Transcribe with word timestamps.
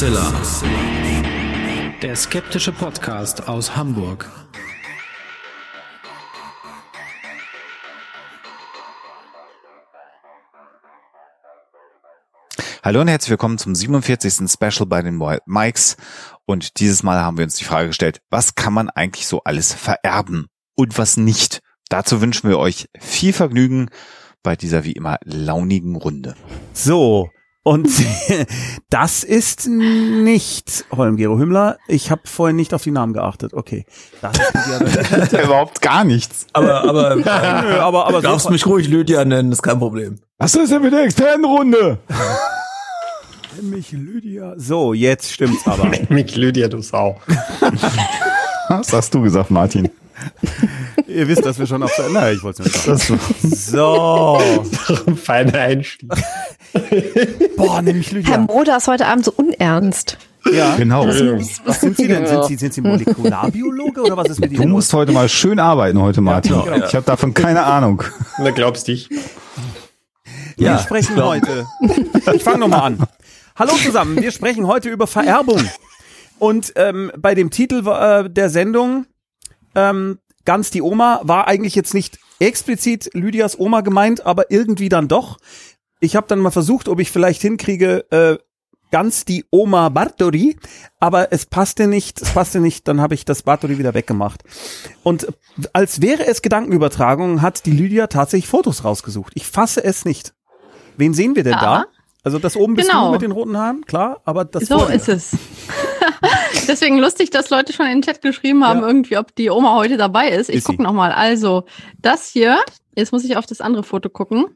Mixella. 0.00 0.32
Der 2.00 2.16
skeptische 2.16 2.72
Podcast 2.72 3.48
aus 3.48 3.76
Hamburg. 3.76 4.30
Hallo 12.82 13.02
und 13.02 13.08
herzlich 13.08 13.28
willkommen 13.28 13.58
zum 13.58 13.74
47. 13.74 14.50
Special 14.50 14.86
bei 14.86 15.02
den 15.02 15.22
Mikes. 15.44 15.98
Und 16.46 16.80
dieses 16.80 17.02
Mal 17.02 17.20
haben 17.20 17.36
wir 17.36 17.44
uns 17.44 17.56
die 17.56 17.64
Frage 17.64 17.88
gestellt, 17.88 18.22
was 18.30 18.54
kann 18.54 18.72
man 18.72 18.88
eigentlich 18.88 19.26
so 19.26 19.42
alles 19.44 19.74
vererben 19.74 20.46
und 20.76 20.96
was 20.96 21.18
nicht? 21.18 21.60
Dazu 21.90 22.22
wünschen 22.22 22.48
wir 22.48 22.58
euch 22.58 22.88
viel 22.98 23.34
Vergnügen 23.34 23.90
bei 24.42 24.56
dieser 24.56 24.84
wie 24.84 24.92
immer 24.92 25.18
launigen 25.24 25.96
Runde. 25.96 26.36
So, 26.72 27.28
und 27.62 27.90
das 28.90 29.22
ist 29.22 29.68
nicht 29.68 30.86
Holmgero 30.90 31.38
Hümmler. 31.38 31.76
Ich 31.88 32.10
habe 32.10 32.22
vorhin 32.24 32.56
nicht 32.56 32.72
auf 32.72 32.82
die 32.82 32.90
Namen 32.90 33.12
geachtet. 33.12 33.52
Okay. 33.52 33.84
Das 34.22 34.38
ist 35.24 35.32
ja 35.32 35.42
überhaupt 35.44 35.82
gar 35.82 36.04
nichts. 36.04 36.46
Aber, 36.54 36.84
aber, 36.84 37.16
Nö, 37.16 37.22
aber, 37.22 38.06
aber 38.06 38.22
du 38.22 38.28
darfst 38.28 38.46
so, 38.46 38.50
mich 38.50 38.66
ruhig 38.66 38.88
Lydia 38.88 39.24
nennen, 39.24 39.52
ist 39.52 39.62
kein 39.62 39.78
Problem. 39.78 40.18
Was 40.38 40.54
ist 40.54 40.72
denn 40.72 40.82
mit 40.82 40.92
der 40.92 41.04
Expertenrunde? 41.04 41.98
mich 43.60 43.92
Lydia. 43.92 44.54
So, 44.56 44.94
jetzt 44.94 45.32
stimmt's 45.32 45.66
aber. 45.66 45.90
Mich 46.08 46.36
Lydia, 46.36 46.68
du 46.68 46.80
Sau. 46.80 47.20
Was 48.70 48.92
hast 48.92 49.12
du 49.14 49.20
gesagt, 49.22 49.50
Martin? 49.50 49.90
Ihr 51.08 51.26
wisst, 51.26 51.44
dass 51.44 51.58
wir 51.58 51.66
schon 51.66 51.82
auf 51.82 51.92
der, 51.96 52.08
na, 52.10 52.30
ich 52.30 52.42
wollte 52.42 52.62
es 52.62 52.86
nicht 52.86 52.98
sagen. 53.06 53.20
Das 53.42 53.66
So. 53.66 54.40
feiner 55.22 55.54
Einstieg. 55.58 56.08
Boah, 57.56 57.82
nämlich 57.82 58.08
Herr 58.12 58.18
Lydia. 58.18 58.38
Moder 58.38 58.76
ist 58.76 58.86
heute 58.86 59.06
Abend 59.06 59.24
so 59.24 59.32
unernst. 59.36 60.18
Ja. 60.52 60.76
Genau. 60.76 61.06
Was 61.06 61.80
sind 61.80 61.96
Sie 61.96 62.06
denn? 62.06 62.26
Sind 62.26 62.44
Sie, 62.44 62.56
sind 62.56 62.72
Sie 62.72 62.80
Molekularbiologe 62.80 64.02
oder 64.02 64.16
was 64.16 64.28
ist 64.28 64.40
mit 64.40 64.56
Du 64.56 64.62
Ihnen? 64.62 64.70
musst 64.70 64.92
heute 64.92 65.12
mal 65.12 65.28
schön 65.28 65.58
arbeiten 65.58 66.00
heute, 66.00 66.20
Martin. 66.20 66.52
genau. 66.62 66.86
Ich 66.86 66.94
habe 66.94 67.04
davon 67.04 67.34
keine 67.34 67.64
Ahnung. 67.64 68.02
Na, 68.38 68.50
glaubst 68.50 68.86
dich. 68.88 69.08
Wir 70.56 70.66
Ja, 70.66 70.78
sprechen 70.78 71.14
klar. 71.14 71.28
heute. 71.28 71.66
Ich 72.34 72.42
fange 72.44 72.58
nochmal 72.60 72.82
an. 72.82 72.98
Hallo 73.56 73.72
zusammen, 73.82 74.20
wir 74.20 74.30
sprechen 74.30 74.66
heute 74.66 74.88
über 74.90 75.06
Vererbung. 75.06 75.60
Und 76.40 76.72
ähm, 76.74 77.12
bei 77.16 77.36
dem 77.36 77.50
Titel 77.50 77.86
äh, 77.86 78.28
der 78.28 78.50
Sendung 78.50 79.06
ähm, 79.76 80.18
Ganz 80.44 80.70
die 80.70 80.82
Oma 80.82 81.20
war 81.22 81.46
eigentlich 81.46 81.74
jetzt 81.74 81.94
nicht 81.94 82.18
explizit 82.38 83.10
Lydias 83.12 83.58
Oma 83.58 83.82
gemeint, 83.82 84.24
aber 84.24 84.50
irgendwie 84.50 84.88
dann 84.88 85.08
doch. 85.08 85.38
Ich 86.00 86.16
habe 86.16 86.26
dann 86.26 86.38
mal 86.40 86.50
versucht, 86.50 86.88
ob 86.88 86.98
ich 86.98 87.10
vielleicht 87.10 87.42
hinkriege, 87.42 88.06
äh, 88.10 88.38
ganz 88.90 89.24
die 89.24 89.44
Oma 89.50 89.90
Bartori, 89.90 90.56
aber 90.98 91.32
es 91.32 91.46
passte 91.46 91.86
nicht, 91.86 92.20
es 92.20 92.30
passte 92.30 92.58
nicht, 92.58 92.88
dann 92.88 93.00
habe 93.00 93.14
ich 93.14 93.24
das 93.24 93.42
Bartori 93.42 93.78
wieder 93.78 93.94
weggemacht. 93.94 94.42
Und 95.04 95.28
als 95.72 96.00
wäre 96.00 96.26
es 96.26 96.42
Gedankenübertragung, 96.42 97.42
hat 97.42 97.66
die 97.66 97.70
Lydia 97.70 98.06
tatsächlich 98.06 98.48
Fotos 98.48 98.82
rausgesucht. 98.82 99.32
Ich 99.36 99.46
fasse 99.46 99.84
es 99.84 100.04
nicht. 100.04 100.34
Wen 100.96 101.14
sehen 101.14 101.36
wir 101.36 101.44
denn 101.44 101.52
da? 101.52 101.84
Also 102.22 102.38
das 102.38 102.56
oben 102.56 102.74
bist 102.74 102.88
Genau. 102.90 103.06
du 103.06 103.12
mit 103.12 103.22
den 103.22 103.32
roten 103.32 103.56
Haaren, 103.56 103.84
klar, 103.86 104.20
aber 104.24 104.44
das 104.44 104.64
So 104.66 104.78
vorne. 104.80 104.94
ist 104.94 105.08
es. 105.08 105.30
Deswegen 106.68 106.98
lustig, 106.98 107.30
dass 107.30 107.50
Leute 107.50 107.72
schon 107.72 107.86
in 107.86 107.92
den 107.98 108.02
Chat 108.02 108.20
geschrieben 108.22 108.66
haben, 108.66 108.80
Ja. 108.80 108.86
irgendwie, 108.86 109.16
ob 109.16 109.34
die 109.34 109.50
Oma 109.50 109.74
heute 109.76 109.96
dabei 109.96 110.28
ist. 110.30 110.48
Ich 110.50 110.56
Ist 110.56 110.66
sie. 110.66 110.72
gucke 110.72 110.82
nochmal. 110.82 111.12
Also, 111.12 111.64
das 111.98 112.28
hier, 112.28 112.58
jetzt 112.94 113.12
muss 113.12 113.24
ich 113.24 113.36
auf 113.36 113.46
das 113.46 113.60
andere 113.60 113.82
Foto 113.82 114.08
gucken. 114.10 114.46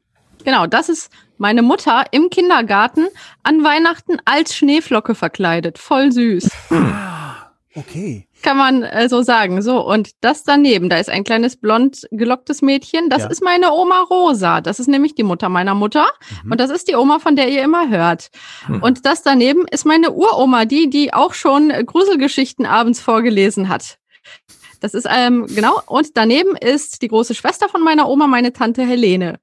Genau, 0.44 0.66
das 0.66 0.90
ist 0.90 1.10
meine 1.38 1.62
Mutter 1.62 2.04
im 2.10 2.28
Kindergarten 2.28 3.06
an 3.42 3.64
Weihnachten 3.64 4.18
als 4.26 4.54
Schneeflocke 4.54 5.14
verkleidet. 5.14 5.78
Voll 5.78 6.12
süß. 6.12 6.50
Okay. 7.74 8.28
Kann 8.44 8.58
man 8.58 8.82
äh, 8.82 9.08
so 9.08 9.22
sagen. 9.22 9.62
So, 9.62 9.80
und 9.80 10.10
das 10.20 10.44
daneben, 10.44 10.90
da 10.90 10.98
ist 10.98 11.08
ein 11.08 11.24
kleines 11.24 11.56
blond 11.56 12.06
gelocktes 12.10 12.60
Mädchen. 12.60 13.08
Das 13.08 13.22
Ja. 13.22 13.28
ist 13.30 13.42
meine 13.42 13.72
Oma 13.72 14.02
Rosa. 14.02 14.60
Das 14.60 14.78
ist 14.78 14.86
nämlich 14.86 15.14
die 15.14 15.22
Mutter 15.22 15.48
meiner 15.48 15.74
Mutter. 15.74 16.06
Mhm. 16.28 16.52
Und 16.52 16.60
das 16.60 16.70
ist 16.70 16.88
die 16.88 16.94
Oma, 16.94 17.20
von 17.20 17.36
der 17.36 17.48
ihr 17.48 17.62
immer 17.62 17.88
hört. 17.88 18.28
Und 18.82 19.06
das 19.06 19.22
daneben 19.22 19.66
ist 19.70 19.86
meine 19.86 20.12
Uroma, 20.12 20.66
die, 20.66 20.90
die 20.90 21.14
auch 21.14 21.32
schon 21.32 21.70
Gruselgeschichten 21.70 22.66
abends 22.66 23.00
vorgelesen 23.00 23.70
hat. 23.70 23.96
Das 24.80 24.92
ist, 24.92 25.06
ähm, 25.10 25.46
genau. 25.48 25.80
Und 25.86 26.08
daneben 26.14 26.54
ist 26.54 27.00
die 27.00 27.08
große 27.08 27.34
Schwester 27.34 27.70
von 27.70 27.82
meiner 27.82 28.10
Oma, 28.10 28.26
meine 28.26 28.52
Tante 28.52 28.82
Helene. 28.82 29.38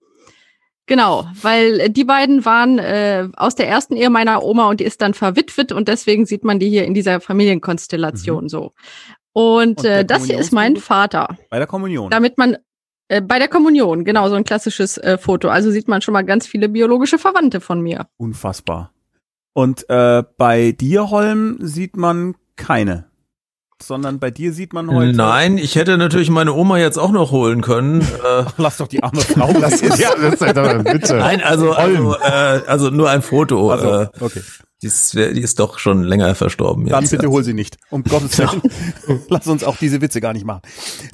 Genau, 0.92 1.26
weil 1.42 1.80
äh, 1.80 1.90
die 1.90 2.04
beiden 2.04 2.44
waren 2.44 2.78
äh, 2.78 3.30
aus 3.38 3.56
der 3.56 3.70
ersten 3.70 3.96
Ehe 3.96 4.10
meiner 4.10 4.44
Oma 4.44 4.68
und 4.68 4.82
die 4.82 4.84
ist 4.84 5.02
dann 5.02 5.14
verwitwet 5.14 5.72
und 5.72 5.88
deswegen 5.88 6.26
sieht 6.26 6.44
man 6.44 6.60
die 6.60 6.68
hier 6.68 6.84
in 6.84 6.94
dieser 6.94 7.22
Familienkonstellation 7.22 8.50
so. 8.50 8.74
Und, 9.32 9.80
Und 9.80 9.86
äh, 9.86 10.04
das 10.04 10.26
hier 10.26 10.38
ist 10.38 10.52
mein? 10.52 10.76
Vater. 10.76 11.38
Bei 11.50 11.60
der 11.60 11.68
Kommunion. 11.68 12.10
Damit 12.10 12.38
man 12.38 12.58
äh, 13.08 13.22
bei 13.22 13.40
der 13.40 13.48
Kommunion, 13.48 14.04
genau, 14.04 14.28
so 14.28 14.36
ein 14.36 14.44
klassisches 14.44 14.98
äh, 14.98 15.18
Foto. 15.18 15.48
Also 15.48 15.72
sieht 15.72 15.88
man 15.88 16.02
schon 16.02 16.12
mal 16.12 16.24
ganz 16.24 16.46
viele 16.46 16.68
biologische 16.68 17.18
Verwandte 17.18 17.62
von 17.62 17.80
mir. 17.80 18.08
Unfassbar. 18.18 18.92
Und 19.54 19.90
äh, 19.90 20.24
bei 20.36 20.74
dir, 20.74 21.10
Holm, 21.10 21.58
sieht 21.62 21.96
man 21.96 22.36
keine. 22.58 23.11
Sondern 23.82 24.20
bei 24.20 24.32
dir 24.32 24.54
sieht 24.54 24.74
man 24.74 24.90
heute. 24.92 25.14
Nein, 25.14 25.58
ich 25.58 25.76
hätte 25.76 25.98
natürlich 25.98 26.30
meine 26.30 26.54
Oma 26.54 26.78
jetzt 26.78 26.98
auch 26.98 27.12
noch 27.12 27.32
holen 27.32 27.62
können. 27.62 28.02
Äh, 28.02 28.46
Lass 28.58 28.78
doch 28.78 28.88
die 28.88 29.04
arme 29.04 29.22
Frau. 29.22 29.52
Das 29.62 29.82
ist 29.82 30.00
ja, 30.00 30.16
das 30.16 30.36
ist 30.36 30.44
aber 30.44 30.80
bitte. 30.80 31.16
nein, 31.16 31.42
also, 31.42 31.74
also, 31.74 32.16
äh, 32.16 32.62
also 32.68 32.90
nur 32.90 33.10
ein 33.10 33.22
Foto. 33.22 33.70
Also, 33.70 34.08
okay. 34.20 34.42
die, 34.82 34.88
ist, 34.88 35.14
die 35.14 35.20
ist 35.20 35.60
doch 35.60 35.78
schon 35.78 36.04
länger 36.04 36.34
verstorben. 36.36 36.88
Dann 36.88 37.02
jetzt, 37.02 37.12
bitte 37.12 37.26
ja. 37.26 37.30
hol 37.30 37.44
sie 37.44 37.54
nicht. 37.54 37.78
Um 37.90 38.04
Gottes 38.04 38.38
Willen. 38.40 38.62
Lass 39.30 39.48
uns 39.48 39.64
auch 39.64 39.78
diese 39.78 40.02
Witze 40.02 40.20
gar 40.22 40.34
nicht 40.34 40.46
machen. 40.46 40.62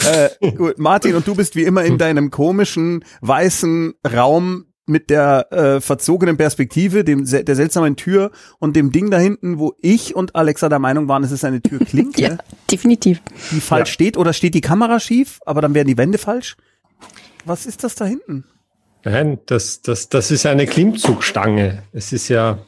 Äh, 0.05 0.51
gut, 0.51 0.79
Martin, 0.79 1.15
und 1.15 1.27
du 1.27 1.35
bist 1.35 1.55
wie 1.55 1.63
immer 1.63 1.83
in 1.83 1.97
deinem 1.97 2.31
komischen, 2.31 3.03
weißen 3.21 3.93
Raum 4.13 4.66
mit 4.89 5.09
der 5.09 5.51
äh, 5.51 5.81
verzogenen 5.81 6.37
Perspektive, 6.37 7.03
dem, 7.03 7.25
der 7.25 7.55
seltsamen 7.55 7.95
Tür 7.95 8.31
und 8.59 8.75
dem 8.75 8.91
Ding 8.91 9.11
da 9.11 9.17
hinten, 9.17 9.59
wo 9.59 9.75
ich 9.81 10.15
und 10.15 10.35
Alexa 10.35 10.69
der 10.69 10.79
Meinung 10.79 11.07
waren, 11.07 11.23
es 11.23 11.31
ist 11.31 11.43
eine 11.45 11.61
Türklinke, 11.61 12.21
Ja, 12.21 12.37
definitiv. 12.71 13.21
die 13.51 13.61
falsch 13.61 13.91
steht 13.91 14.17
oder 14.17 14.33
steht 14.33 14.53
die 14.53 14.61
Kamera 14.61 14.99
schief, 14.99 15.39
aber 15.45 15.61
dann 15.61 15.73
werden 15.73 15.87
die 15.87 15.97
Wände 15.97 16.17
falsch. 16.17 16.55
Was 17.45 17.65
ist 17.65 17.83
das 17.83 17.95
da 17.95 18.05
hinten? 18.05 18.45
Nein, 19.03 19.39
das, 19.45 19.81
das, 19.81 20.09
das 20.09 20.31
ist 20.31 20.45
eine 20.45 20.65
Klimmzugstange. 20.65 21.83
Es 21.93 22.11
ist 22.11 22.27
ja, 22.27 22.59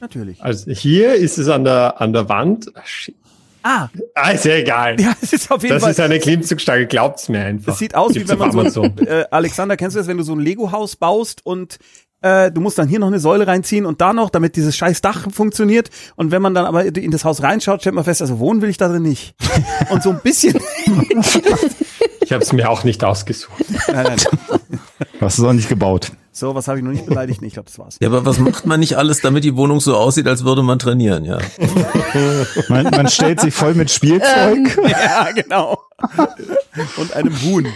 Natürlich. 0.00 0.42
also 0.42 0.70
hier 0.70 1.14
ist 1.14 1.38
es 1.38 1.48
an 1.48 1.64
der, 1.64 2.00
an 2.00 2.12
der 2.12 2.28
Wand. 2.28 2.70
Ah. 3.68 3.88
Ah, 4.14 4.30
ist 4.30 4.44
ja 4.44 4.54
egal. 4.54 5.00
ja, 5.00 5.12
es 5.20 5.32
ist 5.32 5.50
auf 5.50 5.60
jeden 5.60 5.74
das 5.74 5.82
Fall. 5.82 5.90
ist 5.90 5.98
eine 5.98 6.20
Klimmzugstange, 6.20 6.86
glaubt's 6.86 7.28
mir 7.28 7.40
einfach. 7.40 7.72
Es 7.72 7.80
sieht 7.80 7.96
aus, 7.96 8.12
Gibt's 8.12 8.32
wie 8.32 8.38
wenn 8.38 8.54
man 8.54 8.70
so, 8.70 8.84
äh, 8.84 9.24
Alexander, 9.32 9.76
kennst 9.76 9.96
du 9.96 9.98
das, 9.98 10.06
wenn 10.06 10.18
du 10.18 10.22
so 10.22 10.34
ein 10.34 10.38
Lego-Haus 10.38 10.94
baust 10.94 11.44
und 11.44 11.78
äh, 12.22 12.52
du 12.52 12.60
musst 12.60 12.78
dann 12.78 12.86
hier 12.86 13.00
noch 13.00 13.08
eine 13.08 13.18
Säule 13.18 13.48
reinziehen 13.48 13.84
und 13.84 14.00
da 14.00 14.12
noch, 14.12 14.30
damit 14.30 14.54
dieses 14.54 14.76
scheiß 14.76 15.00
Dach 15.00 15.26
funktioniert. 15.32 15.90
Und 16.14 16.30
wenn 16.30 16.42
man 16.42 16.54
dann 16.54 16.64
aber 16.64 16.84
in 16.84 17.10
das 17.10 17.24
Haus 17.24 17.42
reinschaut, 17.42 17.80
stellt 17.80 17.96
man 17.96 18.04
fest, 18.04 18.22
also 18.22 18.38
wohnen 18.38 18.62
will 18.62 18.70
ich 18.70 18.78
da 18.78 18.86
drin 18.86 19.02
nicht. 19.02 19.34
Und 19.90 20.00
so 20.00 20.10
ein 20.10 20.20
bisschen. 20.22 20.56
Ich 22.20 22.32
habe 22.32 22.42
es 22.44 22.52
mir 22.52 22.70
auch 22.70 22.84
nicht 22.84 23.02
ausgesucht. 23.02 23.64
nein, 23.88 24.04
nein. 24.04 24.16
Du 25.18 25.20
hast 25.20 25.38
es 25.38 25.44
auch 25.44 25.52
nicht 25.52 25.68
gebaut. 25.68 26.12
So, 26.36 26.54
was 26.54 26.68
habe 26.68 26.76
ich 26.76 26.84
noch 26.84 26.90
nicht 26.92 27.06
beleidigt? 27.06 27.40
Nee, 27.40 27.46
ich 27.48 27.54
glaube, 27.54 27.64
das 27.70 27.78
war's. 27.78 27.96
Ja, 27.98 28.08
aber 28.08 28.26
was 28.26 28.38
macht 28.38 28.66
man 28.66 28.78
nicht 28.78 28.98
alles, 28.98 29.22
damit 29.22 29.42
die 29.42 29.56
Wohnung 29.56 29.80
so 29.80 29.96
aussieht, 29.96 30.26
als 30.28 30.44
würde 30.44 30.62
man 30.62 30.78
trainieren, 30.78 31.24
ja. 31.24 31.38
Man, 32.68 32.84
man 32.90 33.08
stellt 33.08 33.40
sich 33.40 33.54
voll 33.54 33.72
mit 33.72 33.90
Spielzeug. 33.90 34.78
ja, 34.86 35.28
genau. 35.34 35.78
Und 36.98 37.14
einem 37.14 37.40
Huhn. 37.40 37.66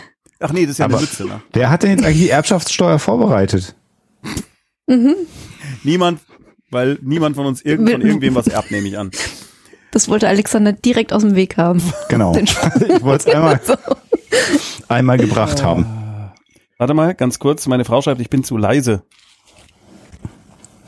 Ach 0.41 0.53
nee, 0.53 0.65
das 0.67 0.73
ist 0.73 0.79
ja 0.79 0.85
Aber- 0.85 0.99
eine 0.99 1.07
Mütze, 1.07 1.25
ne? 1.25 1.41
Wer 1.55 1.71
hat 1.71 1.85
denn 1.85 1.93
jetzt 1.93 2.05
eigentlich 2.05 2.19
die 2.19 2.29
Erbschaftssteuer 2.29 2.99
vorbereitet? 2.99 3.75
Niemand, 5.83 6.21
weil 6.71 6.99
niemand 7.01 7.37
von 7.37 7.47
uns 7.47 7.63
irgend 7.63 7.89
von 7.91 8.03
irgendwem 8.03 8.35
was 8.35 8.47
erbt, 8.47 8.71
nehme 8.71 8.89
ich 8.89 8.99
an. 8.99 9.11
Das 9.91 10.11
wollte 10.11 10.29
Alexander 10.29 10.75
direkt 10.75 11.15
aus 11.15 11.23
dem 11.23 11.35
Weg 11.35 11.57
haben. 11.57 11.81
Genau. 12.11 12.37
Ich 12.37 12.55
wollte 13.03 13.31
es 13.31 13.35
einmal, 13.35 13.59
einmal 14.89 15.17
gebracht 15.17 15.63
haben. 15.63 15.87
Warte 16.81 16.95
mal, 16.95 17.15
ganz 17.15 17.39
kurz. 17.39 17.67
Meine 17.67 17.85
Frau 17.85 18.01
schreibt, 18.01 18.23
ich 18.23 18.31
bin 18.31 18.43
zu 18.43 18.57
leise. 18.57 19.03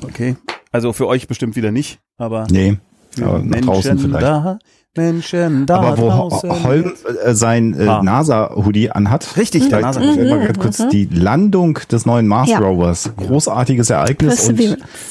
Okay. 0.02 0.36
Also 0.70 0.94
für 0.94 1.06
euch 1.06 1.28
bestimmt 1.28 1.54
wieder 1.54 1.70
nicht, 1.70 2.00
aber 2.16 2.46
Nee, 2.50 2.78
aber 3.20 3.40
nach 3.40 3.60
draußen 3.60 3.98
vielleicht. 3.98 4.22
da, 4.22 4.58
Menschen 4.94 5.64
da 5.64 5.76
Aber 5.80 5.98
wo 5.98 6.08
draußen. 6.08 6.64
Holm 6.64 6.92
äh, 7.24 7.32
sein 7.34 7.74
äh, 7.78 7.86
Ah. 7.86 8.02
NASA-Hoodie 8.02 8.90
anhat. 8.90 9.36
Richtig, 9.38 9.68
der 9.70 9.80
Da- 9.80 9.86
NASA. 9.86 10.00
will 10.02 10.28
mal 10.28 10.46
ganz 10.46 10.58
kurz 10.58 10.88
die 10.90 11.06
Landung 11.06 11.78
des 11.90 12.04
neuen 12.04 12.28
Mars 12.28 12.50
Ja. 12.50 12.58
Rovers. 12.58 13.10
Großartiges 13.16 13.88
Ereignis 13.88 14.48
und 14.50 14.60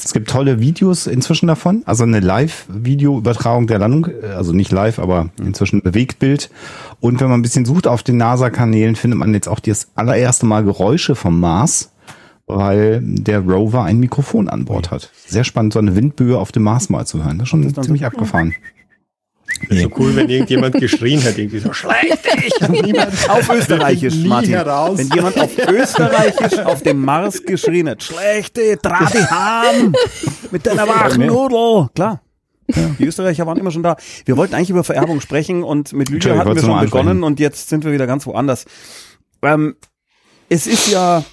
es 0.04 0.14
gibt 0.14 0.30
tolle 0.30 0.60
Videos 0.60 1.08
inzwischen 1.08 1.48
davon. 1.48 1.82
Also 1.86 2.04
eine 2.04 2.20
Live-Video-Übertragung 2.20 3.66
der 3.68 3.80
Landung, 3.80 4.08
äh, 4.22 4.28
also 4.28 4.54
nicht 4.54 4.72
live, 4.72 5.00
aber 5.00 5.30
inzwischen 5.40 5.82
Bewegtbild. 5.82 6.52
Und 7.00 7.20
wenn 7.20 7.30
man 7.30 7.40
ein 7.40 7.44
bisschen 7.44 7.66
sucht 7.66 7.88
auf 7.88 8.04
den 8.04 8.18
NASA-Kanälen, 8.18 8.96
findet 8.96 9.18
man 9.20 9.34
jetzt 9.34 9.48
auch 9.48 9.60
das 9.60 9.88
allererste 9.96 10.46
Mal 10.46 10.64
Geräusche 10.64 11.16
vom 11.16 11.40
Mars. 11.40 11.88
weil 12.48 13.00
der 13.02 13.40
Rover 13.40 13.84
ein 13.84 14.00
Mikrofon 14.02 14.50
an 14.50 14.66
Bord 14.66 14.92
hat. 14.92 15.10
Sehr 15.26 15.46
spannend, 15.46 15.72
so 15.72 15.80
eine 15.80 15.96
Windböe 15.96 16.38
auf 16.38 16.52
dem 16.52 16.64
Mars 16.64 16.90
mal 16.90 17.06
zu 17.06 17.24
hören. 17.24 17.38
Das 17.38 17.46
ist 17.46 17.50
schon 17.50 17.62
dann 17.72 17.82
ziemlich 17.86 18.02
so- 18.02 18.08
abgefahren. 18.08 18.54
Wäre 19.68 19.82
so 19.84 19.92
cool, 19.98 20.16
wenn 20.16 20.30
irgendjemand 20.30 20.76
geschrien 20.76 21.24
hat, 21.24 21.38
irgendwie 21.38 21.60
so, 21.60 21.74
schleich 21.74 22.12
dich! 22.22 22.62
Und 22.62 22.72
niemand 22.86 23.30
Auf 23.30 23.50
Österreichisch, 23.50 24.16
Martin. 24.26 24.52
heraus. 24.52 24.98
Wenn 24.98 25.10
jemand 25.10 25.40
auf 25.40 25.58
Österreichisch 25.58 26.60
auf 26.60 26.82
dem 26.84 27.02
Mars 27.04 27.44
geschrien 27.44 27.90
hat, 27.90 28.04
schlechte 28.04 28.78
Tradi 28.82 29.20
ham 29.20 29.94
mit 30.52 30.66
deiner 30.66 30.88
Wachnudel. 30.88 31.90
Klar. 31.96 32.22
Die 33.00 33.06
Österreicher 33.06 33.46
waren 33.46 33.58
immer 33.58 33.72
schon 33.72 33.84
da. 33.84 33.98
Wir 34.26 34.38
wollten 34.38 34.56
eigentlich 34.56 34.70
über 34.70 34.84
Vererbung 34.84 35.20
sprechen 35.20 35.64
und 35.64 35.94
mit 35.94 36.10
Lydia 36.10 36.38
hatten 36.38 36.56
wir 36.56 36.62
schon 36.62 36.80
begonnen 36.80 37.24
und 37.24 37.40
jetzt 37.40 37.70
sind 37.70 37.84
wir 37.84 37.92
wieder 37.92 38.08
ganz 38.08 38.26
woanders. 38.26 38.66
Ähm, 39.42 39.76
es 40.50 40.68
ist 40.68 40.92
ja, 40.92 41.24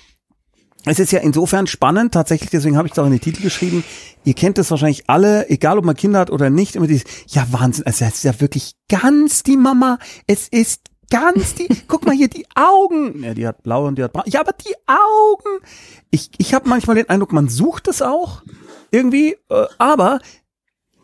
es 0.88 0.99
ist 0.99 1.12
ja 1.12 1.20
insofern 1.20 1.67
spannend, 1.67 2.14
tatsächlich, 2.14 2.50
deswegen 2.50 2.76
habe 2.76 2.87
ich 2.87 2.93
es 2.93 2.99
auch 2.99 3.06
in 3.06 3.12
den 3.12 3.20
Titel 3.20 3.43
geschrieben. 3.43 3.85
Ihr 4.25 4.35
kennt 4.35 4.58
es 4.58 4.70
wahrscheinlich 4.70 5.08
alle, 5.08 5.49
egal 5.49 5.79
ob 5.79 5.85
man 5.85 5.96
Kinder 5.96 6.20
hat 6.20 6.31
oder 6.31 6.50
nicht, 6.50 6.76
immer 6.76 6.87
dieses, 6.87 7.05
ja 7.26 7.46
Wahnsinn, 7.50 7.87
also 7.87 8.05
es 8.05 8.17
ist 8.17 8.25
ja 8.25 8.40
wirklich 8.40 8.75
ganz 8.88 9.43
die 9.43 9.56
Mama, 9.56 9.99
es 10.26 10.49
ist 10.49 10.82
ganz 11.11 11.55
die, 11.55 11.69
guck 11.88 12.06
mal 12.06 12.14
hier 12.14 12.29
die 12.29 12.46
Augen. 12.55 13.23
Ja, 13.23 13.35
die 13.35 13.46
hat 13.46 13.62
blau 13.62 13.87
und 13.87 13.96
die 13.99 14.05
hat 14.05 14.12
braun. 14.12 14.25
Ja, 14.26 14.40
aber 14.40 14.52
die 14.52 14.75
Augen. 14.87 15.64
Ich, 16.11 16.31
ich 16.38 16.55
habe 16.55 16.69
manchmal 16.69 16.96
den 16.96 17.08
Eindruck, 17.08 17.32
man 17.32 17.49
sucht 17.49 17.88
es 17.88 18.02
auch 18.02 18.43
irgendwie, 18.90 19.37
äh, 19.50 19.67
aber 19.79 20.20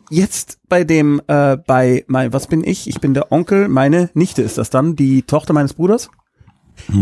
jetzt 0.09 0.59
bei 0.69 0.83
dem, 0.83 1.21
äh, 1.27 1.57
bei 1.57 2.05
mein, 2.07 2.33
was 2.33 2.47
bin 2.47 2.63
ich? 2.63 2.87
Ich 2.87 2.99
bin 3.01 3.13
der 3.13 3.31
Onkel, 3.31 3.67
meine 3.67 4.09
Nichte 4.13 4.41
ist 4.41 4.57
das 4.57 4.69
dann, 4.69 4.95
die 4.95 5.23
Tochter 5.23 5.53
meines 5.53 5.73
Bruders. 5.73 6.09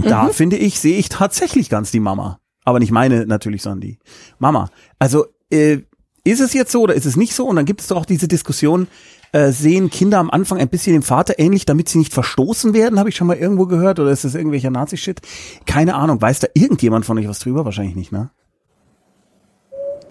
Da 0.04 0.28
finde 0.30 0.58
ich, 0.58 0.80
sehe 0.80 0.98
ich 0.98 1.10
tatsächlich 1.10 1.70
ganz 1.70 1.92
die 1.92 2.00
Mama. 2.00 2.40
Aber 2.66 2.80
nicht 2.80 2.92
meine 2.92 3.26
natürlich, 3.26 3.62
sondern 3.62 3.82
die 3.82 4.00
Mama. 4.40 4.70
Also 5.00 5.26
äh, 5.52 5.80
ist 6.24 6.40
es 6.40 6.54
jetzt 6.54 6.72
so 6.72 6.82
oder 6.82 6.94
ist 6.94 7.06
es 7.06 7.16
nicht 7.16 7.34
so? 7.34 7.46
Und 7.48 7.58
dann 7.58 7.66
gibt 7.66 7.82
es 7.82 7.88
doch 7.88 7.98
auch 7.98 8.06
diese 8.06 8.28
Diskussion, 8.28 8.88
äh, 9.34 9.52
sehen 9.52 9.90
Kinder 9.90 10.20
am 10.20 10.30
Anfang 10.30 10.60
ein 10.60 10.70
bisschen 10.70 10.94
dem 10.94 11.02
Vater 11.02 11.40
ähnlich, 11.40 11.66
damit 11.66 11.90
sie 11.90 11.98
nicht 11.98 12.14
verstoßen 12.14 12.74
werden, 12.74 13.00
habe 13.00 13.10
ich 13.10 13.16
schon 13.16 13.28
mal 13.28 13.38
irgendwo 13.38 13.66
gehört. 13.66 14.00
Oder 14.00 14.12
ist 14.12 14.24
das 14.24 14.36
irgendwelcher 14.36 14.70
Nazi-Shit? 14.70 15.22
Keine 15.66 15.96
Ahnung. 15.96 16.22
Weiß 16.22 16.40
da 16.40 16.48
irgendjemand 16.54 17.06
von 17.06 17.18
euch 17.18 17.28
was 17.28 17.40
drüber? 17.40 17.66
Wahrscheinlich 17.66 17.96
nicht, 17.96 18.12
ne? 18.12 18.30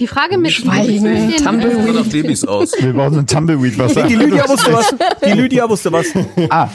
Die 0.02 0.08
Frage 0.08 0.36
mit 0.36 0.50
Schweigen, 0.50 1.32
Tumbleweed. 1.36 1.84
Sieht 1.84 1.94
nach 1.94 2.06
Babys 2.06 2.44
aus. 2.48 2.72
Wir 2.76 2.92
brauchen 2.92 3.14
so 3.14 3.20
ein 3.20 3.26
Tumbleweed, 3.28 3.78
was 3.78 3.94
Die 3.94 4.16
Lydia 4.16 4.48
wusste 4.48 4.72
was. 4.72 4.94
Die 5.24 5.30
Lydia 5.30 5.68
wusste 5.70 5.92
was. 5.92 6.06
Ah, 6.50 6.68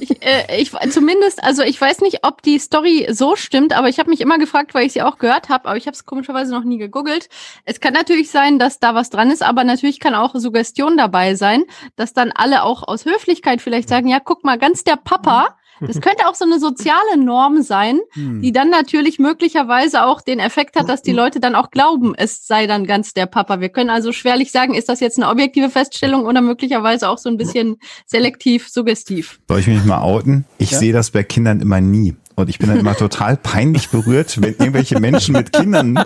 Ich, 0.00 0.22
äh, 0.22 0.58
ich 0.58 0.72
zumindest, 0.88 1.44
also 1.44 1.62
ich 1.64 1.78
weiß 1.78 2.00
nicht, 2.00 2.20
ob 2.22 2.40
die 2.40 2.58
Story 2.58 3.08
so 3.10 3.36
stimmt, 3.36 3.76
aber 3.76 3.90
ich 3.90 3.98
habe 3.98 4.08
mich 4.08 4.22
immer 4.22 4.38
gefragt, 4.38 4.72
weil 4.72 4.86
ich 4.86 4.94
sie 4.94 5.02
auch 5.02 5.18
gehört 5.18 5.50
habe, 5.50 5.68
aber 5.68 5.76
ich 5.76 5.86
habe 5.86 5.94
es 5.94 6.06
komischerweise 6.06 6.50
noch 6.52 6.64
nie 6.64 6.78
gegoogelt. 6.78 7.28
Es 7.66 7.78
kann 7.78 7.92
natürlich 7.92 8.30
sein, 8.30 8.58
dass 8.58 8.80
da 8.80 8.94
was 8.94 9.10
dran 9.10 9.30
ist, 9.30 9.42
aber 9.42 9.64
natürlich 9.64 10.00
kann 10.00 10.14
auch 10.14 10.34
Suggestion 10.34 10.96
dabei 10.96 11.34
sein, 11.34 11.64
dass 11.96 12.14
dann 12.14 12.32
alle 12.32 12.62
auch 12.62 12.88
aus 12.88 13.04
Höflichkeit 13.04 13.60
vielleicht 13.60 13.90
sagen, 13.90 14.08
ja, 14.08 14.18
guck 14.18 14.44
mal, 14.44 14.56
ganz 14.56 14.82
der 14.82 14.96
Papa. 14.96 15.58
Das 15.86 16.00
könnte 16.00 16.26
auch 16.28 16.34
so 16.34 16.44
eine 16.44 16.58
soziale 16.58 17.16
Norm 17.16 17.62
sein, 17.62 18.00
die 18.14 18.52
dann 18.52 18.70
natürlich 18.70 19.18
möglicherweise 19.18 20.04
auch 20.04 20.20
den 20.20 20.38
Effekt 20.38 20.76
hat, 20.76 20.88
dass 20.88 21.02
die 21.02 21.12
Leute 21.12 21.40
dann 21.40 21.54
auch 21.54 21.70
glauben, 21.70 22.14
es 22.16 22.46
sei 22.46 22.66
dann 22.66 22.86
ganz 22.86 23.14
der 23.14 23.26
Papa. 23.26 23.60
Wir 23.60 23.68
können 23.68 23.90
also 23.90 24.12
schwerlich 24.12 24.52
sagen, 24.52 24.74
ist 24.74 24.88
das 24.88 25.00
jetzt 25.00 25.18
eine 25.18 25.28
objektive 25.28 25.70
Feststellung 25.70 26.26
oder 26.26 26.40
möglicherweise 26.40 27.08
auch 27.08 27.18
so 27.18 27.28
ein 27.28 27.36
bisschen 27.36 27.76
selektiv 28.06 28.68
suggestiv. 28.68 29.40
soll 29.48 29.60
ich 29.60 29.66
mich 29.66 29.84
mal 29.84 30.02
outen? 30.02 30.44
Ich 30.58 30.76
sehe 30.76 30.92
das 30.92 31.10
bei 31.10 31.22
Kindern 31.22 31.60
immer 31.60 31.80
nie. 31.80 32.16
Und 32.34 32.48
ich 32.48 32.58
bin 32.58 32.68
dann 32.68 32.78
immer 32.78 32.96
total 32.96 33.36
peinlich 33.36 33.90
berührt, 33.90 34.40
wenn 34.40 34.54
irgendwelche 34.54 34.98
Menschen 34.98 35.34
mit 35.34 35.52
Kindern 35.52 36.02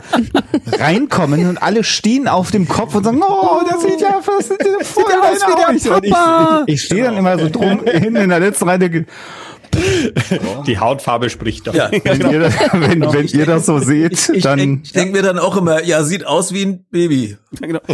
reinkommen 0.66 1.48
und 1.48 1.62
alle 1.62 1.84
stehen 1.84 2.26
auf 2.26 2.50
dem 2.50 2.66
Kopf 2.66 2.94
und 2.94 3.04
sagen, 3.04 3.22
oh, 3.22 3.60
das 3.68 3.82
sieht 3.82 4.00
ja 4.00 4.20
fast 4.20 4.48
voll 4.82 5.04
ja 5.08 5.20
aus 5.20 5.40
wie 5.46 5.56
der 5.56 5.68
aus. 5.68 5.98
Und 5.98 6.04
ich, 6.04 6.12
Papa. 6.12 6.64
ich 6.66 6.82
stehe 6.82 7.04
dann 7.04 7.16
immer 7.16 7.38
so 7.38 7.48
drum 7.48 7.84
hin 7.84 8.16
in 8.16 8.28
der 8.30 8.40
letzten 8.40 8.68
Reihe. 8.68 9.06
Denke, 9.74 10.62
Die 10.66 10.78
Hautfarbe 10.78 11.30
spricht 11.30 11.66
doch. 11.66 11.74
Ja, 11.74 11.90
Wenn, 12.04 12.30
ihr, 12.30 12.40
das, 12.40 12.54
wenn, 12.72 13.00
wenn 13.00 13.26
ihr 13.26 13.46
das 13.46 13.66
so 13.66 13.78
seht, 13.78 14.28
ich 14.28 14.42
dann 14.42 14.58
denke 14.58 14.92
denk 14.92 15.12
mir 15.12 15.22
dann 15.22 15.38
auch 15.38 15.56
immer, 15.56 15.84
ja, 15.84 16.02
sieht 16.04 16.26
aus 16.26 16.52
wie 16.52 16.64
ein 16.64 16.84
Baby. 16.90 17.36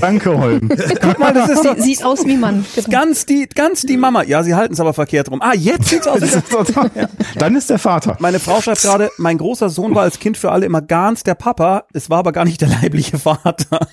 danke, 0.01 0.39
Holm. 0.39 0.69
Guck 1.01 1.19
mal, 1.19 1.33
das 1.33 1.49
ist 1.51 1.63
Sie, 1.63 1.83
sieht 1.83 2.05
aus 2.05 2.27
wie 2.27 2.37
Mann. 2.37 2.65
ganz 2.91 3.27
die, 3.27 3.49
ganz 3.55 3.83
die 3.83 3.97
Mama. 3.97 4.23
Ja, 4.25 4.43
sie 4.43 4.55
halten 4.55 4.75
es 4.75 4.81
aber 4.81 4.93
verkehrt 4.93 5.31
rum. 5.31 5.41
Ah, 5.43 5.55
jetzt 5.55 5.89
sieht's 5.89 6.07
aus. 6.07 6.21
Dann 7.39 7.57
ist 7.57 7.71
der 7.71 7.79
Vater. 7.79 8.17
Meine 8.21 8.39
Frau 8.39 8.61
schreibt 8.61 8.83
gerade, 8.83 9.11
mein 9.19 9.39
großer 9.39 9.69
Sohn 9.69 9.95
war 9.95 10.03
als 10.03 10.19
Kind 10.19 10.37
für 10.37 10.51
alle 10.51 10.67
immer 10.67 10.83
ganz 10.83 11.23
der 11.23 11.35
Papa. 11.35 11.85
Es 11.93 12.11
war 12.11 12.19
aber 12.19 12.33
gar 12.33 12.45
nicht 12.45 12.61
der 12.61 12.69
leibliche 12.69 13.19
Vater. 13.19 13.87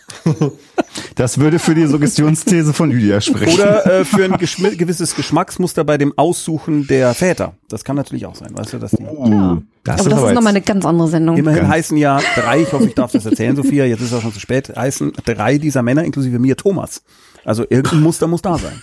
Das 1.16 1.38
würde 1.38 1.60
für 1.60 1.76
die 1.76 1.86
Suggestionsthese 1.86 2.74
von 2.74 2.90
Lydia 2.92 3.22
sprechen. 3.22 3.54
Oder 3.54 3.86
äh, 3.86 4.06
für 4.06 4.24
ein 4.26 4.34
geschmi- 4.34 4.76
gewisses 4.76 5.16
Geschmacksmuster 5.16 5.84
bei 5.84 5.98
dem 5.98 6.14
Aussuchen 6.18 6.88
der 6.88 7.14
Väter. 7.14 7.54
Das 7.70 7.84
kann 7.84 7.96
natürlich 7.96 8.26
auch 8.26 8.36
sein, 8.36 8.58
weißt 8.58 8.74
du, 8.74 8.80
dass 8.80 8.92
die 8.92 9.04
Uh, 9.04 9.62
das 9.84 10.02
Aber 10.02 10.10
das 10.10 10.20
ist 10.20 10.26
jetzt- 10.26 10.36
nochmal 10.36 10.52
eine 10.52 10.62
ganz 10.62 10.86
andere 10.86 11.08
Sendung. 11.08 11.38
immerhin 11.38 11.62
Ganz- 11.62 11.74
heißen 11.74 11.98
ja 11.98 12.20
drei, 12.36 12.62
ich 12.62 12.74
hoffe, 12.74 12.86
ich 12.86 12.96
darf 12.96 13.12
das 13.12 13.26
erzählen, 13.26 13.56
Sophia, 13.56 13.86
jetzt 13.86 14.02
ist 14.02 14.08
es 14.12 14.14
auch 14.18 14.22
schon 14.22 14.34
zu 14.34 14.40
spät, 14.40 14.74
heißen 14.76 15.14
drei 15.26 15.58
dieser 15.58 15.84
Männer, 15.84 16.04
inklusive 16.04 16.40
mir, 16.40 16.58
Thomas. 16.58 17.04
Also 17.46 17.64
irgendein 17.70 18.02
Muster 18.02 18.28
muss 18.28 18.42
da 18.42 18.58
sein. 18.58 18.82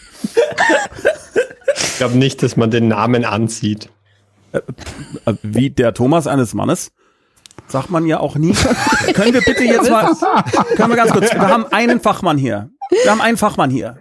Ich 1.77 1.99
glaube 1.99 2.17
nicht, 2.19 2.43
dass 2.43 2.57
man 2.57 2.71
den 2.71 2.89
Namen 2.89 3.25
ansieht. 3.25 3.91
Äh, 4.53 4.61
Wie 5.43 5.71
der 5.71 5.95
Thomas 5.95 6.27
eines 6.27 6.55
Mannes. 6.55 6.93
Sagt 7.69 7.91
man 7.91 8.07
ja 8.07 8.21
auch 8.21 8.37
nie. 8.37 8.55
können 9.15 9.35
wir 9.35 9.41
bitte 9.41 9.65
jetzt 9.65 9.91
mal, 9.91 10.11
können 10.77 10.91
wir 10.91 10.97
ganz 10.97 11.13
kurz, 11.13 11.33
wir 11.33 11.49
haben 11.49 11.67
einen 11.73 12.01
Fachmann 12.01 12.39
hier. 12.39 12.71
Wir 13.03 13.11
haben 13.11 13.21
einen 13.21 13.37
Fachmann 13.37 13.71
hier. 13.71 13.99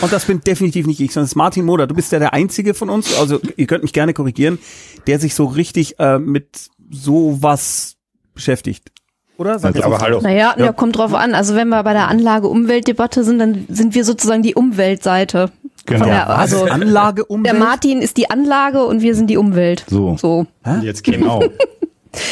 Und 0.00 0.12
das 0.12 0.26
bin 0.26 0.40
definitiv 0.40 0.86
nicht 0.86 1.00
ich, 1.00 1.12
sondern 1.12 1.24
es 1.24 1.32
ist 1.32 1.36
Martin 1.36 1.64
Moder. 1.64 1.86
Du 1.86 1.94
bist 1.94 2.12
ja 2.12 2.18
der 2.18 2.34
Einzige 2.34 2.74
von 2.74 2.90
uns, 2.90 3.18
also 3.18 3.40
ihr 3.56 3.66
könnt 3.66 3.82
mich 3.82 3.92
gerne 3.92 4.12
korrigieren, 4.12 4.58
der 5.06 5.18
sich 5.18 5.34
so 5.34 5.46
richtig 5.46 5.98
äh, 5.98 6.18
mit 6.18 6.68
sowas 6.90 7.96
beschäftigt. 8.34 8.92
Oder? 9.38 9.58
Sag 9.58 9.74
Also, 9.76 9.86
Aber 9.86 9.98
hallo. 10.00 10.20
Naja, 10.20 10.54
Ja. 10.56 10.66
ja. 10.66 10.72
kommt 10.72 10.96
drauf 10.96 11.14
an. 11.14 11.34
Also 11.34 11.54
wenn 11.54 11.68
wir 11.68 11.82
bei 11.84 11.92
der 11.92 12.08
Anlage-Umwelt-Debatte 12.08 13.24
sind, 13.24 13.38
dann 13.38 13.66
sind 13.68 13.94
wir 13.94 14.04
sozusagen 14.04 14.42
die 14.42 14.54
Umweltseite. 14.54 15.50
Genau. 15.86 16.00
Von 16.00 16.08
der, 16.08 16.28
also 16.28 16.64
Anlage 16.64 17.24
der 17.30 17.54
Martin 17.54 18.02
ist 18.02 18.18
die 18.18 18.28
Anlage 18.28 18.84
und 18.84 19.00
wir 19.00 19.14
sind 19.14 19.28
die 19.30 19.38
Umwelt. 19.38 19.86
So. 19.88 20.16
So. 20.18 20.46
Jetzt 20.82 21.02
genau. 21.02 21.42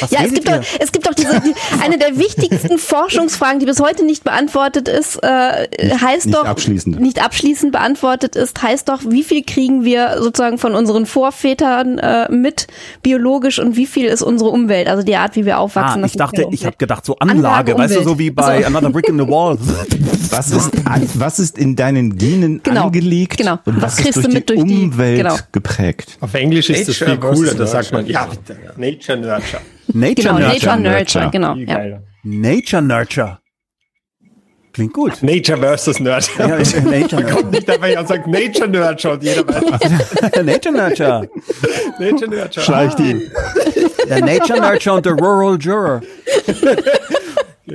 Was 0.01 0.11
Ja, 0.11 0.21
es 0.25 0.33
gibt, 0.33 0.49
ihr? 0.49 0.57
doch, 0.59 0.65
es 0.81 0.93
gibt 0.93 1.07
doch 1.07 1.15
diese, 1.15 1.41
die, 1.41 1.55
eine 1.83 1.99
der 1.99 2.17
wichtigsten 2.19 2.79
Forschungsfragen, 2.79 3.61
die 3.61 3.67
bis 3.67 3.81
heute 3.81 4.05
nicht 4.05 4.25
beantwortet 4.25 4.89
ist, 4.89 5.17
äh, 5.23 5.67
heißt 6.01 6.27
nicht 6.27 6.37
doch, 6.37 6.45
abschließend. 6.45 7.01
nicht 7.01 7.23
abschließend 7.23 7.73
beantwortet 7.73 8.37
ist, 8.37 8.63
heißt 8.63 8.89
doch, 8.89 9.01
wie 9.07 9.23
viel 9.23 9.43
kriegen 9.45 9.85
wir 9.85 10.17
sozusagen 10.23 10.59
von 10.59 10.75
unseren 10.75 11.07
Vorvätern 11.07 11.99
äh, 11.99 12.31
mit 12.33 12.67
biologisch 13.03 13.59
und 13.59 13.77
wie 13.77 13.87
viel 13.87 14.07
ist 14.07 14.23
unsere 14.23 14.51
Umwelt, 14.51 14.89
also 14.89 15.03
die 15.03 15.17
Art, 15.17 15.37
wie 15.37 15.45
wir 15.45 15.59
aufwachsen. 15.59 15.99
Ah, 16.01 16.03
das 16.03 16.13
ich 16.13 16.17
dachte, 16.17 16.47
ich 16.51 16.65
habe 16.67 16.77
gedacht, 16.77 17.05
so 17.05 17.17
Anlage, 17.19 17.37
Anlage, 17.75 17.79
weißt 17.79 17.97
du, 17.97 18.03
so 18.03 18.19
wie 18.19 18.31
bei 18.31 18.43
Also- 18.57 18.67
Another 18.67 18.91
Brick 18.91 19.09
in 19.09 19.19
the 19.19 19.27
Wall. 19.29 19.59
Was 20.31 20.51
ist, 20.51 20.71
was 21.15 21.39
ist 21.39 21.57
in 21.57 21.77
deinen 21.77 22.19
Genen 22.19 22.61
Genau, 22.63 22.87
angelegt 22.87 23.39
genau. 23.39 23.59
und 23.65 23.77
Was 23.77 23.83
was, 23.83 23.99
ist 23.99 24.05
kriegst 24.05 24.17
du 24.19 24.23
durch 24.23 24.35
mit 24.35 24.49
die 24.51 24.55
durch 24.57 24.67
die- 24.67 24.85
Umwelt 24.85 25.19
genau. 25.19 25.37
geprägt? 25.53 26.19
Auf 26.21 26.35
Englisch 26.35 26.69
ist 26.69 26.89
das 26.89 27.01
Nature 27.01 27.11
viel 27.11 27.31
cooler. 27.47 27.55
Da 27.55 27.67
sagt 27.67 27.93
man, 27.93 28.07
ja, 28.07 28.29
Nature 28.77 29.19
Nurture. 29.19 29.63
Nature 29.93 30.15
Genau, 30.35 30.39
Nurture. 30.39 30.77
Nature 30.77 30.81
Nurture, 30.81 31.31
genau. 31.31 31.55
Ja. 31.55 32.01
Nature 32.25 32.83
Nurture. 32.83 33.39
Klingt 34.73 34.93
gut. 34.93 35.23
Nature 35.23 35.57
versus 35.59 35.99
Nurture. 36.01 36.49
Ja, 36.49 36.49
Nature 36.59 36.83
Nurture. 36.83 37.25
Kommt 37.25 37.51
nicht 37.53 37.67
dabei 37.69 37.99
und 37.99 38.07
sagt 38.09 38.27
Nature 38.27 38.69
Nurture 38.69 39.15
und 39.15 39.23
jeder 39.23 39.47
weiß, 39.49 40.43
Nature 40.45 40.75
Nurture. 40.75 41.29
Nature 41.99 42.31
Nurture. 42.31 42.61
Schleicht 42.65 43.01
ihn. 43.01 43.23
Der 44.09 44.21
Nature 44.21 44.61
Nurture 44.61 44.97
und 44.97 45.07
der 45.07 45.13
Rural 45.15 45.57
Juror. 45.59 46.03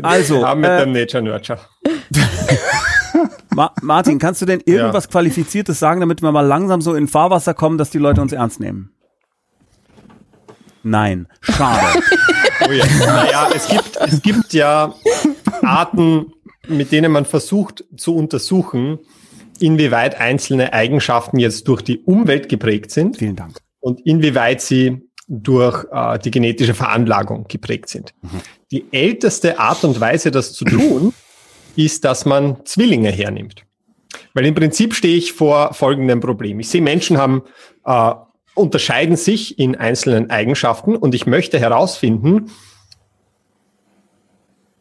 Also, 0.03 0.41
Ja, 0.41 0.53
mit 0.55 0.69
äh, 0.69 0.79
dem 0.81 0.91
Nature 0.93 1.23
Nurture. 1.23 1.59
Ma 3.55 3.73
Martin, 3.81 4.17
kannst 4.19 4.41
du 4.41 4.45
denn 4.45 4.61
irgendwas 4.65 5.09
Qualifiziertes 5.09 5.79
sagen, 5.79 5.99
damit 5.99 6.21
wir 6.21 6.31
mal 6.31 6.41
langsam 6.45 6.81
so 6.81 6.93
in 6.93 7.07
Fahrwasser 7.07 7.53
kommen, 7.53 7.77
dass 7.77 7.89
die 7.89 7.97
Leute 7.97 8.21
uns 8.21 8.31
ernst 8.31 8.59
nehmen? 8.59 8.91
Nein, 10.83 11.27
schade. 11.41 11.99
Oh 12.67 12.71
ja. 12.71 12.85
Naja, 12.99 13.49
es 13.55 13.67
gibt, 13.67 13.97
es 13.97 14.21
gibt 14.21 14.53
ja 14.53 14.93
Arten, 15.63 16.31
mit 16.67 16.91
denen 16.91 17.11
man 17.11 17.25
versucht 17.25 17.83
zu 17.97 18.15
untersuchen, 18.15 18.99
inwieweit 19.59 20.19
einzelne 20.21 20.71
Eigenschaften 20.71 21.39
jetzt 21.39 21.67
durch 21.67 21.81
die 21.81 21.97
Umwelt 22.01 22.49
geprägt 22.49 22.91
sind 22.91 23.17
Vielen 23.17 23.35
Dank. 23.35 23.57
und 23.79 23.99
inwieweit 24.05 24.61
sie 24.61 25.01
durch 25.27 25.85
äh, 25.91 26.19
die 26.19 26.29
genetische 26.29 26.75
Veranlagung 26.75 27.45
geprägt 27.47 27.89
sind. 27.89 28.13
Die 28.69 28.85
älteste 28.91 29.57
Art 29.59 29.83
und 29.83 29.99
Weise, 29.99 30.29
das 30.29 30.53
zu 30.53 30.63
tun, 30.63 31.13
ist, 31.75 32.05
dass 32.05 32.25
man 32.25 32.57
Zwillinge 32.65 33.09
hernimmt. 33.09 33.63
Weil 34.35 34.45
im 34.45 34.53
Prinzip 34.53 34.93
stehe 34.93 35.17
ich 35.17 35.33
vor 35.33 35.73
folgendem 35.73 36.19
Problem. 36.19 36.59
Ich 36.59 36.69
sehe, 36.69 36.81
Menschen 36.81 37.17
haben, 37.17 37.41
äh, 37.85 38.11
unterscheiden 38.55 39.15
sich 39.15 39.59
in 39.59 39.75
einzelnen 39.75 40.29
Eigenschaften 40.29 40.95
und 40.95 41.15
ich 41.15 41.25
möchte 41.25 41.59
herausfinden, 41.59 42.51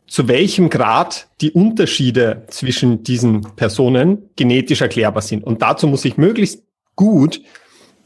zu 0.06 0.26
welchem 0.26 0.70
Grad 0.70 1.28
die 1.40 1.52
Unterschiede 1.52 2.44
zwischen 2.48 3.04
diesen 3.04 3.42
Personen 3.54 4.30
genetisch 4.34 4.80
erklärbar 4.80 5.22
sind. 5.22 5.44
Und 5.44 5.62
dazu 5.62 5.86
muss 5.86 6.04
ich 6.04 6.16
möglichst 6.16 6.64
gut 6.96 7.40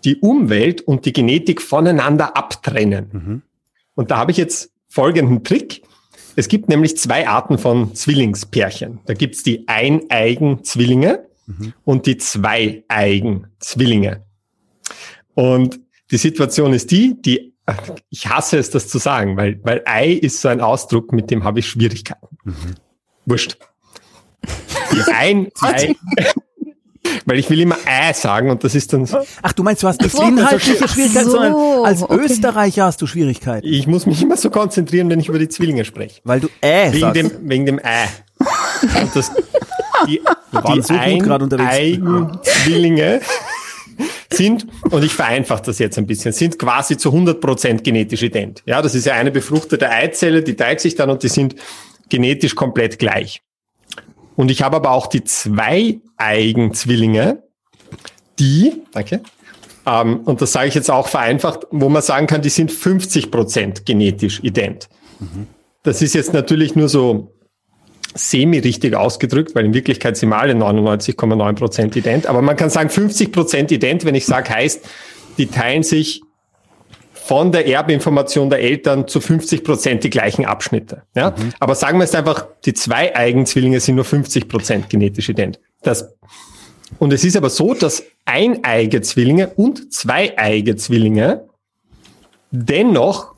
die 0.04 0.16
Umwelt 0.16 0.82
und 0.82 1.06
die 1.06 1.14
Genetik 1.14 1.62
voneinander 1.62 2.36
abtrennen. 2.36 3.42
Und 3.94 4.10
da 4.10 4.18
habe 4.18 4.32
ich 4.32 4.36
jetzt 4.36 4.70
folgenden 4.86 5.44
Trick. 5.44 5.82
Es 6.36 6.48
gibt 6.48 6.68
nämlich 6.68 6.98
zwei 6.98 7.26
Arten 7.26 7.56
von 7.56 7.94
Zwillingspärchen. 7.94 8.98
Da 9.06 9.14
gibt's 9.14 9.42
die 9.42 9.66
Eineigen-Zwillinge 9.66 11.24
und 11.84 12.06
die 12.06 12.18
Zweieigen-Zwillinge. 12.18 14.26
Und 15.34 15.80
die 16.10 16.16
Situation 16.16 16.72
ist 16.72 16.90
die, 16.90 17.20
die 17.20 17.54
ich 18.10 18.28
hasse 18.28 18.58
es, 18.58 18.70
das 18.70 18.88
zu 18.88 18.98
sagen, 18.98 19.36
weil, 19.36 19.58
weil 19.62 19.82
Ei 19.86 20.10
ist 20.10 20.40
so 20.40 20.48
ein 20.48 20.60
Ausdruck, 20.60 21.12
mit 21.12 21.30
dem 21.30 21.44
habe 21.44 21.60
ich 21.60 21.68
Schwierigkeiten. 21.68 22.28
Wurscht. 23.24 23.56
Die 24.92 25.12
ein 25.12 25.48
Ei, 25.62 25.94
weil 27.24 27.38
ich 27.38 27.48
will 27.48 27.60
immer 27.60 27.76
Ei 27.86 28.12
sagen 28.12 28.50
und 28.50 28.62
das 28.64 28.74
ist 28.74 28.92
dann 28.92 29.06
so, 29.06 29.18
Ach, 29.42 29.52
du 29.54 29.62
meinst, 29.62 29.82
du 29.82 29.88
hast 29.88 30.02
nicht 30.02 30.14
inhaltliche 30.14 30.86
Schwierigkeiten, 30.86 31.24
so, 31.24 31.30
sondern 31.32 31.54
als 31.84 32.02
okay. 32.02 32.16
Österreicher 32.16 32.84
hast 32.84 33.00
du 33.00 33.06
Schwierigkeiten. 33.06 33.66
ich 33.66 33.86
muss 33.86 34.04
mich 34.04 34.20
immer 34.20 34.36
so 34.36 34.50
konzentrieren, 34.50 35.08
wenn 35.08 35.20
ich 35.20 35.28
über 35.28 35.38
die 35.38 35.48
Zwillinge 35.48 35.86
spreche. 35.86 36.20
Weil 36.24 36.40
du 36.40 36.48
äh 36.60 36.92
Wegen 36.92 37.00
sagst. 37.00 37.16
dem, 37.16 37.30
wegen 37.48 37.66
dem 37.66 37.80
Ei. 37.82 38.08
Und 39.00 39.16
das, 39.16 39.32
die, 40.06 40.20
die 40.68 40.82
so 40.82 40.94
gut 40.94 41.22
gerade 41.22 41.44
unterwegs. 41.44 41.98
Sind, 44.34 44.66
und 44.90 45.04
ich 45.04 45.12
vereinfache 45.12 45.62
das 45.62 45.78
jetzt 45.78 45.98
ein 45.98 46.06
bisschen, 46.06 46.32
sind 46.32 46.58
quasi 46.58 46.96
zu 46.96 47.10
100% 47.10 47.82
genetisch 47.82 48.22
ident. 48.22 48.62
Ja, 48.66 48.82
das 48.82 48.94
ist 48.94 49.06
ja 49.06 49.14
eine 49.14 49.30
befruchtete 49.30 49.90
Eizelle, 49.90 50.42
die 50.42 50.56
teilt 50.56 50.80
sich 50.80 50.94
dann 50.94 51.10
und 51.10 51.22
die 51.22 51.28
sind 51.28 51.54
genetisch 52.08 52.54
komplett 52.54 52.98
gleich. 52.98 53.42
Und 54.36 54.50
ich 54.50 54.62
habe 54.62 54.76
aber 54.76 54.90
auch 54.90 55.06
die 55.06 55.24
zwei 55.24 56.00
Eigenzwillinge, 56.16 57.42
die, 58.38 58.82
danke, 58.92 59.22
ähm, 59.86 60.20
und 60.20 60.40
das 60.40 60.52
sage 60.52 60.68
ich 60.68 60.74
jetzt 60.74 60.90
auch 60.90 61.08
vereinfacht, 61.08 61.66
wo 61.70 61.88
man 61.88 62.02
sagen 62.02 62.26
kann, 62.26 62.42
die 62.42 62.48
sind 62.48 62.72
50% 62.72 63.84
genetisch 63.84 64.40
ident. 64.42 64.88
Das 65.82 66.00
ist 66.00 66.14
jetzt 66.14 66.32
natürlich 66.32 66.74
nur 66.74 66.88
so 66.88 67.33
semi-richtig 68.14 68.94
ausgedrückt, 68.94 69.54
weil 69.54 69.66
in 69.66 69.74
Wirklichkeit 69.74 70.16
sind 70.16 70.32
alle 70.32 70.54
99,9% 70.54 71.96
ident. 71.96 72.26
Aber 72.26 72.42
man 72.42 72.56
kann 72.56 72.70
sagen 72.70 72.88
50% 72.88 73.72
ident, 73.72 74.04
wenn 74.04 74.14
ich 74.14 74.24
sage, 74.24 74.50
heißt, 74.50 74.84
die 75.36 75.46
teilen 75.46 75.82
sich 75.82 76.22
von 77.12 77.52
der 77.52 77.66
Erbinformation 77.66 78.50
der 78.50 78.60
Eltern 78.60 79.08
zu 79.08 79.18
50% 79.18 79.96
die 79.96 80.10
gleichen 80.10 80.44
Abschnitte. 80.44 81.02
Ja? 81.16 81.34
Aber 81.58 81.74
sagen 81.74 81.98
wir 81.98 82.04
es 82.04 82.14
einfach, 82.14 82.46
die 82.64 82.74
zwei 82.74 83.16
Eigenzwillinge 83.16 83.80
sind 83.80 83.96
nur 83.96 84.04
50% 84.04 84.88
genetisch 84.88 85.30
ident. 85.30 85.58
Das, 85.82 86.14
und 86.98 87.12
es 87.12 87.24
ist 87.24 87.36
aber 87.36 87.50
so, 87.50 87.74
dass 87.74 88.04
eineige 88.26 89.00
Zwillinge 89.00 89.48
und 89.56 89.92
zweieige 89.92 90.76
Zwillinge 90.76 91.48
dennoch 92.50 93.34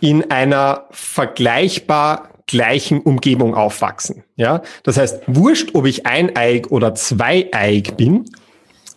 in 0.00 0.30
einer 0.30 0.86
vergleichbar 0.90 2.35
gleichen 2.46 3.00
Umgebung 3.00 3.54
aufwachsen. 3.54 4.24
Ja, 4.36 4.62
das 4.82 4.96
heißt, 4.96 5.22
wurscht, 5.26 5.70
ob 5.74 5.86
ich 5.86 6.06
eineig 6.06 6.70
oder 6.70 6.94
zweieig 6.94 7.96
bin, 7.96 8.24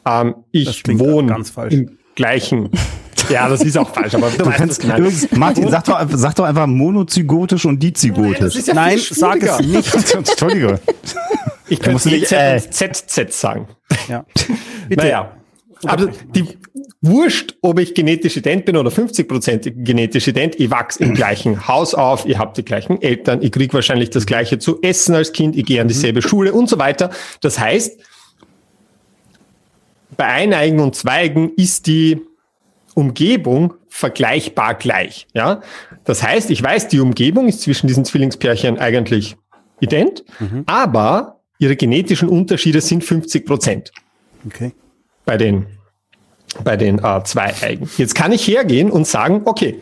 ähm, 0.06 0.36
ich 0.52 0.84
wohne 0.88 1.44
im 1.70 1.98
gleichen. 2.16 2.70
Ja, 3.28 3.48
das 3.48 3.62
ist 3.62 3.78
auch 3.78 3.94
falsch, 3.94 4.16
aber 4.16 4.30
du, 4.32 4.38
Du 4.38 4.46
weißt, 4.46 4.58
kannst, 4.58 4.84
übrigens, 4.84 5.32
Martin, 5.34 5.68
sag 5.70 5.84
doch, 5.84 6.00
sag 6.10 6.36
doch 6.36 6.46
einfach 6.46 6.66
monozygotisch 6.66 7.66
und 7.66 7.84
dizygotisch. 7.84 8.56
ist 8.56 8.70
ja 8.70 8.74
Nein, 8.74 8.98
sag 8.98 9.44
es 9.44 9.60
nicht. 9.60 9.94
Entschuldige. 10.16 10.80
Ich 11.68 11.80
könnte 11.80 12.10
nicht, 12.10 12.22
nicht 12.22 12.32
äh. 12.32 12.60
ZZ 12.60 13.40
sagen. 13.40 13.68
Ja. 14.08 14.26
Bitte. 14.88 15.04
Naja. 15.04 15.39
Aber 15.86 16.08
die 16.08 16.46
wurscht, 17.02 17.56
ob 17.62 17.80
ich 17.80 17.94
genetisch 17.94 18.36
ident 18.36 18.66
bin 18.66 18.76
oder 18.76 18.90
50% 18.90 19.84
genetisch 19.84 20.28
ident, 20.28 20.60
ich 20.60 20.70
wachse 20.70 21.04
im 21.04 21.14
gleichen 21.14 21.68
Haus 21.68 21.94
auf, 21.94 22.26
ihr 22.26 22.38
habt 22.38 22.58
die 22.58 22.66
gleichen 22.66 23.02
Eltern, 23.02 23.42
ich 23.42 23.52
krieg 23.52 23.74
wahrscheinlich 23.74 24.10
das 24.10 24.26
gleiche 24.26 24.60
zu 24.60 24.82
essen 24.82 25.16
als 25.16 25.32
Kind, 25.32 25.56
ich 25.56 25.66
gehe 25.66 25.82
an 25.82 25.88
dieselbe 25.88 26.22
Schule 26.22 26.54
und 26.54 26.68
so 26.68 26.78
weiter. 26.78 27.12
Das 27.42 27.60
heißt, 27.60 28.00
bei 30.18 30.26
Eineigen 30.26 30.80
und 30.80 30.96
Zweigen 30.96 31.54
ist 31.56 31.88
die 31.88 32.22
Umgebung 32.96 33.76
vergleichbar 33.88 34.76
gleich. 34.76 35.28
Ja? 35.34 35.62
Das 36.04 36.22
heißt, 36.22 36.50
ich 36.50 36.62
weiß, 36.62 36.90
die 36.90 37.00
Umgebung 37.00 37.48
ist 37.48 37.62
zwischen 37.62 37.88
diesen 37.88 38.04
Zwillingspärchen 38.04 38.78
eigentlich 38.78 39.38
ident, 39.80 40.26
aber 40.66 41.40
ihre 41.60 41.78
genetischen 41.78 42.28
Unterschiede 42.28 42.82
sind 42.82 43.04
50 43.04 43.46
Prozent 43.46 43.92
Okay. 44.46 44.72
Bei 45.30 45.38
den, 45.38 45.68
bei 46.64 46.76
den 46.76 46.98
äh, 46.98 47.24
Zweieigen. 47.24 47.88
Jetzt 48.00 48.16
kann 48.16 48.32
ich 48.32 48.48
hergehen 48.48 48.90
und 48.90 49.06
sagen, 49.06 49.44
okay, 49.46 49.80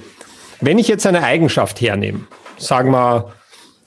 wenn 0.59 0.77
ich 0.77 0.89
jetzt 0.89 1.07
eine 1.07 1.23
Eigenschaft 1.23 1.79
hernehme, 1.79 2.27
sagen 2.57 2.91
wir 2.91 3.33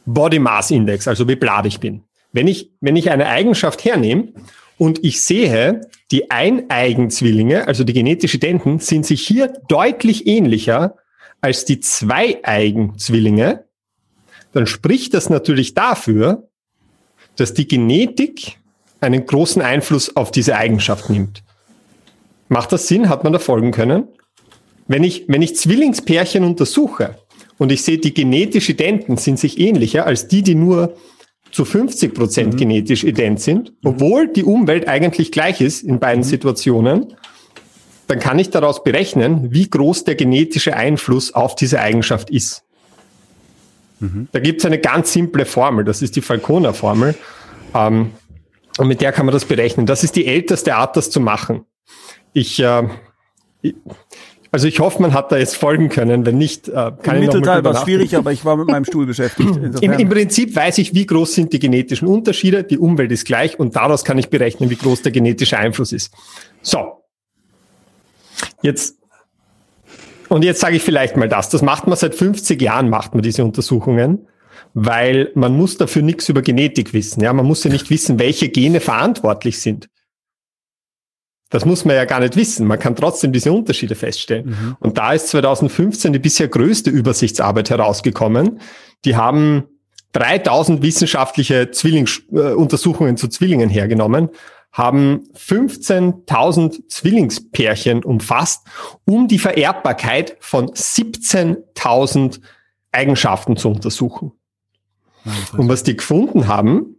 Body 0.06 0.38
Mass 0.38 0.70
Index, 0.70 1.06
also 1.06 1.28
wie 1.28 1.36
blatt 1.36 1.66
ich 1.66 1.78
bin. 1.78 2.04
Wenn 2.32 2.48
ich, 2.48 2.70
wenn 2.80 2.96
ich 2.96 3.10
eine 3.10 3.26
Eigenschaft 3.26 3.84
hernehme 3.84 4.28
und 4.78 5.04
ich 5.04 5.20
sehe, 5.20 5.82
die 6.10 6.30
Eineigenzwillinge, 6.30 7.68
also 7.68 7.84
die 7.84 7.92
genetisch 7.92 8.34
Identen, 8.34 8.78
sind 8.78 9.04
sich 9.04 9.20
hier 9.20 9.52
deutlich 9.68 10.26
ähnlicher 10.26 10.96
als 11.42 11.66
die 11.66 11.80
Zweieigenzwillinge, 11.80 13.66
dann 14.54 14.66
spricht 14.66 15.12
das 15.12 15.28
natürlich 15.28 15.74
dafür, 15.74 16.48
dass 17.36 17.52
die 17.52 17.68
Genetik 17.68 18.56
einen 19.02 19.26
großen 19.26 19.60
Einfluss 19.60 20.16
auf 20.16 20.30
diese 20.30 20.56
Eigenschaft 20.56 21.10
nimmt. 21.10 21.42
Macht 22.50 22.72
das 22.72 22.88
Sinn? 22.88 23.08
Hat 23.08 23.22
man 23.22 23.32
da 23.32 23.38
folgen 23.38 23.70
können? 23.70 24.08
Wenn 24.88 25.04
ich, 25.04 25.26
wenn 25.28 25.40
ich 25.40 25.54
Zwillingspärchen 25.54 26.42
untersuche 26.42 27.16
und 27.58 27.70
ich 27.70 27.82
sehe, 27.82 27.98
die 27.98 28.12
genetisch 28.12 28.68
Identen 28.68 29.16
sind 29.16 29.38
sich 29.38 29.60
ähnlicher 29.60 30.04
als 30.04 30.26
die, 30.26 30.42
die 30.42 30.56
nur 30.56 30.96
zu 31.52 31.64
50 31.64 32.12
Prozent 32.12 32.56
genetisch 32.56 33.04
ident 33.04 33.40
sind, 33.40 33.72
obwohl 33.84 34.26
die 34.26 34.42
Umwelt 34.42 34.88
eigentlich 34.88 35.30
gleich 35.30 35.60
ist 35.60 35.84
in 35.84 36.00
beiden 36.00 36.24
Situationen, 36.24 37.14
dann 38.08 38.18
kann 38.18 38.40
ich 38.40 38.50
daraus 38.50 38.82
berechnen, 38.82 39.52
wie 39.52 39.70
groß 39.70 40.02
der 40.02 40.16
genetische 40.16 40.76
Einfluss 40.76 41.32
auf 41.32 41.54
diese 41.54 41.80
Eigenschaft 41.80 42.30
ist. 42.30 42.64
Da 44.32 44.40
gibt 44.40 44.60
es 44.60 44.66
eine 44.66 44.80
ganz 44.80 45.12
simple 45.12 45.44
Formel, 45.44 45.84
das 45.84 46.02
ist 46.02 46.16
die 46.16 46.20
Falconer-Formel. 46.20 47.14
Ähm, 47.74 48.10
und 48.78 48.88
mit 48.88 49.02
der 49.02 49.12
kann 49.12 49.26
man 49.26 49.32
das 49.32 49.44
berechnen. 49.44 49.86
Das 49.86 50.02
ist 50.02 50.16
die 50.16 50.26
älteste 50.26 50.74
Art, 50.74 50.96
das 50.96 51.10
zu 51.10 51.20
machen. 51.20 51.66
Ich, 52.32 52.60
äh, 52.60 52.88
ich 53.62 53.74
also 54.52 54.66
ich 54.66 54.80
hoffe, 54.80 55.00
man 55.00 55.14
hat 55.14 55.30
da 55.30 55.38
jetzt 55.38 55.56
folgen 55.56 55.88
können. 55.88 56.26
Wenn 56.26 56.36
nicht, 56.36 56.68
äh, 56.68 56.72
kann 56.72 57.16
Im 57.16 57.22
ich 57.22 57.26
Mittelteil 57.28 57.62
war 57.62 57.74
es 57.74 57.82
schwierig, 57.82 58.16
aber 58.16 58.32
ich 58.32 58.44
war 58.44 58.56
mit 58.56 58.66
meinem 58.66 58.84
Stuhl 58.84 59.06
beschäftigt. 59.06 59.56
Im. 59.80 59.92
Im 59.92 60.08
Prinzip 60.08 60.56
weiß 60.56 60.78
ich, 60.78 60.92
wie 60.92 61.06
groß 61.06 61.34
sind 61.34 61.52
die 61.52 61.60
genetischen 61.60 62.08
Unterschiede. 62.08 62.64
Die 62.64 62.78
Umwelt 62.78 63.12
ist 63.12 63.26
gleich 63.26 63.60
und 63.60 63.76
daraus 63.76 64.04
kann 64.04 64.18
ich 64.18 64.28
berechnen, 64.28 64.68
wie 64.68 64.76
groß 64.76 65.02
der 65.02 65.12
genetische 65.12 65.56
Einfluss 65.56 65.92
ist. 65.92 66.12
So. 66.62 67.04
Jetzt. 68.62 68.96
Und 70.28 70.44
jetzt 70.44 70.60
sage 70.60 70.76
ich 70.76 70.82
vielleicht 70.82 71.16
mal 71.16 71.28
das. 71.28 71.48
Das 71.48 71.62
macht 71.62 71.86
man 71.86 71.96
seit 71.96 72.14
50 72.14 72.60
Jahren, 72.60 72.88
macht 72.88 73.14
man 73.14 73.22
diese 73.22 73.44
Untersuchungen, 73.44 74.26
weil 74.74 75.30
man 75.34 75.56
muss 75.56 75.76
dafür 75.76 76.02
nichts 76.02 76.28
über 76.28 76.42
Genetik 76.42 76.92
wissen. 76.92 77.22
Ja, 77.22 77.32
man 77.32 77.46
muss 77.46 77.62
ja 77.62 77.70
nicht 77.70 77.90
wissen, 77.90 78.18
welche 78.18 78.48
Gene 78.48 78.80
verantwortlich 78.80 79.60
sind. 79.60 79.88
Das 81.50 81.64
muss 81.64 81.84
man 81.84 81.96
ja 81.96 82.04
gar 82.04 82.20
nicht 82.20 82.36
wissen. 82.36 82.66
Man 82.66 82.78
kann 82.78 82.96
trotzdem 82.96 83.32
diese 83.32 83.52
Unterschiede 83.52 83.96
feststellen. 83.96 84.76
Und 84.78 84.98
da 84.98 85.12
ist 85.12 85.28
2015 85.28 86.12
die 86.12 86.18
bisher 86.20 86.48
größte 86.48 86.90
Übersichtsarbeit 86.90 87.70
herausgekommen. 87.70 88.60
Die 89.04 89.16
haben 89.16 89.64
3000 90.12 90.82
wissenschaftliche 90.82 91.70
Zwillings 91.70 92.22
äh, 92.32 92.52
Untersuchungen 92.52 93.16
zu 93.16 93.28
Zwillingen 93.28 93.68
hergenommen, 93.68 94.30
haben 94.72 95.24
15.000 95.36 96.88
Zwillingspärchen 96.88 98.04
umfasst, 98.04 98.66
um 99.04 99.26
die 99.26 99.38
Vererbbarkeit 99.38 100.36
von 100.40 100.70
17.000 100.70 102.40
Eigenschaften 102.92 103.56
zu 103.56 103.68
untersuchen. 103.68 104.32
Und 105.56 105.68
was 105.68 105.82
die 105.82 105.96
gefunden 105.96 106.48
haben, 106.48 106.96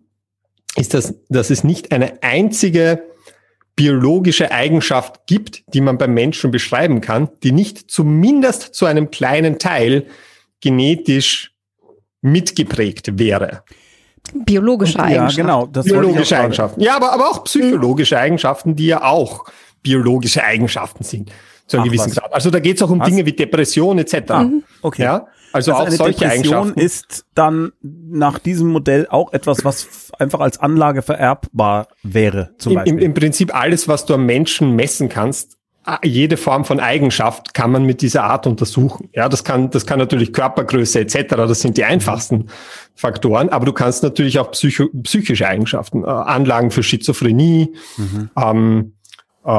ist, 0.76 0.94
dass, 0.94 1.16
dass 1.30 1.50
es 1.50 1.64
nicht 1.64 1.92
eine 1.92 2.22
einzige 2.24 3.04
biologische 3.76 4.52
Eigenschaft 4.52 5.26
gibt, 5.28 5.64
die 5.74 5.82
man 5.82 5.98
beim 5.98 6.14
Menschen 6.14 6.52
beschreiben 6.52 7.02
kann, 7.02 7.30
die 7.44 7.52
nicht 7.52 7.90
zumindest 7.90 8.76
zu 8.76 8.86
einem 8.86 9.12
kleinen 9.12 9.60
Teil 9.60 10.08
genetisch 10.60 11.54
mitgeprägt 12.22 13.18
wäre. 13.18 13.64
Biologische 14.34 14.98
ja, 14.98 15.06
Eigenschaften. 15.06 15.42
genau. 15.42 15.66
Das 15.66 15.86
Biologische 15.86 16.38
Eigenschaften. 16.38 16.82
Ja, 16.82 16.96
aber, 16.96 17.12
aber 17.12 17.30
auch 17.30 17.44
psychologische 17.44 18.18
Eigenschaften, 18.18 18.76
die 18.76 18.88
ja 18.88 19.04
auch 19.04 19.46
biologische 19.82 20.44
Eigenschaften 20.44 21.04
sind. 21.04 21.32
Zu 21.66 21.78
einem 21.78 21.84
Ach, 21.84 21.92
gewissen 21.92 22.12
was. 22.12 22.18
Grad. 22.18 22.34
Also 22.34 22.52
da 22.52 22.60
geht 22.60 22.78
es 22.78 22.84
auch 22.84 22.90
um 22.90 23.00
Was? 23.00 23.08
Dinge 23.08 23.26
wie 23.26 23.34
Depression 23.34 23.98
etc. 23.98 24.16
Okay. 24.82 25.04
Ja, 25.04 25.28
also, 25.54 25.72
Also 25.72 25.74
auch 25.74 25.88
eine 25.88 25.96
solche 25.96 26.20
Depression 26.20 26.56
Eigenschaften. 26.56 26.80
ist 26.80 27.26
dann 27.36 27.72
nach 27.82 28.40
diesem 28.40 28.68
Modell 28.70 29.08
auch 29.10 29.34
etwas, 29.34 29.64
was 29.66 30.12
einfach 30.18 30.40
als 30.40 30.60
Anlage 30.60 31.02
vererbbar 31.02 31.88
wäre, 32.04 32.52
zum 32.58 32.74
Im, 32.74 32.76
Beispiel. 32.78 32.94
im, 32.94 33.00
Im 33.00 33.14
Prinzip 33.14 33.56
alles, 33.56 33.88
was 33.88 34.06
du 34.06 34.14
am 34.14 34.26
Menschen 34.26 34.76
messen 34.76 35.10
kannst, 35.10 35.58
jede 36.04 36.38
Form 36.38 36.64
von 36.64 36.80
Eigenschaft 36.80 37.56
kann 37.56 37.72
man 37.72 37.86
mit 37.86 38.02
dieser 38.04 38.24
Art 38.24 38.46
untersuchen. 38.46 39.10
Ja, 39.14 39.30
das 39.30 39.44
kann, 39.44 39.72
das 39.72 39.88
kann 39.88 39.98
natürlich 39.98 40.32
Körpergröße 40.32 41.00
etc. 41.00 41.36
Das 41.36 41.62
sind 41.62 41.76
die 41.76 41.84
einfachsten 41.84 42.48
Faktoren. 42.94 43.50
Aber 43.50 43.66
du 43.66 43.74
kannst 43.74 44.04
natürlich 44.04 44.38
auch 44.38 44.52
psycho, 44.52 44.90
psychische 45.02 45.48
Eigenschaften, 45.48 46.04
äh, 46.04 46.08
Anlagen 46.08 46.70
für 46.70 46.84
Schizophrenie, 46.84 47.74
ähm, 48.38 48.94
äh, 49.44 49.50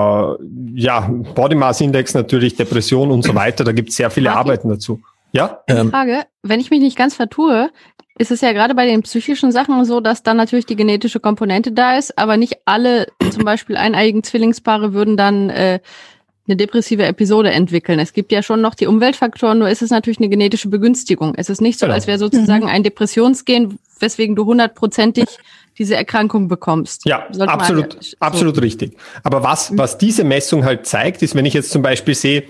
ja, 0.74 1.10
Body 1.34 1.56
Mass 1.56 1.80
Index 1.80 2.14
natürlich, 2.14 2.54
Depression 2.54 3.10
und 3.10 3.24
so 3.24 3.34
weiter. 3.34 3.64
Da 3.64 3.72
gibt 3.72 3.90
es 3.90 3.96
sehr 3.96 4.10
viele 4.10 4.30
Martin? 4.30 4.38
Arbeiten 4.38 4.68
dazu. 4.68 5.00
Ja, 5.32 5.62
Ähm, 5.66 5.90
Frage, 5.90 6.24
wenn 6.42 6.60
ich 6.60 6.70
mich 6.70 6.80
nicht 6.80 6.96
ganz 6.96 7.14
vertue, 7.14 7.70
ist 8.18 8.30
es 8.30 8.40
ja 8.42 8.52
gerade 8.52 8.74
bei 8.74 8.86
den 8.86 9.02
psychischen 9.02 9.50
Sachen 9.52 9.84
so, 9.84 10.00
dass 10.00 10.22
dann 10.22 10.36
natürlich 10.36 10.66
die 10.66 10.76
genetische 10.76 11.18
Komponente 11.20 11.72
da 11.72 11.96
ist, 11.96 12.18
aber 12.18 12.36
nicht 12.36 12.58
alle, 12.66 13.06
zum 13.30 13.44
Beispiel 13.44 13.76
eineigen 13.76 14.22
Zwillingspaare 14.22 14.92
würden 14.92 15.16
dann 15.16 15.48
äh, 15.50 15.80
eine 16.46 16.56
depressive 16.56 17.04
Episode 17.04 17.50
entwickeln. 17.52 17.98
Es 17.98 18.12
gibt 18.12 18.32
ja 18.32 18.42
schon 18.42 18.60
noch 18.60 18.74
die 18.74 18.86
Umweltfaktoren, 18.86 19.58
nur 19.60 19.68
ist 19.70 19.80
es 19.80 19.90
natürlich 19.90 20.18
eine 20.18 20.28
genetische 20.28 20.68
Begünstigung. 20.68 21.34
Es 21.36 21.48
ist 21.48 21.60
nicht 21.62 21.78
so, 21.78 21.86
Genau. 21.86 21.94
als 21.94 22.06
wäre 22.06 22.18
sozusagen 22.18 22.66
ein 22.68 22.82
Depressionsgen, 22.82 23.78
weswegen 24.00 24.36
du 24.36 24.44
hundertprozentig 24.44 25.26
diese 25.78 25.96
Erkrankung 25.96 26.48
bekommst. 26.48 27.06
Ja, 27.06 27.26
Sollte 27.30 27.52
man 27.52 27.60
absolut, 27.60 28.02
so- 28.04 28.16
absolut 28.20 28.60
richtig. 28.60 28.96
Aber 29.22 29.42
was, 29.42 29.76
was 29.78 29.96
diese 29.96 30.24
Messung 30.24 30.64
halt 30.64 30.84
zeigt, 30.86 31.22
ist, 31.22 31.34
wenn 31.34 31.46
ich 31.46 31.54
jetzt 31.54 31.70
zum 31.70 31.80
Beispiel 31.80 32.14
sehe, 32.14 32.42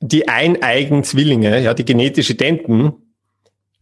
die 0.00 0.28
eineigen 0.28 1.04
Zwillinge, 1.04 1.60
ja, 1.60 1.74
die 1.74 1.84
genetisch 1.84 2.30
Identen, 2.30 2.92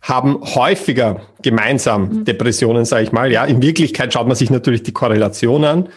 haben 0.01 0.41
häufiger 0.55 1.23
gemeinsam 1.43 2.25
Depressionen, 2.25 2.85
sage 2.85 3.05
ich 3.05 3.13
mal. 3.13 3.33
Ja, 3.33 3.45
in 3.45 3.61
Wirklichkeit 3.61 4.13
schaut 4.13 4.27
man 4.27 4.37
sich 4.37 4.51
natürlich 4.51 4.83
die 4.83 4.93
Korrelation 4.93 5.65
an. 5.65 5.89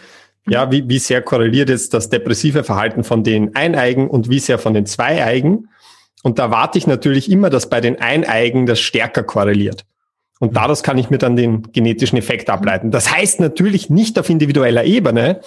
Ja, 0.48 0.72
wie, 0.72 0.88
wie 0.88 0.98
sehr 0.98 1.22
korreliert 1.22 1.68
jetzt 1.68 1.94
das 1.94 2.08
depressive 2.08 2.64
Verhalten 2.64 3.04
von 3.04 3.22
den 3.22 3.54
Eineigen 3.54 4.08
und 4.08 4.28
wie 4.30 4.40
sehr 4.40 4.58
von 4.58 4.74
den 4.74 4.86
Zweieigen? 4.86 5.68
Und 6.22 6.38
da 6.38 6.50
warte 6.50 6.78
ich 6.78 6.86
natürlich 6.86 7.30
immer, 7.30 7.50
dass 7.50 7.68
bei 7.68 7.80
den 7.80 8.00
Eineigen 8.00 8.66
das 8.66 8.80
stärker 8.80 9.22
korreliert. 9.22 9.84
Und 10.40 10.56
daraus 10.56 10.82
kann 10.82 10.98
ich 10.98 11.10
mir 11.10 11.18
dann 11.18 11.36
den 11.36 11.70
genetischen 11.72 12.18
Effekt 12.18 12.50
ableiten. 12.50 12.90
Das 12.90 13.14
heißt 13.14 13.40
natürlich 13.40 13.90
nicht 13.90 14.18
auf 14.18 14.28
individueller 14.28 14.84
Ebene, 14.84 15.40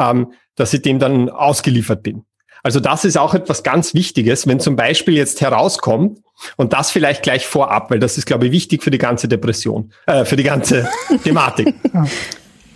ähm, 0.00 0.32
dass 0.56 0.72
ich 0.72 0.82
dem 0.82 0.98
dann 0.98 1.28
ausgeliefert 1.28 2.02
bin. 2.02 2.24
Also 2.62 2.80
das 2.80 3.04
ist 3.04 3.16
auch 3.16 3.34
etwas 3.34 3.62
ganz 3.62 3.94
Wichtiges, 3.94 4.46
wenn 4.46 4.60
zum 4.60 4.76
Beispiel 4.76 5.14
jetzt 5.14 5.40
herauskommt, 5.40 6.18
und 6.56 6.72
das 6.72 6.90
vielleicht 6.90 7.22
gleich 7.22 7.46
vorab, 7.46 7.90
weil 7.90 7.98
das 7.98 8.16
ist, 8.18 8.26
glaube 8.26 8.46
ich, 8.46 8.52
wichtig 8.52 8.82
für 8.82 8.90
die 8.90 8.98
ganze 8.98 9.28
Depression, 9.28 9.92
äh, 10.06 10.24
für 10.24 10.36
die 10.36 10.42
ganze 10.42 10.88
Thematik. 11.24 11.74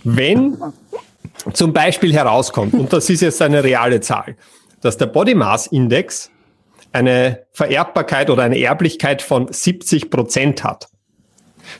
Wenn 0.03 0.57
zum 1.53 1.73
Beispiel 1.73 2.13
herauskommt, 2.13 2.73
und 2.73 2.93
das 2.93 3.09
ist 3.09 3.21
jetzt 3.21 3.41
eine 3.41 3.63
reale 3.63 4.01
Zahl, 4.01 4.35
dass 4.81 4.97
der 4.97 5.07
Body 5.07 5.33
Mass 5.33 5.67
Index 5.67 6.29
eine 6.91 7.45
Vererbbarkeit 7.51 8.29
oder 8.29 8.43
eine 8.43 8.59
Erblichkeit 8.59 9.21
von 9.21 9.51
70 9.51 10.09
Prozent 10.09 10.63
hat, 10.63 10.89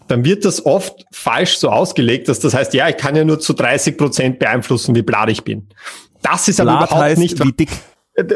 dann 0.07 0.25
wird 0.25 0.43
das 0.43 0.65
oft 0.65 1.05
falsch 1.11 1.57
so 1.57 1.69
ausgelegt, 1.69 2.27
dass 2.27 2.39
das 2.39 2.55
heißt, 2.55 2.73
ja, 2.73 2.89
ich 2.89 2.97
kann 2.97 3.15
ja 3.15 3.23
nur 3.23 3.39
zu 3.39 3.53
30 3.53 3.97
Prozent 3.97 4.39
beeinflussen, 4.39 4.95
wie 4.95 5.03
blatt 5.03 5.29
ich 5.29 5.43
bin. 5.43 5.67
Das 6.23 6.47
ist 6.47 6.59
aber 6.59 6.77
Blatt 6.77 6.89
überhaupt 6.89 7.05
heißt, 7.09 7.19
nicht 7.19 7.43
wie 7.43 7.51
dick 7.51 7.69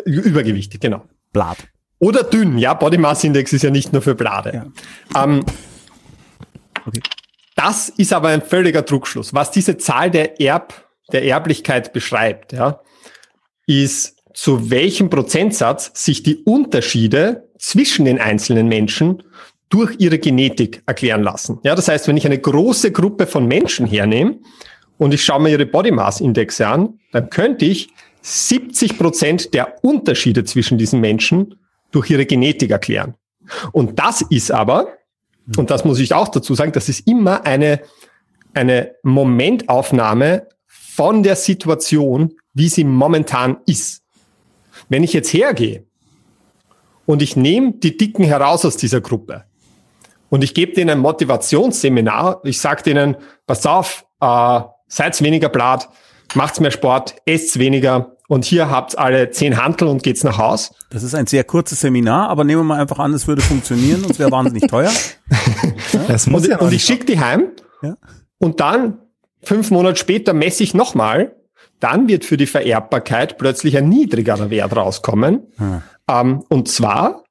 übergewichtig, 0.05 0.81
genau. 0.81 1.03
Blatt. 1.31 1.57
Oder 1.99 2.23
dünn, 2.23 2.57
ja, 2.57 2.73
Body 2.73 2.97
Mass 2.97 3.23
Index 3.23 3.51
ist 3.53 3.63
ja 3.63 3.69
nicht 3.69 3.91
nur 3.91 4.01
für 4.01 4.15
Blade. 4.15 4.71
Ähm, 5.15 5.43
Okay. 6.85 7.01
Das 7.55 7.89
ist 7.89 8.13
aber 8.13 8.29
ein 8.29 8.41
völliger 8.41 8.81
Druckschluss. 8.81 9.33
Was 9.33 9.51
diese 9.51 9.77
Zahl 9.77 10.11
der 10.11 10.39
Erb, 10.39 10.73
der 11.11 11.25
Erblichkeit 11.25 11.93
beschreibt, 11.93 12.53
ja, 12.53 12.81
ist, 13.65 14.17
zu 14.33 14.69
welchem 14.69 15.09
Prozentsatz 15.09 15.91
sich 15.93 16.23
die 16.23 16.37
Unterschiede 16.43 17.49
zwischen 17.57 18.05
den 18.05 18.19
einzelnen 18.19 18.67
Menschen 18.67 19.23
durch 19.69 19.95
ihre 19.99 20.17
Genetik 20.17 20.81
erklären 20.85 21.23
lassen. 21.23 21.59
Ja, 21.63 21.75
das 21.75 21.87
heißt, 21.87 22.07
wenn 22.07 22.17
ich 22.17 22.25
eine 22.25 22.39
große 22.39 22.91
Gruppe 22.91 23.27
von 23.27 23.47
Menschen 23.47 23.85
hernehme 23.85 24.39
und 24.97 25.13
ich 25.13 25.23
schaue 25.23 25.41
mir 25.41 25.49
ihre 25.49 25.65
Body 25.65 25.91
Mass 25.91 26.21
Indexe 26.21 26.67
an, 26.67 26.99
dann 27.11 27.29
könnte 27.29 27.65
ich 27.65 27.89
70 28.21 28.97
Prozent 28.97 29.53
der 29.53 29.83
Unterschiede 29.83 30.43
zwischen 30.43 30.77
diesen 30.77 30.99
Menschen 30.99 31.55
durch 31.91 32.09
ihre 32.09 32.25
Genetik 32.25 32.71
erklären. 32.71 33.15
Und 33.71 33.99
das 33.99 34.21
ist 34.21 34.51
aber, 34.51 34.87
und 35.57 35.69
das 35.71 35.85
muss 35.85 35.99
ich 35.99 36.13
auch 36.13 36.27
dazu 36.27 36.53
sagen, 36.53 36.71
das 36.71 36.89
ist 36.89 37.07
immer 37.07 37.45
eine, 37.45 37.81
eine 38.53 38.95
Momentaufnahme 39.03 40.47
von 40.67 41.23
der 41.23 41.35
Situation, 41.35 42.35
wie 42.53 42.69
sie 42.69 42.83
momentan 42.83 43.57
ist. 43.65 44.03
Wenn 44.89 45.03
ich 45.03 45.13
jetzt 45.13 45.33
hergehe 45.33 45.85
und 47.05 47.21
ich 47.21 47.35
nehme 47.35 47.73
die 47.73 47.97
Dicken 47.97 48.23
heraus 48.23 48.65
aus 48.65 48.77
dieser 48.77 49.01
Gruppe 49.01 49.45
und 50.29 50.43
ich 50.43 50.53
gebe 50.53 50.73
denen 50.73 50.91
ein 50.91 50.99
Motivationsseminar, 50.99 52.41
ich 52.43 52.59
sage 52.59 52.83
denen, 52.83 53.17
pass 53.47 53.65
auf, 53.65 54.05
äh, 54.21 54.61
seid 54.87 55.21
weniger 55.21 55.49
blatt, 55.49 55.89
macht's 56.35 56.59
mehr 56.59 56.71
Sport, 56.71 57.15
esst 57.25 57.59
weniger 57.59 58.15
und 58.27 58.45
hier 58.45 58.69
habt 58.69 58.97
alle 58.97 59.31
zehn 59.31 59.57
Hantel 59.61 59.87
und 59.87 60.03
geht's 60.03 60.23
nach 60.23 60.37
Haus. 60.37 60.71
Das 60.91 61.03
ist 61.03 61.15
ein 61.15 61.27
sehr 61.27 61.43
kurzes 61.43 61.81
Seminar, 61.81 62.29
aber 62.29 62.43
nehmen 62.43 62.61
wir 62.61 62.65
mal 62.75 62.79
einfach 62.79 62.99
an, 62.99 63.13
es 63.13 63.27
würde 63.27 63.41
funktionieren 63.41 64.03
und 64.03 64.11
es 64.11 64.19
wäre 64.19 64.31
wahnsinnig 64.31 64.67
teuer. 64.69 64.91
Das 66.07 66.27
muss 66.27 66.43
Und, 66.43 66.49
ja 66.49 66.59
und 66.59 66.73
ich 66.73 66.83
schicke 66.83 67.05
die 67.05 67.19
heim 67.19 67.49
Ja. 67.81 67.95
und 68.37 68.59
dann 68.59 68.99
fünf 69.41 69.71
Monate 69.71 69.95
später 69.97 70.33
messe 70.33 70.63
ich 70.63 70.73
nochmal. 70.73 71.35
Dann 71.79 72.07
wird 72.07 72.25
für 72.25 72.35
die 72.37 72.45
Vererbbarkeit 72.45 73.37
plötzlich 73.37 73.77
ein 73.77 73.87
niedrigerer 73.89 74.49
Wert 74.49 74.75
rauskommen. 74.75 75.43
Ähm, 76.07 76.43
und 76.49 76.67
zwar, 76.67 77.23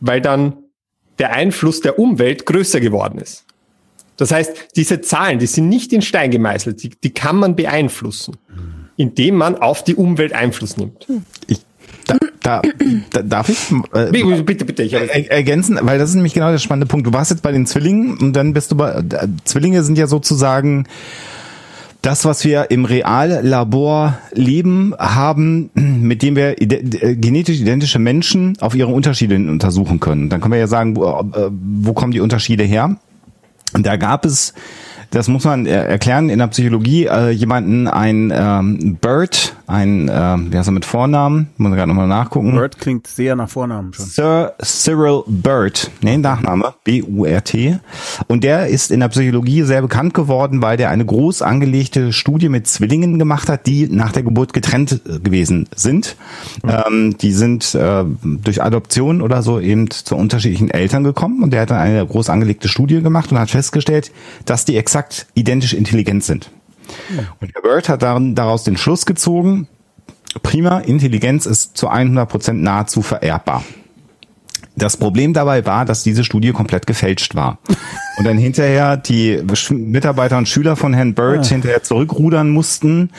weil 0.00 0.20
dann 0.20 0.56
der 1.18 1.32
Einfluss 1.32 1.80
der 1.80 1.98
Umwelt 1.98 2.46
größer 2.46 2.78
geworden 2.80 3.18
ist. 3.18 3.45
Das 4.16 4.32
heißt, 4.32 4.68
diese 4.76 5.00
Zahlen, 5.00 5.38
die 5.38 5.46
sind 5.46 5.68
nicht 5.68 5.92
in 5.92 6.02
Stein 6.02 6.30
gemeißelt, 6.30 6.82
die, 6.82 6.90
die 7.02 7.10
kann 7.10 7.36
man 7.36 7.56
beeinflussen, 7.56 8.36
indem 8.96 9.36
man 9.36 9.56
auf 9.56 9.84
die 9.84 9.94
Umwelt 9.94 10.32
Einfluss 10.32 10.76
nimmt. 10.76 11.06
Da, 12.06 12.16
da, 12.42 12.62
da, 13.10 13.22
darf 13.22 13.48
ich 13.48 13.58
äh, 13.92 14.10
Bitte, 14.10 14.42
bitte, 14.44 14.64
bitte. 14.64 14.82
Ich 14.84 14.94
habe 14.94 15.12
er, 15.12 15.30
ergänzen, 15.30 15.78
weil 15.82 15.98
das 15.98 16.10
ist 16.10 16.14
nämlich 16.14 16.34
genau 16.34 16.50
der 16.50 16.58
spannende 16.58 16.86
Punkt. 16.86 17.06
Du 17.06 17.12
warst 17.12 17.30
jetzt 17.32 17.42
bei 17.42 17.50
den 17.50 17.66
Zwillingen 17.66 18.16
und 18.18 18.34
dann 18.34 18.52
bist 18.52 18.70
du 18.70 18.76
bei 18.76 18.92
äh, 18.92 19.28
Zwillinge 19.44 19.82
sind 19.82 19.98
ja 19.98 20.06
sozusagen 20.06 20.86
das, 22.02 22.24
was 22.24 22.44
wir 22.44 22.70
im 22.70 22.84
Reallabor 22.84 24.18
leben 24.32 24.94
haben, 24.96 25.70
mit 25.74 26.22
dem 26.22 26.36
wir 26.36 26.62
ide 26.62 26.76
äh, 26.76 27.16
genetisch 27.16 27.58
identische 27.58 27.98
Menschen 27.98 28.56
auf 28.60 28.76
ihre 28.76 28.92
Unterschiede 28.92 29.34
hin 29.34 29.48
untersuchen 29.48 29.98
können. 29.98 30.30
Dann 30.30 30.40
können 30.40 30.52
wir 30.52 30.60
ja 30.60 30.68
sagen, 30.68 30.94
wo, 30.94 31.04
äh, 31.04 31.50
wo 31.50 31.94
kommen 31.94 32.12
die 32.12 32.20
Unterschiede 32.20 32.62
her? 32.62 32.96
Und 33.72 33.84
da 33.84 33.96
gab 33.96 34.24
es, 34.24 34.54
das 35.10 35.28
muss 35.28 35.44
man 35.44 35.66
äh, 35.66 35.70
erklären, 35.70 36.28
in 36.28 36.38
der 36.38 36.48
Psychologie 36.48 37.06
äh, 37.06 37.30
jemanden, 37.30 37.88
ein 37.88 38.32
ähm, 38.34 38.96
Bird, 39.00 39.54
ein, 39.66 40.08
äh, 40.08 40.36
wie 40.50 40.56
heißt 40.56 40.68
er 40.68 40.72
mit 40.72 40.84
Vornamen? 40.84 41.48
Muss 41.56 41.70
ich 41.70 41.76
gerade 41.76 41.88
nochmal 41.88 42.06
nachgucken. 42.06 42.52
Bird 42.52 42.78
klingt 42.78 43.06
sehr 43.06 43.34
nach 43.36 43.48
Vornamen 43.48 43.92
schon. 43.92 44.06
Sir 44.06 44.54
Cyril 44.62 45.22
Bird, 45.26 45.90
nee, 46.02 46.16
Nachname, 46.16 46.74
B-U-R-T. 46.84 47.78
Und 48.28 48.44
der 48.44 48.68
ist 48.68 48.90
in 48.90 49.00
der 49.00 49.08
Psychologie 49.08 49.62
sehr 49.62 49.82
bekannt 49.82 50.14
geworden, 50.14 50.62
weil 50.62 50.76
der 50.76 50.90
eine 50.90 51.04
groß 51.04 51.42
angelegte 51.42 52.12
Studie 52.12 52.48
mit 52.48 52.66
Zwillingen 52.66 53.18
gemacht 53.18 53.48
hat, 53.48 53.66
die 53.66 53.88
nach 53.88 54.12
der 54.12 54.22
Geburt 54.22 54.52
getrennt 54.52 55.00
äh, 55.06 55.18
gewesen 55.18 55.68
sind. 55.74 56.16
Ähm, 56.66 57.16
die 57.18 57.32
sind 57.32 57.74
äh, 57.74 58.04
durch 58.22 58.62
Adoption 58.62 59.22
oder 59.22 59.42
so 59.42 59.60
eben 59.60 59.90
zu 59.90 60.16
unterschiedlichen 60.16 60.70
Eltern 60.70 61.04
gekommen 61.04 61.42
und 61.42 61.52
der 61.52 61.62
hat 61.62 61.70
dann 61.70 61.78
eine 61.78 62.04
groß 62.06 62.30
angelegte 62.30 62.68
Studie 62.68 63.02
gemacht 63.02 63.32
und 63.32 63.38
hat 63.38 63.50
festgestellt, 63.50 64.12
dass 64.44 64.64
die 64.64 64.76
exakt 64.76 64.95
identisch 65.34 65.74
intelligent 65.74 66.24
sind. 66.24 66.50
Und 67.40 67.54
der 67.54 67.60
Bird 67.60 67.88
hat 67.88 68.02
dann 68.02 68.34
daraus 68.34 68.64
den 68.64 68.76
Schluss 68.76 69.06
gezogen, 69.06 69.68
prima, 70.42 70.78
Intelligenz 70.78 71.46
ist 71.46 71.76
zu 71.76 71.90
100% 71.90 72.52
nahezu 72.52 73.02
vererbbar. 73.02 73.64
Das 74.78 74.98
Problem 74.98 75.32
dabei 75.32 75.64
war, 75.64 75.86
dass 75.86 76.02
diese 76.02 76.22
Studie 76.22 76.52
komplett 76.52 76.86
gefälscht 76.86 77.34
war. 77.34 77.58
Und 78.18 78.24
dann 78.26 78.36
hinterher 78.38 78.96
die 78.96 79.42
Mitarbeiter 79.70 80.38
und 80.38 80.48
Schüler 80.48 80.74
von 80.74 80.94
Herrn 80.94 81.12
Bird 81.12 81.44
hinterher 81.44 81.82
zurückrudern 81.82 82.48
mussten. 82.48 83.10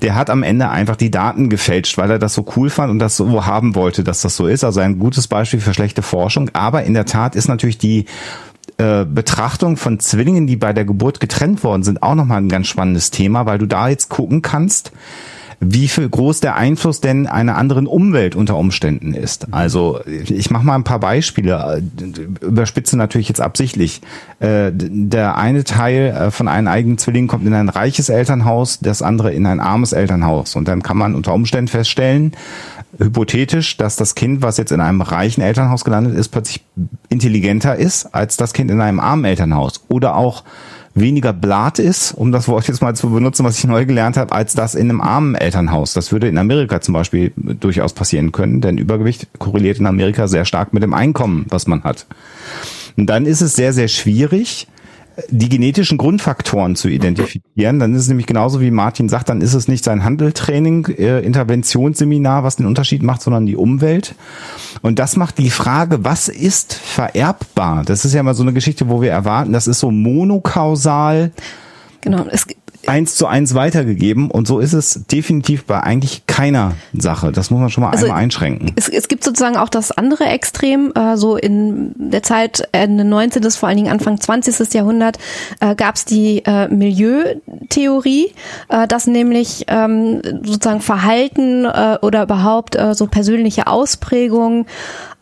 Der 0.00 0.14
hat 0.14 0.30
am 0.30 0.42
Ende 0.42 0.70
einfach 0.70 0.96
die 0.96 1.10
Daten 1.10 1.50
gefälscht, 1.50 1.98
weil 1.98 2.10
er 2.10 2.18
das 2.18 2.32
so 2.32 2.46
cool 2.56 2.70
fand 2.70 2.90
und 2.90 2.98
das 2.98 3.18
so 3.18 3.44
haben 3.44 3.74
wollte, 3.74 4.02
dass 4.02 4.22
das 4.22 4.34
so 4.34 4.46
ist. 4.46 4.64
Also 4.64 4.80
ein 4.80 4.98
gutes 4.98 5.28
Beispiel 5.28 5.60
für 5.60 5.74
schlechte 5.74 6.00
Forschung. 6.00 6.48
Aber 6.54 6.84
in 6.84 6.94
der 6.94 7.04
Tat 7.04 7.36
ist 7.36 7.48
natürlich 7.48 7.76
die 7.76 8.06
äh, 8.78 9.04
Betrachtung 9.04 9.76
von 9.76 10.00
Zwillingen, 10.00 10.46
die 10.46 10.56
bei 10.56 10.72
der 10.72 10.84
Geburt 10.84 11.20
getrennt 11.20 11.64
worden 11.64 11.82
sind, 11.82 12.02
auch 12.02 12.14
nochmal 12.14 12.38
ein 12.38 12.48
ganz 12.48 12.66
spannendes 12.66 13.10
Thema, 13.10 13.46
weil 13.46 13.58
du 13.58 13.66
da 13.66 13.88
jetzt 13.88 14.08
gucken 14.08 14.42
kannst, 14.42 14.92
wie 15.60 15.88
viel 15.88 16.08
groß 16.08 16.40
der 16.40 16.56
Einfluss 16.56 17.00
denn 17.00 17.26
einer 17.26 17.56
anderen 17.56 17.86
Umwelt 17.86 18.36
unter 18.36 18.56
Umständen 18.56 19.14
ist. 19.14 19.52
Also 19.52 20.00
ich 20.04 20.50
mache 20.50 20.66
mal 20.66 20.74
ein 20.74 20.84
paar 20.84 21.00
Beispiele, 21.00 21.82
überspitze 22.42 22.96
natürlich 22.96 23.28
jetzt 23.28 23.40
absichtlich. 23.40 24.02
Äh, 24.38 24.70
der 24.72 25.38
eine 25.38 25.64
Teil 25.64 26.08
äh, 26.08 26.30
von 26.30 26.48
einem 26.48 26.68
eigenen 26.68 26.98
Zwilling 26.98 27.26
kommt 27.26 27.46
in 27.46 27.54
ein 27.54 27.70
reiches 27.70 28.10
Elternhaus, 28.10 28.80
das 28.80 29.00
andere 29.00 29.32
in 29.32 29.46
ein 29.46 29.60
armes 29.60 29.92
Elternhaus. 29.92 30.56
Und 30.56 30.68
dann 30.68 30.82
kann 30.82 30.98
man 30.98 31.14
unter 31.14 31.32
Umständen 31.32 31.68
feststellen, 31.68 32.32
hypothetisch, 32.98 33.76
dass 33.76 33.96
das 33.96 34.14
Kind, 34.14 34.42
was 34.42 34.56
jetzt 34.56 34.72
in 34.72 34.80
einem 34.80 35.00
reichen 35.00 35.42
Elternhaus 35.42 35.84
gelandet 35.84 36.16
ist, 36.16 36.28
plötzlich 36.28 36.64
intelligenter 37.08 37.76
ist 37.76 38.14
als 38.14 38.36
das 38.36 38.52
Kind 38.52 38.70
in 38.70 38.80
einem 38.80 39.00
armen 39.00 39.24
Elternhaus. 39.24 39.84
Oder 39.88 40.16
auch 40.16 40.44
weniger 40.94 41.32
blatt 41.32 41.78
ist, 41.78 42.12
um 42.12 42.32
das 42.32 42.48
Wort 42.48 42.66
jetzt 42.68 42.80
mal 42.80 42.96
zu 42.96 43.10
benutzen, 43.10 43.44
was 43.44 43.58
ich 43.58 43.66
neu 43.66 43.84
gelernt 43.84 44.16
habe, 44.16 44.32
als 44.32 44.54
das 44.54 44.74
in 44.74 44.88
einem 44.88 45.00
armen 45.00 45.34
Elternhaus. 45.34 45.92
Das 45.92 46.10
würde 46.10 46.28
in 46.28 46.38
Amerika 46.38 46.80
zum 46.80 46.94
Beispiel 46.94 47.32
durchaus 47.36 47.92
passieren 47.92 48.32
können, 48.32 48.60
denn 48.60 48.78
Übergewicht 48.78 49.28
korreliert 49.38 49.78
in 49.78 49.86
Amerika 49.86 50.26
sehr 50.26 50.46
stark 50.46 50.72
mit 50.72 50.82
dem 50.82 50.94
Einkommen, 50.94 51.46
was 51.50 51.66
man 51.66 51.84
hat. 51.84 52.06
Und 52.96 53.06
dann 53.06 53.26
ist 53.26 53.42
es 53.42 53.54
sehr, 53.54 53.74
sehr 53.74 53.88
schwierig, 53.88 54.68
die 55.28 55.48
genetischen 55.48 55.98
Grundfaktoren 55.98 56.76
zu 56.76 56.88
identifizieren. 56.88 57.78
Dann 57.78 57.94
ist 57.94 58.02
es 58.02 58.08
nämlich 58.08 58.26
genauso 58.26 58.60
wie 58.60 58.70
Martin 58.70 59.08
sagt, 59.08 59.28
dann 59.28 59.40
ist 59.40 59.54
es 59.54 59.68
nicht 59.68 59.84
sein 59.84 60.04
Handeltraining, 60.04 60.86
äh, 60.98 61.20
Interventionsseminar, 61.20 62.44
was 62.44 62.56
den 62.56 62.66
Unterschied 62.66 63.02
macht, 63.02 63.22
sondern 63.22 63.46
die 63.46 63.56
Umwelt. 63.56 64.14
Und 64.82 64.98
das 64.98 65.16
macht 65.16 65.38
die 65.38 65.50
Frage, 65.50 66.04
was 66.04 66.28
ist 66.28 66.74
vererbbar? 66.74 67.84
Das 67.84 68.04
ist 68.04 68.14
ja 68.14 68.22
mal 68.22 68.34
so 68.34 68.42
eine 68.42 68.52
Geschichte, 68.52 68.88
wo 68.88 69.00
wir 69.00 69.10
erwarten, 69.10 69.52
das 69.52 69.66
ist 69.66 69.80
so 69.80 69.90
monokausal. 69.90 71.32
Genau. 72.02 72.26
Es, 72.30 72.46
eins 72.88 73.14
zu 73.14 73.26
eins 73.26 73.54
weitergegeben 73.54 74.30
und 74.30 74.46
so 74.46 74.58
ist 74.58 74.72
es 74.72 75.06
definitiv 75.10 75.64
bei 75.64 75.80
eigentlich 75.80 76.26
keiner 76.26 76.74
Sache. 76.92 77.32
Das 77.32 77.50
muss 77.50 77.60
man 77.60 77.70
schon 77.70 77.82
mal 77.82 77.90
also 77.90 78.06
einmal 78.06 78.22
einschränken. 78.22 78.72
Es, 78.76 78.88
es 78.88 79.08
gibt 79.08 79.24
sozusagen 79.24 79.56
auch 79.56 79.68
das 79.68 79.90
andere 79.90 80.24
Extrem, 80.24 80.92
äh, 80.94 81.16
so 81.16 81.36
in 81.36 81.92
der 81.96 82.22
Zeit 82.22 82.68
Ende 82.72 83.04
19. 83.04 83.50
vor 83.52 83.68
allen 83.68 83.78
Dingen 83.78 83.90
Anfang 83.90 84.20
20. 84.20 84.74
Jahrhundert 84.74 85.18
äh, 85.60 85.74
gab 85.74 85.96
es 85.96 86.04
die 86.04 86.44
äh, 86.44 86.68
Milieutheorie, 86.68 88.32
äh, 88.68 88.86
dass 88.86 89.06
nämlich 89.06 89.64
ähm, 89.68 90.22
sozusagen 90.42 90.80
Verhalten 90.80 91.64
äh, 91.64 91.98
oder 92.02 92.22
überhaupt 92.22 92.76
äh, 92.76 92.94
so 92.94 93.06
persönliche 93.06 93.66
Ausprägungen 93.66 94.66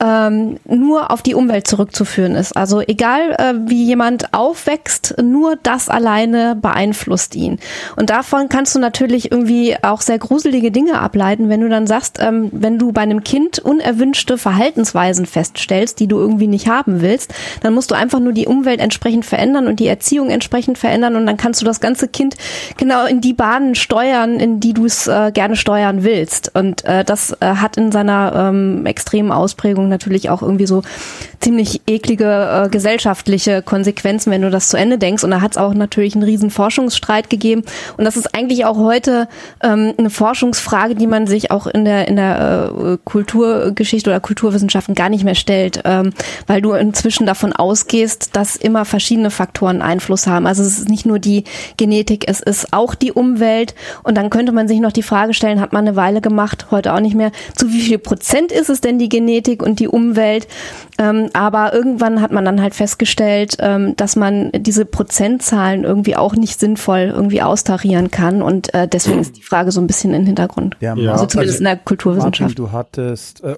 ähm, 0.00 0.59
nur 0.64 1.11
auf 1.11 1.22
die 1.22 1.35
Umwelt 1.35 1.66
zurückzuführen 1.66 2.35
ist. 2.35 2.57
Also 2.57 2.81
egal 2.81 3.33
äh, 3.33 3.55
wie 3.66 3.85
jemand 3.85 4.35
aufwächst, 4.35 5.14
nur 5.22 5.57
das 5.62 5.88
alleine 5.88 6.57
beeinflusst 6.57 7.35
ihn. 7.35 7.54
Und 7.97 8.11
davon 8.11 8.49
kannst 8.49 8.75
du 8.75 8.79
natürlich 8.79 9.31
irgendwie 9.31 9.77
auch 9.83 10.01
sehr 10.01 10.19
gruselige 10.19 10.71
Dinge 10.71 10.99
ableiten, 10.99 11.49
wenn 11.49 11.61
du 11.61 11.69
dann 11.69 11.87
sagst, 11.87 12.19
ähm, 12.21 12.49
wenn 12.53 12.79
du 12.79 12.93
bei 12.93 13.03
einem 13.03 13.25
Kind 13.25 13.59
unerwünschte 13.59 14.38
Verhaltensweisen 14.38 15.27
feststellst, 15.27 16.01
die 16.01 16.07
du 16.07 16.19
irgendwie 16.19 16.47
nicht 16.47 16.69
haben 16.69 17.01
willst, 17.01 17.35
dann 17.61 17.75
musst 17.75 17.90
du 17.90 17.95
einfach 17.95 18.21
nur 18.21 18.33
die 18.33 18.47
Umwelt 18.47 18.81
entsprechend 18.81 19.25
verändern 19.25 19.67
und 19.67 19.81
die 19.81 19.87
Erziehung 19.87 20.31
entsprechend 20.31 20.79
verändern 20.79 21.17
und 21.17 21.27
dann 21.27 21.37
kannst 21.37 21.61
du 21.61 21.67
das 21.67 21.81
ganze 21.81 22.09
Kind 22.09 22.37
genau 22.77 23.07
in 23.07 23.21
die 23.21 23.33
Bahnen 23.33 23.75
steuern, 23.75 24.40
in 24.40 24.61
die 24.61 24.73
du 24.73 24.87
es 24.87 25.07
äh, 25.07 25.31
gerne 25.33 25.57
steuern 25.57 26.05
willst. 26.05 26.55
Und 26.55 26.85
äh, 26.85 27.05
das 27.05 27.37
äh, 27.40 27.47
hat 27.47 27.77
in 27.77 27.93
seiner 27.93 28.49
ähm, 28.49 28.87
extremen 28.87 29.33
Ausprägung 29.33 29.88
natürlich 29.88 30.31
auch 30.31 30.43
irgendwie 30.43 30.67
so 30.67 30.83
ziemlich 31.40 31.83
eklige 31.87 32.64
äh, 32.64 32.69
gesellschaftliche 32.69 33.62
Konsequenzen, 33.62 34.31
wenn 34.31 34.43
du 34.43 34.51
das 34.51 34.69
zu 34.69 34.77
Ende 34.77 34.99
denkst. 34.99 35.25
Und 35.25 35.31
da 35.31 35.40
hat 35.40 35.53
es 35.53 35.59
auch 35.59 35.75
natürlich 35.75 36.14
einen 36.14 36.25
riesen 36.25 36.51
Forschungsstreit 36.51 37.31
gegeben. 37.31 37.44
Und 37.53 38.05
das 38.05 38.17
ist 38.17 38.35
eigentlich 38.35 38.65
auch 38.65 38.79
heute 38.79 39.29
ähm, 39.63 39.95
eine 39.97 40.11
Forschungsfrage, 40.11 40.95
die 40.95 41.07
man 41.07 41.27
sich 41.27 41.51
auch 41.51 41.67
in 41.67 41.85
der 41.85 42.09
in 42.09 42.17
der 42.17 42.73
äh, 42.73 42.99
Kulturgeschichte 43.05 44.11
oder 44.11 44.21
Kulturwissenschaften 44.21 44.95
gar 44.95 45.09
nicht 45.09 45.25
mehr 45.25 45.35
stellt, 45.35 45.83
ähm, 45.85 46.13
weil 46.47 46.63
du 46.63 46.73
inzwischen 46.73 47.27
davon 47.27 47.53
ausgehst, 47.53 48.35
dass 48.35 48.57
immer 48.57 48.85
verschiedene 48.85 49.31
Faktoren 49.31 49.83
Einfluss 49.83 50.27
haben. 50.27 50.47
Also 50.47 50.63
es 50.63 50.79
ist 50.79 50.89
nicht 50.89 51.07
nur 51.07 51.19
die 51.19 51.45
Genetik, 51.77 52.25
es 52.29 52.41
ist 52.41 52.73
auch 52.73 52.95
die 52.95 53.13
Umwelt. 53.13 53.75
Und 54.03 54.17
dann 54.17 54.31
könnte 54.31 54.53
man 54.53 54.69
sich 54.69 54.81
noch 54.81 54.93
die 54.93 55.03
Frage 55.03 55.35
stellen, 55.35 55.61
hat 55.61 55.73
man 55.73 55.87
eine 55.87 55.97
Weile 55.97 56.21
gemacht, 56.21 56.69
heute 56.71 56.95
auch 56.95 57.01
nicht 57.01 57.15
mehr, 57.15 57.33
zu 57.55 57.71
wie 57.73 57.81
viel 57.81 57.99
Prozent 57.99 58.53
ist 58.53 58.71
es 58.71 58.81
denn 58.81 58.99
die 58.99 59.09
Genetik 59.09 59.63
und 59.63 59.81
die 59.81 59.89
Umwelt. 59.89 60.49
Ähm, 60.99 61.29
aber 61.33 61.75
irgendwann 61.75 62.21
hat 62.21 62.31
man 62.31 62.45
dann 62.45 62.61
halt 62.61 62.75
festgestellt, 62.75 63.57
ähm, 63.61 63.97
dass 63.97 64.17
man 64.17 64.51
diese 64.53 64.85
Prozentzahlen 64.85 65.85
irgendwie 65.85 66.17
auch 66.17 66.35
nicht 66.35 66.61
sinnvoll 66.61 67.13
irgendwie 67.15 67.43
austarieren 67.43 68.11
kann. 68.11 68.43
Und 68.43 68.73
äh, 68.75 68.87
deswegen 68.87 69.19
ist 69.19 69.37
die 69.37 69.43
Frage 69.43 69.73
so 69.73 69.81
ein 69.81 69.87
bisschen 69.87 70.15
im 70.15 70.25
Hintergrund. 70.27 70.77
Ja, 70.81 70.95
also 70.95 71.27
zumindest 71.27 71.39
also, 71.39 71.59
in 71.59 71.65
der 71.65 71.77
Kulturwissenschaft. 71.77 72.59
Martin, 72.59 72.65
du 72.65 72.73
hattest, 72.73 73.43
äh, 73.43 73.57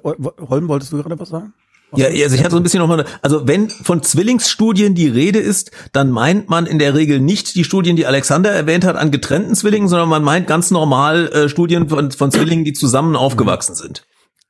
Holm, 0.48 0.68
wolltest 0.68 0.92
du 0.92 1.02
gerade 1.02 1.18
was 1.18 1.28
sagen? 1.28 1.52
Ja, 1.94 2.06
also 2.06 2.34
ich 2.34 2.40
hatte 2.40 2.50
so 2.50 2.56
ein 2.56 2.62
bisschen 2.64 2.80
nochmal, 2.80 3.04
also 3.22 3.46
wenn 3.46 3.70
von 3.70 4.02
Zwillingsstudien 4.02 4.94
die 4.94 5.06
Rede 5.06 5.38
ist, 5.38 5.70
dann 5.92 6.10
meint 6.10 6.50
man 6.50 6.66
in 6.66 6.78
der 6.80 6.94
Regel 6.94 7.20
nicht 7.20 7.54
die 7.54 7.62
Studien, 7.62 7.94
die 7.94 8.06
Alexander 8.06 8.50
erwähnt 8.50 8.84
hat, 8.84 8.96
an 8.96 9.12
getrennten 9.12 9.54
Zwillingen, 9.54 9.88
sondern 9.88 10.08
man 10.08 10.24
meint 10.24 10.48
ganz 10.48 10.70
normal 10.70 11.28
äh, 11.28 11.48
Studien 11.48 11.88
von, 11.88 12.10
von 12.10 12.32
Zwillingen, 12.32 12.64
die 12.64 12.72
zusammen 12.72 13.14
aufgewachsen 13.14 13.76
sind. 13.76 14.04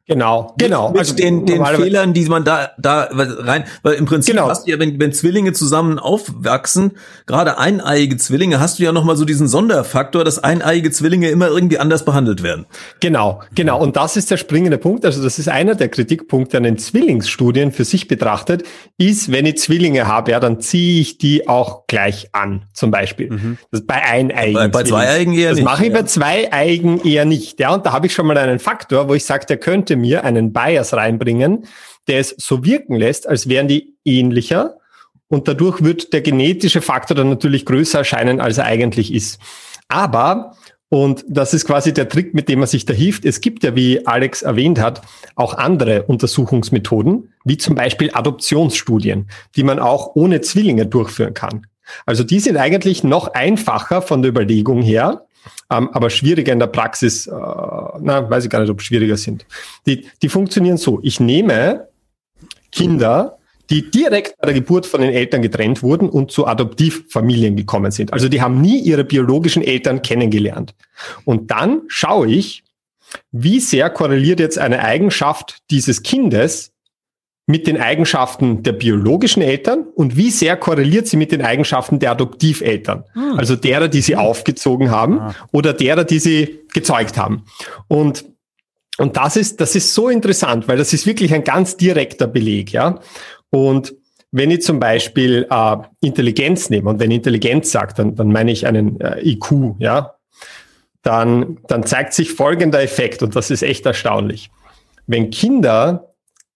Genau, 0.09 0.55
genau. 0.57 0.91
Mit, 0.91 1.01
also 1.01 1.15
den, 1.17 1.47
den 1.47 1.67
Fehlern, 1.67 2.13
die 2.13 2.27
man 2.27 2.45
da, 2.45 2.71
da 2.79 3.09
rein, 3.11 3.65
weil 3.83 3.95
im 3.95 4.05
Prinzip 4.05 4.37
genau. 4.37 4.49
hast 4.49 4.67
du 4.67 4.71
ja, 4.71 4.79
wenn, 4.79 5.01
wenn 5.01 5.13
Zwillinge 5.13 5.53
zusammen 5.53 5.99
aufwachsen, 5.99 6.93
gerade 7.27 7.59
eineiige 7.59 8.17
Zwillinge, 8.17 8.61
hast 8.61 8.79
du 8.79 8.85
ja 8.85 8.93
nochmal 8.93 9.17
so 9.17 9.25
diesen 9.25 9.49
Sonderfaktor, 9.49 10.23
dass 10.23 10.39
eineiige 10.39 10.93
Zwillinge 10.93 11.29
immer 11.31 11.49
irgendwie 11.49 11.79
anders 11.79 12.05
behandelt 12.05 12.45
werden. 12.45 12.67
Genau, 13.01 13.43
genau. 13.57 13.83
Und 13.83 13.97
das 13.97 14.17
ist 14.17 14.31
der 14.31 14.37
springende 14.37 14.79
Punkt. 14.79 15.05
Also 15.05 15.25
das 15.25 15.41
ist 15.41 15.49
einer 15.49 15.75
der 15.75 15.89
Kritikpunkte 15.89 16.57
an 16.59 16.63
den 16.63 16.79
Zwillingsstudien 16.79 17.73
für 17.73 17.85
sich 17.85 18.07
betrachtet, 18.07 18.63
ist, 18.99 19.33
wenn 19.33 19.45
ich 19.45 19.59
Zwillinge 19.59 20.07
habe, 20.07 20.31
ja, 20.31 20.39
dann 20.39 20.61
ziehe 20.61 21.01
ich 21.01 21.19
die 21.19 21.49
auch 21.49 21.89
gleich 21.89 22.29
an, 22.31 22.63
zum 22.73 22.93
Beispiel. 22.93 23.33
Mhm. 23.33 23.59
Das 23.73 23.85
bei 23.85 24.01
eineigen. 24.03 24.55
Bei, 24.55 24.69
bei 24.69 24.85
zweieigen 24.85 25.35
eher 25.35 25.49
das 25.49 25.57
nicht. 25.57 25.67
Das 25.67 25.73
mache 25.73 25.87
ich 25.87 25.93
ja. 25.93 26.01
bei 26.01 26.07
zweieigen 26.07 27.01
eher 27.05 27.25
nicht. 27.25 27.59
Ja, 27.59 27.75
und 27.75 27.85
da 27.85 27.93
habe 27.93 28.07
ich 28.07 28.15
schon 28.15 28.27
mal 28.27 28.39
einen 28.39 28.61
Faktor, 28.61 29.09
wo 29.09 29.15
ich 29.15 29.25
sage, 29.25 29.47
der 29.47 29.57
könnte 29.57 29.96
mir 29.97 30.25
einen 30.25 30.53
Bias 30.53 30.95
reinbringen, 30.95 31.67
der 32.09 32.21
es 32.21 32.35
so 32.39 32.65
wirken 32.65 32.97
lässt, 32.97 33.29
als 33.29 33.49
wären 33.49 33.69
die 33.69 33.95
ähnlicher. 34.05 34.77
Und 35.29 35.49
dadurch 35.49 35.83
wird 35.83 36.13
der 36.13 36.21
genetische 36.21 36.81
Faktor 36.81 37.17
dann 37.17 37.29
natürlich 37.29 37.65
größer 37.65 37.99
erscheinen, 37.99 38.41
als 38.41 38.59
er 38.59 38.67
eigentlich 38.67 39.13
ist. 39.13 39.41
Aber, 39.89 40.55
und 40.89 41.25
das 41.29 41.53
ist 41.53 41.67
quasi 41.67 41.93
der 41.93 42.09
Trick, 42.09 42.33
mit 42.33 42.49
dem 42.49 42.61
man 42.61 42.69
sich 42.69 42.85
da 42.85 42.93
hilft, 42.93 43.25
es 43.25 43.41
gibt 43.41 43.65
ja, 43.65 43.75
wie 43.75 44.07
Alex 44.07 44.43
erwähnt 44.43 44.81
hat, 44.81 45.03
auch 45.35 45.55
andere 45.55 46.05
Untersuchungsmethoden, 46.05 47.33
wie 47.45 47.57
zum 47.57 47.75
Beispiel 47.75 48.11
Adoptionsstudien, 48.13 49.29
die 49.57 49.65
man 49.65 49.81
auch 49.81 50.15
ohne 50.15 50.41
Zwillinge 50.43 50.87
durchführen 50.87 51.35
kann. 51.35 51.67
Also 52.05 52.25
die 52.25 52.41
sind 52.41 52.57
eigentlich 52.57 53.05
noch 53.05 53.35
einfacher 53.35 54.03
von 54.03 54.23
der 54.23 54.31
Überlegung 54.31 54.83
her, 54.83 55.27
ähm, 55.71 55.91
aber 55.93 56.11
schwieriger 56.11 56.53
in 56.53 56.59
der 56.59 56.67
Praxis, 56.69 57.27
äh, 57.27 57.31
na, 57.31 58.29
weiß 58.29 58.45
ich 58.45 58.51
gar 58.51 58.61
nicht, 58.61 58.71
ob 58.71 58.83
schwieriger 58.83 59.17
sind. 59.17 59.47
Die, 59.87 60.07
die 60.23 60.29
funktionieren 60.29 60.77
so. 60.77 61.01
Ich 61.03 61.21
nehme 61.21 61.89
Kinder, 62.73 63.39
die 63.71 63.91
direkt 63.91 64.39
bei 64.39 64.47
der 64.47 64.55
Geburt 64.55 64.87
von 64.87 65.01
den 65.01 65.13
Eltern 65.13 65.43
getrennt 65.43 65.83
wurden 65.83 66.09
und 66.09 66.31
zu 66.31 66.47
Adoptivfamilien 66.47 67.57
gekommen 67.57 67.91
sind. 67.91 68.13
Also 68.13 68.29
die 68.29 68.41
haben 68.41 68.61
nie 68.61 68.79
ihre 68.81 69.05
biologischen 69.05 69.63
Eltern 69.63 70.03
kennengelernt. 70.03 70.75
Und 71.25 71.51
dann 71.51 71.83
schaue 71.89 72.29
ich, 72.29 72.63
wie 73.33 73.61
sehr 73.61 73.91
korreliert 73.91 74.41
jetzt 74.41 74.59
eine 74.59 74.81
Eigenschaft 74.81 75.59
dieses 75.71 76.03
Kindes 76.03 76.73
mit 77.47 77.69
den 77.69 77.81
Eigenschaften 77.81 78.65
der 78.65 78.73
biologischen 78.73 79.41
Eltern 79.41 79.87
und 79.95 80.17
wie 80.17 80.31
sehr 80.31 80.57
korreliert 80.57 81.07
sie 81.07 81.17
mit 81.17 81.31
den 81.31 81.43
Eigenschaften 81.43 82.01
der 82.01 82.11
Adoptiveltern. 82.11 83.05
Hm. 83.13 83.39
Also 83.39 83.55
derer, 83.55 83.89
die 83.89 84.03
sie 84.03 84.15
hm. 84.15 84.21
aufgezogen 84.21 84.91
haben 84.91 85.21
ah. 85.21 85.35
oder 85.53 85.73
derer, 85.73 86.05
die 86.05 86.19
sie 86.19 86.61
gezeugt 86.75 87.17
haben. 87.17 87.45
Und, 87.87 88.25
und 88.99 89.17
das 89.17 89.37
ist, 89.37 89.61
das 89.61 89.77
ist 89.77 89.95
so 89.95 90.09
interessant, 90.09 90.67
weil 90.67 90.77
das 90.77 90.93
ist 90.93 91.07
wirklich 91.07 91.33
ein 91.33 91.45
ganz 91.45 91.77
direkter 91.77 92.27
Beleg, 92.27 92.73
ja. 92.73 92.99
Und 93.51 93.95
wenn 94.33 94.51
ich 94.51 94.63
zum 94.63 94.81
Beispiel 94.81 95.47
äh, 95.49 95.77
Intelligenz 96.01 96.69
nehme 96.69 96.91
und 96.91 96.99
wenn 96.99 97.13
Intelligenz 97.13 97.71
sagt, 97.71 98.01
dann, 98.01 98.17
dann 98.17 98.33
meine 98.33 98.51
ich 98.51 98.67
einen 98.67 99.01
äh, 99.01 99.21
IQ, 99.23 99.77
ja, 99.79 100.17
dann, 101.03 101.59
dann 101.69 101.85
zeigt 101.85 102.13
sich 102.13 102.33
folgender 102.33 102.83
Effekt 102.83 103.23
und 103.23 103.37
das 103.37 103.53
ist 103.53 103.63
echt 103.63 103.87
erstaunlich. 103.87 104.51
Wenn 105.07 105.31
Kinder 105.31 106.06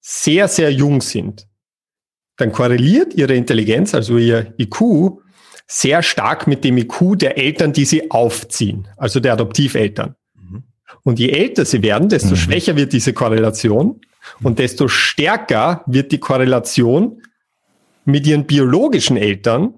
sehr, 0.00 0.48
sehr 0.48 0.72
jung 0.72 1.00
sind, 1.00 1.46
dann 2.36 2.52
korreliert 2.52 3.14
ihre 3.14 3.34
Intelligenz, 3.34 3.94
also 3.94 4.16
ihr 4.16 4.54
IQ, 4.58 5.20
sehr 5.66 6.02
stark 6.02 6.46
mit 6.46 6.64
dem 6.64 6.78
IQ 6.78 7.16
der 7.16 7.38
Eltern, 7.38 7.72
die 7.72 7.84
sie 7.84 8.10
aufziehen, 8.10 8.88
also 8.96 9.20
der 9.20 9.34
Adoptiveltern. 9.34 10.16
Mhm. 10.34 10.64
Und 11.04 11.18
je 11.18 11.30
älter 11.30 11.64
sie 11.64 11.82
werden, 11.82 12.08
desto 12.08 12.30
mhm. 12.30 12.36
schwächer 12.36 12.76
wird 12.76 12.92
diese 12.92 13.12
Korrelation 13.12 14.00
und 14.42 14.58
desto 14.58 14.88
stärker 14.88 15.84
wird 15.86 16.12
die 16.12 16.18
Korrelation 16.18 17.22
mit 18.04 18.26
ihren 18.26 18.46
biologischen 18.46 19.16
Eltern, 19.16 19.74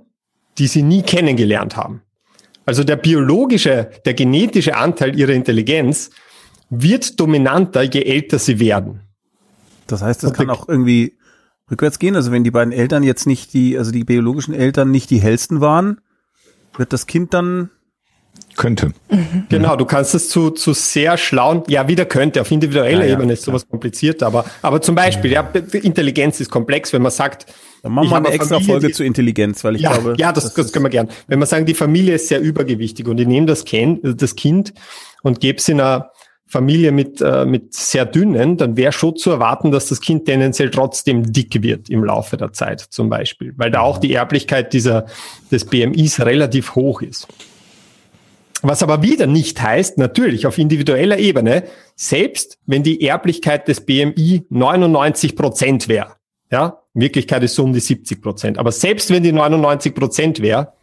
die 0.59 0.67
sie 0.67 0.83
nie 0.83 1.03
kennengelernt 1.03 1.77
haben. 1.77 2.03
Also 2.65 2.85
der 2.85 2.97
biologische, 2.97 3.91
der 4.05 4.15
genetische 4.15 4.77
Anteil 4.77 5.19
ihrer 5.19 5.33
Intelligenz 5.33 6.11
wird 6.71 7.19
dominanter, 7.19 7.83
je 7.83 8.03
älter 8.03 8.39
sie 8.39 8.61
werden. 8.61 9.01
Das 9.93 10.03
heißt, 10.03 10.25
es 10.25 10.33
kann 10.33 10.51
auch 10.51 10.69
irgendwie 10.69 11.17
rückwärts 11.71 11.99
gehen. 11.99 12.17
Also 12.17 12.33
wenn 12.33 12.45
die 12.45 12.51
beiden 12.51 12.73
Eltern 12.73 13.03
jetzt 13.03 13.27
nicht 13.27 13.53
die, 13.53 13.79
also 13.79 13.91
die 13.93 14.05
biologischen 14.05 14.55
Eltern 14.55 14.91
nicht 14.91 15.11
die 15.11 15.21
hellsten 15.21 15.61
waren, 15.61 16.01
wird 16.77 16.93
das 16.93 17.07
Kind 17.07 17.35
dann 17.35 17.71
Könnte. 18.57 18.93
Genau, 19.49 19.77
du 19.77 19.85
kannst 19.87 20.15
es 20.15 20.29
zu, 20.29 20.51
zu 20.51 20.73
sehr 20.75 21.17
schlauen, 21.17 21.63
ja, 21.69 21.89
wieder 21.89 22.05
könnte, 22.05 22.41
auf 22.41 22.51
individueller 22.51 23.01
Ja, 23.01 23.07
ja, 23.07 23.13
Ebene 23.15 23.33
ist 23.33 23.45
sowas 23.45 23.67
kompliziert, 23.67 24.23
aber, 24.23 24.45
aber 24.61 24.81
zum 24.83 24.95
Beispiel, 24.95 25.33
ja, 25.33 25.43
Intelligenz 25.73 26.39
ist 26.41 26.51
komplex, 26.51 26.93
wenn 26.93 27.03
man 27.03 27.13
sagt, 27.13 27.47
dann 27.83 27.93
machen 27.93 28.07
ich 28.07 28.11
wir 28.11 28.17
eine 28.17 28.29
extra 28.29 28.57
Familie, 28.57 28.67
Folge 28.73 28.87
die- 28.89 28.93
zu 28.93 29.05
Intelligenz, 29.05 29.65
weil 29.65 29.77
ich 29.77 29.83
ja, 29.83 29.93
glaube, 29.93 30.15
ja, 30.19 30.33
das, 30.33 30.53
das, 30.53 30.73
können 30.73 30.85
wir 30.85 30.91
gern. 30.91 31.09
Wenn 31.29 31.39
wir 31.39 31.47
sagen, 31.47 31.65
die 31.67 31.75
Familie 31.75 32.15
ist 32.15 32.29
sehr 32.29 32.41
übergewichtig 32.41 33.07
und 33.09 33.19
ich 33.19 33.27
nehme 33.27 33.47
das, 33.47 33.65
Ken, 33.65 34.01
das 34.03 34.37
Kind 34.37 34.75
und 35.23 35.41
gebe 35.41 35.59
es 35.59 35.69
in 35.69 35.81
einer 35.81 36.11
Familie 36.53 36.93
mit, 36.93 37.23
äh, 37.23 37.47
mit 37.47 37.73
sehr 37.73 38.05
dünnen, 38.05 38.59
dann 38.59 38.77
wäre 38.77 38.93
schon 38.93 39.17
zu 39.17 39.31
erwarten, 39.31 39.71
dass 39.71 39.89
das 39.89 40.03
Kind 40.03 40.27
tendenziell 40.27 40.71
trotzdem 40.71 41.33
dick 41.33 41.63
wird 41.63 41.89
im 41.89 42.05
Laufe 42.05 42.37
der 42.37 42.53
Zeit 42.53 42.81
zum 42.81 43.09
Beispiel, 43.09 43.55
weil 43.57 43.71
da 43.71 43.81
auch 43.81 43.97
die 43.97 44.13
Erblichkeit 44.13 44.75
dieser, 44.75 45.07
des 45.51 45.65
BMIs 45.65 46.21
relativ 46.21 46.75
hoch 46.75 47.01
ist. 47.01 47.27
Was 48.61 48.83
aber 48.83 49.03
wieder 49.03 49.27
nicht 49.27 49.63
heißt, 49.63 49.97
natürlich 49.97 50.47
auf 50.47 50.59
individueller 50.59 51.19
Ebene, 51.19 51.65
selbst 51.97 52.59
wenn 52.67 52.83
die 52.83 53.01
Erblichkeit 53.01 53.67
des 53.67 53.81
BMI 53.81 54.45
99 54.51 55.35
Prozent 55.35 55.89
wäre, 55.89 56.17
ja, 56.51 56.83
in 56.93 57.01
Wirklichkeit 57.01 57.43
ist 57.45 57.55
so 57.55 57.65
um 57.65 57.73
die 57.73 57.81
70 57.81 58.21
Prozent, 58.21 58.59
aber 58.59 58.73
selbst 58.73 59.09
wenn 59.09 59.23
die 59.23 59.33
99 59.33 59.95
Prozent 59.95 60.43
wäre, 60.43 60.75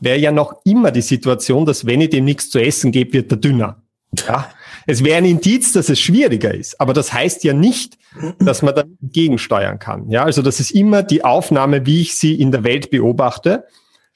wäre 0.00 0.18
ja 0.18 0.32
noch 0.32 0.56
immer 0.64 0.90
die 0.90 1.00
Situation, 1.00 1.64
dass 1.64 1.86
wenn 1.86 2.00
ich 2.00 2.10
dem 2.10 2.24
nichts 2.24 2.50
zu 2.50 2.58
essen 2.58 2.90
gebe, 2.90 3.12
wird 3.12 3.30
er 3.30 3.36
dünner. 3.36 3.82
Ja, 4.26 4.50
es 4.86 5.04
wäre 5.04 5.18
ein 5.18 5.24
Indiz, 5.24 5.72
dass 5.72 5.88
es 5.88 6.00
schwieriger 6.00 6.54
ist, 6.54 6.80
aber 6.80 6.92
das 6.92 7.12
heißt 7.12 7.44
ja 7.44 7.52
nicht, 7.52 7.98
dass 8.38 8.62
man 8.62 8.74
dann 8.74 8.98
gegensteuern 9.02 9.78
kann. 9.78 10.10
Ja, 10.10 10.24
also 10.24 10.42
das 10.42 10.60
ist 10.60 10.70
immer 10.70 11.02
die 11.02 11.24
Aufnahme, 11.24 11.86
wie 11.86 12.00
ich 12.00 12.16
sie 12.16 12.34
in 12.34 12.52
der 12.52 12.64
Welt 12.64 12.90
beobachte. 12.90 13.64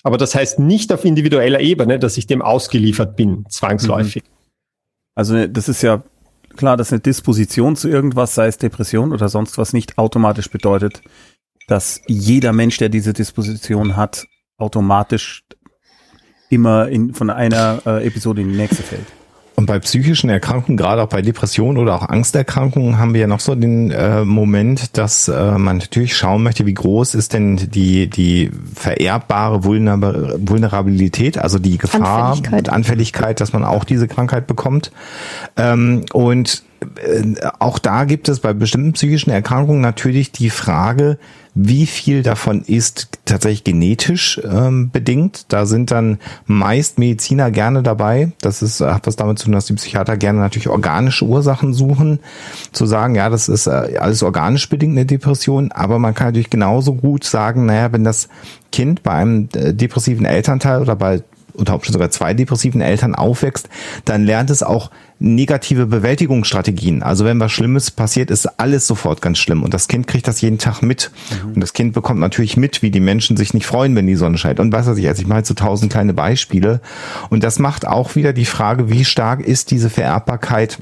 Aber 0.03 0.19
das 0.19 0.37
heißt 0.37 0.61
nicht 0.61 0.93
auf 0.93 1.05
individueller 1.05 1.59
Ebene, 1.59 1.99
dass 1.99 2.17
ich 2.17 2.29
dem 2.29 2.41
ausgeliefert 2.41 3.17
bin, 3.17 3.45
zwangsläufig. 3.49 4.23
also 5.17 5.49
das 5.49 5.69
ist 5.69 5.83
ja 5.83 6.05
klar, 6.57 6.77
dass 6.77 6.93
eine 6.93 7.01
Disposition 7.01 7.75
zu 7.75 7.89
irgendwas, 7.89 8.35
sei 8.35 8.47
es 8.47 8.59
Depression 8.59 9.13
oder 9.13 9.29
sonst 9.29 9.59
was, 9.59 9.73
nicht 9.73 9.99
automatisch 9.99 10.49
bedeutet, 10.49 11.03
dass 11.67 12.01
jeder 12.07 12.53
Mensch, 12.53 12.79
der 12.79 12.89
diese 12.89 13.13
Disposition 13.13 13.97
hat, 13.97 14.27
automatisch 14.59 15.45
immer 16.51 16.89
in, 16.89 17.13
von 17.13 17.31
einer 17.31 17.83
äh, 17.85 18.07
Episode 18.07 18.43
in 18.43 18.51
die 18.51 18.57
nächste 18.57 18.83
fällt. 18.83 19.07
Und 19.57 19.65
bei 19.65 19.79
psychischen 19.79 20.29
Erkrankungen, 20.29 20.77
gerade 20.77 21.03
auch 21.03 21.09
bei 21.09 21.23
Depressionen 21.23 21.79
oder 21.79 21.95
auch 21.95 22.07
Angsterkrankungen, 22.07 22.99
haben 22.99 23.15
wir 23.15 23.23
ja 23.23 23.27
noch 23.27 23.41
so 23.41 23.55
den 23.55 23.91
äh, 23.91 24.23
Moment, 24.23 24.99
dass 24.99 25.29
äh, 25.29 25.53
man 25.57 25.79
natürlich 25.79 26.15
schauen 26.15 26.43
möchte, 26.43 26.67
wie 26.67 26.75
groß 26.75 27.15
ist 27.15 27.33
denn 27.33 27.57
die, 27.57 28.07
die 28.09 28.51
vererbbare 28.75 29.65
Vulner 29.65 29.99
Vulnerabilität, 30.47 31.39
also 31.39 31.59
die 31.59 31.79
Gefahr 31.79 32.33
Anfälligkeit. 32.33 32.69
und 32.69 32.75
Anfälligkeit, 32.75 33.41
dass 33.41 33.55
man 33.55 33.65
auch 33.65 33.85
diese 33.85 34.09
Krankheit 34.09 34.47
bekommt. 34.47 34.93
Ähm, 35.57 36.05
und 36.13 36.63
äh, 37.03 37.23
auch 37.59 37.79
da 37.79 38.05
gibt 38.05 38.29
es 38.29 38.41
bei 38.41 38.53
bestimmten 38.53 38.93
psychischen 38.93 39.31
Erkrankungen 39.31 39.81
natürlich 39.81 40.33
die 40.33 40.51
Frage, 40.51 41.19
wie 41.59 41.87
viel 41.87 42.23
davon 42.23 42.61
ist 42.61 43.09
tatsächlich 43.25 43.65
genetisch 43.65 44.39
ähm, 44.45 44.91
bedingt. 44.91 45.47
Da 45.49 45.65
sind 45.65 45.91
dann 45.91 46.19
meist 46.45 46.99
Mediziner 46.99 47.51
gerne 47.51 47.83
dabei. 47.83 48.33
Das 48.43 48.61
ist, 48.61 48.83
hat 48.83 49.07
was 49.07 49.17
damit 49.17 49.39
zu 49.39 49.47
tun, 49.47 49.55
dass 49.55 49.65
die 49.65 49.73
Psychiater 49.73 50.19
gerne 50.19 50.39
natürlich 50.39 50.69
organische 50.69 51.25
Ursachen 51.25 51.73
suchen. 51.73 52.21
Zu 52.73 52.85
sagen, 52.85 53.15
ja, 53.15 53.31
das 53.31 53.49
ist 53.49 53.69
äh, 53.69 53.97
alles 53.99 54.23
organisch 54.23 54.69
bedingt 54.69 54.93
eine 54.93 55.07
Depression. 55.07 55.73
Aber 55.73 55.99
man 55.99 56.15
kann 56.15 56.29
natürlich 56.29 56.51
genauso 56.51 56.93
gut 56.93 57.25
sagen, 57.25 57.65
naja, 57.65 57.91
wenn 57.91 58.05
das 58.05 58.29
Kind 58.71 59.03
bei 59.03 59.13
einem 59.13 59.49
äh, 59.55 59.73
depressiven 59.73 60.27
Elternteil 60.27 60.83
oder 60.83 60.95
bei 60.95 61.23
unter 61.57 61.75
Umständen 61.75 61.95
sogar 61.95 62.11
zwei 62.11 62.35
depressiven 62.35 62.81
Eltern 62.81 63.15
aufwächst, 63.15 63.69
dann 64.05 64.25
lernt 64.25 64.51
es 64.51 64.63
auch 64.63 64.91
negative 65.19 65.87
Bewältigungsstrategien. 65.87 67.03
Also 67.03 67.25
wenn 67.25 67.41
was 67.41 67.51
Schlimmes 67.51 67.91
passiert, 67.91 68.31
ist 68.31 68.47
alles 68.61 68.87
sofort 68.87 69.23
ganz 69.23 69.39
schlimm. 69.39 69.63
Und 69.63 69.73
das 69.73 69.89
Kind 69.89 70.07
kriegt 70.07 70.29
das 70.29 70.41
jeden 70.43 70.59
Tag 70.59 70.83
mit. 70.83 71.11
Und 71.55 71.61
das 71.61 71.73
Kind 71.73 71.95
bekommt 71.95 72.21
natürlich 72.21 72.57
mit, 72.57 72.83
wie 72.83 72.91
die 72.91 73.01
Menschen 73.01 73.37
sich 73.37 73.55
nicht 73.55 73.67
freuen, 73.67 73.97
wenn 73.97 74.07
die 74.07 74.17
Sonne 74.17 74.37
scheint. 74.37 74.61
Und 74.61 74.73
was 74.73 74.87
weiß 74.87 74.99
ich, 74.99 75.09
also 75.09 75.23
ich 75.23 75.29
meine 75.29 75.45
so 75.45 75.55
tausend 75.55 75.91
kleine 75.91 76.13
Beispiele. 76.13 76.81
Und 77.31 77.45
das 77.45 77.59
macht 77.59 77.87
auch 77.87 78.15
wieder 78.15 78.33
die 78.33 78.45
Frage, 78.45 78.91
wie 78.91 79.05
stark 79.05 79.41
ist 79.41 79.71
diese 79.71 79.89
Vererbbarkeit 79.89 80.79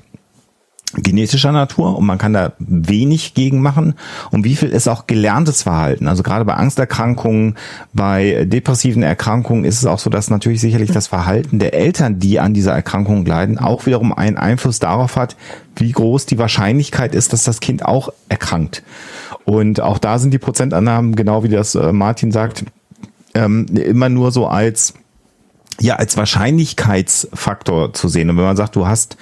genetischer 0.96 1.52
Natur 1.52 1.96
und 1.96 2.06
man 2.06 2.18
kann 2.18 2.32
da 2.32 2.52
wenig 2.58 3.34
gegen 3.34 3.60
machen 3.60 3.94
und 4.30 4.44
wie 4.44 4.56
viel 4.56 4.70
ist 4.70 4.88
auch 4.88 5.06
gelerntes 5.06 5.62
Verhalten. 5.62 6.08
Also 6.08 6.22
gerade 6.22 6.44
bei 6.44 6.54
Angsterkrankungen, 6.54 7.56
bei 7.92 8.44
depressiven 8.44 9.02
Erkrankungen 9.02 9.64
ist 9.64 9.78
es 9.78 9.86
auch 9.86 9.98
so, 9.98 10.10
dass 10.10 10.30
natürlich 10.30 10.60
sicherlich 10.60 10.90
das 10.92 11.06
Verhalten 11.06 11.58
der 11.58 11.74
Eltern, 11.74 12.18
die 12.18 12.40
an 12.40 12.54
dieser 12.54 12.72
Erkrankung 12.72 13.24
leiden, 13.24 13.58
auch 13.58 13.86
wiederum 13.86 14.12
einen 14.12 14.36
Einfluss 14.36 14.78
darauf 14.78 15.16
hat, 15.16 15.36
wie 15.76 15.92
groß 15.92 16.26
die 16.26 16.38
Wahrscheinlichkeit 16.38 17.14
ist, 17.14 17.32
dass 17.32 17.44
das 17.44 17.60
Kind 17.60 17.84
auch 17.84 18.10
erkrankt. 18.28 18.82
Und 19.44 19.80
auch 19.80 19.98
da 19.98 20.18
sind 20.18 20.32
die 20.32 20.38
Prozentannahmen, 20.38 21.16
genau 21.16 21.42
wie 21.42 21.48
das 21.48 21.74
äh, 21.74 21.92
Martin 21.92 22.32
sagt, 22.32 22.64
ähm, 23.34 23.66
immer 23.74 24.08
nur 24.08 24.30
so 24.30 24.46
als 24.46 24.94
ja 25.80 25.96
als 25.96 26.16
Wahrscheinlichkeitsfaktor 26.16 27.92
zu 27.92 28.08
sehen. 28.08 28.30
Und 28.30 28.36
wenn 28.36 28.44
man 28.44 28.56
sagt, 28.56 28.76
du 28.76 28.86
hast 28.86 29.16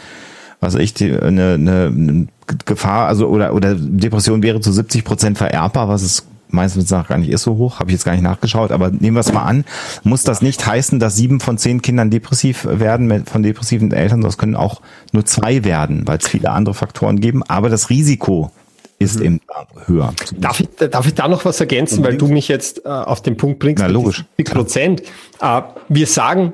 was 0.63 0.77
ich 0.77 0.95
eine, 1.03 1.55
eine 1.55 2.29
Gefahr, 2.65 3.09
also 3.09 3.27
oder 3.27 3.53
oder 3.53 3.75
Depression 3.75 4.43
wäre 4.43 4.61
zu 4.61 4.73
70 4.73 5.05
Prozent 5.05 5.39
vererbbar, 5.39 5.89
was 5.89 6.03
es 6.03 6.27
meistens 6.49 6.91
nach 6.91 7.09
gar 7.09 7.19
nicht 7.19 7.31
ist 7.31 7.43
so 7.43 7.57
hoch, 7.57 7.81
habe 7.81 7.91
ich 7.91 7.95
jetzt 7.95 8.05
gar 8.05 8.13
nicht 8.13 8.23
nachgeschaut, 8.23 8.71
aber 8.71 8.91
nehmen 8.91 9.17
wir 9.17 9.21
es 9.21 9.33
mal 9.33 9.43
an, 9.43 9.65
muss 10.05 10.23
das 10.23 10.41
nicht 10.41 10.65
heißen, 10.65 11.01
dass 11.01 11.17
sieben 11.17 11.41
von 11.41 11.59
zehn 11.59 11.83
Kindern 11.83 12.11
depressiv 12.11 12.65
werden 12.65 13.25
von 13.27 13.43
depressiven 13.43 13.91
Eltern, 13.91 14.19
sondern 14.19 14.31
es 14.31 14.39
können 14.39 14.55
auch 14.55 14.83
nur 15.13 15.25
zwei 15.25 15.65
werden, 15.65 16.07
weil 16.07 16.19
es 16.19 16.29
viele 16.29 16.51
andere 16.51 16.75
Faktoren 16.75 17.21
geben, 17.21 17.43
aber 17.43 17.69
das 17.69 17.91
Risiko 17.91 18.53
ist 18.99 19.21
eben 19.21 19.41
höher. 19.87 20.15
Darf 20.37 20.61
ich, 20.61 20.69
darf 20.77 21.07
ich 21.07 21.15
da 21.15 21.27
noch 21.27 21.45
was 21.45 21.59
ergänzen, 21.59 22.05
weil 22.05 22.17
du 22.17 22.29
mich 22.29 22.47
jetzt 22.47 22.85
äh, 22.85 22.89
auf 22.89 23.21
den 23.21 23.37
Punkt 23.37 23.59
bringst? 23.59 23.83
Na, 23.83 23.89
logisch. 23.89 24.19
diesen 24.19 24.29
70 24.37 24.55
Prozent. 24.55 25.03
Äh, 25.41 25.63
wir 25.89 26.07
sagen, 26.07 26.53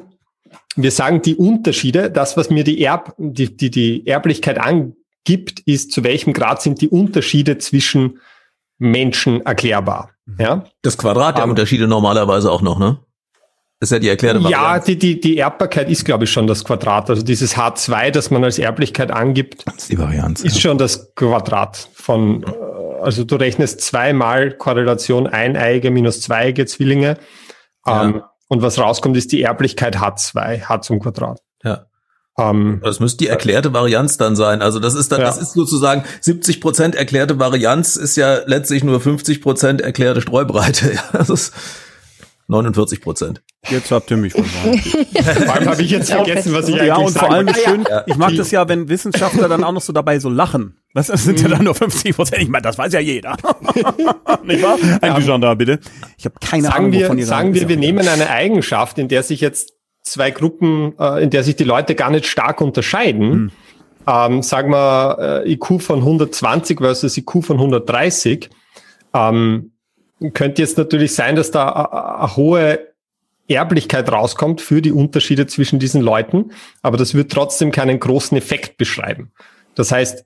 wir 0.76 0.90
sagen 0.90 1.22
die 1.22 1.36
Unterschiede, 1.36 2.10
das, 2.10 2.36
was 2.36 2.50
mir 2.50 2.64
die, 2.64 2.82
Erb, 2.82 3.14
die, 3.18 3.56
die, 3.56 3.70
die 3.70 4.06
Erblichkeit 4.06 4.58
angibt, 4.58 5.60
ist, 5.60 5.92
zu 5.92 6.04
welchem 6.04 6.32
Grad 6.32 6.62
sind 6.62 6.80
die 6.80 6.88
Unterschiede 6.88 7.58
zwischen 7.58 8.20
Menschen 8.78 9.44
erklärbar. 9.44 10.10
Ja, 10.38 10.64
Das 10.82 10.96
Quadrat 10.98 11.36
der 11.36 11.44
Ähm, 11.44 11.50
Unterschiede 11.50 11.88
normalerweise 11.88 12.50
auch 12.50 12.62
noch, 12.62 12.78
ne? 12.78 12.98
Das 13.80 13.90
ist 13.90 13.92
ja 13.92 13.98
die 14.00 14.08
erklärte 14.08 14.40
ja 14.40 14.44
Variante. 14.44 14.96
die, 14.96 14.98
die, 14.98 15.20
die 15.20 15.38
Erbbarkeit 15.38 15.88
ist, 15.88 16.04
glaube 16.04 16.24
ich, 16.24 16.32
schon 16.32 16.48
das 16.48 16.64
Quadrat. 16.64 17.10
Also 17.10 17.22
dieses 17.22 17.56
H2, 17.56 18.10
das 18.10 18.30
man 18.30 18.42
als 18.42 18.58
Erblichkeit 18.58 19.12
angibt, 19.12 19.64
ist 19.76 19.90
die 19.90 19.98
Varianz. 19.98 20.42
ist 20.42 20.60
schon 20.60 20.78
das 20.78 21.14
Quadrat 21.14 21.88
von, 21.94 22.42
äh, 22.42 22.46
also 23.00 23.22
du 23.22 23.36
rechnest 23.36 23.80
zweimal 23.80 24.52
Korrelation 24.52 25.28
eineiige 25.28 25.92
minus 25.92 26.20
zweieige 26.20 26.66
Zwillinge. 26.66 27.18
Ja. 27.86 28.04
Ähm, 28.04 28.22
und 28.48 28.62
was 28.62 28.78
rauskommt, 28.78 29.16
ist 29.16 29.32
die 29.32 29.42
Erblichkeit 29.42 29.96
H2, 29.98 30.62
H 30.62 30.80
zum 30.82 31.00
Quadrat. 31.00 31.40
Ja. 31.62 31.86
Ähm, 32.38 32.80
Das 32.84 33.00
müsste 33.00 33.18
die 33.18 33.28
erklärte 33.28 33.72
Varianz 33.72 34.16
dann 34.16 34.36
sein. 34.36 34.62
Also 34.62 34.78
das 34.78 34.94
ist 34.94 35.10
dann, 35.12 35.20
Ja. 35.20 35.26
das 35.26 35.38
ist 35.38 35.52
sozusagen 35.52 36.04
70 36.20 36.60
Prozent 36.60 36.94
erklärte 36.94 37.38
Varianz 37.38 37.96
ist 37.96 38.16
ja 38.16 38.38
letztlich 38.46 38.84
nur 38.84 39.00
50 39.00 39.42
Prozent 39.42 39.80
erklärte 39.80 40.20
Streubreite. 40.20 40.92
Ja, 40.94 41.02
das 41.12 41.30
ist 41.30 41.52
49 42.48 43.02
Prozent. 43.02 43.42
Jetzt 43.68 43.90
habt 43.90 44.10
ihr 44.10 44.16
mich 44.16 44.32
verloren. 44.32 44.78
vor 45.44 45.54
allem 45.54 45.68
habe 45.68 45.82
ich 45.82 45.90
jetzt 45.90 46.10
vergessen, 46.10 46.54
was 46.54 46.68
ich 46.68 46.76
eigentlich 46.76 46.88
ja, 46.88 46.96
und 46.96 47.16
vor 47.16 47.30
allem 47.30 47.48
ist 47.48 47.62
schön, 47.62 47.84
ich 48.06 48.16
mag 48.16 48.34
das 48.36 48.50
ja, 48.50 48.66
wenn 48.68 48.88
Wissenschaftler 48.88 49.48
dann 49.48 49.62
auch 49.64 49.72
noch 49.72 49.82
so 49.82 49.92
dabei 49.92 50.18
so 50.18 50.30
lachen. 50.30 50.78
Das 50.94 51.08
sind 51.08 51.40
ja 51.42 51.48
dann 51.48 51.64
nur 51.64 51.74
50 51.74 52.16
Prozent. 52.16 52.42
Ich 52.42 52.48
meine, 52.48 52.62
das 52.62 52.78
weiß 52.78 52.94
ja 52.94 53.00
jeder. 53.00 53.36
Nicht 54.44 54.62
wahr? 54.62 54.78
Ein 55.02 55.22
Gendarm, 55.22 55.58
bitte. 55.58 55.78
Ich 56.16 56.24
habe 56.24 56.36
keine 56.40 56.62
sagen 56.62 56.76
Ahnung, 56.76 56.92
wir, 56.92 57.04
wovon 57.04 57.18
ihr 57.18 57.26
sagen 57.26 57.52
da- 57.52 57.60
wir, 57.60 57.68
wir 57.68 57.76
nehmen 57.76 58.08
eine 58.08 58.30
Eigenschaft, 58.30 58.98
in 58.98 59.08
der 59.08 59.22
sich 59.22 59.42
jetzt 59.42 59.74
zwei 60.02 60.30
Gruppen, 60.30 60.98
äh, 60.98 61.22
in 61.22 61.28
der 61.28 61.44
sich 61.44 61.56
die 61.56 61.64
Leute 61.64 61.94
gar 61.94 62.10
nicht 62.10 62.26
stark 62.26 62.62
unterscheiden. 62.62 63.30
Hm. 63.30 63.50
Ähm, 64.06 64.42
sagen 64.42 64.70
wir 64.70 65.44
äh, 65.44 65.52
IQ 65.52 65.82
von 65.82 65.98
120 65.98 66.78
versus 66.78 67.14
IQ 67.18 67.44
von 67.44 67.56
130. 67.58 68.48
Ähm, 69.12 69.72
könnte 70.34 70.62
jetzt 70.62 70.78
natürlich 70.78 71.14
sein, 71.14 71.36
dass 71.36 71.50
da 71.50 72.18
eine 72.20 72.36
hohe 72.36 72.88
Erblichkeit 73.48 74.10
rauskommt 74.10 74.60
für 74.60 74.82
die 74.82 74.92
Unterschiede 74.92 75.46
zwischen 75.46 75.78
diesen 75.78 76.02
Leuten, 76.02 76.52
aber 76.82 76.96
das 76.96 77.14
wird 77.14 77.32
trotzdem 77.32 77.72
keinen 77.72 77.98
großen 77.98 78.36
Effekt 78.36 78.76
beschreiben. 78.76 79.32
Das 79.74 79.92
heißt, 79.92 80.24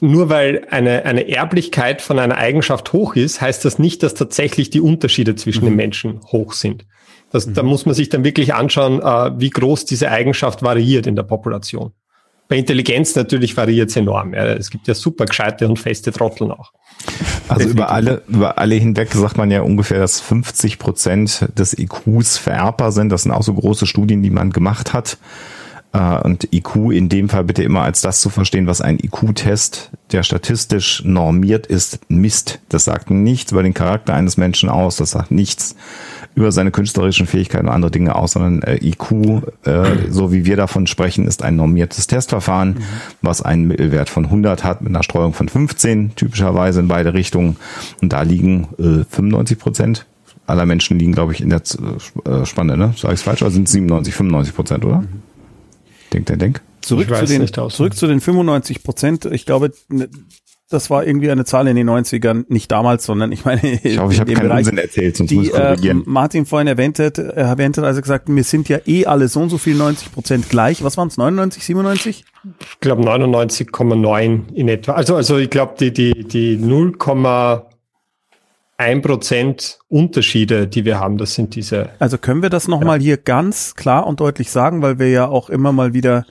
nur 0.00 0.28
weil 0.28 0.66
eine, 0.70 1.04
eine 1.04 1.28
Erblichkeit 1.28 2.02
von 2.02 2.18
einer 2.18 2.36
Eigenschaft 2.36 2.92
hoch 2.92 3.16
ist, 3.16 3.40
heißt 3.40 3.64
das 3.64 3.78
nicht, 3.78 4.02
dass 4.02 4.14
tatsächlich 4.14 4.70
die 4.70 4.80
Unterschiede 4.80 5.36
zwischen 5.36 5.64
den 5.64 5.76
Menschen 5.76 6.20
hoch 6.32 6.52
sind. 6.52 6.86
Das, 7.30 7.50
Da 7.52 7.62
muss 7.62 7.86
man 7.86 7.94
sich 7.94 8.08
dann 8.08 8.24
wirklich 8.24 8.54
anschauen, 8.54 9.00
äh, 9.00 9.40
wie 9.40 9.50
groß 9.50 9.84
diese 9.84 10.10
Eigenschaft 10.10 10.62
variiert 10.62 11.06
in 11.06 11.16
der 11.16 11.22
Population. 11.22 11.92
Bei 12.48 12.56
Intelligenz 12.56 13.14
natürlich 13.16 13.56
variiert 13.56 13.90
es 13.90 13.96
enorm. 13.96 14.34
Ja. 14.34 14.44
Es 14.46 14.70
gibt 14.70 14.86
ja 14.86 14.94
super 14.94 15.26
gescheite 15.26 15.68
und 15.68 15.78
feste 15.78 16.12
Trotteln 16.12 16.52
auch. 16.52 16.72
Also 17.48 17.68
über 17.68 17.90
alle, 17.90 18.22
über 18.28 18.58
alle 18.58 18.76
hinweg 18.76 19.12
sagt 19.12 19.36
man 19.36 19.50
ja 19.50 19.62
ungefähr, 19.62 19.98
dass 19.98 20.20
50 20.20 20.78
Prozent 20.78 21.48
des 21.56 21.76
IQs 21.78 22.38
vererbbar 22.38 22.92
sind. 22.92 23.10
Das 23.10 23.24
sind 23.24 23.32
auch 23.32 23.42
so 23.42 23.54
große 23.54 23.86
Studien, 23.86 24.22
die 24.22 24.30
man 24.30 24.50
gemacht 24.50 24.92
hat. 24.92 25.18
Äh, 25.96 26.20
und 26.22 26.52
IQ 26.52 26.92
in 26.92 27.08
dem 27.08 27.28
Fall 27.28 27.44
bitte 27.44 27.62
immer 27.62 27.82
als 27.82 28.02
das 28.02 28.20
zu 28.20 28.28
verstehen, 28.28 28.66
was 28.66 28.80
ein 28.80 28.98
IQ-Test, 28.98 29.90
der 30.12 30.22
statistisch 30.22 31.02
normiert 31.04 31.66
ist, 31.66 32.00
misst. 32.08 32.60
Das 32.68 32.84
sagt 32.84 33.10
nichts 33.10 33.52
über 33.52 33.62
den 33.62 33.74
Charakter 33.74 34.14
eines 34.14 34.36
Menschen 34.36 34.68
aus, 34.68 34.96
das 34.96 35.12
sagt 35.12 35.30
nichts 35.30 35.74
über 36.34 36.52
seine 36.52 36.70
künstlerischen 36.70 37.26
Fähigkeiten 37.26 37.66
und 37.68 37.72
andere 37.72 37.90
Dinge 37.90 38.14
aus, 38.14 38.32
sondern 38.32 38.62
äh, 38.62 38.76
IQ, 38.84 39.42
äh, 39.64 40.10
so 40.10 40.32
wie 40.32 40.44
wir 40.44 40.56
davon 40.56 40.86
sprechen, 40.86 41.26
ist 41.26 41.42
ein 41.42 41.56
normiertes 41.56 42.06
Testverfahren, 42.08 42.74
mhm. 42.74 42.82
was 43.22 43.40
einen 43.40 43.66
Mittelwert 43.66 44.10
von 44.10 44.26
100 44.26 44.62
hat 44.62 44.82
mit 44.82 44.90
einer 44.90 45.02
Streuung 45.02 45.32
von 45.32 45.48
15, 45.48 46.14
typischerweise 46.14 46.80
in 46.80 46.88
beide 46.88 47.14
Richtungen. 47.14 47.56
Und 48.02 48.12
da 48.12 48.20
liegen 48.20 48.68
äh, 48.78 49.04
95 49.08 49.58
Prozent 49.58 50.06
aller 50.46 50.66
Menschen 50.66 50.98
liegen, 50.98 51.12
glaube 51.12 51.32
ich, 51.32 51.40
in 51.40 51.48
der 51.48 51.62
äh, 51.62 52.44
Spanne, 52.44 52.76
ne? 52.76 52.94
Sag 52.96 53.14
ich 53.14 53.20
falsch, 53.20 53.42
oder 53.42 53.50
sind 53.50 53.66
es 53.66 53.72
97, 53.72 54.14
95 54.14 54.54
Prozent, 54.54 54.84
oder? 54.84 54.98
Mhm. 54.98 55.22
Denk, 56.12 56.26
denk, 56.26 56.38
denk. 56.38 56.62
Zurück, 56.80 57.08
zu 57.16 57.26
den, 57.26 57.46
zurück 57.48 57.96
zu 57.96 58.06
den 58.06 58.20
95 58.20 58.84
Prozent. 58.84 59.24
Ich 59.24 59.44
glaube, 59.44 59.72
das 60.68 60.90
war 60.90 61.06
irgendwie 61.06 61.30
eine 61.30 61.44
Zahl 61.44 61.68
in 61.68 61.76
den 61.76 61.88
90ern, 61.88 62.44
nicht 62.48 62.72
damals, 62.72 63.04
sondern 63.04 63.30
ich 63.30 63.44
meine, 63.44 63.60
ich 63.82 63.98
hoffe, 63.98 64.12
ich 64.12 64.20
habe 64.20 64.32
keinen 64.32 64.48
Bereich, 64.48 64.60
Unsinn 64.60 64.78
erzählt, 64.78 65.16
sonst 65.16 65.30
die, 65.30 65.36
muss 65.36 65.46
ich 65.46 65.52
korrigieren. 65.52 66.00
Äh, 66.00 66.04
Martin 66.06 66.46
vorhin 66.46 66.66
erwähnt 66.66 66.98
hat, 66.98 67.18
erwähnt 67.18 67.78
hat, 67.78 67.84
also 67.84 68.00
gesagt, 68.00 68.28
wir 68.28 68.44
sind 68.44 68.68
ja 68.68 68.78
eh 68.86 69.06
alle 69.06 69.28
so 69.28 69.40
und 69.40 69.50
so 69.50 69.58
viel 69.58 69.76
90 69.76 70.12
Prozent 70.12 70.48
gleich. 70.48 70.82
Was 70.82 70.96
waren 70.96 71.08
es, 71.08 71.16
99, 71.16 71.64
97? 71.64 72.24
Ich 72.60 72.80
glaube 72.80 73.02
99,9 73.02 74.52
in 74.54 74.68
etwa. 74.68 74.92
Also, 74.92 75.14
also 75.14 75.38
ich 75.38 75.50
glaube, 75.50 75.74
die, 75.78 75.92
die, 75.92 76.24
die 76.24 76.56
0,1 78.78 79.02
Prozent 79.02 79.78
Unterschiede, 79.88 80.66
die 80.66 80.84
wir 80.84 80.98
haben, 81.00 81.18
das 81.18 81.34
sind 81.34 81.54
diese. 81.54 81.90
Also 81.98 82.18
können 82.18 82.42
wir 82.42 82.50
das 82.50 82.68
nochmal 82.68 82.98
ja. 82.98 83.04
hier 83.04 83.16
ganz 83.16 83.74
klar 83.74 84.06
und 84.06 84.20
deutlich 84.20 84.50
sagen, 84.50 84.82
weil 84.82 84.98
wir 84.98 85.08
ja 85.08 85.28
auch 85.28 85.48
immer 85.50 85.72
mal 85.72 85.94
wieder 85.94 86.26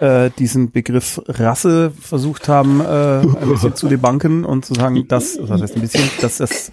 äh, 0.00 0.30
diesen 0.38 0.72
Begriff 0.72 1.20
Rasse 1.26 1.92
versucht 1.98 2.48
haben, 2.48 2.80
äh, 2.80 2.84
ein 2.84 3.48
bisschen 3.48 3.76
zu 3.76 3.88
debanken 3.88 4.44
und 4.44 4.64
zu 4.64 4.74
sagen, 4.74 5.06
dass, 5.06 5.38
was 5.40 5.60
heißt 5.60 5.76
ein 5.76 5.82
bisschen, 5.82 6.10
dass 6.20 6.38
das 6.38 6.70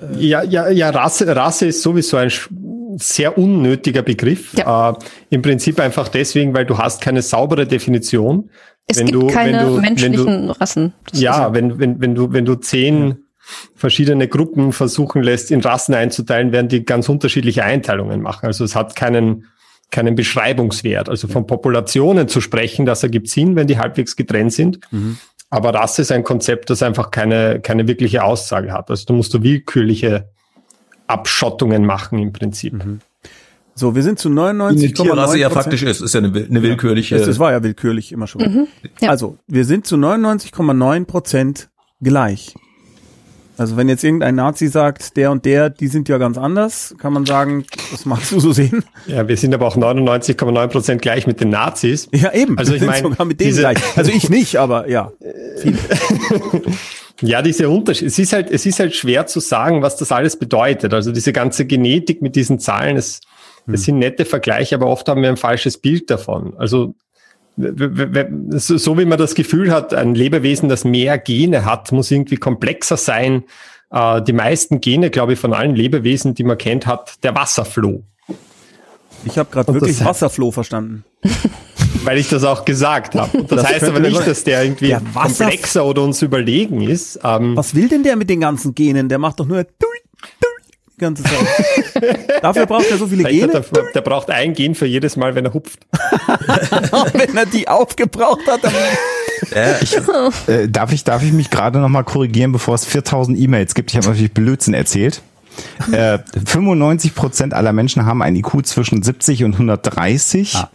äh 0.00 0.26
ja, 0.26 0.42
ja, 0.42 0.68
ja, 0.68 0.90
Rasse, 0.90 1.34
Rasse 1.34 1.66
ist 1.66 1.82
sowieso 1.82 2.16
ein 2.16 2.30
sehr 2.96 3.38
unnötiger 3.38 4.02
Begriff. 4.02 4.54
Ja. 4.54 4.90
Äh, 4.90 4.94
Im 5.30 5.42
Prinzip 5.42 5.80
einfach 5.80 6.08
deswegen, 6.08 6.54
weil 6.54 6.66
du 6.66 6.78
hast 6.78 7.00
keine 7.00 7.22
saubere 7.22 7.66
Definition. 7.66 8.50
Es 8.86 8.98
wenn 8.98 9.06
gibt 9.06 9.22
du, 9.22 9.26
keine 9.28 9.58
wenn 9.58 9.66
du, 9.66 9.80
menschlichen 9.80 10.26
wenn 10.26 10.46
du, 10.48 10.60
Rassen. 10.60 10.92
Ja, 11.12 11.52
wenn, 11.52 11.78
wenn, 11.78 12.00
wenn 12.00 12.14
du, 12.14 12.32
wenn 12.32 12.44
du 12.44 12.54
zehn 12.56 13.08
ja. 13.08 13.16
Verschiedene 13.74 14.28
Gruppen 14.28 14.72
versuchen 14.72 15.22
lässt, 15.22 15.50
in 15.50 15.60
Rassen 15.60 15.94
einzuteilen, 15.94 16.52
werden 16.52 16.68
die 16.68 16.84
ganz 16.84 17.08
unterschiedliche 17.08 17.64
Einteilungen 17.64 18.20
machen. 18.20 18.46
Also 18.46 18.64
es 18.64 18.74
hat 18.74 18.96
keinen, 18.96 19.46
keinen 19.90 20.14
Beschreibungswert. 20.14 21.08
Also 21.08 21.28
von 21.28 21.46
Populationen 21.46 22.28
zu 22.28 22.40
sprechen, 22.40 22.86
das 22.86 23.02
ergibt 23.02 23.28
Sinn, 23.28 23.56
wenn 23.56 23.66
die 23.66 23.78
halbwegs 23.78 24.16
getrennt 24.16 24.52
sind. 24.52 24.80
Mhm. 24.90 25.18
Aber 25.50 25.74
Rasse 25.74 26.02
ist 26.02 26.12
ein 26.12 26.24
Konzept, 26.24 26.68
das 26.70 26.82
einfach 26.82 27.10
keine, 27.10 27.60
keine 27.60 27.88
wirkliche 27.88 28.22
Aussage 28.22 28.72
hat. 28.72 28.90
Also 28.90 29.06
du 29.06 29.14
musst 29.14 29.32
du 29.32 29.42
willkürliche 29.42 30.28
Abschottungen 31.06 31.86
machen 31.86 32.18
im 32.18 32.32
Prinzip. 32.32 32.74
Mhm. 32.74 33.00
So, 33.74 33.94
wir 33.94 34.02
sind 34.02 34.18
zu 34.18 34.28
99,9 34.28 35.04
Wie 35.04 35.08
Rasse 35.10 35.38
ja 35.38 35.50
faktisch 35.50 35.84
ist, 35.84 36.00
ist 36.00 36.12
ja 36.12 36.20
eine, 36.20 36.36
eine 36.36 36.62
willkürliche. 36.62 37.16
Ja, 37.16 37.24
das 37.24 37.38
war 37.38 37.52
ja 37.52 37.62
willkürlich 37.62 38.10
immer 38.10 38.26
schon. 38.26 38.42
Mhm. 38.42 38.66
Ja. 39.00 39.10
Also, 39.10 39.38
wir 39.46 39.64
sind 39.64 39.86
zu 39.86 39.94
99,9 39.94 41.04
Prozent 41.04 41.68
gleich. 42.00 42.54
Also 43.58 43.76
wenn 43.76 43.88
jetzt 43.88 44.04
irgendein 44.04 44.36
Nazi 44.36 44.68
sagt, 44.68 45.16
der 45.16 45.32
und 45.32 45.44
der, 45.44 45.68
die 45.68 45.88
sind 45.88 46.08
ja 46.08 46.18
ganz 46.18 46.38
anders, 46.38 46.94
kann 46.96 47.12
man 47.12 47.26
sagen, 47.26 47.64
das 47.90 48.06
magst 48.06 48.30
du 48.30 48.38
so 48.38 48.52
sehen. 48.52 48.84
Ja, 49.06 49.26
wir 49.26 49.36
sind 49.36 49.52
aber 49.52 49.66
auch 49.66 49.76
99,9 49.76 50.66
Prozent 50.68 51.02
gleich 51.02 51.26
mit 51.26 51.40
den 51.40 51.50
Nazis. 51.50 52.08
Ja, 52.12 52.32
eben. 52.32 52.56
Also 52.56 52.74
ich 52.74 52.82
meine, 52.82 53.02
sogar 53.08 53.26
mit 53.26 53.40
denen 53.40 53.56
gleich. 53.56 53.78
Also 53.96 54.12
ich 54.12 54.30
nicht, 54.30 54.56
aber 54.56 54.88
ja. 54.88 55.12
Ja, 57.20 57.42
diese 57.42 57.68
Unterschied. 57.68 58.06
Es 58.06 58.18
ist 58.18 58.32
halt, 58.32 58.48
es 58.50 58.64
ist 58.64 58.78
halt 58.78 58.94
schwer 58.94 59.26
zu 59.26 59.40
sagen, 59.40 59.82
was 59.82 59.96
das 59.96 60.12
alles 60.12 60.38
bedeutet. 60.38 60.94
Also 60.94 61.10
diese 61.10 61.32
ganze 61.32 61.66
Genetik 61.66 62.22
mit 62.22 62.36
diesen 62.36 62.60
Zahlen, 62.60 62.96
es, 62.96 63.22
hm. 63.64 63.74
es 63.74 63.82
sind 63.82 63.98
nette 63.98 64.24
Vergleiche, 64.24 64.76
aber 64.76 64.86
oft 64.86 65.08
haben 65.08 65.22
wir 65.22 65.28
ein 65.28 65.36
falsches 65.36 65.78
Bild 65.78 66.10
davon. 66.10 66.54
Also 66.58 66.94
so 67.58 68.98
wie 68.98 69.04
man 69.04 69.18
das 69.18 69.34
Gefühl 69.34 69.72
hat, 69.72 69.92
ein 69.92 70.14
Lebewesen, 70.14 70.68
das 70.68 70.84
mehr 70.84 71.18
Gene 71.18 71.64
hat, 71.64 71.90
muss 71.92 72.10
irgendwie 72.10 72.36
komplexer 72.36 72.96
sein. 72.96 73.44
Äh, 73.90 74.22
die 74.22 74.32
meisten 74.32 74.80
Gene, 74.80 75.10
glaube 75.10 75.32
ich, 75.32 75.38
von 75.38 75.52
allen 75.52 75.74
Lebewesen, 75.74 76.34
die 76.34 76.44
man 76.44 76.58
kennt, 76.58 76.86
hat 76.86 77.22
der 77.24 77.34
Wasserfloh. 77.34 78.04
Ich 79.24 79.36
habe 79.38 79.50
gerade 79.50 79.74
wirklich 79.74 80.04
Wasserfloh 80.04 80.52
verstanden. 80.52 81.04
Weil 82.04 82.18
ich 82.18 82.28
das 82.28 82.44
auch 82.44 82.64
gesagt 82.64 83.16
habe. 83.16 83.42
Das, 83.42 83.62
das 83.62 83.66
heißt 83.66 83.84
aber 83.84 84.00
nicht, 84.00 84.26
dass 84.26 84.44
der 84.44 84.62
irgendwie 84.62 84.88
der 84.88 85.02
komplexer 85.12 85.84
oder 85.84 86.02
uns 86.02 86.22
überlegen 86.22 86.80
ist. 86.80 87.18
Ähm, 87.24 87.56
Was 87.56 87.74
will 87.74 87.88
denn 87.88 88.04
der 88.04 88.16
mit 88.16 88.30
den 88.30 88.40
ganzen 88.40 88.74
Genen? 88.74 89.08
Der 89.08 89.18
macht 89.18 89.40
doch 89.40 89.46
nur 89.46 89.66
die 90.98 91.04
ganze 91.04 91.22
Zeit. 91.22 92.42
Dafür 92.42 92.66
braucht 92.66 92.90
er 92.90 92.98
so 92.98 93.06
viele 93.06 93.24
Gene. 93.24 93.48
Der, 93.48 93.64
der, 93.94 94.00
braucht 94.00 94.30
ein 94.30 94.54
Gen 94.54 94.74
für 94.74 94.86
jedes 94.86 95.16
Mal, 95.16 95.34
wenn 95.34 95.44
er 95.44 95.54
hupft. 95.54 95.78
wenn 97.12 97.36
er 97.36 97.46
die 97.46 97.68
aufgebraucht 97.68 98.46
hat, 98.46 98.64
dann 98.64 98.72
äh, 99.54 99.82
ich, 99.82 99.96
äh, 100.48 100.68
darf 100.68 100.92
ich 100.92 101.04
darf 101.04 101.22
ich 101.22 101.32
mich 101.32 101.50
gerade 101.50 101.78
noch 101.78 101.88
mal 101.88 102.02
korrigieren, 102.02 102.52
bevor 102.52 102.74
es 102.74 102.84
4000 102.84 103.38
E-Mails 103.38 103.74
gibt? 103.74 103.90
Ich 103.90 103.96
habe 103.96 104.08
natürlich 104.08 104.32
Blödsinn 104.32 104.74
erzählt. 104.74 105.22
Äh, 105.92 106.18
95 106.44 107.14
Prozent 107.14 107.54
aller 107.54 107.72
Menschen 107.72 108.06
haben 108.06 108.22
ein 108.22 108.36
IQ 108.36 108.64
zwischen 108.64 109.02
70 109.02 109.44
und 109.44 109.54
130. 109.54 110.54
Ah. 110.56 110.70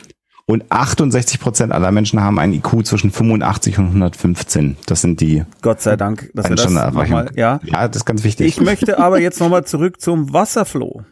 Und 0.45 0.65
68 0.69 1.39
Prozent 1.39 1.71
aller 1.71 1.91
Menschen 1.91 2.21
haben 2.21 2.37
einen 2.37 2.53
IQ 2.53 2.85
zwischen 2.85 3.11
85 3.11 3.79
und 3.79 3.87
115. 3.87 4.75
Das 4.85 5.01
sind 5.01 5.21
die. 5.21 5.45
Gott 5.61 5.81
sei 5.81 5.95
Dank, 5.95 6.29
dass 6.33 6.49
wir 6.49 6.57
das 6.57 6.69
nochmal, 6.69 7.29
ja. 7.35 7.61
Ja, 7.63 7.87
das 7.87 7.97
ist 7.97 8.05
ganz 8.05 8.25
wichtig. 8.25 8.47
Ich 8.47 8.59
möchte 8.59 8.99
aber 8.99 9.21
jetzt 9.21 9.39
nochmal 9.39 9.63
zurück 9.63 10.01
zum 10.01 10.33
Wasserfloh. 10.33 11.03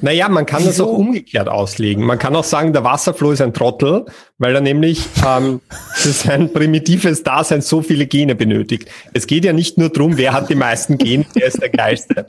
Naja, 0.00 0.28
man 0.28 0.46
kann 0.46 0.64
das 0.64 0.80
auch 0.80 0.92
umgekehrt 0.92 1.48
auslegen. 1.48 2.04
Man 2.04 2.18
kann 2.18 2.34
auch 2.34 2.44
sagen, 2.44 2.72
der 2.72 2.84
Wasserfloh 2.84 3.32
ist 3.32 3.42
ein 3.42 3.52
Trottel, 3.52 4.06
weil 4.38 4.54
er 4.54 4.60
nämlich 4.60 5.04
ähm, 5.26 5.60
für 5.94 6.10
sein 6.10 6.52
primitives 6.52 7.22
Dasein 7.22 7.60
so 7.60 7.82
viele 7.82 8.06
Gene 8.06 8.34
benötigt. 8.34 8.88
Es 9.12 9.26
geht 9.26 9.44
ja 9.44 9.52
nicht 9.52 9.76
nur 9.76 9.90
drum, 9.90 10.16
wer 10.16 10.32
hat 10.32 10.48
die 10.48 10.54
meisten 10.54 10.96
Gene, 10.96 11.26
wer 11.34 11.46
ist 11.46 11.60
der 11.60 11.70
Geilste, 11.70 12.26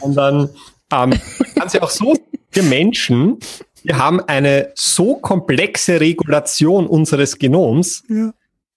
sondern 0.00 0.50
ähm, 0.92 1.10
man 1.10 1.54
kann 1.54 1.66
es 1.66 1.72
ja 1.74 1.82
auch 1.82 1.90
so 1.90 2.16
für 2.50 2.62
Menschen 2.62 3.38
wir 3.84 3.98
haben 3.98 4.20
eine 4.20 4.72
so 4.74 5.16
komplexe 5.16 6.00
Regulation 6.00 6.86
unseres 6.86 7.38
Genoms, 7.38 8.04
ja. 8.08 8.32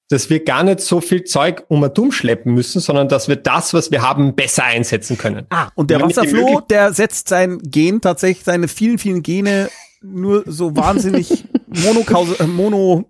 dass 0.10 0.30
wir 0.30 0.44
gar 0.44 0.64
nicht 0.64 0.82
so 0.82 1.02
viel 1.02 1.24
Zeug 1.24 1.64
um 1.68 1.84
und 1.84 2.12
schleppen 2.12 2.54
müssen, 2.54 2.80
sondern 2.80 3.10
dass 3.10 3.28
wir 3.28 3.36
das, 3.36 3.74
was 3.74 3.92
wir 3.92 4.02
haben, 4.02 4.36
besser 4.36 4.64
einsetzen 4.64 5.18
können. 5.18 5.46
Ah, 5.50 5.70
und 5.76 5.90
der 5.90 6.02
Wasserfloh, 6.02 6.62
der 6.62 6.94
setzt 6.94 7.30
sein 7.30 7.60
Gen 7.64 8.02
tatsächlich, 8.02 8.46
seine 8.46 8.68
vielen, 8.68 8.98
vielen 8.98 9.24
Gene 9.24 9.70
nur 10.02 10.44
so 10.46 10.76
wahnsinnig 10.76 11.46
monokausal, 11.68 12.46
äh, 12.46 12.48
mono, 12.48 13.06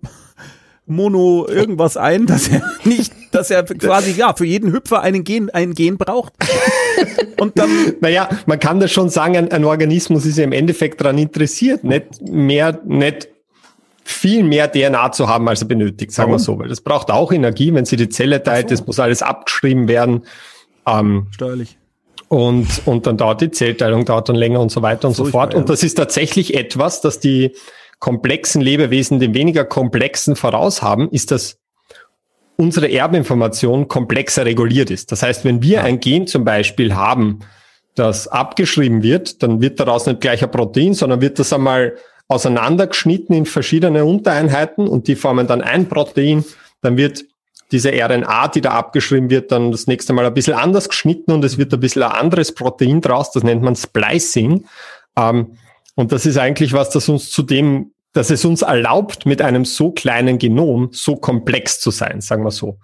mono 0.86 1.46
irgendwas 1.48 1.96
ein, 1.96 2.26
dass 2.26 2.48
er 2.48 2.62
nicht, 2.84 3.12
dass 3.34 3.50
er 3.50 3.64
quasi, 3.78 4.12
ja, 4.12 4.34
für 4.34 4.44
jeden 4.44 4.72
Hüpfer 4.72 5.00
einen 5.00 5.24
Gen, 5.24 5.50
einen 5.50 5.74
Gen 5.74 5.98
braucht. 5.98 6.32
Und 7.40 7.58
dann. 7.58 7.70
Naja, 8.00 8.28
man 8.46 8.60
kann 8.60 8.80
das 8.80 8.92
schon 8.92 9.08
sagen, 9.08 9.36
ein, 9.36 9.52
ein 9.52 9.64
Organismus 9.64 10.24
ist 10.24 10.38
ja 10.38 10.44
im 10.44 10.52
Endeffekt 10.52 11.00
daran 11.00 11.18
interessiert, 11.18 11.84
nicht 11.84 12.22
mehr, 12.22 12.80
nicht 12.84 13.28
viel 14.04 14.44
mehr 14.44 14.70
DNA 14.70 15.12
zu 15.12 15.28
haben, 15.28 15.48
als 15.48 15.62
er 15.62 15.68
benötigt, 15.68 16.12
sagen 16.12 16.30
wir 16.30 16.38
so, 16.38 16.58
weil 16.58 16.68
das 16.68 16.82
braucht 16.82 17.10
auch 17.10 17.32
Energie, 17.32 17.72
wenn 17.72 17.86
sie 17.86 17.96
die 17.96 18.10
Zelle 18.10 18.42
teilt, 18.42 18.68
so. 18.68 18.74
das 18.74 18.86
muss 18.86 19.00
alles 19.00 19.22
abgeschrieben 19.22 19.88
werden. 19.88 20.24
Ähm, 20.86 21.28
Steuerlich. 21.30 21.78
Und, 22.28 22.82
und 22.84 23.06
dann 23.06 23.16
dauert 23.16 23.40
die 23.40 23.50
Zellteilung, 23.50 24.04
dauert 24.04 24.28
dann 24.28 24.36
länger 24.36 24.60
und 24.60 24.70
so 24.70 24.82
weiter 24.82 25.08
und 25.08 25.14
so, 25.14 25.24
so 25.24 25.30
fort. 25.30 25.54
Und 25.54 25.68
das 25.68 25.82
ist 25.82 25.94
tatsächlich 25.94 26.54
etwas, 26.54 27.00
das 27.00 27.20
die 27.20 27.54
komplexen 27.98 28.60
Lebewesen 28.60 29.20
dem 29.20 29.34
weniger 29.34 29.64
komplexen 29.64 30.36
voraus 30.36 30.82
haben, 30.82 31.08
ist, 31.10 31.30
dass 31.30 31.58
unsere 32.56 32.90
Erbinformation 32.90 33.88
komplexer 33.88 34.44
reguliert 34.44 34.90
ist. 34.90 35.10
Das 35.12 35.22
heißt, 35.22 35.44
wenn 35.44 35.62
wir 35.62 35.82
ein 35.82 36.00
Gen 36.00 36.26
zum 36.26 36.44
Beispiel 36.44 36.94
haben, 36.94 37.40
das 37.94 38.28
abgeschrieben 38.28 39.02
wird, 39.02 39.42
dann 39.42 39.60
wird 39.60 39.78
daraus 39.78 40.06
nicht 40.06 40.20
gleich 40.20 40.42
ein 40.42 40.50
Protein, 40.50 40.94
sondern 40.94 41.20
wird 41.20 41.38
das 41.38 41.52
einmal 41.52 41.94
auseinandergeschnitten 42.28 43.34
in 43.34 43.46
verschiedene 43.46 44.04
Untereinheiten 44.04 44.88
und 44.88 45.08
die 45.08 45.14
formen 45.14 45.46
dann 45.46 45.62
ein 45.62 45.88
Protein. 45.88 46.44
Dann 46.80 46.96
wird 46.96 47.24
diese 47.70 47.90
RNA, 47.92 48.48
die 48.48 48.60
da 48.60 48.70
abgeschrieben 48.70 49.30
wird, 49.30 49.52
dann 49.52 49.72
das 49.72 49.86
nächste 49.86 50.12
Mal 50.12 50.26
ein 50.26 50.34
bisschen 50.34 50.54
anders 50.54 50.88
geschnitten 50.88 51.32
und 51.32 51.44
es 51.44 51.58
wird 51.58 51.72
ein 51.72 51.80
bisschen 51.80 52.02
ein 52.02 52.12
anderes 52.12 52.52
Protein 52.52 53.00
draus. 53.00 53.30
Das 53.32 53.42
nennt 53.42 53.62
man 53.62 53.76
Splicing. 53.76 54.64
Ähm, 55.16 55.58
und 55.94 56.12
das 56.12 56.26
ist 56.26 56.38
eigentlich 56.38 56.72
was, 56.72 56.90
das 56.90 57.08
uns 57.08 57.30
zu 57.30 57.42
dem, 57.42 57.92
dass 58.14 58.30
es 58.30 58.44
uns 58.44 58.62
erlaubt, 58.62 59.26
mit 59.26 59.42
einem 59.42 59.66
so 59.66 59.90
kleinen 59.90 60.38
Genom 60.38 60.88
so 60.92 61.16
komplex 61.16 61.80
zu 61.80 61.90
sein, 61.90 62.20
sagen 62.22 62.44
wir 62.44 62.50
so. 62.50 62.78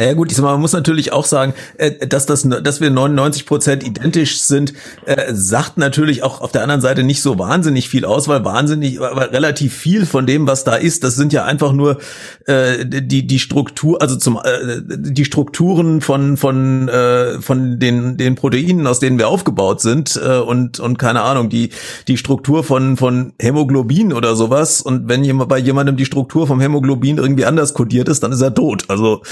Ja 0.00 0.12
gut, 0.12 0.30
ich 0.30 0.36
sag 0.36 0.44
mal, 0.44 0.52
man 0.52 0.60
muss 0.60 0.74
natürlich 0.74 1.12
auch 1.12 1.24
sagen, 1.24 1.54
äh, 1.76 2.06
dass 2.06 2.24
das, 2.24 2.48
dass 2.48 2.80
wir 2.80 2.88
99 2.88 3.46
Prozent 3.46 3.84
identisch 3.84 4.40
sind, 4.42 4.72
äh, 5.06 5.34
sagt 5.34 5.76
natürlich 5.76 6.22
auch 6.22 6.40
auf 6.40 6.52
der 6.52 6.62
anderen 6.62 6.80
Seite 6.80 7.02
nicht 7.02 7.20
so 7.20 7.36
wahnsinnig 7.36 7.88
viel 7.88 8.04
aus, 8.04 8.28
weil 8.28 8.44
wahnsinnig, 8.44 9.00
aber 9.00 9.32
relativ 9.32 9.74
viel 9.74 10.06
von 10.06 10.24
dem, 10.24 10.46
was 10.46 10.62
da 10.62 10.76
ist, 10.76 11.02
das 11.02 11.16
sind 11.16 11.32
ja 11.32 11.44
einfach 11.44 11.72
nur 11.72 11.98
äh, 12.46 12.86
die 12.86 13.26
die 13.26 13.40
Struktur, 13.40 14.00
also 14.00 14.14
zum 14.14 14.36
äh, 14.36 14.80
die 14.86 15.24
Strukturen 15.24 16.00
von 16.00 16.36
von 16.36 16.88
äh, 16.88 17.40
von 17.40 17.80
den 17.80 18.16
den 18.16 18.36
Proteinen, 18.36 18.86
aus 18.86 19.00
denen 19.00 19.18
wir 19.18 19.26
aufgebaut 19.26 19.80
sind 19.80 20.14
äh, 20.24 20.38
und 20.38 20.78
und 20.78 21.00
keine 21.00 21.22
Ahnung 21.22 21.48
die 21.48 21.70
die 22.06 22.18
Struktur 22.18 22.62
von 22.62 22.96
von 22.96 23.32
Hämoglobin 23.40 24.12
oder 24.12 24.36
sowas. 24.36 24.80
Und 24.80 25.08
wenn 25.08 25.24
jemand 25.24 25.48
bei 25.48 25.58
jemandem 25.58 25.96
die 25.96 26.06
Struktur 26.06 26.46
vom 26.46 26.60
Hämoglobin 26.60 27.18
irgendwie 27.18 27.46
anders 27.46 27.74
kodiert 27.74 28.08
ist, 28.08 28.22
dann 28.22 28.30
ist 28.30 28.42
er 28.42 28.54
tot. 28.54 28.84
Also 28.86 29.22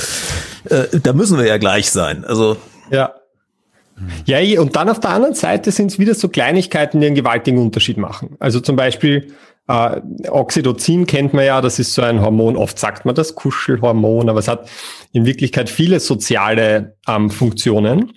äh, 0.70 1.00
da 1.00 1.12
müssen 1.12 1.38
wir 1.38 1.46
ja 1.46 1.58
gleich 1.58 1.90
sein. 1.90 2.24
Also 2.24 2.56
ja. 2.90 3.14
Ja, 4.26 4.60
und 4.60 4.76
dann 4.76 4.90
auf 4.90 5.00
der 5.00 5.10
anderen 5.10 5.34
Seite 5.34 5.70
sind 5.70 5.90
es 5.90 5.98
wieder 5.98 6.14
so 6.14 6.28
Kleinigkeiten, 6.28 7.00
die 7.00 7.06
einen 7.06 7.16
gewaltigen 7.16 7.58
Unterschied 7.58 7.96
machen. 7.96 8.36
Also 8.38 8.60
zum 8.60 8.76
Beispiel 8.76 9.32
äh, 9.68 10.00
Oxytocin 10.28 11.06
kennt 11.06 11.32
man 11.32 11.44
ja, 11.44 11.60
das 11.60 11.78
ist 11.78 11.94
so 11.94 12.02
ein 12.02 12.20
Hormon, 12.20 12.56
oft 12.56 12.78
sagt 12.78 13.06
man 13.06 13.14
das 13.14 13.34
Kuschelhormon, 13.34 14.28
aber 14.28 14.38
es 14.38 14.48
hat 14.48 14.68
in 15.12 15.24
Wirklichkeit 15.24 15.70
viele 15.70 16.00
soziale 16.00 16.96
ähm, 17.08 17.30
Funktionen. 17.30 18.12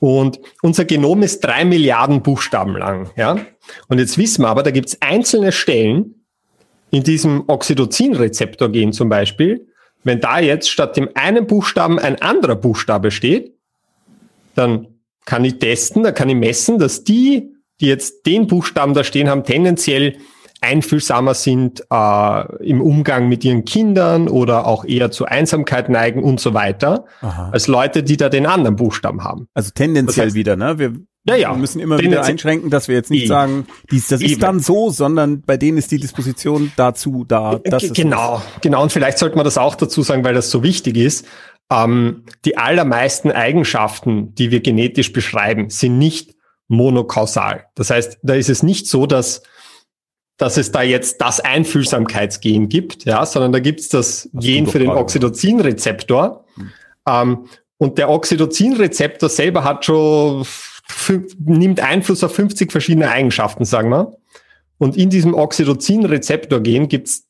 Und 0.00 0.40
unser 0.62 0.84
Genom 0.84 1.22
ist 1.22 1.44
drei 1.44 1.64
Milliarden 1.64 2.22
Buchstaben 2.22 2.76
lang. 2.76 3.10
Ja? 3.16 3.38
Und 3.88 3.98
jetzt 3.98 4.18
wissen 4.18 4.42
wir 4.42 4.48
aber, 4.48 4.62
da 4.62 4.70
gibt 4.70 4.88
es 4.88 5.02
einzelne 5.02 5.52
Stellen 5.52 6.26
in 6.90 7.02
diesem 7.02 7.44
Oxytocin-Rezeptor-Gen 7.46 8.92
zum 8.92 9.08
Beispiel, 9.08 9.68
wenn 10.04 10.20
da 10.20 10.38
jetzt 10.38 10.70
statt 10.70 10.96
dem 10.96 11.08
einen 11.14 11.46
Buchstaben 11.46 11.98
ein 11.98 12.20
anderer 12.22 12.56
Buchstabe 12.56 13.10
steht, 13.10 13.54
dann 14.54 14.86
kann 15.24 15.44
ich 15.44 15.58
testen, 15.58 16.02
da 16.02 16.12
kann 16.12 16.28
ich 16.28 16.36
messen, 16.36 16.78
dass 16.78 17.02
die, 17.04 17.50
die 17.80 17.86
jetzt 17.86 18.26
den 18.26 18.46
Buchstaben 18.46 18.94
da 18.94 19.02
stehen 19.02 19.28
haben, 19.28 19.44
tendenziell 19.44 20.18
einfühlsamer 20.60 21.34
sind 21.34 21.84
äh, 21.90 22.64
im 22.64 22.80
Umgang 22.80 23.28
mit 23.28 23.44
ihren 23.44 23.64
Kindern 23.64 24.28
oder 24.28 24.66
auch 24.66 24.84
eher 24.84 25.10
zu 25.10 25.26
Einsamkeit 25.26 25.88
neigen 25.88 26.22
und 26.22 26.40
so 26.40 26.54
weiter, 26.54 27.04
Aha. 27.20 27.50
als 27.52 27.66
Leute, 27.66 28.02
die 28.02 28.16
da 28.16 28.28
den 28.28 28.46
anderen 28.46 28.76
Buchstaben 28.76 29.24
haben. 29.24 29.48
Also 29.54 29.70
tendenziell 29.74 30.26
das 30.26 30.30
heißt, 30.30 30.34
wieder, 30.34 30.56
ne? 30.56 30.78
Wir 30.78 30.94
ja, 31.26 31.36
ja. 31.36 31.50
Wir 31.52 31.58
müssen 31.58 31.80
immer 31.80 31.98
wieder 31.98 32.22
einschränken, 32.22 32.70
dass 32.70 32.88
wir 32.88 32.94
jetzt 32.94 33.10
nicht 33.10 33.22
Eben. 33.22 33.28
sagen, 33.28 33.66
dies, 33.90 34.08
das 34.08 34.20
Eben. 34.20 34.32
ist 34.32 34.42
dann 34.42 34.60
so, 34.60 34.90
sondern 34.90 35.40
bei 35.40 35.56
denen 35.56 35.78
ist 35.78 35.90
die 35.90 35.98
Disposition 35.98 36.72
dazu 36.76 37.24
da. 37.26 37.60
Das 37.64 37.92
genau, 37.92 38.42
genau. 38.60 38.82
Und 38.82 38.92
vielleicht 38.92 39.18
sollte 39.18 39.36
man 39.36 39.44
das 39.44 39.56
auch 39.56 39.74
dazu 39.74 40.02
sagen, 40.02 40.24
weil 40.24 40.34
das 40.34 40.50
so 40.50 40.62
wichtig 40.62 40.96
ist. 40.96 41.26
Ähm, 41.72 42.24
die 42.44 42.58
allermeisten 42.58 43.32
Eigenschaften, 43.32 44.34
die 44.34 44.50
wir 44.50 44.60
genetisch 44.60 45.12
beschreiben, 45.12 45.70
sind 45.70 45.98
nicht 45.98 46.34
monokausal. 46.68 47.66
Das 47.74 47.88
heißt, 47.88 48.18
da 48.22 48.34
ist 48.34 48.50
es 48.50 48.62
nicht 48.62 48.86
so, 48.86 49.06
dass 49.06 49.42
dass 50.36 50.56
es 50.56 50.72
da 50.72 50.82
jetzt 50.82 51.20
das 51.20 51.38
Einfühlsamkeitsgen 51.40 52.68
gibt, 52.68 53.04
ja, 53.04 53.24
sondern 53.24 53.52
da 53.52 53.60
gibt's 53.60 53.88
das 53.88 54.28
Hast 54.34 54.44
Gen 54.44 54.66
für 54.66 54.80
den 54.80 54.90
Oxytocin-Rezeptor. 54.90 56.44
Hm. 56.56 56.70
Ähm, 57.08 57.46
und 57.78 57.98
der 57.98 58.10
Oxytocin-Rezeptor 58.10 59.28
selber 59.28 59.62
hat 59.62 59.84
schon 59.84 60.44
nimmt 61.38 61.80
Einfluss 61.80 62.24
auf 62.24 62.34
50 62.34 62.72
verschiedene 62.72 63.10
Eigenschaften, 63.10 63.64
sagen 63.64 63.90
wir. 63.90 64.16
Und 64.78 64.96
in 64.96 65.10
diesem 65.10 65.34
Oxytocin-Rezeptor-Gen 65.34 66.88
gibt 66.88 67.08
es 67.08 67.26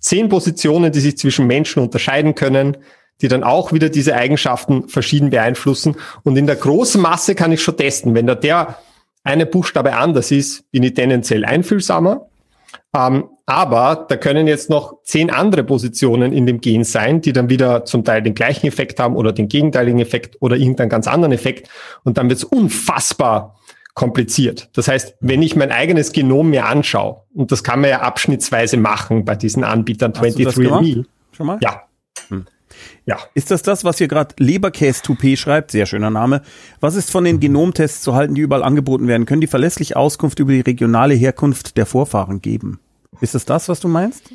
zehn 0.00 0.28
Positionen, 0.28 0.92
die 0.92 1.00
sich 1.00 1.18
zwischen 1.18 1.46
Menschen 1.46 1.82
unterscheiden 1.82 2.34
können, 2.34 2.76
die 3.20 3.28
dann 3.28 3.44
auch 3.44 3.72
wieder 3.72 3.90
diese 3.90 4.16
Eigenschaften 4.16 4.88
verschieden 4.88 5.30
beeinflussen. 5.30 5.96
Und 6.22 6.36
in 6.36 6.46
der 6.46 6.56
großen 6.56 7.00
Masse 7.00 7.34
kann 7.34 7.52
ich 7.52 7.62
schon 7.62 7.76
testen. 7.76 8.14
Wenn 8.14 8.26
da 8.26 8.34
der 8.34 8.78
eine 9.22 9.44
Buchstabe 9.44 9.94
anders 9.94 10.30
ist, 10.30 10.70
bin 10.70 10.82
ich 10.82 10.94
tendenziell 10.94 11.44
einfühlsamer. 11.44 12.29
Ähm, 12.94 13.24
aber 13.46 14.06
da 14.08 14.16
können 14.16 14.46
jetzt 14.46 14.70
noch 14.70 15.02
zehn 15.02 15.30
andere 15.30 15.64
Positionen 15.64 16.32
in 16.32 16.46
dem 16.46 16.60
Gen 16.60 16.84
sein, 16.84 17.20
die 17.20 17.32
dann 17.32 17.48
wieder 17.48 17.84
zum 17.84 18.04
Teil 18.04 18.22
den 18.22 18.34
gleichen 18.34 18.66
Effekt 18.66 19.00
haben 19.00 19.16
oder 19.16 19.32
den 19.32 19.48
gegenteiligen 19.48 20.00
Effekt 20.00 20.36
oder 20.40 20.56
irgendeinen 20.56 20.88
ganz 20.88 21.08
anderen 21.08 21.32
Effekt. 21.32 21.68
Und 22.04 22.18
dann 22.18 22.28
wird 22.28 22.38
es 22.38 22.44
unfassbar 22.44 23.56
kompliziert. 23.94 24.70
Das 24.74 24.88
heißt, 24.88 25.16
wenn 25.20 25.42
ich 25.42 25.56
mein 25.56 25.72
eigenes 25.72 26.12
Genom 26.12 26.50
mir 26.50 26.66
anschaue, 26.66 27.22
und 27.34 27.52
das 27.52 27.64
kann 27.64 27.80
man 27.80 27.90
ja 27.90 28.00
abschnittsweise 28.00 28.76
machen 28.76 29.24
bei 29.24 29.34
diesen 29.34 29.64
Anbietern 29.64 30.12
23andMe. 30.12 31.04
Schon 31.32 31.46
mal? 31.46 31.58
Ja. 31.60 31.82
Hm. 32.28 32.46
Ja. 33.10 33.18
Ist 33.34 33.50
das 33.50 33.62
das, 33.62 33.82
was 33.82 33.98
hier 33.98 34.06
gerade 34.06 34.36
Leberkäse-Toupet 34.38 35.36
schreibt? 35.36 35.72
Sehr 35.72 35.84
schöner 35.84 36.10
Name. 36.10 36.42
Was 36.78 36.94
ist 36.94 37.10
von 37.10 37.24
den 37.24 37.40
Genomtests 37.40 38.02
zu 38.02 38.14
halten, 38.14 38.36
die 38.36 38.40
überall 38.40 38.62
angeboten 38.62 39.08
werden? 39.08 39.26
Können 39.26 39.40
die 39.40 39.48
verlässlich 39.48 39.96
Auskunft 39.96 40.38
über 40.38 40.52
die 40.52 40.60
regionale 40.60 41.14
Herkunft 41.14 41.76
der 41.76 41.86
Vorfahren 41.86 42.40
geben? 42.40 42.78
Ist 43.20 43.34
das 43.34 43.44
das, 43.44 43.68
was 43.68 43.80
du 43.80 43.88
meinst? 43.88 44.30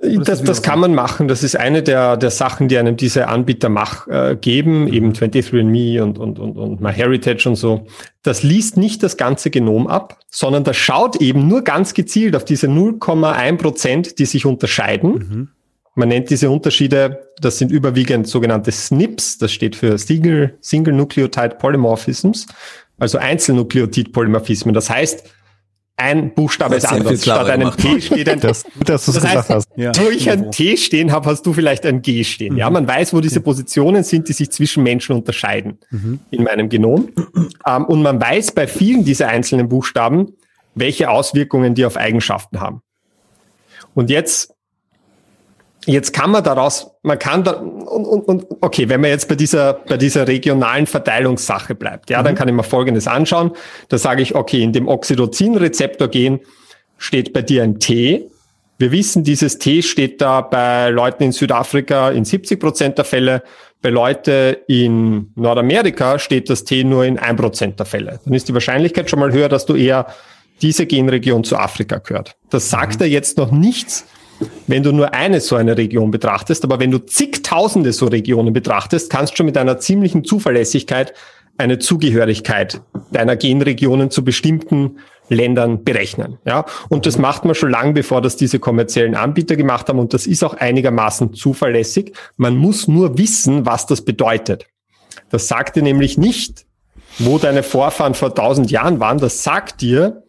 Das, 0.00 0.44
das 0.44 0.62
kann 0.62 0.78
man 0.78 0.94
machen. 0.94 1.26
Das 1.26 1.42
ist 1.42 1.56
eine 1.56 1.82
der, 1.82 2.16
der 2.16 2.30
Sachen, 2.30 2.68
die 2.68 2.78
einem 2.78 2.96
diese 2.96 3.26
Anbieter 3.26 3.68
mach, 3.68 4.06
äh, 4.06 4.38
geben, 4.40 4.86
eben 4.86 5.12
23andMe 5.12 6.00
und, 6.00 6.16
und, 6.16 6.38
und, 6.38 6.56
und 6.56 6.80
MyHeritage 6.80 7.48
und 7.48 7.56
so. 7.56 7.86
Das 8.22 8.44
liest 8.44 8.76
nicht 8.76 9.02
das 9.02 9.16
ganze 9.16 9.50
Genom 9.50 9.88
ab, 9.88 10.20
sondern 10.30 10.62
das 10.62 10.76
schaut 10.76 11.16
eben 11.16 11.48
nur 11.48 11.62
ganz 11.62 11.94
gezielt 11.94 12.36
auf 12.36 12.44
diese 12.44 12.68
0,1 12.68 13.56
Prozent, 13.56 14.18
die 14.20 14.24
sich 14.24 14.46
unterscheiden. 14.46 15.10
Mhm. 15.12 15.48
Man 15.94 16.08
nennt 16.08 16.30
diese 16.30 16.50
Unterschiede, 16.50 17.26
das 17.40 17.58
sind 17.58 17.72
überwiegend 17.72 18.28
sogenannte 18.28 18.70
SNPs, 18.70 19.38
das 19.38 19.52
steht 19.52 19.74
für 19.74 19.98
Single, 19.98 20.56
Single 20.60 20.94
Nucleotide 20.94 21.56
Polymorphisms, 21.58 22.46
also 22.98 23.18
Einzelnukleotid-Polymorphismen. 23.18 24.72
Das 24.72 24.88
heißt, 24.88 25.24
ein 26.00 26.32
Buchstabe 26.32 26.76
ist 26.76 26.86
anders. 26.86 27.22
Statt 27.22 27.50
einem 27.50 27.76
T 27.76 28.00
steht 28.00 28.28
ein 28.28 28.40
das, 28.40 28.64
dass 28.84 29.04
das 29.04 29.22
heißt, 29.22 29.50
hast. 29.50 29.68
Ja. 29.76 29.92
Wo 29.96 30.08
ich 30.08 30.30
ein 30.30 30.50
T 30.50 30.76
stehen 30.76 31.12
habe, 31.12 31.28
hast 31.28 31.44
du 31.44 31.52
vielleicht 31.52 31.84
ein 31.84 32.00
G 32.00 32.24
stehen. 32.24 32.54
Mhm. 32.54 32.58
Ja, 32.58 32.70
man 32.70 32.88
weiß, 32.88 33.12
wo 33.12 33.20
diese 33.20 33.40
Positionen 33.40 34.02
sind, 34.02 34.28
die 34.28 34.32
sich 34.32 34.50
zwischen 34.50 34.82
Menschen 34.82 35.14
unterscheiden 35.14 35.78
mhm. 35.90 36.20
in 36.30 36.44
meinem 36.44 36.70
Genom. 36.70 37.10
Ähm, 37.66 37.84
und 37.84 38.02
man 38.02 38.18
weiß 38.20 38.52
bei 38.52 38.66
vielen 38.66 39.04
dieser 39.04 39.28
einzelnen 39.28 39.68
Buchstaben, 39.68 40.32
welche 40.74 41.10
Auswirkungen 41.10 41.74
die 41.74 41.84
auf 41.84 41.96
Eigenschaften 41.98 42.60
haben. 42.60 42.80
Und 43.94 44.08
jetzt 44.08 44.54
Jetzt 45.86 46.12
kann 46.12 46.30
man 46.30 46.44
daraus, 46.44 46.90
man 47.02 47.18
kann 47.18 47.42
da, 47.42 47.52
und, 47.52 48.04
und, 48.04 48.28
und 48.28 48.46
okay, 48.60 48.88
wenn 48.88 49.00
man 49.00 49.10
jetzt 49.10 49.28
bei 49.28 49.34
dieser, 49.34 49.74
bei 49.74 49.96
dieser 49.96 50.28
regionalen 50.28 50.86
Verteilungssache 50.86 51.74
bleibt, 51.74 52.10
ja, 52.10 52.20
mhm. 52.20 52.24
dann 52.24 52.34
kann 52.34 52.48
ich 52.48 52.54
mir 52.54 52.62
Folgendes 52.62 53.08
anschauen. 53.08 53.52
Da 53.88 53.96
sage 53.96 54.22
ich, 54.22 54.34
okay, 54.34 54.62
in 54.62 54.72
dem 54.72 54.88
Oxytocin-Rezeptor-Gen 54.88 56.40
steht 56.98 57.32
bei 57.32 57.42
dir 57.42 57.62
ein 57.62 57.78
T. 57.78 58.28
Wir 58.78 58.92
wissen, 58.92 59.24
dieses 59.24 59.58
T 59.58 59.82
steht 59.82 60.20
da 60.20 60.42
bei 60.42 60.90
Leuten 60.90 61.22
in 61.22 61.32
Südafrika 61.32 62.10
in 62.10 62.24
70 62.24 62.60
Prozent 62.60 62.98
der 62.98 63.04
Fälle. 63.04 63.42
Bei 63.82 63.88
Leuten 63.88 64.56
in 64.68 65.32
Nordamerika 65.34 66.18
steht 66.18 66.50
das 66.50 66.64
T 66.64 66.84
nur 66.84 67.04
in 67.06 67.18
1 67.18 67.40
Prozent 67.40 67.78
der 67.78 67.86
Fälle. 67.86 68.20
Dann 68.24 68.34
ist 68.34 68.48
die 68.48 68.54
Wahrscheinlichkeit 68.54 69.08
schon 69.08 69.18
mal 69.18 69.32
höher, 69.32 69.48
dass 69.48 69.64
du 69.64 69.74
eher 69.74 70.06
diese 70.60 70.84
Genregion 70.84 71.42
zu 71.42 71.56
Afrika 71.56 71.98
gehört. 71.98 72.36
Das 72.50 72.68
sagt 72.68 72.96
mhm. 72.96 73.02
er 73.02 73.08
jetzt 73.08 73.38
noch 73.38 73.50
nichts 73.50 74.04
wenn 74.66 74.82
du 74.82 74.92
nur 74.92 75.14
eine 75.14 75.40
so 75.40 75.56
eine 75.56 75.76
Region 75.76 76.10
betrachtest, 76.10 76.64
aber 76.64 76.80
wenn 76.80 76.90
du 76.90 76.98
zigtausende 76.98 77.92
so 77.92 78.06
Regionen 78.06 78.52
betrachtest, 78.52 79.10
kannst 79.10 79.38
du 79.38 79.44
mit 79.44 79.56
einer 79.56 79.78
ziemlichen 79.78 80.24
Zuverlässigkeit 80.24 81.14
eine 81.58 81.78
Zugehörigkeit 81.78 82.80
deiner 83.12 83.36
Genregionen 83.36 84.10
zu 84.10 84.24
bestimmten 84.24 84.98
Ländern 85.28 85.84
berechnen. 85.84 86.38
Ja, 86.44 86.64
und 86.88 87.06
das 87.06 87.18
macht 87.18 87.44
man 87.44 87.54
schon 87.54 87.70
lange, 87.70 87.92
bevor 87.92 88.20
das 88.20 88.36
diese 88.36 88.58
kommerziellen 88.58 89.14
Anbieter 89.14 89.56
gemacht 89.56 89.88
haben. 89.88 89.98
Und 89.98 90.12
das 90.12 90.26
ist 90.26 90.42
auch 90.42 90.54
einigermaßen 90.54 91.34
zuverlässig. 91.34 92.14
Man 92.36 92.56
muss 92.56 92.88
nur 92.88 93.16
wissen, 93.16 93.66
was 93.66 93.86
das 93.86 94.02
bedeutet. 94.02 94.66
Das 95.30 95.48
sagt 95.48 95.76
dir 95.76 95.82
nämlich 95.82 96.18
nicht, 96.18 96.66
wo 97.18 97.38
deine 97.38 97.62
Vorfahren 97.62 98.14
vor 98.14 98.34
tausend 98.34 98.70
Jahren 98.70 98.98
waren. 99.00 99.18
Das 99.18 99.44
sagt 99.44 99.80
dir, 99.80 100.24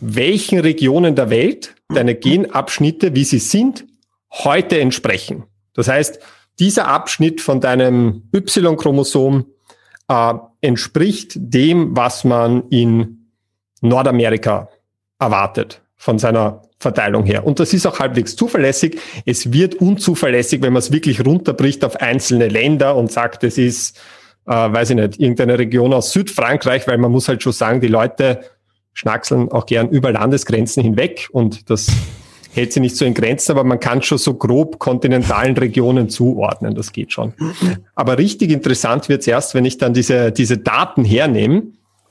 welchen 0.00 0.58
Regionen 0.58 1.14
der 1.14 1.30
Welt 1.30 1.76
deine 1.92 2.14
Genabschnitte, 2.14 3.14
wie 3.14 3.24
sie 3.24 3.38
sind, 3.38 3.86
heute 4.30 4.80
entsprechen. 4.80 5.44
Das 5.74 5.88
heißt, 5.88 6.18
dieser 6.58 6.88
Abschnitt 6.88 7.40
von 7.40 7.60
deinem 7.60 8.28
Y-Chromosom 8.34 9.46
äh, 10.08 10.34
entspricht 10.60 11.32
dem, 11.36 11.96
was 11.96 12.24
man 12.24 12.68
in 12.68 13.30
Nordamerika 13.80 14.68
erwartet 15.18 15.82
von 15.96 16.18
seiner 16.18 16.62
Verteilung 16.78 17.24
her. 17.24 17.46
Und 17.46 17.60
das 17.60 17.72
ist 17.72 17.86
auch 17.86 18.00
halbwegs 18.00 18.36
zuverlässig. 18.36 18.98
Es 19.24 19.52
wird 19.52 19.76
unzuverlässig, 19.76 20.62
wenn 20.62 20.72
man 20.72 20.80
es 20.80 20.92
wirklich 20.92 21.24
runterbricht 21.24 21.84
auf 21.84 21.96
einzelne 21.96 22.48
Länder 22.48 22.96
und 22.96 23.10
sagt, 23.10 23.44
es 23.44 23.56
ist, 23.56 23.98
äh, 24.46 24.50
weiß 24.50 24.90
ich 24.90 24.96
nicht, 24.96 25.20
irgendeine 25.20 25.58
Region 25.58 25.92
aus 25.92 26.12
Südfrankreich, 26.12 26.86
weil 26.88 26.98
man 26.98 27.12
muss 27.12 27.28
halt 27.28 27.42
schon 27.42 27.52
sagen, 27.52 27.80
die 27.80 27.88
Leute 27.88 28.40
schnackseln 28.92 29.50
auch 29.50 29.66
gern 29.66 29.88
über 29.88 30.12
Landesgrenzen 30.12 30.82
hinweg 30.82 31.28
und 31.32 31.70
das 31.70 31.88
hält 32.52 32.72
sie 32.72 32.80
nicht 32.80 32.96
so 32.96 33.04
in 33.04 33.14
Grenzen, 33.14 33.52
aber 33.52 33.64
man 33.64 33.80
kann 33.80 34.02
schon 34.02 34.18
so 34.18 34.34
grob 34.34 34.78
kontinentalen 34.78 35.56
Regionen 35.56 36.08
zuordnen, 36.10 36.74
das 36.74 36.92
geht 36.92 37.12
schon. 37.12 37.32
Aber 37.94 38.18
richtig 38.18 38.50
interessant 38.50 39.08
wird 39.08 39.22
es 39.22 39.26
erst, 39.26 39.54
wenn 39.54 39.64
ich 39.64 39.78
dann 39.78 39.94
diese, 39.94 40.32
diese 40.32 40.58
Daten 40.58 41.04
hernehme, 41.04 41.62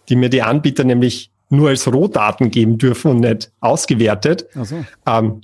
die 0.09 0.15
mir 0.15 0.29
die 0.29 0.41
Anbieter 0.41 0.83
nämlich 0.83 1.31
nur 1.49 1.69
als 1.69 1.91
Rohdaten 1.91 2.49
geben 2.49 2.77
dürfen 2.77 3.11
und 3.11 3.19
nicht 3.19 3.51
ausgewertet. 3.59 4.47
So. 4.55 4.83
Ähm, 5.05 5.41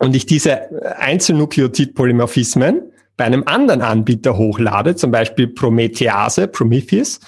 und 0.00 0.16
ich 0.16 0.26
diese 0.26 0.96
Einzelnukleotidpolymorphismen 0.98 2.82
bei 3.16 3.24
einem 3.24 3.44
anderen 3.46 3.82
Anbieter 3.82 4.36
hochlade, 4.36 4.96
zum 4.96 5.12
Beispiel 5.12 5.46
Promethease, 5.46 6.48
Prometheus, 6.48 7.20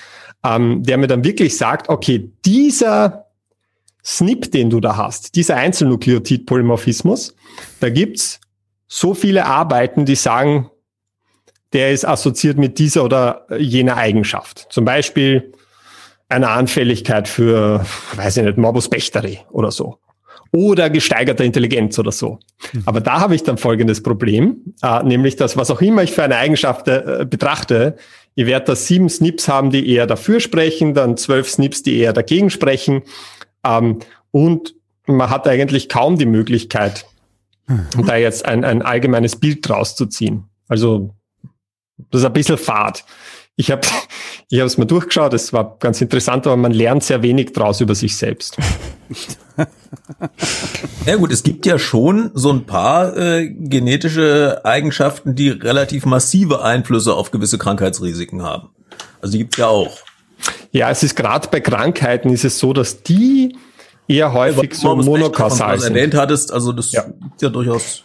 ähm, 0.45 0.83
der 0.83 0.99
mir 0.99 1.07
dann 1.07 1.23
wirklich 1.25 1.57
sagt, 1.57 1.89
okay, 1.89 2.33
dieser 2.45 3.26
SNP, 4.07 4.53
den 4.53 4.71
du 4.71 4.79
da 4.79 4.97
hast, 4.97 5.35
dieser 5.35 5.57
Einzelnukleotidpolymorphismus, 5.57 7.35
da 7.81 7.91
gibt's 7.91 8.41
so 8.87 9.15
viele 9.15 9.47
Arbeiten, 9.47 10.05
die 10.05 10.15
sagen, 10.15 10.71
der 11.73 11.91
ist 11.91 12.05
assoziiert 12.05 12.57
mit 12.57 12.79
dieser 12.79 13.03
oder 13.05 13.47
jener 13.59 13.97
Eigenschaft. 13.97 14.69
Zum 14.71 14.85
Beispiel 14.85 15.53
eine 16.29 16.51
Anfälligkeit 16.51 17.27
für, 17.27 17.85
weiß 18.15 18.37
ich 18.37 18.45
nicht, 18.45 18.59
Morbus 18.59 18.89
Bechterew 18.89 19.39
oder 19.51 19.73
so. 19.73 19.99
Oder 20.53 20.89
gesteigerter 20.89 21.45
Intelligenz 21.45 21.99
oder 21.99 22.13
so. 22.13 22.39
Aber 22.85 23.01
da 23.01 23.19
habe 23.19 23.35
ich 23.35 23.43
dann 23.43 23.59
folgendes 23.59 24.05
Problem, 24.05 24.75
äh, 24.83 25.03
nämlich 25.03 25.35
dass 25.35 25.57
was 25.57 25.73
auch 25.73 25.83
immer 25.83 26.05
ich 26.05 26.13
für 26.13 26.23
eine 26.23 26.37
Eigenschaft 26.37 26.87
äh, 26.87 27.27
betrachte, 27.29 27.97
ich 28.39 28.45
werde 28.45 28.67
da 28.67 28.77
sieben 28.77 29.09
Snips 29.09 29.49
haben, 29.49 29.71
die 29.71 29.89
eher 29.91 30.07
dafür 30.07 30.41
sprechen, 30.41 30.93
dann 30.93 31.17
zwölf 31.17 31.49
Snips, 31.49 31.83
die 31.83 31.99
eher 31.99 32.13
dagegen 32.13 32.51
sprechen. 32.51 33.03
Ähm, 33.67 33.99
und 34.31 34.75
man 35.07 35.31
hat 35.31 35.47
eigentlich 35.47 35.89
kaum 35.89 36.19
die 36.19 36.27
Möglichkeit, 36.27 37.07
da 38.07 38.17
jetzt 38.17 38.45
ein, 38.45 38.65
ein 38.65 38.83
allgemeines 38.83 39.37
Bild 39.37 39.69
draus 39.69 39.97
zu 39.97 40.07
ziehen. 40.07 40.45
Also 40.69 41.15
das 42.11 42.21
ist 42.21 42.27
ein 42.27 42.33
bisschen 42.33 42.59
fad. 42.59 43.05
Ich 43.57 43.71
habe 43.71 43.87
ich 44.49 44.59
habe 44.59 44.67
es 44.67 44.79
mal 44.79 44.85
durchgeschaut, 44.85 45.33
es 45.33 45.53
war 45.53 45.77
ganz 45.79 46.01
interessant, 46.01 46.47
aber 46.47 46.57
man 46.57 46.73
lernt 46.73 47.03
sehr 47.03 47.23
wenig 47.23 47.53
draus 47.53 47.81
über 47.81 47.95
sich 47.95 48.17
selbst. 48.17 48.57
Ja 51.07 51.17
gut, 51.17 51.33
es 51.33 51.43
gibt 51.43 51.65
ja 51.67 51.79
schon 51.79 52.31
so 52.35 52.53
ein 52.53 52.67
paar 52.67 53.17
äh, 53.17 53.49
genetische 53.49 54.61
Eigenschaften, 54.65 55.35
die 55.35 55.49
relativ 55.49 56.05
massive 56.05 56.63
Einflüsse 56.63 57.15
auf 57.15 57.31
gewisse 57.31 57.57
Krankheitsrisiken 57.59 58.43
haben. 58.43 58.69
Also 59.23 59.33
die 59.33 59.39
gibt's 59.39 59.57
ja 59.57 59.69
auch. 59.69 59.99
Ja, 60.73 60.91
es 60.91 61.03
ist 61.03 61.15
gerade 61.17 61.49
bei 61.51 61.61
Krankheiten 61.61 62.31
ist 62.33 62.45
es 62.45 62.59
so, 62.59 62.73
dass 62.73 63.03
die 63.03 63.57
eher 64.09 64.33
häufig 64.33 64.75
so 64.75 64.95
monokausal 64.97 65.79
sind. 65.79 65.95
erwähnt 65.97 66.15
hattest, 66.15 66.53
also 66.53 66.73
das 66.73 66.93
Ja. 66.93 67.03
gibt's 67.03 67.43
ja 67.43 67.49
durchaus. 67.49 68.03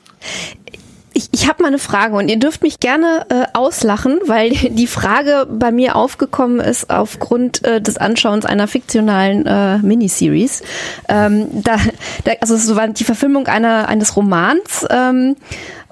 Ich, 1.13 1.27
ich 1.33 1.49
habe 1.49 1.61
mal 1.61 1.67
eine 1.67 1.77
Frage 1.77 2.15
und 2.15 2.29
ihr 2.29 2.39
dürft 2.39 2.63
mich 2.63 2.79
gerne 2.79 3.25
äh, 3.29 3.43
auslachen, 3.53 4.19
weil 4.27 4.49
die 4.69 4.87
Frage 4.87 5.45
bei 5.51 5.71
mir 5.71 5.95
aufgekommen 5.97 6.59
ist 6.61 6.89
aufgrund 6.89 7.63
äh, 7.65 7.81
des 7.81 7.97
Anschauens 7.97 8.45
einer 8.45 8.67
fiktionalen 8.67 9.45
äh, 9.45 9.77
Miniseries. 9.79 10.63
Ähm, 11.09 11.47
da, 11.63 11.75
da, 12.23 12.31
also 12.39 12.55
es 12.55 12.73
war 12.75 12.87
die 12.87 13.03
Verfilmung 13.03 13.47
einer, 13.47 13.89
eines 13.89 14.15
Romans. 14.15 14.85
Ähm, 14.89 15.35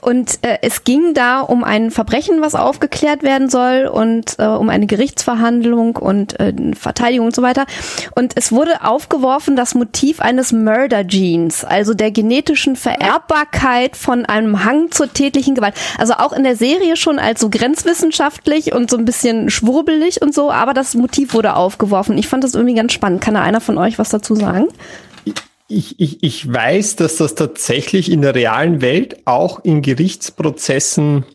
und 0.01 0.39
äh, 0.41 0.59
es 0.61 0.83
ging 0.83 1.13
da 1.13 1.41
um 1.41 1.63
ein 1.63 1.91
Verbrechen, 1.91 2.41
was 2.41 2.55
aufgeklärt 2.55 3.23
werden 3.23 3.49
soll 3.49 3.89
und 3.91 4.35
äh, 4.39 4.45
um 4.45 4.69
eine 4.69 4.87
Gerichtsverhandlung 4.87 5.95
und 5.95 6.39
äh, 6.39 6.53
Verteidigung 6.75 7.27
und 7.27 7.35
so 7.35 7.41
weiter. 7.41 7.65
Und 8.15 8.33
es 8.35 8.51
wurde 8.51 8.83
aufgeworfen 8.83 9.55
das 9.55 9.75
Motiv 9.75 10.19
eines 10.19 10.51
Murder 10.51 11.03
Genes, 11.03 11.63
also 11.63 11.93
der 11.93 12.11
genetischen 12.11 12.75
Vererbbarkeit 12.75 13.95
von 13.95 14.25
einem 14.25 14.63
Hang 14.63 14.91
zur 14.91 15.11
tätlichen 15.11 15.55
Gewalt. 15.55 15.75
Also 15.97 16.13
auch 16.13 16.33
in 16.33 16.43
der 16.43 16.55
Serie 16.55 16.95
schon 16.95 17.19
als 17.19 17.41
so 17.41 17.49
grenzwissenschaftlich 17.49 18.73
und 18.73 18.89
so 18.89 18.97
ein 18.97 19.05
bisschen 19.05 19.49
schwurbelig 19.49 20.21
und 20.21 20.33
so, 20.33 20.51
aber 20.51 20.73
das 20.73 20.95
Motiv 20.95 21.33
wurde 21.33 21.55
aufgeworfen. 21.55 22.17
Ich 22.17 22.27
fand 22.27 22.43
das 22.43 22.55
irgendwie 22.55 22.75
ganz 22.75 22.93
spannend. 22.93 23.21
Kann 23.21 23.33
da 23.33 23.41
einer 23.41 23.61
von 23.61 23.77
euch 23.77 23.99
was 23.99 24.09
dazu 24.09 24.35
sagen? 24.35 24.67
Ich, 25.71 25.99
ich, 25.99 26.23
ich 26.23 26.51
weiß, 26.51 26.95
dass 26.95 27.17
das 27.17 27.35
tatsächlich 27.35 28.11
in 28.11 28.23
der 28.23 28.33
realen 28.33 28.81
Welt 28.81 29.17
auch 29.25 29.63
in 29.63 29.83
Gerichtsprozessen 29.83 31.25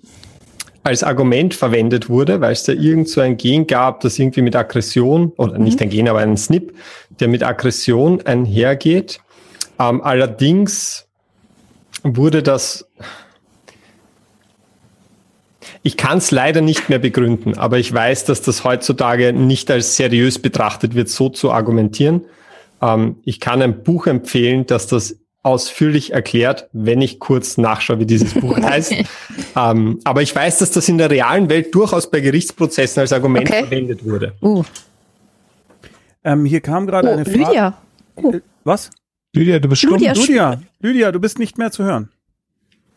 als 0.82 1.04
Argument 1.04 1.54
verwendet 1.54 2.08
wurde, 2.08 2.40
weil 2.40 2.52
es 2.52 2.64
da 2.64 2.72
irgend 2.72 3.08
so 3.08 3.20
ein 3.20 3.36
Gen 3.36 3.68
gab, 3.68 4.00
das 4.00 4.18
irgendwie 4.18 4.42
mit 4.42 4.56
Aggression, 4.56 5.32
oder 5.36 5.56
nicht 5.58 5.80
ein 5.80 5.88
Gen, 5.88 6.08
aber 6.08 6.18
ein 6.18 6.36
SNP, 6.36 6.72
der 7.20 7.28
mit 7.28 7.44
Aggression 7.44 8.26
einhergeht. 8.26 9.20
Ähm, 9.78 10.02
allerdings 10.02 11.06
wurde 12.02 12.42
das, 12.42 12.86
ich 15.84 15.96
kann 15.96 16.18
es 16.18 16.32
leider 16.32 16.60
nicht 16.60 16.88
mehr 16.88 16.98
begründen, 16.98 17.56
aber 17.56 17.78
ich 17.78 17.94
weiß, 17.94 18.24
dass 18.24 18.42
das 18.42 18.64
heutzutage 18.64 19.32
nicht 19.32 19.70
als 19.70 19.96
seriös 19.96 20.40
betrachtet 20.40 20.96
wird, 20.96 21.08
so 21.08 21.28
zu 21.28 21.52
argumentieren. 21.52 22.22
Ähm, 22.84 23.16
ich 23.24 23.40
kann 23.40 23.62
ein 23.62 23.82
Buch 23.82 24.06
empfehlen, 24.06 24.66
das 24.66 24.86
das 24.86 25.16
ausführlich 25.42 26.12
erklärt, 26.12 26.68
wenn 26.72 27.02
ich 27.02 27.18
kurz 27.18 27.58
nachschaue, 27.58 27.98
wie 28.00 28.06
dieses 28.06 28.34
Buch 28.34 28.56
heißt. 28.62 28.94
ähm, 29.56 30.00
aber 30.04 30.22
ich 30.22 30.34
weiß, 30.34 30.58
dass 30.58 30.70
das 30.70 30.88
in 30.88 30.96
der 30.98 31.10
realen 31.10 31.50
Welt 31.50 31.74
durchaus 31.74 32.10
bei 32.10 32.20
Gerichtsprozessen 32.20 33.00
als 33.00 33.12
Argument 33.12 33.48
Okay. 33.48 33.60
verwendet 33.62 34.04
wurde. 34.04 34.32
Uh, 34.42 34.62
Ähm, 36.26 36.46
hier 36.46 36.62
kam 36.62 36.86
gerade 36.86 37.08
oh, 37.08 37.12
eine 37.12 37.24
Frage. 37.26 37.38
Lydia. 37.38 37.78
Äh, 38.16 38.40
Was? 38.64 38.90
Lydia, 39.34 39.58
du 39.58 39.68
bist 39.68 39.82
stumm. 39.82 39.94
Lydia, 39.98 40.12
Lydia, 40.14 40.60
Lydia, 40.80 41.12
du 41.12 41.20
bist 41.20 41.38
nicht 41.38 41.58
mehr 41.58 41.70
zu 41.70 41.84
hören. 41.84 42.08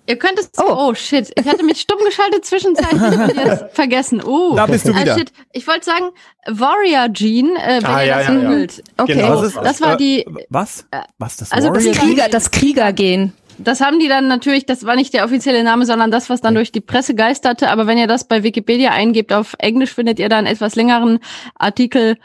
Ihr 0.07 0.17
könnt 0.17 0.39
es. 0.39 0.49
Oh. 0.57 0.63
Oh. 0.89 0.93
shit. 0.93 1.31
Ich 1.37 1.45
hatte 1.45 1.63
mich 1.63 1.81
stumm 1.81 1.99
geschaltet 2.05 2.45
zwischenzeitlich 2.45 3.01
und 3.01 3.35
jetzt 3.45 3.75
vergessen. 3.75 4.23
Oh. 4.23 4.55
Da 4.55 4.65
bist 4.65 4.87
du 4.87 4.93
Ah, 4.93 5.01
wieder. 5.01 5.17
shit. 5.17 5.31
Ich 5.51 5.67
wollte 5.67 5.85
sagen, 5.85 6.05
Warrior 6.47 7.09
Gene, 7.09 7.51
äh, 7.61 7.77
wenn 7.81 7.85
Ah, 7.85 8.01
ihr 8.01 8.07
ja, 8.07 8.17
das 8.19 8.27
ja, 8.27 8.33
ja. 8.33 8.39
googelt. 8.41 8.83
Okay. 8.97 9.13
Genau. 9.13 9.29
Was 9.41 9.47
ist- 9.47 9.57
Das 9.57 9.81
war 9.81 9.93
äh, 9.93 9.97
die- 9.97 10.25
Was? 10.49 10.85
Was 11.17 11.37
das 11.37 11.51
also 11.51 11.69
Warrior? 11.69 11.93
das 11.93 12.01
Krieger, 12.01 12.29
das 12.29 12.51
Kriegergen. 12.51 13.33
Das 13.59 13.81
haben 13.81 13.99
die 13.99 14.07
dann 14.07 14.27
natürlich, 14.27 14.65
das 14.67 14.85
war 14.85 14.95
nicht 14.95 15.13
der 15.15 15.25
offizielle 15.25 15.63
Name, 15.63 15.85
sondern 15.85 16.11
das, 16.11 16.29
was 16.29 16.41
dann 16.41 16.53
durch 16.53 16.71
die 16.71 16.79
Presse 16.81 17.15
geisterte. 17.15 17.69
Aber 17.69 17.87
wenn 17.87 17.97
ihr 17.97 18.05
das 18.07 18.27
bei 18.27 18.43
Wikipedia 18.43 18.91
eingebt, 18.91 19.33
auf 19.33 19.55
Englisch 19.57 19.93
findet 19.93 20.19
ihr 20.19 20.29
da 20.29 20.37
einen 20.37 20.45
etwas 20.47 20.75
längeren 20.75 21.19
Artikel. 21.55 22.17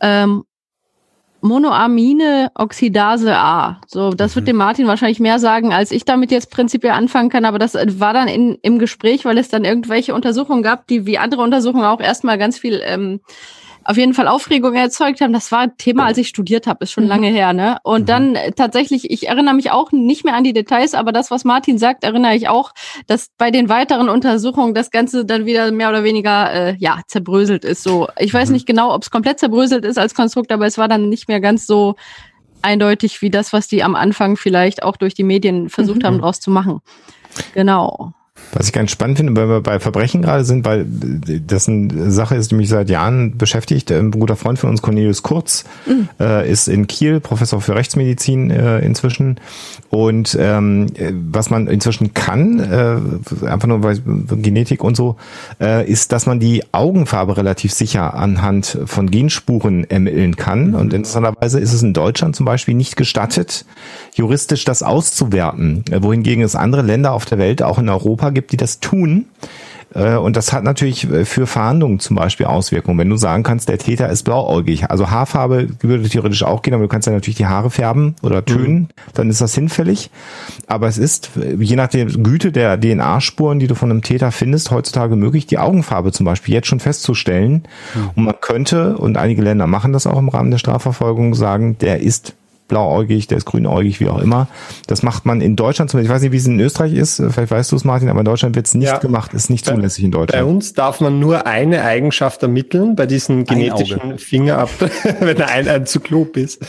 Ähm, 0.00 0.44
Monoamine 1.40 2.50
Oxidase 2.54 3.36
A. 3.36 3.80
So, 3.86 4.10
das 4.10 4.34
wird 4.34 4.48
dem 4.48 4.56
Martin 4.56 4.86
wahrscheinlich 4.86 5.20
mehr 5.20 5.38
sagen, 5.38 5.72
als 5.72 5.90
ich 5.90 6.04
damit 6.04 6.30
jetzt 6.30 6.50
prinzipiell 6.50 6.92
anfangen 6.92 7.30
kann. 7.30 7.44
Aber 7.44 7.58
das 7.58 7.74
war 7.74 8.12
dann 8.12 8.28
in, 8.28 8.58
im 8.62 8.78
Gespräch, 8.78 9.24
weil 9.24 9.38
es 9.38 9.48
dann 9.48 9.64
irgendwelche 9.64 10.14
Untersuchungen 10.14 10.62
gab, 10.62 10.86
die 10.86 11.06
wie 11.06 11.18
andere 11.18 11.42
Untersuchungen 11.42 11.84
auch 11.84 12.00
erstmal 12.00 12.38
ganz 12.38 12.58
viel 12.58 12.80
ähm, 12.84 13.20
auf 13.88 13.96
jeden 13.96 14.12
Fall 14.12 14.28
Aufregung 14.28 14.74
erzeugt 14.74 15.22
haben. 15.22 15.32
Das 15.32 15.50
war 15.50 15.60
ein 15.60 15.76
Thema, 15.78 16.04
als 16.04 16.18
ich 16.18 16.28
studiert 16.28 16.66
habe, 16.66 16.84
ist 16.84 16.92
schon 16.92 17.06
lange 17.06 17.28
her, 17.28 17.54
ne? 17.54 17.78
Und 17.84 18.10
dann 18.10 18.34
äh, 18.34 18.52
tatsächlich, 18.52 19.10
ich 19.10 19.28
erinnere 19.28 19.54
mich 19.54 19.70
auch 19.70 19.92
nicht 19.92 20.26
mehr 20.26 20.34
an 20.34 20.44
die 20.44 20.52
Details, 20.52 20.92
aber 20.92 21.10
das, 21.10 21.30
was 21.30 21.44
Martin 21.44 21.78
sagt, 21.78 22.04
erinnere 22.04 22.34
ich 22.34 22.50
auch, 22.50 22.74
dass 23.06 23.30
bei 23.38 23.50
den 23.50 23.70
weiteren 23.70 24.10
Untersuchungen 24.10 24.74
das 24.74 24.90
Ganze 24.90 25.24
dann 25.24 25.46
wieder 25.46 25.72
mehr 25.72 25.88
oder 25.88 26.04
weniger 26.04 26.52
äh, 26.52 26.76
ja 26.78 27.00
zerbröselt 27.06 27.64
ist. 27.64 27.82
So, 27.82 28.08
ich 28.18 28.34
weiß 28.34 28.50
nicht 28.50 28.66
genau, 28.66 28.94
ob 28.94 29.04
es 29.04 29.10
komplett 29.10 29.38
zerbröselt 29.38 29.86
ist 29.86 29.96
als 29.96 30.14
Konstrukt, 30.14 30.52
aber 30.52 30.66
es 30.66 30.76
war 30.76 30.88
dann 30.88 31.08
nicht 31.08 31.26
mehr 31.26 31.40
ganz 31.40 31.66
so 31.66 31.96
eindeutig 32.60 33.22
wie 33.22 33.30
das, 33.30 33.54
was 33.54 33.68
die 33.68 33.82
am 33.82 33.94
Anfang 33.94 34.36
vielleicht 34.36 34.82
auch 34.82 34.98
durch 34.98 35.14
die 35.14 35.24
Medien 35.24 35.70
versucht 35.70 36.04
haben, 36.04 36.18
draus 36.18 36.40
zu 36.40 36.50
machen. 36.50 36.80
Genau. 37.54 38.12
Was 38.52 38.66
ich 38.66 38.72
ganz 38.72 38.90
spannend 38.90 39.18
finde, 39.18 39.40
wenn 39.40 39.48
wir 39.48 39.60
bei 39.60 39.78
Verbrechen 39.78 40.22
gerade 40.22 40.44
sind, 40.44 40.64
weil 40.64 40.86
das 41.46 41.68
eine 41.68 42.10
Sache 42.10 42.36
ist, 42.36 42.50
die 42.50 42.54
mich 42.54 42.68
seit 42.68 42.88
Jahren 42.88 43.36
beschäftigt. 43.36 43.90
Ein 43.90 44.10
guter 44.10 44.36
Freund 44.36 44.58
von 44.58 44.70
uns, 44.70 44.82
Cornelius 44.82 45.22
Kurz, 45.22 45.64
äh, 46.18 46.50
ist 46.50 46.68
in 46.68 46.86
Kiel 46.86 47.20
Professor 47.20 47.60
für 47.60 47.74
Rechtsmedizin 47.74 48.50
äh, 48.50 48.78
inzwischen. 48.80 49.38
Und 49.90 50.36
ähm, 50.40 50.86
äh, 50.94 51.12
was 51.12 51.50
man 51.50 51.66
inzwischen 51.66 52.14
kann, 52.14 52.60
äh, 52.60 53.46
einfach 53.46 53.68
nur 53.68 53.80
bei 53.80 53.94
Genetik 53.94 54.82
und 54.82 54.96
so, 54.96 55.16
äh, 55.60 55.88
ist, 55.90 56.12
dass 56.12 56.26
man 56.26 56.40
die 56.40 56.62
Augenfarbe 56.72 57.36
relativ 57.36 57.72
sicher 57.72 58.14
anhand 58.14 58.78
von 58.86 59.10
Genspuren 59.10 59.84
ermitteln 59.88 60.36
kann. 60.36 60.74
Und 60.74 60.92
interessanterweise 60.92 61.60
ist 61.60 61.72
es 61.72 61.82
in 61.82 61.92
Deutschland 61.94 62.36
zum 62.36 62.46
Beispiel 62.46 62.74
nicht 62.74 62.96
gestattet, 62.96 63.64
juristisch 64.14 64.64
das 64.64 64.82
auszuwerten, 64.82 65.84
äh, 65.90 66.02
wohingegen 66.02 66.42
es 66.42 66.54
andere 66.54 66.82
Länder 66.82 67.12
auf 67.12 67.24
der 67.24 67.38
Welt, 67.38 67.62
auch 67.62 67.78
in 67.78 67.88
Europa 67.88 68.30
gibt, 68.38 68.52
die 68.52 68.56
das 68.56 68.78
tun. 68.78 69.26
Äh, 69.94 70.16
und 70.16 70.36
das 70.36 70.52
hat 70.52 70.64
natürlich 70.64 71.10
äh, 71.10 71.24
für 71.24 71.46
Verhandlungen 71.46 71.98
zum 71.98 72.16
Beispiel 72.16 72.46
Auswirkungen. 72.46 72.98
Wenn 72.98 73.10
du 73.10 73.16
sagen 73.16 73.42
kannst, 73.42 73.68
der 73.68 73.78
Täter 73.78 74.08
ist 74.08 74.22
blauäugig, 74.22 74.90
also 74.90 75.10
Haarfarbe 75.10 75.68
würde 75.80 76.08
theoretisch 76.08 76.42
auch 76.42 76.62
gehen, 76.62 76.74
aber 76.74 76.84
du 76.84 76.88
kannst 76.88 77.06
ja 77.06 77.12
natürlich 77.12 77.36
die 77.36 77.46
Haare 77.46 77.70
färben 77.70 78.14
oder 78.22 78.44
tönen, 78.44 78.80
mhm. 78.80 78.88
dann 79.14 79.30
ist 79.30 79.40
das 79.40 79.54
hinfällig. 79.54 80.10
Aber 80.66 80.86
es 80.88 80.98
ist, 80.98 81.30
äh, 81.36 81.56
je 81.58 81.76
nach 81.76 81.88
der 81.88 82.06
Güte 82.06 82.52
der 82.52 82.78
DNA-Spuren, 82.78 83.58
die 83.58 83.66
du 83.66 83.74
von 83.74 83.90
einem 83.90 84.02
Täter 84.02 84.30
findest, 84.30 84.70
heutzutage 84.70 85.16
möglich, 85.16 85.46
die 85.46 85.58
Augenfarbe 85.58 86.12
zum 86.12 86.26
Beispiel 86.26 86.54
jetzt 86.54 86.68
schon 86.68 86.80
festzustellen. 86.80 87.64
Mhm. 87.94 88.10
Und 88.14 88.24
man 88.24 88.34
könnte, 88.40 88.96
und 88.98 89.16
einige 89.16 89.42
Länder 89.42 89.66
machen 89.66 89.92
das 89.92 90.06
auch 90.06 90.18
im 90.18 90.28
Rahmen 90.28 90.50
der 90.50 90.58
Strafverfolgung, 90.58 91.34
sagen, 91.34 91.78
der 91.78 92.00
ist 92.00 92.34
blauäugig, 92.68 93.26
der 93.26 93.38
ist 93.38 93.44
grünäugig, 93.44 94.00
wie 94.00 94.08
auch 94.08 94.20
immer. 94.20 94.48
Das 94.86 95.02
macht 95.02 95.26
man 95.26 95.40
in 95.40 95.56
Deutschland 95.56 95.90
zumindest. 95.90 96.10
Ich 96.10 96.14
weiß 96.14 96.22
nicht, 96.22 96.32
wie 96.32 96.36
es 96.36 96.46
in 96.46 96.60
Österreich 96.60 96.92
ist, 96.92 97.16
vielleicht 97.16 97.50
weißt 97.50 97.72
du 97.72 97.76
es, 97.76 97.84
Martin, 97.84 98.08
aber 98.08 98.20
in 98.20 98.24
Deutschland 98.24 98.54
wird 98.54 98.66
es 98.66 98.74
nicht 98.74 98.88
ja. 98.88 98.98
gemacht, 98.98 99.34
ist 99.34 99.50
nicht 99.50 99.64
zulässig 99.64 100.04
in 100.04 100.10
Deutschland. 100.10 100.44
Bei 100.44 100.44
uns 100.44 100.74
darf 100.74 101.00
man 101.00 101.18
nur 101.18 101.46
eine 101.46 101.82
Eigenschaft 101.82 102.42
ermitteln 102.42 102.94
bei 102.94 103.06
diesen 103.06 103.44
genetischen 103.44 104.18
Fingerabdrücken, 104.18 105.16
wenn 105.20 105.38
er 105.38 105.48
ein, 105.48 105.66
ein 105.66 105.86
Zyklop 105.86 106.36
ist. 106.36 106.64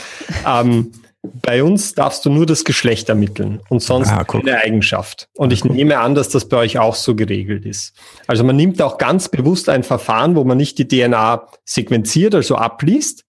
Ähm, 0.46 0.92
bei 1.22 1.62
uns 1.62 1.94
darfst 1.94 2.24
du 2.24 2.30
nur 2.30 2.46
das 2.46 2.64
Geschlecht 2.64 3.10
ermitteln 3.10 3.60
und 3.68 3.82
sonst 3.82 4.10
ah, 4.10 4.24
keine 4.24 4.56
Eigenschaft. 4.56 5.28
Und 5.36 5.52
ich 5.52 5.64
nehme 5.64 5.98
an, 5.98 6.14
dass 6.14 6.30
das 6.30 6.48
bei 6.48 6.56
euch 6.56 6.78
auch 6.78 6.94
so 6.94 7.14
geregelt 7.14 7.66
ist. 7.66 7.92
Also 8.26 8.42
man 8.42 8.56
nimmt 8.56 8.80
auch 8.80 8.96
ganz 8.96 9.28
bewusst 9.28 9.68
ein 9.68 9.82
Verfahren, 9.82 10.34
wo 10.34 10.44
man 10.44 10.56
nicht 10.56 10.78
die 10.78 10.88
DNA 10.88 11.46
sequenziert, 11.64 12.34
also 12.34 12.56
abliest, 12.56 13.24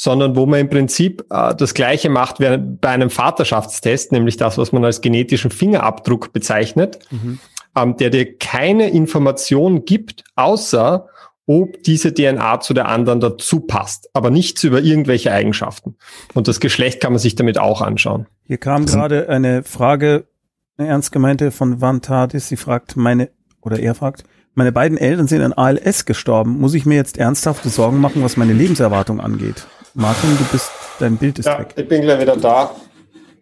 sondern 0.00 0.36
wo 0.36 0.46
man 0.46 0.60
im 0.60 0.70
Prinzip 0.70 1.24
äh, 1.28 1.56
das 1.56 1.74
Gleiche 1.74 2.08
macht 2.08 2.38
wie 2.38 2.56
bei 2.56 2.90
einem 2.90 3.10
Vaterschaftstest, 3.10 4.12
nämlich 4.12 4.36
das, 4.36 4.56
was 4.56 4.70
man 4.70 4.84
als 4.84 5.00
genetischen 5.00 5.50
Fingerabdruck 5.50 6.32
bezeichnet, 6.32 7.00
mhm. 7.10 7.40
ähm, 7.74 7.96
der 7.96 8.10
dir 8.10 8.38
keine 8.38 8.90
Information 8.90 9.84
gibt, 9.84 10.22
außer 10.36 11.08
ob 11.46 11.82
diese 11.82 12.14
DNA 12.14 12.60
zu 12.60 12.74
der 12.74 12.86
anderen 12.86 13.18
dazu 13.18 13.58
passt, 13.58 14.08
aber 14.12 14.30
nichts 14.30 14.62
über 14.62 14.80
irgendwelche 14.80 15.32
Eigenschaften. 15.32 15.96
Und 16.32 16.46
das 16.46 16.60
Geschlecht 16.60 17.00
kann 17.00 17.12
man 17.12 17.18
sich 17.18 17.34
damit 17.34 17.58
auch 17.58 17.82
anschauen. 17.82 18.26
Hier 18.44 18.58
kam 18.58 18.86
gerade 18.86 19.28
eine 19.28 19.64
Frage, 19.64 20.28
eine 20.76 20.86
ernst 20.86 21.10
gemeinte 21.10 21.50
von 21.50 21.80
Van 21.80 22.02
Tadis. 22.02 22.46
Sie 22.46 22.56
fragt 22.56 22.94
meine, 22.94 23.30
oder 23.62 23.80
er 23.80 23.96
fragt, 23.96 24.22
meine 24.54 24.70
beiden 24.70 24.96
Eltern 24.96 25.26
sind 25.26 25.42
an 25.42 25.52
ALS 25.54 26.04
gestorben. 26.04 26.60
Muss 26.60 26.74
ich 26.74 26.86
mir 26.86 26.94
jetzt 26.94 27.18
ernsthafte 27.18 27.68
Sorgen 27.68 27.98
machen, 27.98 28.22
was 28.22 28.36
meine 28.36 28.52
Lebenserwartung 28.52 29.20
angeht? 29.20 29.66
Martin, 29.94 30.36
du 30.36 30.44
bist, 30.44 30.70
dein 30.98 31.16
Bild 31.16 31.38
ist 31.38 31.46
ja, 31.46 31.58
weg. 31.58 31.74
Ich 31.76 31.88
bin 31.88 32.02
gleich 32.02 32.20
wieder 32.20 32.36
da. 32.36 32.74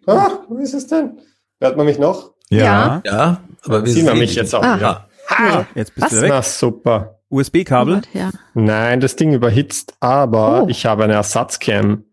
Ah, 0.05 0.29
wo 0.47 0.57
ist 0.57 0.73
es 0.73 0.87
denn? 0.87 1.19
Hört 1.59 1.77
man 1.77 1.85
mich 1.85 1.99
noch? 1.99 2.31
Ja. 2.49 3.01
Ja, 3.05 3.41
aber 3.65 3.85
wir 3.85 3.91
sehen 3.91 4.05
wir 4.05 4.15
mich 4.15 4.35
jetzt 4.35 4.55
auch 4.55 4.63
ah. 4.63 4.77
wieder. 4.77 5.07
Ah, 5.29 5.65
jetzt 5.75 5.93
bist 5.93 6.05
Was? 6.05 6.13
du 6.13 6.21
weg. 6.21 6.29
Na 6.29 6.41
super. 6.41 7.19
USB-Kabel? 7.29 8.01
Oh 8.03 8.17
ja. 8.17 8.31
Nein, 8.53 9.01
das 9.01 9.17
Ding 9.17 9.33
überhitzt, 9.33 9.95
aber 9.99 10.63
oh. 10.63 10.67
ich 10.69 10.85
habe 10.85 11.03
eine 11.03 11.13
Ersatzcam. 11.13 12.05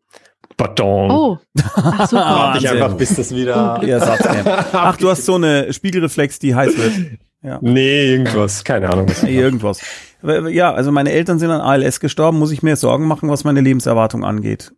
Pardon. 0.57 1.11
Oh. 1.11 1.39
Ach 1.77 2.09
so. 2.09 2.17
Warte 2.17 2.59
ich 2.59 2.69
einfach, 2.69 2.95
bis 2.97 3.15
das 3.15 3.35
wieder. 3.35 3.79
Die 3.83 3.91
Ersatzcam. 3.91 4.45
Ach, 4.73 4.97
du 4.97 5.11
hast 5.11 5.25
so 5.25 5.37
eine 5.37 5.73
Spiegelreflex, 5.73 6.39
die 6.39 6.55
heiß 6.55 6.77
wird. 6.77 6.93
Ja. 7.45 7.59
Nee, 7.61 8.07
irgendwas. 8.07 8.65
Keine 8.65 8.89
Ahnung. 8.89 9.07
Was 9.07 9.23
irgendwas. 9.23 9.79
Ja, 10.25 10.73
also 10.73 10.91
meine 10.91 11.13
Eltern 11.13 11.39
sind 11.39 11.51
an 11.51 11.61
ALS 11.61 12.01
gestorben. 12.01 12.39
Muss 12.39 12.51
ich 12.51 12.63
mir 12.63 12.77
Sorgen 12.77 13.07
machen, 13.07 13.29
was 13.29 13.45
meine 13.45 13.61
Lebenserwartung 13.61 14.25
angeht? 14.25 14.73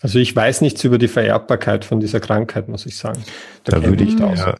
Also 0.00 0.18
ich 0.18 0.34
weiß 0.34 0.60
nichts 0.60 0.82
über 0.84 0.98
die 0.98 1.08
Vererbbarkeit 1.08 1.84
von 1.84 2.00
dieser 2.00 2.20
Krankheit, 2.20 2.68
muss 2.68 2.86
ich 2.86 2.96
sagen. 2.96 3.22
Da, 3.64 3.78
da 3.78 3.84
würde 3.84 4.04
ich 4.04 4.16
da 4.16 4.32
ja, 4.32 4.54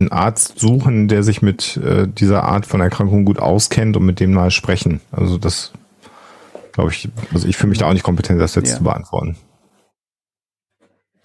einen 0.00 0.12
Arzt 0.12 0.58
suchen, 0.58 1.08
der 1.08 1.22
sich 1.22 1.42
mit 1.42 1.76
äh, 1.76 2.06
dieser 2.08 2.44
Art 2.44 2.66
von 2.66 2.80
Erkrankung 2.80 3.24
gut 3.24 3.38
auskennt 3.38 3.96
und 3.96 4.04
mit 4.04 4.20
dem 4.20 4.32
mal 4.32 4.50
sprechen. 4.50 5.00
Also 5.10 5.38
das 5.38 5.72
glaube 6.72 6.90
ich, 6.90 7.08
also 7.32 7.46
ich 7.46 7.56
fühle 7.56 7.70
mich 7.70 7.78
da 7.78 7.86
auch 7.86 7.92
nicht 7.92 8.04
kompetent, 8.04 8.40
das 8.40 8.54
jetzt 8.54 8.70
ja. 8.70 8.76
zu 8.76 8.84
beantworten 8.84 9.36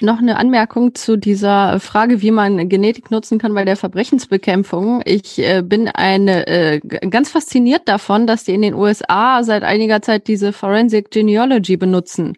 noch 0.02 0.20
eine 0.20 0.38
Anmerkung 0.38 0.96
zu 0.96 1.18
dieser 1.18 1.80
Frage, 1.80 2.22
wie 2.22 2.32
man 2.32 2.70
Genetik 2.70 3.12
nutzen 3.12 3.38
kann 3.38 3.54
bei 3.54 3.66
der 3.66 3.76
Verbrechensbekämpfung. 3.76 5.02
Ich 5.06 5.40
äh, 5.40 5.62
bin 5.62 5.88
eine 5.88 6.48
äh, 6.48 6.80
ganz 6.80 7.30
fasziniert 7.30 7.88
davon, 7.88 8.26
dass 8.26 8.44
die 8.44 8.54
in 8.54 8.62
den 8.62 8.74
USA 8.74 9.44
seit 9.44 9.64
einiger 9.64 10.02
Zeit 10.02 10.28
diese 10.28 10.54
Forensic 10.54 11.12
Genealogy 11.12 11.78
benutzen. 11.78 12.38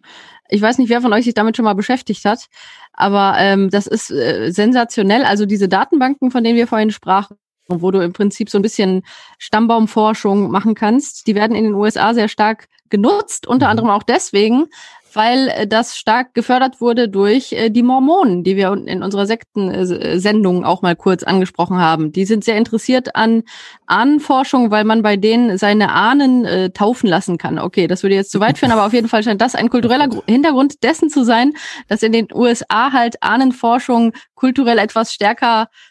Ich 0.49 0.61
weiß 0.61 0.79
nicht, 0.79 0.89
wer 0.89 1.01
von 1.01 1.13
euch 1.13 1.25
sich 1.25 1.33
damit 1.33 1.55
schon 1.55 1.65
mal 1.65 1.75
beschäftigt 1.75 2.25
hat, 2.25 2.47
aber 2.93 3.35
ähm, 3.37 3.69
das 3.69 3.87
ist 3.87 4.11
äh, 4.11 4.51
sensationell. 4.51 5.23
Also 5.23 5.45
diese 5.45 5.69
Datenbanken, 5.69 6.31
von 6.31 6.43
denen 6.43 6.57
wir 6.57 6.67
vorhin 6.67 6.91
sprachen, 6.91 7.37
wo 7.67 7.91
du 7.91 7.99
im 7.99 8.11
Prinzip 8.11 8.49
so 8.49 8.57
ein 8.57 8.63
bisschen 8.63 9.03
Stammbaumforschung 9.37 10.51
machen 10.51 10.75
kannst, 10.75 11.27
die 11.27 11.35
werden 11.35 11.55
in 11.55 11.63
den 11.63 11.73
USA 11.73 12.13
sehr 12.13 12.27
stark 12.27 12.67
genutzt, 12.89 13.47
unter 13.47 13.67
mhm. 13.67 13.71
anderem 13.71 13.89
auch 13.91 14.03
deswegen, 14.03 14.65
weil 15.13 15.47
äh, 15.49 15.67
das 15.67 15.97
stark 15.97 16.33
gefördert 16.33 16.81
wurde 16.81 17.09
durch 17.09 17.51
äh, 17.53 17.69
die 17.69 17.83
Mormonen, 17.83 18.43
die 18.43 18.55
wir 18.55 18.71
in 18.71 19.03
unserer 19.03 19.25
Sektensendung 19.25 20.65
auch 20.65 20.81
mal 20.81 20.95
kurz 20.95 21.23
angesprochen 21.23 21.77
haben. 21.77 22.11
Die 22.11 22.25
sind 22.25 22.43
sehr 22.43 22.57
interessiert 22.57 23.15
an 23.15 23.43
Ahnenforschung, 23.85 24.71
weil 24.71 24.83
man 24.83 25.01
bei 25.01 25.17
denen 25.17 25.57
seine 25.57 25.91
Ahnen 25.91 26.45
äh, 26.45 26.69
taufen 26.69 27.09
lassen 27.09 27.37
kann. 27.37 27.59
Okay, 27.59 27.87
das 27.87 28.03
würde 28.03 28.15
jetzt 28.15 28.31
zu 28.31 28.39
weit 28.39 28.57
führen, 28.57 28.71
aber 28.71 28.85
auf 28.85 28.93
jeden 28.93 29.07
Fall 29.07 29.23
scheint 29.23 29.41
das 29.41 29.55
ein 29.55 29.69
kultureller 29.69 30.09
Hintergrund 30.27 30.83
dessen 30.83 31.09
zu 31.09 31.23
sein, 31.23 31.53
dass 31.87 32.03
in 32.03 32.11
den 32.11 32.27
USA 32.33 32.91
halt 32.91 33.21
Ahnenforschung 33.21 34.13
kulturell 34.35 34.79
etwas 34.79 35.13
stärker 35.13 35.63
äh, 35.63 35.90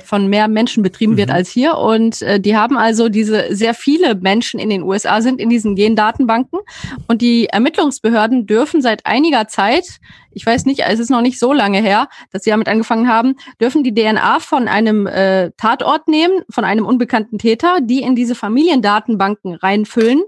von 0.00 0.28
mehr 0.28 0.48
Menschen 0.48 0.82
betrieben 0.82 1.16
wird 1.16 1.28
mhm. 1.28 1.34
als 1.34 1.50
hier. 1.50 1.76
Und 1.76 2.22
äh, 2.22 2.40
die 2.40 2.56
haben 2.56 2.76
also 2.78 3.08
diese 3.08 3.54
sehr 3.54 3.74
viele 3.74 4.14
Menschen 4.14 4.60
in 4.60 4.70
den 4.70 4.82
USA 4.82 5.20
sind 5.20 5.40
in 5.40 5.48
diesen 5.48 5.74
Gendatenbanken 5.74 6.60
und 7.08 7.20
die 7.20 7.46
Ermittlungsbehörden 7.46 8.46
dürfen 8.46 8.80
seit 8.80 9.06
einiger 9.06 9.48
Zeit 9.48 10.00
ich 10.32 10.46
weiß 10.46 10.66
nicht, 10.66 10.80
es 10.86 10.98
ist 10.98 11.10
noch 11.10 11.20
nicht 11.20 11.38
so 11.38 11.52
lange 11.52 11.80
her, 11.80 12.08
dass 12.32 12.44
sie 12.44 12.50
damit 12.50 12.68
angefangen 12.68 13.08
haben, 13.08 13.36
dürfen 13.60 13.82
die 13.82 13.94
DNA 13.94 14.40
von 14.40 14.68
einem 14.68 15.06
äh, 15.06 15.50
Tatort 15.56 16.08
nehmen, 16.08 16.42
von 16.50 16.64
einem 16.64 16.86
unbekannten 16.86 17.38
Täter, 17.38 17.78
die 17.80 18.00
in 18.02 18.14
diese 18.14 18.34
Familiendatenbanken 18.34 19.54
reinfüllen 19.54 20.22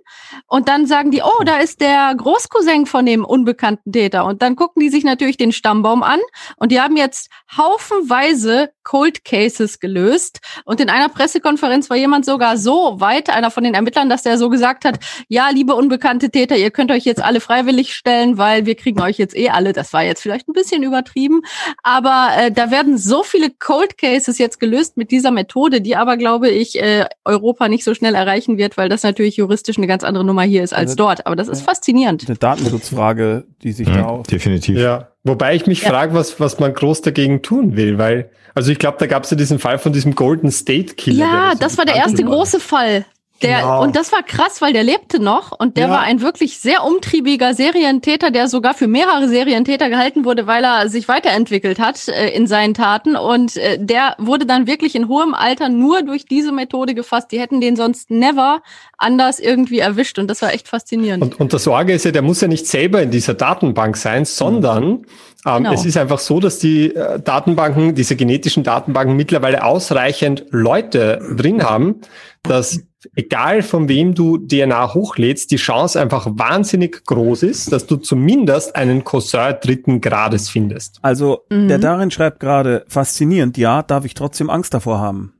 und 0.46 0.68
dann 0.68 0.86
sagen 0.86 1.10
die, 1.10 1.22
oh, 1.22 1.44
da 1.44 1.58
ist 1.58 1.80
der 1.80 2.14
Großcousin 2.16 2.86
von 2.86 3.06
dem 3.06 3.24
unbekannten 3.24 3.92
Täter 3.92 4.24
und 4.24 4.42
dann 4.42 4.56
gucken 4.56 4.80
die 4.80 4.88
sich 4.88 5.04
natürlich 5.04 5.36
den 5.36 5.52
Stammbaum 5.52 6.02
an 6.02 6.20
und 6.56 6.72
die 6.72 6.80
haben 6.80 6.96
jetzt 6.96 7.30
haufenweise 7.56 8.70
Cold 8.82 9.24
Cases 9.24 9.78
gelöst 9.78 10.40
und 10.64 10.80
in 10.80 10.90
einer 10.90 11.08
Pressekonferenz 11.08 11.90
war 11.90 11.96
jemand 11.96 12.24
sogar 12.24 12.56
so 12.56 13.00
weit, 13.00 13.30
einer 13.30 13.50
von 13.50 13.64
den 13.64 13.74
Ermittlern, 13.74 14.08
dass 14.08 14.22
der 14.22 14.38
so 14.38 14.48
gesagt 14.48 14.84
hat, 14.84 14.98
ja, 15.28 15.48
liebe 15.50 15.74
unbekannte 15.74 16.30
Täter, 16.30 16.56
ihr 16.56 16.70
könnt 16.70 16.90
euch 16.90 17.04
jetzt 17.04 17.22
alle 17.22 17.40
freiwillig 17.40 17.94
stellen, 17.94 18.38
weil 18.38 18.66
wir 18.66 18.74
kriegen 18.74 19.00
euch 19.00 19.18
jetzt 19.18 19.36
eh 19.36 19.50
alle. 19.50 19.72
Das 19.72 19.91
war 19.92 20.02
jetzt 20.02 20.22
vielleicht 20.22 20.48
ein 20.48 20.52
bisschen 20.52 20.82
übertrieben, 20.82 21.42
aber 21.82 22.30
äh, 22.38 22.50
da 22.50 22.70
werden 22.70 22.98
so 22.98 23.22
viele 23.22 23.50
Cold 23.50 23.98
Cases 23.98 24.38
jetzt 24.38 24.60
gelöst 24.60 24.96
mit 24.96 25.10
dieser 25.10 25.30
Methode, 25.30 25.80
die 25.80 25.96
aber, 25.96 26.16
glaube 26.16 26.48
ich, 26.50 26.80
äh, 26.80 27.06
Europa 27.24 27.68
nicht 27.68 27.84
so 27.84 27.94
schnell 27.94 28.14
erreichen 28.14 28.58
wird, 28.58 28.76
weil 28.76 28.88
das 28.88 29.02
natürlich 29.02 29.36
juristisch 29.36 29.78
eine 29.78 29.86
ganz 29.86 30.04
andere 30.04 30.24
Nummer 30.24 30.42
hier 30.42 30.62
ist 30.62 30.72
als 30.72 30.92
also, 30.92 30.96
dort. 30.96 31.26
Aber 31.26 31.36
das 31.36 31.48
ist 31.48 31.62
faszinierend. 31.62 32.24
Eine 32.26 32.36
Datenschutzfrage, 32.36 33.44
die 33.62 33.72
sich 33.72 33.88
mhm, 33.88 33.94
da 33.94 34.06
auch. 34.06 34.26
Definitiv. 34.26 34.78
Ja. 34.78 35.08
Wobei 35.24 35.54
ich 35.54 35.66
mich 35.66 35.82
ja. 35.82 35.90
frage, 35.90 36.14
was, 36.14 36.40
was 36.40 36.58
man 36.58 36.74
groß 36.74 37.02
dagegen 37.02 37.42
tun 37.42 37.76
will, 37.76 37.96
weil, 37.98 38.30
also 38.54 38.72
ich 38.72 38.78
glaube, 38.78 38.96
da 38.98 39.06
gab 39.06 39.24
es 39.24 39.30
ja 39.30 39.36
diesen 39.36 39.60
Fall 39.60 39.78
von 39.78 39.92
diesem 39.92 40.14
Golden 40.16 40.50
State 40.50 40.94
Killer. 40.94 41.24
Ja, 41.24 41.52
das 41.58 41.78
war 41.78 41.84
der 41.84 41.94
erste 41.94 42.24
war. 42.24 42.34
große 42.34 42.58
Fall. 42.58 43.04
Der, 43.42 43.60
genau. 43.60 43.82
Und 43.82 43.96
das 43.96 44.12
war 44.12 44.22
krass, 44.22 44.62
weil 44.62 44.72
der 44.72 44.84
lebte 44.84 45.20
noch 45.20 45.52
und 45.58 45.76
der 45.76 45.86
ja. 45.86 45.92
war 45.92 46.00
ein 46.00 46.20
wirklich 46.20 46.58
sehr 46.60 46.84
umtriebiger 46.84 47.54
Serientäter, 47.54 48.30
der 48.30 48.48
sogar 48.48 48.74
für 48.74 48.86
mehrere 48.86 49.28
Serientäter 49.28 49.88
gehalten 49.88 50.24
wurde, 50.24 50.46
weil 50.46 50.64
er 50.64 50.88
sich 50.88 51.08
weiterentwickelt 51.08 51.78
hat 51.78 52.08
äh, 52.08 52.28
in 52.30 52.46
seinen 52.46 52.74
Taten. 52.74 53.16
Und 53.16 53.56
äh, 53.56 53.78
der 53.80 54.14
wurde 54.18 54.46
dann 54.46 54.66
wirklich 54.66 54.94
in 54.94 55.08
hohem 55.08 55.34
Alter 55.34 55.68
nur 55.68 56.02
durch 56.02 56.26
diese 56.26 56.52
Methode 56.52 56.94
gefasst. 56.94 57.32
Die 57.32 57.40
hätten 57.40 57.60
den 57.60 57.76
sonst 57.76 58.10
never 58.10 58.62
anders 58.96 59.40
irgendwie 59.40 59.80
erwischt 59.80 60.18
und 60.18 60.28
das 60.28 60.42
war 60.42 60.52
echt 60.52 60.68
faszinierend. 60.68 61.22
Und, 61.22 61.40
und 61.40 61.52
das 61.52 61.64
Sorge 61.64 61.92
ist 61.92 62.04
ja, 62.04 62.12
der 62.12 62.22
muss 62.22 62.40
ja 62.40 62.48
nicht 62.48 62.66
selber 62.66 63.02
in 63.02 63.10
dieser 63.10 63.34
Datenbank 63.34 63.96
sein, 63.96 64.24
sondern 64.24 64.84
mhm. 64.84 65.06
ähm, 65.46 65.56
genau. 65.64 65.72
es 65.72 65.84
ist 65.84 65.96
einfach 65.96 66.20
so, 66.20 66.40
dass 66.40 66.58
die 66.58 66.94
äh, 66.94 67.20
Datenbanken, 67.20 67.94
diese 67.94 68.16
genetischen 68.16 68.62
Datenbanken 68.62 69.16
mittlerweile 69.16 69.64
ausreichend 69.64 70.44
Leute 70.50 71.20
drin 71.36 71.64
haben, 71.64 72.00
dass 72.42 72.80
egal 73.14 73.62
von 73.62 73.88
wem 73.88 74.14
du 74.14 74.38
DNA 74.38 74.94
hochlädst, 74.94 75.50
die 75.50 75.56
Chance 75.56 76.00
einfach 76.00 76.26
wahnsinnig 76.30 77.04
groß 77.04 77.42
ist, 77.42 77.72
dass 77.72 77.86
du 77.86 77.96
zumindest 77.96 78.76
einen 78.76 79.04
Cousin 79.04 79.54
dritten 79.60 80.00
Grades 80.00 80.48
findest. 80.48 80.98
Also 81.02 81.44
mhm. 81.50 81.68
der 81.68 81.78
darin 81.78 82.10
schreibt 82.10 82.40
gerade 82.40 82.84
faszinierend, 82.88 83.58
ja, 83.58 83.82
darf 83.82 84.04
ich 84.04 84.14
trotzdem 84.14 84.50
Angst 84.50 84.74
davor 84.74 84.98
haben. 84.98 85.34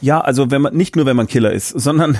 Ja, 0.00 0.20
also 0.20 0.50
wenn 0.50 0.60
man 0.60 0.76
nicht 0.76 0.96
nur 0.96 1.06
wenn 1.06 1.16
man 1.16 1.26
Killer 1.26 1.52
ist, 1.52 1.68
sondern 1.70 2.18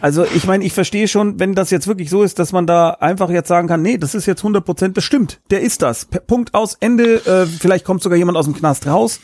also 0.00 0.24
ich 0.24 0.46
meine, 0.46 0.64
ich 0.64 0.72
verstehe 0.72 1.08
schon, 1.08 1.40
wenn 1.40 1.54
das 1.54 1.70
jetzt 1.70 1.86
wirklich 1.86 2.10
so 2.10 2.22
ist, 2.22 2.38
dass 2.38 2.52
man 2.52 2.66
da 2.66 2.90
einfach 2.90 3.30
jetzt 3.30 3.48
sagen 3.48 3.68
kann, 3.68 3.82
nee, 3.82 3.96
das 3.96 4.14
ist 4.14 4.26
jetzt 4.26 4.40
100 4.40 4.64
Prozent 4.64 4.94
bestimmt, 4.94 5.40
der 5.50 5.62
ist 5.62 5.82
das. 5.82 6.04
P 6.04 6.20
Punkt 6.20 6.54
aus, 6.54 6.76
Ende, 6.80 7.24
äh, 7.26 7.46
vielleicht 7.46 7.84
kommt 7.84 8.02
sogar 8.02 8.18
jemand 8.18 8.36
aus 8.36 8.44
dem 8.44 8.54
Knast 8.54 8.86
raus, 8.86 9.20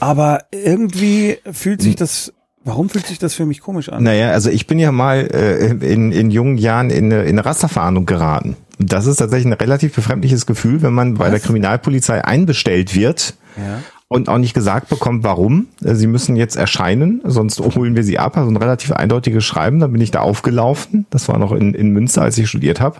aber 0.00 0.40
irgendwie 0.50 1.38
fühlt 1.50 1.82
sich 1.82 1.92
hm. 1.92 1.98
das 1.98 2.32
Warum 2.66 2.88
fühlt 2.88 3.06
sich 3.06 3.18
das 3.20 3.34
für 3.34 3.46
mich 3.46 3.60
komisch 3.60 3.88
an? 3.90 4.02
Naja, 4.02 4.30
also 4.32 4.50
ich 4.50 4.66
bin 4.66 4.78
ja 4.80 4.90
mal 4.90 5.18
äh, 5.32 5.68
in, 5.92 6.10
in 6.10 6.32
jungen 6.32 6.58
Jahren 6.58 6.90
in 6.90 7.04
eine, 7.06 7.22
in 7.22 7.30
eine 7.38 7.44
Rasterfahndung 7.44 8.06
geraten. 8.06 8.56
Das 8.80 9.06
ist 9.06 9.18
tatsächlich 9.18 9.46
ein 9.46 9.52
relativ 9.58 9.94
befremdliches 9.94 10.46
Gefühl, 10.46 10.82
wenn 10.82 10.92
man 10.92 11.14
bei 11.14 11.30
der 11.30 11.38
Kriminalpolizei 11.40 12.24
einbestellt 12.24 12.94
wird 12.96 13.34
Ja. 13.56 13.78
und 14.08 14.28
auch 14.28 14.38
nicht 14.38 14.52
gesagt 14.52 14.88
bekommt, 14.88 15.22
warum. 15.22 15.68
Äh, 15.84 15.94
Sie 15.94 16.08
müssen 16.08 16.34
jetzt 16.34 16.56
erscheinen, 16.56 17.20
sonst 17.24 17.60
holen 17.60 17.94
wir 17.94 18.02
Sie 18.02 18.18
ab. 18.18 18.36
Also 18.36 18.50
ein 18.50 18.56
relativ 18.56 18.90
eindeutiges 18.90 19.44
Schreiben. 19.44 19.78
Dann 19.78 19.92
bin 19.92 20.00
ich 20.00 20.10
da 20.10 20.20
aufgelaufen. 20.20 21.06
Das 21.10 21.28
war 21.28 21.38
noch 21.38 21.52
in, 21.52 21.72
in 21.72 21.90
Münster, 21.90 22.22
als 22.22 22.36
ich 22.36 22.48
studiert 22.48 22.80
habe. 22.80 22.96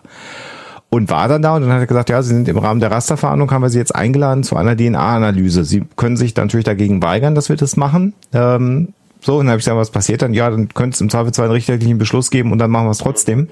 Und 0.90 1.10
war 1.10 1.26
dann 1.26 1.42
da 1.42 1.56
und 1.56 1.62
dann 1.62 1.72
hat 1.72 1.80
er 1.80 1.86
gesagt, 1.88 2.08
ja, 2.08 2.22
Sie 2.22 2.32
sind 2.32 2.46
im 2.48 2.58
Rahmen 2.58 2.78
der 2.78 2.92
Rasterfahndung, 2.92 3.50
haben 3.50 3.62
wir 3.62 3.70
Sie 3.70 3.78
jetzt 3.78 3.96
eingeladen 3.96 4.44
zu 4.44 4.54
einer 4.56 4.76
DNA-Analyse. 4.76 5.64
Sie 5.64 5.82
können 5.96 6.16
sich 6.16 6.36
natürlich 6.36 6.64
dagegen 6.64 7.02
weigern, 7.02 7.34
dass 7.34 7.48
wir 7.48 7.56
das 7.56 7.76
machen. 7.76 8.14
Ähm, 8.32 8.90
so, 9.26 9.38
und 9.38 9.46
dann 9.46 9.48
habe 9.48 9.58
ich 9.58 9.64
gesagt, 9.64 9.76
was 9.76 9.90
passiert 9.90 10.22
dann? 10.22 10.34
Ja, 10.34 10.48
dann 10.48 10.68
könnte 10.68 10.94
es 10.94 11.00
im 11.00 11.10
Zweifelsfall 11.10 11.46
einen 11.46 11.54
richterlichen 11.54 11.98
Beschluss 11.98 12.30
geben 12.30 12.52
und 12.52 12.58
dann 12.58 12.70
machen 12.70 12.86
wir 12.86 12.92
es 12.92 12.98
trotzdem. 12.98 13.48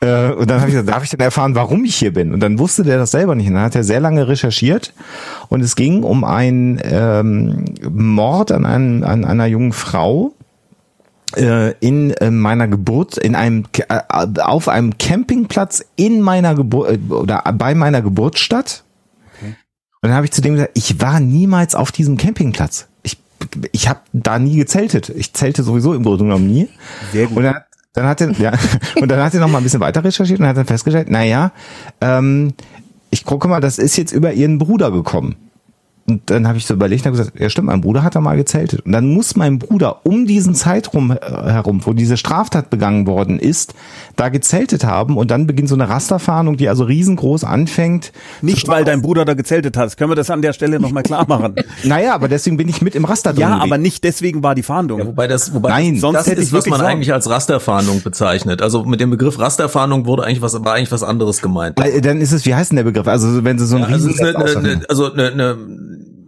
Äh, 0.00 0.30
und 0.30 0.48
dann 0.48 0.60
habe 0.60 0.70
ich 0.70 0.72
gesagt, 0.72 0.88
darf 0.88 1.04
ich 1.04 1.10
denn 1.10 1.20
erfahren, 1.20 1.54
warum 1.54 1.84
ich 1.84 1.96
hier 1.96 2.14
bin? 2.14 2.32
Und 2.32 2.40
dann 2.40 2.58
wusste 2.58 2.82
der 2.82 2.96
das 2.96 3.10
selber 3.10 3.34
nicht. 3.34 3.46
Und 3.46 3.56
dann 3.56 3.62
hat 3.64 3.74
er 3.74 3.84
sehr 3.84 4.00
lange 4.00 4.26
recherchiert 4.26 4.94
und 5.50 5.60
es 5.60 5.76
ging 5.76 6.02
um 6.02 6.24
einen 6.24 6.80
ähm, 6.82 7.66
Mord 7.90 8.52
an, 8.52 8.64
einen, 8.64 9.04
an 9.04 9.26
einer 9.26 9.44
jungen 9.44 9.74
Frau 9.74 10.32
äh, 11.36 11.72
in 11.80 12.12
äh, 12.12 12.30
meiner 12.30 12.66
Geburt, 12.66 13.18
in 13.18 13.34
einem 13.34 13.64
äh, 13.76 14.00
auf 14.40 14.68
einem 14.68 14.96
Campingplatz 14.96 15.84
in 15.96 16.22
meiner 16.22 16.54
Geburt 16.54 16.98
oder 17.10 17.44
bei 17.52 17.74
meiner 17.74 18.00
Geburtsstadt. 18.00 18.82
Und 19.42 20.08
dann 20.08 20.14
habe 20.14 20.24
ich 20.24 20.32
zu 20.32 20.40
dem 20.40 20.54
gesagt, 20.54 20.72
ich 20.72 21.02
war 21.02 21.20
niemals 21.20 21.74
auf 21.74 21.92
diesem 21.92 22.16
Campingplatz. 22.16 22.88
Ich 23.72 23.88
habe 23.88 24.00
da 24.12 24.38
nie 24.38 24.56
gezeltet. 24.56 25.08
Ich 25.10 25.32
zelte 25.32 25.62
sowieso 25.62 25.94
im 25.94 26.02
Grunde 26.02 26.24
genommen 26.24 26.46
nie. 26.46 26.68
Sehr 27.12 27.26
gut. 27.26 27.38
Und 27.38 27.44
dann, 27.44 27.56
dann 27.92 28.06
hat 28.06 28.20
er, 28.20 28.30
ja, 28.32 28.52
und 29.00 29.08
dann 29.08 29.20
hat 29.20 29.34
er 29.34 29.40
noch 29.40 29.48
mal 29.48 29.58
ein 29.58 29.64
bisschen 29.64 29.80
weiter 29.80 30.02
recherchiert 30.02 30.40
und 30.40 30.46
hat 30.46 30.56
dann 30.56 30.66
festgestellt, 30.66 31.08
na 31.10 31.22
ja, 31.24 31.52
ähm, 32.00 32.52
ich 33.10 33.24
gucke 33.24 33.48
mal, 33.48 33.60
das 33.60 33.78
ist 33.78 33.96
jetzt 33.96 34.12
über 34.12 34.32
ihren 34.32 34.58
Bruder 34.58 34.90
gekommen. 34.90 35.36
Und 36.08 36.30
dann 36.30 36.46
habe 36.46 36.56
ich 36.56 36.66
so 36.66 36.74
überlegt 36.74 37.04
und 37.04 37.12
hab 37.12 37.18
gesagt, 37.18 37.40
ja 37.40 37.50
stimmt, 37.50 37.66
mein 37.66 37.80
Bruder 37.80 38.04
hat 38.04 38.14
da 38.14 38.20
mal 38.20 38.36
gezeltet. 38.36 38.80
Und 38.86 38.92
dann 38.92 39.12
muss 39.12 39.34
mein 39.34 39.58
Bruder 39.58 40.06
um 40.06 40.26
diesen 40.26 40.54
Zeitraum 40.54 41.10
äh, 41.10 41.16
herum, 41.20 41.80
wo 41.84 41.92
diese 41.94 42.16
Straftat 42.16 42.70
begangen 42.70 43.06
worden 43.08 43.40
ist, 43.40 43.74
da 44.14 44.28
gezeltet 44.28 44.84
haben. 44.84 45.16
Und 45.16 45.30
dann 45.32 45.46
beginnt 45.48 45.68
so 45.68 45.74
eine 45.74 45.88
Rasterfahndung, 45.88 46.56
die 46.56 46.68
also 46.68 46.84
riesengroß 46.84 47.42
anfängt. 47.44 48.12
Nicht, 48.40 48.68
weil 48.68 48.84
dein 48.84 49.02
Bruder 49.02 49.24
da 49.24 49.34
gezeltet 49.34 49.76
hat. 49.76 49.96
Können 49.96 50.10
wir 50.10 50.14
das 50.16 50.30
an 50.30 50.42
der 50.42 50.52
Stelle 50.52 50.78
nochmal 50.78 51.02
klar 51.02 51.26
machen? 51.28 51.54
Naja, 51.84 52.14
aber 52.14 52.28
deswegen 52.28 52.56
bin 52.56 52.68
ich 52.68 52.80
mit 52.82 52.94
im 52.94 53.04
Raster 53.04 53.32
drin. 53.32 53.40
ja, 53.42 53.48
gewesen. 53.48 53.62
aber 53.62 53.78
nicht 53.78 54.02
deswegen 54.02 54.42
war 54.42 54.54
die 54.54 54.62
Fahndung. 54.62 54.98
Ja, 55.00 55.06
wobei 55.06 55.26
das, 55.26 55.52
wobei 55.52 55.68
Nein, 55.68 55.94
das, 55.94 56.00
sonst 56.00 56.18
das 56.18 56.26
hätte 56.26 56.40
ich 56.40 56.46
ist, 56.48 56.52
was 56.52 56.58
wirklich 56.64 56.70
man 56.70 56.80
Sorgen. 56.80 56.92
eigentlich 56.92 57.12
als 57.12 57.28
Rasterfahndung 57.28 58.02
bezeichnet. 58.02 58.62
Also 58.62 58.84
mit 58.84 59.00
dem 59.00 59.10
Begriff 59.10 59.38
Rasterfahndung 59.38 60.06
wurde 60.06 60.24
eigentlich 60.24 60.42
was, 60.42 60.54
war 60.64 60.74
eigentlich 60.74 60.92
was 60.92 61.02
anderes 61.02 61.42
gemeint. 61.42 61.78
Äh, 61.80 62.00
Dann 62.00 62.20
ist 62.20 62.32
es, 62.32 62.46
wie 62.46 62.54
heißt 62.54 62.70
denn 62.70 62.76
der 62.76 62.84
Begriff? 62.84 63.06
Also 63.06 63.44
wenn 63.44 63.58
sie 63.58 63.66
so 63.66 63.76
ein 63.76 63.82
Ja, 63.82 63.88
also, 63.88 64.08
eine, 64.08 64.58
eine, 64.58 64.80
also 64.88 65.12
eine, 65.12 65.26
eine 65.32 65.56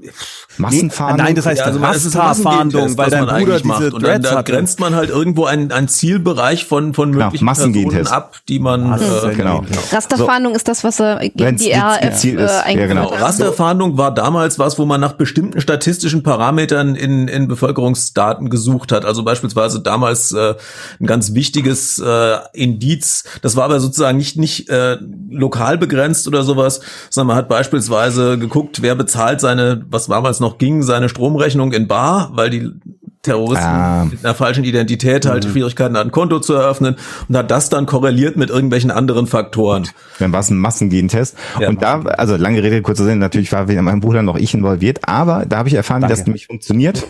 it's 0.01 0.47
Massenfahndung. 0.59 1.27
Nein, 1.27 1.35
das 1.35 1.47
heißt 1.47 1.61
Ja, 1.61 1.65
also 1.67 1.81
Rasterfahndung, 1.81 2.97
weil 2.97 3.07
was 3.07 3.11
dein 3.11 3.25
man 3.25 3.29
Bruder 3.39 3.53
eigentlich 3.53 3.65
macht. 3.65 3.81
diese 3.81 3.95
Und 3.95 4.03
dann 4.03 4.23
da 4.23 4.43
grenzt 4.43 4.81
man 4.81 4.95
halt 4.95 5.11
irgendwo 5.11 5.45
einen, 5.45 5.73
einen 5.73 5.89
Zielbereich 5.89 6.65
von, 6.65 6.95
von 6.95 7.13
Genau, 7.13 7.27
möglichen 7.27 7.47
Personen 7.47 7.73
Massengentest. 7.75 8.13
ab, 8.13 8.37
die 8.49 8.59
man, 8.59 8.99
äh, 9.01 9.35
genau. 9.35 9.65
Rasterfahndung 9.93 10.55
ist 10.55 10.69
das, 10.69 10.85
was 10.85 11.01
äh, 11.01 11.31
gegen 11.35 11.57
die 11.57 11.71
gezielt 12.01 12.41
äh. 12.41 12.79
Ja, 12.79 12.87
genau. 12.87 13.13
hat. 13.13 13.21
Rasterfahndung 13.21 13.99
war 13.99 14.13
damals 14.15 14.59
was, 14.59 14.79
wo 14.79 14.85
man 14.85 15.01
nach 15.01 15.13
bestimmten 15.13 15.61
statistischen 15.61 16.23
Parametern 16.23 16.95
in, 16.95 17.29
in 17.29 17.49
Bevölkerungsdaten 17.49 18.51
gesucht 18.51 18.93
hat. 18.93 19.05
Also 19.05 19.23
beispielsweise 19.23 19.81
damals 19.81 20.33
äh, 20.33 20.55
ein 21.01 21.07
ganz 21.07 21.35
wichtiges 21.35 21.99
äh, 21.99 22.37
Indiz. 22.53 23.25
Das 23.43 23.57
war 23.57 23.65
aber 23.65 23.81
sozusagen 23.81 24.19
nicht 24.19 24.37
nicht 24.37 24.69
äh, 24.69 24.97
lokal 25.31 25.79
begrenzt 25.79 26.27
oder 26.29 26.43
sowas, 26.43 26.81
sondern 27.11 27.29
man 27.29 27.37
hat 27.37 27.49
beispielsweise 27.49 28.39
geguckt, 28.39 28.83
wer 28.83 28.95
bezahlt 28.95 29.41
seine, 29.41 29.85
was 29.91 30.07
damals 30.07 30.41
noch 30.41 30.48
ging, 30.57 30.83
seine 30.83 31.11
Stromrechnung 31.11 31.73
in 31.73 31.87
Bar, 31.89 32.31
weil 32.33 32.49
die 32.49 32.71
Terroristen 33.23 33.67
Ah. 33.67 34.05
mit 34.09 34.25
einer 34.25 34.35
falschen 34.35 34.63
Identität 34.65 35.27
halt 35.27 35.45
Schwierigkeiten 35.45 35.97
hatten, 35.97 36.09
ein 36.09 36.13
Konto 36.13 36.39
zu 36.39 36.55
eröffnen 36.55 36.95
und 37.29 37.37
hat 37.37 37.51
das 37.51 37.69
dann 37.69 37.85
korreliert 37.85 38.37
mit 38.37 38.49
irgendwelchen 38.49 38.93
anderen 38.93 39.27
Faktoren. 39.27 39.89
Dann 40.21 40.33
war 40.33 40.41
es 40.41 40.51
ein 40.51 40.57
Massengentest. 40.57 41.37
Ja, 41.61 41.69
und 41.69 41.83
da, 41.83 42.01
also 42.03 42.37
lange 42.37 42.63
Rede, 42.63 42.81
kurzer 42.81 43.05
Sinn, 43.05 43.19
natürlich 43.19 43.51
war 43.51 43.67
weder 43.69 43.83
mein 43.83 43.99
Bruder 44.01 44.23
noch 44.23 44.37
ich 44.37 44.55
involviert, 44.55 45.01
aber 45.03 45.45
da 45.47 45.59
habe 45.59 45.69
ich 45.69 45.75
erfahren, 45.75 46.03
wie 46.05 46.07
das 46.09 46.25
nämlich 46.25 46.47
funktioniert. 46.47 47.07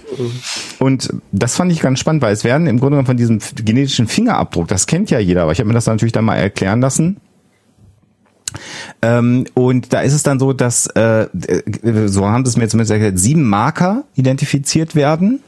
Und 0.79 1.13
das 1.31 1.55
fand 1.57 1.71
ich 1.71 1.81
ganz 1.81 2.01
spannend, 2.01 2.23
weil 2.23 2.33
es 2.33 2.43
werden 2.43 2.67
im 2.67 2.81
Grunde 2.81 2.93
genommen 2.97 3.07
von 3.07 3.17
diesem 3.19 3.39
genetischen 3.63 4.09
Fingerabdruck, 4.09 4.67
das 4.67 4.87
kennt 4.87 5.11
ja 5.11 5.19
jeder, 5.19 5.43
aber 5.43 5.53
ich 5.53 5.59
habe 5.61 5.69
mir 5.69 5.75
das 5.75 5.87
natürlich 5.87 6.13
dann 6.13 6.25
mal 6.25 6.37
erklären 6.37 6.81
lassen. 6.81 7.19
Ähm, 9.01 9.47
und 9.55 9.93
da 9.93 10.01
ist 10.01 10.13
es 10.13 10.23
dann 10.23 10.41
so, 10.41 10.53
dass, 10.53 10.87
äh, 10.89 11.23
äh, 11.23 12.09
so 12.09 12.27
haben 12.27 12.45
sie 12.45 12.51
es 12.51 12.57
mir 12.57 12.69
zumindest 12.69 12.91
erklärt, 12.91 13.19
sieben 13.19 13.49
Marker 13.49 14.05
identifiziert 14.15 14.95
werden. 14.95 15.41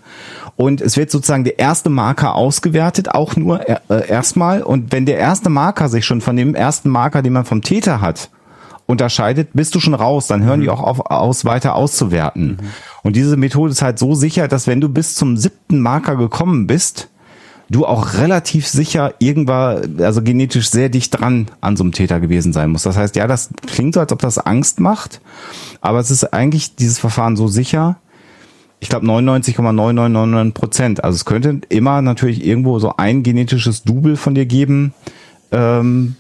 Und 0.57 0.81
es 0.81 0.97
wird 0.97 1.11
sozusagen 1.11 1.45
der 1.45 1.59
erste 1.59 1.91
Marker 1.91 2.35
ausgewertet, 2.35 3.11
auch 3.11 3.35
nur 3.35 3.69
äh, 3.69 3.77
äh, 3.89 4.09
erstmal. 4.09 4.63
Und 4.63 4.93
wenn 4.93 5.07
der 5.07 5.19
erste 5.19 5.49
Marker 5.49 5.89
sich 5.89 6.05
schon 6.05 6.21
von 6.21 6.37
dem 6.37 6.55
ersten 6.55 6.91
Marker, 6.91 7.23
den 7.23 7.33
man 7.33 7.45
vom 7.45 7.63
Täter 7.63 8.01
hat, 8.01 8.31
unterscheidet, 8.87 9.51
bist 9.55 9.75
du 9.75 9.81
schon 9.81 9.95
raus. 9.95 10.27
Dann 10.27 10.43
hören 10.43 10.61
die 10.61 10.69
auch 10.69 10.83
auf, 10.83 11.01
aus, 11.11 11.45
weiter 11.45 11.77
auszuwerten. 11.77 12.59
Und 13.03 13.17
diese 13.17 13.37
Methode 13.37 13.71
ist 13.71 13.83
halt 13.83 13.99
so 13.99 14.15
sicher, 14.15 14.49
dass 14.49 14.67
wenn 14.67 14.81
du 14.81 14.89
bis 14.89 15.15
zum 15.15 15.37
siebten 15.37 15.81
Marker 15.81 16.17
gekommen 16.17 16.67
bist, 16.67 17.09
du 17.71 17.87
auch 17.87 18.15
relativ 18.15 18.67
sicher 18.69 19.15
irgendwann, 19.21 20.01
also 20.01 20.21
genetisch 20.23 20.69
sehr 20.71 20.89
dicht 20.91 21.19
dran 21.21 21.47
an 21.61 21.77
so 21.77 21.85
einem 21.85 21.93
Täter 21.93 22.21
gewesen 22.21 22.53
sein 22.53 22.71
musst. 22.71 22.85
Das 22.85 22.97
heißt, 22.97 23.17
ja, 23.17 23.27
das 23.27 23.49
klingt 23.67 23.95
so, 23.95 24.01
als 24.01 24.13
ob 24.13 24.19
das 24.19 24.39
Angst 24.39 24.81
macht, 24.81 25.21
aber 25.81 26.01
es 26.01 26.11
ist 26.11 26.25
eigentlich 26.35 26.75
dieses 26.77 26.99
Verfahren 26.99 27.37
so 27.37 27.47
sicher. 27.49 27.97
Ich 28.81 28.89
glaube 28.89 29.07
99,9999 29.07 30.53
Prozent. 30.53 31.05
Also 31.05 31.17
es 31.17 31.25
könnte 31.25 31.61
immer 31.69 32.03
natürlich 32.03 32.45
irgendwo 32.45 32.79
so 32.79 32.95
ein 32.97 33.23
genetisches 33.23 33.83
Double 33.85 34.17
von 34.17 34.35
dir 34.35 34.47
geben. 34.47 34.95
Ähm, 35.53 36.17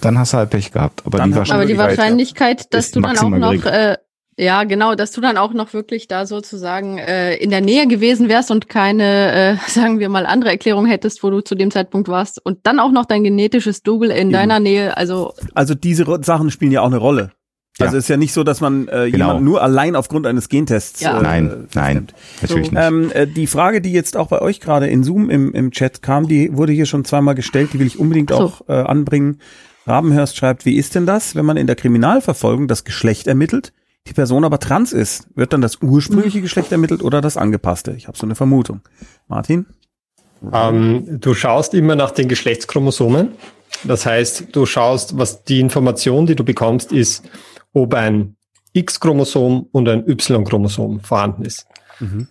dann 0.00 0.18
hast 0.18 0.32
du 0.32 0.38
halt 0.38 0.50
Pech 0.50 0.72
gehabt. 0.72 1.02
Aber 1.06 1.18
Dann 1.18 1.30
die 1.30 1.38
man- 1.38 1.50
Aber 1.50 1.66
die 1.66 1.76
Wahrscheinlichkeit 1.78 1.98
Wahrscheinlichkeit, 1.98 2.74
dass 2.74 2.90
du 2.90 3.00
dann 3.00 3.18
auch 3.18 3.28
noch, 3.30 3.64
äh, 3.66 3.96
ja 4.38 4.64
genau, 4.64 4.94
dass 4.94 5.12
du 5.12 5.20
dann 5.20 5.36
auch 5.36 5.52
noch 5.52 5.72
wirklich 5.72 6.08
da 6.08 6.26
sozusagen 6.26 6.98
äh, 6.98 7.34
in 7.36 7.50
der 7.50 7.60
Nähe 7.60 7.86
gewesen 7.86 8.28
wärst 8.28 8.50
und 8.50 8.68
keine, 8.68 9.32
äh, 9.32 9.56
sagen 9.70 9.98
wir 9.98 10.08
mal, 10.08 10.26
andere 10.26 10.50
Erklärung 10.50 10.86
hättest, 10.86 11.22
wo 11.22 11.30
du 11.30 11.40
zu 11.40 11.54
dem 11.54 11.70
Zeitpunkt 11.70 12.08
warst 12.08 12.44
und 12.44 12.58
dann 12.64 12.78
auch 12.80 12.92
noch 12.92 13.06
dein 13.06 13.24
genetisches 13.24 13.82
Double 13.82 14.10
in 14.10 14.30
deiner 14.32 14.60
Nähe, 14.60 14.96
also 14.96 15.32
Also 15.54 15.74
diese 15.74 16.04
Sachen 16.22 16.50
spielen 16.50 16.72
ja 16.72 16.82
auch 16.82 16.86
eine 16.86 16.98
Rolle. 16.98 17.32
Ja. 17.78 17.86
Also 17.86 17.98
es 17.98 18.04
ist 18.04 18.08
ja 18.08 18.16
nicht 18.16 18.32
so, 18.32 18.42
dass 18.42 18.62
man 18.62 18.88
äh, 18.88 19.10
Genau. 19.10 19.26
jemanden 19.26 19.44
nur 19.44 19.62
allein 19.62 19.96
aufgrund 19.96 20.26
eines 20.26 20.48
Gentests. 20.48 21.00
Ja. 21.00 21.18
Äh, 21.18 21.22
Nein, 21.22 21.68
nein, 21.74 22.06
natürlich 22.40 22.72
nicht. 22.72 22.82
Ähm, 22.82 23.10
äh, 23.12 23.26
die 23.26 23.46
Frage, 23.46 23.82
die 23.82 23.92
jetzt 23.92 24.16
auch 24.16 24.28
bei 24.28 24.40
euch 24.40 24.60
gerade 24.60 24.86
in 24.86 25.04
Zoom 25.04 25.28
im, 25.28 25.52
im 25.52 25.70
Chat 25.72 26.00
kam, 26.00 26.26
die 26.26 26.56
wurde 26.56 26.72
hier 26.72 26.86
schon 26.86 27.04
zweimal 27.04 27.34
gestellt, 27.34 27.70
die 27.74 27.78
will 27.78 27.86
ich 27.86 27.98
unbedingt 27.98 28.30
so. 28.30 28.36
auch 28.36 28.68
äh, 28.68 28.72
anbringen. 28.72 29.40
Rabenhörst 29.86 30.36
schreibt, 30.36 30.64
wie 30.64 30.76
ist 30.76 30.94
denn 30.94 31.04
das, 31.04 31.34
wenn 31.36 31.44
man 31.44 31.58
in 31.58 31.66
der 31.66 31.76
Kriminalverfolgung 31.76 32.66
das 32.66 32.84
Geschlecht 32.84 33.26
ermittelt, 33.26 33.72
die 34.06 34.12
Person 34.12 34.44
aber 34.44 34.58
trans 34.58 34.92
ist? 34.92 35.28
Wird 35.34 35.52
dann 35.52 35.60
das 35.60 35.82
ursprüngliche 35.82 36.40
Geschlecht 36.40 36.72
ermittelt 36.72 37.02
oder 37.02 37.20
das 37.20 37.36
angepasste? 37.36 37.92
Ich 37.92 38.08
habe 38.08 38.16
so 38.16 38.26
eine 38.26 38.34
Vermutung. 38.34 38.80
Martin? 39.28 39.66
Ähm, 40.52 41.20
du 41.20 41.34
schaust 41.34 41.74
immer 41.74 41.96
nach 41.96 42.10
den 42.10 42.28
Geschlechtschromosomen. 42.28 43.32
Das 43.84 44.06
heißt, 44.06 44.48
du 44.52 44.66
schaust, 44.66 45.18
was 45.18 45.44
die 45.44 45.60
Information, 45.60 46.26
die 46.26 46.36
du 46.36 46.44
bekommst, 46.44 46.92
ist, 46.92 47.28
ob 47.72 47.94
ein 47.94 48.36
X-Chromosom 48.72 49.68
und 49.72 49.88
ein 49.88 50.06
Y-Chromosom 50.08 51.00
vorhanden 51.00 51.44
ist. 51.44 51.66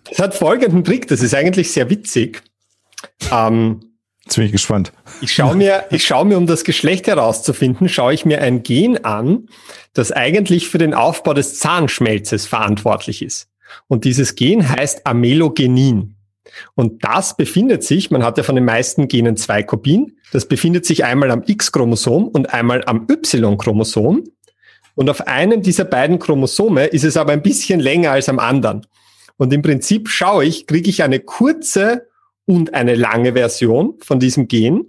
Das 0.08 0.18
hat 0.20 0.34
folgenden 0.34 0.84
Trick, 0.84 1.08
das 1.08 1.22
ist 1.22 1.34
eigentlich 1.34 1.72
sehr 1.72 1.90
witzig. 1.90 2.42
Ähm, 3.32 3.80
Jetzt 4.26 4.34
bin 4.34 4.44
ich 4.44 4.52
gespannt. 4.52 4.92
ich 5.20 5.32
schaue 5.32 5.54
mir, 5.54 5.84
ich 5.90 6.04
schaue 6.04 6.24
mir, 6.24 6.36
um 6.36 6.48
das 6.48 6.64
Geschlecht 6.64 7.06
herauszufinden, 7.06 7.88
schaue 7.88 8.12
ich 8.12 8.24
mir 8.24 8.42
ein 8.42 8.64
Gen 8.64 9.04
an, 9.04 9.48
das 9.94 10.10
eigentlich 10.10 10.68
für 10.68 10.78
den 10.78 10.94
Aufbau 10.94 11.32
des 11.32 11.60
Zahnschmelzes 11.60 12.44
verantwortlich 12.44 13.22
ist. 13.22 13.48
Und 13.86 14.04
dieses 14.04 14.34
Gen 14.34 14.68
heißt 14.68 15.06
Amelogenin. 15.06 16.16
Und 16.74 17.04
das 17.04 17.36
befindet 17.36 17.84
sich, 17.84 18.10
man 18.10 18.24
hat 18.24 18.36
ja 18.36 18.42
von 18.42 18.56
den 18.56 18.64
meisten 18.64 19.06
Genen 19.06 19.36
zwei 19.36 19.62
Kopien, 19.62 20.18
das 20.32 20.48
befindet 20.48 20.86
sich 20.86 21.04
einmal 21.04 21.30
am 21.30 21.44
X-Chromosom 21.46 22.26
und 22.26 22.52
einmal 22.52 22.82
am 22.86 23.06
Y-Chromosom. 23.08 24.24
Und 24.96 25.10
auf 25.10 25.28
einem 25.28 25.62
dieser 25.62 25.84
beiden 25.84 26.18
Chromosome 26.18 26.86
ist 26.86 27.04
es 27.04 27.16
aber 27.16 27.32
ein 27.32 27.42
bisschen 27.42 27.78
länger 27.78 28.10
als 28.10 28.28
am 28.28 28.40
anderen. 28.40 28.86
Und 29.36 29.52
im 29.52 29.62
Prinzip 29.62 30.08
schaue 30.08 30.46
ich, 30.46 30.66
kriege 30.66 30.90
ich 30.90 31.04
eine 31.04 31.20
kurze 31.20 32.05
und 32.46 32.74
eine 32.74 32.94
lange 32.94 33.32
Version 33.34 33.94
von 34.00 34.18
diesem 34.20 34.48
Gen. 34.48 34.86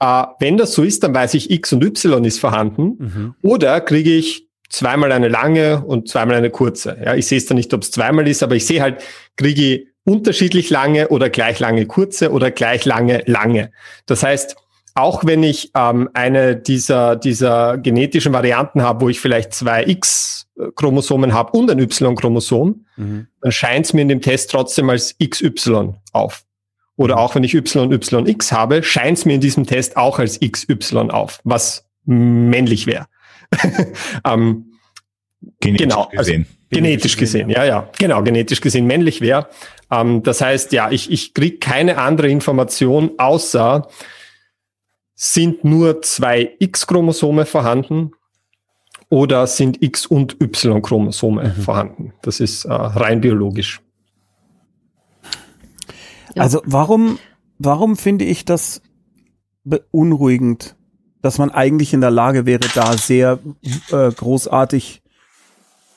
Äh, 0.00 0.24
wenn 0.38 0.56
das 0.56 0.72
so 0.72 0.82
ist, 0.82 1.02
dann 1.02 1.14
weiß 1.14 1.34
ich, 1.34 1.50
X 1.50 1.72
und 1.72 1.82
Y 1.84 2.24
ist 2.24 2.38
vorhanden. 2.40 3.34
Oder 3.42 3.80
kriege 3.80 4.12
ich 4.14 4.46
zweimal 4.68 5.10
eine 5.12 5.28
lange 5.28 5.82
und 5.84 6.08
zweimal 6.08 6.36
eine 6.36 6.50
kurze. 6.50 6.96
Ja, 7.04 7.14
ich 7.16 7.26
sehe 7.26 7.38
es 7.38 7.46
dann 7.46 7.56
nicht, 7.56 7.74
ob 7.74 7.82
es 7.82 7.90
zweimal 7.90 8.28
ist, 8.28 8.42
aber 8.42 8.54
ich 8.54 8.64
sehe 8.66 8.80
halt, 8.80 9.02
kriege 9.36 9.62
ich 9.62 9.86
unterschiedlich 10.04 10.70
lange 10.70 11.08
oder 11.08 11.28
gleich 11.28 11.58
lange 11.58 11.86
kurze 11.86 12.30
oder 12.30 12.50
gleich 12.50 12.84
lange 12.84 13.22
lange. 13.26 13.72
Das 14.06 14.22
heißt, 14.22 14.56
auch 14.94 15.24
wenn 15.24 15.42
ich 15.42 15.70
ähm, 15.76 16.08
eine 16.14 16.56
dieser, 16.56 17.16
dieser 17.16 17.78
genetischen 17.78 18.32
Varianten 18.32 18.82
habe, 18.82 19.02
wo 19.02 19.08
ich 19.08 19.20
vielleicht 19.20 19.54
zwei 19.54 19.84
X-Chromosomen 19.86 21.32
habe 21.32 21.56
und 21.56 21.70
ein 21.70 21.78
Y-Chromosom, 21.78 22.86
Mhm. 22.96 23.28
dann 23.40 23.52
scheint 23.52 23.86
es 23.86 23.92
mir 23.94 24.02
in 24.02 24.08
dem 24.08 24.20
Test 24.20 24.50
trotzdem 24.50 24.90
als 24.90 25.16
XY 25.18 25.94
auf. 26.12 26.44
Oder 27.00 27.16
auch 27.18 27.34
wenn 27.34 27.44
ich 27.44 27.54
YYX 27.54 28.52
habe, 28.52 28.82
scheint 28.82 29.16
es 29.16 29.24
mir 29.24 29.32
in 29.36 29.40
diesem 29.40 29.66
Test 29.66 29.96
auch 29.96 30.18
als 30.18 30.38
XY 30.38 31.08
auf, 31.08 31.40
was 31.44 31.88
männlich 32.04 32.86
wäre. 32.86 33.06
ähm, 34.26 34.66
Genetisch 35.60 35.86
Genau, 35.88 36.02
also- 36.02 36.18
gesehen. 36.18 36.46
genetisch 36.68 37.16
gesehen, 37.16 37.48
ja, 37.48 37.64
ja, 37.64 37.88
genau, 37.98 38.22
genetisch 38.22 38.60
gesehen 38.60 38.86
männlich 38.86 39.22
wäre. 39.22 39.48
Ähm, 39.90 40.22
das 40.22 40.42
heißt, 40.42 40.72
ja, 40.72 40.90
ich, 40.90 41.10
ich 41.10 41.32
kriege 41.32 41.56
keine 41.56 41.96
andere 41.96 42.28
Information, 42.28 43.12
außer 43.16 43.88
sind 45.14 45.64
nur 45.64 46.02
zwei 46.02 46.50
X-Chromosome 46.58 47.46
vorhanden 47.46 48.12
oder 49.08 49.46
sind 49.46 49.82
X- 49.82 50.04
und 50.04 50.38
Y-Chromosome 50.38 51.54
vorhanden. 51.54 52.12
Das 52.20 52.40
ist 52.40 52.66
äh, 52.66 52.72
rein 52.74 53.22
biologisch. 53.22 53.80
Ja. 56.34 56.42
Also 56.42 56.62
warum, 56.64 57.18
warum 57.58 57.96
finde 57.96 58.24
ich 58.24 58.44
das 58.44 58.82
beunruhigend, 59.64 60.76
dass 61.22 61.38
man 61.38 61.50
eigentlich 61.50 61.92
in 61.92 62.00
der 62.00 62.10
Lage 62.10 62.46
wäre, 62.46 62.60
da 62.74 62.96
sehr 62.96 63.38
äh, 63.90 64.10
großartig 64.10 65.02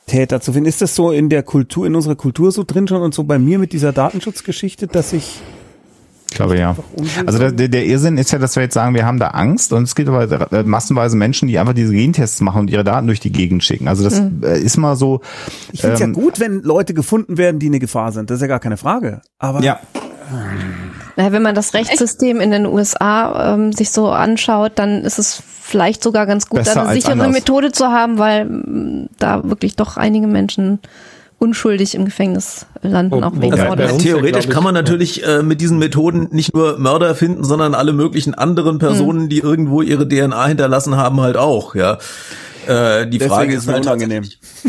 Täter 0.05 0.41
zu 0.41 0.53
finden? 0.53 0.67
Ist 0.67 0.81
das 0.81 0.95
so 0.95 1.11
in 1.11 1.29
der 1.29 1.43
Kultur, 1.43 1.85
in 1.85 1.95
unserer 1.95 2.15
Kultur 2.15 2.51
so 2.51 2.63
drin 2.63 2.87
schon 2.87 3.01
und 3.01 3.13
so 3.13 3.23
bei 3.23 3.39
mir 3.39 3.59
mit 3.59 3.73
dieser 3.73 3.93
Datenschutzgeschichte, 3.93 4.87
dass 4.87 5.13
ich 5.13 5.41
Ich 6.29 6.35
glaube 6.35 6.57
ja. 6.57 6.75
Also 7.25 7.39
der, 7.39 7.69
der, 7.69 7.85
Irrsinn 7.85 8.17
ist 8.17 8.31
ja, 8.31 8.39
dass 8.39 8.55
wir 8.57 8.63
jetzt 8.63 8.73
sagen, 8.73 8.95
wir 8.95 9.05
haben 9.05 9.19
da 9.19 9.29
Angst 9.29 9.71
und 9.71 9.83
es 9.83 9.95
gibt 9.95 10.09
aber 10.09 10.63
massenweise 10.65 11.15
Menschen, 11.15 11.47
die 11.47 11.57
einfach 11.57 11.73
diese 11.73 11.93
Gentests 11.93 12.41
machen 12.41 12.61
und 12.61 12.69
ihre 12.69 12.83
Daten 12.83 13.07
durch 13.07 13.21
die 13.21 13.31
Gegend 13.31 13.63
schicken. 13.63 13.87
Also 13.87 14.03
das 14.03 14.19
äh, 14.19 14.59
ist 14.59 14.75
mal 14.75 14.97
so. 14.97 15.21
Ich 15.71 15.81
finde 15.81 15.95
es 15.95 16.01
ähm, 16.01 16.13
ja 16.13 16.21
gut, 16.21 16.39
wenn 16.41 16.61
Leute 16.63 16.93
gefunden 16.93 17.37
werden, 17.37 17.59
die 17.59 17.67
eine 17.67 17.79
Gefahr 17.79 18.11
sind. 18.11 18.29
Das 18.29 18.37
ist 18.37 18.41
ja 18.41 18.47
gar 18.47 18.59
keine 18.59 18.77
Frage. 18.77 19.21
Aber 19.39 19.61
Ja, 19.61 19.79
Naja, 21.15 21.31
wenn 21.31 21.41
man 21.41 21.55
das 21.55 21.73
Rechtssystem 21.73 22.39
in 22.41 22.51
den 22.51 22.65
USA 22.65 23.53
ähm, 23.53 23.73
sich 23.73 23.91
so 23.91 24.09
anschaut, 24.09 24.73
dann 24.75 25.03
ist 25.03 25.19
es 25.19 25.41
vielleicht 25.45 26.03
sogar 26.03 26.25
ganz 26.25 26.49
gut, 26.49 26.59
Besser 26.59 26.75
da 26.75 26.83
eine 26.85 26.93
sichere 26.93 27.13
anders. 27.13 27.31
Methode 27.31 27.71
zu 27.71 27.87
haben, 27.87 28.17
weil 28.17 28.45
mm, 28.45 29.09
da 29.19 29.43
wirklich 29.43 29.75
doch 29.75 29.97
einige 29.97 30.27
Menschen 30.27 30.79
unschuldig 31.39 31.95
im 31.95 32.05
Gefängnis 32.05 32.65
landen, 32.81 33.15
Oh, 33.15 33.21
auch 33.21 33.33
wegen 33.35 33.53
uns 33.53 33.79
ja, 33.79 33.97
Theoretisch 33.97 34.47
kann 34.47 34.63
man 34.63 34.73
natürlich 34.73 35.25
äh, 35.25 35.43
mit 35.43 35.59
diesen 35.59 35.77
Methoden 35.77 36.29
nicht 36.31 36.53
nur 36.53 36.79
Mörder 36.79 37.15
finden, 37.15 37.43
sondern 37.43 37.75
alle 37.75 37.91
möglichen 37.91 38.33
anderen 38.33 38.79
Personen, 38.79 39.27
die 39.27 39.39
irgendwo 39.39 39.81
ihre 39.81 40.07
DNA 40.07 40.47
hinterlassen 40.47 40.95
haben, 40.95 41.19
halt 41.19 41.35
auch. 41.35 41.75
Ja. 41.75 41.97
Äh, 42.67 43.07
die 43.07 43.17
Deswegen 43.17 43.33
Frage 43.33 43.53
ist 43.53 43.63
ist 43.63 43.67
halt 43.69 43.85
unangenehm. 43.85 44.23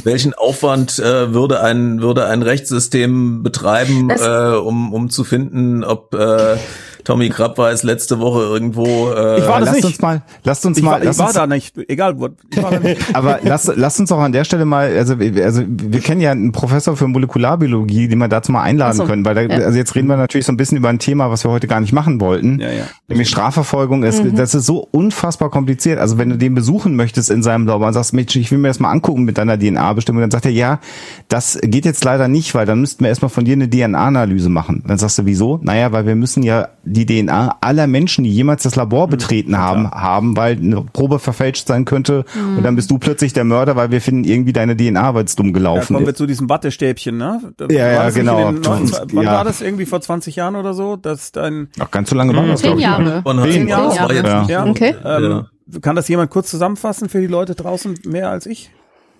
welchen 0.04 0.34
Aufwand 0.34 0.98
äh, 0.98 1.32
würde 1.34 1.60
ein 1.60 2.00
würde 2.00 2.26
ein 2.26 2.42
Rechtssystem 2.42 3.42
betreiben, 3.42 4.08
Das- 4.08 4.20
äh, 4.20 4.56
um 4.56 4.92
um 4.92 5.10
zu 5.10 5.24
finden, 5.24 5.84
ob 5.84 6.14
äh, 6.14 6.56
Tommy 7.04 7.28
Krabweis 7.28 7.82
letzte 7.82 8.18
Woche 8.18 8.40
irgendwo. 8.40 9.10
Äh, 9.10 9.40
Ich 9.40 9.46
war 9.46 9.60
das 9.60 9.68
lasst 9.68 9.74
nicht. 9.74 9.84
uns 9.84 10.00
mal, 10.00 10.22
lasst 10.42 10.66
uns 10.66 10.78
ich 10.78 10.84
mal, 10.84 10.92
war, 10.92 10.98
ich 10.98 11.04
lasst 11.04 11.18
war 11.18 11.26
uns, 11.26 11.34
da 11.34 11.46
nicht, 11.46 11.76
egal 11.88 12.18
wo. 12.18 12.30
Ich 12.50 12.62
war 12.62 12.70
da 12.70 12.80
nicht. 12.80 13.00
aber 13.14 13.40
lasst, 13.42 13.72
lasst 13.76 14.00
uns 14.00 14.10
auch 14.10 14.20
an 14.20 14.32
der 14.32 14.44
Stelle 14.44 14.64
mal, 14.64 14.96
also, 14.96 15.14
also 15.14 15.62
wir 15.66 16.00
kennen 16.00 16.20
ja 16.20 16.30
einen 16.30 16.52
Professor 16.52 16.96
für 16.96 17.06
Molekularbiologie, 17.06 18.08
den 18.08 18.18
wir 18.18 18.28
dazu 18.28 18.52
mal 18.52 18.62
einladen 18.62 18.96
so, 18.96 19.04
können, 19.04 19.24
weil 19.24 19.34
da, 19.34 19.42
ja. 19.42 19.64
also 19.64 19.78
jetzt 19.78 19.94
reden 19.94 20.08
wir 20.08 20.16
natürlich 20.16 20.46
so 20.46 20.52
ein 20.52 20.56
bisschen 20.56 20.78
über 20.78 20.88
ein 20.88 20.98
Thema, 20.98 21.30
was 21.30 21.44
wir 21.44 21.50
heute 21.50 21.66
gar 21.66 21.80
nicht 21.80 21.92
machen 21.92 22.20
wollten. 22.20 22.58
Ja, 22.60 22.70
ja. 22.70 22.84
Nämlich 23.08 23.28
Strafverfolgung, 23.28 24.02
es, 24.02 24.22
das 24.34 24.54
ist 24.54 24.66
so 24.66 24.88
unfassbar 24.90 25.50
kompliziert. 25.50 25.98
Also 25.98 26.16
wenn 26.16 26.30
du 26.30 26.38
den 26.38 26.54
besuchen 26.54 26.96
möchtest 26.96 27.30
in 27.30 27.42
seinem 27.42 27.66
Labor 27.66 27.88
und 27.88 27.92
sagst, 27.92 28.14
Mensch, 28.14 28.34
ich 28.36 28.50
will 28.50 28.58
mir 28.58 28.68
das 28.68 28.80
mal 28.80 28.90
angucken 28.90 29.24
mit 29.24 29.36
deiner 29.36 29.58
DNA-Bestimmung, 29.58 30.22
dann 30.22 30.30
sagt 30.30 30.46
er, 30.46 30.52
ja, 30.52 30.80
das 31.28 31.58
geht 31.62 31.84
jetzt 31.84 32.04
leider 32.04 32.28
nicht, 32.28 32.54
weil 32.54 32.66
dann 32.66 32.80
müssten 32.80 33.04
wir 33.04 33.08
erstmal 33.08 33.28
von 33.28 33.44
dir 33.44 33.52
eine 33.52 33.68
DNA-Analyse 33.68 34.48
machen. 34.48 34.82
Dann 34.86 34.98
sagst 34.98 35.18
du, 35.18 35.26
wieso? 35.26 35.60
Naja, 35.62 35.92
weil 35.92 36.06
wir 36.06 36.14
müssen 36.14 36.42
ja 36.42 36.68
die 36.94 37.04
DNA 37.04 37.56
aller 37.60 37.86
Menschen, 37.86 38.24
die 38.24 38.30
jemals 38.30 38.62
das 38.62 38.74
Labor 38.76 39.08
betreten 39.08 39.58
haben, 39.58 39.90
haben, 39.90 40.36
weil 40.36 40.56
eine 40.56 40.80
Probe 40.80 41.18
verfälscht 41.18 41.66
sein 41.68 41.84
könnte 41.84 42.24
und 42.56 42.62
dann 42.62 42.74
bist 42.76 42.90
du 42.90 42.98
plötzlich 42.98 43.32
der 43.34 43.44
Mörder, 43.44 43.76
weil 43.76 43.90
wir 43.90 44.00
finden 44.00 44.24
irgendwie 44.24 44.52
deine 44.54 44.74
DNA, 44.76 45.14
weil 45.14 45.24
es 45.24 45.36
dumm 45.36 45.52
gelaufen 45.52 45.94
kommen 45.94 46.06
wir 46.06 46.14
zu 46.14 46.26
diesem 46.26 46.48
Wattestäbchen, 46.48 47.16
ne? 47.18 47.40
Da- 47.56 47.66
Ja, 47.68 47.88
ja, 47.90 47.96
war 47.98 48.04
das 48.06 48.14
nicht 48.14 48.24
genau. 48.24 48.52
den 48.52 48.60
90 48.62 48.98
Wann 49.12 49.24
Ja. 49.24 49.32
war 49.32 49.44
das 49.44 49.60
irgendwie 49.60 49.84
vor 49.86 50.00
20 50.00 50.36
Jahren 50.36 50.56
oder 50.56 50.72
so? 50.72 50.96
Dass 50.96 51.30
dein 51.32 51.68
Ach, 51.78 51.90
ganz 51.90 52.08
so 52.10 52.16
lange 52.16 52.34
war 52.34 52.46
das, 52.46 52.60
Zehn 52.60 52.76
ne? 52.76 52.82
Jahre. 52.82 53.22
Zehn 53.50 53.68
Jahre. 53.68 54.14
Ja. 54.14 54.40
nicht 54.40 54.50
ja, 54.50 54.64
Okay. 54.66 54.94
ähm, 55.04 55.44
kann 55.82 55.96
das 55.96 56.08
jemand 56.08 56.30
kurz 56.30 56.50
zusammenfassen 56.50 57.08
für 57.08 57.20
die 57.20 57.26
Leute 57.26 57.54
draußen 57.54 57.94
mehr 58.06 58.30
als 58.30 58.46
ich? 58.46 58.70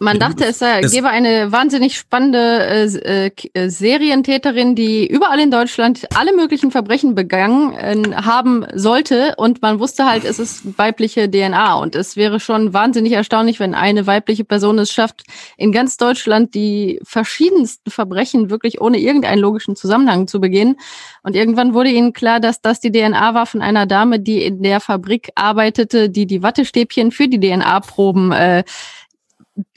Man 0.00 0.18
dachte, 0.18 0.44
es, 0.44 0.58
sei, 0.58 0.80
Es- 0.80 0.92
gäbe 0.92 1.08
eine 1.08 1.52
wahnsinnig 1.52 1.96
spannende 1.96 2.38
äh, 2.38 3.26
äh, 3.26 3.30
äh, 3.54 3.68
Serientäterin, 3.70 4.74
die 4.74 5.06
überall 5.06 5.38
in 5.38 5.50
Deutschland 5.50 6.06
alle 6.14 6.34
möglichen 6.34 6.70
Verbrechen 6.72 7.14
begangen 7.14 7.72
äh, 7.74 8.14
haben 8.16 8.66
sollte. 8.74 9.34
Und 9.36 9.62
man 9.62 9.78
wusste 9.78 10.04
halt, 10.04 10.24
es 10.24 10.38
ist 10.38 10.76
weibliche 10.78 11.30
DNA. 11.30 11.74
Und 11.76 11.94
es 11.94 12.16
wäre 12.16 12.40
schon 12.40 12.74
wahnsinnig 12.74 13.12
erstaunlich, 13.12 13.60
wenn 13.60 13.74
eine 13.74 14.06
weibliche 14.06 14.44
Person 14.44 14.78
es 14.78 14.92
schafft, 14.92 15.22
in 15.56 15.70
ganz 15.72 15.96
Deutschland 15.96 16.54
die 16.54 17.00
verschiedensten 17.04 17.90
Verbrechen 17.90 18.50
wirklich 18.50 18.80
ohne 18.80 18.98
irgendeinen 18.98 19.40
logischen 19.40 19.76
Zusammenhang 19.76 20.26
zu 20.26 20.40
begehen. 20.40 20.76
Und 21.22 21.36
irgendwann 21.36 21.72
wurde 21.72 21.90
ihnen 21.90 22.12
klar, 22.12 22.40
dass 22.40 22.60
das 22.60 22.80
die 22.80 22.90
DNA 22.92 23.32
war 23.34 23.46
von 23.46 23.62
einer 23.62 23.86
Dame, 23.86 24.18
die 24.20 24.42
in 24.44 24.62
der 24.62 24.80
Fabrik 24.80 25.30
arbeitete, 25.36 26.10
die 26.10 26.26
die 26.26 26.42
Wattestäbchen 26.42 27.12
für 27.12 27.28
die 27.28 27.38
DNA-Proben 27.40 28.32
äh, 28.32 28.64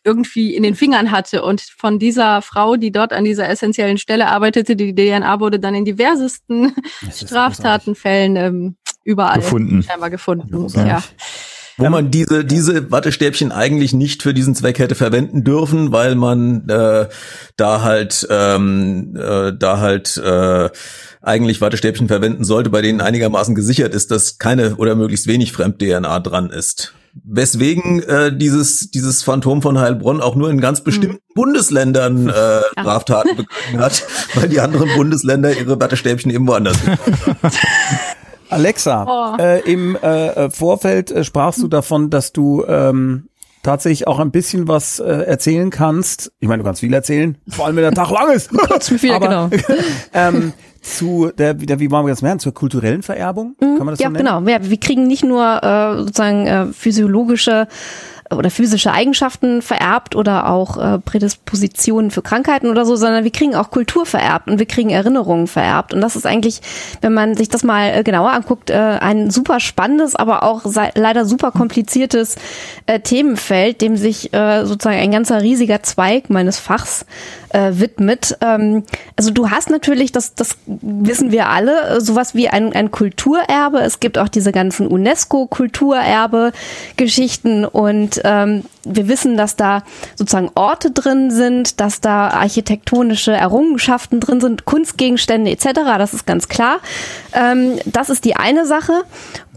irgendwie 0.04 0.56
in 0.56 0.64
den 0.64 0.76
Fingern 0.76 1.12
hatte. 1.12 1.44
Und 1.44 1.62
von 1.62 2.00
dieser 2.00 2.42
Frau, 2.42 2.76
die 2.76 2.92
dort 2.92 3.14
an 3.14 3.24
dieser 3.24 3.50
essentiellen 3.50 3.98
Stelle 3.98 4.28
arbeitete, 4.28 4.76
die 4.76 4.96
DNA 4.96 5.40
wurde 5.40 5.60
dann 5.60 5.76
in 5.76 5.86
diversesten 5.86 6.74
Straftatenfällen 7.12 8.36
ähm, 8.36 8.76
überall 9.04 9.40
Gefunden. 9.40 9.84
scheinbar 9.84 10.10
gefunden. 10.10 10.68
Ja. 10.76 11.04
wo 11.78 11.90
man 11.90 12.10
diese 12.10 12.44
diese 12.44 12.92
Wattestäbchen 12.92 13.52
eigentlich 13.52 13.94
nicht 13.94 14.24
für 14.24 14.34
diesen 14.34 14.56
Zweck 14.56 14.80
hätte 14.80 14.96
verwenden 14.96 15.44
dürfen, 15.44 15.92
weil 15.92 16.16
man 16.16 16.68
äh, 16.70 17.08
da 17.56 17.82
halt 17.84 18.28
ähm, 18.30 19.16
äh, 19.16 19.54
da 19.54 19.80
halt 19.80 20.18
äh, 20.18 20.70
eigentlich 21.22 21.62
Wattestäbchen 21.62 22.08
verwenden 22.08 22.44
sollte, 22.44 22.70
bei 22.70 22.82
denen 22.82 23.02
einigermaßen 23.02 23.54
gesichert 23.54 23.94
ist, 23.94 24.12
dass 24.12 24.38
keine 24.40 24.78
oder 24.78 24.96
möglichst 24.96 25.28
wenig 25.28 25.52
Fremd-DNA 25.52 26.20
dran 26.22 26.50
ist. 26.50 26.94
Weswegen 27.24 28.02
äh, 28.04 28.36
dieses 28.36 28.92
dieses 28.92 29.24
Phantom 29.24 29.62
von 29.62 29.80
Heilbronn 29.80 30.22
auch 30.22 30.36
nur 30.36 30.50
in 30.50 30.60
ganz 30.62 30.82
bestimmten 30.82 31.20
Bundesländern 31.36 32.30
äh, 32.30 32.62
Straftaten 32.80 33.36
begangen 33.38 33.80
hat, 33.84 34.04
weil 34.36 34.50
die 34.50 34.60
anderen 34.60 34.90
Bundesländer 34.96 35.56
ihre 35.58 35.80
Wattestäbchen 35.80 36.32
eben 36.32 36.48
woanders. 36.48 36.78
Alexa, 38.50 39.06
Oh. 39.08 39.42
äh, 39.42 39.60
im 39.72 39.96
äh, 39.98 40.50
Vorfeld 40.50 41.12
äh, 41.12 41.24
sprachst 41.24 41.62
du 41.62 41.68
davon, 41.68 42.10
dass 42.10 42.32
du 42.32 42.64
ähm, 42.66 43.28
tatsächlich 43.68 44.08
auch 44.08 44.20
ein 44.20 44.32
bisschen 44.32 44.68
was 44.68 45.00
äh, 45.00 45.06
erzählen 45.06 45.70
kannst. 45.70 46.32
Ich 46.40 46.48
meine, 46.48 46.64
du 46.64 46.66
kannst 46.66 46.80
viel 46.80 46.94
erzählen, 46.94 47.38
vor 47.50 47.66
allem 47.66 47.76
wenn 47.76 47.84
der 47.84 47.92
Tag 47.94 48.10
lang 48.18 48.32
ist. 48.34 48.50
Viel, 49.00 49.12
Aber, 49.12 49.28
genau. 49.28 49.50
ähm, 50.14 50.54
zu 50.82 51.32
der, 51.38 51.54
der, 51.54 51.80
wie 51.80 51.92
wollen 51.92 52.06
wir 52.06 52.12
das 52.12 52.22
merken, 52.22 52.40
zur 52.40 52.54
kulturellen 52.54 53.04
Vererbung? 53.04 53.56
Kann 53.60 53.78
man 53.80 53.88
das 53.90 54.00
Ja, 54.00 54.08
so 54.08 54.14
nennen? 54.14 54.26
genau. 54.26 54.50
Ja, 54.50 54.60
wir 54.70 54.80
kriegen 54.80 55.06
nicht 55.08 55.26
nur 55.26 55.62
äh, 55.62 55.98
sozusagen 55.98 56.48
äh, 56.48 56.66
physiologische 56.68 57.68
oder 58.30 58.50
physische 58.50 58.92
Eigenschaften 58.92 59.62
vererbt 59.62 60.16
oder 60.16 60.50
auch 60.50 60.78
äh, 60.78 61.00
Prädispositionen 61.00 62.12
für 62.12 62.22
Krankheiten 62.22 62.68
oder 62.68 62.86
so, 62.86 62.96
sondern 62.96 63.24
wir 63.24 63.32
kriegen 63.32 63.56
auch 63.56 63.72
Kultur 63.72 64.06
vererbt 64.06 64.50
und 64.50 64.60
wir 64.60 64.66
kriegen 64.66 64.90
Erinnerungen 64.90 65.48
vererbt. 65.48 65.94
Und 65.94 66.02
das 66.02 66.16
ist 66.16 66.26
eigentlich, 66.26 66.62
wenn 67.02 67.14
man 67.14 67.36
sich 67.36 67.50
das 67.50 67.64
mal 67.64 67.90
äh, 67.90 68.04
genauer 68.04 68.32
anguckt, 68.32 68.70
äh, 68.70 68.76
ein 68.76 69.32
super 69.32 69.60
spannendes, 69.60 70.16
aber 70.16 70.44
auch 70.44 70.64
leider 70.96 71.26
super 71.26 71.52
kompliziertes 71.52 72.36
äh, 72.86 73.00
Themenfeld, 73.00 73.82
dem 73.82 73.98
sich 73.98 74.34
äh, 74.34 74.66
sozusagen 74.66 75.00
ein 75.00 75.12
ganzer 75.12 75.42
riesiger 75.42 75.82
Zweig 75.84 76.30
meines 76.30 76.60
Fachs 76.60 77.06
äh, 77.50 77.72
widmet. 77.74 78.38
Ähm, 78.42 78.84
also 79.16 79.32
du 79.32 79.50
hast 79.50 79.70
natürlich, 79.70 80.12
das, 80.12 80.36
das 80.36 80.58
wissen 80.66 81.32
wir 81.32 81.48
alle, 81.48 81.90
äh, 81.90 82.02
sowas 82.02 82.36
wie 82.36 82.50
ein, 82.50 82.74
ein 82.74 82.92
Kulturerbe. 82.92 83.80
Es 83.80 84.02
gibt 84.02 84.18
auch 84.18 84.28
diese 84.28 84.52
ganzen 84.52 84.88
UNESCO-Kulturerbe-Geschichten 84.88 87.64
und 87.66 88.17
ähm, 88.24 88.64
wir 88.84 89.08
wissen, 89.08 89.38
dass 89.38 89.56
da 89.56 89.84
sozusagen 90.16 90.52
Orte 90.56 90.92
drin 90.92 91.32
sind, 91.32 91.80
dass 91.80 92.02
da 92.02 92.30
architektonische 92.30 93.32
Errungenschaften 93.32 94.20
drin 94.20 94.42
sind, 94.42 94.66
Kunstgegenstände 94.66 95.52
etc. 95.52 95.68
Das 95.98 96.14
ist 96.14 96.26
ganz 96.26 96.48
klar. 96.48 96.80
Ähm, 97.34 97.80
das 97.86 98.10
ist 98.10 98.26
die 98.26 98.36
eine 98.36 98.66
Sache. 98.66 99.04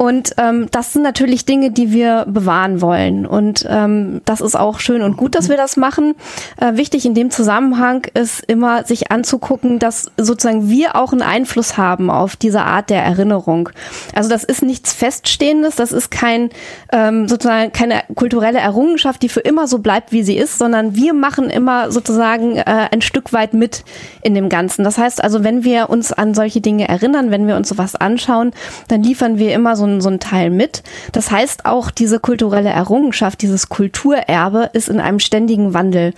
Und 0.00 0.32
ähm, 0.38 0.66
das 0.70 0.94
sind 0.94 1.02
natürlich 1.02 1.44
Dinge, 1.44 1.72
die 1.72 1.92
wir 1.92 2.24
bewahren 2.26 2.80
wollen. 2.80 3.26
Und 3.26 3.66
ähm, 3.68 4.22
das 4.24 4.40
ist 4.40 4.56
auch 4.56 4.80
schön 4.80 5.02
und 5.02 5.18
gut, 5.18 5.34
dass 5.34 5.50
wir 5.50 5.58
das 5.58 5.76
machen. 5.76 6.14
Äh, 6.58 6.78
wichtig 6.78 7.04
in 7.04 7.12
dem 7.12 7.30
Zusammenhang 7.30 8.06
ist 8.14 8.42
immer, 8.46 8.84
sich 8.84 9.12
anzugucken, 9.12 9.78
dass 9.78 10.10
sozusagen 10.16 10.70
wir 10.70 10.96
auch 10.96 11.12
einen 11.12 11.20
Einfluss 11.20 11.76
haben 11.76 12.08
auf 12.08 12.34
diese 12.34 12.62
Art 12.62 12.88
der 12.88 13.02
Erinnerung. 13.02 13.68
Also 14.14 14.30
das 14.30 14.42
ist 14.42 14.62
nichts 14.62 14.94
Feststehendes, 14.94 15.76
das 15.76 15.92
ist 15.92 16.10
kein 16.10 16.48
ähm, 16.94 17.28
sozusagen 17.28 17.70
keine 17.72 18.00
kulturelle 18.14 18.58
Errungenschaft, 18.58 19.20
die 19.20 19.28
für 19.28 19.40
immer 19.40 19.68
so 19.68 19.80
bleibt, 19.80 20.12
wie 20.12 20.22
sie 20.22 20.38
ist, 20.38 20.56
sondern 20.56 20.96
wir 20.96 21.12
machen 21.12 21.50
immer 21.50 21.92
sozusagen 21.92 22.56
äh, 22.56 22.88
ein 22.90 23.02
Stück 23.02 23.34
weit 23.34 23.52
mit 23.52 23.84
in 24.22 24.34
dem 24.34 24.48
Ganzen. 24.48 24.82
Das 24.82 24.96
heißt 24.96 25.22
also, 25.22 25.44
wenn 25.44 25.62
wir 25.62 25.90
uns 25.90 26.10
an 26.10 26.32
solche 26.32 26.62
Dinge 26.62 26.88
erinnern, 26.88 27.30
wenn 27.30 27.46
wir 27.46 27.56
uns 27.56 27.68
sowas 27.68 27.96
anschauen, 27.96 28.52
dann 28.88 29.02
liefern 29.02 29.36
wir 29.36 29.52
immer 29.52 29.76
so 29.76 29.89
ein, 29.90 30.00
so 30.00 30.08
ein 30.08 30.20
Teil 30.20 30.50
mit. 30.50 30.82
Das 31.12 31.30
heißt 31.30 31.66
auch, 31.66 31.90
diese 31.90 32.20
kulturelle 32.20 32.70
Errungenschaft, 32.70 33.42
dieses 33.42 33.68
Kulturerbe 33.68 34.70
ist 34.72 34.88
in 34.88 35.00
einem 35.00 35.18
ständigen 35.18 35.74
Wandel. 35.74 36.14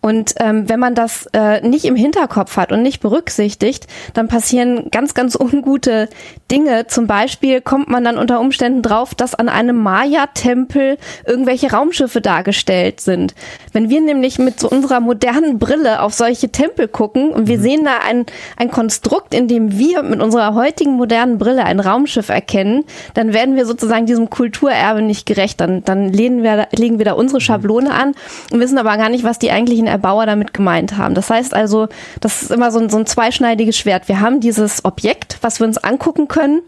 Und 0.00 0.34
ähm, 0.38 0.68
wenn 0.68 0.80
man 0.80 0.94
das 0.94 1.26
äh, 1.32 1.66
nicht 1.66 1.84
im 1.84 1.96
Hinterkopf 1.96 2.56
hat 2.56 2.72
und 2.72 2.82
nicht 2.82 3.00
berücksichtigt, 3.00 3.86
dann 4.14 4.28
passieren 4.28 4.88
ganz, 4.90 5.14
ganz 5.14 5.34
ungute 5.40 6.08
Dinge. 6.50 6.86
Zum 6.86 7.06
Beispiel 7.06 7.60
kommt 7.60 7.88
man 7.88 8.04
dann 8.04 8.18
unter 8.18 8.40
Umständen 8.40 8.82
drauf, 8.82 9.14
dass 9.14 9.34
an 9.34 9.48
einem 9.48 9.82
Maya-Tempel 9.82 10.98
irgendwelche 11.26 11.72
Raumschiffe 11.72 12.20
dargestellt 12.20 13.00
sind. 13.00 13.34
Wenn 13.72 13.90
wir 13.90 14.00
nämlich 14.00 14.38
mit 14.38 14.60
so 14.60 14.70
unserer 14.70 15.00
modernen 15.00 15.58
Brille 15.58 16.02
auf 16.02 16.14
solche 16.14 16.50
Tempel 16.50 16.88
gucken 16.88 17.30
und 17.30 17.48
wir 17.48 17.58
mhm. 17.58 17.62
sehen 17.62 17.84
da 17.84 17.98
ein, 18.06 18.26
ein 18.56 18.70
Konstrukt, 18.70 19.34
in 19.34 19.48
dem 19.48 19.76
wir 19.76 20.02
mit 20.02 20.22
unserer 20.22 20.54
heutigen 20.54 20.92
modernen 20.92 21.38
Brille 21.38 21.64
ein 21.64 21.80
Raumschiff 21.80 22.28
erkennen, 22.28 22.84
dann 23.16 23.32
werden 23.32 23.56
wir 23.56 23.64
sozusagen 23.64 24.04
diesem 24.04 24.28
Kulturerbe 24.28 25.00
nicht 25.00 25.24
gerecht. 25.24 25.58
Dann, 25.58 25.82
dann 25.84 26.10
legen, 26.10 26.42
wir, 26.42 26.68
legen 26.72 26.98
wir 26.98 27.06
da 27.06 27.14
unsere 27.14 27.40
Schablone 27.40 27.90
an 27.90 28.12
und 28.52 28.60
wissen 28.60 28.76
aber 28.76 28.94
gar 28.98 29.08
nicht, 29.08 29.24
was 29.24 29.38
die 29.38 29.50
eigentlichen 29.50 29.86
Erbauer 29.86 30.26
damit 30.26 30.52
gemeint 30.52 30.98
haben. 30.98 31.14
Das 31.14 31.30
heißt 31.30 31.54
also, 31.54 31.88
das 32.20 32.42
ist 32.42 32.50
immer 32.50 32.70
so 32.70 32.78
ein, 32.78 32.90
so 32.90 32.98
ein 32.98 33.06
zweischneidiges 33.06 33.78
Schwert. 33.78 34.08
Wir 34.08 34.20
haben 34.20 34.40
dieses 34.40 34.84
Objekt, 34.84 35.38
was 35.40 35.60
wir 35.60 35.66
uns 35.66 35.78
angucken 35.78 36.28
können, 36.28 36.60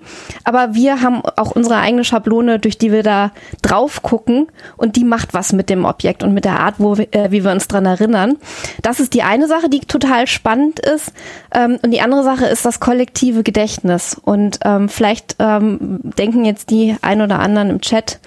aber 0.44 0.74
wir 0.74 1.02
haben 1.02 1.20
auch 1.36 1.50
unsere 1.50 1.76
eigene 1.76 2.02
Schablone, 2.02 2.58
durch 2.58 2.78
die 2.78 2.92
wir 2.92 3.02
da 3.02 3.30
drauf 3.60 4.02
gucken 4.02 4.46
und 4.78 4.96
die 4.96 5.04
macht 5.04 5.34
was 5.34 5.52
mit 5.52 5.68
dem 5.68 5.84
Objekt 5.84 6.22
und 6.22 6.32
mit 6.32 6.46
der 6.46 6.60
Art, 6.60 6.76
wo 6.78 6.96
wir, 6.96 7.14
äh, 7.14 7.30
wie 7.30 7.44
wir 7.44 7.52
uns 7.52 7.68
dran 7.68 7.84
erinnern. 7.84 8.36
Das 8.80 9.00
ist 9.00 9.12
die 9.12 9.22
eine 9.22 9.48
Sache, 9.48 9.68
die 9.68 9.80
total 9.80 10.26
spannend 10.26 10.80
ist. 10.80 11.12
Ähm, 11.52 11.78
und 11.82 11.90
die 11.90 12.00
andere 12.00 12.24
Sache 12.24 12.46
ist 12.46 12.64
das 12.64 12.80
kollektive 12.80 13.42
Gedächtnis. 13.42 14.16
Und 14.24 14.60
ähm, 14.64 14.88
vielleicht 14.88 15.36
ähm, 15.38 16.00
denken 16.02 16.37
jetzt 16.44 16.70
die 16.70 16.96
ein 17.02 17.20
oder 17.20 17.38
anderen 17.38 17.70
im 17.70 17.80
Chat, 17.80 18.20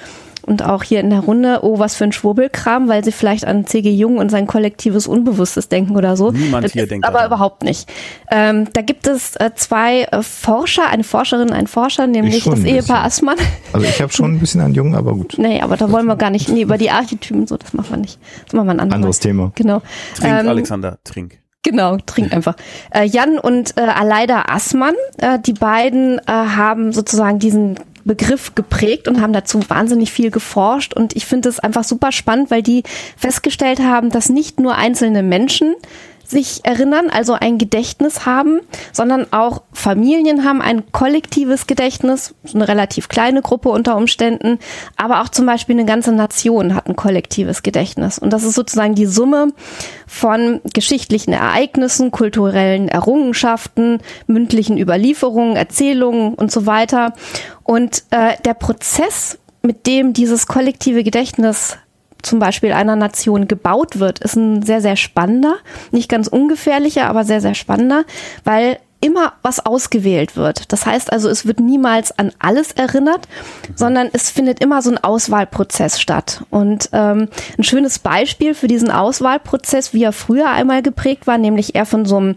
und 0.43 0.63
auch 0.63 0.83
hier 0.83 0.99
in 0.99 1.09
der 1.09 1.19
Runde, 1.19 1.59
oh, 1.61 1.79
was 1.79 1.95
für 1.95 2.03
ein 2.03 2.11
Schwurbelkram, 2.11 2.87
weil 2.87 3.03
sie 3.03 3.11
vielleicht 3.11 3.45
an 3.45 3.65
C.G. 3.65 3.91
Jung 3.91 4.17
und 4.17 4.29
sein 4.29 4.47
kollektives 4.47 5.07
Unbewusstes 5.07 5.69
denken 5.69 5.95
oder 5.95 6.17
so. 6.17 6.31
Niemand 6.31 6.65
das 6.65 6.73
hier 6.73 6.87
denkt 6.87 7.05
aber 7.05 7.19
daran. 7.19 7.29
überhaupt 7.29 7.63
nicht. 7.63 7.89
Ähm, 8.31 8.67
da 8.73 8.81
gibt 8.81 9.07
es 9.07 9.35
äh, 9.35 9.51
zwei 9.55 10.03
äh, 10.03 10.21
Forscher, 10.23 10.87
eine 10.87 11.03
Forscherin, 11.03 11.51
ein 11.51 11.67
Forscher, 11.67 12.07
nämlich 12.07 12.43
das 12.43 12.63
Ehepaar 12.63 13.03
Assmann. 13.03 13.37
Also 13.73 13.85
ich 13.87 14.01
habe 14.01 14.11
schon 14.11 14.35
ein 14.35 14.39
bisschen 14.39 14.61
an 14.61 14.73
Jung, 14.73 14.95
aber 14.95 15.13
gut. 15.13 15.35
Nee, 15.37 15.61
aber 15.61 15.77
da 15.77 15.91
wollen 15.91 16.05
wir 16.05 16.15
gar 16.15 16.29
nicht, 16.29 16.49
nee, 16.49 16.63
über 16.63 16.77
die 16.77 16.89
Archetypen 16.89 17.47
so, 17.47 17.57
das 17.57 17.73
machen 17.73 17.91
wir 17.91 17.97
nicht. 17.97 18.19
Das 18.45 18.53
machen 18.53 18.67
wir 18.67 18.71
ein 18.71 18.79
anderes, 18.79 18.95
anderes 18.95 19.19
Thema. 19.19 19.51
Genau. 19.55 19.81
Trink, 20.15 20.39
ähm, 20.39 20.47
Alexander, 20.47 20.97
trink. 21.03 21.39
Genau, 21.63 21.97
trink 21.97 22.33
einfach. 22.33 22.55
Äh, 22.89 23.05
Jan 23.05 23.37
und 23.37 23.77
äh, 23.77 23.81
Aleida 23.81 24.45
Assmann, 24.47 24.95
äh, 25.17 25.37
die 25.39 25.53
beiden 25.53 26.17
äh, 26.19 26.31
haben 26.31 26.91
sozusagen 26.91 27.37
diesen 27.37 27.79
Begriff 28.03 28.55
geprägt 28.55 29.07
und 29.07 29.21
haben 29.21 29.33
dazu 29.33 29.59
wahnsinnig 29.69 30.11
viel 30.11 30.31
geforscht. 30.31 30.93
Und 30.93 31.15
ich 31.15 31.25
finde 31.25 31.49
es 31.49 31.59
einfach 31.59 31.83
super 31.83 32.11
spannend, 32.11 32.51
weil 32.51 32.63
die 32.63 32.83
festgestellt 33.17 33.79
haben, 33.79 34.09
dass 34.09 34.29
nicht 34.29 34.59
nur 34.59 34.75
einzelne 34.75 35.23
Menschen 35.23 35.75
sich 36.31 36.65
erinnern, 36.65 37.09
also 37.09 37.33
ein 37.33 37.57
Gedächtnis 37.57 38.25
haben, 38.25 38.61
sondern 38.91 39.27
auch 39.31 39.61
Familien 39.73 40.43
haben 40.43 40.61
ein 40.61 40.91
kollektives 40.91 41.67
Gedächtnis, 41.67 42.33
eine 42.53 42.67
relativ 42.67 43.09
kleine 43.09 43.41
Gruppe 43.41 43.69
unter 43.69 43.95
Umständen, 43.97 44.57
aber 44.97 45.21
auch 45.21 45.29
zum 45.29 45.45
Beispiel 45.45 45.75
eine 45.75 45.85
ganze 45.85 46.11
Nation 46.11 46.73
hat 46.73 46.87
ein 46.87 46.95
kollektives 46.95 47.61
Gedächtnis. 47.63 48.17
Und 48.17 48.31
das 48.31 48.43
ist 48.43 48.55
sozusagen 48.55 48.95
die 48.95 49.05
Summe 49.05 49.49
von 50.07 50.61
geschichtlichen 50.73 51.33
Ereignissen, 51.33 52.11
kulturellen 52.11 52.87
Errungenschaften, 52.87 53.99
mündlichen 54.27 54.77
Überlieferungen, 54.77 55.55
Erzählungen 55.55 56.33
und 56.33 56.51
so 56.51 56.65
weiter. 56.65 57.13
Und 57.63 58.03
äh, 58.09 58.35
der 58.45 58.53
Prozess, 58.53 59.37
mit 59.61 59.85
dem 59.85 60.13
dieses 60.13 60.47
kollektive 60.47 61.03
Gedächtnis 61.03 61.77
zum 62.21 62.39
Beispiel 62.39 62.73
einer 62.73 62.95
Nation 62.95 63.47
gebaut 63.47 63.99
wird, 63.99 64.19
ist 64.19 64.35
ein 64.35 64.63
sehr, 64.63 64.81
sehr 64.81 64.95
spannender, 64.95 65.55
nicht 65.91 66.09
ganz 66.09 66.27
ungefährlicher, 66.27 67.07
aber 67.07 67.23
sehr, 67.23 67.41
sehr 67.41 67.55
spannender, 67.55 68.05
weil 68.43 68.77
immer 69.01 69.33
was 69.41 69.65
ausgewählt 69.65 70.37
wird. 70.37 70.71
Das 70.71 70.85
heißt 70.85 71.11
also, 71.11 71.27
es 71.27 71.45
wird 71.45 71.59
niemals 71.59 72.17
an 72.17 72.31
alles 72.39 72.71
erinnert, 72.71 73.27
sondern 73.75 74.09
es 74.13 74.29
findet 74.29 74.61
immer 74.61 74.81
so 74.81 74.91
ein 74.91 75.03
Auswahlprozess 75.03 75.99
statt. 75.99 76.43
Und 76.51 76.89
ähm, 76.93 77.27
ein 77.57 77.63
schönes 77.63 77.99
Beispiel 77.99 78.53
für 78.53 78.67
diesen 78.67 78.91
Auswahlprozess, 78.91 79.93
wie 79.93 80.03
er 80.03 80.13
früher 80.13 80.49
einmal 80.49 80.83
geprägt 80.83 81.25
war, 81.27 81.37
nämlich 81.37 81.75
eher 81.75 81.85
von 81.85 82.05
so 82.05 82.17
einem 82.17 82.35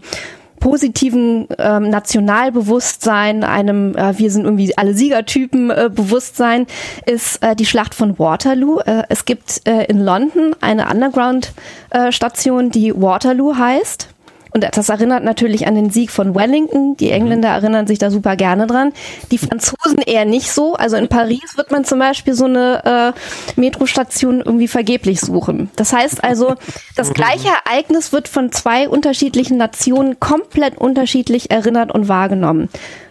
positiven 0.59 1.47
ähm, 1.57 1.89
Nationalbewusstsein, 1.89 3.43
einem 3.43 3.95
äh, 3.95 4.17
wir 4.17 4.31
sind 4.31 4.45
irgendwie 4.45 4.77
alle 4.77 4.93
Siegertypen 4.93 5.69
äh, 5.69 5.89
Bewusstsein, 5.93 6.67
ist 7.05 7.43
äh, 7.43 7.55
die 7.55 7.65
Schlacht 7.65 7.93
von 7.95 8.17
Waterloo. 8.17 8.79
Äh, 8.79 9.03
es 9.09 9.25
gibt 9.25 9.67
äh, 9.67 9.85
in 9.85 9.99
London 9.99 10.55
eine 10.61 10.87
Underground-Station, 10.87 12.67
äh, 12.67 12.69
die 12.71 12.93
Waterloo 12.95 13.55
heißt. 13.55 14.14
Und 14.55 14.63
das 14.71 14.87
erinnert 14.87 15.25
natürlich 15.25 15.67
an 15.67 15.75
den 15.75 15.89
Sieg 15.89 16.11
von 16.11 16.33
Wellington. 16.33 16.95
Die 16.95 17.11
Engländer 17.11 17.49
erinnern 17.49 17.87
sich 17.87 17.99
da 17.99 18.09
super 18.09 18.37
gerne 18.37 18.67
dran. 18.67 18.93
Die 19.29 19.37
Franzosen 19.37 19.97
eher 20.05 20.23
nicht 20.23 20.49
so. 20.49 20.75
Also 20.75 20.95
in 20.95 21.09
Paris 21.09 21.57
wird 21.57 21.71
man 21.71 21.83
zum 21.83 21.99
Beispiel 21.99 22.33
so 22.33 22.45
eine 22.45 23.13
äh, 23.17 23.59
Metrostation 23.59 24.39
irgendwie 24.39 24.69
vergeblich 24.69 25.19
suchen. 25.19 25.69
Das 25.75 25.91
heißt 25.91 26.23
also, 26.23 26.55
das 26.95 27.11
gleiche 27.11 27.49
Ereignis 27.65 28.13
wird 28.13 28.29
von 28.29 28.53
zwei 28.53 28.87
unterschiedlichen 28.87 29.57
Nationen 29.57 30.21
komplett 30.21 30.77
unterschiedlich 30.77 31.51
erinnert 31.51 31.91
und 31.91 32.07
wahrgenommen. 32.07 32.69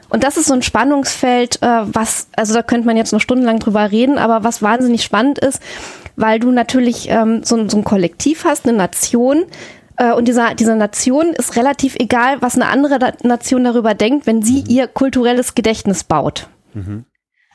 Und 0.08 0.24
das 0.24 0.38
ist 0.38 0.46
so 0.46 0.54
ein 0.54 0.62
Spannungsfeld, 0.62 1.60
äh, 1.60 1.82
was, 1.84 2.28
also 2.36 2.54
da 2.54 2.62
könnte 2.62 2.86
man 2.86 2.96
jetzt 2.96 3.12
noch 3.12 3.20
stundenlang 3.20 3.58
drüber 3.58 3.90
reden, 3.90 4.16
aber 4.16 4.44
was 4.44 4.62
wahnsinnig 4.62 5.02
spannend 5.02 5.38
ist, 5.40 5.60
weil 6.16 6.40
du 6.40 6.50
natürlich 6.52 7.10
ähm, 7.10 7.44
so, 7.44 7.68
so 7.68 7.76
ein 7.76 7.84
Kollektiv 7.84 8.46
hast, 8.46 8.66
eine 8.66 8.78
Nation, 8.78 9.44
und 9.96 10.26
dieser, 10.26 10.54
dieser 10.54 10.74
Nation 10.74 11.26
ist 11.26 11.56
relativ 11.56 11.94
egal, 11.96 12.42
was 12.42 12.56
eine 12.56 12.66
andere 12.66 13.14
Nation 13.22 13.64
darüber 13.64 13.94
denkt, 13.94 14.26
wenn 14.26 14.42
sie 14.42 14.64
ihr 14.66 14.88
kulturelles 14.88 15.54
Gedächtnis 15.54 16.04
baut. 16.04 16.48
Mhm. 16.72 17.04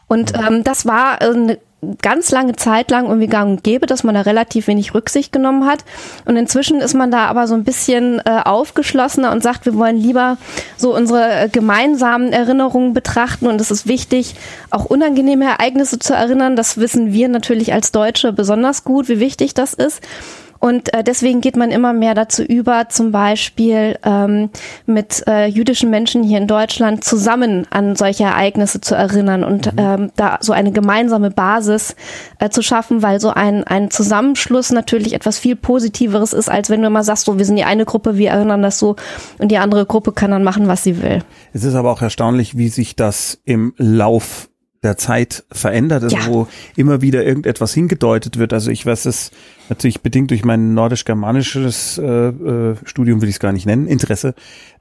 Und 0.08 0.34
ähm, 0.36 0.64
das 0.64 0.86
war 0.86 1.22
eine 1.22 1.60
ganz 2.02 2.32
lange 2.32 2.56
Zeit 2.56 2.92
lang 2.92 3.06
irgendwie 3.06 3.28
gang 3.28 3.52
und 3.52 3.64
gäbe, 3.64 3.86
dass 3.86 4.04
man 4.04 4.16
da 4.16 4.22
relativ 4.22 4.68
wenig 4.68 4.94
Rücksicht 4.94 5.32
genommen 5.32 5.66
hat. 5.66 5.86
Und 6.26 6.36
inzwischen 6.36 6.82
ist 6.82 6.94
man 6.94 7.10
da 7.10 7.28
aber 7.28 7.48
so 7.48 7.56
ein 7.56 7.64
bisschen 7.64 8.20
äh, 8.26 8.42
aufgeschlossener 8.44 9.32
und 9.32 9.42
sagt, 9.42 9.66
wir 9.66 9.76
wollen 9.76 9.98
lieber 9.98 10.38
so 10.78 10.94
unsere 10.96 11.44
äh, 11.44 11.50
gemeinsamen 11.50 12.34
Erinnerungen 12.34 12.94
betrachten. 12.94 13.48
Und 13.48 13.62
es 13.62 13.72
ist 13.72 13.88
wichtig, 13.88 14.36
auch 14.72 14.86
unangenehme 14.86 15.46
Ereignisse 15.46 16.00
zu 16.00 16.14
erinnern. 16.14 16.56
Das 16.56 16.78
wissen 16.78 17.14
wir 17.14 17.30
natürlich 17.30 17.72
als 17.72 17.92
Deutsche 17.92 18.34
besonders 18.34 18.84
gut, 18.84 19.08
wie 19.08 19.20
wichtig 19.20 19.54
das 19.54 19.74
ist. 19.74 20.02
Und 20.60 20.93
äh, 20.93 21.03
deswegen 21.03 21.41
geht 21.41 21.55
man 21.55 21.72
immer 21.72 21.93
mehr 21.93 22.14
dazu 22.14 22.43
über, 22.43 22.89
zum 22.89 23.12
Beispiel 23.12 23.97
ähm, 24.03 24.49
mit 24.86 25.24
äh, 25.26 25.47
jüdischen 25.47 25.89
Menschen 25.89 26.22
hier 26.22 26.38
in 26.38 26.47
Deutschland 26.47 27.03
zusammen 27.03 27.66
an 27.70 27.95
solche 27.95 28.26
Ereignisse 28.26 28.82
zu 28.82 28.93
erinnern 28.93 29.43
und 29.43 29.72
mhm. 29.74 29.80
ähm, 29.80 30.12
da 30.18 30.38
so 30.41 30.51
eine 30.51 30.72
gemeinsame 30.72 31.32
Basis 31.32 31.95
äh, 32.39 32.49
zu 32.49 32.62
schaffen, 32.62 33.01
weil 33.01 33.20
so 33.22 33.30
ein, 33.30 33.64
ein 33.64 33.89
Zusammenschluss 33.89 34.72
natürlich 34.72 35.14
etwas 35.14 35.39
viel 35.39 35.55
Positiveres 35.55 36.34
ist, 36.34 36.49
als 36.49 36.70
wenn 36.70 36.82
du 36.82 36.88
immer 36.88 37.03
sagst, 37.03 37.26
so 37.26 37.38
wir 37.38 37.45
sind 37.45 37.55
die 37.55 37.64
eine 37.64 37.86
Gruppe, 37.86 38.18
wir 38.18 38.32
erinnern 38.32 38.62
das 38.62 38.80
so 38.80 38.97
und 39.38 39.49
die 39.49 39.57
andere 39.57 39.86
Gruppe 39.86 40.12
kann 40.12 40.32
dann 40.32 40.43
machen, 40.43 40.68
was 40.68 40.84
sie 40.84 41.01
will. 41.01 41.24
Es 41.53 41.64
ist 41.64 41.76
aber 41.76 41.91
auch 41.91 42.01
erstaunlich, 42.01 42.57
wie 42.57 42.68
sich 42.68 42.95
das 42.95 43.39
im 43.45 43.74
Lauf 43.78 44.49
der 44.84 44.96
Zeit 44.96 45.44
verändert, 45.52 46.04
also 46.04 46.18
ja. 46.18 46.28
wo 46.28 46.48
immer 46.76 47.02
wieder 47.02 47.26
irgendetwas 47.26 47.74
hingedeutet 47.74 48.38
wird. 48.38 48.54
Also 48.54 48.72
ich 48.72 48.86
weiß 48.86 49.06
es 49.06 49.32
natürlich 49.68 50.02
bedingt 50.02 50.32
durch 50.32 50.46
mein 50.46 50.74
nordisch-germanisches 50.74 51.98
äh, 51.98 52.30
äh, 52.30 52.76
Studium, 52.86 53.22
will 53.22 53.30
ich 53.30 53.36
es 53.36 53.40
gar 53.40 53.52
nicht 53.52 53.66
nennen, 53.66 53.88
Interesse, 53.88 54.36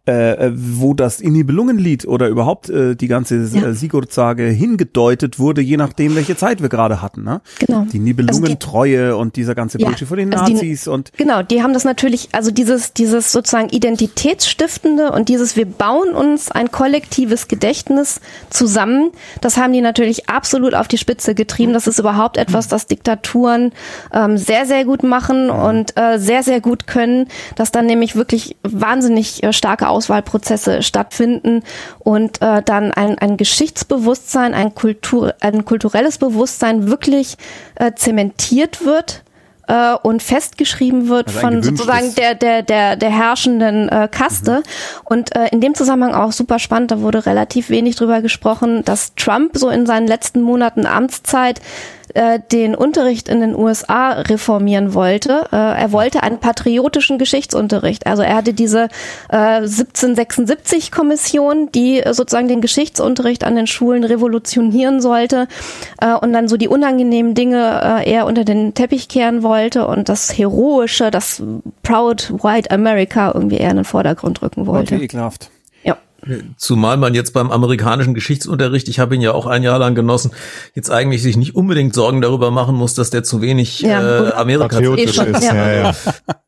äh, 0.08 0.50
wo 0.54 0.94
das 0.94 1.20
Nibelungenlied 1.20 2.06
oder 2.06 2.28
überhaupt 2.28 2.70
äh, 2.70 2.94
die 2.96 3.08
ganze 3.08 3.36
Ja. 3.52 3.66
äh, 3.68 3.74
Sigurd-Sage 3.74 4.44
hingedeutet 4.44 5.38
wurde, 5.38 5.60
je 5.60 5.76
nachdem, 5.76 6.14
welche 6.16 6.34
Zeit 6.36 6.62
wir 6.62 6.68
gerade 6.70 7.02
hatten. 7.02 7.24
Ne? 7.24 7.40
Genau. 7.58 7.84
Die 7.92 7.98
Nibelungentreue 7.98 9.16
und 9.16 9.36
dieser 9.36 9.54
ganze 9.54 9.78
Ja, 9.78 9.86
Bullshit 9.86 10.08
von 10.08 10.16
den 10.16 10.32
also 10.32 10.46
die- 10.46 10.54
Nazis 10.54 10.88
und 10.88 11.12
Genau, 11.16 11.42
die 11.42 11.62
haben 11.62 11.72
das 11.74 11.84
natürlich, 11.84 12.28
also 12.32 12.50
dieses, 12.50 12.92
dieses 12.94 13.32
sozusagen 13.32 13.68
Identitätsstiftende 13.68 15.12
und 15.12 15.28
dieses, 15.28 15.56
wir 15.56 15.66
bauen 15.66 16.10
uns 16.14 16.50
ein 16.50 16.70
kollektives 16.70 17.48
Gedächtnis 17.48 18.20
zusammen, 18.50 19.10
das 19.40 19.56
haben 19.56 19.72
die 19.72 19.80
natürlich 19.80 20.28
absolut 20.28 20.74
auf 20.74 20.88
die 20.88 20.98
Spitze 20.98 21.34
getrieben. 21.34 21.72
Das 21.72 21.86
ist 21.86 21.98
überhaupt 21.98 22.36
etwas, 22.36 22.68
das 22.68 22.86
Diktaturen 22.86 23.72
ähm, 24.12 24.38
sehr, 24.38 24.66
sehr 24.66 24.84
gut 24.84 25.02
machen 25.02 25.50
und 25.50 25.96
äh, 25.98 26.18
sehr, 26.18 26.42
sehr 26.42 26.60
gut 26.60 26.86
können, 26.86 27.26
dass 27.56 27.72
dann 27.72 27.86
nämlich 27.86 28.16
wirklich 28.16 28.56
wahnsinnig 28.62 29.42
äh, 29.42 29.52
starke 29.52 29.88
Auswahlprozesse 29.98 30.82
stattfinden 30.82 31.62
und 31.98 32.40
äh, 32.40 32.62
dann 32.62 32.92
ein, 32.92 33.18
ein 33.18 33.36
Geschichtsbewusstsein, 33.36 34.54
ein, 34.54 34.74
Kultur, 34.74 35.34
ein 35.40 35.64
kulturelles 35.64 36.18
Bewusstsein 36.18 36.88
wirklich 36.88 37.36
äh, 37.74 37.92
zementiert 37.94 38.84
wird 38.84 39.24
äh, 39.66 39.94
und 40.02 40.22
festgeschrieben 40.22 41.08
wird 41.08 41.26
Also 41.26 41.40
von 41.40 41.62
sozusagen 41.62 42.14
der 42.14 42.34
der 42.36 42.62
der 42.62 42.96
der 42.96 43.10
herrschenden 43.10 43.88
äh, 43.88 44.08
Kaste. 44.10 44.62
Und 45.04 45.34
äh, 45.34 45.48
in 45.48 45.60
dem 45.60 45.74
Zusammenhang 45.74 46.14
auch 46.14 46.32
super 46.32 46.60
spannend, 46.60 46.92
da 46.92 47.00
wurde 47.00 47.26
relativ 47.26 47.68
wenig 47.68 47.96
drüber 47.96 48.22
gesprochen, 48.22 48.84
dass 48.84 49.14
Trump 49.16 49.56
so 49.56 49.68
in 49.68 49.86
seinen 49.86 50.06
letzten 50.06 50.42
Monaten 50.42 50.86
Amtszeit 50.86 51.60
äh, 52.14 52.40
den 52.52 52.74
Unterricht 52.74 53.28
in 53.28 53.40
den 53.40 53.54
USA 53.54 54.12
reformieren 54.12 54.94
wollte. 54.94 55.46
Äh, 55.52 55.56
er 55.56 55.92
wollte 55.92 56.22
einen 56.22 56.38
patriotischen 56.38 57.18
Geschichtsunterricht. 57.18 58.06
Also 58.06 58.22
er 58.22 58.36
hatte 58.36 58.54
diese 58.54 58.88
äh, 59.28 59.60
1776-Kommission, 59.60 61.70
die 61.72 62.00
äh, 62.00 62.14
sozusagen 62.14 62.48
den 62.48 62.60
Geschichtsunterricht 62.60 63.44
an 63.44 63.56
den 63.56 63.66
Schulen 63.66 64.04
revolutionieren 64.04 65.00
sollte 65.00 65.48
äh, 66.00 66.14
und 66.14 66.32
dann 66.32 66.48
so 66.48 66.56
die 66.56 66.68
unangenehmen 66.68 67.34
Dinge 67.34 67.80
äh, 67.82 68.10
eher 68.10 68.26
unter 68.26 68.44
den 68.44 68.74
Teppich 68.74 69.08
kehren 69.08 69.42
wollte 69.42 69.86
und 69.86 70.08
das 70.08 70.36
Heroische, 70.36 71.10
das 71.10 71.42
Proud 71.82 72.32
White 72.42 72.70
America 72.70 73.32
irgendwie 73.34 73.58
eher 73.58 73.70
in 73.70 73.76
den 73.76 73.84
Vordergrund 73.84 74.42
rücken 74.42 74.66
wollte. 74.66 74.94
okay. 74.94 75.48
Zumal 76.56 76.96
man 76.96 77.14
jetzt 77.14 77.32
beim 77.32 77.50
amerikanischen 77.50 78.14
Geschichtsunterricht, 78.14 78.88
ich 78.88 78.98
habe 78.98 79.14
ihn 79.14 79.20
ja 79.20 79.32
auch 79.32 79.46
ein 79.46 79.62
Jahr 79.62 79.78
lang 79.78 79.94
genossen, 79.94 80.32
jetzt 80.74 80.90
eigentlich 80.90 81.22
sich 81.22 81.36
nicht 81.36 81.54
unbedingt 81.54 81.94
Sorgen 81.94 82.20
darüber 82.20 82.50
machen 82.50 82.74
muss, 82.74 82.94
dass 82.94 83.10
der 83.10 83.22
zu 83.24 83.40
wenig 83.40 83.80
Ja, 83.80 84.28
äh. 84.28 84.32
Amerika 84.32 84.78
ist. 84.78 85.42
ja. 85.42 85.54
Ja, 85.54 85.72
ja. 85.72 85.94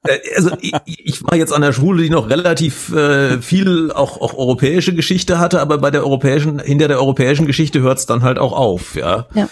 Äh, 0.05 0.19
Also 0.37 0.51
ich, 0.61 0.73
ich 0.85 1.23
war 1.25 1.37
jetzt 1.37 1.53
an 1.53 1.63
der 1.63 1.73
Schule, 1.73 2.03
die 2.03 2.11
noch 2.11 2.31
relativ 2.31 2.93
äh, 2.95 3.41
viel 3.43 3.91
auch, 3.93 4.21
auch 4.21 4.35
europäische 4.35 4.95
Geschichte 4.95 5.39
hatte, 5.39 5.61
aber 5.61 5.79
bei 5.79 5.91
der 5.91 6.03
europäischen, 6.05 6.59
hinter 6.59 6.89
der 6.89 6.99
europäischen 6.99 7.47
Geschichte 7.47 7.81
hört 7.81 7.99
es 7.99 8.07
dann 8.07 8.23
halt 8.23 8.39
auch 8.39 8.53
auf, 8.53 8.95
ja. 8.95 9.27
Ja. 9.35 9.49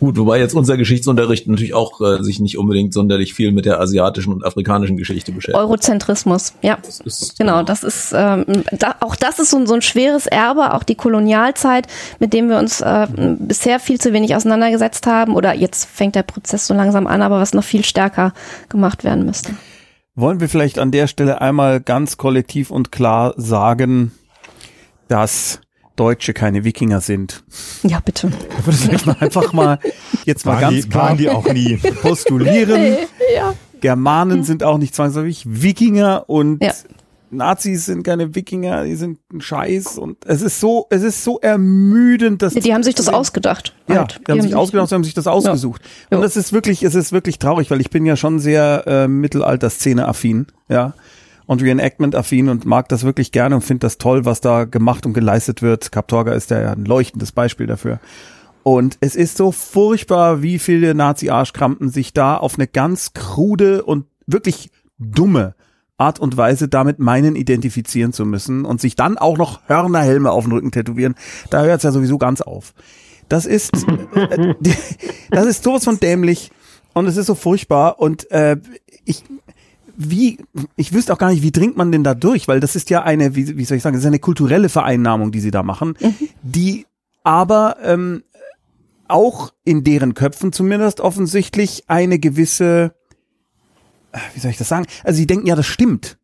Gut, 0.00 0.18
wobei 0.18 0.38
jetzt 0.38 0.54
unser 0.54 0.76
Geschichtsunterricht 0.76 1.46
natürlich 1.46 1.72
auch 1.74 2.00
äh, 2.00 2.22
sich 2.22 2.40
nicht 2.40 2.58
unbedingt 2.58 2.92
sonderlich 2.92 3.32
viel 3.32 3.52
mit 3.52 3.64
der 3.64 3.80
asiatischen 3.80 4.32
und 4.32 4.44
afrikanischen 4.44 4.96
Geschichte 4.96 5.32
beschäftigt. 5.32 5.56
Eurozentrismus, 5.58 6.54
ja. 6.62 6.78
Das 6.82 7.00
ist, 7.00 7.38
Genau, 7.38 7.62
das 7.62 7.84
ist 7.84 8.12
ähm, 8.14 8.44
da, 8.72 8.96
auch 9.00 9.16
das 9.16 9.38
ist 9.38 9.50
so, 9.50 9.56
ein- 9.56 9.66
so 9.66 9.74
ein 9.74 9.82
schweres 9.82 10.26
Erbe, 10.26 10.74
auch 10.74 10.82
die 10.82 10.94
Kolonialzeit, 10.96 11.86
mit 12.18 12.32
dem 12.32 12.48
wir 12.48 12.58
uns 12.58 12.80
äh, 12.80 13.06
bisher 13.38 13.78
viel 13.80 14.00
zu 14.00 14.12
wenig 14.12 14.34
auseinandergesetzt 14.34 15.06
haben. 15.06 15.34
Oder 15.36 15.54
jetzt 15.54 15.84
fängt 15.86 16.16
der 16.16 16.22
Prozess 16.24 16.66
so 16.66 16.74
langsam 16.74 17.06
an, 17.06 17.22
aber 17.22 17.38
was 17.40 17.54
noch 17.54 17.64
viel 17.64 17.84
stärker 17.84 18.34
gemacht 18.68 19.04
werden 19.04 19.24
müsste. 19.24 19.52
Wollen 20.16 20.40
wir 20.40 20.48
vielleicht 20.48 20.78
an 20.78 20.90
der 20.90 21.06
Stelle 21.06 21.40
einmal 21.40 21.80
ganz 21.80 22.16
kollektiv 22.16 22.70
und 22.70 22.92
klar 22.92 23.34
sagen, 23.36 24.12
dass 25.08 25.60
Deutsche 25.96 26.32
keine 26.34 26.64
Wikinger 26.64 27.00
sind. 27.00 27.44
Ja, 27.82 28.00
bitte. 28.04 28.30
Da 28.30 28.66
würde 28.66 28.96
ich 28.96 29.06
mal 29.06 29.16
einfach 29.20 29.52
mal 29.52 29.78
jetzt 30.24 30.44
mal 30.46 30.52
Waren, 30.54 30.60
ganz 30.60 30.82
die, 30.84 30.88
klar 30.88 31.08
waren 31.10 31.18
die 31.18 31.28
auch 31.30 31.52
nie. 31.52 31.76
postulieren. 32.02 32.96
Ja. 33.34 33.54
Germanen 33.80 34.44
sind 34.44 34.62
auch 34.62 34.78
nicht 34.78 34.94
zwangsläufig 34.94 35.44
Wikinger 35.46 36.24
und 36.28 36.62
Ja. 36.62 36.72
Nazis 37.30 37.86
sind 37.86 38.04
keine 38.04 38.34
Wikinger, 38.36 38.84
die 38.84 38.94
sind 38.94 39.18
ein 39.32 39.40
Scheiß 39.40 39.98
und 39.98 40.18
es 40.24 40.40
ist 40.40 40.60
so, 40.60 40.86
es 40.90 41.02
ist 41.02 41.24
so 41.24 41.40
ermüdend, 41.40 42.42
dass 42.42 42.54
Die 42.54 42.72
haben 42.72 42.84
sich 42.84 42.94
das 42.94 43.08
ausgedacht. 43.08 43.74
Ja, 43.88 43.96
halt. 44.00 44.20
die 44.26 44.30
haben 44.32 44.40
sich 44.42 44.54
ausgedacht, 44.54 44.88
sie 44.90 44.94
haben 44.94 45.02
sich 45.04 45.14
das 45.14 45.26
ausgesucht. 45.26 45.82
Und 46.10 46.18
Ja. 46.18 46.22
das 46.22 46.36
ist 46.36 46.52
wirklich, 46.52 46.84
es 46.84 46.94
ist 46.94 47.10
wirklich 47.12 47.40
traurig, 47.40 47.70
weil 47.72 47.80
ich 47.80 47.90
bin 47.90 48.06
ja 48.06 48.14
schon 48.16 48.38
sehr 48.38 48.84
äh, 48.86 49.08
Mittelalter-Szene-affin, 49.08 50.46
ja. 50.68 50.92
Und 51.46 51.62
Reenactment-affin 51.62 52.48
und 52.48 52.64
mag 52.64 52.88
das 52.88 53.04
wirklich 53.04 53.30
gerne 53.30 53.56
und 53.56 53.60
finde 53.60 53.80
das 53.80 53.98
toll, 53.98 54.24
was 54.24 54.40
da 54.40 54.64
gemacht 54.64 55.04
und 55.04 55.12
geleistet 55.12 55.60
wird. 55.60 55.92
Kaptorga 55.92 56.32
ist 56.32 56.50
ja 56.50 56.72
ein 56.72 56.86
leuchtendes 56.86 57.32
Beispiel 57.32 57.66
dafür. 57.66 58.00
Und 58.62 58.96
es 59.00 59.14
ist 59.14 59.36
so 59.36 59.52
furchtbar, 59.52 60.40
wie 60.40 60.58
viele 60.58 60.94
Nazi-Arschkrampen 60.94 61.90
sich 61.90 62.14
da 62.14 62.38
auf 62.38 62.54
eine 62.54 62.66
ganz 62.66 63.12
krude 63.12 63.84
und 63.84 64.06
wirklich 64.26 64.70
dumme 64.98 65.54
Art 65.98 66.18
und 66.18 66.36
Weise 66.36 66.68
damit 66.68 66.98
meinen, 66.98 67.36
identifizieren 67.36 68.12
zu 68.12 68.24
müssen 68.24 68.64
und 68.64 68.80
sich 68.80 68.96
dann 68.96 69.18
auch 69.18 69.36
noch 69.36 69.60
Hörnerhelme 69.68 70.30
auf 70.30 70.44
den 70.44 70.52
Rücken 70.52 70.72
tätowieren. 70.72 71.14
Da 71.50 71.62
hört 71.62 71.78
es 71.78 71.82
ja 71.84 71.92
sowieso 71.92 72.18
ganz 72.18 72.40
auf. 72.40 72.74
Das 73.28 73.46
ist, 73.46 73.86
äh, 74.14 74.54
das 75.30 75.46
ist 75.46 75.62
sowas 75.62 75.84
von 75.84 76.00
dämlich 76.00 76.50
und 76.94 77.06
es 77.06 77.16
ist 77.16 77.26
so 77.26 77.34
furchtbar 77.34 78.00
und 78.00 78.30
äh, 78.30 78.56
ich, 79.04 79.24
wie, 79.96 80.38
ich 80.76 80.92
wüsste 80.92 81.12
auch 81.12 81.18
gar 81.18 81.30
nicht, 81.30 81.42
wie 81.42 81.52
dringt 81.52 81.76
man 81.76 81.92
denn 81.92 82.04
da 82.04 82.14
durch, 82.14 82.48
weil 82.48 82.60
das 82.60 82.76
ist 82.76 82.90
ja 82.90 83.02
eine, 83.02 83.34
wie, 83.36 83.56
wie 83.56 83.64
soll 83.64 83.76
ich 83.76 83.82
sagen, 83.82 83.94
das 83.94 84.02
ist 84.02 84.08
eine 84.08 84.18
kulturelle 84.18 84.68
Vereinnahmung, 84.68 85.32
die 85.32 85.40
sie 85.40 85.50
da 85.50 85.62
machen, 85.62 85.96
die 86.42 86.86
aber 87.22 87.76
ähm, 87.82 88.22
auch 89.08 89.52
in 89.64 89.84
deren 89.84 90.14
Köpfen 90.14 90.52
zumindest 90.52 91.00
offensichtlich 91.00 91.84
eine 91.88 92.18
gewisse, 92.18 92.94
äh, 94.12 94.18
wie 94.34 94.40
soll 94.40 94.50
ich 94.50 94.58
das 94.58 94.68
sagen? 94.68 94.86
Also 95.02 95.16
sie 95.16 95.26
denken 95.26 95.46
ja, 95.46 95.56
das 95.56 95.66
stimmt. 95.66 96.18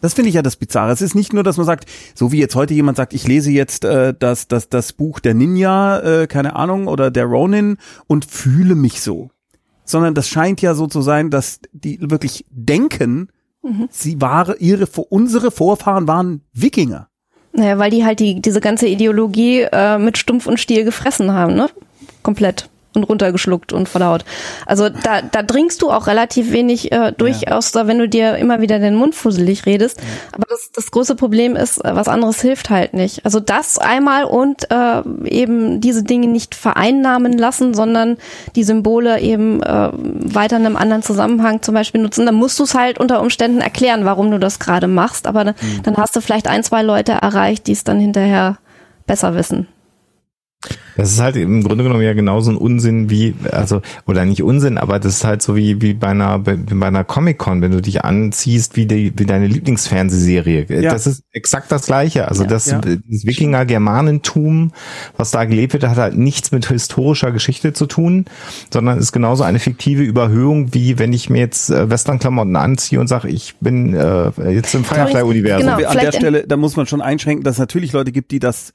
Das 0.00 0.14
finde 0.14 0.28
ich 0.28 0.36
ja 0.36 0.42
das 0.42 0.56
Bizarre. 0.56 0.92
Es 0.92 1.02
ist 1.02 1.16
nicht 1.16 1.32
nur, 1.32 1.42
dass 1.42 1.56
man 1.56 1.66
sagt, 1.66 1.86
so 2.14 2.30
wie 2.30 2.38
jetzt 2.38 2.54
heute 2.54 2.72
jemand 2.72 2.96
sagt, 2.96 3.14
ich 3.14 3.26
lese 3.26 3.50
jetzt 3.50 3.84
äh, 3.84 4.14
das, 4.16 4.46
das, 4.46 4.68
das 4.68 4.92
Buch 4.92 5.18
der 5.18 5.34
Ninja, 5.34 5.98
äh, 5.98 6.26
keine 6.28 6.54
Ahnung, 6.54 6.86
oder 6.86 7.10
der 7.10 7.24
Ronin 7.24 7.78
und 8.06 8.24
fühle 8.24 8.76
mich 8.76 9.00
so. 9.00 9.30
Sondern 9.88 10.14
das 10.14 10.28
scheint 10.28 10.60
ja 10.60 10.74
so 10.74 10.86
zu 10.86 11.00
sein, 11.00 11.30
dass 11.30 11.60
die 11.72 11.98
wirklich 12.00 12.44
denken, 12.50 13.30
sie 13.90 14.20
waren, 14.20 14.54
ihre, 14.58 14.86
unsere 15.08 15.50
Vorfahren 15.50 16.06
waren 16.06 16.42
Wikinger. 16.52 17.08
Naja, 17.52 17.78
weil 17.78 17.90
die 17.90 18.04
halt 18.04 18.20
die, 18.20 18.40
diese 18.40 18.60
ganze 18.60 18.86
Ideologie 18.86 19.62
äh, 19.72 19.98
mit 19.98 20.18
Stumpf 20.18 20.46
und 20.46 20.60
Stiel 20.60 20.84
gefressen 20.84 21.32
haben, 21.32 21.54
ne? 21.54 21.68
Komplett. 22.22 22.68
Und 22.98 23.04
runtergeschluckt 23.04 23.72
und 23.72 23.88
verdaut. 23.88 24.24
Also 24.66 24.88
da, 24.88 25.22
da 25.22 25.42
dringst 25.42 25.82
du 25.82 25.90
auch 25.90 26.08
relativ 26.08 26.50
wenig 26.50 26.90
äh, 26.90 27.12
durch, 27.16 27.50
außer 27.50 27.86
wenn 27.86 27.98
du 27.98 28.08
dir 28.08 28.36
immer 28.36 28.60
wieder 28.60 28.80
den 28.80 28.96
Mund 28.96 29.14
fusselig 29.14 29.66
redest. 29.66 30.00
Aber 30.32 30.46
das, 30.48 30.70
das 30.74 30.90
große 30.90 31.14
Problem 31.14 31.54
ist, 31.54 31.84
äh, 31.84 31.94
was 31.94 32.08
anderes 32.08 32.40
hilft 32.40 32.70
halt 32.70 32.94
nicht. 32.94 33.24
Also 33.24 33.38
das 33.38 33.78
einmal 33.78 34.24
und 34.24 34.70
äh, 34.70 35.02
eben 35.24 35.80
diese 35.80 36.02
Dinge 36.02 36.26
nicht 36.26 36.56
vereinnahmen 36.56 37.38
lassen, 37.38 37.72
sondern 37.72 38.16
die 38.56 38.64
Symbole 38.64 39.20
eben 39.20 39.62
äh, 39.62 39.90
weiter 39.92 40.56
in 40.56 40.66
einem 40.66 40.76
anderen 40.76 41.02
Zusammenhang 41.02 41.62
zum 41.62 41.74
Beispiel 41.74 42.00
nutzen. 42.00 42.26
Dann 42.26 42.34
musst 42.34 42.58
du 42.58 42.64
es 42.64 42.74
halt 42.74 42.98
unter 42.98 43.20
Umständen 43.20 43.60
erklären, 43.60 44.04
warum 44.04 44.30
du 44.30 44.38
das 44.38 44.58
gerade 44.58 44.88
machst. 44.88 45.28
Aber 45.28 45.44
dann, 45.44 45.54
dann 45.84 45.96
hast 45.96 46.16
du 46.16 46.20
vielleicht 46.20 46.48
ein, 46.48 46.64
zwei 46.64 46.82
Leute 46.82 47.12
erreicht, 47.12 47.68
die 47.68 47.72
es 47.72 47.84
dann 47.84 48.00
hinterher 48.00 48.58
besser 49.06 49.34
wissen. 49.34 49.68
Das 50.96 51.12
ist 51.12 51.20
halt 51.20 51.36
im 51.36 51.62
Grunde 51.62 51.84
genommen 51.84 52.02
ja 52.02 52.12
genauso 52.12 52.50
ein 52.50 52.56
Unsinn 52.56 53.08
wie, 53.08 53.32
also, 53.52 53.80
oder 54.08 54.24
nicht 54.24 54.42
Unsinn, 54.42 54.76
aber 54.78 54.98
das 54.98 55.14
ist 55.18 55.24
halt 55.24 55.40
so 55.42 55.54
wie, 55.54 55.80
wie 55.80 55.94
bei 55.94 56.08
einer, 56.08 56.40
bei, 56.40 56.56
bei 56.56 56.86
einer 56.88 57.04
Comic-Con, 57.04 57.62
wenn 57.62 57.70
du 57.70 57.80
dich 57.80 58.04
anziehst 58.04 58.74
wie, 58.74 58.86
die, 58.86 59.12
wie 59.16 59.24
deine 59.24 59.46
Lieblingsfernsehserie. 59.46 60.66
Ja. 60.68 60.90
Das 60.90 61.06
ist 61.06 61.22
exakt 61.30 61.70
das 61.70 61.86
Gleiche. 61.86 62.26
Also 62.26 62.42
Ja. 62.42 62.48
das, 62.48 62.66
Ja. 62.66 62.80
das 62.80 62.98
Wikinger-Germanentum, 63.24 64.72
was 65.16 65.30
da 65.30 65.44
gelebt 65.44 65.74
wird, 65.74 65.84
hat 65.84 65.96
halt 65.98 66.16
nichts 66.18 66.50
mit 66.50 66.66
historischer 66.66 67.30
Geschichte 67.30 67.72
zu 67.72 67.86
tun, 67.86 68.24
sondern 68.72 68.98
ist 68.98 69.12
genauso 69.12 69.44
eine 69.44 69.60
fiktive 69.60 70.02
Überhöhung, 70.02 70.74
wie 70.74 70.98
wenn 70.98 71.12
ich 71.12 71.30
mir 71.30 71.38
jetzt 71.38 71.70
äh, 71.70 71.88
Western-Klamotten 71.88 72.56
anziehe 72.56 72.98
und 73.00 73.06
sage, 73.06 73.28
ich 73.28 73.54
bin 73.60 73.94
äh, 73.94 74.30
jetzt 74.50 74.74
im 74.74 74.84
Firefly-Universum. 74.84 75.76
Genau. 75.76 75.88
An 75.88 75.98
der 75.98 76.10
Stelle, 76.12 76.44
da 76.46 76.56
muss 76.56 76.74
man 76.76 76.86
schon 76.88 77.00
einschränken, 77.00 77.44
dass 77.44 77.54
es 77.54 77.60
natürlich 77.60 77.92
Leute 77.92 78.10
gibt, 78.10 78.32
die 78.32 78.40
das 78.40 78.72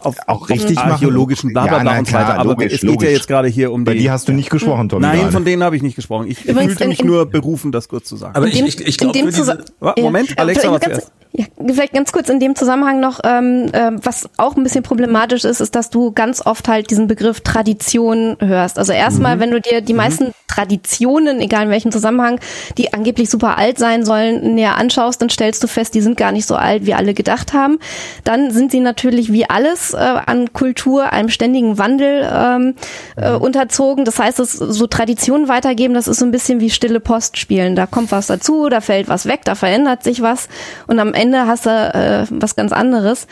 auf 0.00 0.16
Auch 0.26 0.48
richtig 0.48 0.76
machen. 0.76 0.92
archäologischen 0.92 1.52
Blablabla 1.52 1.78
Ja, 1.78 1.84
na 1.94 1.98
und 1.98 2.06
so 2.08 2.14
weiter. 2.14 2.38
Aber 2.38 2.50
logisch, 2.50 2.72
es 2.74 2.80
geht 2.80 2.90
logisch. 2.90 3.08
ja 3.08 3.14
jetzt 3.16 3.28
gerade 3.28 3.48
hier 3.48 3.72
um 3.72 3.84
Bei 3.84 3.92
die. 3.94 4.00
dir 4.00 4.12
hast 4.12 4.28
du 4.28 4.32
nicht 4.32 4.50
gesprochen, 4.50 4.88
Tommy. 4.88 5.02
Nein, 5.02 5.18
gerade. 5.18 5.32
von 5.32 5.44
denen 5.44 5.62
habe 5.64 5.76
ich 5.76 5.82
nicht 5.82 5.96
gesprochen. 5.96 6.26
Ich 6.28 6.44
Übrigens 6.44 6.64
fühlte 6.72 6.84
in- 6.84 6.88
mich 6.90 7.00
in- 7.00 7.06
nur 7.06 7.26
berufen, 7.26 7.72
das 7.72 7.88
kurz 7.88 8.08
zu 8.08 8.16
sagen. 8.16 8.34
Aber 8.36 8.46
In 8.46 8.66
ich, 8.66 8.80
ich, 8.80 8.86
ich 8.86 9.02
in 9.02 9.12
glaube, 9.12 9.58
Ja. 9.80 9.94
Moment, 10.02 10.30
Aber 10.32 10.40
Alexa 10.42 10.68
ganz- 10.70 10.84
zuerst. 10.84 11.12
Ja, 11.36 11.46
vielleicht 11.66 11.92
ganz 11.94 12.12
kurz 12.12 12.28
in 12.28 12.38
dem 12.38 12.54
Zusammenhang 12.54 13.00
noch, 13.00 13.18
ähm, 13.24 13.66
äh, 13.72 13.90
was 13.94 14.28
auch 14.36 14.54
ein 14.54 14.62
bisschen 14.62 14.84
problematisch 14.84 15.44
ist, 15.44 15.60
ist, 15.60 15.74
dass 15.74 15.90
du 15.90 16.12
ganz 16.12 16.46
oft 16.46 16.68
halt 16.68 16.90
diesen 16.90 17.08
Begriff 17.08 17.40
Tradition 17.40 18.36
hörst. 18.38 18.78
Also 18.78 18.92
erstmal, 18.92 19.34
mhm. 19.34 19.40
wenn 19.40 19.50
du 19.50 19.60
dir 19.60 19.80
die 19.80 19.94
mhm. 19.94 19.96
meisten 19.96 20.34
Traditionen, 20.46 21.40
egal 21.40 21.64
in 21.64 21.70
welchem 21.70 21.90
Zusammenhang, 21.90 22.38
die 22.78 22.92
angeblich 22.92 23.30
super 23.30 23.58
alt 23.58 23.80
sein 23.80 24.04
sollen, 24.04 24.54
näher 24.54 24.76
anschaust, 24.76 25.20
dann 25.20 25.28
stellst 25.28 25.60
du 25.64 25.66
fest, 25.66 25.96
die 25.96 26.02
sind 26.02 26.16
gar 26.16 26.30
nicht 26.30 26.46
so 26.46 26.54
alt, 26.54 26.86
wie 26.86 26.94
alle 26.94 27.14
gedacht 27.14 27.52
haben. 27.52 27.80
Dann 28.22 28.52
sind 28.52 28.70
sie 28.70 28.78
natürlich 28.78 29.32
wie 29.32 29.50
alles 29.50 29.92
äh, 29.92 29.96
an 29.96 30.52
Kultur, 30.52 31.12
einem 31.12 31.30
ständigen 31.30 31.78
Wandel 31.78 32.30
ähm, 32.32 32.74
äh, 33.16 33.32
mhm. 33.32 33.42
unterzogen. 33.42 34.04
Das 34.04 34.20
heißt, 34.20 34.38
dass 34.38 34.52
so 34.52 34.86
Traditionen 34.86 35.48
weitergeben, 35.48 35.94
das 35.94 36.06
ist 36.06 36.20
so 36.20 36.26
ein 36.26 36.30
bisschen 36.30 36.60
wie 36.60 36.70
stille 36.70 37.00
Post 37.00 37.38
spielen. 37.38 37.74
Da 37.74 37.86
kommt 37.86 38.12
was 38.12 38.28
dazu, 38.28 38.68
da 38.68 38.80
fällt 38.80 39.08
was 39.08 39.26
weg, 39.26 39.40
da 39.44 39.56
verändert 39.56 40.04
sich 40.04 40.22
was 40.22 40.48
und 40.86 41.00
am 41.00 41.12
Ende 41.24 41.46
hast 41.46 41.64
du 41.64 41.70
äh, 41.70 42.26
was 42.30 42.54
ganz 42.54 42.72
anderes. 42.72 43.26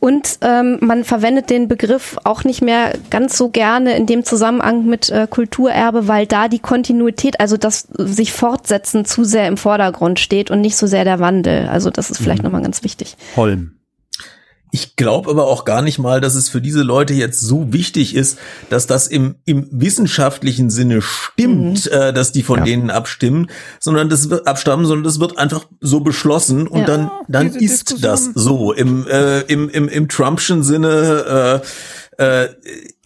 Und 0.00 0.38
ähm, 0.42 0.76
man 0.80 1.04
verwendet 1.04 1.48
den 1.48 1.66
Begriff 1.66 2.18
auch 2.24 2.44
nicht 2.44 2.60
mehr 2.60 2.92
ganz 3.10 3.38
so 3.38 3.48
gerne 3.48 3.96
in 3.96 4.04
dem 4.04 4.22
Zusammenhang 4.24 4.84
mit 4.84 5.08
äh, 5.08 5.26
Kulturerbe, 5.28 6.08
weil 6.08 6.26
da 6.26 6.48
die 6.48 6.58
Kontinuität, 6.58 7.40
also 7.40 7.56
das 7.56 7.88
sich 7.96 8.32
fortsetzen 8.32 9.06
zu 9.06 9.24
sehr 9.24 9.48
im 9.48 9.56
Vordergrund 9.56 10.20
steht 10.20 10.50
und 10.50 10.60
nicht 10.60 10.76
so 10.76 10.86
sehr 10.86 11.04
der 11.04 11.20
Wandel. 11.20 11.68
Also 11.68 11.88
das 11.88 12.10
ist 12.10 12.18
vielleicht 12.18 12.42
mhm. 12.42 12.48
nochmal 12.48 12.62
ganz 12.62 12.84
wichtig. 12.84 13.16
Holm. 13.34 13.77
Ich 14.70 14.96
glaube 14.96 15.30
aber 15.30 15.46
auch 15.46 15.64
gar 15.64 15.82
nicht 15.82 15.98
mal, 15.98 16.20
dass 16.20 16.34
es 16.34 16.48
für 16.48 16.60
diese 16.60 16.82
Leute 16.82 17.14
jetzt 17.14 17.40
so 17.40 17.72
wichtig 17.72 18.14
ist, 18.14 18.38
dass 18.70 18.86
das 18.86 19.06
im, 19.06 19.36
im 19.44 19.66
wissenschaftlichen 19.70 20.70
Sinne 20.70 21.00
stimmt, 21.02 21.86
mhm. 21.86 21.92
äh, 21.92 22.12
dass 22.12 22.32
die 22.32 22.42
von 22.42 22.60
ja. 22.60 22.64
denen 22.64 22.90
abstimmen, 22.90 23.50
sondern 23.80 24.08
das 24.08 24.30
wird 24.30 24.46
abstammen, 24.46 24.86
sondern 24.86 25.04
das 25.04 25.20
wird 25.20 25.38
einfach 25.38 25.66
so 25.80 26.00
beschlossen 26.00 26.66
und 26.66 26.80
ja. 26.80 26.86
dann, 26.86 27.10
dann 27.28 27.46
ist 27.48 27.60
Diskussion. 27.60 28.02
das 28.02 28.24
so. 28.34 28.72
Im, 28.72 29.06
äh, 29.06 29.40
im, 29.42 29.68
im, 29.70 29.88
im 29.88 30.08
Trumpschen 30.08 30.62
Sinne 30.62 31.62
äh, 32.18 32.22
äh, 32.22 32.48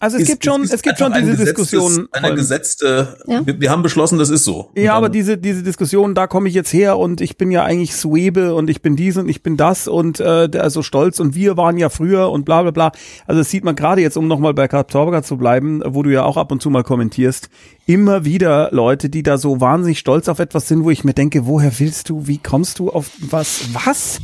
also 0.03 0.17
es 0.17 0.23
ist, 0.23 0.29
gibt 0.31 0.43
schon, 0.43 0.63
es 0.63 0.81
gibt 0.81 0.99
schon 0.99 1.13
diese 1.13 1.37
Diskussion. 1.37 2.09
Eine 2.11 2.35
gesetzte, 2.35 3.15
ja? 3.25 3.45
wir, 3.47 3.61
wir, 3.61 3.71
haben 3.71 3.83
beschlossen, 3.83 4.19
das 4.19 4.29
ist 4.29 4.43
so. 4.43 4.69
Ja, 4.75 4.95
aber 4.95 5.07
diese, 5.07 5.37
diese 5.37 5.63
Diskussion, 5.63 6.13
da 6.13 6.27
komme 6.27 6.49
ich 6.49 6.55
jetzt 6.55 6.73
her 6.73 6.97
und 6.97 7.21
ich 7.21 7.37
bin 7.37 7.51
ja 7.51 7.63
eigentlich 7.63 7.95
Swebe 7.95 8.53
und 8.53 8.69
ich 8.69 8.81
bin 8.81 8.97
dies 8.97 9.15
und 9.15 9.29
ich 9.29 9.43
bin 9.43 9.55
das 9.55 9.87
und 9.87 10.19
äh, 10.19 10.49
der 10.49 10.65
ist 10.65 10.73
so 10.73 10.81
stolz 10.81 11.21
und 11.21 11.35
wir 11.35 11.55
waren 11.55 11.77
ja 11.77 11.87
früher 11.87 12.31
und 12.31 12.43
bla 12.43 12.63
bla 12.63 12.71
bla. 12.71 12.91
Also 13.27 13.39
das 13.39 13.49
sieht 13.49 13.63
man 13.63 13.77
gerade 13.77 14.01
jetzt, 14.01 14.17
um 14.17 14.27
nochmal 14.27 14.53
bei 14.53 14.67
Kartorga 14.67 15.23
zu 15.23 15.37
bleiben, 15.37 15.81
wo 15.85 16.03
du 16.03 16.09
ja 16.09 16.25
auch 16.25 16.35
ab 16.35 16.51
und 16.51 16.61
zu 16.61 16.69
mal 16.69 16.83
kommentierst, 16.83 17.49
immer 17.85 18.25
wieder 18.25 18.71
Leute, 18.73 19.09
die 19.09 19.23
da 19.23 19.37
so 19.37 19.61
wahnsinnig 19.61 19.99
stolz 19.99 20.27
auf 20.27 20.39
etwas 20.39 20.67
sind, 20.67 20.83
wo 20.83 20.89
ich 20.89 21.05
mir 21.05 21.13
denke, 21.13 21.45
woher 21.45 21.79
willst 21.79 22.09
du, 22.09 22.27
wie 22.27 22.39
kommst 22.39 22.79
du 22.79 22.89
auf 22.89 23.09
was, 23.21 23.69
was? 23.71 24.19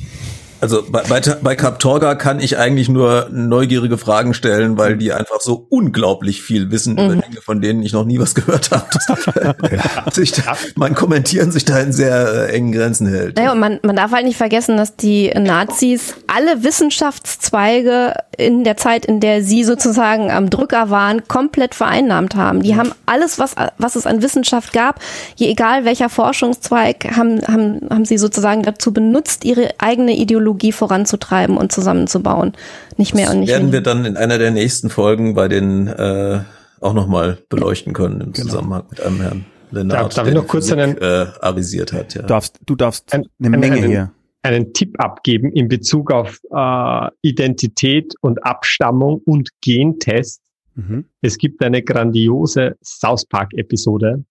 Also 0.62 0.84
bei, 0.90 1.04
bei, 1.04 1.22
bei 1.22 1.56
Captorga 1.56 2.16
kann 2.16 2.40
ich 2.40 2.58
eigentlich 2.58 2.90
nur 2.90 3.30
neugierige 3.32 3.98
Fragen 3.98 4.34
stellen, 4.34 4.78
weil 4.78 4.98
die 4.98 5.14
einfach 5.14 5.40
so 5.40 5.66
unglaublich 5.70 6.42
viel 6.42 6.70
wissen 6.70 6.94
mhm. 6.94 7.00
über 7.00 7.16
Dinge, 7.16 7.42
von 7.42 7.62
denen 7.62 7.82
ich 7.82 7.94
noch 7.94 8.04
nie 8.04 8.20
was 8.20 8.36
gehört 8.36 8.72
habe. 8.72 8.86
Das, 8.92 10.16
sich 10.16 10.32
da, 10.34 10.58
mein 10.76 10.96
Kommentieren 10.96 11.52
sich 11.52 11.64
da 11.64 11.80
in 11.80 11.94
sehr 11.94 12.50
äh, 12.50 12.52
engen 12.52 12.74
Grenzen 12.74 13.08
hält. 13.08 13.38
Naja, 13.38 13.54
und 13.54 13.60
man, 13.60 13.80
man 13.84 13.96
darf 13.96 14.12
halt 14.12 14.26
nicht 14.26 14.38
vergessen, 14.38 14.76
dass 14.76 14.96
die 14.96 15.30
Nazis 15.30 16.16
alle 16.28 16.64
Wissenschaftszweige 16.64 18.16
in 18.38 18.64
der 18.64 18.78
Zeit, 18.78 19.06
in 19.06 19.20
der 19.20 19.44
sie 19.44 19.64
sozusagen 19.64 20.32
am 20.32 20.50
Drücker 20.50 20.90
waren, 20.90 21.28
komplett 21.28 21.76
vereinnahmt 21.76 22.36
haben. 22.36 22.62
Die 22.64 22.76
haben 22.76 22.92
alles, 23.06 23.40
was, 23.40 23.56
was 23.78 23.96
es 23.96 24.06
an 24.06 24.22
Wissenschaft 24.22 24.74
gab, 24.74 25.00
je 25.36 25.50
egal 25.50 25.86
welcher 25.86 26.10
Forschungszweig, 26.10 27.16
haben, 27.16 27.42
haben, 27.48 27.82
haben 27.90 28.06
sie 28.06 28.18
sozusagen 28.18 28.64
dazu 28.64 28.94
benutzt, 28.94 29.46
ihre 29.46 29.70
eigene 29.78 30.16
Ideologie 30.16 30.49
Technologie 30.50 30.72
voranzutreiben 30.72 31.58
und 31.58 31.72
zusammenzubauen. 31.72 32.54
Nicht 32.98 33.14
mehr 33.14 33.26
das 33.26 33.34
und 33.34 33.40
nicht 33.42 33.50
werden 33.50 33.72
weniger. 33.72 33.74
wir 33.74 33.82
dann 33.82 34.06
in 34.06 34.18
einer 34.18 34.38
der 34.38 34.52
nächsten 34.52 34.90
Folgen 34.90 35.34
bei 35.34 35.48
den 35.48 35.88
äh, 35.88 36.40
auch 36.82 36.94
nochmal 36.94 37.38
beleuchten 37.50 37.94
können 37.94 38.22
im 38.22 38.32
genau. 38.32 38.48
Zusammenhang 38.48 38.84
mit 38.90 39.02
einem 39.02 39.22
Herrn 39.22 39.46
Lennart, 39.72 40.00
darf, 40.00 40.14
darf 40.16 40.28
ich 40.28 40.34
noch 40.34 40.48
kurz 40.48 40.70
Physik, 40.70 40.80
einen, 40.80 40.98
äh, 40.98 41.28
avisiert 41.42 41.94
hat. 41.94 42.16
Ja. 42.16 42.24
Darfst, 42.24 42.58
du 42.66 42.76
darfst 42.76 43.14
ein, 43.14 43.26
eine 43.40 43.58
Menge 43.58 43.76
einen, 43.76 43.88
hier. 43.88 44.12
Einen 44.42 44.74
Tipp 44.74 45.00
abgeben 45.00 45.52
in 45.52 45.68
Bezug 45.68 46.12
auf 46.12 46.40
äh, 46.52 47.08
Identität 47.22 48.14
und 48.22 48.44
Abstammung 48.44 49.22
und 49.26 49.50
Gentest. 49.62 50.42
Mhm. 50.76 51.06
Es 51.22 51.38
gibt 51.38 51.62
eine 51.62 51.84
grandiose 51.84 52.76
South 52.84 53.26
Park 53.26 53.52
Episode, 53.56 54.24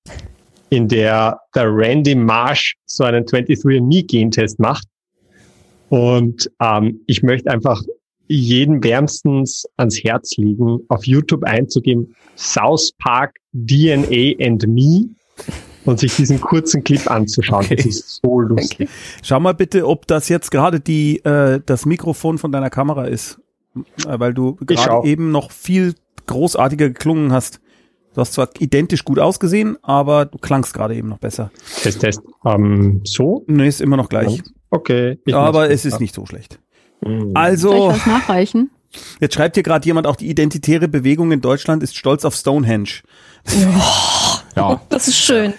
in 0.70 0.89
der 0.89 1.39
der 1.55 1.65
Randy 1.65 2.15
Marsh 2.15 2.74
so 2.86 3.05
einen 3.05 3.24
23andMe 3.24 4.07
Gentest 4.07 4.59
macht 4.59 4.89
und 5.89 6.51
ähm, 6.60 7.01
ich 7.06 7.23
möchte 7.23 7.51
einfach 7.51 7.82
jeden 8.28 8.85
wärmstens 8.85 9.66
ans 9.77 10.02
Herz 10.05 10.36
liegen, 10.36 10.81
auf 10.89 11.06
YouTube 11.06 11.44
einzugeben, 11.44 12.15
South 12.36 12.93
Park 12.98 13.36
DNA 13.55 14.44
and 14.44 14.66
Me 14.66 15.09
und 15.85 15.98
sich 15.98 16.15
diesen 16.16 16.40
kurzen 16.40 16.85
Clip 16.85 17.10
anzuschauen. 17.10 17.65
Okay. 17.65 17.77
Das 17.77 17.86
ist 17.86 18.20
so 18.23 18.40
lustig. 18.40 18.81
Okay. 18.81 18.89
Schau 19.23 19.40
mal 19.40 19.55
bitte, 19.55 19.86
ob 19.86 20.06
das 20.06 20.28
jetzt 20.28 20.51
gerade 20.51 20.81
die 20.81 21.24
äh, 21.24 21.60
das 21.65 21.86
Mikrofon 21.86 22.39
von 22.39 22.52
deiner 22.52 22.70
Kamera 22.70 23.06
ist, 23.06 23.40
äh, 24.06 24.19
weil 24.19 24.35
du 24.35 24.56
gerade 24.56 25.09
eben 25.09 25.31
noch 25.31 25.51
viel 25.51 25.94
großartiger 26.27 26.89
geklungen 26.89 27.32
hast. 27.32 27.60
Du 28.15 28.20
hast 28.20 28.35
zwar 28.35 28.51
identisch 28.59 29.05
gut 29.05 29.19
ausgesehen, 29.19 29.78
aber 29.82 30.27
du 30.27 30.39
klangst 30.39 30.74
gerade 30.74 30.94
eben 30.94 31.09
noch 31.09 31.19
besser. 31.19 31.51
Test, 31.82 32.01
Test. 32.01 32.20
Ähm, 32.44 33.01
so? 33.05 33.44
Nee, 33.47 33.69
ist 33.69 33.81
immer 33.81 33.97
noch 33.97 34.09
gleich. 34.09 34.43
Okay. 34.70 35.19
Aber 35.32 35.70
es 35.70 35.85
ist 35.85 36.01
nicht 36.01 36.15
so 36.15 36.27
schlecht. 36.27 36.59
Mhm. 37.01 37.32
Also. 37.35 37.70
Soll 37.70 37.90
ich 37.97 38.01
was 38.01 38.07
nachreichen? 38.07 38.70
Jetzt 39.20 39.35
schreibt 39.35 39.57
hier 39.57 39.62
gerade 39.62 39.85
jemand 39.85 40.07
auch, 40.07 40.16
die 40.16 40.28
identitäre 40.28 40.89
Bewegung 40.89 41.31
in 41.32 41.40
Deutschland 41.40 41.82
ist 41.82 41.97
stolz 41.97 42.24
auf 42.24 42.35
Stonehenge. 42.35 43.03
Oh, 43.47 44.39
ja. 44.57 44.81
Das 44.89 45.09
ist 45.09 45.19
schön. 45.19 45.55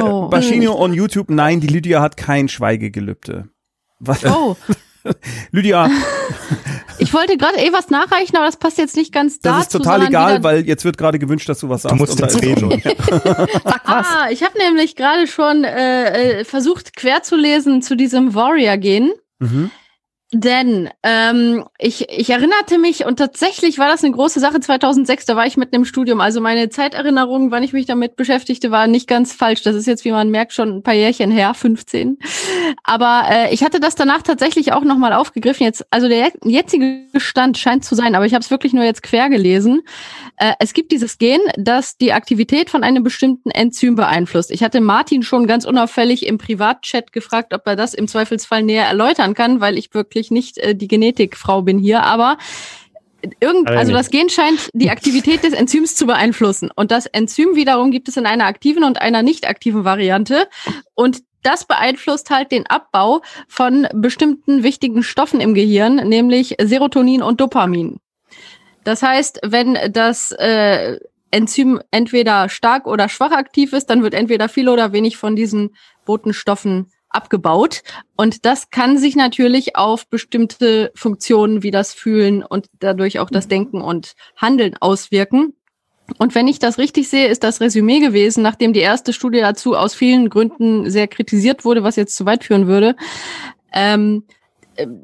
oh. 0.00 0.28
Baschino 0.28 0.74
on 0.74 0.92
YouTube, 0.92 1.30
nein, 1.30 1.60
die 1.60 1.66
Lydia 1.66 2.00
hat 2.00 2.16
kein 2.16 2.48
Schweigegelübde. 2.48 3.48
Was? 4.00 4.24
Oh. 4.24 4.56
Lydia. 5.52 5.90
Ich 6.98 7.12
wollte 7.12 7.36
gerade 7.36 7.58
eh 7.58 7.72
was 7.72 7.90
nachreichen, 7.90 8.36
aber 8.36 8.46
das 8.46 8.56
passt 8.56 8.78
jetzt 8.78 8.96
nicht 8.96 9.12
ganz 9.12 9.40
dazu. 9.40 9.56
Das 9.56 9.66
ist 9.66 9.72
total 9.72 10.06
egal, 10.06 10.42
weil 10.44 10.66
jetzt 10.66 10.84
wird 10.84 10.98
gerade 10.98 11.18
gewünscht, 11.18 11.48
dass 11.48 11.60
du 11.60 11.68
was 11.68 11.82
sagst. 11.82 11.94
Du 11.94 11.98
musst 11.98 12.18
jetzt 12.18 12.42
reden. 12.42 12.70
ah, 13.84 14.28
ich 14.30 14.42
habe 14.42 14.58
nämlich 14.58 14.96
gerade 14.96 15.26
schon 15.26 15.64
äh, 15.64 16.40
äh, 16.40 16.44
versucht, 16.44 16.96
quer 16.96 17.22
zu 17.22 17.36
lesen 17.36 17.82
zu 17.82 17.96
diesem 17.96 18.34
Warrior-Gen. 18.34 19.12
Mhm. 19.38 19.70
Denn 20.34 20.88
ähm, 21.02 21.66
ich, 21.78 22.08
ich 22.08 22.30
erinnerte 22.30 22.78
mich 22.78 23.04
und 23.04 23.18
tatsächlich 23.18 23.78
war 23.78 23.88
das 23.88 24.02
eine 24.02 24.14
große 24.14 24.40
Sache 24.40 24.60
2006, 24.60 25.26
da 25.26 25.36
war 25.36 25.46
ich 25.46 25.58
mit 25.58 25.74
einem 25.74 25.84
Studium. 25.84 26.22
Also 26.22 26.40
meine 26.40 26.70
Zeiterinnerung, 26.70 27.50
wann 27.50 27.62
ich 27.62 27.74
mich 27.74 27.84
damit 27.84 28.16
beschäftigte, 28.16 28.70
war 28.70 28.86
nicht 28.86 29.06
ganz 29.06 29.34
falsch. 29.34 29.60
Das 29.60 29.76
ist 29.76 29.86
jetzt, 29.86 30.06
wie 30.06 30.10
man 30.10 30.30
merkt, 30.30 30.54
schon 30.54 30.76
ein 30.76 30.82
paar 30.82 30.94
Jährchen 30.94 31.30
her, 31.30 31.52
15. 31.52 32.18
Aber 32.82 33.24
äh, 33.28 33.52
ich 33.52 33.62
hatte 33.62 33.78
das 33.78 33.94
danach 33.94 34.22
tatsächlich 34.22 34.72
auch 34.72 34.84
nochmal 34.84 35.12
aufgegriffen. 35.12 35.64
Jetzt, 35.64 35.84
also 35.90 36.08
der 36.08 36.32
jetzige 36.44 37.02
Stand 37.16 37.58
scheint 37.58 37.84
zu 37.84 37.94
sein, 37.94 38.14
aber 38.14 38.24
ich 38.24 38.32
habe 38.32 38.42
es 38.42 38.50
wirklich 38.50 38.72
nur 38.72 38.84
jetzt 38.84 39.02
quer 39.02 39.28
gelesen. 39.28 39.82
Äh, 40.38 40.54
es 40.60 40.72
gibt 40.72 40.92
dieses 40.92 41.18
Gen, 41.18 41.40
das 41.56 41.98
die 41.98 42.14
Aktivität 42.14 42.70
von 42.70 42.84
einem 42.84 43.02
bestimmten 43.02 43.50
Enzym 43.50 43.96
beeinflusst. 43.96 44.50
Ich 44.50 44.62
hatte 44.62 44.80
Martin 44.80 45.22
schon 45.22 45.46
ganz 45.46 45.66
unauffällig 45.66 46.26
im 46.26 46.38
Privatchat 46.38 47.12
gefragt, 47.12 47.52
ob 47.52 47.66
er 47.66 47.76
das 47.76 47.92
im 47.92 48.08
Zweifelsfall 48.08 48.62
näher 48.62 48.86
erläutern 48.86 49.34
kann, 49.34 49.60
weil 49.60 49.76
ich 49.76 49.92
wirklich 49.92 50.21
nicht 50.30 50.58
äh, 50.58 50.74
die 50.74 50.88
Genetikfrau 50.88 51.62
bin 51.62 51.78
hier, 51.78 52.02
aber 52.02 52.38
Irgend, 53.38 53.70
also 53.70 53.92
das 53.92 54.10
Gen 54.10 54.28
scheint 54.28 54.68
die 54.72 54.90
Aktivität 54.90 55.44
des 55.44 55.52
Enzyms 55.52 55.94
zu 55.94 56.06
beeinflussen. 56.06 56.70
Und 56.74 56.90
das 56.90 57.06
Enzym 57.06 57.54
wiederum 57.54 57.92
gibt 57.92 58.08
es 58.08 58.16
in 58.16 58.26
einer 58.26 58.46
aktiven 58.46 58.82
und 58.82 59.00
einer 59.00 59.22
nicht 59.22 59.48
aktiven 59.48 59.84
Variante. 59.84 60.48
Und 60.94 61.22
das 61.42 61.64
beeinflusst 61.64 62.30
halt 62.30 62.50
den 62.50 62.66
Abbau 62.66 63.22
von 63.48 63.86
bestimmten 63.94 64.62
wichtigen 64.62 65.02
Stoffen 65.02 65.40
im 65.40 65.54
Gehirn, 65.54 65.96
nämlich 66.08 66.56
Serotonin 66.60 67.22
und 67.22 67.40
Dopamin. 67.40 67.98
Das 68.84 69.02
heißt, 69.02 69.40
wenn 69.44 69.78
das 69.92 70.32
äh, 70.32 70.98
Enzym 71.30 71.80
entweder 71.90 72.48
stark 72.48 72.86
oder 72.86 73.08
schwach 73.08 73.32
aktiv 73.32 73.72
ist, 73.72 73.86
dann 73.86 74.02
wird 74.02 74.14
entweder 74.14 74.48
viel 74.48 74.68
oder 74.68 74.92
wenig 74.92 75.16
von 75.16 75.36
diesen 75.36 75.76
Botenstoffen 76.04 76.90
abgebaut. 77.12 77.82
Und 78.16 78.44
das 78.44 78.70
kann 78.70 78.98
sich 78.98 79.16
natürlich 79.16 79.76
auf 79.76 80.08
bestimmte 80.08 80.92
Funktionen 80.94 81.62
wie 81.62 81.70
das 81.70 81.92
Fühlen 81.92 82.42
und 82.42 82.66
dadurch 82.80 83.18
auch 83.18 83.30
das 83.30 83.48
Denken 83.48 83.80
und 83.80 84.14
Handeln 84.36 84.76
auswirken. 84.80 85.54
Und 86.18 86.34
wenn 86.34 86.48
ich 86.48 86.58
das 86.58 86.78
richtig 86.78 87.08
sehe, 87.08 87.28
ist 87.28 87.42
das 87.44 87.60
Resümee 87.60 88.00
gewesen, 88.00 88.42
nachdem 88.42 88.72
die 88.72 88.80
erste 88.80 89.12
Studie 89.12 89.40
dazu 89.40 89.76
aus 89.76 89.94
vielen 89.94 90.28
Gründen 90.28 90.90
sehr 90.90 91.08
kritisiert 91.08 91.64
wurde, 91.64 91.84
was 91.84 91.96
jetzt 91.96 92.16
zu 92.16 92.26
weit 92.26 92.44
führen 92.44 92.66
würde. 92.66 92.96
Ähm, 93.72 94.24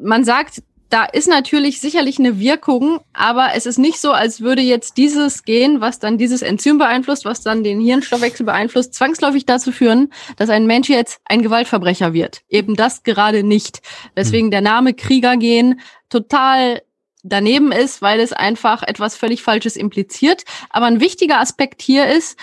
man 0.02 0.24
sagt, 0.24 0.62
da 0.90 1.05
ist 1.05 1.28
natürlich 1.28 1.81
sicherlich 1.81 2.19
eine 2.19 2.39
Wirkung, 2.39 3.01
aber 3.12 3.51
es 3.55 3.66
ist 3.66 3.78
nicht 3.78 4.01
so, 4.01 4.12
als 4.12 4.40
würde 4.40 4.62
jetzt 4.62 4.97
dieses 4.97 5.44
Gen, 5.44 5.81
was 5.81 5.98
dann 5.98 6.16
dieses 6.16 6.40
Enzym 6.40 6.78
beeinflusst, 6.78 7.24
was 7.24 7.43
dann 7.43 7.62
den 7.62 7.81
Hirnstoffwechsel 7.81 8.47
beeinflusst, 8.47 8.94
zwangsläufig 8.94 9.44
dazu 9.44 9.70
führen, 9.70 10.12
dass 10.36 10.48
ein 10.48 10.66
Mensch 10.66 10.89
jetzt 10.89 11.20
ein 11.27 11.43
Gewaltverbrecher 11.43 12.15
wird. 12.15 12.43
Eben 12.48 12.74
das 12.74 13.02
gerade 13.02 13.43
nicht. 13.43 13.82
Deswegen 14.16 14.51
der 14.51 14.62
Name 14.62 14.94
Kriegergen 14.94 15.81
total 16.09 16.82
daneben 17.23 17.73
ist, 17.73 18.01
weil 18.01 18.20
es 18.20 18.32
einfach 18.32 18.82
etwas 18.82 19.16
völlig 19.16 19.43
Falsches 19.43 19.77
impliziert. 19.77 20.44
Aber 20.70 20.86
ein 20.86 21.01
wichtiger 21.01 21.40
Aspekt 21.40 21.82
hier 21.82 22.06
ist, 22.06 22.39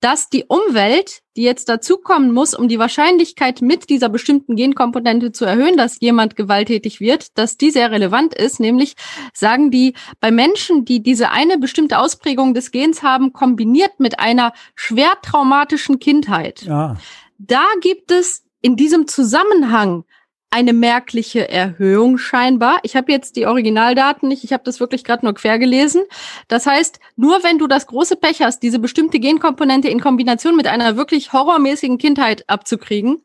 dass 0.00 0.28
die 0.28 0.44
Umwelt, 0.46 1.22
die 1.38 1.44
jetzt 1.44 1.68
dazukommen 1.68 2.32
muss, 2.32 2.52
um 2.52 2.66
die 2.66 2.80
Wahrscheinlichkeit 2.80 3.62
mit 3.62 3.88
dieser 3.90 4.08
bestimmten 4.08 4.56
Genkomponente 4.56 5.30
zu 5.30 5.44
erhöhen, 5.44 5.76
dass 5.76 6.00
jemand 6.00 6.34
gewalttätig 6.34 6.98
wird, 6.98 7.38
dass 7.38 7.56
die 7.56 7.70
sehr 7.70 7.92
relevant 7.92 8.34
ist. 8.34 8.58
Nämlich 8.58 8.96
sagen 9.32 9.70
die, 9.70 9.94
bei 10.20 10.32
Menschen, 10.32 10.84
die 10.84 11.00
diese 11.00 11.30
eine 11.30 11.56
bestimmte 11.56 12.00
Ausprägung 12.00 12.54
des 12.54 12.72
Gens 12.72 13.04
haben, 13.04 13.32
kombiniert 13.32 14.00
mit 14.00 14.18
einer 14.18 14.52
schwer 14.74 15.12
traumatischen 15.22 16.00
Kindheit, 16.00 16.62
Ja. 16.62 16.96
da 17.38 17.64
gibt 17.82 18.10
es 18.10 18.42
in 18.60 18.74
diesem 18.74 19.06
Zusammenhang 19.06 20.04
eine 20.50 20.72
merkliche 20.72 21.48
Erhöhung 21.48 22.16
scheinbar. 22.16 22.78
Ich 22.82 22.96
habe 22.96 23.12
jetzt 23.12 23.36
die 23.36 23.46
Originaldaten 23.46 24.28
nicht, 24.28 24.44
ich 24.44 24.52
habe 24.52 24.62
das 24.64 24.80
wirklich 24.80 25.04
gerade 25.04 25.26
nur 25.26 25.34
quer 25.34 25.58
gelesen. 25.58 26.02
Das 26.48 26.66
heißt, 26.66 27.00
nur 27.16 27.42
wenn 27.44 27.58
du 27.58 27.66
das 27.66 27.86
große 27.86 28.16
Pech 28.16 28.42
hast, 28.42 28.62
diese 28.62 28.78
bestimmte 28.78 29.20
Genkomponente 29.20 29.88
in 29.88 30.00
Kombination 30.00 30.56
mit 30.56 30.66
einer 30.66 30.96
wirklich 30.96 31.32
horrormäßigen 31.32 31.98
Kindheit 31.98 32.44
abzukriegen, 32.48 33.22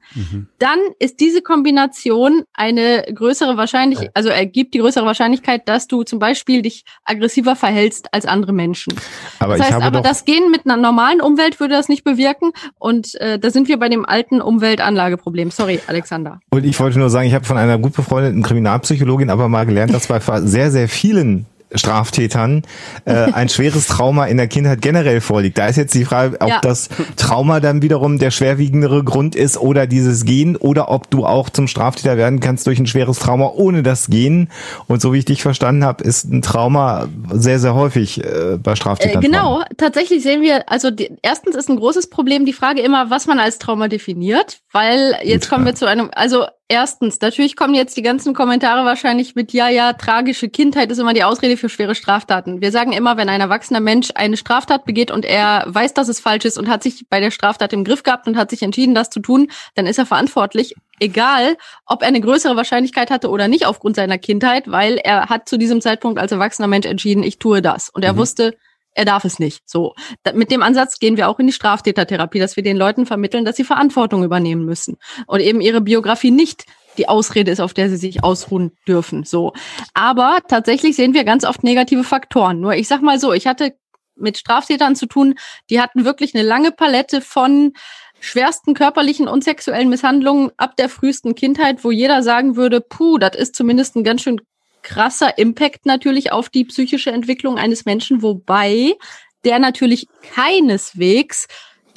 dann 0.59 0.79
ist 0.99 1.19
diese 1.19 1.41
Kombination 1.41 2.43
eine 2.53 3.05
größere 3.13 3.55
Wahrscheinlichkeit, 3.55 4.11
also 4.13 4.29
ergibt 4.29 4.73
die 4.73 4.79
größere 4.79 5.05
Wahrscheinlichkeit, 5.05 5.67
dass 5.69 5.87
du 5.87 6.03
zum 6.03 6.19
Beispiel 6.19 6.61
dich 6.61 6.83
aggressiver 7.05 7.55
verhältst 7.55 8.13
als 8.13 8.25
andere 8.25 8.51
Menschen. 8.51 8.93
Aber 9.39 9.57
das 9.57 9.67
ich 9.67 9.73
heißt 9.73 9.83
habe 9.83 9.97
aber, 9.97 10.01
das 10.01 10.25
Gen 10.25 10.51
mit 10.51 10.65
einer 10.65 10.77
normalen 10.77 11.21
Umwelt 11.21 11.59
würde 11.59 11.73
das 11.73 11.87
nicht 11.87 12.03
bewirken. 12.03 12.51
Und 12.79 13.15
äh, 13.15 13.39
da 13.39 13.49
sind 13.49 13.67
wir 13.67 13.77
bei 13.77 13.89
dem 13.89 14.05
alten 14.05 14.41
Umweltanlageproblem. 14.41 15.51
Sorry, 15.51 15.79
Alexander. 15.87 16.39
Und 16.49 16.65
ich 16.65 16.79
wollte 16.79 16.99
nur 16.99 17.09
sagen, 17.13 17.27
ich 17.27 17.33
habe 17.33 17.45
von 17.45 17.57
einer 17.57 17.77
gut 17.77 17.93
befreundeten 17.93 18.43
Kriminalpsychologin 18.43 19.29
aber 19.29 19.47
mal 19.47 19.65
gelernt, 19.65 19.93
dass 19.93 20.07
bei 20.07 20.19
sehr, 20.41 20.69
sehr 20.71 20.89
vielen 20.89 21.45
Straftätern 21.75 22.61
äh, 23.05 23.13
ein 23.13 23.49
schweres 23.49 23.87
Trauma 23.87 24.25
in 24.25 24.37
der 24.37 24.47
Kindheit 24.47 24.79
generell 24.81 25.21
vorliegt. 25.21 25.57
Da 25.57 25.65
ist 25.67 25.75
jetzt 25.75 25.95
die 25.95 26.05
Frage, 26.05 26.37
ob 26.39 26.47
Ja. 26.47 26.59
das 26.61 26.89
Trauma 27.17 27.59
dann 27.59 27.81
wiederum 27.81 28.19
der 28.19 28.29
schwerwiegendere 28.29 29.03
Grund 29.03 29.35
ist 29.35 29.57
oder 29.57 29.87
dieses 29.87 30.23
Gen 30.23 30.55
oder 30.55 30.91
ob 30.91 31.09
du 31.09 31.25
auch 31.25 31.49
zum 31.49 31.67
Straftäter 31.67 32.15
werden 32.15 32.39
kannst 32.39 32.67
durch 32.67 32.77
ein 32.77 32.85
schweres 32.85 33.17
Trauma 33.17 33.47
ohne 33.55 33.81
das 33.81 34.07
Gen. 34.07 34.49
Und 34.87 35.01
so 35.01 35.13
wie 35.13 35.17
ich 35.19 35.25
dich 35.25 35.41
verstanden 35.41 35.83
habe, 35.83 36.03
ist 36.03 36.25
ein 36.31 36.43
Trauma 36.43 37.07
sehr, 37.31 37.59
sehr 37.59 37.73
häufig 37.73 38.23
äh, 38.23 38.57
bei 38.61 38.73
Äh, 38.73 38.75
Straftätern. 38.75 39.21
genau, 39.21 39.63
tatsächlich 39.77 40.21
sehen 40.21 40.41
wir, 40.43 40.69
also 40.69 40.91
die, 40.91 41.09
erstens 41.23 41.55
ist 41.55 41.69
ein 41.69 41.77
großes 41.77 42.07
Problem 42.11 42.45
die 42.45 42.53
Frage 42.53 42.81
immer, 42.81 43.09
was 43.09 43.25
man 43.25 43.39
als 43.39 43.57
Trauma 43.57 43.87
definiert, 43.87 44.59
weil 44.71 45.15
jetzt 45.23 45.49
Gut, 45.49 45.49
kommen 45.55 45.65
ja. 45.65 45.71
wir 45.71 45.75
zu 45.75 45.87
einem, 45.87 46.11
also 46.13 46.45
erstens, 46.67 47.19
natürlich 47.21 47.55
kommen 47.55 47.73
jetzt 47.73 47.95
die 47.97 48.01
ganzen 48.01 48.33
Kommentare 48.33 48.85
wahrscheinlich 48.85 49.35
mit, 49.35 49.53
ja, 49.53 49.69
ja, 49.69 49.93
tragische 49.93 50.49
Kindheit 50.49 50.91
ist 50.91 50.99
immer 50.99 51.13
die 51.13 51.23
Ausrede 51.23 51.57
für 51.57 51.69
schwere 51.69 51.95
Straftaten. 51.95 52.61
Wir 52.61 52.71
sagen 52.71 52.93
immer, 52.93 53.17
wenn 53.17 53.29
ein 53.29 53.41
erwachsener 53.41 53.79
Mensch 53.79 54.09
eine 54.15 54.37
Straftat 54.37 54.85
begeht 54.85 55.11
und 55.11 55.25
er 55.25 55.65
weiß, 55.67 55.93
dass 55.93 56.07
es 56.07 56.19
falsch 56.19 56.45
ist 56.45 56.57
und 56.57 56.67
hat 56.67 56.83
sich 56.83 57.05
bei 57.09 57.19
der 57.19 57.31
Straftat 57.31 57.73
im 57.73 57.83
Griff 57.83 58.03
gehabt 58.03 58.27
und 58.27 58.37
hat 58.37 58.49
sich 58.49 58.63
entschieden, 58.63 58.95
das 58.95 59.09
zu 59.09 59.19
tun, 59.19 59.49
dann 59.75 59.85
ist 59.85 59.99
er 59.99 60.05
verantwortlich, 60.05 60.75
egal, 60.99 61.57
ob 61.85 62.01
er 62.01 62.07
eine 62.07 62.21
größere 62.21 62.55
Wahrscheinlichkeit 62.55 63.11
hatte 63.11 63.29
oder 63.29 63.47
nicht 63.47 63.65
aufgrund 63.65 63.95
seiner 63.95 64.17
Kindheit, 64.17 64.69
weil 64.69 64.97
er 64.97 65.29
hat 65.29 65.49
zu 65.49 65.57
diesem 65.57 65.81
Zeitpunkt 65.81 66.19
als 66.19 66.31
erwachsener 66.31 66.67
Mensch 66.67 66.87
entschieden, 66.87 67.23
ich 67.23 67.39
tue 67.39 67.61
das. 67.61 67.89
Und 67.89 68.03
er 68.03 68.17
wusste, 68.17 68.55
er 68.93 69.05
darf 69.05 69.25
es 69.25 69.39
nicht. 69.39 69.63
So. 69.65 69.95
Da, 70.23 70.33
mit 70.33 70.51
dem 70.51 70.61
Ansatz 70.61 70.99
gehen 70.99 71.17
wir 71.17 71.29
auch 71.29 71.39
in 71.39 71.47
die 71.47 71.53
Straftätertherapie, 71.53 72.39
dass 72.39 72.55
wir 72.55 72.63
den 72.63 72.77
Leuten 72.77 73.05
vermitteln, 73.05 73.45
dass 73.45 73.55
sie 73.55 73.63
Verantwortung 73.63 74.23
übernehmen 74.23 74.65
müssen 74.65 74.97
und 75.27 75.39
eben 75.39 75.61
ihre 75.61 75.81
Biografie 75.81 76.31
nicht 76.31 76.65
die 76.97 77.09
Ausrede 77.09 77.51
ist, 77.51 77.59
auf 77.59 77.73
der 77.73 77.89
sie 77.89 77.97
sich 77.97 78.23
ausruhen 78.23 78.71
dürfen. 78.87 79.23
So. 79.23 79.53
Aber 79.93 80.39
tatsächlich 80.47 80.95
sehen 80.95 81.13
wir 81.13 81.23
ganz 81.23 81.43
oft 81.43 81.63
negative 81.63 82.03
Faktoren. 82.03 82.59
Nur 82.59 82.75
ich 82.75 82.87
sag 82.87 83.01
mal 83.01 83.19
so, 83.19 83.33
ich 83.33 83.47
hatte 83.47 83.75
mit 84.15 84.37
Straftätern 84.37 84.95
zu 84.95 85.07
tun, 85.07 85.35
die 85.71 85.81
hatten 85.81 86.05
wirklich 86.05 86.35
eine 86.35 86.43
lange 86.43 86.71
Palette 86.71 87.21
von 87.21 87.73
schwersten 88.19 88.73
körperlichen 88.73 89.27
und 89.27 89.43
sexuellen 89.43 89.89
Misshandlungen 89.89 90.51
ab 90.57 90.77
der 90.77 90.87
frühesten 90.87 91.35
Kindheit, 91.35 91.83
wo 91.83 91.91
jeder 91.91 92.23
sagen 92.23 92.55
würde, 92.55 92.79
puh, 92.79 93.17
das 93.17 93.35
ist 93.35 93.55
zumindest 93.55 93.95
ein 93.95 94.03
ganz 94.03 94.21
schön 94.21 94.39
krasser 94.83 95.37
Impact 95.37 95.85
natürlich 95.85 96.31
auf 96.31 96.49
die 96.49 96.65
psychische 96.65 97.11
Entwicklung 97.11 97.57
eines 97.57 97.85
Menschen, 97.85 98.21
wobei 98.21 98.93
der 99.43 99.59
natürlich 99.59 100.07
keineswegs 100.33 101.47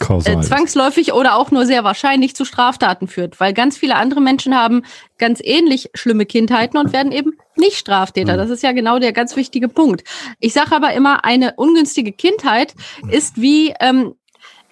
äh, 0.00 0.40
zwangsläufig 0.40 1.14
oder 1.14 1.36
auch 1.36 1.50
nur 1.50 1.64
sehr 1.64 1.82
wahrscheinlich 1.82 2.36
zu 2.36 2.44
Straftaten 2.44 3.08
führt, 3.08 3.40
weil 3.40 3.54
ganz 3.54 3.78
viele 3.78 3.96
andere 3.96 4.20
Menschen 4.20 4.54
haben 4.54 4.82
ganz 5.16 5.40
ähnlich 5.42 5.90
schlimme 5.94 6.26
Kindheiten 6.26 6.76
und 6.76 6.92
werden 6.92 7.12
eben 7.12 7.32
nicht 7.56 7.76
Straftäter. 7.76 8.36
Das 8.36 8.50
ist 8.50 8.62
ja 8.62 8.72
genau 8.72 8.98
der 8.98 9.12
ganz 9.12 9.36
wichtige 9.36 9.68
Punkt. 9.68 10.04
Ich 10.38 10.52
sage 10.52 10.76
aber 10.76 10.92
immer, 10.92 11.24
eine 11.24 11.54
ungünstige 11.56 12.12
Kindheit 12.12 12.74
ist 13.10 13.40
wie, 13.40 13.74
ähm, 13.80 14.14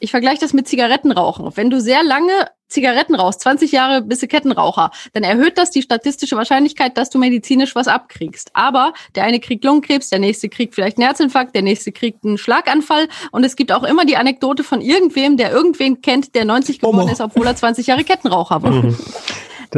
ich 0.00 0.10
vergleiche 0.10 0.40
das 0.40 0.52
mit 0.52 0.68
Zigarettenrauchen. 0.68 1.50
Wenn 1.56 1.70
du 1.70 1.80
sehr 1.80 2.02
lange 2.02 2.32
Zigaretten 2.68 3.14
rauchst, 3.14 3.40
20 3.42 3.72
Jahre 3.72 4.02
bist 4.02 4.22
du 4.22 4.26
Kettenraucher, 4.26 4.90
dann 5.12 5.22
erhöht 5.22 5.58
das 5.58 5.70
die 5.70 5.82
statistische 5.82 6.36
Wahrscheinlichkeit, 6.36 6.98
dass 6.98 7.10
du 7.10 7.18
medizinisch 7.18 7.74
was 7.74 7.88
abkriegst. 7.88 8.50
Aber 8.54 8.92
der 9.14 9.24
eine 9.24 9.38
kriegt 9.38 9.64
Lungenkrebs, 9.64 10.08
der 10.08 10.18
nächste 10.18 10.48
kriegt 10.48 10.74
vielleicht 10.74 10.98
einen 10.98 11.06
Herzinfarkt, 11.06 11.54
der 11.54 11.62
nächste 11.62 11.92
kriegt 11.92 12.24
einen 12.24 12.38
Schlaganfall. 12.38 13.08
Und 13.30 13.44
es 13.44 13.56
gibt 13.56 13.70
auch 13.70 13.84
immer 13.84 14.04
die 14.04 14.16
Anekdote 14.16 14.64
von 14.64 14.80
irgendwem, 14.80 15.36
der 15.36 15.52
irgendwen 15.52 16.00
kennt, 16.02 16.34
der 16.34 16.44
90 16.44 16.80
geworden 16.80 17.08
ist, 17.08 17.20
obwohl 17.20 17.46
er 17.46 17.54
20 17.54 17.86
Jahre 17.86 18.04
Kettenraucher 18.04 18.62
war. 18.62 18.94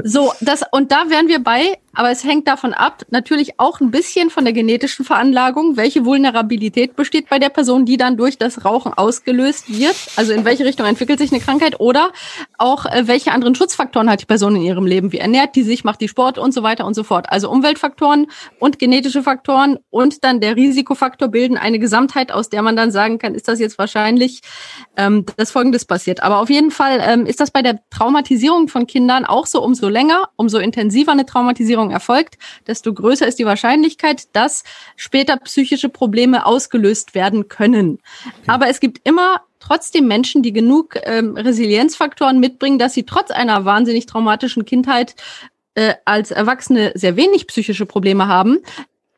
So, 0.05 0.32
das, 0.40 0.62
und 0.72 0.93
da 0.93 1.09
wären 1.09 1.28
wir 1.28 1.43
bei, 1.43 1.78
aber 1.97 2.10
es 2.10 2.24
hängt 2.24 2.47
davon 2.47 2.74
ab, 2.74 3.02
natürlich 3.10 3.59
auch 3.59 3.81
ein 3.81 3.90
bisschen 3.90 4.28
von 4.28 4.44
der 4.44 4.52
genetischen 4.52 5.05
Veranlagung, 5.05 5.77
welche 5.77 6.05
Vulnerabilität 6.05 6.94
besteht 6.94 7.28
bei 7.28 7.39
der 7.39 7.48
Person, 7.48 7.86
die 7.86 7.97
dann 7.97 8.16
durch 8.16 8.36
das 8.36 8.64
Rauchen 8.64 8.93
ausgelöst 8.93 9.77
wird. 9.77 9.97
Also 10.16 10.32
in 10.32 10.44
welche 10.44 10.64
Richtung 10.64 10.86
entwickelt 10.86 11.18
sich 11.18 11.32
eine 11.32 11.40
Krankheit 11.40 11.81
oder 11.81 12.12
auch 12.59 12.85
äh, 12.85 13.09
welche 13.09 13.32
anderen 13.32 13.55
Schutzfaktoren 13.55 14.10
hat 14.10 14.20
die 14.20 14.27
Person 14.27 14.56
in 14.56 14.62
ihrem 14.62 14.85
Leben? 14.85 15.10
Wie 15.12 15.18
ernährt 15.18 15.56
die 15.56 15.62
sich, 15.62 15.85
macht 15.85 16.02
die 16.02 16.09
Sport 16.09 16.39
und 16.39 16.52
so 16.52 16.62
weiter 16.62 16.85
und 16.85 16.94
so 16.94 17.02
fort. 17.02 17.27
Also 17.31 17.51
Umweltfaktoren 17.51 18.27
und 18.59 18.78
genetische 18.78 19.23
Faktoren 19.23 19.78
und 19.89 20.23
dann 20.23 20.40
der 20.40 20.55
Risikofaktor 20.55 21.28
bilden 21.28 21.56
eine 21.56 21.78
Gesamtheit, 21.78 22.31
aus 22.31 22.51
der 22.51 22.60
man 22.60 22.77
dann 22.77 22.90
sagen 22.90 23.18
kann, 23.18 23.35
ist 23.35 23.48
das 23.48 23.59
jetzt 23.59 23.78
wahrscheinlich, 23.78 24.43
ähm, 24.97 25.24
dass 25.39 25.51
Folgendes 25.51 25.86
passiert. 25.86 26.23
Aber 26.23 26.40
auf 26.40 26.51
jeden 26.51 26.70
Fall 26.70 27.01
ähm, 27.02 27.24
ist 27.24 27.40
das 27.40 27.51
bei 27.51 27.62
der 27.62 27.81
Traumatisierung 27.89 28.68
von 28.68 28.86
Kindern 28.86 29.24
auch 29.24 29.47
so, 29.47 29.62
umso 29.62 29.89
länger, 29.89 30.28
umso 30.36 30.59
intensiver 30.59 31.12
eine 31.12 31.24
Traumatisierung 31.24 31.85
erfolgt, 31.90 32.38
desto 32.66 32.92
größer 32.92 33.26
ist 33.26 33.38
die 33.38 33.46
Wahrscheinlichkeit, 33.46 34.34
dass 34.34 34.64
später 34.96 35.36
psychische 35.38 35.88
Probleme 35.88 36.46
ausgelöst 36.46 37.14
werden 37.14 37.48
können. 37.48 37.98
Aber 38.46 38.68
es 38.68 38.80
gibt 38.80 39.00
immer 39.04 39.42
trotzdem 39.60 40.06
Menschen, 40.06 40.42
die 40.42 40.52
genug 40.52 40.96
ähm, 41.02 41.36
Resilienzfaktoren 41.36 42.38
mitbringen, 42.38 42.78
dass 42.78 42.94
sie 42.94 43.04
trotz 43.04 43.30
einer 43.30 43.64
wahnsinnig 43.64 44.06
traumatischen 44.06 44.64
Kindheit 44.64 45.16
äh, 45.74 45.94
als 46.04 46.30
Erwachsene 46.30 46.92
sehr 46.94 47.16
wenig 47.16 47.46
psychische 47.46 47.86
Probleme 47.86 48.28
haben. 48.28 48.58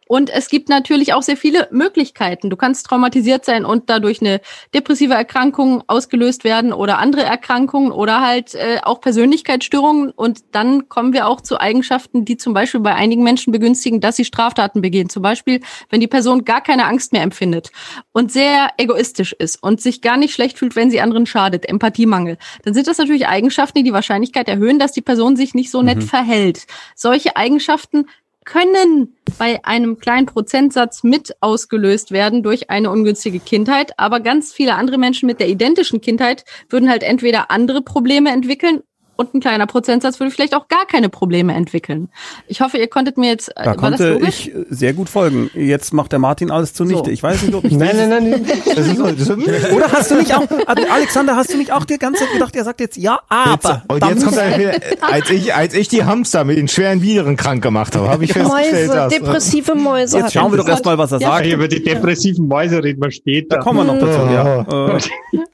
Und 0.08 0.30
es 0.30 0.48
gibt 0.48 0.68
natürlich 0.68 1.12
auch 1.12 1.22
sehr 1.22 1.36
viele 1.36 1.68
Möglichkeiten. 1.70 2.50
Du 2.50 2.56
kannst 2.56 2.86
traumatisiert 2.86 3.44
sein 3.44 3.64
und 3.64 3.90
dadurch 3.90 4.20
eine 4.20 4.40
depressive 4.74 5.14
Erkrankung 5.14 5.84
ausgelöst 5.86 6.44
werden 6.44 6.72
oder 6.72 6.98
andere 6.98 7.22
Erkrankungen 7.22 7.92
oder 7.92 8.22
halt 8.22 8.54
äh, 8.54 8.78
auch 8.82 9.00
Persönlichkeitsstörungen. 9.00 10.10
Und 10.10 10.40
dann 10.52 10.88
kommen 10.88 11.12
wir 11.12 11.28
auch 11.28 11.42
zu 11.42 11.60
Eigenschaften, 11.60 12.24
die 12.24 12.38
zum 12.38 12.54
Beispiel 12.54 12.80
bei 12.80 12.94
einigen 12.94 13.22
Menschen 13.22 13.52
begünstigen, 13.52 14.00
dass 14.00 14.16
sie 14.16 14.24
Straftaten 14.24 14.80
begehen. 14.80 15.10
Zum 15.10 15.22
Beispiel, 15.22 15.60
wenn 15.90 16.00
die 16.00 16.06
Person 16.06 16.44
gar 16.44 16.62
keine 16.62 16.86
Angst 16.86 17.12
mehr 17.12 17.22
empfindet 17.22 17.70
und 18.12 18.32
sehr 18.32 18.70
egoistisch 18.78 19.34
ist 19.38 19.62
und 19.62 19.80
sich 19.80 20.00
gar 20.00 20.16
nicht 20.16 20.32
schlecht 20.32 20.58
fühlt, 20.58 20.74
wenn 20.74 20.90
sie 20.90 21.02
anderen 21.02 21.26
schadet, 21.26 21.68
Empathiemangel, 21.68 22.38
dann 22.64 22.72
sind 22.72 22.86
das 22.86 22.96
natürlich 22.96 23.28
Eigenschaften, 23.28 23.78
die 23.78 23.84
die 23.84 23.92
Wahrscheinlichkeit 23.92 24.48
erhöhen, 24.48 24.78
dass 24.78 24.92
die 24.92 25.02
Person 25.02 25.36
sich 25.36 25.54
nicht 25.54 25.70
so 25.70 25.82
nett 25.82 26.02
verhält. 26.02 26.66
Solche 26.94 27.36
Eigenschaften 27.36 28.06
können 28.48 29.14
bei 29.38 29.62
einem 29.62 29.98
kleinen 29.98 30.24
Prozentsatz 30.24 31.04
mit 31.04 31.36
ausgelöst 31.42 32.12
werden 32.12 32.42
durch 32.42 32.70
eine 32.70 32.90
ungünstige 32.90 33.40
Kindheit. 33.40 33.92
Aber 33.98 34.20
ganz 34.20 34.54
viele 34.54 34.74
andere 34.74 34.96
Menschen 34.96 35.26
mit 35.26 35.38
der 35.38 35.50
identischen 35.50 36.00
Kindheit 36.00 36.44
würden 36.70 36.88
halt 36.88 37.02
entweder 37.02 37.50
andere 37.50 37.82
Probleme 37.82 38.30
entwickeln 38.30 38.82
und 39.18 39.34
ein 39.34 39.40
kleiner 39.40 39.66
Prozentsatz 39.66 40.20
würde 40.20 40.30
vielleicht 40.32 40.54
auch 40.54 40.68
gar 40.68 40.86
keine 40.86 41.08
Probleme 41.08 41.52
entwickeln. 41.52 42.08
Ich 42.46 42.60
hoffe, 42.60 42.78
ihr 42.78 42.86
konntet 42.86 43.18
mir 43.18 43.28
jetzt, 43.30 43.50
Da 43.56 43.62
äh, 43.62 43.66
war 43.66 43.74
das 43.90 43.98
konnte 44.00 44.20
ich 44.28 44.52
sehr 44.70 44.92
gut 44.94 45.08
folgen. 45.08 45.50
Jetzt 45.54 45.92
macht 45.92 46.12
der 46.12 46.20
Martin 46.20 46.50
alles 46.52 46.72
zunichte. 46.72 47.06
So. 47.06 47.10
Ich 47.10 47.22
weiß 47.22 47.42
nicht, 47.42 47.54
ob 47.54 47.64
ich 47.64 47.72
Nein, 47.76 47.96
nein, 47.96 48.08
nein, 48.08 48.30
nein. 48.30 48.44
Das 48.76 48.86
ist, 48.86 48.98
das 49.00 49.28
ist, 49.28 49.72
Oder 49.72 49.90
hast 49.92 50.10
du 50.12 50.14
nicht 50.16 50.32
auch, 50.34 50.46
Alexander, 50.66 51.34
hast 51.36 51.52
du 51.52 51.58
nicht 51.58 51.72
auch 51.72 51.84
die 51.84 51.98
ganze 51.98 52.20
Zeit 52.24 52.32
gedacht, 52.32 52.54
er 52.54 52.64
sagt 52.64 52.80
jetzt 52.80 52.96
ja, 52.96 53.18
aber. 53.28 53.82
und 53.88 54.00
Da 54.02 54.08
jetzt 54.10 54.24
muss- 54.24 54.36
kommt 54.36 54.36
er 54.38 54.58
wieder, 54.58 54.72
als 55.00 55.28
ich, 55.30 55.52
als 55.54 55.74
ich 55.74 55.88
die 55.88 56.04
Hamster 56.04 56.44
mit 56.44 56.56
den 56.56 56.68
schweren 56.68 57.02
Viren 57.02 57.36
krank 57.36 57.62
gemacht 57.62 57.96
habe, 57.96 58.08
habe 58.08 58.24
ich 58.24 58.32
festgestellt, 58.32 58.86
Mäuse, 58.88 58.94
dass, 58.94 59.12
depressive 59.12 59.74
Mäuse. 59.74 60.18
Jetzt 60.18 60.32
schauen 60.32 60.52
wir 60.52 60.58
doch 60.58 60.68
erstmal, 60.68 60.96
was 60.96 61.12
er 61.12 61.20
Ja. 61.20 61.28
sagt. 61.32 61.46
Über 61.46 61.66
die 61.66 61.82
depressiven 61.82 62.46
Mäuse 62.46 62.82
reden 62.84 63.02
wir 63.02 63.10
später. 63.10 63.56
Da 63.56 63.62
kommen 63.62 63.80
wir 63.80 63.92
noch 63.92 63.98
dazu, 63.98 64.32
ja. 64.32 64.96
Äh, 64.96 65.00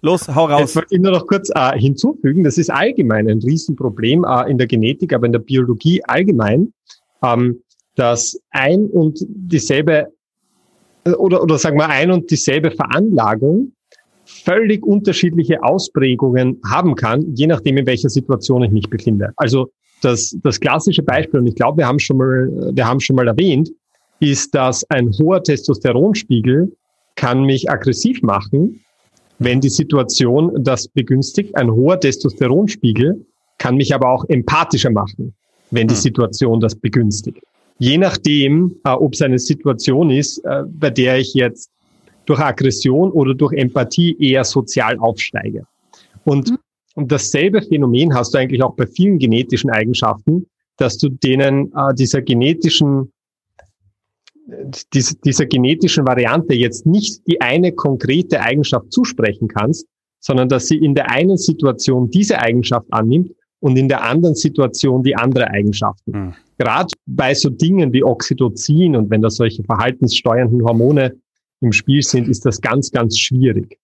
los, 0.03 0.29
hau 0.29 0.45
raus. 0.47 0.61
Jetzt 0.61 0.77
wollte 0.77 0.95
ich 0.95 1.01
nur 1.01 1.13
noch 1.13 1.27
kurz 1.27 1.49
äh, 1.55 1.79
hinzufügen, 1.79 2.45
das 2.45 2.59
ist 2.59 2.71
allgemein 2.71 3.29
ein 3.31 3.41
Riesenproblem 3.55 4.25
äh, 4.25 4.51
in 4.51 4.59
der 4.59 4.67
Genetik, 4.67 5.13
aber 5.13 5.27
in 5.27 5.33
der 5.33 5.39
Biologie 5.39 6.03
allgemein, 6.05 6.73
ähm, 7.23 7.61
dass 7.97 8.39
ein 8.51 8.87
und 8.87 9.19
dieselbe 9.29 10.09
äh, 11.05 11.13
oder, 11.13 11.43
oder 11.43 11.59
sagen 11.59 11.79
wir 11.79 11.89
ein 11.89 12.11
und 12.11 12.31
dieselbe 12.31 12.71
Veranlagung 12.71 13.73
völlig 14.25 14.85
unterschiedliche 14.85 15.63
Ausprägungen 15.63 16.61
haben 16.69 16.95
kann, 16.95 17.35
je 17.35 17.47
nachdem, 17.47 17.77
in 17.77 17.87
welcher 17.87 18.09
Situation 18.09 18.63
ich 18.63 18.73
mich 18.73 18.89
befinde. 18.89 19.31
Also 19.37 19.71
das, 20.01 20.37
das 20.43 20.59
klassische 20.61 21.03
Beispiel, 21.03 21.41
und 21.41 21.47
ich 21.47 21.55
glaube, 21.55 21.79
wir 21.79 21.87
haben 21.87 21.99
schon 21.99 22.17
mal, 22.17 22.51
wir 22.73 22.87
haben 22.87 23.01
schon 23.01 23.17
mal 23.17 23.29
erwähnt, 23.29 23.71
ist, 24.21 24.55
dass 24.55 24.85
ein 24.91 25.11
hoher 25.19 25.43
Testosteronspiegel 25.43 26.73
kann 27.17 27.45
mich 27.45 27.71
aggressiv 27.71 28.23
machen, 28.23 28.81
wenn 29.39 29.61
die 29.61 29.69
Situation 29.69 30.53
das 30.63 30.89
begünstigt. 30.89 31.55
Ein 31.57 31.71
hoher 31.71 32.01
Testosteronspiegel 32.01 33.27
kann 33.59 33.77
mich 33.77 33.95
aber 33.95 34.11
auch 34.11 34.25
empathischer 34.29 34.91
machen, 34.91 35.35
wenn 35.71 35.89
die 35.89 35.95
Situation 35.95 36.61
das 36.61 36.75
begünstigt. 36.75 37.39
Je 37.79 37.99
nachdem, 37.99 38.77
äh, 38.85 38.91
ob 38.91 39.15
es 39.15 39.23
eine 39.23 39.39
Situation 39.39 40.11
ist, 40.11 40.39
äh, 40.45 40.63
bei 40.67 40.91
der 40.91 41.19
ich 41.19 41.35
jetzt 41.35 41.71
durch 42.27 42.41
Aggression 42.41 43.11
oder 43.11 43.35
durch 43.35 43.53
Empathie 43.53 44.17
eher 44.19 44.45
sozial 44.45 44.99
aufsteige. 44.99 45.67
Und, 46.25 46.55
und 46.95 47.11
dasselbe 47.11 47.61
Phänomen 47.63 48.15
hast 48.15 48.33
du 48.33 48.39
eigentlich 48.39 48.63
auch 48.63 48.75
bei 48.77 48.87
vielen 48.87 49.19
genetischen 49.19 49.71
Eigenschaften, 49.71 50.47
dass 50.77 50.99
du 50.99 51.09
denen 51.09 51.73
äh, 51.75 51.95
dieser 51.95 52.23
genetischen 52.23 53.13
dies- 54.93 55.19
dieser 55.21 55.47
genetischen 55.47 56.07
Variante 56.07 56.55
jetzt 56.55 56.87
nicht 56.87 57.27
die 57.27 57.41
eine 57.41 57.73
konkrete 57.73 58.41
Eigenschaft 58.41 58.93
zusprechen 58.93 59.49
kannst, 59.49 59.87
sondern 60.21 60.49
dass 60.49 60.67
sie 60.67 60.77
in 60.77 60.95
der 60.95 61.11
einen 61.11 61.37
Situation 61.37 62.11
diese 62.11 62.39
Eigenschaft 62.39 62.87
annimmt 62.91 63.33
und 63.65 63.79
in 63.79 63.89
der 63.89 64.03
anderen 64.03 64.35
Situation 64.35 65.03
die 65.03 65.17
andere 65.17 65.49
Eigenschaften. 65.49 66.13
Hm. 66.13 66.35
Gerade 66.59 66.89
bei 67.07 67.33
so 67.33 67.49
Dingen 67.49 67.95
wie 67.95 68.05
Oxytocin 68.05 68.95
und 68.95 69.09
wenn 69.09 69.23
da 69.23 69.31
solche 69.31 69.65
verhaltenssteuernden 69.65 70.63
Hormone 70.63 71.15
im 71.63 71.73
Spiel 71.73 72.03
sind, 72.03 72.29
ist 72.29 72.45
das 72.45 72.61
ganz, 72.61 72.91
ganz 72.91 73.19
schwierig. 73.19 73.79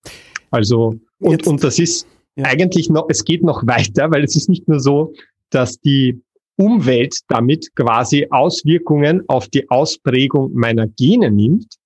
Also, 0.51 0.97
und, 1.21 1.31
Jetzt- 1.33 1.47
und 1.49 1.65
das 1.65 1.79
ist 1.79 2.07
Ja. 2.37 2.45
eigentlich 2.45 2.91
noch, 2.91 3.07
es 3.09 3.25
geht 3.25 3.43
noch 3.43 3.67
weiter, 3.67 4.11
weil 4.11 4.23
es 4.23 4.37
ist 4.37 4.51
nicht 4.51 4.69
nur 4.69 4.81
so, 4.81 5.15
dass 5.49 5.81
die 5.81 6.21
Umwelt 6.57 7.17
damit 7.29 7.75
quasi 7.75 8.27
Auswirkungen 8.29 9.23
auf 9.29 9.49
die 9.49 9.67
Ausprägung 9.71 10.53
meiner 10.53 10.89
Gene 10.89 11.31
nimmt, 11.31 11.77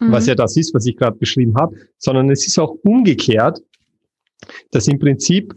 Mhm. 0.00 0.10
was 0.10 0.26
ja 0.26 0.34
das 0.34 0.56
ist, 0.56 0.74
was 0.74 0.84
ich 0.84 0.96
gerade 0.96 1.16
beschrieben 1.16 1.54
habe, 1.54 1.76
sondern 1.98 2.28
es 2.28 2.44
ist 2.44 2.58
auch 2.58 2.74
umgekehrt, 2.82 3.60
dass 4.72 4.88
im 4.88 4.98
Prinzip 4.98 5.54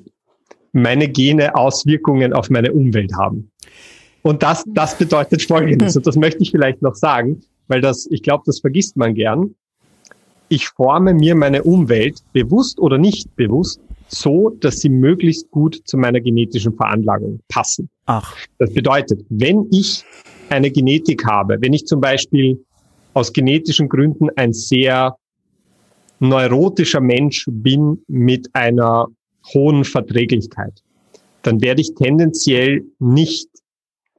meine 0.74 1.08
Gene 1.08 1.56
Auswirkungen 1.56 2.34
auf 2.34 2.50
meine 2.50 2.74
Umwelt 2.74 3.14
haben. 3.16 3.50
Und 4.24 4.44
das, 4.44 4.64
das 4.68 4.98
bedeutet 4.98 5.44
Folgendes, 5.44 5.96
und 5.96 6.08
das 6.08 6.16
möchte 6.16 6.42
ich 6.44 6.52
vielleicht 6.52 6.82
noch 6.82 6.96
sagen, 6.96 7.42
weil 7.68 7.82
das, 7.82 8.08
ich 8.10 8.24
glaube, 8.24 8.44
das 8.46 8.60
vergisst 8.60 8.98
man 8.98 9.14
gern. 9.14 9.56
Ich 10.50 10.68
forme 10.70 11.14
mir 11.14 11.36
meine 11.36 11.64
Umwelt, 11.64 12.20
bewusst 12.34 12.80
oder 12.80 12.98
nicht 12.98 13.36
bewusst, 13.36 13.80
so, 14.08 14.50
dass 14.50 14.78
sie 14.78 14.90
möglichst 14.90 15.50
gut 15.52 15.82
zu 15.86 15.98
meiner 15.98 16.20
genetischen 16.20 16.76
Veranlagung 16.76 17.40
passen. 17.48 17.90
Ach, 18.06 18.36
Das 18.60 18.74
bedeutet, 18.74 19.26
wenn 19.30 19.68
ich 19.72 20.04
eine 20.50 20.70
Genetik 20.70 21.26
habe, 21.26 21.58
wenn 21.62 21.74
ich 21.74 21.86
zum 21.86 22.00
Beispiel 22.00 22.64
aus 23.14 23.34
genetischen 23.34 23.90
Gründen 23.90 24.30
ein 24.36 24.54
sehr 24.54 25.16
neurotischer 26.20 27.02
Mensch 27.02 27.46
bin 27.50 28.02
mit 28.08 28.48
einer 28.54 29.08
hohen 29.54 29.84
Verträglichkeit, 29.84 30.82
dann 31.42 31.62
werde 31.62 31.82
ich 31.82 31.94
tendenziell 31.96 32.84
nicht 33.00 33.50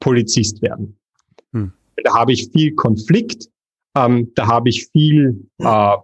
Polizist 0.01 0.61
werden. 0.63 0.97
Hm. 1.53 1.73
Da 2.03 2.15
habe 2.15 2.33
ich 2.33 2.51
viel 2.51 2.75
Konflikt, 2.75 3.49
ähm, 3.97 4.31
da 4.35 4.47
habe 4.47 4.69
ich 4.69 4.89
viel, 4.89 5.47
äh, 5.59 5.97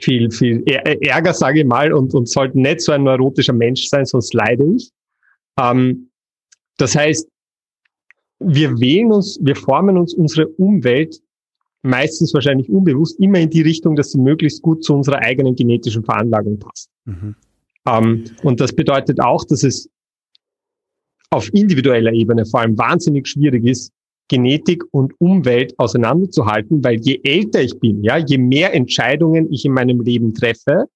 viel, 0.00 0.30
viel 0.30 0.62
Ärger, 0.66 1.32
sage 1.32 1.60
ich 1.60 1.66
mal, 1.66 1.92
und, 1.92 2.14
und 2.14 2.28
sollte 2.28 2.58
nicht 2.58 2.80
so 2.80 2.92
ein 2.92 3.04
neurotischer 3.04 3.52
Mensch 3.52 3.88
sein, 3.88 4.04
sonst 4.04 4.34
leide 4.34 4.64
ich. 4.74 4.90
Ähm, 5.58 6.10
das 6.78 6.94
heißt, 6.94 7.28
wir 8.38 8.78
wählen 8.80 9.12
uns, 9.12 9.38
wir 9.40 9.56
formen 9.56 9.96
uns 9.96 10.12
unsere 10.12 10.48
Umwelt 10.48 11.20
meistens 11.82 12.34
wahrscheinlich 12.34 12.68
unbewusst 12.68 13.18
immer 13.20 13.38
in 13.38 13.50
die 13.50 13.62
Richtung, 13.62 13.96
dass 13.96 14.10
sie 14.10 14.18
möglichst 14.18 14.60
gut 14.60 14.84
zu 14.84 14.94
unserer 14.94 15.18
eigenen 15.18 15.54
genetischen 15.54 16.04
Veranlagung 16.04 16.58
passt. 16.58 16.90
mhm. 17.04 17.36
Ähm, 17.86 18.24
und 18.42 18.60
das 18.60 18.72
bedeutet 18.72 19.20
auch, 19.20 19.44
dass 19.44 19.62
es 19.62 19.88
auf 21.30 21.52
individueller 21.52 22.12
Ebene 22.12 22.46
vor 22.46 22.60
allem 22.60 22.78
wahnsinnig 22.78 23.26
schwierig 23.28 23.64
ist, 23.64 23.92
Genetik 24.28 24.82
und 24.90 25.12
Umwelt 25.20 25.78
auseinanderzuhalten, 25.78 26.82
weil 26.82 27.00
je 27.00 27.20
älter 27.22 27.62
ich 27.62 27.78
bin, 27.78 28.02
ja, 28.02 28.16
je 28.16 28.38
mehr 28.38 28.74
Entscheidungen 28.74 29.52
ich 29.52 29.64
in 29.64 29.72
meinem 29.72 30.00
Leben 30.00 30.34
treffe, 30.34 30.86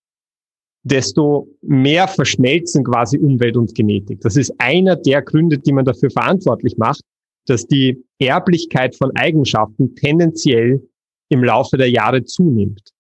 desto 0.82 1.48
mehr 1.62 2.08
verschmelzen 2.08 2.84
quasi 2.84 3.18
Umwelt 3.18 3.56
und 3.56 3.74
Genetik. 3.74 4.20
Das 4.22 4.36
ist 4.36 4.52
einer 4.58 4.96
der 4.96 5.22
Gründe, 5.22 5.58
die 5.58 5.72
man 5.72 5.84
dafür 5.84 6.10
verantwortlich 6.10 6.76
macht, 6.76 7.02
dass 7.46 7.66
die 7.66 8.02
Erblichkeit 8.18 8.96
von 8.96 9.14
Eigenschaften 9.14 9.94
tendenziell 9.94 10.82
im 11.28 11.44
Laufe 11.44 11.76
der 11.76 11.90
Jahre 11.90 12.24
zunimmt. 12.24 12.90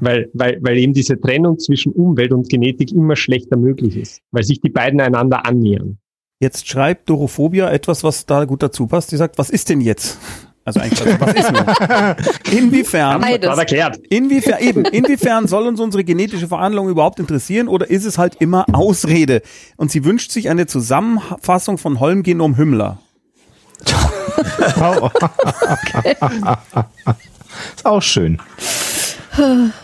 Weil, 0.00 0.30
weil, 0.32 0.58
weil 0.62 0.78
eben 0.78 0.94
diese 0.94 1.20
Trennung 1.20 1.58
zwischen 1.58 1.92
Umwelt 1.92 2.32
und 2.32 2.48
Genetik 2.48 2.92
immer 2.92 3.14
schlechter 3.14 3.56
möglich 3.58 3.96
ist, 3.96 4.22
weil 4.30 4.42
sich 4.42 4.60
die 4.60 4.70
beiden 4.70 5.00
einander 5.00 5.44
annähern. 5.46 5.98
Jetzt 6.40 6.66
schreibt 6.66 7.08
Dorophobia 7.10 7.70
etwas, 7.70 8.02
was 8.02 8.26
da 8.26 8.44
gut 8.46 8.62
dazu 8.62 8.86
passt. 8.86 9.12
Die 9.12 9.16
sagt, 9.16 9.38
was 9.38 9.50
ist 9.50 9.68
denn 9.68 9.80
jetzt? 9.80 10.18
Also 10.64 10.80
eigentlich, 10.80 11.00
also, 11.06 11.20
was 11.20 11.34
ist 11.34 11.52
nun? 11.52 11.64
Inwiefern, 12.56 13.20
Beides. 13.20 13.50
Das 13.50 13.58
erklärt. 13.58 13.98
inwiefern, 14.08 14.60
eben, 14.60 14.84
inwiefern 14.84 15.48
soll 15.48 15.66
uns 15.66 15.80
unsere 15.80 16.04
genetische 16.04 16.46
Veranlagung 16.46 16.88
überhaupt 16.88 17.18
interessieren 17.18 17.68
oder 17.68 17.90
ist 17.90 18.04
es 18.04 18.16
halt 18.16 18.36
immer 18.36 18.64
Ausrede? 18.72 19.42
Und 19.76 19.90
sie 19.90 20.04
wünscht 20.04 20.30
sich 20.30 20.48
eine 20.50 20.66
Zusammenfassung 20.66 21.78
von 21.78 21.98
Holmgenom 22.00 22.56
Hümmler. 22.56 22.98
Oh. 24.80 25.10
Ist 27.76 27.84
auch 27.84 28.02
schön. 28.02 28.38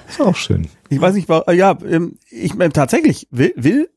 Ist 0.09 0.21
auch 0.21 0.37
schön. 0.37 0.69
Ich 0.89 1.01
weiß 1.01 1.15
nicht, 1.15 1.29
wa- 1.29 1.51
ja, 1.53 1.77
ähm, 1.89 2.17
ich 2.31 2.55
meine 2.55 2.73
tatsächlich 2.73 3.27
will, 3.31 3.53
will 3.57 3.89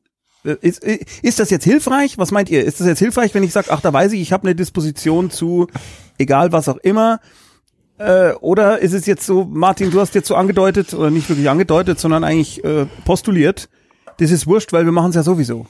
äh, 0.44 0.56
ist, 0.60 0.82
äh, 0.84 0.98
ist 1.22 1.38
das 1.40 1.50
jetzt 1.50 1.64
hilfreich? 1.64 2.18
Was 2.18 2.30
meint 2.30 2.50
ihr? 2.50 2.64
Ist 2.64 2.80
das 2.80 2.86
jetzt 2.86 2.98
hilfreich, 2.98 3.34
wenn 3.34 3.42
ich 3.42 3.52
sage, 3.52 3.68
ach, 3.70 3.80
da 3.80 3.92
weiß 3.92 4.12
ich, 4.12 4.20
ich 4.20 4.32
habe 4.32 4.44
eine 4.46 4.54
Disposition 4.54 5.30
zu, 5.30 5.68
egal 6.18 6.52
was 6.52 6.68
auch 6.68 6.78
immer? 6.78 7.20
Äh, 7.98 8.32
oder 8.34 8.78
ist 8.80 8.92
es 8.94 9.06
jetzt 9.06 9.24
so, 9.26 9.44
Martin, 9.44 9.90
du 9.90 10.00
hast 10.00 10.14
jetzt 10.14 10.28
so 10.28 10.34
angedeutet, 10.34 10.94
oder 10.94 11.10
nicht 11.10 11.28
wirklich 11.28 11.48
angedeutet, 11.48 12.00
sondern 12.00 12.24
eigentlich 12.24 12.64
äh, 12.64 12.86
postuliert, 13.04 13.68
das 14.18 14.30
ist 14.30 14.46
wurscht, 14.46 14.72
weil 14.72 14.84
wir 14.84 14.92
machen 14.92 15.10
es 15.10 15.16
ja 15.16 15.22
sowieso. 15.22 15.66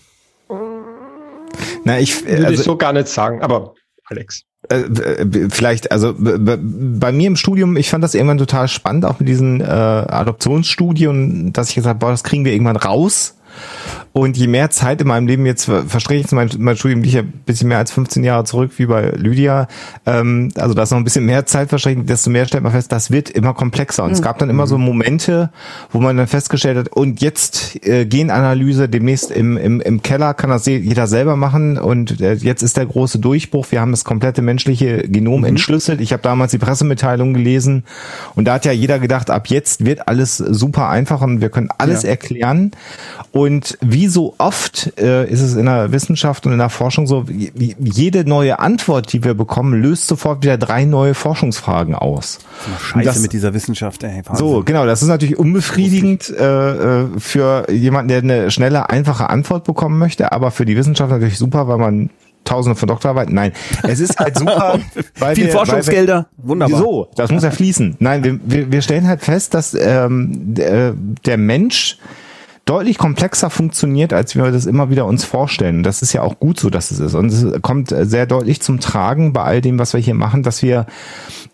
Na, 1.85 1.99
ich, 1.99 2.25
Würde 2.25 2.39
ich 2.43 2.47
also, 2.47 2.63
so 2.63 2.77
gar 2.77 2.93
nicht 2.93 3.09
sagen, 3.09 3.43
aber 3.43 3.75
Alex. 4.07 4.43
Äh, 4.69 4.77
äh, 4.77 5.49
vielleicht, 5.51 5.91
also 5.91 6.15
bei 6.17 7.13
mir 7.13 7.27
im 7.27 7.37
Studium, 7.37 7.77
ich 7.77 7.91
fand 7.91 8.05
das 8.05 8.15
irgendwann 8.15 8.39
total 8.39 8.69
spannend, 8.69 9.05
auch 9.05 9.19
mit 9.19 9.29
diesen 9.29 9.61
äh, 9.61 9.65
Adoptionsstudien, 9.65 11.53
dass 11.53 11.71
ich 11.71 11.75
gesagt 11.75 11.95
habe, 11.95 11.99
boah, 11.99 12.11
das 12.11 12.23
kriegen 12.23 12.45
wir 12.45 12.53
irgendwann 12.53 12.77
raus. 12.77 13.35
Und 14.15 14.37
je 14.37 14.47
mehr 14.47 14.69
Zeit 14.69 15.01
in 15.01 15.07
meinem 15.09 15.27
Leben 15.27 15.47
jetzt 15.47 15.65
ver- 15.65 15.85
verstrecke 15.87 16.17
ich 16.21 16.25
jetzt 16.27 16.33
mein, 16.33 16.51
mein 16.59 16.77
Studium 16.77 17.01
liegt 17.03 17.15
ja 17.15 17.23
ein 17.23 17.33
bisschen 17.47 17.69
mehr 17.69 17.79
als 17.79 17.93
15 17.93 18.23
Jahre 18.25 18.45
zurück, 18.45 18.73
wie 18.77 18.85
bei 18.85 19.11
Lydia. 19.17 19.69
Ähm, 20.05 20.51
also 20.57 20.75
da 20.75 20.83
ist 20.83 20.91
noch 20.91 20.99
ein 20.99 21.05
bisschen 21.05 21.25
mehr 21.25 21.47
Zeit 21.47 21.71
verstrichen, 21.71 22.05
desto 22.05 22.29
mehr 22.29 22.45
stellt 22.47 22.63
man 22.63 22.73
fest, 22.73 22.93
das 22.93 23.11
wird 23.11 23.31
immer 23.31 23.55
komplexer. 23.55 24.05
Und 24.05 24.11
es 24.13 24.21
gab 24.21 24.39
dann 24.39 24.51
immer 24.51 24.67
so 24.67 24.77
Momente, 24.77 25.51
wo 25.93 26.01
man 26.01 26.17
dann 26.19 26.27
festgestellt 26.27 26.77
hat, 26.77 26.89
und 26.89 27.23
jetzt 27.23 27.85
äh, 27.87 28.05
Genanalyse 28.05 28.87
demnächst 28.89 29.31
im, 29.31 29.57
im, 29.57 29.81
im 29.81 30.03
Keller, 30.03 30.35
kann 30.35 30.51
das 30.51 30.67
jeder 30.67 31.07
selber 31.07 31.37
machen. 31.37 31.79
Und 31.79 32.21
äh, 32.21 32.35
jetzt 32.35 32.63
ist 32.63 32.77
der 32.77 32.85
große 32.85 33.19
Durchbruch. 33.19 33.67
Wir 33.71 33.81
haben 33.81 33.93
das 33.93 34.05
komplette 34.05 34.43
menschliche 34.43 35.09
Genom 35.09 35.45
entschlüsselt. 35.45 36.03
Ich 36.03 36.13
habe 36.13 36.23
damals 36.23 36.51
die 36.51 36.59
Pressemitteilung 36.59 37.33
gelesen 37.33 37.85
und 38.35 38.45
da 38.45 38.55
hat 38.55 38.67
ja 38.67 38.73
jeder 38.73 38.99
gedacht, 38.99 39.31
ab 39.31 39.47
jetzt 39.47 39.87
wird 39.87 40.07
alles 40.07 40.37
super 40.37 40.91
einfach 40.91 41.23
und 41.23 41.41
wir 41.41 41.49
können 41.49 41.71
alles 41.79 42.03
Ja. 42.03 42.11
erklären. 42.11 42.73
Und 43.31 43.79
wie 43.81 44.02
wie 44.03 44.09
so 44.09 44.35
oft 44.39 44.99
äh, 44.99 45.31
ist 45.31 45.41
es 45.41 45.55
in 45.55 45.67
der 45.67 45.93
Wissenschaft 45.93 46.45
und 46.45 46.51
in 46.53 46.59
der 46.59 46.71
Forschung 46.71 47.07
so, 47.07 47.25
jede 47.29 48.29
neue 48.29 48.59
Antwort, 48.59 49.13
die 49.13 49.23
wir 49.23 49.35
bekommen, 49.35 49.81
löst 49.81 50.09
sofort 50.09 50.43
wieder 50.43 50.59
drei 50.59 50.85
neue 50.85 51.15
Forschungsfragen 51.15 51.95
aus. 51.95 52.41
Scheiße 52.81 53.05
das- 53.05 53.19
mit 53.21 53.33
dieser 53.33 53.55
Wissenschaft, 53.55 54.03
ey. 54.03 54.23
Wahnsinn. 54.25 54.35
So, 54.37 54.65
genau, 54.65 54.87
das 54.87 55.03
ist 55.03 55.09
natürlich 55.09 55.39
unbefriedigend 55.39 56.31
äh, 56.31 57.03
äh, 57.03 57.07
für 57.19 57.71
jemanden, 57.71 58.09
der 58.09 58.19
eine 58.19 58.51
schnelle, 58.51 58.91
einfache 58.91 59.31
Antwort 59.31 59.63
bekommen 59.63 59.99
möchte, 59.99 60.33
aber 60.33 60.51
für 60.51 60.65
die 60.65 60.77
Wissenschaft 60.77 61.13
natürlich 61.13 61.39
super, 61.39 61.69
weil 61.69 61.79
man 61.79 62.11
Tausende 62.45 62.75
von 62.75 62.89
Doktorarbeiten. 62.89 63.37
Nein, 63.37 63.53
es 63.85 64.01
ist 64.01 64.19
halt 64.19 64.37
super, 64.37 64.81
weil 65.21 65.37
Viel 65.37 65.45
wir, 65.45 65.55
weil 65.55 65.59
Forschungsgelder. 65.59 66.27
wir, 66.39 66.49
Wunderbar. 66.49 66.81
So, 66.81 67.09
das 67.15 67.31
muss 67.31 67.45
ja 67.45 67.53
fließen. 67.53 67.99
Nein, 68.01 68.25
wir, 68.25 68.41
wir, 68.45 68.73
wir 68.73 68.83
stellen 68.83 69.07
halt 69.07 69.23
fest, 69.23 69.55
dass 69.55 69.75
ähm, 69.75 70.33
der, 70.55 70.95
der 71.25 71.37
Mensch 71.37 71.99
deutlich 72.65 72.97
komplexer 72.97 73.51
funktioniert, 73.51 74.13
als 74.13 74.37
wir 74.37 74.51
das 74.51 74.67
immer 74.67 74.89
wieder 74.89 75.07
uns 75.07 75.25
vorstellen. 75.25 75.79
Und 75.79 75.83
das 75.83 76.01
ist 76.01 76.13
ja 76.13 76.23
auch 76.23 76.39
gut 76.39 76.61
so, 76.61 76.71
dass 76.71 76.91
es 76.93 77.01
ist. 77.01 77.15
Und 77.15 77.33
es 77.33 77.61
kommt 77.61 77.91
äh, 77.91 78.07
sehr 78.07 78.27
deutlich 78.27 78.61
zum 78.61 78.79
Tragen 78.79 79.33
bei 79.33 79.43
all 79.43 79.61
dem, 79.61 79.79
was 79.79 79.95
wir 79.95 80.01
hier 80.01 80.15
machen, 80.15 80.43
dass 80.43 80.63
wir 80.63 80.87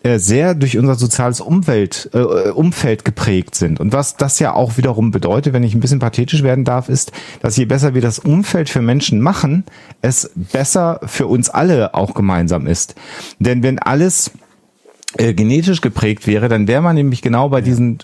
äh, 0.03 0.19
sehr 0.19 0.53
durch 0.53 0.77
unser 0.77 0.95
soziales 0.95 1.41
Umwelt, 1.41 2.09
äh, 2.13 2.19
Umfeld 2.19 3.05
geprägt 3.05 3.55
sind. 3.55 3.79
Und 3.79 3.91
was 3.91 4.17
das 4.17 4.39
ja 4.39 4.53
auch 4.53 4.77
wiederum 4.77 5.09
bedeutet, 5.09 5.53
wenn 5.53 5.63
ich 5.63 5.73
ein 5.73 5.79
bisschen 5.79 5.99
pathetisch 5.99 6.43
werden 6.43 6.63
darf, 6.63 6.89
ist, 6.89 7.11
dass 7.41 7.57
je 7.57 7.65
besser 7.65 7.95
wir 7.95 8.01
das 8.01 8.19
Umfeld 8.19 8.69
für 8.69 8.81
Menschen 8.81 9.19
machen, 9.19 9.63
es 10.01 10.29
besser 10.35 10.99
für 11.05 11.25
uns 11.25 11.49
alle 11.49 11.95
auch 11.95 12.13
gemeinsam 12.13 12.67
ist. 12.67 12.93
Denn 13.39 13.63
wenn 13.63 13.79
alles 13.79 14.31
äh, 15.17 15.33
genetisch 15.33 15.81
geprägt 15.81 16.27
wäre, 16.27 16.49
dann 16.49 16.67
wäre 16.67 16.83
man 16.83 16.95
nämlich 16.95 17.23
genau 17.23 17.49
bei 17.49 17.61
diesen 17.61 17.97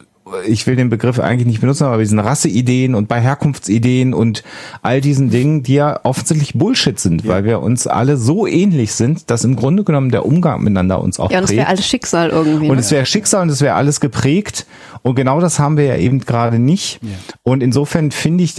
ich 0.47 0.65
will 0.65 0.75
den 0.75 0.89
Begriff 0.89 1.19
eigentlich 1.19 1.45
nicht 1.45 1.61
benutzen, 1.61 1.83
aber 1.83 1.97
bei 1.97 2.03
diesen 2.03 2.19
Rasseideen 2.19 2.95
und 2.95 3.07
bei 3.07 3.21
Herkunftsideen 3.21 4.13
und 4.13 4.43
all 4.81 4.99
diesen 4.99 5.29
Dingen, 5.29 5.61
die 5.61 5.75
ja 5.75 5.99
offensichtlich 6.03 6.55
Bullshit 6.55 6.99
sind, 6.99 7.27
weil 7.27 7.43
wir 7.43 7.61
uns 7.61 7.85
alle 7.85 8.17
so 8.17 8.47
ähnlich 8.47 8.93
sind, 8.93 9.29
dass 9.29 9.43
im 9.43 9.55
Grunde 9.55 9.83
genommen 9.83 10.09
der 10.09 10.25
Umgang 10.25 10.61
miteinander 10.61 11.01
uns 11.01 11.19
auch 11.19 11.29
Ja, 11.29 11.39
und 11.39 11.43
es 11.43 11.51
wäre 11.51 11.67
alles 11.67 11.85
Schicksal 11.85 12.29
irgendwie. 12.29 12.69
Und 12.69 12.75
ne? 12.75 12.81
es 12.81 12.89
wäre 12.89 13.05
Schicksal 13.05 13.43
und 13.43 13.49
es 13.49 13.61
wäre 13.61 13.75
alles 13.75 13.99
geprägt. 13.99 14.65
Und 15.03 15.13
genau 15.13 15.39
das 15.39 15.59
haben 15.59 15.77
wir 15.77 15.85
ja 15.85 15.97
eben 15.97 16.19
gerade 16.21 16.57
nicht. 16.57 16.99
Und 17.43 17.61
insofern 17.61 18.09
finde 18.09 18.43
ich, 18.43 18.55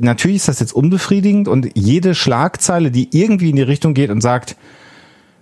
natürlich 0.00 0.36
ist 0.36 0.48
das 0.48 0.60
jetzt 0.60 0.72
unbefriedigend 0.72 1.48
und 1.48 1.70
jede 1.74 2.14
Schlagzeile, 2.14 2.90
die 2.90 3.08
irgendwie 3.12 3.50
in 3.50 3.56
die 3.56 3.62
Richtung 3.62 3.94
geht 3.94 4.10
und 4.10 4.20
sagt, 4.20 4.56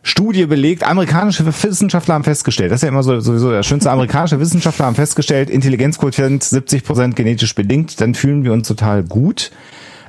Studie 0.07 0.45
belegt, 0.47 0.85
amerikanische 0.87 1.45
Wissenschaftler 1.47 2.15
haben 2.15 2.25
festgestellt, 2.25 2.71
das 2.71 2.77
ist 2.77 2.83
ja 2.83 2.89
immer 2.91 3.03
so, 3.03 3.19
sowieso 3.21 3.51
der 3.51 3.63
schönste, 3.63 3.91
amerikanische 3.91 4.39
Wissenschaftler 4.39 4.85
haben 4.87 4.95
festgestellt, 4.95 5.49
Intelligenzquotient 5.51 6.45
70 6.45 6.85
Prozent 6.85 7.17
genetisch 7.17 7.55
bedingt, 7.55 8.01
dann 8.01 8.15
fühlen 8.15 8.45
wir 8.45 8.53
uns 8.53 8.69
total 8.69 9.03
gut. 9.03 9.51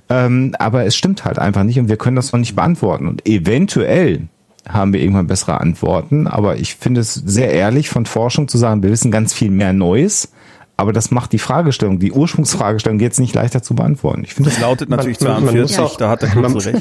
Ähm, 0.09 0.53
aber 0.59 0.85
es 0.85 0.95
stimmt 0.95 1.25
halt 1.25 1.39
einfach 1.39 1.63
nicht 1.63 1.79
und 1.79 1.87
wir 1.89 1.97
können 1.97 2.15
das 2.15 2.31
noch 2.31 2.39
nicht 2.39 2.55
beantworten. 2.55 3.07
Und 3.07 3.27
eventuell 3.27 4.27
haben 4.69 4.93
wir 4.93 4.99
irgendwann 4.99 5.27
bessere 5.27 5.59
Antworten, 5.61 6.27
aber 6.27 6.57
ich 6.57 6.75
finde 6.75 7.01
es 7.01 7.13
sehr 7.13 7.51
ehrlich 7.51 7.89
von 7.89 8.05
Forschung 8.05 8.47
zu 8.47 8.57
sagen, 8.57 8.83
wir 8.83 8.91
wissen 8.91 9.09
ganz 9.11 9.33
viel 9.33 9.49
mehr 9.49 9.73
Neues, 9.73 10.31
aber 10.77 10.91
das 10.93 11.09
macht 11.09 11.31
die 11.31 11.39
Fragestellung, 11.39 11.99
die 11.99 12.11
Ursprungsfragestellung 12.11 12.99
jetzt 12.99 13.19
nicht 13.19 13.33
leichter 13.33 13.63
zu 13.63 13.75
beantworten. 13.75 14.23
Ich 14.25 14.33
finde 14.33 14.49
Das 14.49 14.59
lautet 14.59 14.89
natürlich 14.89 15.19
Man- 15.21 15.45
man 15.45 15.55
muss 15.61 15.71
42, 15.71 15.79
auch- 15.79 15.97
da 15.97 16.09
hat 16.09 16.21
der 16.21 16.35
man- 16.35 16.51
Kurze 16.51 16.73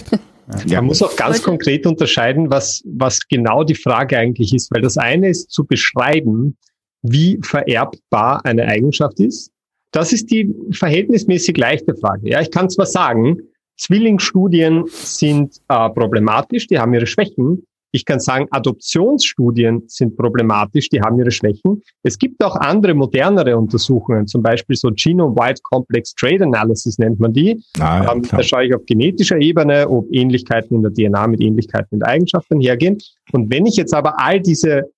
recht. 0.49 0.71
Man 0.71 0.87
muss 0.87 1.03
auch 1.03 1.17
ganz 1.17 1.43
konkret 1.43 1.87
unterscheiden, 1.87 2.51
was, 2.51 2.83
was 2.87 3.21
genau 3.29 3.65
die 3.65 3.75
Frage 3.75 4.19
eigentlich 4.19 4.55
ist, 4.55 4.73
weil 4.73 4.83
das 4.83 4.97
eine 4.97 5.29
ist 5.29 5.51
zu 5.51 5.65
beschreiben, 5.65 6.57
wie 7.03 7.39
vererbbar 7.43 8.45
eine 8.45 8.67
Eigenschaft 8.67 9.21
ist. 9.21 9.51
Das 9.91 10.13
ist 10.13 10.31
die 10.31 10.53
verhältnismäßig 10.73 11.57
leichte 11.57 11.95
Frage. 11.95 12.31
Ja, 12.31 12.41
ich 12.41 12.51
kann 12.51 12.69
zwar 12.69 12.87
sagen, 12.87 13.39
Zwillingsstudien 13.77 14.85
sind 14.89 15.57
äh, 15.69 15.91
problematisch, 15.91 16.67
die 16.67 16.79
haben 16.79 16.95
ihre 16.95 17.07
Schwächen. 17.07 17.65
Ich 17.95 18.05
kann 18.05 18.19
sagen, 18.19 18.49
Adoptionsstudien 18.51 19.85
sind 19.87 20.17
problematisch, 20.17 20.89
die 20.89 21.01
haben 21.01 21.17
ihre 21.17 21.31
Schwächen. 21.31 21.81
Es 22.03 22.19
gibt 22.19 22.43
auch 22.43 22.57
andere 22.57 22.93
modernere 22.93 23.57
Untersuchungen, 23.57 24.27
zum 24.27 24.43
Beispiel 24.43 24.75
so 24.75 24.91
Genome-Wide 24.93 25.61
Complex 25.63 26.13
Trait 26.17 26.43
Analysis 26.43 26.99
nennt 26.99 27.21
man 27.21 27.33
die. 27.33 27.63
Ah, 27.79 28.03
ja, 28.03 28.13
Ähm, 28.13 28.23
da 28.29 28.43
schaue 28.43 28.67
ich 28.67 28.75
auf 28.75 28.85
genetischer 28.85 29.37
Ebene, 29.37 29.89
ob 29.89 30.13
Ähnlichkeiten 30.13 30.75
in 30.75 30.83
der 30.83 30.93
DNA 30.93 31.29
mit 31.29 31.41
Ähnlichkeiten 31.41 31.99
in 31.99 32.03
Eigenschaften 32.03 32.61
hergehen. 32.61 32.99
Und 33.31 33.53
wenn 33.53 33.65
ich 33.65 33.77
jetzt 33.77 33.95
aber 33.95 34.19
all 34.19 34.41
diese 34.41 34.91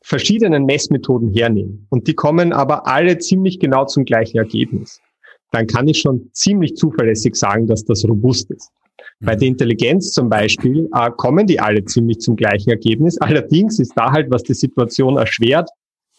verschiedenen 0.00 0.64
Messmethoden 0.64 1.34
hernehme 1.34 1.80
und 1.90 2.08
die 2.08 2.14
kommen 2.14 2.54
aber 2.54 2.86
alle 2.86 3.18
ziemlich 3.18 3.58
genau 3.58 3.84
zum 3.84 4.06
gleichen 4.06 4.38
Ergebnis, 4.38 5.02
dann 5.52 5.66
kann 5.66 5.86
ich 5.86 6.00
schon 6.00 6.30
ziemlich 6.32 6.76
zuverlässig 6.76 7.34
sagen, 7.36 7.66
dass 7.66 7.84
das 7.84 8.08
robust 8.08 8.50
ist. 8.52 8.70
Bei 9.20 9.34
der 9.34 9.48
Intelligenz 9.48 10.12
zum 10.12 10.28
Beispiel 10.28 10.88
äh, 10.94 11.10
kommen 11.16 11.46
die 11.46 11.58
alle 11.58 11.84
ziemlich 11.84 12.18
zum 12.18 12.36
gleichen 12.36 12.70
Ergebnis. 12.70 13.18
Allerdings 13.18 13.78
ist 13.78 13.92
da 13.96 14.12
halt, 14.12 14.30
was 14.30 14.42
die 14.42 14.54
Situation 14.54 15.16
erschwert, 15.16 15.70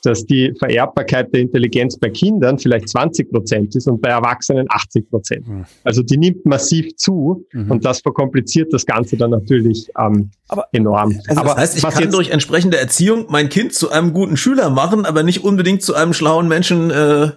dass 0.04 0.24
die 0.26 0.54
Vererbbarkeit 0.60 1.34
der 1.34 1.42
Intelligenz 1.42 1.98
bei 1.98 2.10
Kindern 2.10 2.58
vielleicht 2.60 2.88
20 2.90 3.32
Prozent 3.32 3.76
ist 3.76 3.88
und 3.88 4.00
bei 4.02 4.10
Erwachsenen 4.10 4.68
80 4.70 5.10
Prozent. 5.10 5.46
Also 5.84 6.04
die 6.04 6.18
nimmt 6.18 6.46
massiv 6.46 6.96
zu 6.98 7.46
und 7.68 7.84
das 7.84 8.02
verkompliziert 8.02 8.72
das 8.72 8.86
Ganze 8.86 9.18
dann 9.18 9.32
natürlich 9.32 9.90
ähm, 10.00 10.30
Aber- 10.50 10.68
enorm. 10.72 11.16
also 11.28 11.42
aber 11.42 11.50
Das 11.50 11.58
heißt, 11.58 11.78
ich 11.78 11.84
was 11.84 11.94
kann 11.96 12.04
jetzt, 12.04 12.14
durch 12.14 12.30
entsprechende 12.30 12.78
Erziehung 12.78 13.26
mein 13.30 13.50
Kind 13.50 13.74
zu 13.74 13.90
einem 13.92 14.14
guten 14.14 14.38
Schüler 14.38 14.70
machen, 14.70 15.06
aber 15.06 15.24
nicht 15.24 15.44
unbedingt 15.44 15.82
zu 15.82 15.96
einem 15.96 16.14
schlauen 16.14 16.48
Menschen. 16.48 16.92
Äh, 16.92 17.32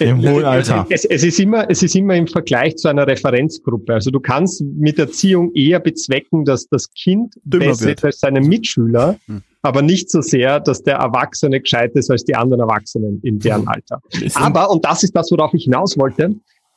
Im 0.00 0.22
hohen 0.22 0.44
Alter. 0.44 0.86
Es, 0.90 1.04
es, 1.04 1.22
ist 1.22 1.40
immer, 1.40 1.68
es 1.70 1.82
ist 1.82 1.94
immer 1.96 2.14
im 2.14 2.26
Vergleich 2.26 2.76
zu 2.76 2.88
einer 2.88 3.06
Referenzgruppe. 3.06 3.94
Also 3.94 4.10
du 4.10 4.20
kannst 4.20 4.62
mit 4.62 4.98
Erziehung 4.98 5.52
eher 5.54 5.80
bezwecken, 5.80 6.44
dass 6.44 6.66
das 6.68 6.90
Kind 6.92 7.34
Dümmer 7.44 7.66
besser 7.66 7.86
wird. 7.86 7.98
ist 7.98 8.04
als 8.04 8.20
seine 8.20 8.40
Mitschüler, 8.40 9.16
Hm. 9.26 9.42
aber 9.62 9.82
nicht 9.82 10.10
so 10.10 10.20
sehr, 10.20 10.60
dass 10.60 10.82
der 10.82 10.96
Erwachsene 10.96 11.60
gescheit 11.60 11.92
ist 11.94 12.10
als 12.10 12.24
die 12.24 12.34
anderen 12.34 12.60
Erwachsenen 12.60 13.20
in 13.22 13.38
deren 13.38 13.66
Alter. 13.66 14.00
Aber, 14.34 14.70
und 14.70 14.84
das 14.84 15.02
ist 15.02 15.14
das, 15.16 15.30
worauf 15.30 15.52
ich 15.54 15.64
hinaus 15.64 15.98
wollte, 15.98 16.34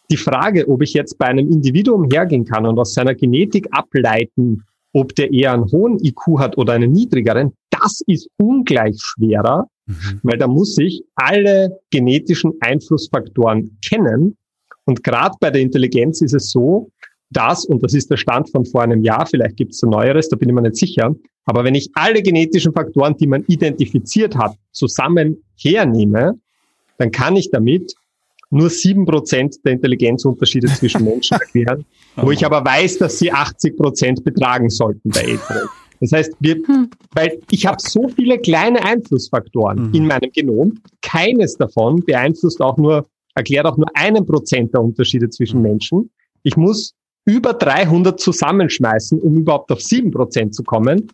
die 0.09 0.17
Frage, 0.17 0.67
ob 0.67 0.81
ich 0.81 0.93
jetzt 0.93 1.17
bei 1.17 1.27
einem 1.27 1.49
Individuum 1.51 2.09
hergehen 2.11 2.45
kann 2.45 2.65
und 2.65 2.77
aus 2.77 2.93
seiner 2.93 3.15
Genetik 3.15 3.67
ableiten, 3.71 4.63
ob 4.93 5.15
der 5.15 5.31
eher 5.31 5.53
einen 5.53 5.71
hohen 5.71 6.03
IQ 6.03 6.37
hat 6.39 6.57
oder 6.57 6.73
einen 6.73 6.91
niedrigeren, 6.91 7.53
das 7.69 8.01
ist 8.07 8.27
ungleich 8.37 8.97
schwerer, 8.99 9.67
weil 10.23 10.37
da 10.37 10.47
muss 10.47 10.77
ich 10.77 11.03
alle 11.15 11.79
genetischen 11.89 12.53
Einflussfaktoren 12.59 13.77
kennen. 13.87 14.37
Und 14.85 15.03
gerade 15.03 15.35
bei 15.39 15.51
der 15.51 15.61
Intelligenz 15.61 16.21
ist 16.21 16.33
es 16.33 16.51
so, 16.51 16.89
dass, 17.29 17.65
und 17.65 17.81
das 17.83 17.93
ist 17.93 18.11
der 18.11 18.17
Stand 18.17 18.49
von 18.49 18.65
vor 18.65 18.81
einem 18.81 19.03
Jahr, 19.03 19.25
vielleicht 19.25 19.57
gibt 19.57 19.73
es 19.73 19.81
ein 19.83 19.89
neueres, 19.89 20.29
da 20.29 20.35
bin 20.35 20.49
ich 20.49 20.55
mir 20.55 20.61
nicht 20.61 20.75
sicher, 20.75 21.15
aber 21.45 21.63
wenn 21.63 21.75
ich 21.75 21.89
alle 21.93 22.21
genetischen 22.21 22.73
Faktoren, 22.73 23.15
die 23.17 23.27
man 23.27 23.43
identifiziert 23.47 24.35
hat, 24.35 24.55
zusammen 24.71 25.37
hernehme, 25.57 26.39
dann 26.97 27.11
kann 27.11 27.35
ich 27.35 27.49
damit 27.49 27.93
nur 28.51 28.69
sieben 28.69 29.05
Prozent 29.05 29.55
der 29.65 29.73
Intelligenzunterschiede 29.73 30.67
zwischen 30.67 31.05
Menschen 31.05 31.33
erklären, 31.39 31.85
wo 32.17 32.31
ich 32.31 32.45
aber 32.45 32.63
weiß, 32.63 32.97
dass 32.99 33.17
sie 33.17 33.31
80 33.31 33.77
Prozent 33.77 34.23
betragen 34.23 34.69
sollten 34.69 35.09
bei 35.09 35.21
Älteren. 35.21 35.69
Das 36.01 36.11
heißt, 36.11 36.33
wir, 36.39 36.57
weil 37.13 37.39
ich 37.51 37.65
habe 37.65 37.77
so 37.79 38.09
viele 38.09 38.39
kleine 38.39 38.83
Einflussfaktoren 38.83 39.93
in 39.93 40.07
meinem 40.07 40.31
Genom, 40.31 40.73
keines 41.01 41.55
davon 41.55 42.03
beeinflusst 42.03 42.59
auch 42.59 42.75
nur, 42.77 43.07
erklärt 43.35 43.67
auch 43.67 43.77
nur 43.77 43.87
einen 43.93 44.25
Prozent 44.25 44.73
der 44.73 44.81
Unterschiede 44.81 45.29
zwischen 45.29 45.61
Menschen. 45.61 46.09
Ich 46.43 46.57
muss 46.57 46.95
über 47.25 47.53
300 47.53 48.19
zusammenschmeißen, 48.19 49.19
um 49.19 49.37
überhaupt 49.37 49.71
auf 49.71 49.81
sieben 49.81 50.11
Prozent 50.11 50.55
zu 50.55 50.63
kommen. 50.63 51.07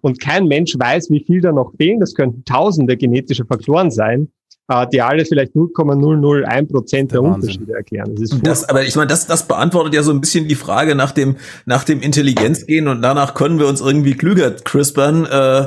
Und 0.00 0.18
kein 0.18 0.46
Mensch 0.46 0.74
weiß, 0.78 1.10
wie 1.10 1.20
viel 1.20 1.42
da 1.42 1.52
noch 1.52 1.74
fehlen. 1.76 2.00
Das 2.00 2.14
könnten 2.14 2.42
tausende 2.46 2.96
genetische 2.96 3.44
Faktoren 3.44 3.90
sein, 3.90 4.28
die 4.92 5.02
alle 5.02 5.24
vielleicht 5.24 5.54
0,001 5.54 6.70
Prozent 6.70 7.12
der, 7.12 7.20
Der. 7.20 7.30
Unterschiede 7.34 7.72
erklären. 7.74 8.14
Das 8.14 8.30
ist 8.30 8.46
das, 8.46 8.68
aber 8.68 8.84
ich 8.84 8.94
meine, 8.96 9.08
das, 9.08 9.26
das 9.26 9.46
beantwortet 9.46 9.94
ja 9.94 10.02
so 10.02 10.12
ein 10.12 10.20
bisschen 10.20 10.48
die 10.48 10.54
Frage 10.54 10.94
nach 10.94 11.12
dem, 11.12 11.36
nach 11.66 11.84
dem 11.84 12.00
Intelligenzgehen 12.00 12.88
und 12.88 13.02
danach 13.02 13.34
können 13.34 13.58
wir 13.58 13.66
uns 13.66 13.80
irgendwie 13.80 14.14
klüger 14.14 14.52
crispern. 14.52 15.26
Äh, 15.26 15.66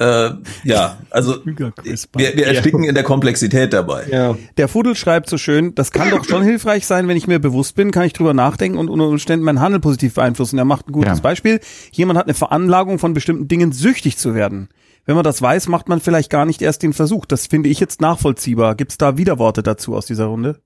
äh, 0.00 0.30
ja, 0.62 0.98
also 1.10 1.38
wir, 1.44 1.72
wir 2.14 2.46
ersticken 2.46 2.84
in 2.84 2.94
der 2.94 3.02
Komplexität 3.02 3.72
dabei. 3.72 4.06
ja. 4.10 4.36
Der 4.56 4.68
Fudel 4.68 4.94
schreibt 4.94 5.28
so 5.28 5.38
schön, 5.38 5.74
das 5.74 5.90
kann 5.90 6.10
doch 6.10 6.24
schon 6.24 6.44
hilfreich 6.44 6.86
sein, 6.86 7.08
wenn 7.08 7.16
ich 7.16 7.26
mir 7.26 7.40
bewusst 7.40 7.74
bin, 7.74 7.90
kann 7.90 8.04
ich 8.04 8.12
drüber 8.12 8.32
nachdenken 8.32 8.78
und 8.78 8.90
unter 8.90 9.08
Umständen 9.08 9.44
meinen 9.44 9.60
Handel 9.60 9.80
positiv 9.80 10.14
beeinflussen. 10.14 10.56
Er 10.56 10.64
macht 10.64 10.88
ein 10.88 10.92
gutes 10.92 11.18
Ja. 11.18 11.22
Beispiel. 11.22 11.58
Jemand 11.90 12.16
hat 12.16 12.26
eine 12.26 12.34
Veranlagung 12.34 13.00
von 13.00 13.12
bestimmten 13.12 13.48
Dingen 13.48 13.72
süchtig 13.72 14.18
zu 14.18 14.36
werden. 14.36 14.68
Wenn 15.08 15.14
man 15.14 15.24
das 15.24 15.40
weiß, 15.40 15.68
macht 15.68 15.88
man 15.88 16.00
vielleicht 16.00 16.28
gar 16.28 16.44
nicht 16.44 16.60
erst 16.60 16.82
den 16.82 16.92
Versuch. 16.92 17.24
Das 17.24 17.46
finde 17.46 17.70
ich 17.70 17.80
jetzt 17.80 18.02
nachvollziehbar. 18.02 18.74
Gibt 18.74 18.90
es 18.90 18.98
da 18.98 19.16
Widerworte 19.16 19.62
dazu 19.62 19.96
aus 19.96 20.04
dieser 20.04 20.26
Runde? 20.26 20.60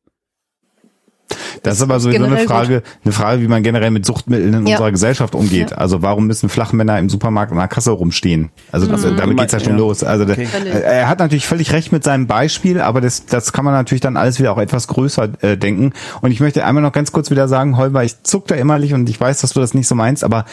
Das 1.63 1.77
ist 1.77 1.83
aber 1.83 2.01
sowieso 2.01 2.25
eine 2.25 2.39
Frage, 2.39 2.83
eine 3.05 3.13
Frage, 3.13 3.41
wie 3.43 3.49
man 3.49 3.63
generell 3.63 3.91
mit 3.91 4.05
Suchtmitteln 4.05 4.53
in 4.55 4.67
Ja. 4.67 4.75
unserer 4.77 4.91
Gesellschaft 4.91 5.35
umgeht. 5.35 5.73
Also 5.73 6.03
warum 6.03 6.27
müssen 6.27 6.49
Flachmänner 6.49 6.99
im 6.99 7.09
Supermarkt 7.09 7.53
an 7.53 7.59
der 7.59 7.69
Kasse 7.69 7.93
rumstehen? 7.93 8.51
Also 8.73 8.87
das, 8.87 9.05
Mhm. 9.05 9.17
damit 9.17 9.39
geht's 9.39 9.53
ja 9.53 9.61
schon 9.61 9.73
Ja. 9.75 9.79
los. 9.79 10.03
Also 10.03 10.25
der, 10.25 10.35
Okay. 10.37 10.49
äh, 10.65 10.81
er 10.81 11.09
hat 11.09 11.21
natürlich 11.21 11.47
völlig 11.47 11.73
recht 11.73 11.93
mit 11.93 12.03
seinem 12.05 12.27
Beispiel, 12.27 12.81
aber 12.81 13.01
das, 13.01 13.27
das 13.27 13.53
kann 13.53 13.65
man 13.65 13.75
natürlich 13.75 14.01
dann 14.01 14.17
alles 14.17 14.39
wieder 14.41 14.53
auch 14.53 14.59
etwas 14.59 14.89
größer 14.89 15.29
äh, 15.43 15.57
denken. 15.57 15.93
Und 16.21 16.31
ich 16.33 16.41
möchte 16.41 16.65
einmal 16.65 16.83
noch 16.83 16.93
ganz 16.93 17.13
kurz 17.13 17.31
wieder 17.31 17.47
sagen, 17.49 17.77
Holber, 17.77 18.03
ich 18.05 18.23
zuck 18.23 18.49
da 18.49 18.55
immerlich 18.57 18.93
und 18.95 19.09
ich 19.09 19.21
weiß, 19.21 19.41
dass 19.41 19.53
du 19.53 19.61
das 19.61 19.75
nicht 19.75 19.87
so 19.87 19.95
meinst, 19.95 20.25
aber 20.25 20.45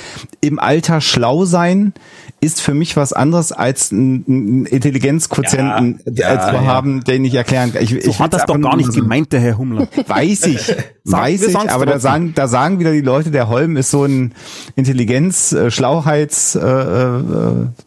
im 0.42 0.60
Alter 0.60 1.02
schlau 1.02 1.46
sein 1.46 1.94
ist 2.42 2.62
für 2.62 2.74
mich 2.74 2.96
was 2.96 3.14
anderes 3.14 3.52
als 3.52 3.92
ein, 3.92 4.24
ein 4.28 4.66
Intelligenzquotienten 4.68 6.00
Ja, 6.14 6.28
als 6.28 6.48
zu 6.48 6.54
ja. 6.54 6.66
haben, 6.66 7.04
den 7.04 7.26
ich 7.26 7.34
erklären 7.36 7.74
kann. 7.74 7.84
Ich, 7.84 7.90
So 7.90 8.12
ich 8.12 8.20
hat 8.20 8.34
das 8.34 8.46
doch 8.46 8.60
gar 8.60 8.78
nicht 8.78 8.94
gemeint, 8.94 9.32
der 9.34 9.40
Herr 9.42 9.58
Hummler. 9.58 9.88
Weiß 10.08 10.46
ich, 10.46 10.74
weiß 11.12 11.44
ich, 11.48 11.56
aber 11.58 11.86
da 11.86 12.00
sagen, 12.00 12.34
da 12.36 12.48
sagen 12.48 12.80
wieder 12.80 12.92
die 12.92 13.02
Leute, 13.02 13.32
der 13.32 13.48
Holm 13.50 13.78
ist 13.78 13.92
so 13.92 14.06
ein 14.06 14.34
Intelligenz, 14.76 15.52
äh, 15.52 15.72
Schlauheits, 15.72 16.56
äh, 16.56 16.60
äh, 16.60 16.64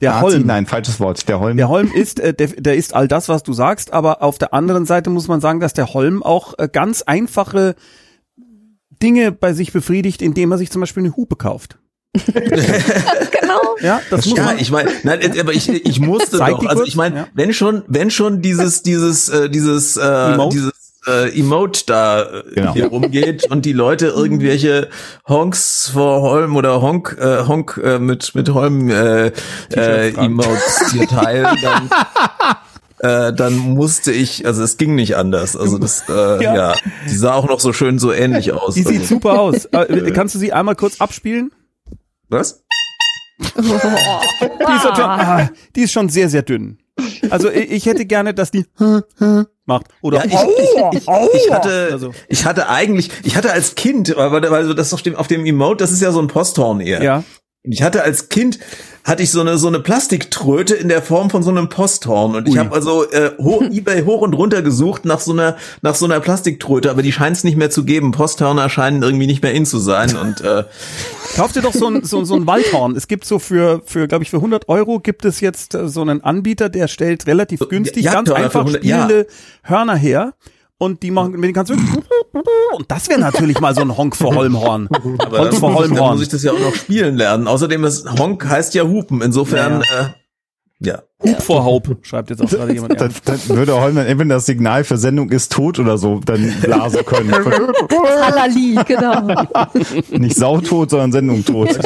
Der 0.01 0.11
Nazi. 0.11 0.21
Holm. 0.23 0.47
Nein, 0.47 0.67
falsches 0.67 1.01
Wort. 1.01 1.29
Der 1.29 1.41
Holm. 1.41 1.57
Der 1.57 1.69
Holm 1.69 1.91
ist, 1.93 2.21
äh, 2.21 2.35
der, 2.35 2.49
der 2.49 2.77
ist 2.77 2.95
all 2.95 3.09
das, 3.09 3.29
was 3.29 3.43
du 3.43 3.53
sagst, 3.53 3.93
aber 3.93 4.23
auf 4.23 4.39
der 4.39 4.55
anderen 4.55 4.87
Seite 4.87 5.11
muss 5.11 5.29
man 5.29 5.41
sagen, 5.41 5.61
dass 5.61 5.73
der 5.73 5.93
Holm 5.95 6.23
auch 6.23 6.55
äh, 6.59 6.69
ganz 6.71 7.03
einfache 7.03 7.75
Dinge 9.03 9.33
bei 9.33 9.53
sich 9.53 9.73
befriedigt, 9.73 10.23
indem 10.23 10.53
er 10.53 10.59
sich 10.59 10.71
zum 10.71 10.81
Beispiel 10.81 11.03
eine 11.03 11.17
Hupe 11.17 11.37
kauft. 11.37 11.79
Genau. 13.43 13.77
Ja, 13.83 14.01
das 14.11 14.27
muss 14.27 14.39
Ja, 14.39 14.45
man. 14.45 14.59
ich 14.59 14.71
meine, 14.71 14.91
nein, 15.03 15.21
äh, 15.21 15.41
aber 15.41 15.53
ich, 15.53 15.69
ich 15.69 16.01
musste 16.01 16.39
Zeig 16.39 16.53
doch. 16.53 16.67
Also 16.67 16.85
ich 16.85 16.97
meine, 16.97 17.17
ja. 17.17 17.27
wenn 17.35 17.53
schon, 17.53 17.83
wenn 17.87 18.11
schon 18.11 18.41
dieses, 18.41 18.83
dieses, 18.83 19.29
äh, 19.29 19.51
dieses, 19.51 19.97
äh, 19.97 20.33
Emote? 20.35 20.57
dieses 20.57 20.73
äh, 21.07 21.39
Emote 21.39 21.85
da 21.87 22.23
äh, 22.23 22.43
Genau. 22.55 22.73
hier 22.75 22.87
rumgeht 22.87 23.51
und 23.51 23.65
die 23.65 23.73
Leute 23.73 24.07
irgendwelche 24.09 24.89
Honks 25.29 25.91
vor 25.93 26.23
Holm 26.23 26.57
oder 26.57 26.81
Honk, 26.83 27.17
äh, 27.21 27.47
Honk 27.47 27.81
äh, 27.83 27.99
mit 27.99 28.35
mit 28.35 28.49
Holm 28.53 28.89
äh, 28.91 29.33
äh. 29.75 30.15
Emotes 30.15 30.93
hier 30.93 31.09
teilen, 31.09 31.47
dann 31.63 31.91
äh, 33.03 33.33
dann 33.33 33.55
musste 33.57 34.13
ich, 34.13 34.47
also 34.47 34.63
es 34.63 34.77
ging 34.77 34.95
nicht 34.95 35.17
anders. 35.17 35.57
Also 35.57 35.79
das, 35.79 36.05
äh, 36.09 36.43
Ja. 36.43 36.55
ja. 36.55 36.75
die 37.09 37.17
sah 37.17 37.35
auch 37.35 37.49
noch 37.49 37.59
so 37.59 37.73
schön 37.73 37.99
so 37.99 38.13
ähnlich 38.13 38.53
aus. 38.53 38.75
Die 38.75 38.83
sieht 38.83 39.01
also, 39.01 39.15
super 39.17 39.41
aus. 39.41 39.65
Äh, 39.73 40.13
kannst 40.13 40.35
du 40.37 40.39
sie 40.39 40.53
einmal 40.53 40.77
kurz 40.77 41.01
abspielen? 41.01 41.51
was? 42.29 42.63
Die 43.41 43.49
ist, 43.49 44.83
schon, 44.83 45.05
ah, 45.05 45.51
die 45.75 45.81
ist 45.83 45.93
schon 45.93 46.09
sehr, 46.09 46.29
sehr 46.29 46.43
dünn. 46.43 46.79
Also 47.31 47.51
ich, 47.51 47.71
ich 47.71 47.87
hätte 47.87 48.05
gerne, 48.05 48.35
dass 48.35 48.51
die 48.51 48.67
macht. 49.65 49.87
Oder 50.03 50.19
Ja, 50.19 50.25
ich, 50.25 50.35
ich, 50.35 51.03
ich, 51.03 51.45
ich 51.45 51.51
hatte, 51.51 51.89
Also. 51.93 52.13
ich 52.29 52.45
hatte 52.45 52.69
eigentlich, 52.69 53.11
ich 53.23 53.37
hatte 53.37 53.53
als 53.53 53.75
Kind, 53.75 54.15
weil, 54.17 54.51
weil 54.51 54.75
das 54.75 54.93
auf 54.93 55.03
dem, 55.03 55.17
auf 55.17 55.29
dem 55.29 55.47
Emote, 55.47 55.79
das 55.79 55.93
ist 55.93 56.03
ja 56.03 56.13
so 56.13 56.21
ein 56.21 56.29
Posthorn 56.29 56.81
eher. 56.81 57.03
ja. 57.03 57.25
Ich 57.65 57.83
hatte 57.83 58.03
als 58.03 58.29
Kind 58.29 58.59
hatte 59.05 59.23
ich 59.23 59.31
so 59.31 59.41
eine 59.41 59.57
so 59.57 59.69
eine 59.69 59.79
Plastiktröte 59.79 60.75
in 60.75 60.89
der 60.89 61.01
Form 61.01 61.31
von 61.31 61.45
so 61.45 61.51
einem 61.51 61.69
Posthorn 61.69 62.35
und 62.35 62.49
ich 62.49 62.55
Ui. 62.55 62.59
habe 62.59 62.75
also 62.75 63.09
äh, 63.11 63.33
ho 63.39 63.63
eBay 63.71 64.03
hoch 64.03 64.21
und 64.23 64.35
runter 64.35 64.63
gesucht 64.63 65.05
nach 65.05 65.21
so 65.21 65.33
einer 65.33 65.57
nach 65.81 65.95
so 65.95 66.05
einer 66.07 66.19
Plastiktröte, 66.19 66.91
aber 66.91 67.03
die 67.03 67.13
scheint 67.13 67.37
es 67.37 67.45
nicht 67.45 67.57
mehr 67.57 67.71
zu 67.71 67.85
geben. 67.85 68.11
Posthörner 68.11 68.69
scheinen 68.69 69.03
irgendwie 69.03 69.29
nicht 69.29 69.45
mehr 69.45 69.53
in 69.53 69.65
zu 69.65 69.79
sein 69.79 70.17
und 70.17 70.41
äh, 70.41 70.65
Kauf 71.37 71.53
dir 71.53 71.63
doch 71.63 71.73
so 71.73 71.87
ein, 71.87 72.05
so, 72.05 72.25
so 72.25 72.35
ein 72.35 72.47
Waldhorn. 72.47 72.95
Es 72.95 73.09
gibt 73.09 73.25
so 73.25 73.39
für, 73.39 73.81
für 73.87 74.07
glaube 74.07 74.25
ich, 74.25 74.31
für 74.31 74.37
100 74.37 74.69
Euro 74.69 75.01
gibt 75.01 75.25
es 75.25 75.41
jetzt 75.41 75.75
äh, 75.75 75.89
so 75.89 76.03
einen 76.03 76.23
Anbieter, 76.23 76.69
der 76.69 76.89
stellt 76.89 77.27
relativ 77.27 77.61
günstig 77.69 78.05
ganz 78.05 78.31
einfach 78.31 78.61
100 78.61 78.85
ja. 78.85 79.05
spielende 79.05 79.27
Hörner 79.63 79.97
her. 79.97 80.35
Und 80.83 81.01
die 81.05 81.13
machen, 81.13 81.31
mit 81.31 81.45
denen 81.45 81.55
kannst 81.55 81.71
du 81.71 81.75
und 82.77 82.91
das 82.91 83.09
wäre 83.09 83.21
natürlich 83.21 83.61
mal 83.61 83.73
so 83.73 83.83
ein 83.83 83.97
Honk 83.97 84.17
vor 84.17 84.35
Holmhorn. 84.35 84.89
aber 84.91 85.39
Honk 85.39 85.53
muss, 85.53 85.55
ich, 85.55 85.61
dann 85.61 85.75
Holmhorn. 85.77 86.13
muss 86.15 86.23
ich 86.23 86.29
das 86.29 86.43
ja 86.43 86.51
auch 86.51 86.59
noch 86.59 86.75
spielen 86.75 87.17
lernen. 87.17 87.47
Außerdem 87.47 87.85
ist 87.85 88.11
Honk 88.19 88.45
heißt 88.49 88.75
ja 88.75 88.83
Hupen. 88.83 89.23
Insofern 89.23 89.83
äh, 89.83 90.09
ja. 90.87 91.03
Hub 91.25 91.41
vor 91.41 91.65
Haub, 91.65 91.97
schreibt 92.03 92.31
jetzt 92.31 92.43
auch 92.43 92.51
gerade 92.51 92.73
jemand. 92.73 92.95
Ja. 92.95 92.99
dann, 93.07 93.13
dann 93.25 93.57
würde 93.57 93.81
Holm 93.81 93.95
dann, 93.95 94.19
wenn 94.19 94.29
das 94.29 94.45
Signal 94.47 94.83
für 94.83 94.97
Sendung 94.97 95.31
ist 95.31 95.53
tot 95.53 95.79
oder 95.79 95.97
so, 95.97 96.21
dann 96.25 96.53
blasen 96.61 97.05
können. 97.07 97.33
Halali, 98.21 98.77
genau. 98.87 99.29
Nicht 100.11 100.35
sautot, 100.37 100.91
sondern 100.91 101.13
Sendung 101.13 101.45
tot. 101.45 101.79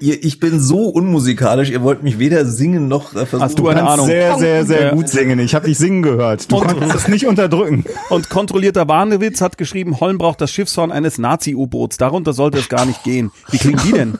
ich 0.00 0.40
bin 0.40 0.60
so 0.60 0.88
unmusikalisch, 0.88 1.70
ihr 1.70 1.82
wollt 1.82 2.02
mich 2.02 2.18
weder 2.18 2.46
singen 2.46 2.88
noch 2.88 3.12
äh, 3.14 3.26
versuchen. 3.26 3.42
Hast 3.42 3.58
du 3.58 3.68
eine 3.68 3.82
Ahnung? 3.86 4.06
sehr, 4.06 4.38
sehr, 4.38 4.64
sehr 4.64 4.82
Ja. 4.82 4.94
gut 4.94 5.08
singen. 5.08 5.38
Ich 5.40 5.54
habe 5.54 5.66
dich 5.66 5.76
singen 5.76 6.02
gehört. 6.02 6.50
Du 6.50 6.56
Und- 6.56 6.66
konntest 6.68 6.94
es 6.94 7.08
nicht 7.08 7.26
unterdrücken. 7.26 7.84
Und 8.08 8.30
kontrollierter 8.30 8.88
Warnewitz 8.88 9.40
hat 9.42 9.58
geschrieben, 9.58 10.00
Holm 10.00 10.16
braucht 10.18 10.40
das 10.40 10.50
Schiffshorn 10.50 10.90
eines 10.90 11.18
Nazi-U-Boots. 11.18 11.98
Darunter 11.98 12.32
sollte 12.32 12.58
es 12.58 12.68
gar 12.70 12.86
nicht 12.86 13.02
gehen. 13.04 13.30
Wie 13.50 13.58
klingen 13.58 13.80
die 13.84 13.92
denn? 13.92 14.18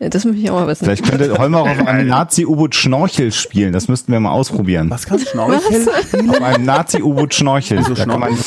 Ja, 0.00 0.08
das 0.08 0.24
möchte 0.24 0.40
ich 0.40 0.50
auch 0.50 0.60
mal 0.60 0.68
wissen. 0.68 0.84
Vielleicht 0.84 1.04
könnte 1.10 1.36
Holm 1.38 1.54
auch 1.56 1.68
auf 1.68 1.86
einem 1.86 2.06
Nazi-U-Boot 2.06 2.74
Schnorchel 2.76 3.32
spielen. 3.32 3.72
Das 3.72 3.88
müssten 3.88 4.12
wir 4.12 4.20
mal 4.20 4.30
ausprobieren. 4.30 4.90
Was 4.90 5.06
kann 5.06 5.18
Schnorchel? 5.18 5.88
Auf 6.28 6.40
einem 6.40 6.64
Nazi-U-Boot 6.64 7.34
Schnorchel. 7.34 7.82
Da 7.82 8.04
kann 8.04 8.20
man, 8.20 8.38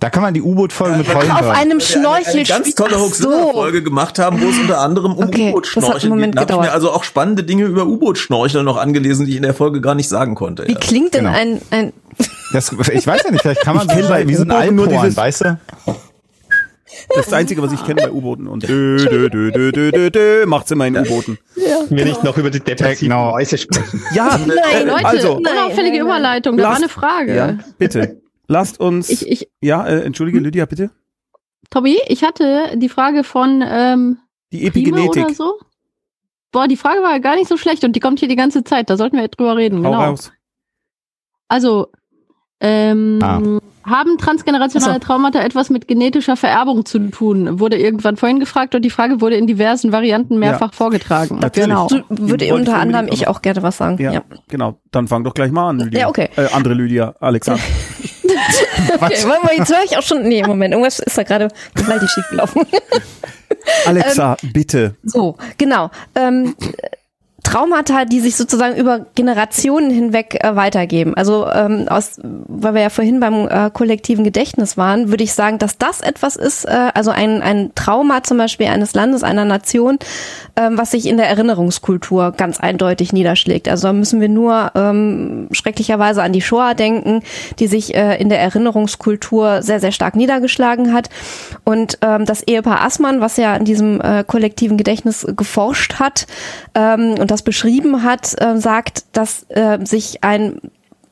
da 0.00 0.10
kann 0.10 0.22
man 0.24 0.34
die 0.34 0.42
U-Boot-Folge 0.42 0.96
mit 0.98 1.14
Holm 1.14 1.30
Auf 1.30 1.48
einem 1.48 1.72
eine, 1.72 1.80
Schnorchel 1.80 2.32
eine 2.32 2.42
ganz 2.42 2.74
tolle 2.74 2.98
Hoaxilla-Folge 2.98 3.84
gemacht 3.84 4.18
haben, 4.18 4.40
wo 4.42 4.46
es 4.48 4.58
unter 4.58 4.80
anderem 4.80 5.12
um 5.14 5.28
Okay, 5.28 5.50
U-Boot-Schnorcheln 5.50 5.92
das 5.92 5.94
hat 5.96 6.02
einen 6.02 6.10
Moment 6.10 6.36
geht. 6.36 6.38
Da 6.38 6.40
habe 6.40 6.52
ich 6.52 6.56
mir 6.56 6.62
gedauert. 6.62 6.74
also 6.74 6.90
auch 6.92 7.04
spannende 7.04 7.44
Dinge 7.44 7.64
über 7.66 7.86
U-Boot-Schnorcheln 7.86 8.64
noch 8.64 8.76
angelesen, 8.76 9.26
die 9.26 9.32
ich 9.32 9.36
in 9.36 9.44
der 9.44 9.54
Folge 9.54 9.80
gar 9.80 9.94
nicht 9.94 10.08
sagen 10.08 10.34
konnte. 10.34 10.66
Wie 10.66 10.72
Ja. 10.72 10.78
klingt 10.80 11.14
denn 11.14 11.24
Genau. 11.26 11.36
ein, 11.36 11.60
ein 11.70 11.92
Das, 12.52 12.72
ich 12.92 13.06
weiß 13.06 13.22
ja 13.24 13.30
nicht, 13.30 13.42
vielleicht 13.42 13.60
kann 13.60 13.76
man 13.76 13.88
so 13.88 14.08
bei 14.08 14.26
wie 14.26 14.34
so 14.34 14.42
ein 14.42 14.76
dieses- 14.76 15.16
weißt 15.16 15.40
du? 15.42 15.58
Das 17.08 17.18
ist 17.18 17.26
das 17.28 17.32
Einzige, 17.32 17.62
was 17.62 17.72
ich 17.72 17.84
kenne 17.84 18.02
bei 18.02 18.10
U-Booten. 18.10 18.46
Und 18.46 18.68
dö, 18.68 18.96
dö, 19.08 19.28
dö, 19.30 19.50
dö, 19.50 19.72
dö, 19.72 19.90
dö, 19.92 20.10
dö, 20.10 20.46
macht's 20.46 20.70
immer 20.70 20.86
in 20.86 20.96
U-Booten. 20.96 21.38
Wir 21.88 22.04
nicht 22.04 22.22
noch 22.24 22.36
über 22.38 22.50
die 22.50 22.60
depressiven 22.60 23.08
Genau. 23.10 23.30
Mäuse 23.32 23.58
sprechen. 23.58 24.02
Ja, 24.14 24.38
Nein, 24.46 24.86
Leute, 24.86 25.06
also, 25.06 25.36
unauffällige 25.36 26.00
Überleitung, 26.00 26.56
da 26.56 26.64
war 26.64 26.76
eine 26.76 26.88
Frage. 26.88 27.34
ja, 27.34 27.58
bitte. 27.78 28.20
Lasst 28.48 28.80
uns, 28.80 29.08
Ich, 29.10 29.28
ich, 29.28 29.48
ja, 29.60 29.86
äh, 29.86 30.00
entschuldige, 30.02 30.38
Lydia, 30.40 30.66
bitte. 30.66 30.90
Tobi, 31.70 31.98
ich 32.08 32.24
hatte 32.24 32.72
die 32.76 32.88
Frage 32.88 33.22
von 33.24 33.62
ähm, 33.64 34.18
Die 34.52 34.58
Prima 34.70 34.98
Epigenetik. 34.98 35.24
oder 35.26 35.34
so. 35.34 35.58
Boah, 36.52 36.66
die 36.66 36.76
Frage 36.76 37.00
war 37.00 37.20
gar 37.20 37.36
nicht 37.36 37.46
so 37.48 37.56
schlecht 37.56 37.84
und 37.84 37.94
die 37.94 38.00
kommt 38.00 38.18
hier 38.18 38.28
die 38.28 38.34
ganze 38.34 38.64
Zeit. 38.64 38.90
Da 38.90 38.96
sollten 38.96 39.16
wir 39.16 39.28
drüber 39.28 39.56
reden. 39.56 39.78
Hau 39.86 39.90
Genau. 39.92 40.02
raus. 40.04 40.32
Also, 41.46 41.92
ähm, 42.60 43.20
Ah. 43.22 43.40
Haben 43.90 44.16
transgenerationale 44.18 44.92
Ach 44.92 45.00
so. 45.02 45.06
Traumata 45.06 45.40
etwas 45.40 45.68
mit 45.70 45.88
genetischer 45.88 46.36
Vererbung 46.36 46.84
zu 46.86 47.10
tun? 47.10 47.60
Wurde 47.60 47.76
irgendwann 47.78 48.16
vorhin 48.16 48.40
gefragt 48.40 48.74
und 48.74 48.82
die 48.82 48.90
Frage 48.90 49.20
wurde 49.20 49.36
in 49.36 49.46
diversen 49.46 49.92
Varianten 49.92 50.38
mehrfach 50.38 50.72
vorgetragen. 50.72 51.38
Natürlich. 51.40 51.68
Genau. 51.68 51.88
So 51.88 52.00
würde 52.08 52.54
unter 52.54 52.78
anderem 52.78 53.08
ich 53.10 53.28
auch 53.28 53.42
gerne 53.42 53.62
was 53.62 53.76
sagen. 53.76 53.98
Ja, 54.00 54.12
Ja. 54.12 54.22
genau. 54.48 54.78
Dann 54.90 55.08
fang 55.08 55.24
doch 55.24 55.34
gleich 55.34 55.50
mal 55.52 55.68
an, 55.68 55.78
Lydia. 55.78 56.00
Ja, 56.00 56.08
okay. 56.08 56.28
Äh, 56.36 56.46
andere 56.52 56.74
Lydia, 56.74 57.14
Alexander. 57.20 57.62
Okay, 58.94 59.24
warte 59.24 59.44
mal, 59.44 59.54
jetzt 59.56 59.70
höre 59.70 59.84
ich 59.84 59.96
auch 59.98 60.02
schon. 60.02 60.22
Nee, 60.22 60.42
Moment, 60.42 60.72
irgendwas 60.72 61.00
ist 61.00 61.18
da 61.18 61.22
gerade 61.24 61.48
gewaltig 61.74 62.08
schief 62.10 62.24
gelaufen. 62.30 62.62
Alexa, 63.86 64.36
bitte. 64.52 64.94
So, 65.02 65.36
genau. 65.58 65.90
Ähm, 66.14 66.54
Traumata, 67.50 68.04
die 68.04 68.20
sich 68.20 68.36
sozusagen 68.36 68.76
über 68.76 69.06
Generationen 69.16 69.90
hinweg 69.90 70.38
äh, 70.40 70.54
weitergeben. 70.54 71.14
Also 71.14 71.48
ähm, 71.52 71.88
aus, 71.88 72.20
weil 72.22 72.74
wir 72.74 72.82
ja 72.82 72.90
vorhin 72.90 73.18
beim 73.18 73.48
äh, 73.48 73.70
kollektiven 73.72 74.22
Gedächtnis 74.22 74.76
waren, 74.76 75.10
würde 75.10 75.24
ich 75.24 75.32
sagen, 75.32 75.58
dass 75.58 75.76
das 75.76 76.00
etwas 76.00 76.36
ist, 76.36 76.64
äh, 76.64 76.90
also 76.94 77.10
ein, 77.10 77.42
ein 77.42 77.72
Trauma 77.74 78.22
zum 78.22 78.38
Beispiel 78.38 78.68
eines 78.68 78.94
Landes, 78.94 79.24
einer 79.24 79.44
Nation, 79.44 79.98
ähm, 80.54 80.78
was 80.78 80.92
sich 80.92 81.06
in 81.06 81.16
der 81.16 81.28
Erinnerungskultur 81.28 82.32
ganz 82.36 82.60
eindeutig 82.60 83.12
niederschlägt. 83.12 83.68
Also 83.68 83.88
da 83.88 83.92
müssen 83.94 84.20
wir 84.20 84.28
nur 84.28 84.70
ähm, 84.76 85.48
schrecklicherweise 85.50 86.22
an 86.22 86.32
die 86.32 86.42
Shoah 86.42 86.74
denken, 86.74 87.22
die 87.58 87.66
sich 87.66 87.96
äh, 87.96 88.20
in 88.20 88.28
der 88.28 88.38
Erinnerungskultur 88.38 89.62
sehr, 89.62 89.80
sehr 89.80 89.90
stark 89.90 90.14
niedergeschlagen 90.14 90.92
hat. 90.92 91.08
Und 91.64 91.98
ähm, 92.02 92.26
das 92.26 92.44
Ehepaar 92.44 92.84
Assmann, 92.84 93.20
was 93.20 93.36
ja 93.38 93.56
in 93.56 93.64
diesem 93.64 94.00
äh, 94.00 94.22
kollektiven 94.24 94.76
Gedächtnis 94.76 95.26
geforscht 95.36 95.94
hat 95.94 96.28
ähm, 96.76 97.14
und 97.18 97.30
das 97.32 97.39
beschrieben 97.42 98.02
hat, 98.02 98.40
äh, 98.40 98.58
sagt, 98.58 99.04
dass 99.12 99.44
äh, 99.50 99.78
sich 99.84 100.22
ein 100.24 100.60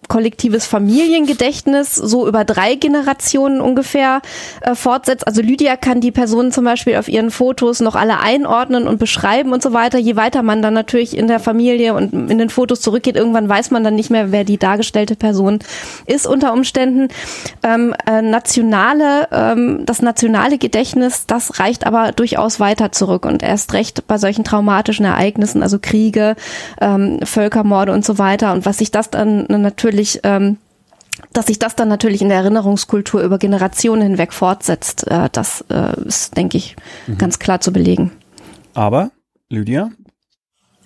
kollektives 0.09 0.67
Familiengedächtnis 0.67 1.95
so 1.95 2.27
über 2.27 2.45
drei 2.45 2.75
Generationen 2.75 3.61
ungefähr 3.61 4.23
äh, 4.63 4.75
fortsetzt. 4.75 5.27
Also 5.27 5.43
Lydia 5.43 5.77
kann 5.77 6.01
die 6.01 6.11
Personen 6.11 6.51
zum 6.51 6.65
Beispiel 6.65 6.97
auf 6.97 7.09
ihren 7.09 7.31
Fotos 7.31 7.81
noch 7.81 7.95
alle 7.95 8.19
einordnen 8.19 8.89
und 8.89 8.99
beschreiben 8.99 9.53
und 9.53 9.63
so 9.63 9.73
weiter. 9.73 9.99
Je 9.99 10.17
weiter 10.17 10.43
man 10.43 10.63
dann 10.63 10.75
natürlich 10.75 11.17
in 11.17 11.29
der 11.29 11.41
Familie 11.41 11.95
und 11.95 12.13
in 12.31 12.39
den 12.39 12.49
Fotos 12.49 12.81
zurückgeht, 12.81 13.17
irgendwann 13.17 13.49
weiß 13.49 13.71
man 13.71 13.85
dann 13.85 13.95
nicht 13.95 14.11
mehr, 14.11 14.33
wer 14.33 14.45
die 14.45 14.59
dargestellte 14.59 15.15
Person 15.15 15.59
ist 16.07 16.27
unter 16.27 16.53
Umständen. 16.53 17.09
Ähm, 17.63 17.95
äh, 18.07 18.23
nationale, 18.23 19.29
ähm, 19.31 19.85
das 19.85 20.03
nationale 20.03 20.59
Gedächtnis, 20.59 21.27
das 21.27 21.59
reicht 21.61 21.87
aber 21.87 22.13
durchaus 22.13 22.61
weiter 22.61 22.93
zurück 22.93 23.27
und 23.27 23.43
erst 23.43 23.75
recht 23.75 24.07
bei 24.07 24.19
solchen 24.19 24.45
traumatischen 24.45 25.05
Ereignissen, 25.05 25.63
also 25.63 25.79
Kriege, 25.81 26.35
ähm, 26.81 27.21
Völkermorde 27.23 27.93
und 27.93 28.05
so 28.05 28.19
weiter. 28.19 28.53
Und 28.53 28.65
was 28.65 28.79
sich 28.79 28.91
das 28.91 29.11
dann 29.11 29.47
natürlich 29.49 29.98
ähm, 30.23 30.59
dass 31.33 31.47
sich 31.47 31.59
das 31.59 31.75
dann 31.77 31.89
natürlich 31.89 32.23
in 32.23 32.29
der 32.29 32.39
Erinnerungskultur 32.39 33.23
über 33.23 33.39
Generationen 33.39 34.03
hinweg 34.03 34.33
fortsetzt, 34.33 35.07
äh, 35.09 35.29
das 35.33 35.65
äh, 35.71 36.01
ist, 36.03 36.37
denke 36.37 36.57
ich, 36.57 36.77
ganz 37.19 37.39
klar 37.39 37.61
zu 37.61 37.73
belegen. 37.73 38.13
Aber, 38.75 39.11
Lydia, 39.49 39.91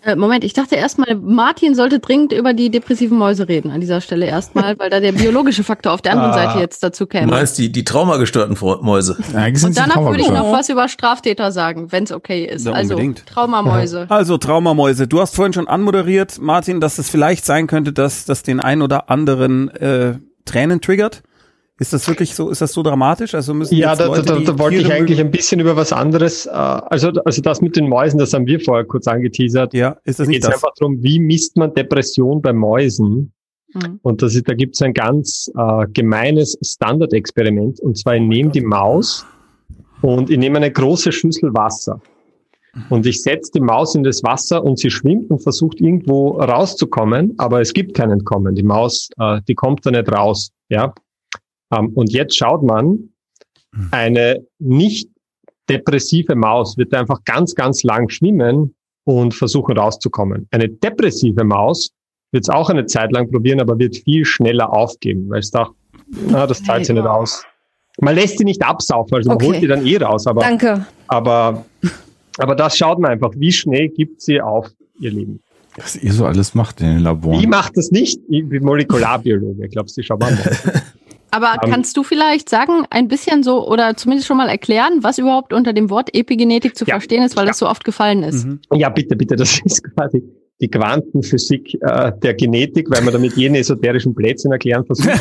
Äh, 0.04 0.16
Moment, 0.16 0.42
ich 0.42 0.52
dachte 0.52 0.74
erstmal, 0.74 1.14
Martin 1.14 1.74
sollte 1.74 2.00
dringend 2.00 2.32
über 2.32 2.52
die 2.54 2.70
depressiven 2.70 3.16
Mäuse 3.16 3.48
reden 3.48 3.70
an 3.70 3.80
dieser 3.80 4.00
Stelle 4.00 4.26
erstmal, 4.26 4.76
weil 4.78 4.90
da 4.90 4.98
der 5.00 5.12
biologische 5.12 5.62
Faktor 5.64 5.92
auf 5.92 6.02
der 6.02 6.12
anderen 6.12 6.32
Ah. 6.32 6.34
Seite 6.34 6.58
jetzt 6.60 6.82
dazu 6.82 7.04
Du 7.04 7.08
käme. 7.08 7.26
meinst 7.28 7.56
die, 7.58 7.70
die 7.70 7.84
traumagestörten 7.84 8.56
Mäuse. 8.82 9.16
Eigentlich 9.34 9.64
Und 9.64 9.76
danach 9.76 10.02
würde 10.04 10.20
ich 10.20 10.30
noch 10.30 10.50
was 10.52 10.68
über 10.68 10.88
Straftäter 10.88 11.52
sagen, 11.52 11.92
wenn 11.92 12.04
es 12.04 12.12
okay 12.12 12.44
ist. 12.44 12.66
Ja, 12.66 12.72
also 12.72 12.94
unbedingt. 12.94 13.26
Traumamäuse. 13.26 14.06
Also 14.08 14.38
Traumamäuse. 14.38 15.06
Du 15.06 15.20
hast 15.20 15.34
vorhin 15.36 15.52
schon 15.52 15.68
anmoderiert, 15.68 16.40
Martin, 16.40 16.80
dass 16.80 16.98
es 16.98 17.08
vielleicht 17.08 17.44
sein 17.44 17.66
könnte, 17.66 17.92
dass 17.92 18.24
das 18.24 18.42
den 18.42 18.60
ein 18.60 18.82
oder 18.82 19.08
anderen 19.10 19.68
äh, 19.70 20.14
Tränen 20.44 20.80
triggert. 20.80 21.22
Ist 21.82 21.92
das 21.92 22.06
wirklich 22.06 22.32
so? 22.32 22.48
Ist 22.48 22.62
das 22.62 22.72
so 22.72 22.80
dramatisch? 22.84 23.34
Also 23.34 23.52
müssen 23.54 23.74
Ja, 23.74 23.90
jetzt 23.90 24.00
da, 24.00 24.06
Leute, 24.06 24.22
da, 24.22 24.36
die 24.36 24.44
da 24.44 24.56
wollte 24.56 24.76
ich 24.76 24.92
eigentlich 24.92 25.18
ein 25.18 25.32
bisschen 25.32 25.58
über 25.58 25.74
was 25.74 25.92
anderes. 25.92 26.46
Äh, 26.46 26.50
also, 26.50 27.10
also 27.24 27.42
das 27.42 27.60
mit 27.60 27.74
den 27.74 27.88
Mäusen, 27.88 28.20
das 28.20 28.32
haben 28.32 28.46
wir 28.46 28.60
vorher 28.60 28.84
kurz 28.84 29.08
angeteasert. 29.08 29.74
Ja, 29.74 29.96
ist 30.04 30.20
das 30.20 30.26
Da 30.26 30.30
nicht 30.30 30.36
geht 30.36 30.44
es 30.44 30.48
das? 30.48 30.54
einfach 30.62 30.74
darum, 30.78 31.02
wie 31.02 31.18
misst 31.18 31.56
man 31.56 31.74
Depression 31.74 32.40
bei 32.40 32.52
Mäusen? 32.52 33.32
Hm. 33.72 33.98
Und 34.02 34.22
das 34.22 34.36
ist, 34.36 34.48
da 34.48 34.54
gibt 34.54 34.76
es 34.76 34.82
ein 34.82 34.94
ganz 34.94 35.50
äh, 35.58 35.86
gemeines 35.92 36.56
Standardexperiment. 36.62 37.80
Und 37.80 37.98
zwar, 37.98 38.14
ich 38.14 38.22
nehme 38.22 38.50
die 38.50 38.60
Maus 38.60 39.26
und 40.02 40.30
ich 40.30 40.38
nehme 40.38 40.58
eine 40.58 40.70
große 40.70 41.10
Schüssel 41.10 41.52
Wasser. 41.52 42.00
Und 42.90 43.06
ich 43.06 43.22
setze 43.22 43.50
die 43.56 43.60
Maus 43.60 43.96
in 43.96 44.04
das 44.04 44.22
Wasser 44.22 44.62
und 44.62 44.78
sie 44.78 44.90
schwimmt 44.90 45.30
und 45.30 45.42
versucht 45.42 45.80
irgendwo 45.80 46.38
rauszukommen, 46.38 47.34
aber 47.38 47.60
es 47.60 47.74
gibt 47.74 47.92
kein 47.94 48.10
Entkommen. 48.10 48.54
Die 48.54 48.62
Maus, 48.62 49.08
äh, 49.18 49.40
die 49.48 49.54
kommt 49.56 49.84
da 49.84 49.90
nicht 49.90 50.10
raus. 50.10 50.52
Ja. 50.68 50.94
Ähm, 51.72 51.88
und 51.94 52.12
jetzt 52.12 52.36
schaut 52.36 52.62
man, 52.62 53.08
eine 53.90 54.44
nicht 54.58 55.08
depressive 55.68 56.34
Maus 56.34 56.76
wird 56.76 56.92
einfach 56.94 57.20
ganz, 57.24 57.54
ganz 57.54 57.82
lang 57.82 58.08
schwimmen 58.10 58.74
und 59.04 59.32
versuchen 59.34 59.76
rauszukommen. 59.78 60.46
Eine 60.50 60.68
depressive 60.68 61.44
Maus 61.44 61.90
wird 62.32 62.44
es 62.44 62.50
auch 62.50 62.68
eine 62.70 62.86
Zeit 62.86 63.12
lang 63.12 63.30
probieren, 63.30 63.60
aber 63.60 63.78
wird 63.78 63.96
viel 63.96 64.24
schneller 64.24 64.72
aufgeben, 64.72 65.28
weil 65.30 65.40
es 65.40 65.50
da, 65.50 65.70
na, 66.28 66.46
das 66.46 66.62
zahlt 66.62 66.84
sich 66.86 66.94
nicht 66.94 67.06
aus. 67.06 67.42
Man 68.00 68.14
lässt 68.14 68.38
die 68.40 68.44
nicht 68.44 68.62
absaufen, 68.62 69.14
also 69.14 69.28
man 69.28 69.36
Okay. 69.36 69.46
holt 69.46 69.62
die 69.62 69.66
dann 69.66 69.86
eh 69.86 69.96
raus, 69.98 70.26
aber, 70.26 70.40
Danke. 70.42 70.86
aber, 71.08 71.64
aber 72.38 72.54
das 72.54 72.76
schaut 72.76 72.98
man 72.98 73.10
einfach, 73.12 73.30
wie 73.36 73.52
schnell 73.52 73.88
gibt 73.88 74.20
sie 74.22 74.40
auf 74.40 74.68
ihr 74.98 75.10
Leben. 75.10 75.40
Was 75.76 75.96
ihr 75.96 76.12
so 76.12 76.26
alles 76.26 76.54
macht 76.54 76.80
in 76.80 76.86
den 76.88 76.96
Ich 76.98 77.02
Laboren. 77.04 77.48
mache 77.50 77.72
das 77.74 77.90
nicht, 77.90 78.20
ich 78.28 78.46
bin 78.48 78.62
Molekularbiologe, 78.64 79.68
glaubst 79.68 79.96
du, 79.96 80.02
schau 80.02 80.16
mal. 80.18 80.36
Aber 81.32 81.54
Ähm, 81.64 81.70
kannst 81.70 81.96
du 81.96 82.02
vielleicht 82.04 82.48
sagen, 82.48 82.84
ein 82.90 83.08
bisschen 83.08 83.42
so 83.42 83.66
oder 83.66 83.96
zumindest 83.96 84.28
schon 84.28 84.36
mal 84.36 84.48
erklären, 84.48 84.98
was 85.02 85.18
überhaupt 85.18 85.52
unter 85.52 85.72
dem 85.72 85.88
Wort 85.90 86.14
Epigenetik 86.14 86.76
zu 86.76 86.84
Ja. 86.84 86.94
verstehen 86.96 87.22
ist, 87.24 87.36
weil 87.36 87.46
das 87.46 87.58
so 87.58 87.66
oft 87.68 87.84
gefallen 87.84 88.22
ist? 88.22 88.44
Mhm. 88.46 88.60
Ja, 88.74 88.88
bitte, 88.90 89.16
bitte, 89.16 89.34
das 89.36 89.58
ist 89.64 89.82
quasi 89.94 90.22
die 90.60 90.68
Quantenphysik 90.68 91.74
äh, 91.80 92.12
der 92.22 92.34
Genetik, 92.34 92.88
weil 92.90 93.02
man 93.02 93.12
damit 93.14 93.32
jeden 93.36 93.54
esoterischen 93.56 94.14
Blödsinn 94.14 94.52
erklären 94.52 94.84
versucht. 94.84 95.20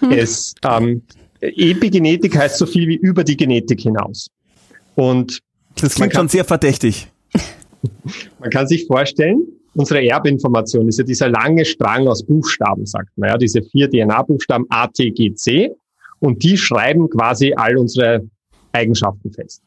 es, 0.10 0.54
ähm, 0.64 1.02
Epigenetik 1.40 2.36
heißt 2.36 2.58
so 2.58 2.66
viel 2.66 2.88
wie 2.88 2.96
über 2.96 3.22
die 3.24 3.36
Genetik 3.36 3.80
hinaus. 3.82 4.28
Und 4.94 5.38
Das 5.80 5.94
klingt 5.94 6.12
kann- 6.12 6.22
schon 6.22 6.28
sehr 6.28 6.44
verdächtig. 6.44 7.08
man 8.40 8.50
kann 8.50 8.66
sich 8.66 8.86
vorstellen, 8.86 9.42
unsere 9.78 10.04
Erbinformation 10.04 10.88
ist 10.88 10.98
ja 10.98 11.04
dieser 11.04 11.28
lange 11.28 11.64
Strang 11.64 12.08
aus 12.08 12.24
Buchstaben, 12.24 12.84
sagt 12.84 13.16
man, 13.16 13.30
ja, 13.30 13.38
diese 13.38 13.62
vier 13.62 13.88
DNA-Buchstaben 13.88 14.66
A, 14.70 14.88
T, 14.88 15.10
G, 15.12 15.32
C. 15.34 15.70
Und 16.18 16.42
die 16.42 16.56
schreiben 16.56 17.08
quasi 17.08 17.54
all 17.56 17.76
unsere 17.78 18.26
Eigenschaften 18.72 19.32
fest. 19.32 19.62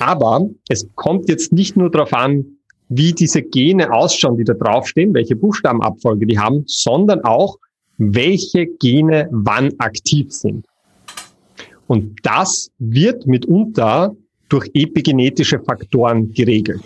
Aber 0.00 0.48
es 0.68 0.88
kommt 0.96 1.28
jetzt 1.28 1.52
nicht 1.52 1.76
nur 1.76 1.90
darauf 1.90 2.12
an, 2.12 2.44
wie 2.88 3.12
diese 3.12 3.40
Gene 3.40 3.92
ausschauen, 3.92 4.36
die 4.36 4.44
da 4.44 4.54
draufstehen, 4.54 5.14
welche 5.14 5.36
Buchstabenabfolge 5.36 6.26
die 6.26 6.38
haben, 6.38 6.64
sondern 6.66 7.22
auch, 7.22 7.56
welche 7.98 8.66
Gene 8.66 9.28
wann 9.30 9.72
aktiv 9.78 10.32
sind. 10.32 10.66
Und 11.86 12.16
das 12.24 12.68
wird 12.78 13.26
mitunter 13.28 14.14
durch 14.48 14.68
epigenetische 14.74 15.60
Faktoren 15.60 16.32
geregelt. 16.32 16.80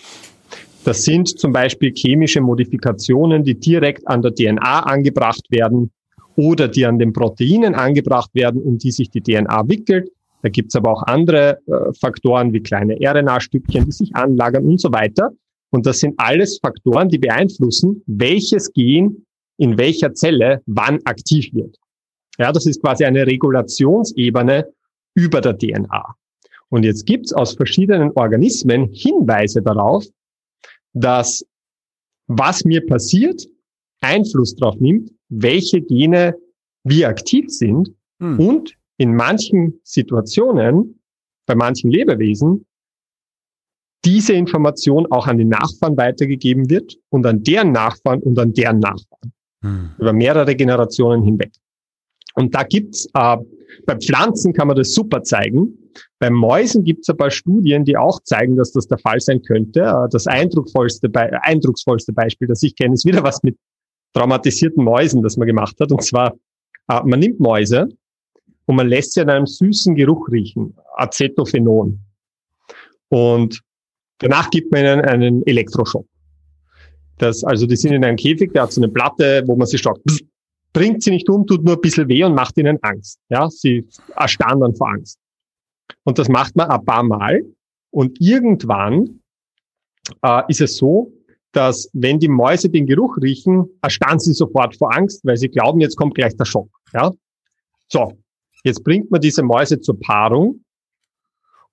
Das 0.87 1.03
sind 1.03 1.29
zum 1.41 1.53
Beispiel 1.53 1.93
chemische 1.93 2.41
Modifikationen, 2.41 3.43
die 3.43 3.59
direkt 3.59 4.07
an 4.07 4.23
der 4.23 4.33
DNA 4.33 4.85
angebracht 4.85 5.45
werden 5.51 5.91
oder 6.37 6.69
die 6.69 6.87
an 6.87 7.01
den 7.01 7.13
Proteinen 7.13 7.75
angebracht 7.75 8.31
werden, 8.35 8.63
um 8.63 8.79
die 8.79 8.93
sich 8.93 9.11
die 9.11 9.21
DNA 9.21 9.69
wickelt. 9.69 10.13
Da 10.43 10.49
gibt's 10.49 10.77
aber 10.77 10.93
auch 10.93 11.03
andere 11.03 11.59
äh, 11.67 11.93
Faktoren 12.01 12.53
wie 12.53 12.61
kleine 12.61 12.97
RNA-Stückchen, 13.01 13.87
die 13.87 13.91
sich 13.91 14.15
anlagern 14.15 14.65
und 14.65 14.81
so 14.81 14.93
weiter. 14.93 15.33
Und 15.71 15.87
das 15.87 15.99
sind 15.99 16.15
alles 16.19 16.61
Faktoren, 16.61 17.09
die 17.09 17.19
beeinflussen, 17.19 18.05
welches 18.07 18.73
Gen 18.73 19.27
in 19.59 19.77
welcher 19.79 20.15
Zelle 20.15 20.63
wann 20.67 21.01
aktiv 21.05 21.53
wird. 21.53 21.77
Ja, 22.39 22.53
das 22.53 22.65
ist 22.65 22.81
quasi 22.81 23.05
eine 23.05 23.27
Regulationsebene 23.27 24.69
über 25.15 25.41
der 25.41 25.59
DNA. 25.59 26.15
Und 26.69 26.85
jetzt 26.85 27.07
gibt's 27.07 27.33
aus 27.33 27.55
verschiedenen 27.55 28.13
Organismen 28.13 28.91
Hinweise 28.93 29.63
darauf, 29.63 30.05
dass 30.97 31.45
was 32.27 32.65
mir 32.65 32.85
passiert, 32.85 33.47
Einfluss 34.01 34.55
darauf 34.57 34.81
nimmt, 34.81 35.13
welche 35.29 35.81
Gene 35.83 36.35
wie 36.85 37.05
aktiv 37.05 37.47
sind 37.49 37.91
Hm. 38.19 38.41
und 38.41 38.75
in 38.97 39.15
manchen 39.15 39.79
Situationen, 39.85 40.99
bei 41.47 41.55
manchen 41.55 41.91
Lebewesen, 41.91 42.65
diese 44.07 44.33
Information 44.33 45.05
auch 45.13 45.27
an 45.27 45.37
die 45.37 45.45
Nachfahren 45.45 45.99
weitergegeben 45.99 46.71
wird 46.71 46.97
und 47.11 47.27
an 47.27 47.43
deren 47.43 47.73
Nachfahren 47.73 48.23
und 48.23 48.39
an 48.39 48.55
deren 48.55 48.79
Nachfahren 48.79 49.33
Hm. 49.63 49.91
über 49.99 50.13
mehrere 50.15 50.57
Generationen 50.57 51.23
hinweg. 51.25 51.53
Und 52.35 52.55
da 52.55 52.63
gibt's 52.63 53.07
äh, 53.13 53.37
bei 53.85 53.97
Pflanzen 53.97 54.55
kann 54.55 54.69
man 54.69 54.77
das 54.77 54.95
super 54.95 55.23
zeigen. 55.23 55.77
Bei 56.19 56.31
Mäusen 56.31 56.85
gibt's 56.85 57.09
ein 57.09 57.17
paar 57.17 57.31
Studien, 57.31 57.85
die 57.85 57.97
auch 57.97 58.21
zeigen, 58.23 58.57
dass 58.57 58.73
das 58.73 58.87
der 58.87 58.99
Fall 58.99 59.21
sein 59.21 59.43
könnte. 59.43 59.81
Äh, 59.81 60.09
das 60.11 60.27
eindrucksvollste, 60.27 61.09
Be 61.09 61.31
eindrucksvollste 61.43 62.13
Beispiel, 62.13 62.49
das 62.49 62.63
ich 62.63 62.75
kenne, 62.75 62.95
ist 62.95 63.05
wieder 63.05 63.23
was 63.23 63.43
mit 63.43 63.57
traumatisierten 64.15 64.83
Mäusen, 64.83 65.23
das 65.23 65.37
man 65.37 65.47
gemacht 65.47 65.77
hat. 65.81 65.93
Und 65.93 66.03
zwar, 66.03 66.35
äh, 66.89 67.01
man 67.05 67.21
nimmt 67.21 67.41
Mäuse 67.41 67.89
und 68.67 68.77
man 68.77 68.89
lässt 68.89 69.13
sie 69.13 69.21
an 69.21 69.31
einem 69.31 69.47
süßen 69.47 69.95
Geruch 69.95 70.29
riechen, 70.31 70.75
Acetophenon. 70.97 72.01
Und 73.09 73.61
danach 74.19 74.51
gibt 74.51 74.73
man 74.73 74.81
ihnen 74.81 75.01
einen 75.03 75.47
Elektroschock. 75.47 76.07
Das, 77.19 77.45
also 77.45 77.67
die 77.67 77.77
sind 77.77 77.93
in 77.93 78.05
einem 78.05 78.17
Käfig, 78.17 78.53
der 78.53 78.63
hat 78.63 78.73
so 78.73 78.81
eine 78.81 78.91
Platte, 78.91 79.43
wo 79.47 79.57
man 79.57 79.67
sie. 79.67 79.79
Psst, 79.79 80.25
bringt 80.73 81.03
sie 81.03 81.11
nicht 81.11 81.29
um, 81.31 81.47
tut 81.47 81.65
nur 81.65 81.77
ein 81.77 81.81
bisschen 81.81 82.07
weh 82.09 82.23
und 82.25 82.35
macht 82.35 82.59
ihnen 82.59 82.79
Angst. 82.83 83.19
Ja, 83.31 83.49
sie 83.49 83.89
erstarren 84.15 84.61
dann 84.61 84.75
vor 84.75 84.91
Angst. 84.91 85.19
Und 86.05 86.19
das 86.19 86.29
macht 86.29 86.57
man 86.57 86.71
ein 86.71 86.85
paar 86.85 87.03
Mal. 87.03 87.45
Und 87.91 88.21
irgendwann 88.21 89.21
äh, 90.23 90.43
ist 90.49 90.61
es 90.61 90.77
so, 90.77 91.13
dass 91.53 91.89
wenn 91.93 92.19
die 92.19 92.29
Mäuse 92.29 92.69
den 92.69 92.87
Geruch 92.87 93.17
riechen, 93.17 93.67
erstarren 93.81 94.19
sie 94.19 94.35
sofort 94.35 94.77
vor 94.77 94.95
Angst, 94.95 95.25
weil 95.25 95.37
sie 95.37 95.49
glauben, 95.49 95.81
jetzt 95.81 95.97
kommt 95.97 96.15
gleich 96.15 96.37
der 96.37 96.45
Schock. 96.45 96.69
Ja? 96.93 97.13
So, 97.89 98.13
jetzt 98.63 98.85
bringt 98.85 99.11
man 99.11 99.21
diese 99.21 99.43
Mäuse 99.43 99.81
zur 99.81 99.99
Paarung 99.99 100.65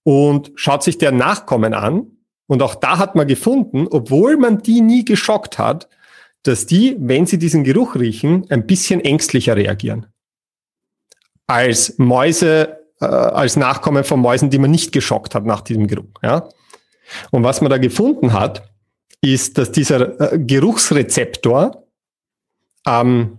und 0.03 0.51
schaut 0.55 0.83
sich 0.83 0.97
deren 0.97 1.17
Nachkommen 1.17 1.73
an. 1.73 2.07
Und 2.47 2.61
auch 2.61 2.75
da 2.75 2.97
hat 2.97 3.15
man 3.15 3.27
gefunden, 3.27 3.87
obwohl 3.89 4.37
man 4.37 4.61
die 4.61 4.81
nie 4.81 5.03
geschockt 5.05 5.57
hat, 5.59 5.89
dass 6.43 6.65
die, 6.65 6.95
wenn 6.99 7.25
sie 7.25 7.37
diesen 7.37 7.63
Geruch 7.63 7.95
riechen, 7.95 8.45
ein 8.49 8.67
bisschen 8.67 8.99
ängstlicher 8.99 9.55
reagieren. 9.55 10.07
Als 11.47 11.97
Mäuse, 11.97 12.82
äh, 13.03 13.35
als 13.35 13.55
Nachkommen 13.55 14.03
von 14.03 14.19
Mäusen, 14.19 14.49
die 14.49 14.59
man 14.59 14.71
nicht 14.71 14.91
geschockt 14.91 15.35
hat 15.35 15.45
nach 15.45 15.61
diesem 15.61 15.87
Geruch. 15.87 16.13
Ja? 16.21 16.49
Und 17.31 17.43
was 17.43 17.61
man 17.61 17.69
da 17.69 17.77
gefunden 17.77 18.33
hat, 18.33 18.69
ist, 19.21 19.57
dass 19.57 19.71
dieser 19.71 20.33
äh, 20.33 20.39
Geruchsrezeptor 20.39 21.85
ähm, 22.87 23.37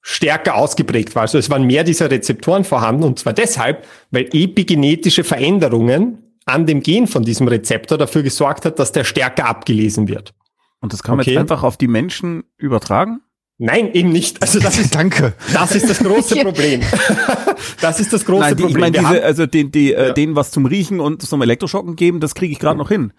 stärker 0.00 0.56
ausgeprägt 0.56 1.14
war. 1.14 1.22
Also 1.22 1.38
es 1.38 1.48
waren 1.48 1.64
mehr 1.64 1.84
dieser 1.84 2.10
Rezeptoren 2.10 2.64
vorhanden 2.64 3.04
und 3.04 3.18
zwar 3.18 3.32
deshalb, 3.32 3.86
weil 4.10 4.28
epigenetische 4.32 5.24
Veränderungen 5.24 6.40
an 6.44 6.66
dem 6.66 6.82
Gen 6.82 7.06
von 7.06 7.22
diesem 7.22 7.46
Rezeptor 7.46 7.98
dafür 7.98 8.22
gesorgt 8.22 8.64
hat, 8.64 8.78
dass 8.78 8.90
der 8.90 9.04
stärker 9.04 9.46
abgelesen 9.46 10.08
wird. 10.08 10.34
Und 10.80 10.92
das 10.92 11.02
kann 11.04 11.16
man 11.16 11.20
Okay. 11.22 11.30
jetzt 11.32 11.40
einfach 11.40 11.62
auf 11.62 11.76
die 11.76 11.86
Menschen 11.86 12.42
übertragen? 12.56 13.20
Nein, 13.64 13.92
eben 13.92 14.10
nicht. 14.10 14.42
Also 14.42 14.58
das 14.58 14.76
ist, 14.76 14.92
Danke. 14.96 15.34
das 15.54 15.76
ist 15.76 15.88
das 15.88 16.00
große 16.00 16.34
Problem. 16.42 16.80
das 17.80 18.00
ist 18.00 18.12
das 18.12 18.24
große 18.24 18.40
Nein, 18.40 18.56
die, 18.56 18.62
ich 18.64 18.68
Problem. 18.74 18.80
meine, 18.80 18.94
Wir 18.96 19.08
diese, 19.14 19.24
also 19.24 19.46
den, 19.46 19.70
die, 19.70 19.92
äh, 19.92 20.08
Ja. 20.08 20.12
denen 20.12 20.34
was 20.34 20.50
zum 20.50 20.66
Riechen 20.66 20.98
und 20.98 21.22
zum 21.22 21.40
Elektroschocken 21.42 21.94
geben, 21.94 22.18
das 22.18 22.34
kriege 22.34 22.52
ich 22.52 22.58
gerade 22.58 22.76
noch 22.76 22.88
hin. 22.88 23.12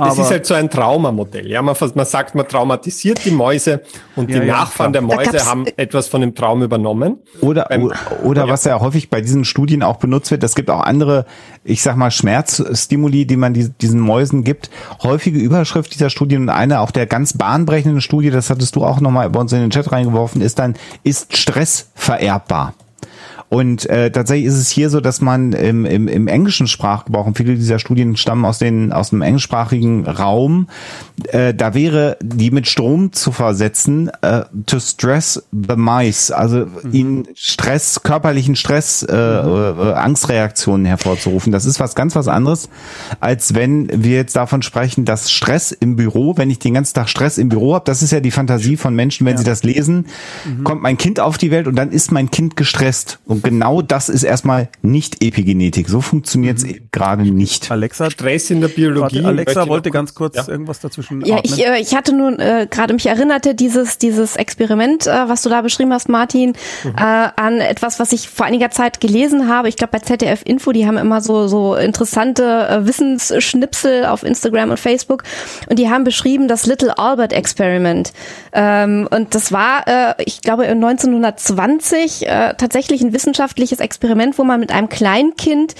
Es 0.00 0.12
Aber 0.12 0.22
ist 0.22 0.30
halt 0.30 0.46
so 0.46 0.54
ein 0.54 0.70
Traumamodell. 0.70 1.50
Ja, 1.50 1.60
man, 1.60 1.74
man 1.94 2.06
sagt, 2.06 2.36
man 2.36 2.46
traumatisiert 2.46 3.24
die 3.24 3.32
Mäuse 3.32 3.82
und 4.14 4.30
Ja, 4.30 4.38
die 4.38 4.46
ja, 4.46 4.58
Nachfahren 4.58 4.92
klar. 4.92 5.02
der 5.08 5.16
Mäuse 5.32 5.44
haben 5.44 5.66
etwas 5.76 6.06
von 6.06 6.20
dem 6.20 6.36
Traum 6.36 6.62
übernommen. 6.62 7.18
Oder, 7.40 7.66
Beim- 7.68 7.92
oder 8.22 8.48
was 8.48 8.62
ja 8.62 8.78
häufig 8.78 9.10
bei 9.10 9.20
diesen 9.20 9.44
Studien 9.44 9.82
auch 9.82 9.96
benutzt 9.96 10.30
wird, 10.30 10.44
es 10.44 10.54
gibt 10.54 10.70
auch 10.70 10.82
andere, 10.82 11.26
ich 11.64 11.82
sag 11.82 11.96
mal, 11.96 12.12
Schmerzstimuli, 12.12 13.26
die 13.26 13.36
man 13.36 13.54
die, 13.54 13.70
diesen 13.70 13.98
Mäusen 13.98 14.44
gibt. 14.44 14.70
Häufige 15.02 15.40
Überschrift 15.40 15.92
dieser 15.92 16.10
Studien 16.10 16.42
und 16.42 16.48
eine 16.50 16.78
auch 16.78 16.92
der 16.92 17.06
ganz 17.06 17.32
bahnbrechenden 17.36 18.00
Studie, 18.00 18.30
das 18.30 18.50
hattest 18.50 18.76
du 18.76 18.84
auch 18.84 19.00
nochmal 19.00 19.28
bei 19.30 19.40
uns 19.40 19.52
in 19.52 19.60
den 19.60 19.70
Chat 19.70 19.90
reingeworfen, 19.90 20.42
ist 20.42 20.60
dann, 20.60 20.74
ist 21.02 21.36
Stress 21.36 21.90
vererbbar? 21.96 22.74
Und 23.48 23.88
äh, 23.88 24.10
tatsächlich 24.10 24.46
ist 24.46 24.58
es 24.58 24.68
hier 24.68 24.90
so, 24.90 25.00
dass 25.00 25.20
man 25.20 25.52
im, 25.52 25.86
im, 25.86 26.06
im 26.06 26.28
englischen 26.28 26.66
Sprachgebrauch, 26.66 27.26
und 27.26 27.36
viele 27.36 27.54
dieser 27.54 27.78
Studien 27.78 28.16
stammen 28.16 28.44
aus, 28.44 28.58
den, 28.58 28.92
aus 28.92 29.10
dem 29.10 29.22
englischsprachigen 29.22 30.06
Raum, 30.06 30.68
äh, 31.28 31.54
da 31.54 31.74
wäre 31.74 32.18
die 32.22 32.50
mit 32.50 32.66
Strom 32.66 33.12
zu 33.12 33.32
versetzen, 33.32 34.10
äh, 34.20 34.42
to 34.66 34.78
stress 34.80 35.42
the 35.50 35.76
mice, 35.76 36.30
also 36.30 36.66
ihnen 36.92 37.26
Stress, 37.34 38.02
körperlichen 38.02 38.54
Stress, 38.54 39.02
äh, 39.02 39.16
äh, 39.16 39.92
Angstreaktionen 39.94 40.84
hervorzurufen. 40.84 41.50
Das 41.50 41.64
ist 41.64 41.80
was 41.80 41.94
ganz 41.94 42.14
was 42.16 42.28
anderes, 42.28 42.68
als 43.20 43.54
wenn 43.54 44.04
wir 44.04 44.16
jetzt 44.16 44.36
davon 44.36 44.60
sprechen, 44.60 45.06
dass 45.06 45.30
Stress 45.30 45.72
im 45.72 45.96
Büro, 45.96 46.36
wenn 46.36 46.50
ich 46.50 46.58
den 46.58 46.74
ganzen 46.74 46.94
Tag 46.94 47.08
Stress 47.08 47.38
im 47.38 47.48
Büro 47.48 47.74
habe, 47.74 47.84
das 47.86 48.02
ist 48.02 48.10
ja 48.10 48.20
die 48.20 48.30
Fantasie 48.30 48.76
von 48.76 48.94
Menschen, 48.94 49.26
wenn 49.26 49.38
sie 49.38 49.44
das 49.44 49.62
lesen, 49.62 50.06
kommt 50.64 50.82
mein 50.82 50.98
Kind 50.98 51.18
auf 51.18 51.38
die 51.38 51.50
Welt 51.50 51.66
und 51.66 51.76
dann 51.76 51.90
ist 51.90 52.12
mein 52.12 52.30
Kind 52.30 52.56
gestresst. 52.56 53.18
Und 53.24 53.37
genau 53.42 53.82
das 53.82 54.08
ist 54.08 54.22
erstmal 54.22 54.68
nicht 54.82 55.22
Epigenetik. 55.22 55.88
So 55.88 56.00
funktioniert 56.00 56.58
es 56.58 56.64
eben 56.64 56.88
gerade 56.92 57.22
nicht. 57.22 57.70
Alexa, 57.70 58.10
Stress 58.10 58.50
in 58.50 58.60
der 58.60 58.68
Biologie. 58.68 59.16
warte, 59.16 59.26
Alexa 59.28 59.68
wollte 59.68 59.90
ganz 59.90 60.14
kurz 60.14 60.36
Ja. 60.36 60.48
irgendwas 60.48 60.80
dazwischen 60.80 61.24
Ja, 61.24 61.36
atmen. 61.38 61.52
ich, 61.54 61.66
äh, 61.66 61.80
ich 61.80 61.94
hatte 61.94 62.14
nun 62.14 62.38
äh, 62.38 62.66
gerade 62.70 62.92
mich 62.94 63.06
erinnerte 63.06 63.54
dieses 63.54 63.98
dieses 63.98 64.36
Experiment, 64.36 65.06
äh, 65.06 65.28
was 65.28 65.42
du 65.42 65.48
da 65.48 65.62
beschrieben 65.62 65.92
hast, 65.92 66.08
Martin, 66.08 66.54
Mhm. 66.84 66.90
äh, 66.96 67.28
an 67.36 67.60
etwas, 67.60 67.98
was 68.00 68.12
ich 68.12 68.28
vor 68.28 68.46
einiger 68.46 68.70
Zeit 68.70 69.00
gelesen 69.00 69.48
habe. 69.48 69.68
Ich 69.68 69.76
glaube 69.76 69.92
bei 69.92 69.98
ZDF 70.00 70.42
Info, 70.44 70.72
die 70.72 70.86
haben 70.86 70.96
immer 70.98 71.20
so 71.20 71.48
so 71.48 71.74
interessante 71.74 72.42
äh, 72.68 72.86
Wissensschnipsel 72.86 74.06
auf 74.06 74.22
Instagram 74.22 74.70
und 74.70 74.78
Facebook 74.80 75.22
und 75.68 75.78
die 75.78 75.88
haben 75.90 76.04
beschrieben 76.04 76.48
das 76.48 76.66
Little 76.66 76.96
Albert 76.98 77.32
Experiment. 77.32 78.12
Ähm, 78.52 79.08
und 79.10 79.34
das 79.34 79.52
war, 79.52 79.86
äh, 79.86 80.14
ich 80.24 80.40
glaube, 80.42 80.64
1920 80.66 82.26
äh, 82.26 82.54
tatsächlich 82.56 83.02
ein 83.02 83.12
wissenschaftliches 83.28 83.80
Experiment, 83.80 84.38
wo 84.38 84.44
man 84.44 84.58
mit 84.58 84.72
einem 84.72 84.88
Kleinkind 84.88 85.74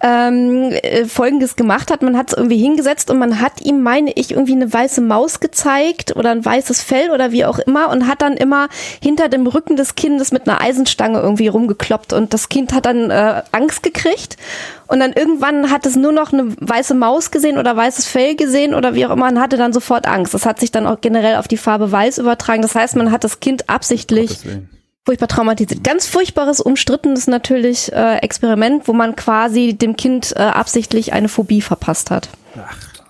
ähm, 0.00 0.70
äh, 0.72 1.04
Folgendes 1.04 1.54
gemacht 1.54 1.90
hat. 1.90 2.02
Man 2.02 2.16
hat 2.16 2.28
es 2.28 2.36
irgendwie 2.36 2.56
hingesetzt 2.56 3.10
und 3.10 3.18
man 3.18 3.40
hat 3.40 3.60
ihm, 3.60 3.82
meine 3.82 4.12
ich, 4.14 4.30
irgendwie 4.30 4.52
eine 4.52 4.72
weiße 4.72 5.02
Maus 5.02 5.40
gezeigt 5.40 6.16
oder 6.16 6.30
ein 6.30 6.44
weißes 6.44 6.82
Fell 6.82 7.10
oder 7.10 7.30
wie 7.30 7.44
auch 7.44 7.58
immer 7.58 7.90
und 7.90 8.08
hat 8.08 8.22
dann 8.22 8.36
immer 8.36 8.68
hinter 9.02 9.28
dem 9.28 9.46
Rücken 9.46 9.76
des 9.76 9.96
Kindes 9.96 10.32
mit 10.32 10.48
einer 10.48 10.62
Eisenstange 10.62 11.20
irgendwie 11.20 11.48
rumgekloppt 11.48 12.14
und 12.14 12.32
das 12.32 12.48
Kind 12.48 12.72
hat 12.72 12.86
dann 12.86 13.10
äh, 13.10 13.42
Angst 13.52 13.82
gekriegt 13.82 14.38
und 14.86 15.00
dann 15.00 15.12
irgendwann 15.12 15.70
hat 15.70 15.84
es 15.86 15.96
nur 15.96 16.12
noch 16.12 16.32
eine 16.32 16.54
weiße 16.58 16.94
Maus 16.94 17.30
gesehen 17.30 17.58
oder 17.58 17.76
weißes 17.76 18.06
Fell 18.06 18.34
gesehen 18.34 18.74
oder 18.74 18.94
wie 18.94 19.04
auch 19.04 19.10
immer 19.10 19.28
und 19.28 19.40
hatte 19.40 19.56
dann 19.56 19.72
sofort 19.72 20.06
Angst. 20.06 20.32
Das 20.32 20.46
hat 20.46 20.60
sich 20.60 20.72
dann 20.72 20.86
auch 20.86 21.00
generell 21.00 21.36
auf 21.36 21.48
die 21.48 21.56
Farbe 21.56 21.92
weiß 21.92 22.18
übertragen. 22.18 22.62
Das 22.62 22.74
heißt, 22.74 22.96
man 22.96 23.10
hat 23.10 23.24
das 23.24 23.40
Kind 23.40 23.68
absichtlich 23.68 24.40
Deswegen. 24.42 24.68
Furchtbar 25.04 25.28
traumatisiert. 25.28 25.84
Ganz 25.84 26.06
furchtbares, 26.06 26.60
umstrittenes 26.60 27.26
natürlich 27.26 27.92
äh, 27.92 28.16
Experiment, 28.18 28.88
wo 28.88 28.92
man 28.92 29.16
quasi 29.16 29.74
dem 29.74 29.96
Kind 29.96 30.32
äh, 30.36 30.40
absichtlich 30.40 31.12
eine 31.12 31.28
Phobie 31.28 31.60
verpasst 31.60 32.10
hat. 32.10 32.28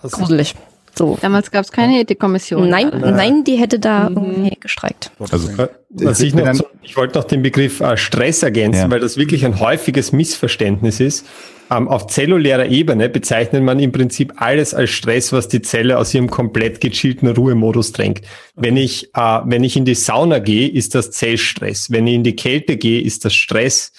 Gruselig. 0.03 0.55
So. 0.97 1.19
Damals 1.21 1.51
gab 1.51 1.65
es 1.65 1.73
keine 1.73 1.99
Ethikkommission. 2.01 2.69
Nein, 2.69 2.93
Also, 2.93 3.11
nein, 3.11 3.43
die 3.45 3.57
hätte 3.57 3.81
da 3.81 4.09
irgendwie 4.09 4.57
gestreikt. 4.61 5.11
Also, 5.19 5.49
Was 5.91 6.21
Ich 6.21 6.35
noch 6.35 6.53
ich 6.83 6.97
wollte 6.97 7.19
noch 7.19 7.25
den 7.25 7.43
Begriff 7.43 7.81
äh, 7.81 7.97
Stress 7.97 8.43
ergänzen, 8.43 8.83
Ja. 8.83 8.91
weil 8.91 9.01
das 9.01 9.17
wirklich 9.17 9.45
ein 9.45 9.59
häufiges 9.59 10.13
Missverständnis 10.13 11.01
ist. 11.01 11.27
Ähm, 11.71 11.89
auf 11.89 12.07
zellulärer 12.09 12.67
Ebene 12.67 13.09
bezeichnet 13.09 13.63
man 13.63 13.79
im 13.79 13.91
Prinzip 13.91 14.35
alles 14.37 14.75
als 14.75 14.91
Stress, 14.91 15.33
was 15.33 15.49
die 15.49 15.63
Zelle 15.63 15.99
aus 15.99 16.13
ihrem 16.13 16.29
komplett 16.31 16.81
gechillten 16.81 17.29
Ruhemodus 17.29 17.93
drängt. 17.93 18.21
Wenn 18.55 18.77
ich, 18.77 19.15
äh, 19.15 19.41
wenn 19.45 19.65
ich 19.65 19.77
in 19.77 19.85
die 19.85 19.95
Sauna 19.95 20.41
gehe, 20.41 20.69
ist 20.69 20.95
das 20.95 21.11
Zellstress. 21.11 21.91
Wenn 21.91 22.07
ich 22.07 22.15
in 22.15 22.23
die 22.25 22.37
Kälte 22.37 22.77
gehe, 22.77 23.01
ist 23.01 23.25
das 23.25 23.35
Stress. 23.35 23.93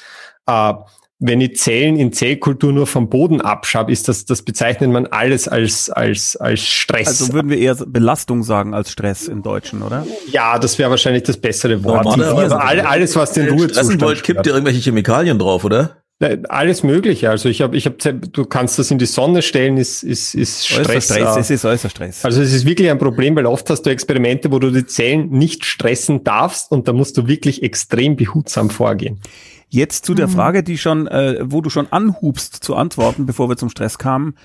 Äh, 0.48 0.74
wenn 1.18 1.40
ich 1.40 1.56
Zellen 1.56 1.96
in 1.98 2.12
Zellkultur 2.12 2.74
nur 2.74 2.88
vom 2.88 3.10
Boden 3.10 3.40
abschabe, 3.40 3.90
ist 3.92 4.10
das, 4.10 4.26
das 4.26 4.42
bezeichnet 4.44 4.92
man 4.92 5.08
alles 5.08 5.48
als, 5.48 5.90
als, 5.90 6.36
als 6.36 6.62
Stress. 6.62 7.08
Also 7.08 7.34
würden 7.34 7.50
wir 7.50 7.58
eher 7.58 7.76
Belastung 7.76 8.44
sagen 8.44 8.74
als 8.74 8.92
Stress 8.92 9.28
im 9.30 9.42
Deutschen, 9.42 9.82
oder? 9.82 10.06
ja, 10.30 10.60
das 10.60 10.78
wäre 10.78 10.90
wahrscheinlich 10.90 11.24
das 11.24 11.38
bessere 11.38 11.84
Wort. 11.86 12.04
Normalerweise- 12.04 12.42
Also 12.44 12.56
all, 12.58 12.82
alles, 12.82 13.16
was 13.16 13.32
den 13.32 13.48
Wenn 13.48 13.54
ihr 13.54 13.70
stressen 13.70 13.80
Ruhezustand 13.94 14.02
wollt, 14.02 14.24
kippt 14.24 14.46
ihr 14.46 14.54
irgendwelche 14.54 14.82
Chemikalien 14.82 15.40
drauf, 15.40 15.64
oder? 15.64 15.98
Alles 16.20 16.84
Mögliche. 16.84 17.30
Also 17.30 17.50
ich 17.50 17.62
habe, 17.62 17.76
ich 17.76 17.86
habe, 17.86 17.98
du 18.14 18.46
kannst 18.46 18.80
das 18.80 18.90
in 18.90 18.98
die 18.98 19.06
Sonne 19.06 19.42
stellen, 19.42 19.76
ist, 19.76 20.02
ist, 20.02 20.34
ist 20.34 20.72
Äußer 20.72 20.84
Stress. 20.84 21.06
Stress, 21.06 21.38
es 21.38 21.50
ist 21.50 21.66
äußer 21.66 21.90
Stress. 21.90 22.24
also 22.24 22.42
es 22.42 22.54
ist 22.54 22.66
wirklich 22.66 22.90
ein 22.90 22.98
Problem, 22.98 23.36
weil 23.36 23.46
oft 23.46 23.70
hast 23.70 23.82
du 23.82 23.90
Experimente, 23.90 24.50
wo 24.50 24.60
du 24.60 24.72
die 24.72 24.86
Zellen 24.86 25.30
nicht 25.30 25.66
stressen 25.66 26.24
darfst 26.24 26.72
und 26.72 26.88
da 26.88 26.94
musst 26.94 27.18
du 27.18 27.28
wirklich 27.28 27.64
extrem 27.64 28.16
behutsam 28.16 28.70
vorgehen. 28.70 29.20
Jetzt 29.68 30.06
zu 30.06 30.14
der 30.14 30.30
Frage, 30.30 30.64
die 30.64 30.78
schon, 30.78 31.08
äh, 31.08 31.40
wo 31.44 31.60
du 31.60 31.70
schon 31.70 31.92
anhubst 31.92 32.64
zu 32.64 32.76
antworten, 32.76 33.26
bevor 33.26 33.50
wir 33.50 33.58
zum 33.58 33.70
Stress 33.70 33.98
kamen. 33.98 34.36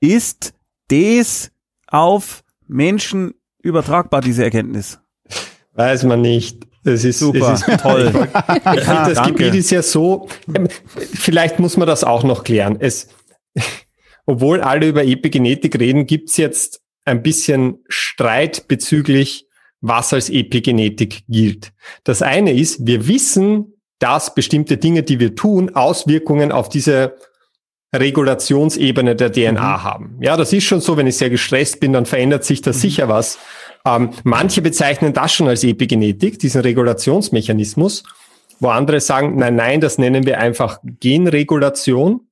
Ist 0.00 0.54
das 0.88 1.50
auf 1.88 2.44
Menschen 2.68 3.34
übertragbar, 3.62 4.20
diese 4.20 4.44
Erkenntnis? 4.44 5.00
Weiß 5.72 6.04
man 6.04 6.20
nicht. 6.20 6.68
Es 6.86 7.04
ist 7.04 7.18
Super, 7.18 7.54
Es 7.54 7.66
ist, 7.66 7.80
toll. 7.82 8.06
Ich 8.06 8.62
finde, 8.62 8.84
das 8.84 9.14
danke. 9.14 9.44
Gebiet 9.44 9.54
ist 9.54 9.70
ja 9.70 9.82
so, 9.82 10.28
vielleicht 11.14 11.58
muss 11.58 11.76
man 11.76 11.86
das 11.86 12.04
auch 12.04 12.22
noch 12.22 12.44
klären. 12.44 12.76
Es, 12.78 13.08
obwohl 14.26 14.60
alle 14.60 14.88
über 14.88 15.04
Epigenetik 15.04 15.78
reden, 15.78 16.06
gibt's 16.06 16.36
jetzt 16.36 16.80
ein 17.04 17.22
bisschen 17.22 17.78
Streit 17.88 18.68
bezüglich, 18.68 19.46
was 19.80 20.12
als 20.12 20.30
Epigenetik 20.30 21.22
gilt. 21.28 21.72
Das 22.04 22.22
eine 22.22 22.52
ist, 22.52 22.86
wir 22.86 23.08
wissen, 23.08 23.74
dass 23.98 24.34
bestimmte 24.34 24.76
Dinge, 24.76 25.02
die 25.02 25.20
wir 25.20 25.34
tun, 25.34 25.74
Auswirkungen 25.74 26.52
auf 26.52 26.68
diese 26.68 27.16
Regulationsebene 27.94 29.16
der 29.16 29.32
DNA 29.32 29.82
haben. 29.82 30.18
Ja, 30.20 30.36
das 30.36 30.52
ist 30.52 30.64
schon 30.64 30.80
so, 30.80 30.96
wenn 30.96 31.06
ich 31.06 31.16
sehr 31.16 31.30
gestresst 31.30 31.80
bin, 31.80 31.92
dann 31.92 32.06
verändert 32.06 32.44
sich 32.44 32.60
da 32.60 32.72
sicher 32.72 33.08
was. 33.08 33.38
Ähm, 33.86 34.10
manche 34.24 34.62
bezeichnen 34.62 35.12
das 35.12 35.32
schon 35.32 35.46
als 35.46 35.62
Epigenetik, 35.62 36.40
diesen 36.40 36.62
Regulationsmechanismus, 36.62 38.02
wo 38.58 38.68
andere 38.68 39.00
sagen, 39.00 39.36
nein, 39.36 39.54
nein, 39.54 39.80
das 39.80 39.96
nennen 39.96 40.26
wir 40.26 40.38
einfach 40.40 40.80
Genregulation 41.00 42.22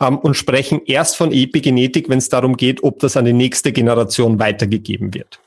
ähm, 0.00 0.18
und 0.18 0.34
sprechen 0.34 0.82
erst 0.84 1.16
von 1.16 1.32
Epigenetik, 1.32 2.10
wenn 2.10 2.18
es 2.18 2.28
darum 2.28 2.56
geht, 2.56 2.82
ob 2.84 2.98
das 2.98 3.16
an 3.16 3.24
die 3.24 3.32
nächste 3.32 3.72
Generation 3.72 4.38
weitergegeben 4.38 5.14
wird. 5.14 5.40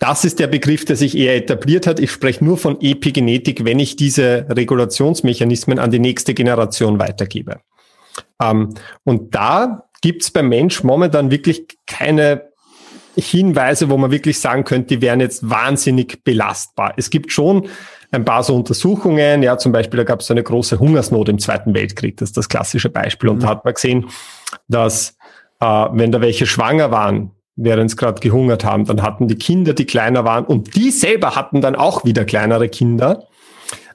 Das 0.00 0.24
ist 0.24 0.40
der 0.40 0.48
Begriff, 0.48 0.84
der 0.84 0.96
sich 0.96 1.16
eher 1.16 1.36
etabliert 1.36 1.86
hat. 1.86 2.00
Ich 2.00 2.10
spreche 2.10 2.44
nur 2.44 2.58
von 2.58 2.80
Epigenetik, 2.80 3.64
wenn 3.64 3.78
ich 3.78 3.94
diese 3.94 4.46
Regulationsmechanismen 4.48 5.78
an 5.78 5.92
die 5.92 6.00
nächste 6.00 6.34
Generation 6.34 6.98
weitergebe. 6.98 7.60
Ähm, 8.42 8.74
und 9.04 9.32
da 9.32 9.84
gibt's 10.00 10.32
beim 10.32 10.48
Mensch 10.48 10.82
momentan 10.82 11.30
wirklich 11.30 11.68
keine 11.86 12.51
Hinweise, 13.16 13.90
wo 13.90 13.96
man 13.96 14.10
wirklich 14.10 14.40
sagen 14.40 14.64
könnte, 14.64 14.96
die 14.96 15.02
wären 15.02 15.20
jetzt 15.20 15.48
wahnsinnig 15.48 16.24
belastbar. 16.24 16.94
Es 16.96 17.10
gibt 17.10 17.32
schon 17.32 17.68
ein 18.10 18.24
paar 18.24 18.42
so 18.42 18.54
Untersuchungen, 18.54 19.42
ja, 19.42 19.58
zum 19.58 19.72
Beispiel, 19.72 19.98
da 19.98 20.04
gab 20.04 20.20
es 20.20 20.26
so 20.26 20.34
eine 20.34 20.42
große 20.42 20.78
Hungersnot 20.78 21.28
im 21.28 21.38
Zweiten 21.38 21.74
Weltkrieg, 21.74 22.16
das 22.18 22.30
ist 22.30 22.36
das 22.36 22.48
klassische 22.48 22.90
Beispiel. 22.90 23.30
Und 23.30 23.42
da 23.42 23.48
hat 23.48 23.64
man 23.64 23.74
gesehen, 23.74 24.06
dass 24.68 25.16
äh, 25.60 25.64
wenn 25.64 26.12
da 26.12 26.20
welche 26.20 26.46
schwanger 26.46 26.90
waren, 26.90 27.32
während 27.56 27.90
sie 27.90 27.96
gerade 27.96 28.20
gehungert 28.20 28.64
haben, 28.64 28.84
dann 28.84 29.02
hatten 29.02 29.28
die 29.28 29.36
Kinder, 29.36 29.74
die 29.74 29.86
kleiner 29.86 30.24
waren, 30.24 30.44
und 30.44 30.74
die 30.74 30.90
selber 30.90 31.36
hatten 31.36 31.60
dann 31.60 31.74
auch 31.74 32.04
wieder 32.04 32.24
kleinere 32.24 32.68
Kinder. 32.68 33.28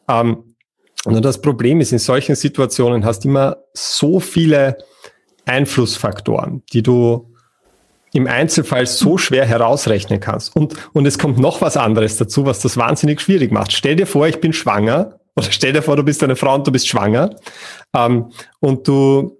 Ähm, 0.07 0.55
und 1.05 1.23
das 1.23 1.41
Problem 1.41 1.79
ist, 1.79 1.91
in 1.91 1.99
solchen 1.99 2.35
Situationen 2.35 3.05
hast 3.05 3.23
du 3.23 3.29
immer 3.29 3.57
so 3.73 4.19
viele 4.19 4.77
Einflussfaktoren, 5.45 6.63
die 6.73 6.83
du 6.83 7.33
im 8.13 8.27
Einzelfall 8.27 8.87
so 8.87 9.17
schwer 9.17 9.45
herausrechnen 9.45 10.19
kannst. 10.19 10.55
Und, 10.55 10.75
und 10.93 11.05
es 11.05 11.17
kommt 11.17 11.37
noch 11.39 11.61
was 11.61 11.77
anderes 11.77 12.17
dazu, 12.17 12.45
was 12.45 12.59
das 12.59 12.77
wahnsinnig 12.77 13.21
schwierig 13.21 13.51
macht. 13.51 13.73
Stell 13.73 13.95
dir 13.95 14.07
vor, 14.07 14.27
ich 14.27 14.39
bin 14.39 14.53
schwanger, 14.53 15.19
oder 15.35 15.51
stell 15.51 15.73
dir 15.73 15.81
vor, 15.81 15.95
du 15.95 16.03
bist 16.03 16.23
eine 16.23 16.35
Frau 16.35 16.55
und 16.55 16.65
du 16.65 16.71
bist 16.71 16.87
schwanger, 16.87 17.35
ähm, 17.95 18.31
und 18.59 18.87
du, 18.87 19.37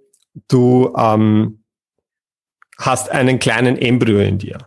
du 0.48 0.94
ähm, 0.96 1.64
hast 2.78 3.10
einen 3.10 3.38
kleinen 3.38 3.76
Embryo 3.76 4.20
in 4.20 4.38
dir. 4.38 4.58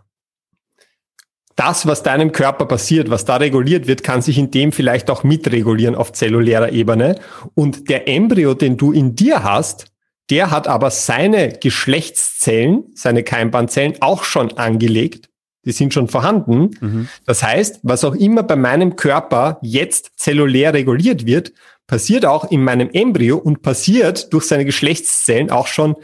Das, 1.56 1.86
was 1.86 2.02
deinem 2.02 2.32
Körper 2.32 2.66
passiert, 2.66 3.10
was 3.10 3.26
da 3.26 3.36
reguliert 3.36 3.86
wird, 3.86 4.04
kann 4.04 4.22
sich 4.22 4.38
in 4.38 4.52
dem 4.52 4.72
vielleicht 4.72 5.10
auch 5.10 5.24
mitregulieren 5.24 5.96
auf 5.96 6.12
zellulärer 6.12 6.72
Ebene. 6.72 7.20
Und 7.54 7.90
der 7.90 8.08
Embryo, 8.08 8.54
den 8.54 8.78
du 8.78 8.92
in 8.92 9.16
dir 9.16 9.44
hast, 9.44 9.91
Der 10.32 10.50
hat 10.50 10.68
aber 10.68 10.90
seine 10.90 11.50
Geschlechtszellen, 11.50 12.86
seine 12.96 13.22
Keimbahnzellen 13.22 14.02
auch 14.02 14.24
schon 14.24 14.58
angelegt. 14.58 15.30
Die 15.66 15.74
sind 15.74 15.94
schon 15.94 16.08
vorhanden. 16.08 16.72
Mhm. 16.80 17.10
Das 17.26 17.44
heißt, 17.44 17.82
was 17.84 18.04
auch 18.04 18.16
immer 18.16 18.42
bei 18.42 18.56
meinem 18.56 18.96
Körper 18.96 19.60
jetzt 19.62 20.12
zellulär 20.16 20.74
reguliert 20.74 21.26
wird, 21.26 21.52
passiert 21.86 22.26
auch 22.26 22.50
in 22.50 22.64
meinem 22.64 22.90
Embryo 22.92 23.38
und 23.38 23.62
passiert 23.62 24.32
durch 24.34 24.46
seine 24.46 24.66
Geschlechtszellen 24.66 25.52
auch 25.52 25.68
schon 25.68 25.96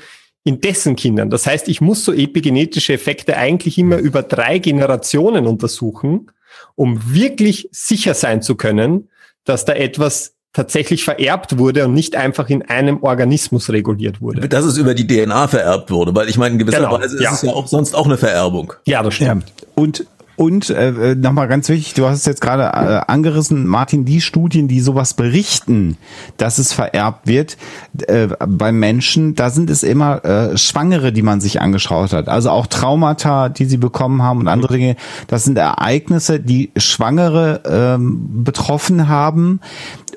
in 0.43 0.61
dessen 0.61 0.95
Kindern. 0.95 1.29
Das 1.29 1.47
heißt, 1.47 1.69
ich 1.69 1.81
muss 1.81 2.03
so 2.03 2.13
epigenetische 2.13 2.93
Effekte 2.93 3.37
eigentlich 3.37 3.77
immer 3.77 3.97
über 3.97 4.23
drei 4.23 4.59
Generationen 4.59 5.47
untersuchen, 5.47 6.31
um 6.75 7.13
wirklich 7.13 7.69
sicher 7.71 8.13
sein 8.13 8.41
zu 8.41 8.55
können, 8.55 9.09
dass 9.45 9.63
da 9.65 9.73
etwas 9.73 10.36
tatsächlich 10.57 11.03
vererbt 11.03 11.59
wurde 11.59 11.85
und 11.85 11.93
nicht 11.93 12.15
einfach 12.15 12.49
in 12.49 12.63
einem 12.63 13.03
Organismus 13.03 13.69
reguliert 13.69 14.21
wurde. 14.21 14.49
Dass 14.49 14.65
es 14.65 14.75
über 14.77 14.95
die 14.95 15.05
DNA 15.05 15.47
vererbt 15.47 15.91
wurde, 15.91 16.15
weil 16.15 16.27
ich 16.29 16.37
meine, 16.39 16.53
in 16.53 16.59
gewisser 16.59 16.79
Genau, 16.79 16.99
Weise 16.99 17.15
ist 17.17 17.21
ja. 17.23 17.31
es 17.31 17.43
ja 17.43 17.51
auch 17.53 17.67
sonst 17.67 17.93
auch 17.95 18.05
eine 18.07 18.17
Vererbung. 18.17 18.73
Ja, 18.85 19.03
das 19.03 19.19
Ja. 19.19 19.27
stimmt. 19.27 19.53
Und 19.75 20.05
und 20.37 20.69
äh, 20.69 21.15
nochmal 21.15 21.47
ganz 21.47 21.67
wichtig, 21.67 21.95
du 21.95 22.07
hast 22.07 22.19
es 22.19 22.25
jetzt 22.25 22.41
gerade 22.41 22.63
äh, 22.65 23.01
angerissen, 23.11 23.65
Martin, 23.65 24.05
die 24.05 24.21
Studien, 24.21 24.67
die 24.67 24.81
sowas 24.81 25.15
berichten, 25.15 25.97
dass 26.37 26.59
es 26.59 26.73
vererbt 26.73 27.25
wird 27.25 27.57
äh, 28.07 28.27
beim 28.47 28.77
Menschen, 28.77 29.33
da 29.33 29.49
sind 29.49 29.71
es 29.71 29.81
immer 29.81 30.23
äh, 30.23 30.55
Schwangere, 30.55 31.11
die 31.11 31.23
man 31.23 31.41
sich 31.41 31.59
angeschaut 31.59 32.13
hat. 32.13 32.29
Also 32.29 32.51
auch 32.51 32.67
Traumata, 32.67 33.49
die 33.49 33.65
sie 33.65 33.77
bekommen 33.77 34.21
haben 34.21 34.41
und 34.41 34.47
andere 34.47 34.73
Dinge. 34.73 34.95
Das 35.25 35.43
sind 35.43 35.57
Ereignisse, 35.57 36.39
die 36.39 36.71
Schwangere 36.77 37.63
ähm, 37.65 38.43
betroffen 38.43 39.07
haben. 39.07 39.59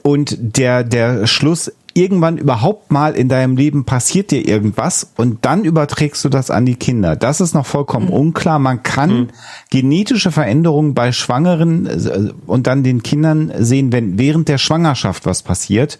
Und 0.02 0.36
der, 0.38 0.84
der 0.84 1.26
Schluss 1.26 1.72
irgendwann 1.94 2.38
überhaupt 2.38 2.92
mal 2.92 3.14
in 3.14 3.28
deinem 3.28 3.56
Leben 3.56 3.84
passiert 3.84 4.30
dir 4.30 4.46
irgendwas 4.46 5.10
und 5.16 5.44
dann 5.44 5.64
überträgst 5.64 6.24
du 6.24 6.28
das 6.28 6.50
an 6.50 6.66
die 6.66 6.76
Kinder. 6.76 7.16
Das 7.16 7.40
ist 7.40 7.54
noch 7.54 7.66
vollkommen 7.66 8.08
unklar. 8.08 8.58
Man 8.58 8.82
kann 8.82 9.30
genetische 9.70 10.30
Veränderungen 10.30 10.94
bei 10.94 11.12
Schwangeren 11.12 11.86
äh, 11.86 12.30
und 12.46 12.66
dann 12.66 12.82
den 12.82 13.02
Kindern 13.02 13.52
sehen, 13.58 13.92
wenn 13.92 14.18
während 14.18 14.48
der 14.48 14.58
Schwangerschaft 14.58 15.26
was 15.26 15.42
passiert. 15.42 15.98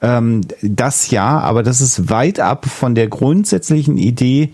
Ähm, 0.00 0.42
das 0.62 1.10
ja, 1.10 1.38
aber 1.38 1.62
das 1.62 1.80
ist 1.80 2.10
weit 2.10 2.40
ab 2.40 2.66
von 2.66 2.94
der 2.94 3.08
grundsätzlichen 3.08 3.98
Idee, 3.98 4.52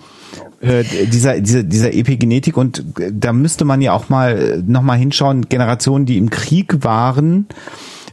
äh, 0.60 0.84
dieser, 1.06 1.40
dieser, 1.40 1.62
dieser 1.62 1.94
Epigenetik 1.94 2.56
und 2.56 2.84
äh, 2.98 3.12
da 3.12 3.32
müsste 3.32 3.64
man 3.64 3.80
ja 3.80 3.92
auch 3.92 4.08
mal 4.08 4.38
äh, 4.38 4.62
noch 4.66 4.82
mal 4.82 4.98
hinschauen, 4.98 5.48
Generationen, 5.48 6.04
die 6.04 6.18
im 6.18 6.30
Krieg 6.30 6.84
waren, 6.84 7.46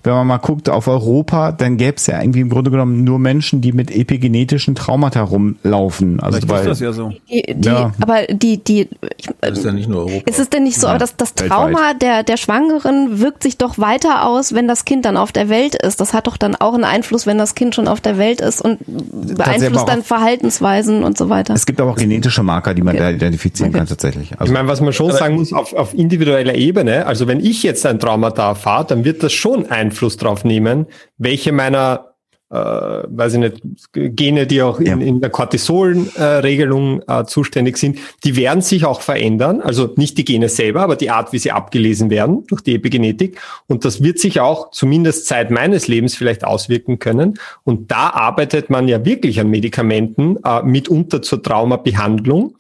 wenn 0.05 0.13
man 0.13 0.27
mal 0.27 0.37
guckt 0.37 0.69
auf 0.69 0.87
Europa, 0.87 1.51
dann 1.51 1.77
gäbe 1.77 1.95
es 1.97 2.07
ja 2.07 2.21
irgendwie 2.21 2.41
im 2.41 2.49
Grunde 2.49 2.71
genommen 2.71 3.03
nur 3.03 3.19
Menschen, 3.19 3.61
die 3.61 3.71
mit 3.71 3.91
epigenetischen 3.95 4.75
Traumata 4.75 5.21
rumlaufen. 5.21 6.19
Also 6.19 6.37
Vielleicht 6.39 6.49
weil, 6.49 6.59
ist 6.61 6.67
das 6.69 6.79
ja 6.79 6.93
so. 6.93 7.11
Die, 7.29 7.43
die, 7.55 7.67
Ja. 7.67 7.91
Aber 8.01 8.23
die, 8.27 8.63
die, 8.63 8.89
ich, 9.17 9.27
Das 9.41 9.57
ist 9.59 9.65
ja 9.65 9.71
nicht 9.71 9.89
nur 9.89 10.05
Europa. 10.05 10.29
ist 10.29 10.39
es 10.39 10.49
denn 10.49 10.63
nicht 10.63 10.79
so, 10.79 10.87
aber 10.87 10.97
das, 10.99 11.15
das 11.15 11.33
Trauma 11.33 11.93
der, 11.93 12.23
der 12.23 12.37
Schwangeren 12.37 13.19
wirkt 13.19 13.43
sich 13.43 13.57
doch 13.57 13.77
weiter 13.77 14.27
aus, 14.27 14.53
wenn 14.53 14.67
das 14.67 14.85
Kind 14.85 15.05
dann 15.05 15.17
auf 15.17 15.31
der 15.31 15.49
Welt 15.49 15.75
ist. 15.75 15.99
Das 16.01 16.13
hat 16.13 16.27
doch 16.27 16.37
dann 16.37 16.55
auch 16.55 16.73
einen 16.73 16.83
Einfluss, 16.83 17.25
wenn 17.25 17.37
das 17.37 17.55
Kind 17.55 17.75
schon 17.75 17.87
auf 17.87 18.01
der 18.01 18.17
Welt 18.17 18.41
ist 18.41 18.61
und 18.61 18.79
beeinflusst 18.87 19.81
auch- 19.81 19.85
dann 19.85 20.03
Verhaltensweisen 20.03 21.03
und 21.03 21.17
so 21.17 21.29
weiter. 21.29 21.53
es 21.53 21.65
gibt 21.65 21.79
aber 21.81 21.91
auch 21.91 21.95
genetische 21.97 22.43
Marker, 22.43 22.73
die 22.73 22.81
man 22.81 22.95
da 22.97 23.09
identifizieren 23.09 23.71
kann 23.71 23.87
tatsächlich. 23.87 24.31
Ich 24.31 24.39
Also, 24.39 24.53
meine, 24.53 24.67
was 24.67 24.81
man 24.81 24.93
schon 24.93 25.11
sagen 25.11 25.35
muss, 25.35 25.53
auf, 25.53 25.73
auf 25.73 25.93
individueller 25.93 26.55
Ebene, 26.55 27.05
also 27.05 27.27
wenn 27.27 27.39
ich 27.39 27.63
jetzt 27.63 27.85
ein 27.85 27.99
Traumata 27.99 28.49
erfahre, 28.49 28.85
dann 28.85 29.03
wird 29.03 29.23
das 29.23 29.33
schon 29.33 29.69
Einfluss 29.95 30.17
drauf 30.17 30.43
nehmen, 30.43 30.87
welche 31.17 31.51
meiner, 31.53 32.15
äh, 32.51 32.55
weiß 32.55 33.33
ich 33.33 33.39
nicht, 33.39 33.61
Gene, 33.93 34.45
die 34.45 34.61
auch 34.61 34.79
in, 34.79 34.85
Ja. 34.85 34.97
in 34.97 35.21
der 35.21 35.29
Cortisol-Regelung 35.29 37.01
äh, 37.07 37.23
zuständig 37.25 37.77
sind, 37.77 37.97
die 38.25 38.35
werden 38.35 38.61
sich 38.61 38.83
auch 38.85 38.99
verändern. 39.01 39.61
Also 39.61 39.93
nicht 39.95 40.17
die 40.17 40.25
Gene 40.25 40.49
selber, 40.49 40.81
aber 40.81 40.97
die 40.97 41.09
Art, 41.09 41.31
wie 41.31 41.39
sie 41.39 41.51
abgelesen 41.51 42.09
werden 42.09 42.43
durch 42.47 42.61
die 42.61 42.75
Epigenetik. 42.75 43.39
Und 43.67 43.85
das 43.85 44.03
wird 44.03 44.19
sich 44.19 44.41
auch 44.41 44.71
zumindest 44.71 45.27
Zeit 45.27 45.49
meines 45.49 45.87
Lebens 45.87 46.15
vielleicht 46.15 46.43
auswirken 46.43 46.99
können. 46.99 47.39
Und 47.63 47.89
da 47.91 48.09
arbeitet 48.09 48.69
man 48.69 48.87
ja 48.87 49.05
wirklich 49.05 49.39
an 49.39 49.49
Medikamenten, 49.49 50.37
äh, 50.43 50.61
mitunter 50.63 51.21
zur 51.21 51.41
Traumabehandlung 51.41 52.57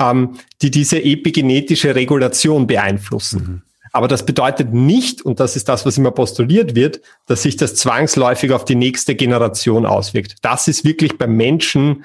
ähm, 0.00 0.36
die 0.62 0.70
diese 0.70 1.02
epigenetische 1.04 1.94
Regulation 1.94 2.66
beeinflussen. 2.66 3.62
Aber 3.92 4.08
das 4.08 4.24
bedeutet 4.24 4.72
nicht, 4.72 5.22
und 5.22 5.40
das 5.40 5.56
ist 5.56 5.68
das, 5.68 5.84
was 5.84 5.98
immer 5.98 6.12
postuliert 6.12 6.74
wird, 6.74 7.00
dass 7.26 7.42
sich 7.42 7.56
das 7.56 7.74
zwangsläufig 7.74 8.52
auf 8.52 8.64
die 8.64 8.74
nächste 8.76 9.14
Generation 9.14 9.86
auswirkt. 9.86 10.36
Das 10.42 10.68
ist 10.68 10.84
wirklich 10.84 11.18
beim 11.18 11.36
Menschen, 11.36 12.04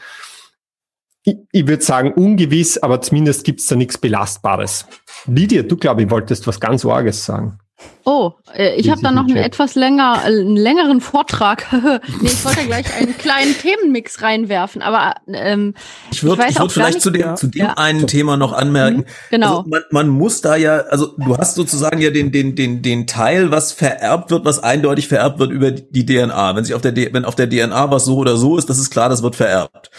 ich, 1.24 1.38
ich 1.52 1.68
würde 1.68 1.84
sagen, 1.84 2.14
ungewiss, 2.14 2.78
aber 2.78 3.02
zumindest 3.02 3.44
gibt 3.44 3.60
es 3.60 3.68
da 3.68 3.76
nichts 3.76 3.98
Belastbares. 3.98 4.86
Lydia, 5.26 5.64
du 5.64 5.78
glaube 5.78 6.04
ich 6.04 6.10
wolltest 6.10 6.48
was 6.48 6.60
ganz 6.60 6.86
Arges 6.86 7.26
sagen. 7.26 7.60
Oh, 8.06 8.34
äh, 8.54 8.76
ich 8.76 8.90
habe 8.90 9.02
da 9.02 9.12
noch 9.12 9.26
einen 9.26 9.36
etwas 9.36 9.76
länger, 9.76 10.22
äh, 10.24 10.28
einen 10.28 10.56
längeren 10.56 11.02
Vortrag. 11.02 11.66
nee, 12.22 12.28
ich 12.30 12.46
wollte 12.46 12.66
gleich 12.66 12.94
einen 12.96 13.18
kleinen 13.18 13.54
Themenmix 13.62 14.22
reinwerfen, 14.22 14.82
aber 14.82 15.16
ähm, 15.28 15.74
Ich 16.12 16.24
würde 16.24 16.46
ich 16.48 16.58
würd 16.58 16.72
vielleicht 16.72 17.02
zu 17.02 17.10
dem, 17.10 17.36
zu 17.36 17.48
dem 17.48 17.62
Ja. 17.66 17.74
einen 17.74 18.08
Thema 18.08 18.38
noch 18.38 18.54
anmerken. 18.54 19.06
genau. 19.30 19.58
Also 19.58 19.70
man, 19.70 19.82
man 19.92 20.08
muss 20.10 20.42
da 20.42 20.56
ja, 20.56 20.78
also 20.90 21.18
du 21.18 21.38
hast 21.38 21.56
sozusagen 21.56 22.00
ja 22.00 22.12
den, 22.12 22.32
den, 22.32 22.56
den, 22.56 22.82
den 22.82 23.08
Teil, 23.08 23.52
was 23.52 23.72
vererbt 23.74 24.32
wird, 24.32 24.46
was 24.46 24.60
eindeutig 24.64 25.08
vererbt 25.08 25.40
wird 25.40 25.52
über 25.52 25.72
die 25.72 26.06
DNA. 26.06 26.56
Wenn 26.56 26.64
sich 26.64 26.76
auf 26.76 26.82
der, 26.82 26.96
wenn 26.96 27.26
auf 27.26 27.36
der 27.36 27.50
DNA 27.50 27.92
was 27.92 28.06
so 28.06 28.16
oder 28.18 28.38
so 28.38 28.58
ist, 28.58 28.70
das 28.70 28.80
ist 28.80 28.92
klar, 28.92 29.10
das 29.10 29.22
wird 29.24 29.36
vererbt. 29.36 29.90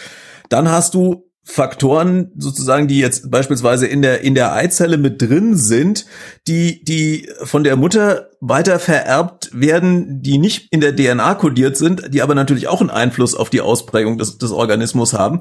Dann 0.49 0.71
hast 0.71 0.93
du 0.93 1.26
Faktoren 1.49 2.33
sozusagen, 2.37 2.89
die 2.89 2.99
jetzt 2.99 3.31
beispielsweise 3.31 3.87
in 3.87 4.01
der 4.01 4.19
in 4.19 4.35
der 4.35 4.51
Eizelle 4.51 4.97
mit 4.97 5.21
drin 5.21 5.55
sind, 5.55 6.05
die 6.45 6.83
die 6.83 7.29
von 7.43 7.63
der 7.63 7.77
Mutter 7.77 8.29
weiter 8.39 8.79
vererbt 8.79 9.49
werden, 9.53 10.21
die 10.21 10.37
nicht 10.37 10.67
in 10.71 10.81
der 10.81 10.95
DNA 10.95 11.33
kodiert 11.35 11.75
sind, 11.77 12.13
die 12.13 12.21
aber 12.21 12.35
natürlich 12.35 12.67
auch 12.67 12.81
einen 12.81 12.89
Einfluss 12.91 13.33
auf 13.35 13.49
die 13.49 13.61
Ausprägung 13.61 14.17
des, 14.17 14.37
des 14.37 14.51
Organismus 14.51 15.13
haben. 15.13 15.39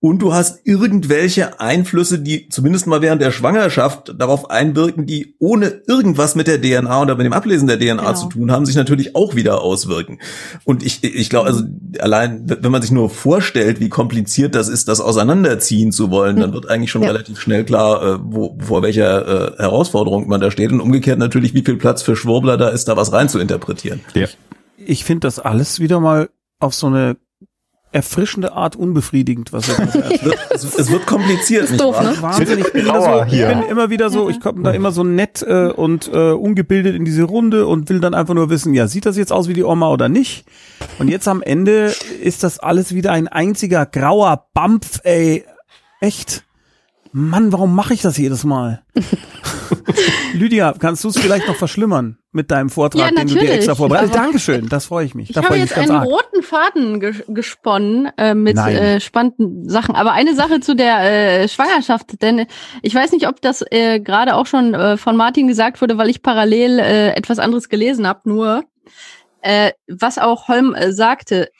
Und 0.00 0.20
du 0.22 0.32
hast 0.32 0.60
irgendwelche 0.64 1.60
Einflüsse, 1.60 2.18
die 2.20 2.48
zumindest 2.48 2.86
mal 2.86 3.02
während 3.02 3.20
der 3.20 3.30
Schwangerschaft 3.32 4.14
darauf 4.18 4.50
einwirken, 4.50 5.06
die 5.06 5.34
ohne 5.38 5.82
irgendwas 5.88 6.34
mit 6.36 6.46
der 6.46 6.60
DNA 6.60 7.02
oder 7.02 7.16
mit 7.16 7.26
dem 7.26 7.32
Ablesen 7.32 7.66
der 7.68 7.78
DNA 7.78 7.96
Genau. 7.96 8.12
zu 8.14 8.26
tun 8.28 8.52
haben, 8.52 8.66
sich 8.66 8.76
natürlich 8.76 9.16
auch 9.16 9.34
wieder 9.34 9.60
auswirken. 9.62 10.18
Und 10.64 10.84
ich, 10.84 11.02
ich 11.02 11.30
glaube, 11.30 11.48
also 11.48 11.62
allein, 11.98 12.44
wenn 12.46 12.70
man 12.70 12.82
sich 12.82 12.90
nur 12.92 13.10
vorstellt, 13.10 13.80
wie 13.80 13.88
kompliziert 13.88 14.54
das 14.54 14.68
ist, 14.68 14.88
das 14.88 15.00
auseinanderziehen 15.00 15.92
zu 15.92 16.10
wollen, 16.10 16.36
dann 16.38 16.52
wird 16.52 16.68
eigentlich 16.68 16.90
schon 16.90 17.02
Ja. 17.02 17.08
relativ 17.08 17.40
schnell 17.40 17.64
klar, 17.64 18.02
äh, 18.02 18.18
wo, 18.22 18.56
vor 18.60 18.82
welcher 18.82 19.56
äh, 19.56 19.62
Herausforderung 19.62 20.28
man 20.28 20.40
da 20.40 20.50
steht. 20.50 20.70
Und 20.72 20.80
umgekehrt 20.80 21.18
natürlich, 21.18 21.54
wie 21.54 21.62
viel 21.62 21.76
Platz 21.76 22.02
für 22.02 22.14
Schwurbler 22.36 22.56
da 22.56 22.68
ist, 22.68 22.86
da 22.88 22.96
was 22.96 23.12
rein 23.12 23.28
zu 23.28 23.38
interpretieren. 23.38 24.00
ja. 24.14 24.26
Ich 24.78 25.04
finde 25.04 25.20
das 25.26 25.38
alles 25.38 25.80
wieder 25.80 26.00
mal 26.00 26.28
auf 26.60 26.74
so 26.74 26.86
eine 26.88 27.16
erfrischende 27.92 28.52
Art 28.52 28.76
unbefriedigend, 28.76 29.54
was 29.54 29.70
er 29.70 29.78
erzählt. 29.78 30.10
Es 30.12 30.22
wird, 30.22 30.38
es, 30.50 30.78
es 30.78 30.90
wird 30.90 31.06
kompliziert, 31.06 31.64
Ist 31.64 31.70
nicht 31.70 31.82
doof, 31.82 31.96
wahr? 31.96 32.04
ne? 32.04 32.16
Wahnsinn, 32.20 32.58
ich 32.58 32.72
bin, 32.72 32.86
immer 32.86 33.00
so, 33.00 33.22
ich 33.26 33.32
hier. 33.32 33.46
bin 33.48 33.62
immer 33.62 33.88
wieder 33.88 34.10
so, 34.10 34.28
ich 34.28 34.38
komme 34.38 34.62
da 34.62 34.72
immer 34.72 34.92
so 34.92 35.02
nett 35.02 35.42
äh, 35.42 35.68
und 35.68 36.08
äh, 36.12 36.32
ungebildet 36.32 36.94
in 36.94 37.06
diese 37.06 37.22
Runde 37.22 37.66
und 37.66 37.88
will 37.88 38.00
dann 38.00 38.12
einfach 38.12 38.34
nur 38.34 38.50
wissen, 38.50 38.74
ja, 38.74 38.86
sieht 38.86 39.06
das 39.06 39.16
jetzt 39.16 39.32
aus 39.32 39.48
wie 39.48 39.54
die 39.54 39.64
Oma 39.64 39.88
oder 39.88 40.10
nicht? 40.10 40.44
Und 40.98 41.08
jetzt 41.08 41.26
am 41.26 41.40
Ende 41.42 41.94
ist 42.22 42.42
das 42.44 42.58
alles 42.58 42.94
wieder 42.94 43.12
ein 43.12 43.28
einziger 43.28 43.86
grauer 43.86 44.46
Bampf, 44.52 45.00
ey. 45.04 45.44
Echt? 46.00 46.44
Mann, 47.18 47.50
warum 47.50 47.74
mache 47.74 47.94
ich 47.94 48.02
das 48.02 48.18
jedes 48.18 48.44
Mal? 48.44 48.82
Lydia, 50.34 50.74
kannst 50.78 51.02
du 51.02 51.08
es 51.08 51.18
vielleicht 51.18 51.48
noch 51.48 51.56
verschlimmern 51.56 52.18
mit 52.30 52.50
deinem 52.50 52.68
Vortrag, 52.68 53.00
Ja, 53.00 53.10
den 53.10 53.26
du 53.26 53.36
dir 53.36 53.52
extra 53.54 53.74
vorbereitet 53.74 54.10
Aber- 54.12 54.22
Dankeschön, 54.24 54.68
das 54.68 54.84
freue 54.84 55.06
ich 55.06 55.14
mich. 55.14 55.30
Ich 55.30 55.34
da 55.34 55.42
habe 55.42 55.56
jetzt 55.56 55.78
einen 55.78 55.92
arg. 55.92 56.04
roten 56.04 56.42
Faden 56.42 57.00
ge 57.00 57.14
gesponnen 57.28 58.10
äh, 58.18 58.34
mit 58.34 58.58
äh, 58.58 59.00
spannenden 59.00 59.66
Sachen. 59.66 59.94
Aber 59.96 60.12
eine 60.12 60.34
Sache 60.34 60.60
zu 60.60 60.76
der 60.76 61.40
äh, 61.44 61.48
Schwangerschaft, 61.48 62.20
denn 62.20 62.44
ich 62.82 62.94
weiß 62.94 63.12
nicht, 63.12 63.26
ob 63.26 63.40
das 63.40 63.64
äh, 63.70 63.98
gerade 63.98 64.34
auch 64.34 64.44
schon 64.44 64.74
äh, 64.74 64.98
von 64.98 65.16
Martin 65.16 65.48
gesagt 65.48 65.80
wurde, 65.80 65.96
weil 65.96 66.10
ich 66.10 66.20
parallel 66.22 66.78
äh, 66.80 67.12
etwas 67.14 67.38
anderes 67.38 67.70
gelesen 67.70 68.06
habe. 68.06 68.28
Nur 68.28 68.64
äh, 69.42 69.72
was 69.86 70.18
auch 70.18 70.48
Holm 70.48 70.74
äh, 70.74 70.92
sagte, 70.92 71.50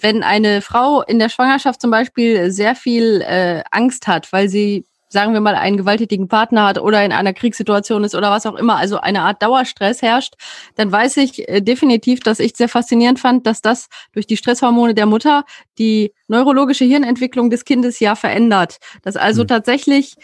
wenn 0.00 0.22
eine 0.22 0.62
Frau 0.62 1.02
in 1.02 1.18
der 1.18 1.28
Schwangerschaft 1.28 1.80
zum 1.80 1.90
Beispiel 1.90 2.50
sehr 2.50 2.74
viel 2.74 3.22
äh, 3.22 3.62
Angst 3.70 4.06
hat, 4.06 4.32
weil 4.32 4.48
sie 4.48 4.84
sagen 5.08 5.32
wir 5.32 5.40
mal, 5.40 5.54
einen 5.54 5.76
gewalttätigen 5.76 6.28
Partner 6.28 6.66
hat 6.66 6.78
oder 6.78 7.04
in 7.04 7.12
einer 7.12 7.32
Kriegssituation 7.32 8.04
ist 8.04 8.14
oder 8.14 8.30
was 8.30 8.46
auch 8.46 8.56
immer, 8.56 8.76
also 8.76 8.98
eine 9.00 9.22
Art 9.22 9.42
Dauerstress 9.42 10.02
herrscht, 10.02 10.34
dann 10.76 10.92
weiß 10.92 11.16
ich 11.18 11.48
äh, 11.48 11.60
definitiv, 11.60 12.20
dass 12.20 12.40
ich 12.40 12.56
sehr 12.56 12.68
faszinierend 12.68 13.18
fand, 13.18 13.46
dass 13.46 13.62
das 13.62 13.88
durch 14.12 14.26
die 14.26 14.36
Stresshormone 14.36 14.94
der 14.94 15.06
Mutter 15.06 15.44
die 15.78 16.12
neurologische 16.28 16.84
Hirnentwicklung 16.84 17.50
des 17.50 17.64
Kindes 17.64 18.00
ja 18.00 18.14
verändert. 18.14 18.78
Dass 19.02 19.16
also 19.16 19.44
tatsächlich 19.44 20.16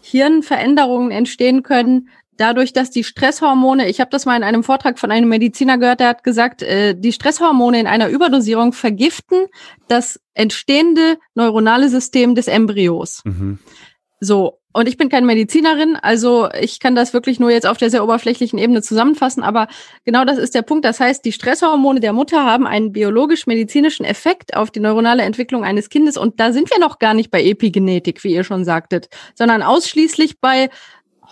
Hirnveränderungen 0.00 1.10
entstehen 1.10 1.62
können 1.62 2.08
dadurch, 2.36 2.72
dass 2.72 2.90
die 2.90 3.04
Stresshormone, 3.04 3.88
ich 3.88 4.00
habe 4.00 4.10
das 4.10 4.26
mal 4.26 4.36
in 4.36 4.42
einem 4.42 4.62
Vortrag 4.62 4.98
von 4.98 5.10
einem 5.10 5.28
Mediziner 5.28 5.78
gehört, 5.78 6.00
der 6.00 6.08
hat 6.08 6.24
gesagt, 6.24 6.62
äh, 6.62 6.94
die 6.94 7.12
Stresshormone 7.12 7.80
in 7.80 7.86
einer 7.86 8.08
Überdosierung 8.08 8.72
vergiften 8.72 9.46
das 9.88 10.20
entstehende 10.34 11.18
neuronale 11.34 11.88
System 11.88 12.34
des 12.34 12.48
Embryos. 12.48 13.22
Mhm. 13.24 13.58
So, 14.20 14.60
und 14.76 14.88
ich 14.88 14.98
bin 14.98 15.08
keine 15.08 15.24
Medizinerin, 15.24 15.96
also 15.96 16.50
ich 16.52 16.80
kann 16.80 16.94
das 16.94 17.14
wirklich 17.14 17.40
nur 17.40 17.50
jetzt 17.50 17.66
auf 17.66 17.78
der 17.78 17.88
sehr 17.88 18.04
oberflächlichen 18.04 18.58
Ebene 18.58 18.82
zusammenfassen, 18.82 19.42
aber 19.42 19.68
genau 20.04 20.26
das 20.26 20.36
ist 20.36 20.54
der 20.54 20.60
Punkt. 20.60 20.84
Das 20.84 21.00
heißt, 21.00 21.24
die 21.24 21.32
Stresshormone 21.32 22.00
der 22.00 22.12
Mutter 22.12 22.44
haben 22.44 22.66
einen 22.66 22.92
biologisch-medizinischen 22.92 24.04
Effekt 24.04 24.54
auf 24.54 24.70
die 24.70 24.80
neuronale 24.80 25.22
Entwicklung 25.22 25.64
eines 25.64 25.88
Kindes 25.88 26.18
und 26.18 26.40
da 26.40 26.52
sind 26.52 26.70
wir 26.70 26.78
noch 26.78 26.98
gar 26.98 27.14
nicht 27.14 27.30
bei 27.30 27.42
Epigenetik, 27.42 28.22
wie 28.22 28.34
ihr 28.34 28.44
schon 28.44 28.66
sagtet, 28.66 29.08
sondern 29.34 29.62
ausschließlich 29.62 30.40
bei 30.40 30.68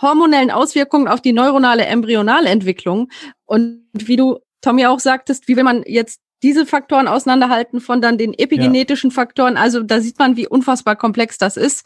hormonellen 0.01 0.51
Auswirkungen 0.51 1.07
auf 1.07 1.21
die 1.21 1.33
neuronale 1.33 1.85
Embryonalentwicklung. 1.85 3.09
Und 3.45 3.85
wie 3.93 4.15
du, 4.15 4.39
Tommy, 4.61 4.85
auch 4.85 4.99
sagtest, 4.99 5.47
wie 5.47 5.55
will 5.55 5.63
man 5.63 5.83
jetzt 5.85 6.19
diese 6.43 6.65
Faktoren 6.65 7.07
auseinanderhalten 7.07 7.81
von 7.81 8.01
dann 8.01 8.17
den 8.17 8.33
epigenetischen 8.33 9.09
ja. 9.09 9.15
Faktoren. 9.15 9.57
Also 9.57 9.81
da 9.81 9.99
sieht 9.99 10.19
man, 10.19 10.35
wie 10.35 10.47
unfassbar 10.47 10.95
komplex 10.95 11.37
das 11.37 11.57
ist. 11.57 11.85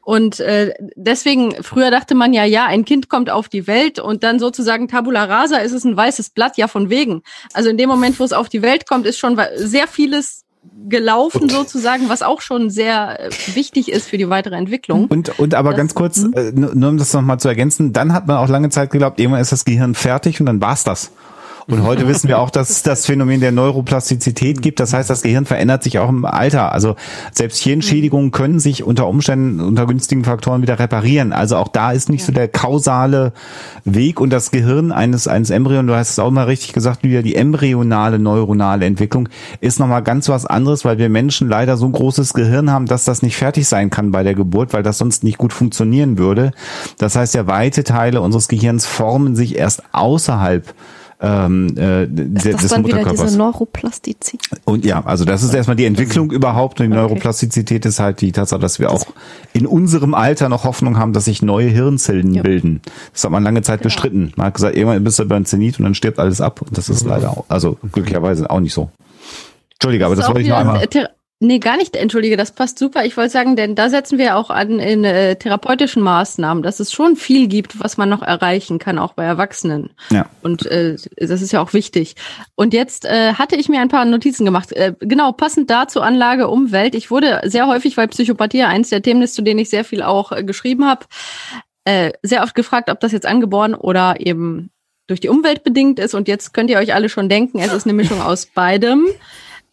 Und 0.00 0.40
äh, 0.40 0.72
deswegen, 0.96 1.62
früher 1.62 1.90
dachte 1.90 2.14
man 2.14 2.32
ja, 2.32 2.44
ja, 2.44 2.66
ein 2.66 2.86
Kind 2.86 3.10
kommt 3.10 3.28
auf 3.28 3.48
die 3.48 3.66
Welt 3.66 3.98
und 3.98 4.22
dann 4.22 4.38
sozusagen 4.38 4.88
Tabula 4.88 5.24
rasa 5.24 5.58
ist 5.58 5.72
es 5.72 5.84
ein 5.84 5.96
weißes 5.96 6.30
Blatt, 6.30 6.56
ja 6.56 6.66
von 6.66 6.88
wegen. 6.88 7.22
Also 7.52 7.68
in 7.68 7.76
dem 7.76 7.90
Moment, 7.90 8.18
wo 8.18 8.24
es 8.24 8.32
auf 8.32 8.48
die 8.48 8.62
Welt 8.62 8.88
kommt, 8.88 9.06
ist 9.06 9.18
schon 9.18 9.38
sehr 9.56 9.86
vieles 9.86 10.46
gelaufen 10.88 11.42
und, 11.42 11.52
sozusagen, 11.52 12.08
was 12.08 12.22
auch 12.22 12.40
schon 12.40 12.68
sehr 12.70 13.18
äh, 13.20 13.30
wichtig 13.54 13.90
ist 13.90 14.08
für 14.08 14.18
die 14.18 14.28
weitere 14.28 14.56
Entwicklung. 14.56 15.06
Und, 15.06 15.38
und 15.38 15.54
aber 15.54 15.70
das, 15.70 15.78
ganz 15.78 15.94
kurz, 15.94 16.18
hm? 16.18 16.34
äh, 16.34 16.52
nur 16.52 16.90
um 16.90 16.98
das 16.98 17.12
nochmal 17.12 17.38
zu 17.38 17.48
ergänzen, 17.48 17.92
dann 17.92 18.12
hat 18.12 18.26
man 18.26 18.36
auch 18.36 18.48
lange 18.48 18.68
Zeit 18.70 18.90
geglaubt, 18.90 19.20
irgendwann 19.20 19.40
ist 19.40 19.52
das 19.52 19.64
Gehirn 19.64 19.94
fertig 19.94 20.40
und 20.40 20.46
dann 20.46 20.60
war's 20.60 20.84
das. 20.84 21.12
Und 21.70 21.84
heute 21.84 22.08
wissen 22.08 22.26
wir 22.26 22.40
auch, 22.40 22.50
dass 22.50 22.70
es 22.70 22.82
das 22.82 23.06
Phänomen 23.06 23.40
der 23.40 23.52
Neuroplastizität 23.52 24.60
gibt. 24.60 24.80
Das 24.80 24.92
heißt, 24.92 25.08
das 25.08 25.22
Gehirn 25.22 25.46
verändert 25.46 25.84
sich 25.84 26.00
auch 26.00 26.08
im 26.08 26.24
Alter. 26.24 26.72
Also 26.72 26.96
selbst 27.32 27.58
Hirnschädigungen 27.58 28.32
können 28.32 28.58
sich 28.58 28.82
unter 28.82 29.06
Umständen, 29.06 29.60
unter 29.60 29.86
günstigen 29.86 30.24
Faktoren 30.24 30.62
wieder 30.62 30.80
reparieren. 30.80 31.32
Also 31.32 31.56
auch 31.56 31.68
da 31.68 31.92
ist 31.92 32.08
nicht 32.08 32.22
ja. 32.22 32.26
so 32.26 32.32
der 32.32 32.48
kausale 32.48 33.32
Weg 33.84 34.20
und 34.20 34.30
das 34.30 34.50
Gehirn 34.50 34.90
eines, 34.90 35.28
eines 35.28 35.50
Embryon, 35.50 35.86
du 35.86 35.94
hast 35.94 36.10
es 36.10 36.18
auch 36.18 36.30
mal 36.30 36.44
richtig 36.44 36.72
gesagt, 36.72 37.04
wieder 37.04 37.22
die 37.22 37.36
embryonale 37.36 38.18
neuronale 38.18 38.84
Entwicklung 38.86 39.28
ist 39.60 39.78
nochmal 39.78 40.02
ganz 40.02 40.28
was 40.28 40.46
anderes, 40.46 40.84
weil 40.84 40.98
wir 40.98 41.08
Menschen 41.08 41.48
leider 41.48 41.76
so 41.76 41.86
ein 41.86 41.92
großes 41.92 42.34
Gehirn 42.34 42.70
haben, 42.70 42.86
dass 42.86 43.04
das 43.04 43.22
nicht 43.22 43.36
fertig 43.36 43.68
sein 43.68 43.90
kann 43.90 44.10
bei 44.10 44.24
der 44.24 44.34
Geburt, 44.34 44.72
weil 44.72 44.82
das 44.82 44.98
sonst 44.98 45.22
nicht 45.22 45.38
gut 45.38 45.52
funktionieren 45.52 46.18
würde. 46.18 46.50
Das 46.98 47.14
heißt, 47.14 47.34
ja, 47.34 47.46
weite 47.46 47.84
Teile 47.84 48.20
unseres 48.20 48.48
Gehirns 48.48 48.86
formen 48.86 49.36
sich 49.36 49.56
erst 49.56 49.82
außerhalb 49.92 50.74
ähm, 51.22 51.76
äh, 51.76 52.04
ist 52.04 52.46
das 52.46 52.56
des 52.56 52.70
dann 52.70 52.82
Mutterkörpers. 52.82 53.12
Wieder 53.12 53.24
diese 53.24 53.38
Neuroplastizität. 53.38 54.40
Und 54.64 54.84
ja, 54.84 55.04
also 55.04 55.24
das 55.24 55.42
ist 55.42 55.52
erstmal 55.52 55.76
die 55.76 55.84
Entwicklung 55.84 56.30
überhaupt 56.30 56.80
und 56.80 56.86
die 56.86 56.92
okay. 56.92 57.02
Neuroplastizität 57.02 57.84
ist 57.84 58.00
halt 58.00 58.20
die 58.22 58.32
Tatsache, 58.32 58.60
dass 58.60 58.78
wir 58.78 58.90
auch 58.90 59.06
in 59.52 59.66
unserem 59.66 60.14
Alter 60.14 60.48
noch 60.48 60.64
Hoffnung 60.64 60.96
haben, 60.96 61.12
dass 61.12 61.26
sich 61.26 61.42
neue 61.42 61.68
Hirnzellen 61.68 62.34
ja. 62.34 62.42
bilden. 62.42 62.80
Das 63.12 63.24
hat 63.24 63.30
man 63.30 63.42
lange 63.42 63.62
Zeit 63.62 63.80
genau. 63.80 63.88
bestritten. 63.88 64.32
Man 64.36 64.46
hat 64.46 64.54
gesagt, 64.54 64.76
irgendwann 64.76 65.04
bist 65.04 65.18
du 65.18 65.26
beim 65.26 65.44
Zenit 65.44 65.78
und 65.78 65.84
dann 65.84 65.94
stirbt 65.94 66.18
alles 66.18 66.40
ab 66.40 66.62
und 66.62 66.76
das 66.76 66.88
ist 66.88 67.04
leider 67.04 67.30
auch, 67.30 67.44
also 67.48 67.76
glücklicherweise 67.92 68.48
auch 68.48 68.60
nicht 68.60 68.72
so. 68.72 68.90
Entschuldige, 69.74 70.06
aber 70.06 70.16
das, 70.16 70.24
das 70.26 70.34
wollte 70.34 70.42
ich 70.42 70.48
noch 70.48 70.56
einmal. 70.56 70.86
Nee, 71.42 71.58
gar 71.58 71.78
nicht, 71.78 71.96
entschuldige, 71.96 72.36
das 72.36 72.52
passt 72.52 72.78
super. 72.78 73.06
Ich 73.06 73.16
wollte 73.16 73.30
sagen, 73.30 73.56
denn 73.56 73.74
da 73.74 73.88
setzen 73.88 74.18
wir 74.18 74.36
auch 74.36 74.50
an 74.50 74.78
in 74.78 75.04
äh, 75.04 75.36
therapeutischen 75.36 76.02
Maßnahmen, 76.02 76.62
dass 76.62 76.80
es 76.80 76.92
schon 76.92 77.16
viel 77.16 77.48
gibt, 77.48 77.80
was 77.80 77.96
man 77.96 78.10
noch 78.10 78.20
erreichen 78.20 78.78
kann, 78.78 78.98
auch 78.98 79.14
bei 79.14 79.24
Erwachsenen. 79.24 79.88
Ja. 80.10 80.26
Und 80.42 80.66
äh, 80.66 80.96
das 81.16 81.40
ist 81.40 81.50
ja 81.50 81.62
auch 81.62 81.72
wichtig. 81.72 82.14
Und 82.56 82.74
jetzt 82.74 83.06
äh, 83.06 83.32
hatte 83.32 83.56
ich 83.56 83.70
mir 83.70 83.80
ein 83.80 83.88
paar 83.88 84.04
Notizen 84.04 84.44
gemacht. 84.44 84.72
Äh, 84.72 84.92
genau, 85.00 85.32
passend 85.32 85.70
dazu 85.70 86.02
Anlage, 86.02 86.46
Umwelt. 86.46 86.94
Ich 86.94 87.10
wurde 87.10 87.40
sehr 87.44 87.66
häufig, 87.66 87.96
weil 87.96 88.08
Psychopathie 88.08 88.64
eins 88.64 88.90
der 88.90 89.00
Themen 89.00 89.22
ist, 89.22 89.34
zu 89.34 89.40
denen 89.40 89.60
ich 89.60 89.70
sehr 89.70 89.84
viel 89.84 90.02
auch 90.02 90.32
äh, 90.32 90.44
geschrieben 90.44 90.84
habe, 90.84 91.06
äh, 91.86 92.12
sehr 92.22 92.42
oft 92.42 92.54
gefragt, 92.54 92.90
ob 92.90 93.00
das 93.00 93.12
jetzt 93.12 93.24
angeboren 93.24 93.74
oder 93.74 94.16
eben 94.20 94.72
durch 95.06 95.20
die 95.20 95.30
Umwelt 95.30 95.64
bedingt 95.64 96.00
ist. 96.00 96.14
Und 96.14 96.28
jetzt 96.28 96.52
könnt 96.52 96.68
ihr 96.68 96.78
euch 96.78 96.92
alle 96.92 97.08
schon 97.08 97.30
denken, 97.30 97.60
es 97.60 97.72
ist 97.72 97.86
eine 97.86 97.94
Mischung 97.94 98.20
aus 98.20 98.44
beidem. 98.44 99.06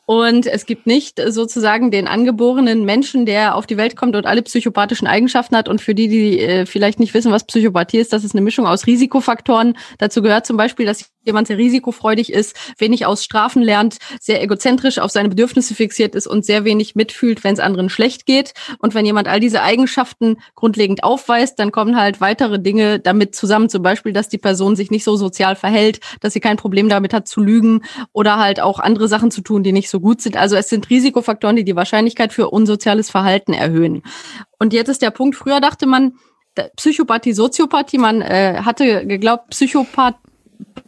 Und 0.10 0.48
es 0.48 0.66
gibt 0.66 0.88
nicht 0.88 1.22
sozusagen 1.28 1.92
den 1.92 2.08
angeborenen 2.08 2.86
Menschen, 2.86 3.26
der 3.26 3.56
auf 3.56 3.68
die 3.68 3.76
Welt 3.76 3.98
kommt 3.98 4.16
und 4.16 4.26
alle 4.26 4.42
psychopathischen 4.42 5.06
Eigenschaften 5.06 5.58
hat. 5.58 5.68
Und 5.68 5.82
für 5.82 5.94
die, 5.94 6.08
die 6.08 6.40
äh, 6.40 6.66
vielleicht 6.66 7.02
nicht 7.02 7.14
wissen, 7.14 7.34
was 7.34 7.44
Psychopathie 7.44 7.98
ist, 7.98 8.14
das 8.14 8.24
ist 8.24 8.34
eine 8.34 8.42
Mischung 8.42 8.66
aus 8.66 8.88
Risikofaktoren. 8.88 9.78
Dazu 9.98 10.22
gehört 10.22 10.46
zum 10.46 10.56
Beispiel, 10.56 10.86
dass 10.86 11.12
jemand 11.28 11.48
sehr 11.48 11.58
risikofreudig 11.58 12.34
ist, 12.34 12.56
wenig 12.78 13.06
aus 13.06 13.24
Strafen 13.24 13.62
lernt, 13.62 13.98
sehr 14.20 14.41
egozentrisch 14.41 14.99
auf 14.99 15.12
seine 15.12 15.30
Bedürfnisse 15.30 15.76
fixiert 15.76 16.16
ist 16.16 16.28
und 16.28 16.45
sehr 16.45 16.66
wenig 16.66 16.95
mitfühlt, 16.95 17.44
wenn 17.44 17.54
es 17.54 17.60
anderen 17.60 17.90
schlecht 17.90 18.26
geht. 18.26 18.54
Und 18.80 18.95
wenn 18.95 19.06
jemand 19.06 19.28
all 19.28 19.40
diese 19.40 19.62
Eigenschaften 19.62 20.38
grundlegend 20.56 21.04
aufweist, 21.04 21.60
dann 21.60 21.72
kommen 21.72 21.98
halt 21.98 22.22
weitere 22.22 22.60
Dinge 22.60 22.99
damit 22.99 23.36
zusammen. 23.36 23.70
Zum 23.70 23.84
Beispiel, 23.84 24.14
dass 24.14 24.30
die 24.30 24.38
Person 24.38 24.76
sich 24.76 24.90
nicht 24.90 25.04
so 25.04 25.16
sozial 25.16 25.56
verhält, 25.56 25.99
dass 26.22 26.34
sie 26.34 26.40
kein 26.40 26.58
Problem 26.58 26.90
damit 26.90 27.14
hat 27.14 27.28
zu 27.28 27.41
lügen 27.41 27.82
oder 28.14 28.38
halt 28.38 28.60
auch 28.60 28.80
andere 28.80 29.08
Sachen 29.08 29.32
zu 29.32 29.41
tun, 29.41 29.64
die 29.64 29.74
nicht 29.74 29.90
so 29.90 29.99
gut 29.99 30.22
sind. 30.22 30.38
Also 30.38 30.56
es 30.56 30.70
sind 30.70 30.90
Risikofaktoren, 30.90 31.56
die 31.56 31.64
die 31.64 31.76
Wahrscheinlichkeit 31.76 32.34
für 32.34 32.49
unsoziales 32.49 33.10
Verhalten 33.10 33.54
erhöhen. 33.54 34.04
Und 34.60 34.74
jetzt 34.74 34.90
ist 34.90 35.02
der 35.02 35.12
Punkt, 35.12 35.36
früher 35.36 35.60
dachte 35.60 35.86
man, 35.86 36.14
Psychopathie, 36.76 37.34
Soziopathie, 37.34 37.98
man 37.98 38.22
äh, 38.22 38.62
hatte 38.64 39.06
geglaubt, 39.06 39.49
Psychopath 39.52 40.16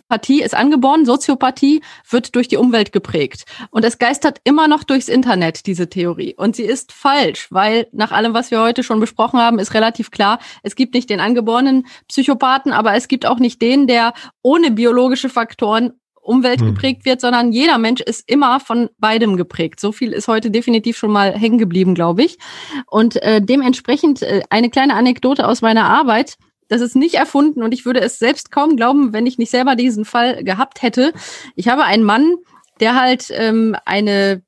Partie 0.07 0.41
ist 0.41 0.55
angeboren, 0.55 1.05
Soziopathie 1.05 1.81
wird 2.09 2.35
durch 2.35 2.47
die 2.47 2.57
Umwelt 2.57 2.91
geprägt. 2.91 3.45
Und 3.69 3.85
es 3.85 3.99
geistert 3.99 4.39
immer 4.43 4.67
noch 4.67 4.83
durchs 4.83 5.07
Internet, 5.07 5.67
diese 5.67 5.87
Theorie. 5.87 6.33
Und 6.35 6.55
sie 6.55 6.63
ist 6.63 6.91
falsch, 6.91 7.47
weil 7.51 7.87
nach 7.91 8.11
allem, 8.11 8.33
was 8.33 8.49
wir 8.49 8.59
heute 8.59 8.81
schon 8.81 8.99
besprochen 8.99 9.39
haben, 9.39 9.59
ist 9.59 9.75
relativ 9.75 10.09
klar, 10.09 10.39
es 10.63 10.75
gibt 10.75 10.95
nicht 10.95 11.09
den 11.11 11.19
angeborenen 11.19 11.85
Psychopathen, 12.07 12.71
aber 12.71 12.95
es 12.95 13.07
gibt 13.07 13.27
auch 13.27 13.37
nicht 13.37 13.61
den, 13.61 13.85
der 13.85 14.13
ohne 14.41 14.71
biologische 14.71 15.29
Faktoren 15.29 15.93
Umwelt 16.21 16.59
hm. 16.59 16.75
geprägt 16.75 17.05
wird, 17.05 17.21
sondern 17.21 17.51
jeder 17.51 17.77
Mensch 17.77 18.01
ist 18.01 18.29
immer 18.29 18.59
von 18.59 18.89
beidem 18.99 19.35
geprägt. 19.35 19.79
So 19.79 19.91
viel 19.91 20.13
ist 20.13 20.27
heute 20.27 20.51
definitiv 20.51 20.97
schon 20.97 21.11
mal 21.11 21.33
hängen 21.33 21.57
geblieben, 21.57 21.95
glaube 21.95 22.23
ich. 22.23 22.37
Und 22.85 23.15
äh, 23.23 23.41
dementsprechend 23.41 24.21
äh, 24.21 24.41
eine 24.49 24.69
kleine 24.69 24.93
Anekdote 24.93 25.47
aus 25.47 25.61
meiner 25.61 25.85
Arbeit. 25.85 26.37
Das 26.69 26.81
ist 26.81 26.95
nicht 26.95 27.15
erfunden 27.15 27.61
und 27.63 27.73
ich 27.73 27.85
würde 27.85 27.99
es 27.99 28.19
selbst 28.19 28.51
kaum 28.51 28.77
glauben, 28.77 29.11
wenn 29.11 29.25
ich 29.25 29.37
nicht 29.37 29.51
selber 29.51 29.75
diesen 29.75 30.05
Fall 30.05 30.43
gehabt 30.43 30.81
hätte. 30.81 31.11
Ich 31.55 31.67
habe 31.67 31.83
einen 31.83 32.03
Mann, 32.03 32.35
der 32.79 32.95
halt 32.95 33.25
ähm, 33.31 33.75
eine 33.85 34.41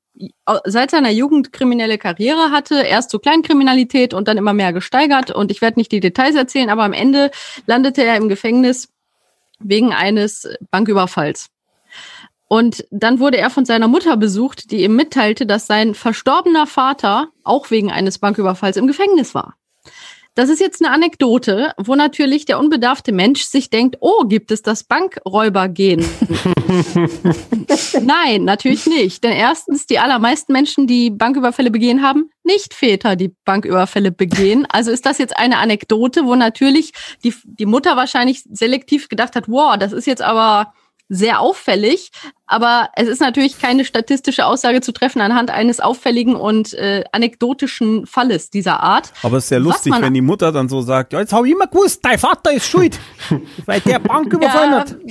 seit 0.64 0.90
seiner 0.90 1.10
Jugend 1.10 1.52
kriminelle 1.52 1.98
Karriere 1.98 2.50
hatte, 2.50 2.82
erst 2.82 3.10
so 3.10 3.18
Kleinkriminalität 3.18 4.14
und 4.14 4.28
dann 4.28 4.36
immer 4.36 4.52
mehr 4.52 4.72
gesteigert. 4.72 5.30
Und 5.30 5.50
ich 5.50 5.60
werde 5.60 5.80
nicht 5.80 5.90
die 5.90 6.00
Details 6.00 6.36
erzählen, 6.36 6.70
aber 6.70 6.84
am 6.84 6.92
Ende 6.92 7.30
landete 7.66 8.04
er 8.04 8.16
im 8.16 8.28
Gefängnis 8.28 8.88
wegen 9.58 9.92
eines 9.92 10.48
Banküberfalls. 10.70 11.48
Und 12.46 12.86
dann 12.90 13.18
wurde 13.18 13.38
er 13.38 13.48
von 13.48 13.64
seiner 13.64 13.88
Mutter 13.88 14.16
besucht, 14.16 14.70
die 14.70 14.84
ihm 14.84 14.94
mitteilte, 14.94 15.46
dass 15.46 15.66
sein 15.66 15.94
verstorbener 15.94 16.66
Vater 16.66 17.28
auch 17.44 17.70
wegen 17.70 17.90
eines 17.90 18.18
Banküberfalls 18.18 18.76
im 18.76 18.86
Gefängnis 18.86 19.34
war. 19.34 19.54
Das 20.34 20.48
ist 20.48 20.60
jetzt 20.60 20.82
eine 20.82 20.94
Anekdote, 20.94 21.72
wo 21.76 21.94
natürlich 21.94 22.46
der 22.46 22.58
unbedarfte 22.58 23.12
Mensch 23.12 23.42
sich 23.42 23.68
denkt, 23.68 23.98
oh, 24.00 24.24
gibt 24.24 24.50
es 24.50 24.62
das 24.62 24.82
Bankräubergehen? 24.84 26.00
Nein, 28.00 28.44
natürlich 28.44 28.86
nicht. 28.86 29.22
Denn 29.24 29.32
erstens, 29.32 29.86
die 29.86 29.98
allermeisten 29.98 30.54
Menschen, 30.54 30.86
die 30.86 31.10
Banküberfälle 31.10 31.70
begehen, 31.70 32.00
haben 32.00 32.30
nicht 32.44 32.72
Väter, 32.72 33.14
die 33.14 33.34
Banküberfälle 33.44 34.10
begehen. 34.10 34.66
Also 34.70 34.90
ist 34.90 35.04
das 35.04 35.18
jetzt 35.18 35.36
eine 35.36 35.58
Anekdote, 35.58 36.24
wo 36.24 36.34
natürlich 36.34 36.92
die, 37.22 37.34
die 37.44 37.66
Mutter 37.66 37.96
wahrscheinlich 37.96 38.42
selektiv 38.50 39.10
gedacht 39.10 39.36
hat, 39.36 39.50
wow, 39.50 39.76
das 39.76 39.92
ist 39.92 40.06
jetzt 40.06 40.22
aber 40.22 40.72
sehr 41.08 41.40
auffällig. 41.40 42.10
Aber 42.46 42.88
es 42.96 43.08
ist 43.08 43.20
natürlich 43.20 43.58
keine 43.60 43.84
statistische 43.84 44.46
Aussage 44.46 44.80
zu 44.80 44.92
treffen 44.92 45.20
anhand 45.20 45.50
eines 45.50 45.80
auffälligen 45.80 46.36
und 46.36 46.74
äh, 46.74 47.04
anekdotischen 47.12 48.06
Falles 48.06 48.50
dieser 48.50 48.80
Art. 48.80 49.12
Aber 49.22 49.38
es 49.38 49.44
ist 49.44 49.48
sehr 49.50 49.60
lustig, 49.60 49.94
wenn 49.98 50.14
die 50.14 50.20
Mutter 50.20 50.52
dann 50.52 50.68
so 50.68 50.80
sagt, 50.80 51.12
ja, 51.12 51.20
jetzt 51.20 51.32
habe 51.32 51.46
ich 51.46 51.54
immer 51.54 51.66
gewusst, 51.66 52.00
dein 52.02 52.18
Vater 52.18 52.52
ist 52.52 52.66
schuld, 52.66 52.98
weil 53.66 53.80
der 53.80 53.98
Bank 53.98 54.32
überfallen 54.32 54.74
hat. 54.74 54.96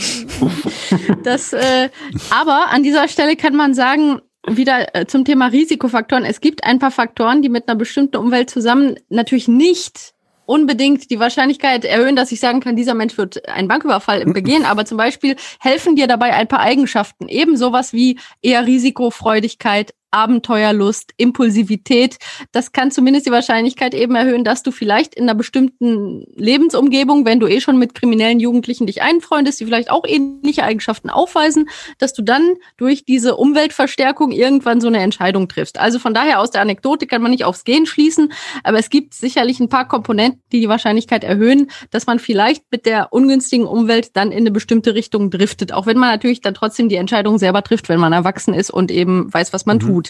Das, 1.23 1.53
äh, 1.53 1.89
aber 2.31 2.69
an 2.69 2.84
dieser 2.84 3.07
Stelle 3.07 3.35
kann 3.35 3.55
man 3.55 3.73
sagen, 3.73 4.22
wieder 4.47 4.95
äh, 4.95 5.05
zum 5.05 5.23
Thema 5.23 5.47
Risikofaktoren. 5.47 6.26
Es 6.26 6.41
gibt 6.41 6.63
ein 6.63 6.80
paar 6.80 6.91
Faktoren, 6.91 7.41
die 7.41 7.49
mit 7.49 7.68
einer 7.68 7.77
bestimmten 7.77 8.18
Umwelt 8.18 8.49
zusammen 8.49 8.95
natürlich 9.09 9.47
nicht 9.47 10.13
unbedingt 10.52 11.10
die 11.10 11.19
Wahrscheinlichkeit 11.19 11.86
erhöhen, 11.86 12.18
dass 12.18 12.34
ich 12.34 12.41
sagen 12.41 12.60
kann, 12.60 12.76
dieser 12.76 12.94
Mensch 12.94 13.18
wird 13.18 13.48
einen 13.48 13.69
Banküberfall 13.69 14.26
begehen, 14.26 14.65
aber 14.65 14.84
zum 14.84 14.98
Beispiel 14.98 15.38
helfen 15.61 15.95
dir 15.95 16.07
dabei 16.07 16.34
ein 16.34 16.49
paar 16.49 16.60
Eigenschaften, 16.60 17.30
eben 17.30 17.56
sowas 17.56 17.94
wie 17.94 18.19
eher 18.41 18.68
Risikofreudigkeit, 18.68 19.94
Abenteuerlust, 20.12 21.14
Impulsivität. 21.18 22.18
Das 22.52 22.72
kann 22.72 22.92
zumindest 22.92 23.26
die 23.26 23.32
Wahrscheinlichkeit 23.32 23.94
eben 23.94 24.16
erhöhen, 24.16 24.44
dass 24.44 24.64
du 24.64 24.72
vielleicht 24.72 25.16
in 25.16 25.24
einer 25.24 25.36
bestimmten 25.36 26.26
Lebensumgebung, 26.36 27.26
wenn 27.26 27.40
du 27.40 27.48
eh 27.48 27.62
schon 27.62 27.78
mit 27.78 27.96
kriminellen 27.96 28.40
Jugendlichen 28.40 28.88
dich 28.88 29.02
einfreundest, 29.02 29.60
die 29.60 29.66
vielleicht 29.66 29.90
auch 29.90 30.04
ähnliche 30.06 30.64
Eigenschaften 30.64 31.10
aufweisen, 31.10 31.70
dass 31.98 32.14
du 32.14 32.22
dann 32.22 32.56
durch 32.78 33.06
diese 33.06 33.36
Umweltverstärkung 33.36 34.32
irgendwann 34.32 34.82
so 34.82 34.88
eine 34.88 35.00
Entscheidung 35.00 35.48
triffst. 35.48 35.80
Also 35.80 36.00
von 36.00 36.14
daher 36.14 36.40
aus 36.40 36.52
der 36.52 36.62
Anekdote 36.62 37.08
kann 37.08 37.22
man 37.22 37.32
nicht 37.32 37.46
aufs 37.46 37.64
Gehen 37.64 37.86
schließen, 37.86 38.34
aber 38.64 38.80
es 38.80 38.90
gibt 38.90 39.14
sicherlich 39.14 39.60
ein 39.60 39.70
paar 39.70 39.88
Komponenten, 39.88 40.42
die 40.52 40.60
die 40.60 40.70
Wahrscheinlichkeit 40.70 41.24
erhöhen, 41.24 41.72
dass 41.90 42.06
man 42.06 42.20
vielleicht 42.20 42.64
mit 42.72 42.86
der 42.86 43.14
ungünstigen 43.14 43.66
Umwelt 43.66 44.16
dann 44.16 44.32
in 44.32 44.40
eine 44.40 44.52
bestimmte 44.52 44.96
Richtung 44.96 45.30
driftet, 45.30 45.74
auch 45.74 45.86
wenn 45.86 45.98
man 45.98 46.10
natürlich 46.10 46.42
dann 46.42 46.54
trotzdem 46.54 46.90
die 46.90 46.96
Entscheidung 46.96 47.38
selber 47.38 47.64
trifft, 47.64 47.90
wenn 47.90 48.00
man 48.00 48.14
erwachsen 48.14 48.54
ist 48.54 48.72
und 48.72 48.92
eben 48.92 49.34
weiß, 49.34 49.54
was 49.54 49.66
man 49.66 49.78
mhm. 49.78 49.82
tut. 49.82 50.01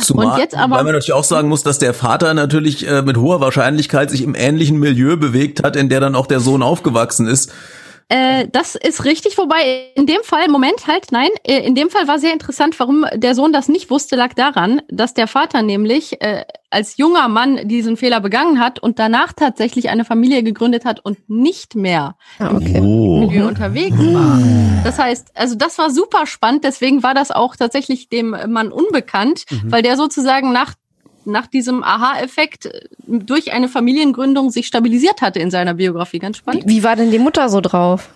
Zumal, 0.00 0.26
und 0.26 0.38
jetzt 0.38 0.54
aber, 0.54 0.76
weil 0.76 0.84
man 0.84 0.92
natürlich 0.92 1.12
auch 1.12 1.24
sagen 1.24 1.48
muss, 1.48 1.62
dass 1.62 1.78
der 1.78 1.94
Vater 1.94 2.34
natürlich 2.34 2.86
äh, 2.86 3.02
mit 3.02 3.16
hoher 3.16 3.40
Wahrscheinlichkeit 3.40 4.10
sich 4.10 4.22
im 4.22 4.34
ähnlichen 4.34 4.78
Milieu 4.78 5.16
bewegt 5.16 5.62
hat, 5.62 5.76
in 5.76 5.88
der 5.88 6.00
dann 6.00 6.14
auch 6.14 6.26
der 6.26 6.40
Sohn 6.40 6.62
aufgewachsen 6.62 7.26
ist. 7.26 7.52
Äh, 8.10 8.48
das 8.50 8.74
ist 8.74 9.04
richtig, 9.04 9.38
wobei 9.38 9.92
in 9.94 10.04
dem 10.04 10.22
Fall, 10.24 10.48
Moment, 10.48 10.88
halt, 10.88 11.12
nein, 11.12 11.28
äh, 11.46 11.64
in 11.64 11.76
dem 11.76 11.90
Fall 11.90 12.08
war 12.08 12.18
sehr 12.18 12.32
interessant, 12.32 12.78
warum 12.80 13.06
der 13.14 13.36
Sohn 13.36 13.52
das 13.52 13.68
nicht 13.68 13.88
wusste, 13.88 14.16
lag 14.16 14.34
daran, 14.34 14.82
dass 14.88 15.14
der 15.14 15.28
Vater 15.28 15.62
nämlich 15.62 16.20
äh, 16.20 16.44
als 16.70 16.96
junger 16.96 17.28
Mann 17.28 17.68
diesen 17.68 17.96
Fehler 17.96 18.20
begangen 18.20 18.58
hat 18.58 18.80
und 18.80 18.98
danach 18.98 19.32
tatsächlich 19.32 19.90
eine 19.90 20.04
Familie 20.04 20.42
gegründet 20.42 20.84
hat 20.84 20.98
und 21.04 21.30
nicht 21.30 21.76
mehr 21.76 22.16
ah, 22.40 22.50
okay. 22.52 22.80
oh. 22.80 23.20
Milieu 23.20 23.46
unterwegs 23.46 23.96
war. 23.96 24.40
Das 24.82 24.98
heißt, 24.98 25.28
also 25.36 25.54
das 25.54 25.78
war 25.78 25.90
super 25.90 26.26
spannend, 26.26 26.64
deswegen 26.64 27.04
war 27.04 27.14
das 27.14 27.30
auch 27.30 27.54
tatsächlich 27.54 28.08
dem 28.08 28.30
Mann 28.30 28.72
unbekannt, 28.72 29.44
mhm. 29.50 29.70
weil 29.70 29.82
der 29.82 29.96
sozusagen 29.96 30.52
nach 30.52 30.74
nach 31.30 31.46
diesem 31.46 31.82
Aha-Effekt 31.82 32.66
äh, 32.66 32.80
durch 33.06 33.52
eine 33.52 33.68
Familiengründung 33.68 34.50
sich 34.50 34.66
stabilisiert 34.66 35.22
hatte 35.22 35.38
in 35.38 35.50
seiner 35.50 35.74
Biografie. 35.74 36.18
Ganz 36.18 36.38
spannend. 36.38 36.64
Wie, 36.66 36.78
wie 36.78 36.84
war 36.84 36.96
denn 36.96 37.10
die 37.10 37.18
Mutter 37.18 37.48
so 37.48 37.60
drauf? 37.60 38.10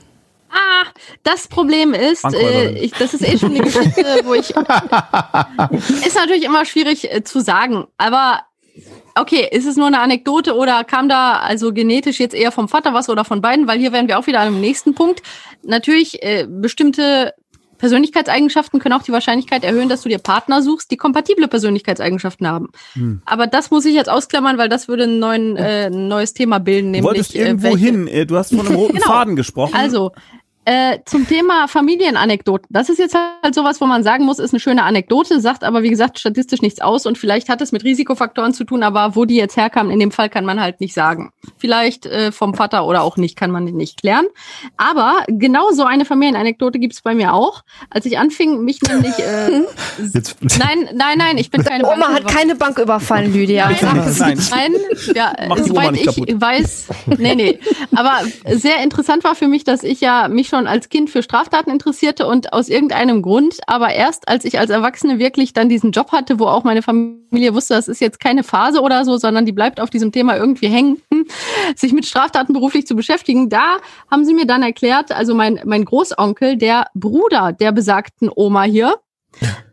Ah, 0.50 0.86
das 1.24 1.48
Problem 1.48 1.94
ist, 1.94 2.24
äh, 2.24 2.70
ich, 2.78 2.92
das 2.92 3.12
ist 3.14 3.26
eh 3.26 3.36
schon 3.38 3.50
eine 3.50 3.60
Geschichte, 3.60 4.04
wo 4.24 4.34
ich 4.34 4.50
ist 6.06 6.14
natürlich 6.14 6.44
immer 6.44 6.64
schwierig 6.64 7.12
äh, 7.12 7.24
zu 7.24 7.40
sagen, 7.40 7.86
aber 7.96 8.42
okay, 9.16 9.48
ist 9.50 9.66
es 9.66 9.76
nur 9.76 9.86
eine 9.86 10.00
Anekdote 10.00 10.54
oder 10.54 10.84
kam 10.84 11.08
da 11.08 11.38
also 11.38 11.72
genetisch 11.72 12.20
jetzt 12.20 12.34
eher 12.34 12.52
vom 12.52 12.68
Vater 12.68 12.94
was 12.94 13.08
oder 13.08 13.24
von 13.24 13.40
beiden? 13.40 13.66
Weil 13.66 13.78
hier 13.78 13.92
wären 13.92 14.08
wir 14.08 14.18
auch 14.18 14.26
wieder 14.26 14.40
an 14.40 14.52
dem 14.52 14.60
nächsten 14.60 14.94
Punkt. 14.94 15.22
Natürlich 15.62 16.22
äh, 16.22 16.46
bestimmte 16.48 17.34
Persönlichkeitseigenschaften 17.84 18.80
können 18.80 18.94
auch 18.94 19.02
die 19.02 19.12
Wahrscheinlichkeit 19.12 19.62
erhöhen, 19.62 19.90
dass 19.90 20.00
du 20.00 20.08
dir 20.08 20.16
Partner 20.16 20.62
suchst, 20.62 20.90
die 20.90 20.96
kompatible 20.96 21.48
Persönlichkeitseigenschaften 21.48 22.46
haben. 22.46 22.70
Hm. 22.94 23.20
Aber 23.26 23.46
das 23.46 23.70
muss 23.70 23.84
ich 23.84 23.94
jetzt 23.94 24.08
ausklammern, 24.08 24.56
weil 24.56 24.70
das 24.70 24.88
würde 24.88 25.04
ein, 25.04 25.18
neuen, 25.18 25.58
äh, 25.58 25.90
neues 25.90 26.32
Thema 26.32 26.60
bilden. 26.60 26.92
Nämlich, 26.92 27.02
du 27.02 27.08
wolltest 27.08 27.34
irgendwo 27.34 27.74
äh, 27.74 27.76
hin, 27.76 28.26
du 28.26 28.36
hast 28.38 28.54
von 28.56 28.66
einem 28.66 28.74
roten 28.80 28.94
genau. 28.94 29.06
Faden 29.06 29.36
gesprochen. 29.36 29.74
Also, 29.74 30.12
äh, 30.64 30.98
zum 31.04 31.28
Thema 31.28 31.68
Familienanekdoten. 31.68 32.68
Das 32.70 32.88
ist 32.88 32.98
jetzt 32.98 33.14
halt 33.14 33.54
sowas, 33.54 33.80
wo 33.80 33.86
man 33.86 34.02
sagen 34.02 34.24
muss, 34.24 34.38
ist 34.38 34.52
eine 34.52 34.60
schöne 34.60 34.82
Anekdote, 34.84 35.40
sagt 35.40 35.64
aber, 35.64 35.82
wie 35.82 35.90
gesagt, 35.90 36.18
statistisch 36.18 36.62
nichts 36.62 36.80
aus 36.80 37.06
und 37.06 37.18
vielleicht 37.18 37.48
hat 37.48 37.60
es 37.60 37.72
mit 37.72 37.84
Risikofaktoren 37.84 38.54
zu 38.54 38.64
tun, 38.64 38.82
aber 38.82 39.16
wo 39.16 39.24
die 39.24 39.36
jetzt 39.36 39.56
herkamen, 39.56 39.92
in 39.92 39.98
dem 39.98 40.10
Fall 40.10 40.28
kann 40.28 40.44
man 40.44 40.60
halt 40.60 40.80
nicht 40.80 40.94
sagen. 40.94 41.32
Vielleicht 41.58 42.06
äh, 42.06 42.32
vom 42.32 42.54
Vater 42.54 42.86
oder 42.86 43.02
auch 43.02 43.16
nicht, 43.16 43.36
kann 43.36 43.50
man 43.50 43.64
nicht 43.64 44.00
klären. 44.00 44.26
Aber 44.76 45.24
genau 45.28 45.70
so 45.72 45.84
eine 45.84 46.04
Familienanekdote 46.04 46.78
gibt's 46.78 47.02
bei 47.02 47.14
mir 47.14 47.34
auch. 47.34 47.62
Als 47.90 48.06
ich 48.06 48.18
anfing, 48.18 48.62
mich 48.62 48.80
nämlich 48.82 49.18
äh, 49.18 49.50
Nein, 50.58 50.88
nein, 50.94 51.18
nein, 51.18 51.38
ich 51.38 51.50
bin 51.50 51.62
keine 51.64 51.84
Oma 51.86 52.08
hat 52.08 52.26
keine 52.26 52.54
Bank 52.54 52.78
überfallen, 52.78 53.32
Lydia. 53.32 53.68
Nein, 53.68 54.14
nein. 54.18 54.38
nein 54.50 54.74
ja, 55.14 55.34
soweit 55.62 55.94
ich 55.94 56.06
kaputt. 56.06 56.40
weiß. 56.40 56.86
Nee, 57.18 57.34
nee. 57.34 57.58
Aber 57.94 58.22
sehr 58.50 58.82
interessant 58.82 59.24
war 59.24 59.34
für 59.34 59.48
mich, 59.48 59.64
dass 59.64 59.82
ich 59.82 60.00
ja 60.00 60.28
mich 60.28 60.48
schon 60.54 60.68
als 60.68 60.88
Kind 60.88 61.10
für 61.10 61.24
Straftaten 61.24 61.70
interessierte 61.70 62.28
und 62.28 62.52
aus 62.52 62.68
irgendeinem 62.68 63.22
Grund, 63.22 63.58
aber 63.66 63.92
erst 63.92 64.28
als 64.28 64.44
ich 64.44 64.60
als 64.60 64.70
Erwachsene 64.70 65.18
wirklich 65.18 65.52
dann 65.52 65.68
diesen 65.68 65.90
Job 65.90 66.12
hatte, 66.12 66.38
wo 66.38 66.46
auch 66.46 66.62
meine 66.62 66.80
Familie 66.80 67.54
wusste, 67.54 67.74
das 67.74 67.88
ist 67.88 68.00
jetzt 68.00 68.20
keine 68.20 68.44
Phase 68.44 68.80
oder 68.80 69.04
so, 69.04 69.16
sondern 69.16 69.46
die 69.46 69.52
bleibt 69.52 69.80
auf 69.80 69.90
diesem 69.90 70.12
Thema 70.12 70.36
irgendwie 70.36 70.68
hängen, 70.68 71.02
sich 71.74 71.92
mit 71.92 72.06
Straftaten 72.06 72.52
beruflich 72.52 72.86
zu 72.86 72.94
beschäftigen, 72.94 73.48
da 73.48 73.78
haben 74.08 74.24
sie 74.24 74.32
mir 74.32 74.46
dann 74.46 74.62
erklärt, 74.62 75.10
also 75.10 75.34
mein, 75.34 75.58
mein 75.64 75.84
Großonkel, 75.84 76.56
der 76.56 76.86
Bruder 76.94 77.52
der 77.52 77.72
besagten 77.72 78.30
Oma 78.32 78.62
hier, 78.62 78.94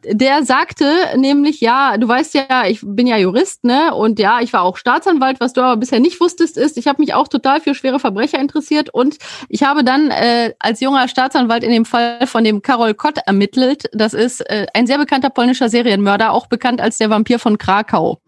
der 0.04 0.44
sagte 0.44 0.86
nämlich, 1.16 1.62
ja, 1.62 1.98
du 1.98 2.08
weißt 2.08 2.34
ja, 2.34 2.66
ich 2.68 2.80
bin 2.84 3.08
ja 3.08 3.18
Jurist, 3.18 3.64
ne? 3.64 3.94
Und 3.94 4.20
ja, 4.20 4.40
ich 4.42 4.52
war 4.52 4.64
auch 4.64 4.78
Staatsanwalt. 4.78 5.40
Was 5.40 5.54
du 5.54 5.62
aber 5.62 5.78
bisher 5.78 6.00
nicht 6.00 6.20
wusstest, 6.20 6.58
ist, 6.58 6.78
ich 6.78 6.88
habe 6.88 7.02
mich 7.02 7.14
auch 7.14 7.28
total 7.28 7.62
für 7.62 7.76
schwere 7.76 8.00
Verbrecher 8.00 8.40
interessiert 8.40 8.90
und 8.90 9.18
ich 9.48 9.64
habe 9.64 9.84
dann 9.84 10.10
äh, 10.10 10.54
als 10.60 10.80
junger 10.80 11.08
Staatsanwalt 11.08 11.64
in 11.64 11.72
dem 11.72 11.86
Fall 11.86 12.26
von 12.26 12.44
dem 12.44 12.62
Karol 12.62 12.94
Kott 12.94 13.20
ermittelt. 13.26 13.90
Das 13.94 14.14
ist 14.14 14.42
äh, 14.42 14.66
ein 14.74 14.88
sehr 14.88 14.98
bekannter 14.98 15.30
polnischer 15.30 15.70
Serienmörder, 15.70 16.32
auch 16.32 16.48
bekannt 16.48 16.82
als 16.82 16.98
der 16.98 17.10
Vampir 17.10 17.40
von 17.40 17.58
Krakau. 17.58 18.22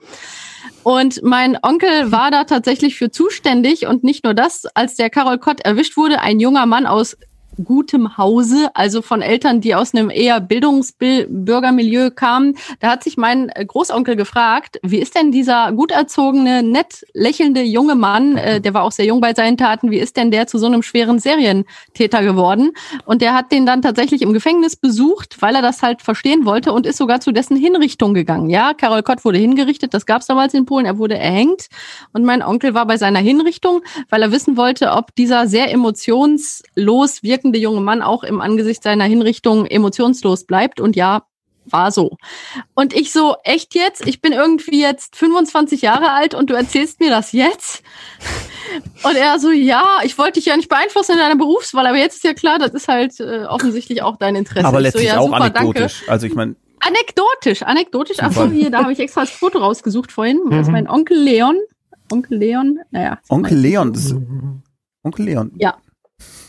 Und 0.84 1.24
mein 1.24 1.58
Onkel 1.62 2.12
war 2.12 2.30
da 2.30 2.44
tatsächlich 2.44 2.98
für 2.98 3.10
zuständig 3.10 3.88
und 3.88 4.04
nicht 4.04 4.26
nur 4.26 4.34
das, 4.34 4.66
als 4.76 4.96
der 4.96 5.10
Karol 5.10 5.38
Kott 5.38 5.62
erwischt 5.62 5.96
wurde, 5.96 6.20
ein 6.20 6.40
junger 6.40 6.66
Mann 6.66 6.86
aus 6.86 7.18
gutem 7.64 8.18
Hause, 8.18 8.70
also 8.74 9.02
von 9.02 9.22
Eltern, 9.22 9.62
die 9.62 9.76
aus 9.76 9.94
einem 9.94 10.10
eher 10.10 10.40
Bildungsbürgermilieu 10.40 12.10
kamen. 12.12 12.56
Da 12.80 12.92
hat 12.92 13.04
sich 13.04 13.18
mein 13.18 13.48
Großonkel 13.48 14.16
gefragt, 14.16 14.80
wie 14.82 14.98
ist 14.98 15.16
denn 15.16 15.32
dieser 15.32 15.72
gut 15.72 15.92
erzogene, 15.92 16.64
nett 16.64 17.06
lächelnde 17.14 17.62
junge 17.62 17.96
Mann, 17.96 18.38
äh, 18.38 18.62
der 18.62 18.74
war 18.74 18.84
auch 18.84 18.92
sehr 18.92 19.06
jung 19.06 19.22
bei 19.22 19.34
seinen 19.34 19.58
Taten, 19.58 19.92
wie 19.92 20.00
ist 20.00 20.18
denn 20.18 20.32
der 20.32 20.48
zu 20.48 20.58
so 20.58 20.66
einem 20.66 20.82
schweren 20.82 21.20
Serientäter 21.20 22.24
geworden? 22.24 22.72
Und 23.06 23.22
der 23.22 23.34
hat 23.34 23.52
den 23.52 23.66
dann 23.66 23.82
tatsächlich 23.82 24.22
im 24.22 24.34
Gefängnis 24.34 24.76
besucht, 24.76 25.42
weil 25.42 25.56
er 25.56 25.62
das 25.62 25.84
halt 25.84 26.02
verstehen 26.02 26.46
wollte 26.46 26.72
und 26.74 26.86
ist 26.86 26.98
sogar 26.98 27.20
zu 27.20 27.32
dessen 27.32 27.58
Hinrichtung 27.58 28.14
gegangen. 28.14 28.50
Ja, 28.50 28.74
Karol 28.74 29.04
Kott 29.04 29.26
wurde 29.26 29.38
hingerichtet, 29.38 29.94
das 29.94 30.06
gab 30.06 30.22
es 30.22 30.28
damals 30.28 30.54
in 30.54 30.66
Polen, 30.66 30.86
er 30.86 30.98
wurde 30.98 31.18
erhängt 31.18 31.68
und 32.14 32.24
mein 32.24 32.42
Onkel 32.42 32.74
war 32.74 32.86
bei 32.86 32.98
seiner 32.98 33.20
Hinrichtung, 33.20 33.82
weil 34.10 34.22
er 34.22 34.32
wissen 34.32 34.58
wollte, 34.58 34.92
ob 34.92 35.14
dieser 35.16 35.48
sehr 35.48 35.72
emotionslos 35.72 37.24
wirklich 37.24 37.43
wirkende 37.44 37.60
junge 37.60 37.82
Mann 37.82 38.02
auch 38.02 38.24
im 38.24 38.40
Angesicht 38.40 38.84
seiner 38.84 39.04
Hinrichtung 39.04 39.66
emotionslos 39.66 40.46
bleibt. 40.46 40.80
Und 40.80 40.96
ja, 40.96 41.24
war 41.66 41.92
so. 41.92 42.18
Und 42.74 42.94
ich 42.94 43.12
so, 43.12 43.36
echt 43.44 43.76
jetzt? 43.76 44.08
Ich 44.08 44.22
bin 44.22 44.32
irgendwie 44.32 44.82
jetzt 44.82 45.16
25 45.16 45.82
Jahre 45.82 46.12
alt 46.12 46.36
und 46.36 46.50
du 46.50 46.54
erzählst 46.54 47.00
mir 47.00 47.10
das 47.10 47.32
jetzt? 47.34 47.84
Und 49.04 49.16
er 49.16 49.40
so, 49.40 49.52
ja, 49.52 50.00
ich 50.04 50.18
wollte 50.18 50.34
dich 50.34 50.46
ja 50.46 50.58
nicht 50.58 50.70
beeinflussen 50.70 51.14
in 51.14 51.18
deiner 51.20 51.36
Berufswahl, 51.36 51.86
aber 51.86 51.98
jetzt 51.98 52.16
ist 52.16 52.24
ja 52.24 52.34
klar, 52.34 52.60
das 52.60 52.72
ist 52.72 52.88
halt 52.88 53.20
äh, 53.20 53.46
offensichtlich 53.46 54.02
auch 54.02 54.18
dein 54.18 54.36
Interesse. 54.36 54.66
Aber 54.66 54.80
letztlich 54.80 55.10
so, 55.10 55.16
ja, 55.16 55.20
auch 55.20 55.26
super, 55.26 55.38
anekdotisch. 55.38 56.00
Danke. 56.00 56.12
Also 56.12 56.28
ich 56.28 56.34
meine. 56.34 56.56
Anekdotisch, 56.80 57.64
anekdotisch. 57.64 58.18
Ach 58.20 58.32
so, 58.32 58.50
hier, 58.50 58.70
da 58.70 58.80
habe 58.80 58.92
ich 58.92 59.00
extra 59.00 59.22
das 59.22 59.32
Foto 59.32 59.60
rausgesucht 59.60 60.12
vorhin. 60.12 60.42
Das 60.50 60.62
ist 60.62 60.68
mhm. 60.68 60.74
mein 60.74 60.90
Onkel 60.90 61.18
Leon. 61.18 61.56
Onkel 62.12 62.38
Leon, 62.38 62.80
naja. 62.92 63.20
Onkel 63.30 63.58
Leon, 63.58 63.94
Onkel 65.04 65.26
Leon. 65.26 65.52
Ja, 65.58 65.78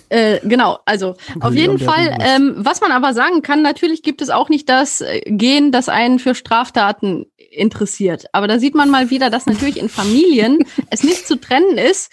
äh, 0.09 0.41
genau, 0.43 0.79
also 0.85 1.15
auf 1.41 1.55
jeden 1.55 1.79
Fall, 1.79 2.17
ähm, 2.21 2.55
was 2.57 2.81
man 2.81 2.93
aber 2.93 3.15
sagen 3.15 3.43
kann, 3.43 3.63
natürlich 3.63 4.03
gibt 4.03 4.23
es 4.23 4.31
auch 4.31 4.49
nicht 4.49 4.69
das 4.69 5.01
äh, 5.01 5.21
Gen, 5.27 5.73
das 5.73 5.89
einen 5.89 6.19
für 6.19 6.35
Straftaten 6.35 7.27
interessiert. 7.51 8.27
Aber 8.33 8.49
da 8.49 8.59
sieht 8.59 8.75
man 8.75 8.91
mal 8.91 9.11
wieder, 9.11 9.31
dass 9.31 9.47
natürlich 9.47 9.79
in 9.79 9.89
Familien 9.89 10.59
es 10.91 11.03
nicht 11.03 11.27
zu 11.27 11.37
trennen 11.37 11.79
ist, 11.79 12.11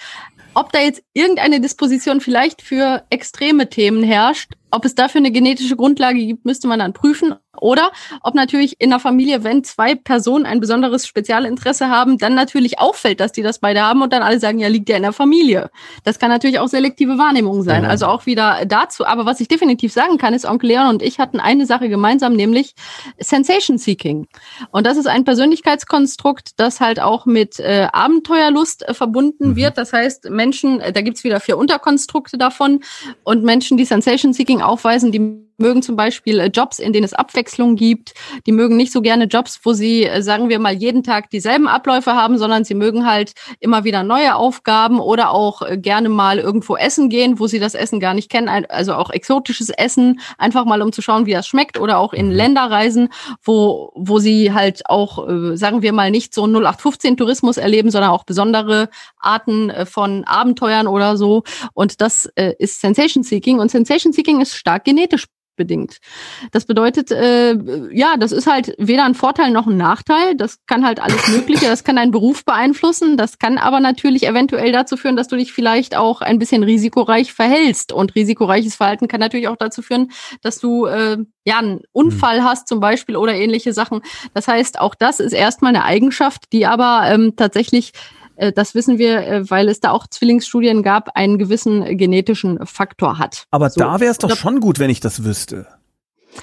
ob 0.53 0.71
da 0.71 0.79
jetzt 0.79 1.03
irgendeine 1.13 1.61
Disposition 1.61 2.21
vielleicht 2.21 2.61
für 2.61 3.03
extreme 3.09 3.69
Themen 3.69 4.03
herrscht 4.03 4.51
ob 4.71 4.85
es 4.85 4.95
dafür 4.95 5.19
eine 5.19 5.31
genetische 5.31 5.75
Grundlage 5.75 6.25
gibt, 6.25 6.45
müsste 6.45 6.67
man 6.67 6.79
dann 6.79 6.93
prüfen. 6.93 7.35
Oder 7.59 7.91
ob 8.23 8.33
natürlich 8.33 8.79
in 8.79 8.89
der 8.89 8.99
Familie, 8.99 9.43
wenn 9.43 9.63
zwei 9.63 9.93
Personen 9.93 10.45
ein 10.45 10.61
besonderes 10.61 11.05
Spezialinteresse 11.05 11.89
haben, 11.89 12.17
dann 12.17 12.33
natürlich 12.33 12.79
auffällt, 12.79 13.19
dass 13.19 13.33
die 13.33 13.41
das 13.41 13.59
beide 13.59 13.81
haben 13.81 14.01
und 14.01 14.13
dann 14.13 14.23
alle 14.23 14.39
sagen, 14.39 14.59
ja, 14.59 14.69
liegt 14.69 14.87
ja 14.87 14.95
in 14.95 15.03
der 15.03 15.11
Familie. 15.11 15.69
Das 16.05 16.17
kann 16.17 16.29
natürlich 16.29 16.59
auch 16.59 16.69
selektive 16.69 17.17
Wahrnehmung 17.17 17.61
sein. 17.63 17.83
Ja. 17.83 17.89
Also 17.89 18.05
auch 18.05 18.25
wieder 18.25 18.65
dazu. 18.65 19.05
Aber 19.05 19.25
was 19.25 19.41
ich 19.41 19.49
definitiv 19.49 19.91
sagen 19.91 20.17
kann, 20.17 20.33
ist, 20.33 20.45
Onkel 20.45 20.69
Leon 20.69 20.87
und 20.87 21.01
ich 21.01 21.19
hatten 21.19 21.41
eine 21.41 21.65
Sache 21.65 21.89
gemeinsam, 21.89 22.33
nämlich 22.33 22.73
Sensation 23.19 23.77
Seeking. 23.77 24.27
Und 24.71 24.87
das 24.87 24.97
ist 24.97 25.07
ein 25.07 25.25
Persönlichkeitskonstrukt, 25.25 26.51
das 26.55 26.79
halt 26.79 27.01
auch 27.01 27.25
mit 27.25 27.59
äh, 27.59 27.89
Abenteuerlust 27.91 28.87
äh, 28.87 28.93
verbunden 28.93 29.49
mhm. 29.49 29.55
wird. 29.57 29.77
Das 29.77 29.91
heißt, 29.91 30.29
Menschen, 30.29 30.79
äh, 30.79 30.93
da 30.93 31.01
gibt's 31.01 31.25
wieder 31.25 31.41
vier 31.41 31.57
Unterkonstrukte 31.57 32.37
davon 32.37 32.79
und 33.23 33.43
Menschen, 33.43 33.75
die 33.75 33.85
Sensation 33.85 34.31
Seeking 34.31 34.60
aufweisen, 34.61 35.11
die 35.11 35.50
mögen 35.61 35.81
zum 35.81 35.95
Beispiel 35.95 36.39
äh, 36.39 36.47
Jobs, 36.47 36.79
in 36.79 36.91
denen 36.91 37.05
es 37.05 37.13
Abwechslung 37.13 37.75
gibt. 37.75 38.13
Die 38.45 38.51
mögen 38.51 38.75
nicht 38.75 38.91
so 38.91 39.01
gerne 39.01 39.25
Jobs, 39.25 39.59
wo 39.63 39.73
sie, 39.73 40.05
äh, 40.05 40.21
sagen 40.21 40.49
wir 40.49 40.59
mal, 40.59 40.73
jeden 40.73 41.03
Tag 41.03 41.29
dieselben 41.29 41.67
Abläufe 41.67 42.13
haben, 42.13 42.37
sondern 42.37 42.65
sie 42.65 42.73
mögen 42.73 43.05
halt 43.05 43.33
immer 43.59 43.83
wieder 43.83 44.03
neue 44.03 44.35
Aufgaben 44.35 44.99
oder 44.99 45.31
auch 45.31 45.61
äh, 45.61 45.77
gerne 45.77 46.09
mal 46.09 46.39
irgendwo 46.39 46.75
essen 46.75 47.09
gehen, 47.09 47.39
wo 47.39 47.47
sie 47.47 47.59
das 47.59 47.75
Essen 47.75 47.99
gar 47.99 48.13
nicht 48.13 48.29
kennen, 48.29 48.49
also 48.49 48.95
auch 48.95 49.11
exotisches 49.11 49.69
Essen, 49.69 50.19
einfach 50.37 50.65
mal 50.65 50.81
um 50.81 50.91
zu 50.91 51.01
schauen, 51.01 51.25
wie 51.25 51.33
das 51.33 51.47
schmeckt 51.47 51.79
oder 51.79 51.99
auch 51.99 52.13
in 52.13 52.31
Länder 52.31 52.63
reisen, 52.63 53.09
wo, 53.43 53.93
wo 53.95 54.19
sie 54.19 54.51
halt 54.53 54.81
auch, 54.89 55.27
sagen 55.53 55.81
wir 55.81 55.93
mal, 55.93 56.09
nicht 56.09 56.33
so 56.33 56.43
0815 56.45 57.17
Tourismus 57.17 57.57
erleben, 57.57 57.91
sondern 57.91 58.11
auch 58.11 58.23
besondere 58.23 58.89
Arten 59.19 59.71
von 59.85 60.23
Abenteuern 60.23 60.87
oder 60.87 61.17
so. 61.17 61.43
Und 61.73 62.01
das 62.01 62.29
ist 62.57 62.81
Sensation 62.81 63.23
Seeking. 63.23 63.59
Und 63.59 63.69
Sensation 63.69 64.13
Seeking 64.13 64.41
ist 64.41 64.55
stark 64.55 64.85
genetisch 64.85 65.27
bedingt. 65.55 65.97
Das 66.51 66.65
bedeutet, 66.65 67.11
äh, 67.11 67.55
ja, 67.91 68.17
das 68.17 68.31
ist 68.31 68.47
halt 68.47 68.73
weder 68.77 69.05
ein 69.05 69.15
Vorteil 69.15 69.51
noch 69.51 69.67
ein 69.67 69.77
Nachteil. 69.77 70.35
Das 70.35 70.57
kann 70.65 70.85
halt 70.85 70.99
alles 70.99 71.27
Mögliche. 71.35 71.67
Das 71.67 71.83
kann 71.83 71.95
deinen 71.95 72.11
Beruf 72.11 72.45
beeinflussen. 72.45 73.17
Das 73.17 73.39
kann 73.39 73.57
aber 73.57 73.79
natürlich 73.79 74.27
eventuell 74.27 74.71
dazu 74.71 74.97
führen, 74.97 75.15
dass 75.15 75.27
du 75.27 75.35
dich 75.35 75.53
vielleicht 75.53 75.95
auch 75.95 76.21
ein 76.21 76.39
bisschen 76.39 76.63
risikoreich 76.63 77.33
verhältst. 77.33 77.91
Und 77.91 78.15
risikoreiches 78.15 78.75
Verhalten 78.75 79.07
kann 79.07 79.19
natürlich 79.19 79.47
auch 79.47 79.57
dazu 79.57 79.81
führen, 79.81 80.11
dass 80.41 80.59
du 80.59 80.85
äh, 80.85 81.17
ja 81.45 81.59
einen 81.59 81.81
Unfall 81.91 82.43
hast 82.43 82.67
zum 82.67 82.79
Beispiel 82.79 83.15
oder 83.15 83.33
ähnliche 83.33 83.73
Sachen. 83.73 84.01
Das 84.33 84.47
heißt, 84.47 84.79
auch 84.79 84.95
das 84.95 85.19
ist 85.19 85.33
erstmal 85.33 85.75
eine 85.75 85.85
Eigenschaft, 85.85 86.51
die 86.53 86.65
aber 86.65 87.03
ähm, 87.05 87.33
tatsächlich 87.35 87.93
äh, 88.41 88.51
das 88.51 88.75
wissen 88.75 88.97
wir, 88.97 89.19
äh, 89.21 89.49
weil 89.49 89.69
es 89.69 89.79
da 89.79 89.91
auch 89.91 90.07
Zwillingsstudien 90.07 90.83
gab, 90.83 91.15
einen 91.15 91.37
gewissen 91.37 91.97
genetischen 91.97 92.65
Faktor 92.65 93.19
hat. 93.19 93.45
Aber 93.51 93.69
So. 93.69 93.79
da 93.79 93.99
wäre 93.99 94.11
es 94.11 94.17
doch 94.17 94.35
schon 94.35 94.59
gut, 94.59 94.79
wenn 94.79 94.89
ich 94.89 94.99
das 94.99 95.23
wüsste. 95.23 95.67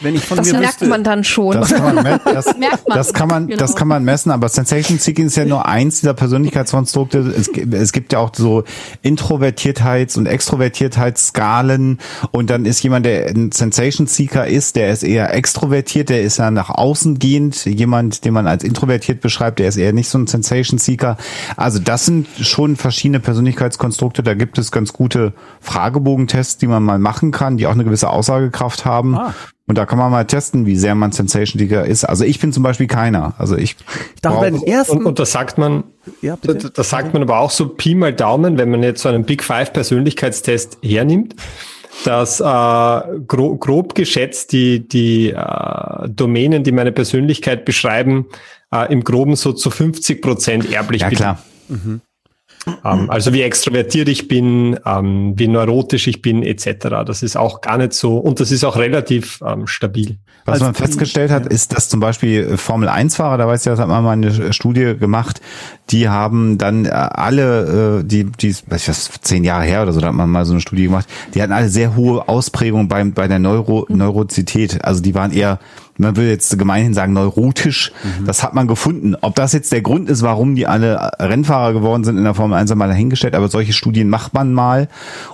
Wenn 0.01 0.15
ich 0.15 0.24
von 0.24 0.36
Das 0.36 0.47
mir 0.52 0.59
merkt 0.60 0.74
wüsste. 0.81 0.86
man 0.86 1.02
dann 1.02 1.24
schon. 1.24 1.52
Das 1.55 1.74
kann 1.74 1.94
man, 1.94 2.20
das, 2.24 2.56
Merkt 2.59 2.89
man. 2.89 2.98
das 2.98 3.12
kann 3.12 3.28
man, 3.28 3.47
Genau. 3.47 3.59
das 3.59 3.74
kann 3.74 3.89
man 3.89 4.05
messen, 4.05 4.31
aber 4.31 4.48
Sensation 4.48 4.98
Seeking 4.98 5.27
ist 5.27 5.36
ja 5.36 5.44
nur 5.44 5.66
eins 5.66 6.01
dieser 6.01 6.15
Persönlichkeitskonstrukte. 6.15 7.19
Es, 7.20 7.51
gibt- 7.52 7.73
es 7.74 7.93
gibt 7.93 8.12
ja 8.12 8.19
auch 8.20 8.31
so 8.35 8.65
Introvertiertheits- 9.02 10.16
und 10.19 10.27
Extrovertiertheitsskalen 10.27 11.98
und 12.31 12.51
dann 12.51 12.65
ist 12.65 12.82
jemand, 12.82 13.06
der 13.06 13.27
ein 13.28 13.51
Sensation 13.52 14.06
Seeker 14.06 14.47
ist, 14.47 14.77
der 14.77 14.90
ist 14.93 15.02
eher 15.02 15.35
extrovertiert, 15.35 16.09
der 16.09 16.23
ist 16.23 16.39
ja 16.39 16.51
nach 16.51 16.70
außen 16.70 17.19
gehend. 17.19 17.65
Jemand, 17.65 18.24
den 18.24 18.35
man 18.35 18.47
als 18.47 18.65
introvertiert 18.65 19.20
beschreibt, 19.20 19.59
der 19.59 19.69
ist 19.69 19.77
eher 19.77 19.93
nicht 19.93 20.09
so 20.09 20.19
ein 20.19 20.27
Sensation 20.27 20.78
Seeker. 20.78 21.16
Also 21.56 21.78
das 21.78 22.05
sind 22.06 22.27
schon 22.40 22.77
verschiedene 22.77 23.20
Persönlichkeitskonstrukte. 23.20 24.23
Da 24.23 24.35
gibt 24.35 24.59
es 24.59 24.70
ganz 24.70 24.93
gute 24.93 25.32
Fragebogentests, 25.60 26.59
die 26.59 26.66
man 26.66 26.82
mal 26.82 26.98
machen 26.98 27.31
kann, 27.31 27.56
die 27.56 27.66
auch 27.66 27.73
eine 27.73 27.85
gewisse 27.85 28.10
Aussagekraft 28.10 28.85
haben. 28.85 29.16
Ah. 29.16 29.35
Und 29.68 29.76
da 29.76 29.84
kann 29.84 29.98
man 29.98 30.10
mal 30.10 30.24
testen, 30.24 30.64
wie 30.64 30.76
sehr 30.76 30.94
man 30.94 31.12
Sensation 31.12 31.60
Seeker 31.60 31.84
ist. 31.84 32.04
Also 32.04 32.24
ich 32.24 32.40
bin 32.40 32.54
zum 32.54 32.62
Beispiel 32.62 32.86
keiner. 32.86 33.34
Also 33.36 33.54
ich, 33.54 33.76
Ich 34.14 34.22
dachte, 34.22 34.38
bei 34.38 34.50
den 34.50 34.62
ersten. 34.62 34.96
Und, 34.98 35.06
und 35.06 35.18
da 35.18 35.26
sagt 35.26 35.58
man, 35.58 35.84
ja, 36.22 36.38
da, 36.40 36.54
bitte. 36.54 36.82
sagt 36.82 37.12
man 37.12 37.22
aber 37.22 37.38
auch 37.38 37.50
so 37.50 37.68
Pi 37.68 37.94
mal 37.94 38.14
Daumen, 38.14 38.56
wenn 38.56 38.70
man 38.70 38.82
jetzt 38.82 39.02
so 39.02 39.10
einen 39.10 39.24
Big 39.24 39.44
Five 39.44 39.74
Persönlichkeitstest 39.74 40.78
hernimmt, 40.82 41.36
dass 42.06 42.40
äh, 42.40 42.44
grob, 42.44 43.60
grob 43.60 43.94
geschätzt 43.94 44.52
die, 44.52 44.88
die 44.88 45.32
äh, 45.32 46.08
Domänen, 46.08 46.64
die 46.64 46.72
meine 46.72 46.92
Persönlichkeit 46.92 47.66
beschreiben, 47.66 48.24
äh, 48.72 48.90
im 48.90 49.04
Groben 49.04 49.36
so 49.36 49.52
zu 49.52 49.70
50 49.70 50.22
Prozent 50.22 50.72
erblich 50.72 51.02
ja 51.02 51.10
klar. 51.10 51.42
Ähm, 52.84 53.10
also 53.10 53.32
wie 53.32 53.42
extrovertiert 53.42 54.08
ich 54.08 54.28
bin, 54.28 54.78
ähm, 54.84 55.34
wie 55.36 55.48
neurotisch 55.48 56.06
ich 56.06 56.22
bin, 56.22 56.42
etc. 56.42 56.88
Das 57.06 57.22
ist 57.22 57.36
auch 57.36 57.60
gar 57.60 57.78
nicht 57.78 57.92
so 57.92 58.18
und 58.18 58.40
das 58.40 58.50
ist 58.50 58.64
auch 58.64 58.76
relativ 58.76 59.40
ähm, 59.46 59.66
stabil. 59.66 60.18
Was 60.44 60.54
Also 60.54 60.64
man 60.64 60.74
festgestellt 60.74 61.30
hat, 61.30 61.46
ist, 61.46 61.76
dass 61.76 61.90
zum 61.90 62.00
Beispiel 62.00 62.56
Formel 62.56 62.88
1-Fahrer, 62.88 63.36
da 63.36 63.46
weiß 63.46 63.60
ich, 63.60 63.70
das 63.70 63.78
hat 63.78 63.88
man 63.88 64.02
mal 64.02 64.12
eine 64.12 64.52
Studie 64.54 64.96
gemacht, 64.98 65.42
die 65.90 66.08
haben 66.08 66.56
dann 66.56 66.86
äh, 66.86 66.88
alle, 66.88 68.00
äh, 68.00 68.04
die, 68.04 68.24
die, 68.24 68.54
weiß 68.66 68.82
ich 68.82 68.88
was, 68.88 69.10
zehn 69.20 69.44
Jahre 69.44 69.64
her 69.64 69.82
oder 69.82 69.92
so, 69.92 70.00
da 70.00 70.08
hat 70.08 70.14
man 70.14 70.30
mal 70.30 70.46
so 70.46 70.52
eine 70.52 70.62
Studie 70.62 70.84
gemacht, 70.84 71.06
die 71.34 71.42
hatten 71.42 71.52
alle 71.52 71.68
sehr 71.68 71.96
hohe 71.96 72.28
Ausprägungen 72.28 72.88
beim, 72.88 73.12
bei 73.12 73.28
der 73.28 73.38
Neuro, 73.38 73.84
Neurozität. 73.90 74.84
Also 74.84 75.02
die 75.02 75.14
waren 75.14 75.32
eher, 75.32 75.58
man 75.98 76.16
will 76.16 76.28
jetzt 76.28 76.58
gemeinhin 76.58 76.94
sagen, 76.94 77.12
neurotisch. 77.12 77.92
Das 78.24 78.42
hat 78.42 78.54
man 78.54 78.66
gefunden. 78.66 79.16
Ob 79.20 79.34
das 79.34 79.52
jetzt 79.52 79.72
der 79.72 79.82
Grund 79.82 80.08
ist, 80.08 80.22
warum 80.22 80.54
die 80.54 80.66
alle 80.66 81.10
Rennfahrer 81.18 81.72
geworden 81.72 82.04
sind 82.04 82.16
in 82.16 82.24
der 82.24 82.34
Formel 82.34 82.56
1, 82.56 82.70
haben 82.70 82.78
wir 82.78 82.86
mal 82.86 82.88
dahingestellt, 82.88 83.34
aber 83.34 83.48
solche 83.48 83.72
Studien 83.72 84.08
macht 84.08 84.32
man 84.32 84.52
mal 84.54 84.88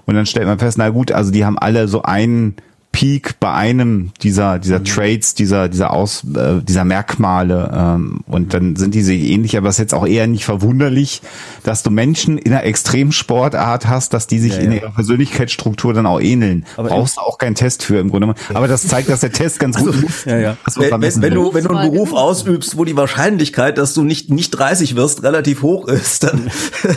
und 0.06 0.14
dann 0.14 0.26
stellt 0.26 0.46
man 0.46 0.58
fest, 0.58 0.78
na 0.78 0.88
gut, 0.88 1.12
also 1.12 1.30
die 1.30 1.44
haben 1.44 1.58
alle 1.58 1.86
so 1.86 2.02
einen 2.02 2.56
Peak 2.94 3.40
bei 3.40 3.52
einem 3.52 4.12
dieser 4.22 4.60
dieser 4.60 4.84
Traits, 4.84 5.34
dieser 5.34 5.68
dieser 5.68 5.92
Aus 5.92 6.22
äh, 6.36 6.62
dieser 6.62 6.84
Merkmale 6.84 7.70
ähm, 7.74 8.20
und 8.28 8.54
dann 8.54 8.76
sind 8.76 8.94
die 8.94 9.02
sich 9.02 9.30
ähnlich, 9.30 9.56
aber 9.56 9.68
es 9.68 9.74
ist 9.74 9.80
jetzt 9.80 9.94
auch 9.94 10.06
eher 10.06 10.28
nicht 10.28 10.44
verwunderlich, 10.44 11.20
dass 11.64 11.82
du 11.82 11.90
Menschen 11.90 12.38
in 12.38 12.52
einer 12.52 12.62
Extremsportart 12.62 13.88
hast, 13.88 14.14
dass 14.14 14.28
die 14.28 14.38
sich 14.38 14.52
Ja, 14.52 14.60
in 14.60 14.70
ja. 14.72 14.78
ihrer 14.82 14.90
Persönlichkeitsstruktur 14.92 15.92
dann 15.92 16.06
auch 16.06 16.20
ähneln. 16.20 16.66
Aber 16.76 16.88
Brauchst 16.88 17.16
du 17.16 17.22
auch 17.22 17.38
keinen 17.38 17.56
Test 17.56 17.82
für 17.82 17.98
im 17.98 18.10
Grunde. 18.10 18.28
genommen. 18.28 18.38
Aber 18.54 18.68
das 18.68 18.86
zeigt, 18.86 19.08
dass 19.08 19.20
der 19.20 19.32
Test 19.32 19.58
ganz 19.58 19.76
gut 19.76 19.96
ist. 20.00 20.24
ja, 20.26 20.38
ja. 20.38 20.56
Wenn, 20.76 21.02
wenn, 21.20 21.34
du, 21.34 21.52
wenn 21.52 21.64
du 21.64 21.74
einen 21.74 21.90
Beruf 21.90 22.12
ausübst, 22.12 22.78
wo 22.78 22.84
die 22.84 22.96
Wahrscheinlichkeit, 22.96 23.76
dass 23.76 23.92
du 23.94 24.04
nicht, 24.04 24.30
nicht 24.30 24.50
30 24.50 24.94
wirst, 24.94 25.24
relativ 25.24 25.62
hoch 25.62 25.88
ist, 25.88 26.22
dann 26.22 26.48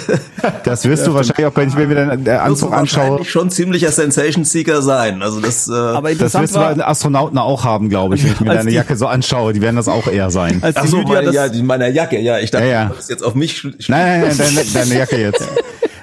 das 0.64 0.86
wirst 0.86 1.08
du 1.08 1.16
wahrscheinlich 1.16 1.48
auch, 1.48 1.56
wenn 1.56 1.70
ich 1.70 1.76
mir 1.76 1.90
wieder 1.90 2.06
den 2.16 2.24
du 2.24 2.40
Anzug 2.40 2.72
anschaue. 2.72 3.02
wahrscheinlich 3.02 3.32
schon 3.32 3.50
ziemlicher 3.50 3.92
Sensation 3.92 4.46
Seeker 4.46 4.84
sein. 4.84 5.24
Also 5.24 5.40
das, 5.42 5.68
äh, 5.68 5.72
Aber 5.96 6.10
Das 6.10 6.14
interessant 6.14 6.44
wirst 6.44 6.56
du 6.56 6.60
bei 6.60 6.74
den 6.74 6.82
Astronauten 6.82 7.38
auch 7.38 7.64
haben, 7.64 7.90
glaube 7.90 8.16
ich, 8.16 8.24
wenn 8.24 8.32
ich 8.34 8.40
mir 8.42 8.46
deine 8.54 8.70
die- 8.70 8.76
Jacke 8.76 8.96
so 8.96 9.08
anschaue. 9.08 9.54
Die 9.54 9.62
werden 9.62 9.76
das 9.76 9.88
auch 9.88 10.08
eher 10.08 10.30
sein. 10.32 10.60
als 10.62 10.76
ach 10.78 10.86
so, 10.88 10.98
Lydia 10.98 11.14
meine, 11.14 11.26
das, 11.28 11.36
ja, 11.36 11.50
die- 11.50 11.64
meiner 11.64 11.88
Jacke, 11.88 12.20
ja. 12.20 12.40
Ich 12.40 12.52
dachte, 12.52 12.66
Ja, 12.66 12.72
ja. 12.72 12.86
du 12.90 12.96
jetzt 13.10 13.24
auf 13.24 13.36
mich. 13.36 13.64
Nein, 13.64 13.76
nein, 13.88 14.22
nein, 14.22 14.38
deine, 14.38 14.62
deine 14.74 14.96
Jacke 15.00 15.18
jetzt. 15.18 15.42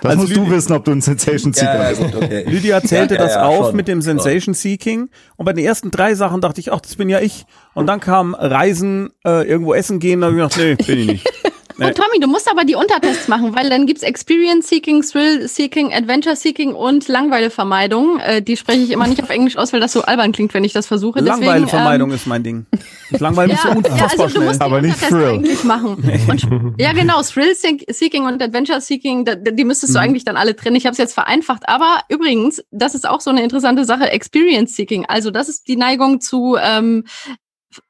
Das 0.02 0.10
Also 0.10 0.22
musst 0.24 0.36
du 0.36 0.40
Lü- 0.42 0.50
wissen, 0.50 0.72
ob 0.74 0.84
du 0.84 0.90
ein 0.92 1.00
Sensation 1.00 1.54
Seeker 1.54 1.74
Ja, 1.76 1.82
ja, 1.84 1.88
bist. 1.90 2.02
gut, 2.02 2.14
okay. 2.16 2.44
Lydia 2.46 2.82
zählte 2.82 3.14
Ja, 3.14 3.20
ja, 3.20 3.26
das 3.26 3.34
ja, 3.36 3.44
auf 3.46 3.66
schon. 3.68 3.76
mit 3.76 3.88
dem 3.88 4.02
Sensation 4.02 4.52
Seeking 4.54 5.08
und 5.36 5.46
bei 5.46 5.54
den 5.54 5.64
ersten 5.64 5.90
drei 5.90 6.14
Sachen 6.14 6.42
dachte 6.42 6.60
ich, 6.60 6.70
ach, 6.72 6.80
das 6.82 6.96
bin 6.96 7.08
ja 7.08 7.20
ich. 7.20 7.46
Und 7.72 7.86
dann 7.86 8.00
kam 8.00 8.34
Reisen, 8.34 9.10
äh, 9.24 9.48
irgendwo 9.48 9.72
essen 9.72 10.00
gehen, 10.00 10.20
da 10.20 10.26
habe 10.26 10.36
ich 10.36 10.42
gedacht, 10.42 10.58
nee, 10.58 10.74
bin 10.86 10.98
ich 10.98 11.06
nicht. 11.06 11.32
Und 11.76 11.94
Tommy, 11.96 12.20
du 12.20 12.28
musst 12.28 12.50
aber 12.50 12.64
die 12.64 12.74
Untertests 12.76 13.26
machen, 13.28 13.54
weil 13.56 13.68
dann 13.68 13.86
gibt's 13.86 14.02
Experience 14.02 14.68
Seeking, 14.68 15.02
Thrill 15.02 15.48
Seeking, 15.48 15.92
Adventure 15.92 16.36
Seeking 16.36 16.72
und 16.74 17.08
Langweilevermeidung. 17.08 18.20
Äh, 18.20 18.42
die 18.42 18.56
spreche 18.56 18.80
ich 18.82 18.90
immer 18.90 19.06
nicht 19.06 19.22
auf 19.22 19.30
Englisch 19.30 19.56
aus, 19.56 19.72
weil 19.72 19.80
das 19.80 19.92
so 19.92 20.02
albern 20.02 20.32
klingt, 20.32 20.54
wenn 20.54 20.64
ich 20.64 20.72
das 20.72 20.86
versuche. 20.86 21.20
Langweilevermeidung 21.20 22.10
ähm, 22.10 22.14
ist 22.16 22.26
mein 22.26 22.42
Ding. 22.42 22.66
Ich 23.10 23.20
langweile 23.20 23.52
mich 23.52 23.60
so 23.60 23.68
ja, 23.68 23.74
unfassbar 23.74 23.98
ja, 23.98 24.06
also 24.12 24.24
du 24.24 24.30
schnell. 24.30 24.44
musst 24.46 24.60
die 24.60 24.64
Aber 24.64 24.82
nicht 24.82 25.00
Thrill. 25.00 25.28
eigentlich 25.28 25.64
machen. 25.64 26.20
Und, 26.28 26.74
ja, 26.80 26.92
genau, 26.92 27.22
Thrill 27.22 27.52
Seek- 27.54 27.92
Seeking 27.92 28.24
und 28.24 28.42
Adventure 28.42 28.80
Seeking, 28.80 29.24
da, 29.24 29.34
die 29.34 29.64
müsstest 29.64 29.94
du 29.94 29.98
Mhm. 29.98 30.04
eigentlich 30.04 30.24
dann 30.24 30.36
alle 30.36 30.54
drin. 30.54 30.74
Ich 30.74 30.86
habe 30.86 30.92
es 30.92 30.98
jetzt 30.98 31.14
vereinfacht, 31.14 31.68
aber 31.68 32.00
übrigens, 32.08 32.62
das 32.70 32.94
ist 32.94 33.08
auch 33.08 33.20
so 33.20 33.30
eine 33.30 33.42
interessante 33.42 33.84
Sache, 33.84 34.10
Experience 34.10 34.76
Seeking. 34.76 35.06
Also 35.06 35.30
das 35.30 35.48
ist 35.48 35.68
die 35.68 35.76
Neigung 35.76 36.20
zu 36.20 36.56
ähm, 36.60 37.04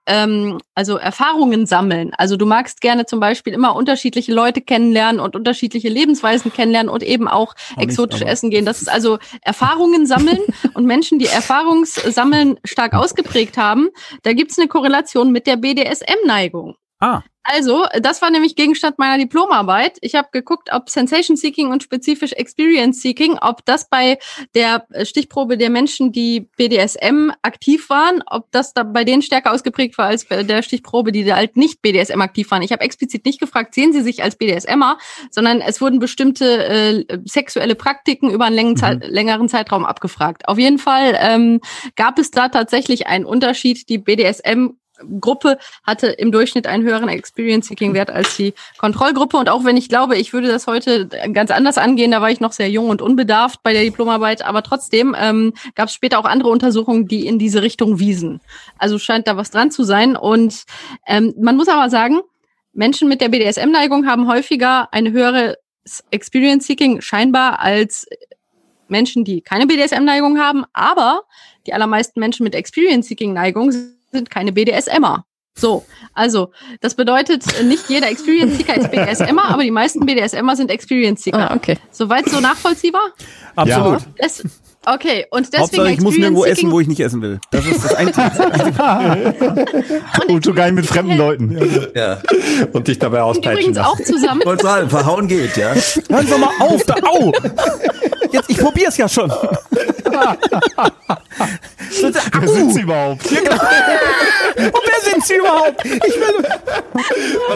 ähm, 0.06 0.58
also 0.74 0.96
Erfahrungen 0.96 1.66
sammeln. 1.66 2.12
Also 2.16 2.36
du 2.36 2.46
magst 2.46 2.80
gerne 2.80 3.06
zum 3.06 3.20
Beispiel 3.20 3.52
immer 3.52 3.74
unterschiedliche 3.76 4.32
Leute 4.32 4.60
kennenlernen 4.60 5.20
und 5.20 5.36
unterschiedliche 5.36 5.88
Lebensweisen 5.88 6.52
kennenlernen 6.52 6.90
und 6.90 7.02
eben 7.02 7.28
auch 7.28 7.54
nicht, 7.76 7.88
exotisch 7.88 8.22
aber- 8.22 8.30
essen 8.30 8.50
gehen. 8.50 8.64
Das 8.64 8.82
ist 8.82 8.88
also 8.88 9.18
Erfahrungen 9.42 10.06
sammeln 10.06 10.40
und 10.74 10.86
Menschen, 10.86 11.18
die 11.18 11.26
Erfahrungssammeln 11.26 12.58
stark 12.64 12.94
ausgeprägt 12.94 13.56
haben, 13.56 13.88
da 14.22 14.32
gibt's 14.32 14.58
eine 14.58 14.68
Korrelation 14.68 15.32
mit 15.32 15.46
der 15.46 15.56
BDSM-Neigung. 15.56 16.76
Ah, 17.00 17.22
Also, 17.46 17.84
das 18.00 18.22
war 18.22 18.30
nämlich 18.30 18.56
Gegenstand 18.56 18.98
meiner 18.98 19.18
Diplomarbeit. 19.18 19.98
Ich 20.00 20.14
habe 20.14 20.28
geguckt, 20.32 20.70
ob 20.72 20.88
Sensation 20.88 21.36
Seeking 21.36 21.70
und 21.70 21.82
spezifisch 21.82 22.32
Experience 22.32 23.02
Seeking, 23.02 23.38
ob 23.38 23.64
das 23.66 23.90
bei 23.90 24.18
der 24.54 24.86
Stichprobe 25.02 25.58
der 25.58 25.68
Menschen, 25.68 26.10
die 26.10 26.48
BDSM 26.56 27.30
aktiv 27.42 27.90
waren, 27.90 28.22
ob 28.26 28.50
das 28.50 28.72
da 28.72 28.82
bei 28.82 29.04
denen 29.04 29.20
stärker 29.20 29.52
ausgeprägt 29.52 29.98
war 29.98 30.06
als 30.06 30.24
bei 30.24 30.42
der 30.42 30.62
Stichprobe, 30.62 31.12
die 31.12 31.24
da 31.24 31.36
halt 31.36 31.58
nicht 31.58 31.82
BDSM 31.82 32.22
aktiv 32.22 32.50
waren. 32.50 32.62
Ich 32.62 32.72
habe 32.72 32.82
explizit 32.82 33.26
nicht 33.26 33.40
gefragt, 33.40 33.74
sehen 33.74 33.92
Sie 33.92 34.00
sich 34.00 34.22
als 34.22 34.36
BDSMer, 34.36 34.96
sondern 35.30 35.60
es 35.60 35.82
wurden 35.82 35.98
bestimmte 35.98 36.64
äh, 36.64 37.18
sexuelle 37.26 37.74
Praktiken 37.74 38.30
über 38.30 38.46
einen 38.46 38.76
Zeit, 38.78 39.06
längeren 39.06 39.50
Zeitraum 39.50 39.84
abgefragt. 39.84 40.48
Auf 40.48 40.58
jeden 40.58 40.78
Fall 40.78 41.14
ähm, 41.20 41.60
gab 41.94 42.18
es 42.18 42.30
da 42.30 42.48
tatsächlich 42.48 43.06
einen 43.06 43.26
Unterschied. 43.26 43.88
Die 43.90 43.98
BDSM 43.98 44.70
Gruppe 45.20 45.58
hatte 45.82 46.08
im 46.08 46.32
Durchschnitt 46.32 46.66
einen 46.66 46.84
höheren 46.84 47.08
Experience-Seeking-Wert 47.08 48.10
als 48.10 48.36
die 48.36 48.54
Kontrollgruppe. 48.78 49.36
Und 49.36 49.48
auch 49.48 49.64
wenn 49.64 49.76
ich 49.76 49.88
glaube, 49.88 50.16
ich 50.16 50.32
würde 50.32 50.48
das 50.48 50.66
heute 50.66 51.08
ganz 51.32 51.50
anders 51.50 51.78
angehen, 51.78 52.10
da 52.10 52.20
war 52.20 52.30
ich 52.30 52.40
noch 52.40 52.52
sehr 52.52 52.70
jung 52.70 52.88
und 52.88 53.02
unbedarft 53.02 53.62
bei 53.62 53.72
der 53.72 53.82
Diplomarbeit, 53.82 54.44
aber 54.44 54.62
trotzdem 54.62 55.14
ähm, 55.18 55.52
gab 55.74 55.88
es 55.88 55.94
später 55.94 56.18
auch 56.18 56.24
andere 56.24 56.50
Untersuchungen, 56.50 57.06
die 57.06 57.26
in 57.26 57.38
diese 57.38 57.62
Richtung 57.62 57.98
wiesen. 57.98 58.40
Also 58.78 58.98
scheint 58.98 59.26
da 59.26 59.36
was 59.36 59.50
dran 59.50 59.70
zu 59.70 59.84
sein. 59.84 60.16
Und 60.16 60.64
ähm, 61.06 61.34
man 61.38 61.56
muss 61.56 61.68
aber 61.68 61.90
sagen, 61.90 62.20
Menschen 62.72 63.08
mit 63.08 63.20
der 63.20 63.28
BDSM-Neigung 63.28 64.06
haben 64.06 64.28
häufiger 64.28 64.92
eine 64.92 65.12
höhere 65.12 65.58
Experience-Seeking 66.10 67.00
scheinbar 67.00 67.60
als 67.60 68.06
Menschen, 68.88 69.24
die 69.24 69.40
keine 69.40 69.66
BDSM-Neigung 69.66 70.38
haben, 70.38 70.64
aber 70.72 71.22
die 71.66 71.72
allermeisten 71.72 72.20
Menschen 72.20 72.44
mit 72.44 72.54
Experience-Seeking-Neigung 72.54 73.72
sind 74.14 74.30
keine 74.30 74.52
BDSMer. 74.52 75.26
So, 75.56 75.84
also 76.14 76.50
das 76.80 76.94
bedeutet, 76.96 77.44
nicht 77.64 77.88
jeder 77.88 78.08
Experience-Seeker 78.10 78.76
ist 78.76 78.90
BDSMer, 78.90 79.44
aber 79.44 79.62
die 79.62 79.70
meisten 79.70 80.04
BDSMer 80.04 80.56
sind 80.56 80.70
Experience-Seeker. 80.70 81.50
Ah, 81.50 81.54
okay. 81.54 81.78
Soweit 81.92 82.28
so 82.28 82.40
nachvollziehbar? 82.40 83.12
Absolut. 83.54 84.02
Das, 84.18 84.42
okay, 84.86 85.26
und 85.30 85.46
deswegen 85.46 85.62
Hauptsache, 85.62 85.90
ich 85.92 86.00
muss 86.00 86.16
nirgendwo 86.16 86.44
essen, 86.44 86.70
wo 86.70 86.80
ich 86.80 86.88
nicht 86.88 87.00
essen 87.00 87.22
will. 87.22 87.40
Das 87.50 87.66
ist 87.66 87.84
das 87.84 87.94
Einzige. 87.94 88.30
Und 90.28 90.44
schon 90.44 90.54
gar 90.54 90.64
nicht 90.66 90.74
mit 90.74 90.86
fremden 90.86 91.16
Leuten. 91.16 91.58
Ja. 91.94 92.18
Und 92.72 92.88
dich 92.88 92.98
dabei 92.98 93.22
auspeitschen 93.22 93.52
übrigens 93.52 93.78
auch 93.78 94.00
zusammen. 94.00 94.42
Wollte 94.44 94.64
sagen, 94.64 94.90
verhauen 94.90 95.28
geht, 95.28 95.56
ja. 95.56 95.74
Hören 95.74 96.26
Sie 96.26 96.38
mal 96.38 96.50
auf, 96.60 96.82
da, 96.84 96.94
au! 97.02 97.32
Jetzt, 98.32 98.50
ich 98.50 98.58
probier's 98.58 98.96
ja 98.96 99.08
schon. 99.08 99.30
Wer 102.40 102.48
sind 102.48 102.72
sie 102.72 102.80
überhaupt? 102.80 103.30
Und 103.30 103.40
wer 104.56 105.10
sind 105.10 105.24
Sie 105.24 105.34
überhaupt? 105.34 105.84
Ich 105.84 105.92
will, 105.92 106.44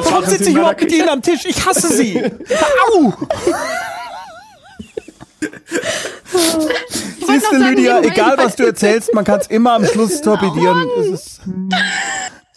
warum 0.03 0.25
sitze 0.25 0.51
ich 0.51 0.57
überhaupt 0.57 0.81
mit 0.81 0.93
Ihnen 0.93 1.09
am 1.09 1.23
Tisch? 1.23 1.45
Ich 1.45 1.65
hasse 1.67 1.89
Sie. 1.93 2.23
Au! 2.93 3.13
Siehst 7.27 7.53
du, 7.53 7.57
Lydia, 7.57 8.01
egal 8.03 8.37
was 8.39 8.57
du 8.57 8.65
erzählst, 8.65 9.15
man 9.15 9.25
kann 9.25 9.41
es 9.41 9.47
immer 9.49 9.75
am 9.75 9.85
Schluss 9.87 10.21
torpedieren. 10.21 10.89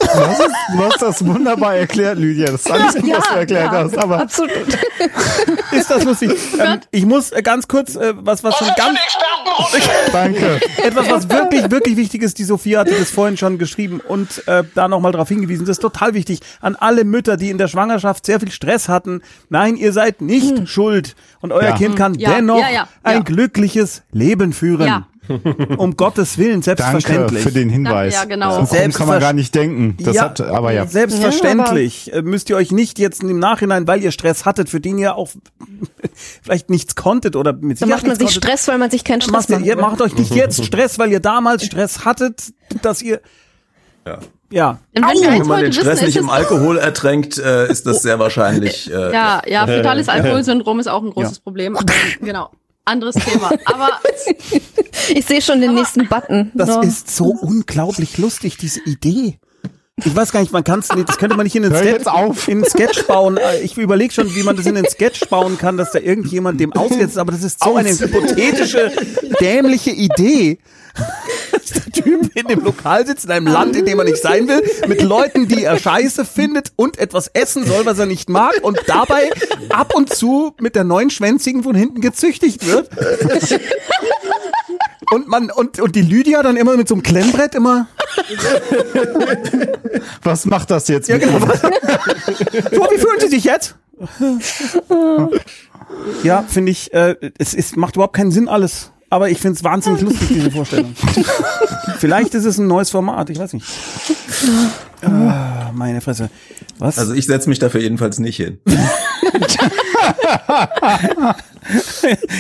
Ist, 0.02 0.14
Du 0.16 0.20
hast, 0.28 0.40
es- 0.40 0.76
du 0.78 0.84
hast 0.84 1.02
das 1.02 1.26
wunderbar 1.26 1.76
erklärt, 1.76 2.18
Lydia. 2.18 2.52
Das 2.52 2.62
ist 2.62 2.72
alles 2.72 2.96
gut, 2.96 3.12
was 3.18 3.28
du 3.30 3.36
erklärt 3.36 3.72
hast. 3.72 3.98
Aber 3.98 4.22
Absolut. 4.22 4.52
ist 5.72 5.90
das 5.90 6.04
lustig. 6.04 6.32
Ähm, 6.60 6.80
ich 6.92 7.06
muss 7.06 7.32
äh, 7.32 7.42
ganz 7.42 7.68
kurz, 7.68 7.96
äh, 7.96 8.14
was, 8.18 8.44
was 8.44 8.58
schon 8.58 8.68
ganz, 8.76 8.98
danke. 10.12 10.60
etwas, 10.84 11.10
was 11.10 11.30
wirklich, 11.30 11.70
wirklich 11.72 11.98
wichtig 11.98 12.24
ist, 12.24 12.38
die 12.40 12.44
Sophia 12.44 12.80
hatte 12.82 12.94
das 12.98 13.12
vorhin 13.12 13.38
schon 13.38 13.58
geschrieben 13.58 14.00
und 14.06 14.48
äh, 14.48 14.64
da 14.76 14.88
nochmal 14.88 15.12
darauf 15.12 15.28
hingewiesen, 15.30 15.66
das 15.66 15.78
ist 15.78 15.82
total 15.82 16.14
wichtig, 16.14 16.40
an 16.62 16.76
alle 16.76 17.04
Mütter, 17.04 17.38
die 17.38 17.50
in 17.50 17.58
der 17.58 17.68
Schwangerschaft 17.68 18.26
sehr 18.26 18.40
viel 18.40 18.52
Stress 18.52 18.90
hatten, 18.90 19.22
nein, 19.50 19.76
ihr 19.76 19.94
seid 19.94 20.22
nicht 20.22 20.68
schuld 20.70 21.16
und 21.42 21.52
euer 21.52 21.70
Ja. 21.70 21.76
Kind 21.78 21.96
kann 21.96 22.16
Ja, 22.16 22.32
dennoch 22.36 22.60
ja, 22.60 22.70
ja, 22.70 22.88
ein 23.04 23.18
ja. 23.18 23.24
glückliches 23.24 24.04
Leben 24.12 24.54
führen. 24.54 25.06
Ja. 25.28 25.38
Um 25.78 25.96
Gottes 25.98 26.38
Willen, 26.38 26.62
Danke 26.62 26.66
selbstverständlich. 26.66 27.44
für 27.44 27.52
den 27.52 27.70
Hinweis. 27.70 28.14
Ja, 28.14 28.26
genau. 28.26 28.66
So 28.66 28.76
kann 28.76 29.08
man 29.08 29.20
gar 29.20 29.34
nicht 29.34 29.54
denken. 29.54 29.96
Das 30.04 30.16
Ja, 30.16 30.24
hat, 30.24 30.42
aber 30.42 30.72
ja. 30.72 30.88
Selbstverständlich 30.88 32.12
äh, 32.14 32.22
müsst 32.22 32.50
ihr 32.50 32.56
euch 32.56 32.72
nicht 32.72 32.98
jetzt 33.00 33.24
im 33.24 33.40
Nachhinein, 33.40 33.88
weil 33.88 34.02
ihr 34.04 34.12
Stress 34.12 34.46
hattet, 34.46 34.70
für 34.70 34.80
den 34.80 34.98
ihr 34.98 35.16
auch 35.16 35.30
vielleicht 36.42 36.70
nichts 36.70 36.96
konntet 36.96 37.36
oder 37.36 37.54
mit 37.54 37.62
Dann 37.82 37.88
Sicherheit 37.90 37.90
macht 37.98 38.08
man 38.08 38.16
sich 38.16 38.26
konntet. 38.28 38.44
Stress, 38.44 38.68
weil 38.68 38.78
man 38.80 38.90
sich 38.92 39.04
keinen 39.04 39.22
Stress 39.22 39.50
Macht 39.50 39.64
ihr, 39.66 39.76
macht. 39.78 40.02
euch 40.02 40.16
nicht 40.16 40.34
jetzt 40.36 40.66
Stress, 40.66 40.98
weil 41.00 41.12
ihr 41.12 41.20
damals 41.20 41.66
Stress 41.66 42.04
hattet, 42.04 42.54
dass 42.82 43.02
ihr 43.02 43.22
Ja. 44.08 44.20
ja. 44.50 44.80
Wenn 44.94 45.04
wir 45.04 45.32
Wenn 45.40 45.48
man 45.48 45.64
den 45.64 45.74
Stress 45.74 45.86
wissen, 45.98 46.06
nicht 46.06 46.18
im 46.18 46.30
Alkohol 46.30 46.78
ertränkt, 46.78 47.38
äh, 47.38 47.70
ist 47.70 47.86
das 47.86 48.02
sehr 48.04 48.18
wahrscheinlich. 48.20 48.90
Äh, 48.92 49.14
ja, 49.14 49.42
ja, 49.46 49.68
fetales 49.68 50.10
Alkoholsyndrom 50.10 50.80
ist 50.80 50.88
auch 50.88 51.04
ein 51.04 51.12
großes 51.12 51.40
Problem. 51.40 51.76
Ähm, 51.80 52.26
Genau. 52.26 52.50
Anderes 52.86 53.16
Thema. 53.16 53.52
Aber 53.66 53.90
Ich 55.10 55.26
sehe 55.26 55.42
schon 55.42 55.62
den 55.62 55.74
nächsten 55.74 56.08
Button. 56.08 56.52
Das 56.54 56.70
So. 56.70 56.82
ist 56.82 57.16
so 57.16 57.26
unglaublich 57.26 58.18
lustig, 58.18 58.58
diese 58.58 58.82
Idee. 58.82 59.40
Ich 60.04 60.16
weiß 60.16 60.32
gar 60.32 60.40
nicht, 60.42 60.52
man 60.52 60.64
kann 60.64 60.80
es 60.80 60.92
nicht, 60.96 61.08
das 61.10 61.18
könnte 61.18 61.36
man 61.36 61.44
nicht 61.44 61.56
in 61.56 61.64
einen, 61.66 61.74
Hör 61.74 61.84
Sketch, 61.84 62.08
auf. 62.08 62.48
in 62.48 62.58
einen 62.60 62.66
Sketch 62.66 63.06
bauen. 63.06 63.40
Ich 63.64 63.78
überlege 63.78 64.12
schon, 64.12 64.34
wie 64.36 64.42
man 64.44 64.56
das 64.56 64.66
in 64.66 64.76
einen 64.76 64.88
Sketch 64.88 65.28
bauen 65.30 65.58
kann, 65.60 65.78
dass 65.78 65.92
da 65.92 66.00
irgendjemand 66.00 66.60
dem 66.60 66.74
aussetzt, 66.74 67.18
aber 67.20 67.32
das 67.34 67.44
ist 67.44 67.64
so 67.64 67.76
eine 67.76 67.90
hypothetische, 67.92 68.92
dämliche 69.40 69.92
Idee. 69.92 70.58
Typ 71.92 72.36
in 72.36 72.48
dem 72.48 72.64
Lokal 72.64 73.06
sitzt, 73.06 73.26
in 73.26 73.32
einem 73.32 73.48
Land, 73.48 73.76
in 73.76 73.86
dem 73.86 74.00
er 74.00 74.06
nicht 74.06 74.22
sein 74.22 74.48
will, 74.48 74.62
mit 74.88 75.02
Leuten, 75.02 75.48
die 75.48 75.64
er 75.64 75.78
scheiße 75.78 76.26
findet 76.26 76.72
und 76.76 76.98
etwas 76.98 77.28
essen 77.28 77.66
soll, 77.66 77.86
was 77.86 78.00
er 78.00 78.06
nicht 78.06 78.30
mag 78.30 78.60
und 78.62 78.80
dabei 78.88 79.30
ab 79.70 79.94
und 79.96 80.14
zu 80.14 80.54
mit 80.60 80.76
der 80.76 80.84
neunschwänzigen 80.84 81.64
von 81.64 81.76
hinten 81.76 82.02
gezüchtigt 82.02 82.66
wird. 82.66 82.90
Und 85.12 85.28
man, 85.28 85.52
und, 85.52 85.80
und 85.80 85.96
die 85.96 86.02
Lydia 86.02 86.42
dann 86.42 86.56
immer 86.56 86.78
mit 86.78 86.88
so 86.88 86.96
einem 86.96 87.04
Klemmbrett 87.04 87.54
immer, 87.54 87.88
Was 90.24 90.46
macht 90.46 90.72
das 90.72 90.88
jetzt 90.88 91.10
ja 91.10 91.18
genau. 91.18 91.40
So, 91.40 92.82
wie 92.90 92.98
fühlen 92.98 93.20
Sie 93.20 93.28
sich 93.28 93.44
jetzt? 93.44 93.76
Ja, 96.24 96.44
finde 96.48 96.72
ich, 96.72 96.94
äh, 96.94 97.16
es 97.38 97.54
ist, 97.54 97.78
macht 97.78 97.96
überhaupt 97.96 98.16
keinen 98.16 98.32
Sinn 98.32 98.48
alles. 98.48 98.92
Aber 99.12 99.30
ich 99.30 99.40
finde 99.40 99.58
es 99.58 99.64
wahnsinnig 99.64 100.02
lustig, 100.02 100.30
diese 100.30 100.50
Vorstellung. 100.52 100.96
Vielleicht 102.00 102.34
ist 102.34 102.46
es 102.46 102.58
ein 102.58 102.68
neues 102.68 102.90
Format, 102.90 103.30
ich 103.30 103.38
weiß 103.38 103.52
nicht. 103.52 103.66
Ah, 105.02 105.70
meine 105.74 106.00
Fresse. 106.00 106.30
Was? 106.80 106.98
Also 106.98 107.14
ich 107.14 107.26
setze 107.26 107.50
mich 107.50 107.60
dafür 107.60 107.82
jedenfalls 107.82 108.20
nicht 108.20 108.38
hin. 108.38 108.60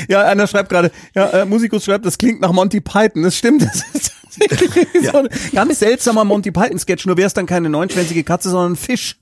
ja, 0.08 0.22
einer 0.22 0.48
schreibt 0.48 0.70
gerade, 0.70 0.92
ja, 1.14 1.26
äh, 1.42 1.46
Musikus 1.46 1.84
schreibt, 1.84 2.06
das 2.06 2.18
klingt 2.18 2.40
nach 2.40 2.54
Monty 2.54 2.80
Python. 2.80 3.24
Das 3.24 3.36
stimmt, 3.36 3.64
das 3.64 3.84
ist 3.94 4.14
tatsächlich 4.40 4.88
so 5.12 5.18
ein 5.18 5.28
ganz 5.54 5.80
seltsamer 5.80 6.24
Monty 6.24 6.52
Python-Sketch, 6.52 7.06
nur 7.06 7.18
wäre 7.18 7.28
es 7.28 7.34
dann 7.34 7.48
keine 7.48 7.70
neunschwänzige 7.70 8.24
Katze, 8.24 8.50
sondern 8.50 8.72
ein 8.74 8.78
Fisch. 8.78 9.18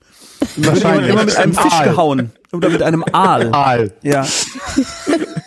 Wahrscheinlich. 0.56 1.10
Immer 1.10 1.24
mit 1.24 1.36
einem 1.36 1.54
Fisch 1.54 1.82
gehauen. 1.82 2.30
Oder 2.52 2.68
mit 2.68 2.82
einem 2.82 3.04
Aal. 3.12 3.52
Aal. 3.52 3.92
Ja. 4.02 4.26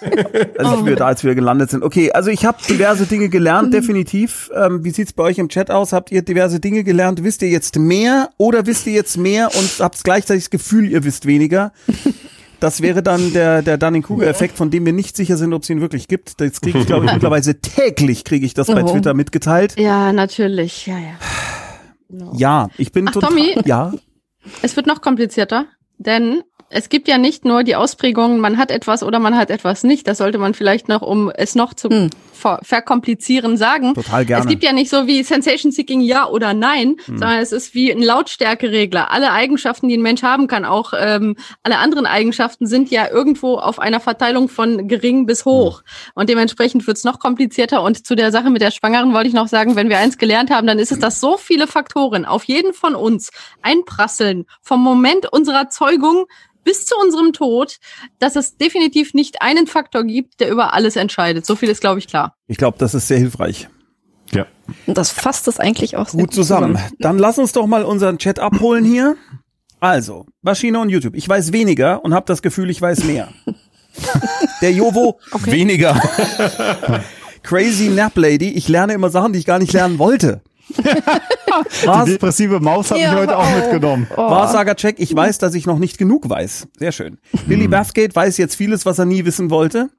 Also 0.58 0.80
ich 0.80 0.86
wir 0.86 0.96
da 0.96 1.10
jetzt 1.10 1.24
wieder 1.24 1.36
gelandet 1.36 1.70
sind. 1.72 1.84
Okay, 1.84 2.12
also 2.12 2.30
ich 2.30 2.46
habe 2.46 2.58
diverse 2.70 3.06
Dinge 3.06 3.30
gelernt, 3.30 3.74
definitiv. 3.74 4.50
Ähm, 4.56 4.84
wie 4.84 4.92
sieht's 4.92 5.14
bei 5.14 5.24
euch 5.24 5.38
im 5.40 5.50
Chat 5.50 5.72
aus? 5.72 5.94
Habt 5.94 6.12
ihr 6.12 6.22
diverse 6.22 6.60
Dinge 6.60 6.84
gelernt? 6.84 7.24
Wisst 7.24 7.42
ihr 7.42 7.50
jetzt 7.50 7.78
mehr 7.78 8.30
oder 8.38 8.66
wisst 8.66 8.88
ihr 8.88 8.94
jetzt 8.94 9.18
mehr 9.18 9.50
und 9.58 9.80
habt 9.80 10.04
gleichzeitig 10.04 10.44
das 10.46 10.50
Gefühl, 10.52 10.90
ihr 10.92 11.04
wisst 11.04 11.26
weniger? 11.26 11.72
Das 12.60 12.82
wäre 12.82 13.04
dann 13.04 13.34
der, 13.34 13.62
der 13.62 13.78
Dunning-Kruger-Effekt, 13.78 14.56
von 14.56 14.72
dem 14.72 14.86
wir 14.86 14.94
nicht 14.94 15.18
sicher 15.18 15.36
sind, 15.36 15.54
ob 15.54 15.64
es 15.64 15.70
ihn 15.70 15.82
wirklich 15.82 16.08
gibt. 16.08 16.40
Das 16.40 16.62
kriege 16.62 16.80
ich, 16.80 16.86
glaube 16.86 17.06
ich, 17.06 17.12
mittlerweile 17.14 17.60
täglich 17.60 18.24
kriege 18.24 18.46
ich 18.46 18.54
das 18.54 18.68
bei 18.68 18.86
Oh. 18.86 18.90
Twitter 18.90 19.14
mitgeteilt. 19.14 19.78
ja, 19.78 20.14
natürlich. 20.14 20.88
Ja, 20.88 20.96
ja. 20.98 22.30
Ja, 22.38 22.70
ich 22.78 22.94
bin 22.94 23.10
Ach, 23.10 23.12
total. 23.12 23.32
Tommy? 23.32 23.56
Ja, 23.66 23.92
Es 24.62 24.78
wird 24.78 24.88
noch 24.88 25.02
komplizierter, 25.02 25.66
denn 25.98 26.42
es 26.74 26.90
gibt 26.90 27.08
ja 27.08 27.20
nicht 27.20 27.46
nur 27.46 27.64
die 27.64 27.76
Ausprägung, 27.76 28.40
man 28.40 28.58
hat 28.58 28.72
etwas 28.72 29.04
oder 29.04 29.20
man 29.20 29.38
hat 29.38 29.52
etwas 29.52 29.84
nicht. 29.84 30.08
Das 30.08 30.18
sollte 30.18 30.40
man 30.40 30.56
vielleicht 30.56 30.90
noch, 30.90 31.04
um 31.04 31.30
es 31.30 31.54
noch 31.54 31.76
zu 31.76 31.90
Hm. 31.90 32.10
ver 32.34 32.60
verkomplizieren, 32.64 33.58
sagen. 33.58 33.94
total 33.94 34.26
gerne. 34.26 34.44
Es 34.44 34.50
gibt 34.50 34.64
ja 34.64 34.74
nicht 34.74 34.90
so 34.90 35.06
wie 35.06 35.22
Sensation 35.24 35.72
Seeking 35.72 36.02
ja 36.02 36.28
oder 36.28 36.54
nein, 36.54 36.98
sondern 37.06 37.40
es 37.40 37.52
ist 37.52 37.74
wie 37.76 37.92
ein 37.92 38.02
Lautstärkeregler. 38.02 39.12
Alle 39.12 39.32
Eigenschaften, 39.32 39.88
die 39.88 39.96
ein 39.96 40.02
Mensch 40.02 40.24
haben 40.24 40.48
kann, 40.48 40.66
auch 40.66 40.94
ähm, 40.98 41.36
alle 41.62 41.78
anderen 41.78 42.06
Eigenschaften 42.06 42.66
sind 42.66 42.90
ja 42.90 43.10
irgendwo 43.10 43.58
auf 43.58 43.80
einer 43.80 44.00
Verteilung 44.00 44.50
von 44.50 44.88
gering 44.88 45.26
bis 45.26 45.46
hoch. 45.46 45.84
Und 46.16 46.28
dementsprechend 46.28 46.86
wird's 46.88 47.04
noch 47.04 47.20
komplizierter. 47.20 47.84
Und 47.84 48.06
zu 48.06 48.16
der 48.16 48.32
Sache 48.32 48.50
mit 48.50 48.62
der 48.62 48.72
Schwangeren 48.72 49.14
wollte 49.14 49.28
ich 49.28 49.36
noch 49.36 49.48
sagen, 49.48 49.76
wenn 49.76 49.90
wir 49.90 50.00
eins 50.00 50.18
gelernt 50.18 50.50
haben, 50.50 50.68
dann 50.68 50.80
ist 50.80 50.92
es, 50.92 51.00
dass 51.00 51.22
so 51.22 51.38
viele 51.38 51.68
Faktoren 51.68 52.26
auf 52.26 52.46
jeden 52.46 52.74
von 52.74 52.96
uns 52.96 53.30
einprasseln 53.62 54.46
vom 54.62 54.82
Moment 54.82 55.32
unserer 55.32 55.70
Zeugung 55.70 56.26
bis 56.64 56.86
zu 56.86 56.96
unserem 56.96 57.34
Tod, 57.34 57.78
dass 58.20 58.36
es 58.36 58.58
definitiv 58.58 59.14
nicht 59.14 59.42
einen 59.42 59.68
Faktor 59.68 60.04
gibt, 60.04 60.40
der 60.40 60.50
über 60.50 60.74
alles 60.74 60.96
entscheidet. 60.96 61.46
So 61.46 61.56
viel 61.56 61.70
ist, 61.70 61.82
glaube 61.82 62.00
ich, 62.00 62.08
klar. 62.08 62.36
ich 62.48 62.58
glaube, 62.58 62.78
das 62.78 62.94
ist 62.94 63.08
sehr 63.08 63.18
hilfreich. 63.18 63.68
Ja. 64.34 64.48
Und 64.88 64.98
das 64.98 65.12
fasst 65.12 65.48
es 65.48 65.60
eigentlich 65.60 65.98
auch 65.98 66.10
sehr 66.10 66.22
Gut 66.22 66.34
zusammen. 66.34 66.80
Dann 67.00 67.20
lass 67.20 67.38
uns 67.38 67.52
doch 67.52 67.68
mal 67.68 67.84
unseren 67.84 68.18
Chat 68.18 68.40
abholen 68.40 68.84
hier. 68.84 69.16
Also, 69.80 70.26
Maschine 70.42 70.80
und 70.80 70.90
YouTube. 70.90 71.16
Ich 71.16 71.28
weiß 71.28 71.52
weniger 71.52 72.04
und 72.04 72.14
habe 72.14 72.26
das 72.26 72.42
Gefühl, 72.42 72.70
ich 72.70 72.82
weiß 72.82 73.04
mehr. 73.04 73.30
Der 74.62 74.72
Jovo 74.72 75.20
weniger. 75.44 75.94
Crazy 77.44 77.90
Nap 77.90 78.16
Lady. 78.16 78.50
Ich 78.50 78.70
lerne 78.70 78.94
immer 78.94 79.10
Sachen, 79.10 79.34
die 79.34 79.40
ich 79.40 79.46
gar 79.46 79.60
nicht 79.60 79.74
lernen 79.74 80.00
wollte. 80.00 80.42
Die 80.70 81.88
Was? 81.88 82.06
depressive 82.06 82.60
Maus 82.60 82.90
habe 82.90 83.00
ich 83.00 83.06
Ja, 83.06 83.16
heute 83.16 83.38
auch 83.38 83.46
oh. 83.46 83.60
mitgenommen. 83.60 84.08
Wahrsager-Check, 84.16 84.96
ich 85.00 85.16
weiß, 85.16 85.38
dass 85.38 85.54
ich 85.54 85.66
noch 85.66 85.78
nicht 85.78 85.98
genug 85.98 86.30
weiß. 86.30 86.68
Sehr 86.80 86.92
schön. 86.92 87.18
Billy 87.48 87.68
Bathgate 87.68 88.16
weiß 88.16 88.38
jetzt 88.38 88.56
vieles, 88.56 88.86
was 88.86 89.00
er 89.00 89.06
nie 89.06 89.26
wissen 89.26 89.50
wollte. 89.50 89.90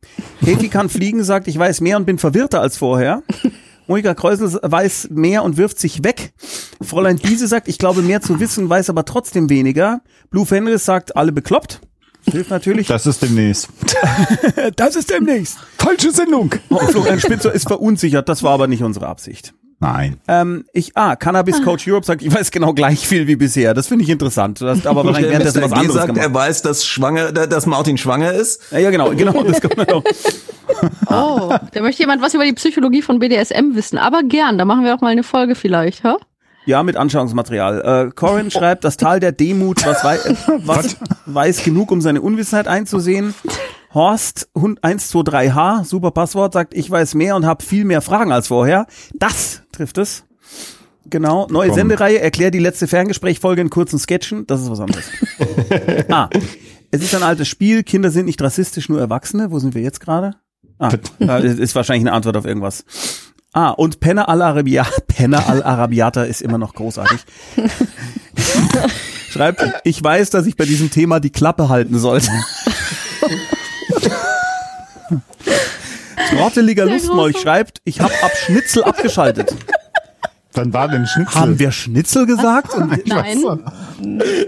Katie 0.44 0.68
kann 0.68 0.88
fliegen, 0.88 1.22
sagt, 1.22 1.48
ich 1.48 1.58
weiß 1.58 1.80
mehr 1.80 1.96
und 1.96 2.06
bin 2.06 2.18
verwirrter 2.18 2.60
als 2.60 2.76
vorher. 2.76 3.22
Monika 3.86 4.14
Kreusel 4.14 4.58
weiß 4.62 5.08
mehr 5.10 5.44
und 5.44 5.56
wirft 5.56 5.78
sich 5.78 6.02
weg. 6.02 6.32
Fräulein 6.80 7.18
Biese 7.18 7.46
sagt, 7.46 7.68
ich 7.68 7.78
glaube 7.78 8.02
mehr 8.02 8.22
zu 8.22 8.40
wissen, 8.40 8.68
weiß 8.68 8.88
aber 8.90 9.04
trotzdem 9.04 9.50
weniger. 9.50 10.00
Blue 10.30 10.46
Fenris 10.46 10.84
sagt, 10.84 11.16
alle 11.16 11.32
bekloppt. 11.32 11.80
Hilft 12.30 12.50
natürlich. 12.50 12.86
Das 12.86 13.06
ist 13.06 13.22
demnächst. 13.22 13.68
Das 14.76 14.96
ist 14.96 15.10
demnächst. 15.10 15.58
Falsche 15.78 16.10
Sendung. 16.10 16.54
Und 16.68 16.80
Florian 16.90 17.20
Spitzer 17.20 17.52
ist 17.52 17.68
verunsichert. 17.68 18.28
Das 18.28 18.42
war 18.42 18.52
aber 18.52 18.66
nicht 18.66 18.82
unsere 18.82 19.06
Absicht. 19.06 19.52
Nein. 19.84 20.16
Ähm, 20.28 20.64
ich, 20.72 20.92
ah, 20.96 21.14
Cannabis 21.14 21.62
Coach 21.62 21.86
Europe 21.86 22.06
sagt, 22.06 22.22
ich 22.22 22.34
weiß 22.34 22.50
genau 22.50 22.72
gleich 22.72 23.06
viel 23.06 23.26
wie 23.26 23.36
bisher. 23.36 23.74
Das 23.74 23.88
finde 23.88 24.04
ich 24.04 24.10
interessant. 24.10 24.58
Du 24.62 24.66
hast 24.66 24.86
aber 24.86 25.04
wahrscheinlich 25.04 25.30
währenddessen 25.30 25.62
was 25.62 25.72
anderes 25.72 25.94
sagt, 25.94 26.06
gemacht. 26.06 26.26
er 26.26 26.32
weiß, 26.32 26.62
dass 26.62 26.86
schwanger, 26.86 27.32
dass 27.32 27.66
Martin 27.66 27.98
schwanger 27.98 28.32
ist. 28.32 28.62
Ja, 28.70 28.78
ja, 28.78 28.90
genau, 28.90 29.10
genau. 29.10 29.42
Das 29.42 29.60
kommt 29.60 29.76
noch. 29.76 30.02
Oh, 31.08 31.54
da 31.72 31.82
möchte 31.82 32.02
jemand 32.02 32.22
was 32.22 32.34
über 32.34 32.44
die 32.44 32.54
Psychologie 32.54 33.02
von 33.02 33.18
BDSM 33.18 33.74
wissen. 33.74 33.98
Aber 33.98 34.22
gern, 34.22 34.58
da 34.58 34.64
machen 34.64 34.84
wir 34.84 34.94
auch 34.94 35.02
mal 35.02 35.12
eine 35.12 35.22
Folge 35.22 35.54
vielleicht, 35.54 36.02
hä? 36.02 36.14
Ja, 36.64 36.82
mit 36.82 36.96
Anschauungsmaterial. 36.96 38.08
Äh, 38.08 38.10
Corin 38.14 38.50
schreibt, 38.50 38.84
das 38.84 38.96
Tal 38.96 39.20
der 39.20 39.32
Demut, 39.32 39.84
was, 39.84 40.02
wei 40.02 40.18
was 40.64 40.96
weiß 41.26 41.62
genug, 41.62 41.90
um 41.90 42.00
seine 42.00 42.22
Unwissenheit 42.22 42.66
einzusehen. 42.66 43.34
Horst 43.94 44.48
Hund 44.56 44.80
123H, 44.80 45.84
super 45.84 46.10
Passwort, 46.10 46.52
sagt, 46.52 46.74
ich 46.74 46.90
weiß 46.90 47.14
mehr 47.14 47.36
und 47.36 47.46
habe 47.46 47.64
viel 47.64 47.84
mehr 47.84 48.02
Fragen 48.02 48.32
als 48.32 48.48
vorher. 48.48 48.86
Das 49.14 49.62
trifft 49.70 49.98
es. 49.98 50.24
Genau. 51.06 51.46
Neue 51.48 51.68
Komm. 51.68 51.76
Sendereihe, 51.76 52.20
erklär 52.20 52.50
die 52.50 52.58
letzte 52.58 52.88
Ferngesprächfolge 52.88 53.60
in 53.60 53.70
kurzen 53.70 53.98
Sketchen. 53.98 54.46
Das 54.48 54.62
ist 54.62 54.70
was 54.70 54.80
anderes. 54.80 55.04
ah, 56.10 56.28
es 56.90 57.02
ist 57.02 57.14
ein 57.14 57.22
altes 57.22 57.46
Spiel. 57.46 57.84
Kinder 57.84 58.10
sind 58.10 58.26
nicht 58.26 58.42
rassistisch, 58.42 58.88
nur 58.88 58.98
Erwachsene. 58.98 59.52
Wo 59.52 59.60
sind 59.60 59.74
wir 59.74 59.82
jetzt 59.82 60.00
gerade? 60.00 60.34
Ah, 60.78 60.88
ist 61.38 61.74
wahrscheinlich 61.76 62.02
eine 62.02 62.12
Antwort 62.12 62.36
auf 62.36 62.46
irgendwas. 62.46 62.84
Ah, 63.52 63.70
und 63.70 64.00
Penna 64.00 64.24
al-Arabiata, 64.24 64.90
Penna 65.06 65.38
al-Arabiata 65.46 66.24
ist 66.24 66.42
immer 66.42 66.58
noch 66.58 66.74
großartig. 66.74 67.20
Schreibt, 69.30 69.64
ich 69.84 70.02
weiß, 70.02 70.30
dass 70.30 70.46
ich 70.46 70.56
bei 70.56 70.64
diesem 70.64 70.90
Thema 70.90 71.20
die 71.20 71.30
Klappe 71.30 71.68
halten 71.68 71.98
sollte. 71.98 72.30
Trotteliger 76.30 76.86
Lustmolch 76.86 77.38
schreibt, 77.40 77.80
ich 77.84 78.00
habe 78.00 78.12
ab 78.22 78.30
Schnitzel 78.36 78.84
abgeschaltet. 78.84 79.54
Wann 80.52 80.72
war 80.72 80.88
denn 80.88 81.06
Schnitzel? 81.06 81.34
Haben 81.34 81.58
wir 81.58 81.72
Schnitzel 81.72 82.26
gesagt? 82.26 82.74
Und 82.74 83.06
Nein. 83.06 83.42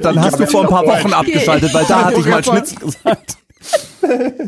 dann 0.03 0.21
hast 0.21 0.39
du 0.39 0.47
vor 0.47 0.63
ein 0.63 0.69
paar 0.69 0.87
Wochen 0.87 1.13
abgeschaltet, 1.13 1.75
weil 1.75 1.85
da 1.87 2.05
hatte 2.05 2.21
ich 2.21 2.27
mal 2.27 2.45
Schnitzel 2.45 2.79
gesagt. 2.79 3.37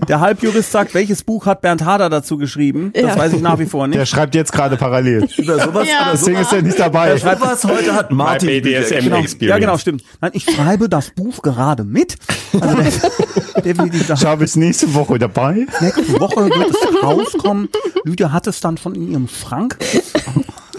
Der 0.09 0.21
Halbjurist 0.21 0.71
sagt, 0.71 0.95
welches 0.95 1.25
Buch 1.25 1.47
hat 1.47 1.61
Bernd 1.63 1.85
Hader 1.85 2.09
dazu 2.11 2.37
geschrieben? 2.37 2.93
Das 2.95 3.03
Ja. 3.03 3.17
weiß 3.19 3.33
ich 3.33 3.41
nach 3.41 3.59
wie 3.59 3.67
vor 3.67 3.89
Der 3.89 4.01
nicht. 4.03 4.09
schreibt 4.11 4.35
jetzt 4.35 4.53
gerade 4.53 4.77
parallel. 4.77 5.29
Über 5.37 5.59
sowas, 5.59 5.89
Ja. 5.89 6.11
Deswegen 6.13 6.39
ist 6.39 6.53
er 6.53 6.63
nicht 6.63 6.79
dabei. 6.79 7.17
sowas 7.17 7.65
heute 7.65 7.95
hat 7.95 8.13
Martin. 8.13 8.49
BDSM 8.49 9.05
Genau. 9.05 9.21
Ja, 9.41 9.59
genau, 9.59 9.77
stimmt. 9.79 10.05
Nein, 10.21 10.31
ich 10.35 10.45
schreibe 10.45 10.89
das 10.89 11.11
Buch 11.11 11.43
gerade 11.43 11.83
mit. 11.85 12.17
Also 12.61 12.77
der, 12.77 13.63
definitiv 13.63 14.07
da. 14.07 14.17
Schau 14.17 14.37
bis 14.37 14.55
nächste 14.57 14.93
Woche 14.95 15.19
dabei. 15.19 15.67
Nächste 15.81 16.21
Woche 16.21 16.45
wird 16.49 16.71
es 16.71 17.03
rauskommen. 17.03 17.69
Lydia 18.05 18.31
hat 18.33 18.47
es 18.47 18.61
dann 18.61 18.79
von 18.79 18.95
in 18.95 19.11
ihrem 19.11 19.29
Schrank 19.29 19.77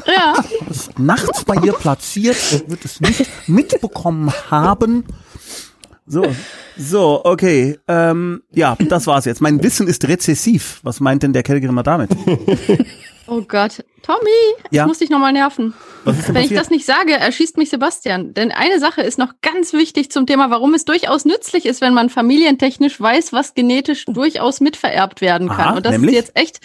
Ja. 0.06 0.36
nachts 0.98 1.44
bei 1.44 1.56
ihr 1.56 1.74
platziert, 1.74 2.38
wird 2.70 2.86
es 2.86 3.02
nicht 3.02 3.28
mitbekommen 3.48 4.32
haben. 4.50 5.04
So, 6.12 6.26
so, 6.76 7.22
okay. 7.24 7.78
Ähm, 7.88 8.42
ja, 8.52 8.76
das 8.80 9.06
war's 9.08 9.26
jetzt. 9.26 9.42
Mein 9.42 9.62
Wissen 9.64 9.88
ist 9.88 10.08
rezessiv. 10.08 10.80
Was 10.84 11.00
meint 11.00 11.22
denn 11.24 11.34
der 11.34 11.44
Kellgrimmer 11.44 11.84
damit? 11.84 12.10
Oh 13.32 13.44
Gott. 13.48 13.86
Tommy, 14.02 14.20
Ja? 14.72 14.82
ich 14.84 14.88
muss 14.88 14.98
dich 14.98 15.12
nochmal 15.12 15.32
nerven. 15.34 15.76
Wenn 16.04 16.38
ich 16.44 16.50
das 16.52 16.72
nicht 16.72 16.84
sage, 16.84 17.14
erschießt 17.14 17.58
mich 17.58 17.70
Sebastian. 17.70 18.34
Denn 18.34 18.52
eine 18.52 18.80
Sache 18.80 19.02
ist 19.04 19.20
noch 19.20 19.34
ganz 19.44 19.72
wichtig 19.74 20.10
zum 20.12 20.26
Thema, 20.26 20.50
warum 20.50 20.74
es 20.74 20.84
durchaus 20.84 21.26
nützlich 21.26 21.68
ist, 21.68 21.80
wenn 21.80 21.94
man 21.94 22.10
familientechnisch 22.10 23.00
weiß, 23.00 23.32
was 23.32 23.54
genetisch 23.54 24.06
durchaus 24.06 24.62
mitvererbt 24.62 25.22
werden 25.22 25.48
kann. 25.48 25.60
Aha, 25.60 25.76
Und 25.76 25.86
das 25.86 25.92
nämlich? 25.92 26.16
ist 26.16 26.22
jetzt 26.22 26.32
echt. 26.36 26.60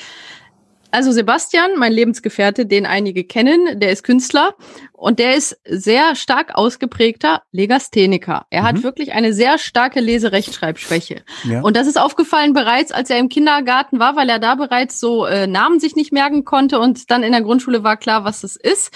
Also 0.94 1.10
Sebastian, 1.10 1.72
mein 1.76 1.92
Lebensgefährte, 1.92 2.66
den 2.66 2.86
einige 2.86 3.24
kennen, 3.24 3.80
der 3.80 3.90
ist 3.90 4.04
Künstler 4.04 4.54
und 4.92 5.18
der 5.18 5.34
ist 5.34 5.58
sehr 5.64 6.14
stark 6.14 6.54
ausgeprägter 6.54 7.42
Legastheniker. 7.50 8.46
Er 8.50 8.62
hat 8.62 8.84
wirklich 8.84 9.12
eine 9.12 9.32
sehr 9.32 9.58
starke 9.58 9.98
Leserechtschreibschwäche. 9.98 11.24
Ja. 11.42 11.62
Und 11.62 11.76
das 11.76 11.88
ist 11.88 11.98
aufgefallen 11.98 12.52
bereits, 12.52 12.92
als 12.92 13.10
er 13.10 13.18
im 13.18 13.28
Kindergarten 13.28 13.98
war, 13.98 14.14
weil 14.14 14.28
er 14.28 14.38
da 14.38 14.54
bereits 14.54 15.00
so 15.00 15.26
äh, 15.26 15.48
Namen 15.48 15.80
sich 15.80 15.96
nicht 15.96 16.12
merken 16.12 16.44
konnte 16.44 16.78
und 16.78 17.10
dann 17.10 17.24
in 17.24 17.32
der 17.32 17.42
Grundschule 17.42 17.82
war 17.82 17.96
klar, 17.96 18.22
was 18.24 18.44
es 18.44 18.54
ist. 18.54 18.92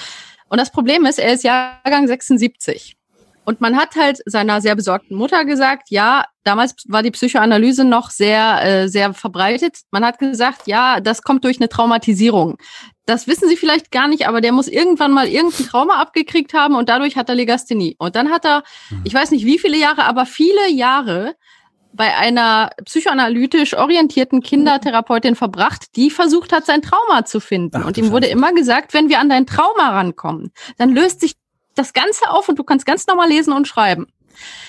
Und 0.48 0.60
das 0.60 0.70
Problem 0.70 1.04
ist, 1.04 1.18
er 1.18 1.32
ist 1.32 1.42
Jahrgang 1.42 2.06
76. 2.06 2.97
Und 3.48 3.62
man 3.62 3.78
hat 3.78 3.96
halt 3.96 4.20
seiner 4.26 4.60
sehr 4.60 4.76
besorgten 4.76 5.16
Mutter 5.16 5.46
gesagt, 5.46 5.88
ja, 5.88 6.26
damals 6.44 6.74
war 6.86 7.02
die 7.02 7.10
Psychoanalyse 7.10 7.82
noch 7.82 8.10
sehr, 8.10 8.62
äh, 8.62 8.88
sehr 8.88 9.14
verbreitet. 9.14 9.78
Man 9.90 10.04
hat 10.04 10.18
gesagt, 10.18 10.66
ja, 10.66 11.00
das 11.00 11.22
kommt 11.22 11.44
durch 11.44 11.58
eine 11.58 11.70
Traumatisierung. 11.70 12.58
Das 13.06 13.26
wissen 13.26 13.48
Sie 13.48 13.56
vielleicht 13.56 13.90
gar 13.90 14.06
nicht, 14.06 14.28
aber 14.28 14.42
der 14.42 14.52
muss 14.52 14.68
irgendwann 14.68 15.12
mal 15.12 15.26
irgendein 15.26 15.64
Trauma 15.64 15.94
abgekriegt 15.94 16.52
haben 16.52 16.74
und 16.74 16.90
dadurch 16.90 17.16
hat 17.16 17.30
er 17.30 17.36
Legasthenie. 17.36 17.96
Und 17.98 18.16
dann 18.16 18.30
hat 18.30 18.44
er, 18.44 18.64
ich 19.04 19.14
weiß 19.14 19.30
nicht 19.30 19.46
wie 19.46 19.58
viele 19.58 19.78
Jahre, 19.78 20.04
aber 20.04 20.26
viele 20.26 20.70
Jahre 20.70 21.34
bei 21.94 22.14
einer 22.18 22.68
psychoanalytisch 22.84 23.72
orientierten 23.72 24.42
Kindertherapeutin 24.42 25.36
verbracht, 25.36 25.96
die 25.96 26.10
versucht 26.10 26.52
hat, 26.52 26.66
sein 26.66 26.82
Trauma 26.82 27.24
zu 27.24 27.40
finden. 27.40 27.78
Ach, 27.80 27.86
und 27.86 27.96
ihm 27.96 28.10
wurde 28.10 28.26
immer 28.26 28.52
gesagt, 28.52 28.92
wenn 28.92 29.08
wir 29.08 29.20
an 29.20 29.30
dein 29.30 29.46
Trauma 29.46 29.88
rankommen, 29.92 30.52
dann 30.76 30.90
löst 30.90 31.20
sich 31.22 31.32
das 31.78 31.92
Ganze 31.92 32.28
auf 32.30 32.48
und 32.48 32.58
du 32.58 32.64
kannst 32.64 32.86
ganz 32.86 33.06
normal 33.06 33.28
lesen 33.28 33.52
und 33.52 33.66
schreiben. 33.68 34.06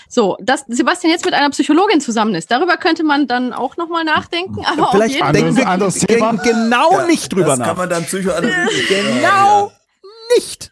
So, 0.07 0.35
dass 0.41 0.65
Sebastian 0.67 1.11
jetzt 1.11 1.25
mit 1.25 1.35
einer 1.35 1.49
Psychologin 1.51 2.01
zusammen 2.01 2.33
ist, 2.33 2.49
darüber 2.49 2.77
könnte 2.77 3.03
man 3.03 3.27
dann 3.27 3.53
auch 3.53 3.77
nochmal 3.77 4.03
nachdenken. 4.03 4.65
Aber 4.65 4.87
auf 4.87 4.91
Vielleicht 4.91 5.15
jeden 5.15 5.33
denken 5.33 5.55
wir 5.57 5.67
anderes 5.67 5.99
Thema. 5.99 6.33
genau 6.33 7.05
nicht 7.05 7.31
drüber 7.31 7.49
Das 7.49 7.59
nach. 7.59 7.67
kann 7.67 7.77
man 7.77 7.89
dann 7.89 8.03
psychoanalytisch. 8.05 8.87
genau 8.89 9.71
nicht. 10.35 10.71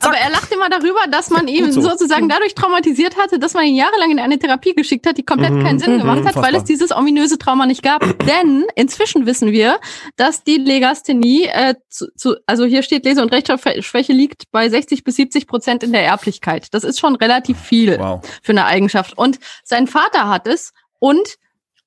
Aber 0.00 0.16
er 0.16 0.30
lacht 0.30 0.52
immer 0.52 0.68
darüber, 0.68 1.00
dass 1.10 1.30
man 1.30 1.48
ihn 1.48 1.72
so. 1.72 1.80
sozusagen 1.80 2.28
dadurch 2.28 2.54
traumatisiert 2.54 3.16
hatte, 3.16 3.38
dass 3.38 3.54
man 3.54 3.64
ihn 3.64 3.74
jahrelang 3.76 4.10
in 4.10 4.18
eine 4.18 4.38
Therapie 4.38 4.74
geschickt 4.74 5.06
hat, 5.06 5.16
die 5.16 5.24
komplett 5.24 5.52
keinen 5.62 5.78
Sinn 5.78 5.98
gemacht 5.98 6.18
hat, 6.18 6.36
weil 6.36 6.54
Unfassbar. 6.54 6.54
es 6.54 6.64
dieses 6.64 6.92
ominöse 6.94 7.38
Trauma 7.38 7.66
nicht 7.66 7.82
gab. 7.82 8.02
Denn 8.26 8.66
inzwischen 8.74 9.26
wissen 9.26 9.52
wir, 9.52 9.80
dass 10.16 10.44
die 10.44 10.56
Legasthenie, 10.58 11.44
äh, 11.46 11.74
zu, 11.88 12.06
zu, 12.14 12.36
also 12.46 12.64
hier 12.64 12.82
steht 12.82 13.04
Lese- 13.04 13.22
und 13.22 13.32
Rechtschreibschwäche 13.32 14.12
liegt 14.12 14.50
bei 14.52 14.68
60 14.68 15.02
bis 15.04 15.16
70 15.16 15.46
Prozent 15.46 15.82
in 15.82 15.92
der 15.92 16.04
Erblichkeit. 16.04 16.68
Das 16.72 16.84
ist 16.84 17.00
schon 17.00 17.16
relativ 17.16 17.58
viel 17.58 17.98
Wow. 17.98 18.20
für 18.42 18.52
eine 18.52 18.66
Eigenschaft. 18.66 19.16
Und 19.16 19.38
sein 19.64 19.86
Vater 19.86 20.28
hat 20.28 20.46
es 20.46 20.72
und 20.98 21.36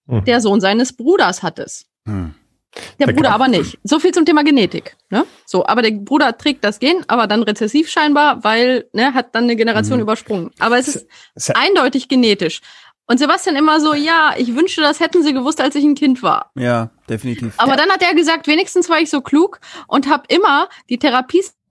Hm. 0.07 0.25
der 0.25 0.41
Sohn 0.41 0.59
seines 0.61 0.93
Bruders 0.93 1.43
hat 1.43 1.59
es. 1.59 1.85
Hm. 2.07 2.33
Der 2.99 3.07
Der 3.07 3.13
Bruder 3.13 3.31
aber 3.31 3.47
nicht. 3.47 3.77
So 3.83 3.99
viel 3.99 4.11
zum 4.11 4.25
Thema 4.25 4.43
Genetik. 4.43 4.95
Ne? 5.09 5.25
So, 5.45 5.65
aber 5.65 5.81
der 5.81 5.91
Bruder 5.91 6.37
trägt 6.37 6.63
das 6.63 6.79
Gen, 6.79 7.03
aber 7.07 7.25
dann 7.27 7.41
rezessiv 7.43 7.89
scheinbar, 7.89 8.43
weil 8.43 8.87
ne, 8.93 9.13
hat 9.13 9.33
dann 9.35 9.45
eine 9.45 9.55
Generation 9.55 9.97
Mhm. 9.97 10.03
übersprungen. 10.03 10.51
Aber 10.59 10.77
es 10.77 10.87
ist 10.87 11.07
Se- 11.35 11.55
eindeutig 11.55 12.07
genetisch. 12.07 12.61
Und 13.07 13.17
Sebastian 13.17 13.55
immer 13.55 13.79
so, 13.81 13.95
ja, 13.95 14.33
ich 14.37 14.55
wünschte, 14.55 14.81
das 14.81 14.99
hätten 14.99 15.23
sie 15.23 15.33
gewusst, 15.33 15.59
als 15.61 15.73
ich 15.73 15.83
ein 15.83 15.95
Kind 15.95 16.21
war. 16.21 16.51
Ja, 16.55 16.91
definitiv. 17.09 17.55
Aber 17.57 17.75
dann 17.75 17.89
hat 17.89 18.03
er 18.03 18.13
gesagt, 18.13 18.45
wenigstens 18.45 18.87
war 18.87 18.99
ich 18.99 19.09
so 19.09 19.21
klug 19.21 19.59
und 19.87 20.07
habe 20.07 20.25
immer 20.27 20.69
die 20.91 20.99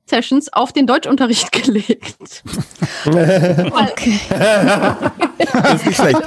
Therapiesessions 0.08 0.52
auf 0.52 0.72
den 0.72 0.86
Deutschunterricht 0.86 1.52
gelegt. 1.64 2.42
Okay. 3.06 4.18
Das 4.28 5.74
ist 5.74 5.86
nicht 5.86 5.96
schlecht. 5.96 6.18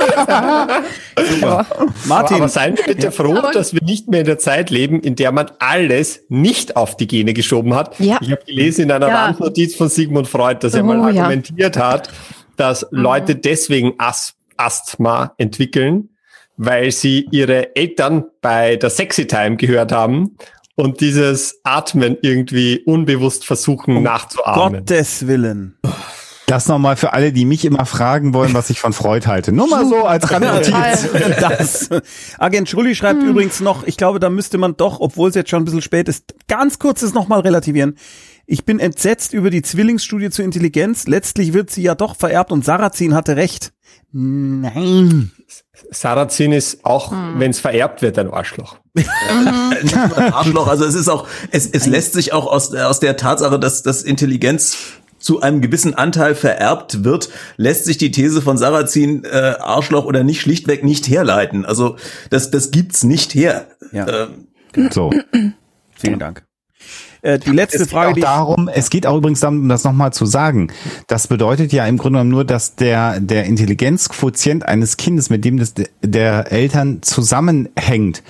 Super. 1.29 1.65
Martin, 2.05 2.37
Aber 2.37 2.47
seien 2.49 2.77
wir 2.77 2.83
bitte 2.85 3.11
froh, 3.11 3.35
Aber- 3.37 3.51
dass 3.51 3.73
wir 3.73 3.81
nicht 3.83 4.07
mehr 4.09 4.21
in 4.21 4.25
der 4.25 4.37
Zeit 4.39 4.69
leben, 4.69 4.99
in 5.01 5.15
der 5.15 5.31
man 5.31 5.51
alles 5.59 6.23
nicht 6.29 6.75
auf 6.75 6.97
die 6.97 7.07
Gene 7.07 7.33
geschoben 7.33 7.73
hat. 7.75 7.99
Ja. 7.99 8.17
Ich 8.21 8.31
habe 8.31 8.43
gelesen 8.45 8.83
in 8.85 8.91
einer 8.91 9.07
Ja. 9.07 9.25
Randnotiz 9.25 9.75
von 9.75 9.89
Sigmund 9.89 10.27
Freud, 10.27 10.59
dass 10.61 10.73
er 10.73 10.83
Oh, 10.83 10.87
mal 10.87 11.13
ja. 11.13 11.23
argumentiert 11.23 11.77
hat, 11.77 12.09
dass 12.57 12.85
Leute 12.91 13.35
deswegen 13.35 13.93
As 13.97 14.33
Asthma 14.57 15.33
entwickeln, 15.37 16.09
weil 16.57 16.91
sie 16.91 17.27
ihre 17.31 17.75
Eltern 17.75 18.25
bei 18.41 18.75
der 18.75 18.89
Sexy 18.91 19.25
Time 19.25 19.55
gehört 19.57 19.91
haben 19.91 20.37
und 20.81 20.99
dieses 20.99 21.59
Atmen 21.63 22.17
irgendwie 22.23 22.81
unbewusst 22.85 23.45
versuchen 23.45 24.01
nachzuahmen. 24.01 24.79
Gottes 24.79 25.27
Willen. 25.27 25.77
Das 26.47 26.67
nochmal 26.67 26.97
für 26.97 27.13
alle, 27.13 27.31
die 27.31 27.45
mich 27.45 27.63
immer 27.63 27.85
fragen 27.85 28.33
wollen, 28.33 28.55
was 28.55 28.71
ich 28.71 28.81
von 28.81 28.91
Freud 28.91 29.27
halte. 29.27 29.51
Nur 29.51 29.69
mal 29.69 29.85
so 29.85 30.05
als 30.05 30.29
Randnotiz. 30.31 31.07
Das. 31.39 31.89
Agent 32.39 32.67
Schrulli 32.67 32.95
schreibt 32.95 33.21
übrigens 33.21 33.61
noch, 33.61 33.85
ich 33.85 33.95
glaube, 33.95 34.19
da 34.19 34.29
müsste 34.31 34.57
man 34.57 34.75
doch, 34.75 34.99
obwohl 34.99 35.29
es 35.29 35.35
jetzt 35.35 35.51
schon 35.51 35.61
ein 35.61 35.65
bisschen 35.65 35.83
spät 35.83 36.09
ist, 36.09 36.33
ganz 36.47 36.79
kurz 36.79 37.03
es 37.03 37.13
nochmal 37.13 37.41
relativieren. 37.41 37.95
Ich 38.47 38.65
bin 38.65 38.79
entsetzt 38.79 39.33
über 39.33 39.51
die 39.51 39.61
Zwillingsstudie 39.61 40.31
zur 40.31 40.43
Intelligenz. 40.43 41.05
Letztlich 41.07 41.53
wird 41.53 41.69
sie 41.69 41.83
ja 41.83 41.93
doch 41.93 42.15
vererbt 42.15 42.51
und 42.51 42.65
Sarrazin 42.65 43.13
hatte 43.13 43.37
recht. 43.37 43.71
Nein. 44.13 45.31
Sarrazin 45.89 46.51
ist 46.51 46.85
auch, 46.85 47.11
wenn 47.37 47.51
es 47.51 47.59
vererbt 47.59 48.01
wird, 48.01 48.19
ein 48.19 48.31
Arschloch. 48.31 48.77
Nicht 48.93 49.09
nur 49.95 50.17
ein 50.17 50.33
Arschloch. 50.33 50.67
Also 50.67 50.85
es 50.85 50.95
ist 50.95 51.07
auch, 51.07 51.27
es, 51.51 51.67
es 51.67 51.87
lässt 51.87 52.13
sich 52.13 52.33
auch 52.33 52.45
aus, 52.45 52.73
aus 52.73 52.99
der 52.99 53.17
Tatsache, 53.17 53.59
dass, 53.59 53.83
dass 53.83 54.03
Intelligenz 54.03 54.77
zu 55.17 55.41
einem 55.41 55.61
gewissen 55.61 55.93
Anteil 55.93 56.35
vererbt 56.35 57.03
wird, 57.03 57.29
lässt 57.57 57.85
sich 57.85 57.97
die 57.97 58.11
These 58.11 58.41
von 58.41 58.57
Sarrazin 58.57 59.23
äh, 59.23 59.55
Arschloch 59.59 60.05
oder 60.05 60.23
nicht 60.23 60.41
schlichtweg 60.41 60.83
nicht 60.83 61.07
herleiten. 61.07 61.65
Also 61.65 61.95
das, 62.29 62.51
das 62.51 62.71
gibt's 62.71 63.03
nicht 63.03 63.33
her. 63.33 63.67
Ja. 63.91 64.07
Ähm, 64.75 64.89
So. 64.91 65.11
Vielen 65.95 66.19
Dank. 66.19 66.43
Äh, 67.21 67.39
die 67.39 67.51
letzte 67.51 67.77
Es 67.77 67.83
geht 67.83 67.91
Frage, 67.91 68.09
auch 68.09 68.13
die 68.13 68.19
ich, 68.19 68.25
darum, 68.25 68.69
es 68.73 68.89
geht 68.89 69.05
auch 69.05 69.17
übrigens 69.17 69.41
darum, 69.41 69.61
um 69.61 69.69
das 69.69 69.83
nochmal 69.83 70.11
zu 70.11 70.25
sagen. 70.25 70.69
Das 71.07 71.27
bedeutet 71.27 71.71
ja 71.71 71.85
im 71.85 71.97
Grunde 71.97 72.17
genommen 72.17 72.31
nur, 72.31 72.45
dass 72.45 72.75
der, 72.75 73.19
der 73.19 73.45
Intelligenzquotient 73.45 74.67
eines 74.67 74.97
Kindes, 74.97 75.29
mit 75.29 75.45
dem 75.45 75.57
das 75.57 75.73
der 76.01 76.51
Eltern 76.51 77.01
zusammenhängt. 77.01 78.23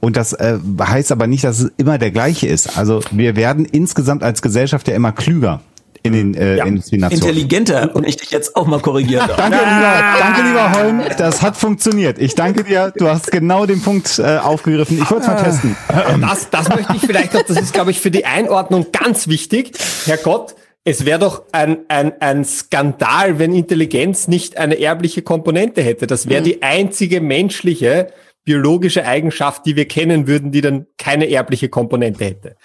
Und 0.00 0.16
das 0.16 0.32
äh, 0.32 0.58
heißt 0.80 1.12
aber 1.12 1.26
nicht, 1.26 1.44
dass 1.44 1.60
es 1.60 1.72
immer 1.76 1.98
der 1.98 2.10
gleiche 2.10 2.46
ist. 2.46 2.78
Also 2.78 3.02
wir 3.10 3.36
werden 3.36 3.64
insgesamt 3.64 4.22
als 4.22 4.40
Gesellschaft 4.42 4.88
ja 4.88 4.94
immer 4.94 5.12
klüger 5.12 5.60
in 6.08 6.32
den 6.32 6.34
äh, 6.34 6.58
Industrienationen. 6.58 7.28
Intelligenter 7.28 7.94
und 7.94 8.06
ich 8.06 8.16
dich 8.16 8.30
jetzt 8.30 8.56
auch 8.56 8.66
mal 8.66 8.80
korrigieren 8.80 9.26
darf. 9.28 9.36
Danke, 9.36 9.58
lieber, 9.58 10.04
danke, 10.18 10.48
lieber 10.48 10.72
Holm. 10.72 11.02
Das 11.16 11.42
hat 11.42 11.56
funktioniert. 11.56 12.18
Ich 12.18 12.34
danke 12.34 12.64
dir. 12.64 12.92
Du 12.96 13.08
hast 13.08 13.30
genau 13.30 13.66
den 13.66 13.80
Punkt 13.80 14.18
äh, 14.18 14.38
aufgegriffen. 14.38 14.98
Ich 15.00 15.10
wollte 15.10 15.22
es 15.22 15.28
mal 15.28 15.42
testen. 15.42 15.76
Das, 16.20 16.50
das 16.50 16.68
möchte 16.68 16.96
ich 16.96 17.02
vielleicht 17.02 17.34
noch, 17.34 17.42
das 17.42 17.60
ist, 17.60 17.72
glaube 17.72 17.90
ich, 17.90 18.00
für 18.00 18.10
die 18.10 18.24
Einordnung 18.24 18.86
ganz 18.92 19.28
wichtig. 19.28 19.72
Herr 20.06 20.16
Gott, 20.16 20.54
es 20.84 21.04
wäre 21.04 21.18
doch 21.18 21.42
ein, 21.52 21.78
ein, 21.88 22.12
ein 22.20 22.44
Skandal, 22.44 23.38
wenn 23.38 23.54
Intelligenz 23.54 24.26
nicht 24.26 24.56
eine 24.56 24.78
erbliche 24.80 25.22
Komponente 25.22 25.82
hätte. 25.82 26.06
Das 26.06 26.28
wäre 26.28 26.42
die 26.42 26.62
einzige 26.62 27.20
menschliche 27.20 28.08
biologische 28.44 29.04
Eigenschaft, 29.04 29.66
die 29.66 29.76
wir 29.76 29.86
kennen 29.86 30.26
würden, 30.26 30.50
die 30.50 30.62
dann 30.62 30.86
keine 30.96 31.28
erbliche 31.28 31.68
Komponente 31.68 32.24
hätte. 32.24 32.56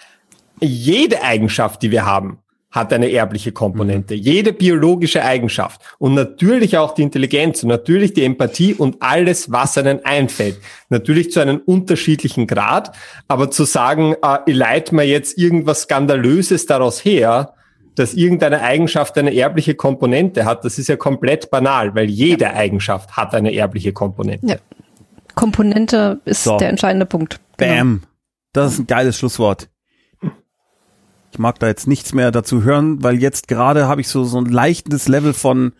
Jede 0.61 1.21
Eigenschaft, 1.21 1.81
die 1.81 1.91
wir 1.91 2.05
haben, 2.05 2.37
hat 2.73 2.91
eine 2.91 3.09
erbliche 3.09 3.51
Komponente. 3.51 4.15
Jede 4.15 4.51
biologische 4.51 5.23
Eigenschaft. 5.23 5.79
Und 5.99 6.15
natürlich 6.15 6.77
auch 6.77 6.95
die 6.95 7.03
Intelligenz 7.03 7.61
und 7.63 7.69
natürlich 7.69 8.13
die 8.13 8.25
Empathie 8.25 8.73
und 8.73 8.97
alles, 8.99 9.51
was 9.51 9.77
einem 9.77 9.99
einfällt. 10.03 10.57
Natürlich 10.89 11.31
zu 11.31 11.39
einem 11.39 11.61
unterschiedlichen 11.65 12.47
Grad. 12.47 12.91
Aber 13.27 13.51
zu 13.51 13.63
sagen, 13.63 14.15
äh, 14.21 14.39
ich 14.47 14.55
leite 14.55 14.95
mir 14.95 15.03
jetzt 15.03 15.37
irgendwas 15.37 15.83
Skandalöses 15.83 16.65
daraus 16.65 17.05
her, 17.05 17.53
dass 17.95 18.15
irgendeine 18.15 18.61
Eigenschaft 18.61 19.15
eine 19.19 19.35
erbliche 19.35 19.75
Komponente 19.75 20.45
hat, 20.45 20.65
das 20.65 20.79
ist 20.79 20.87
ja 20.87 20.95
komplett 20.95 21.51
banal, 21.51 21.93
weil 21.93 22.09
jede 22.09 22.53
Eigenschaft 22.53 23.15
hat 23.15 23.35
eine 23.35 23.53
erbliche 23.53 23.93
Komponente. 23.93 24.47
Ja. 24.47 24.55
Komponente 25.35 26.19
ist 26.25 26.43
So. 26.43 26.57
der 26.57 26.69
entscheidende 26.69 27.05
Punkt. 27.05 27.39
Genau. 27.57 27.71
Bam. 27.71 28.03
Das 28.51 28.73
ist 28.73 28.79
ein 28.79 28.87
geiles 28.87 29.17
Schlusswort. 29.17 29.69
Ich 31.33 31.39
mag 31.39 31.57
da 31.57 31.65
jetzt 31.65 31.87
nichts 31.87 32.13
mehr 32.13 32.29
dazu 32.29 32.61
hören, 32.61 33.01
weil 33.01 33.19
jetzt 33.19 33.47
gerade 33.47 33.87
habe 33.87 34.01
ich 34.01 34.07
so, 34.07 34.23
so 34.23 34.37
ein 34.37 34.45
leichtes 34.45 35.07
Level 35.07 35.33
von, 35.33 35.73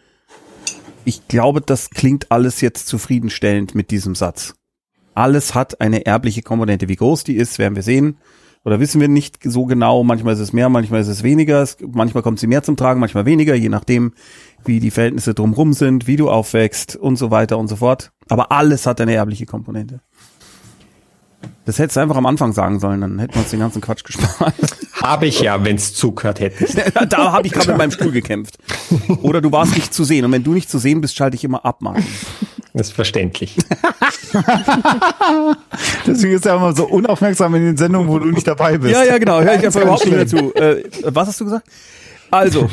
ich 1.05 1.27
glaube, 1.27 1.61
das 1.61 1.91
klingt 1.91 2.31
alles 2.31 2.59
jetzt 2.61 2.87
zufriedenstellend 2.87 3.75
mit 3.75 3.91
diesem 3.91 4.15
Satz. 4.15 4.55
Alles 5.13 5.53
hat 5.53 5.79
eine 5.79 6.07
erbliche 6.07 6.41
Komponente. 6.41 6.89
Wie 6.89 6.95
groß 6.95 7.23
die 7.23 7.35
ist, 7.35 7.59
werden 7.59 7.75
wir 7.75 7.83
sehen. 7.83 8.17
Oder 8.65 8.79
wissen 8.79 8.99
wir 8.99 9.07
nicht 9.07 9.43
so 9.43 9.67
genau. 9.67 10.03
Manchmal 10.03 10.33
ist 10.33 10.39
es 10.39 10.53
mehr, 10.53 10.69
manchmal 10.69 11.01
ist 11.01 11.07
es 11.07 11.21
weniger. 11.21 11.61
Es, 11.61 11.77
manchmal 11.85 12.23
kommt 12.23 12.39
sie 12.39 12.47
mehr 12.47 12.63
zum 12.63 12.75
Tragen, 12.75 12.99
manchmal 12.99 13.27
weniger, 13.27 13.53
je 13.53 13.69
nachdem, 13.69 14.13
wie 14.65 14.79
die 14.79 14.89
Verhältnisse 14.89 15.35
drumrum 15.35 15.73
sind, 15.73 16.07
wie 16.07 16.15
du 16.15 16.31
aufwächst 16.31 16.95
und 16.95 17.17
so 17.17 17.29
weiter 17.29 17.59
und 17.59 17.67
so 17.67 17.75
fort. 17.75 18.11
Aber 18.27 18.51
alles 18.51 18.87
hat 18.87 18.99
eine 19.01 19.13
erbliche 19.13 19.45
Komponente. 19.45 20.01
Das 21.65 21.79
hättest 21.79 21.95
du 21.95 22.01
einfach 22.01 22.17
am 22.17 22.25
Anfang 22.25 22.51
sagen 22.51 22.79
sollen, 22.79 23.01
dann 23.01 23.19
hätten 23.19 23.35
wir 23.35 23.41
uns 23.41 23.51
den 23.51 23.59
ganzen 23.59 23.81
Quatsch 23.81 24.03
gespart. 24.03 24.53
Habe 25.01 25.27
ich 25.27 25.41
ja, 25.41 25.63
wenn's 25.63 25.93
zugehört 25.93 26.39
hättest. 26.39 26.77
da 27.09 27.31
habe 27.31 27.47
ich 27.47 27.53
gerade 27.53 27.69
mit 27.69 27.77
meinem 27.77 27.91
Stuhl 27.91 28.11
gekämpft. 28.11 28.57
Oder 29.21 29.41
du 29.41 29.51
warst 29.51 29.75
nicht 29.75 29.93
zu 29.93 30.05
sehen. 30.05 30.23
Und 30.23 30.31
wenn 30.31 30.43
du 30.43 30.53
nicht 30.53 30.69
zu 30.69 30.79
sehen 30.79 31.01
bist, 31.01 31.17
schalte 31.17 31.35
ich 31.35 31.43
immer 31.43 31.65
ab, 31.65 31.81
Martin. 31.81 32.05
Das 32.73 32.87
ist 32.87 32.93
verständlich. 32.93 33.55
Deswegen 36.07 36.33
ist 36.33 36.45
er 36.45 36.55
immer 36.55 36.73
so 36.73 36.85
unaufmerksam 36.85 37.53
in 37.55 37.65
den 37.65 37.77
Sendungen, 37.77 38.07
wo 38.07 38.17
du 38.17 38.31
nicht 38.31 38.47
dabei 38.47 38.77
bist. 38.77 38.93
Ja, 38.93 39.03
ja, 39.03 39.17
genau. 39.17 39.41
Hör 39.41 39.55
ich 39.55 39.65
einfach 39.65 39.81
überhaupt 39.81 40.05
nicht 40.05 40.15
mehr 40.15 40.27
zu. 40.27 40.55
Äh, 40.55 40.85
was 41.03 41.27
hast 41.27 41.41
du 41.41 41.45
gesagt? 41.45 41.67
Also, 42.31 42.69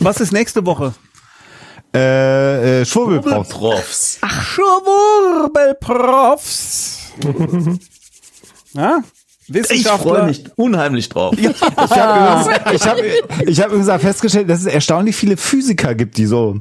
was 0.00 0.20
ist 0.20 0.32
nächste 0.32 0.66
Woche? 0.66 0.92
Äh, 1.94 2.82
äh, 2.82 2.84
Schwurbelprof. 2.84 3.48
Profs. 3.48 4.18
Schwurbelprofs. 4.24 7.05
Ja? 8.72 9.02
Ich 9.48 9.54
Wissenschaftler. 9.54 10.14
freue 10.14 10.26
mich 10.26 10.44
unheimlich 10.56 11.08
drauf. 11.08 11.34
Ich 11.38 11.46
habe 11.62 12.74
ich 12.74 12.86
hab, 12.86 12.98
ich 13.46 13.60
hab 13.60 13.68
übrigens 13.68 13.88
auch 13.88 14.00
festgestellt, 14.00 14.50
dass 14.50 14.60
es 14.60 14.66
erstaunlich 14.66 15.14
viele 15.14 15.36
Physiker 15.36 15.94
gibt, 15.94 16.16
die 16.18 16.26
so 16.26 16.60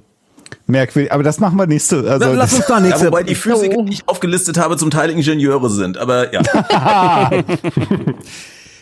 merkwürdig, 0.67 1.11
aber 1.11 1.23
das 1.23 1.39
machen 1.39 1.57
wir 1.57 1.65
nächste. 1.65 2.09
Also 2.09 2.33
lass 2.33 2.53
uns 2.53 2.67
da 2.67 2.75
Ja, 2.75 2.81
nächste 2.81 3.07
wobei 3.07 3.23
die 3.23 3.33
Physiker, 3.35 3.81
die 3.83 3.93
ich 3.93 4.07
aufgelistet 4.07 4.57
habe, 4.57 4.77
zum 4.77 4.91
Teil 4.91 5.09
Ingenieure 5.09 5.69
sind. 5.69 5.97
Aber 5.97 6.31
ja. 6.33 6.41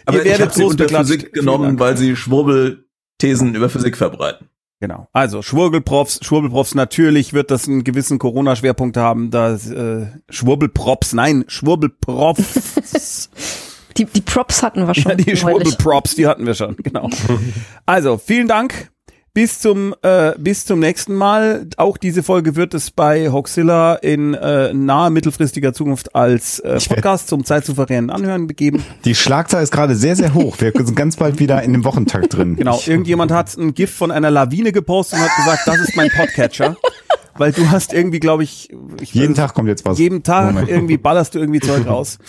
aber 0.05 0.17
Ihr 0.17 0.21
ich 0.21 0.25
werdet 0.25 0.41
habe 0.41 0.53
sie 0.53 0.63
unter. 0.63 0.89
Physik 0.89 1.31
genommen, 1.33 1.79
weil 1.79 1.95
sie 1.97 2.15
Schwurbelthesen 2.15 3.55
über 3.55 3.69
Physik 3.69 3.95
verbreiten. 3.97 4.49
Genau. 4.83 5.07
Also 5.13 5.41
Schwurbelprofs, 5.41 6.19
Schwurbelprofs, 6.23 6.75
natürlich 6.75 7.31
wird 7.31 7.51
das 7.51 7.69
einen 7.69 7.85
gewissen 7.85 8.19
Corona-Schwerpunkt 8.19 8.97
haben. 8.97 9.31
Da 9.31 9.53
äh, 9.53 10.07
Schwurbelprops, 10.29 11.13
nein, 11.13 11.45
Schwurbelprofs. 11.47 13.29
Die, 13.97 14.05
die 14.05 14.21
Props 14.21 14.61
hatten 14.63 14.85
wir 14.87 14.95
schon. 14.95 15.11
Ja, 15.11 15.15
die 15.15 15.23
neulich. 15.23 15.39
Schwurbelprops, 15.39 16.15
die 16.15 16.25
hatten 16.25 16.47
wir 16.47 16.55
schon, 16.55 16.75
genau. 16.77 17.09
Also, 17.85 18.17
vielen 18.17 18.47
Dank. 18.47 18.91
Bis 19.35 19.59
zum, 19.59 19.95
äh, 20.03 20.33
bis 20.37 20.63
zum 20.63 20.79
nächsten 20.79 21.15
Mal. 21.15 21.65
Auch 21.77 21.97
diese 21.97 22.21
Folge 22.21 22.55
wird 22.55 22.75
es 22.75 22.91
bei 22.91 23.31
Hoxilla 23.31 23.95
in 23.95 24.35
äh, 24.35 24.71
naher 24.75 25.09
mittelfristiger 25.09 25.73
Zukunft 25.73 26.13
als 26.13 26.59
äh, 26.59 26.77
Podcast 26.87 27.29
zum 27.29 27.43
zeitsouveränen 27.43 28.11
Anhören 28.11 28.47
geben. 28.47 28.83
die 29.05 29.15
Schlagzahl 29.15 29.63
ist 29.63 29.71
gerade 29.71 29.95
sehr, 29.95 30.15
sehr 30.15 30.35
hoch. 30.35 30.57
Wir 30.59 30.71
sind 30.75 30.95
ganz 30.95 31.15
bald 31.15 31.39
wieder 31.39 31.63
in 31.63 31.73
dem 31.73 31.83
Wochentakt 31.83 32.33
drin. 32.35 32.55
Genau, 32.63 32.79
irgendjemand 32.85 33.31
hat 33.31 33.57
ein 33.57 33.73
GIF 33.73 33.91
von 33.91 34.11
einer 34.11 34.29
Lawine 34.29 34.71
gepostet 34.71 35.17
und 35.17 35.25
hat 35.25 35.35
gesagt, 35.35 35.61
das 35.65 35.77
ist 35.79 35.95
mein 35.97 36.09
Podcatcher. 36.15 36.77
Weil 37.35 37.51
du 37.51 37.71
hast 37.71 37.91
irgendwie, 37.91 38.19
glaube 38.19 38.43
ich, 38.43 38.69
ich 39.01 39.15
jeden 39.15 39.33
weiß- 39.33 39.37
Tag 39.37 39.53
kommt 39.55 39.67
jetzt 39.67 39.83
was. 39.83 39.97
jeden 39.97 40.21
Tag 40.21 40.53
Moment. 40.53 40.69
irgendwie 40.69 40.97
ballerst 40.97 41.33
du 41.33 41.39
irgendwie 41.39 41.59
Zeug 41.59 41.87
raus. 41.87 42.19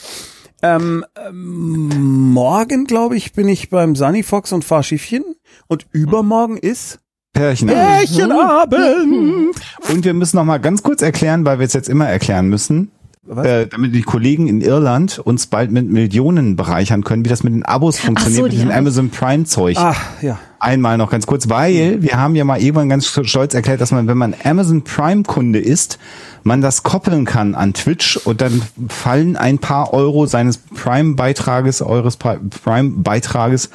Ähm, 0.65 1.05
ähm, 1.15 2.33
morgen, 2.33 2.87
glaube 2.87 3.19
ich, 3.19 3.35
bin 3.35 3.49
ich 3.49 3.69
beim 3.69 3.95
Sunny 3.95 4.23
Fox 4.23 4.51
und 4.51 4.65
fahr 4.65 4.83
Schiffchen. 4.83 5.23
Und 5.67 5.87
übermorgen 5.93 6.57
ist 6.57 7.01
Pärchen. 7.35 7.69
Pärchenabend. 7.69 9.57
Und 9.91 10.05
wir 10.05 10.15
müssen 10.15 10.37
noch 10.37 10.45
mal 10.45 10.57
ganz 10.57 10.83
kurz 10.83 11.03
erklären, 11.03 11.45
weil 11.45 11.59
wir 11.59 11.67
es 11.67 11.75
jetzt 11.75 11.91
immer 11.91 12.09
erklären 12.09 12.49
müssen, 12.49 12.93
äh, 13.29 13.67
damit 13.67 13.95
die 13.95 14.01
Kollegen 14.01 14.47
in 14.47 14.63
Irland 14.63 15.19
uns 15.19 15.49
bald 15.49 15.71
mit 15.71 15.87
Millionen 15.87 16.57
bereichern 16.57 17.05
können, 17.05 17.27
wie 17.27 17.29
das 17.29 17.45
mit 17.45 17.53
den 17.53 17.67
Abos 17.67 17.99
funktioniert, 17.99 18.53
so, 18.53 18.57
mit 18.57 18.59
dem. 18.59 18.71
Amazon 18.71 19.11
Prime 19.11 19.45
Zeug. 19.45 19.77
Ah, 19.77 19.95
ja. 20.23 20.39
Einmal 20.61 20.97
noch 20.97 21.11
ganz 21.11 21.27
kurz, 21.27 21.51
weil 21.51 22.01
wir 22.01 22.17
haben 22.17 22.37
ja 22.37 22.45
mal 22.45 22.59
irgendwann 22.59 22.89
ganz 22.89 23.07
stolz 23.07 23.53
erklärt, 23.53 23.83
dass 23.83 23.93
man, 23.93 24.07
wenn 24.07 24.17
man 24.17 24.35
Amazon 24.45 24.83
Prime 24.83 25.25
Kunde 25.25 25.59
ist, 25.59 25.99
man 26.45 26.61
das 26.61 26.83
koppeln 26.83 27.25
kann 27.25 27.55
an 27.55 27.73
Twitch 27.73 28.17
und 28.19 28.41
dann 28.41 28.63
fallen 28.89 29.37
ein 29.37 29.59
paar 29.59 29.93
Euro 29.93 30.27
seines 30.27 30.59
Prime-Beitrages, 30.59 31.83
eures 31.83 32.21
Pri- 32.21 32.39
Prime-Beitrages 32.63 33.71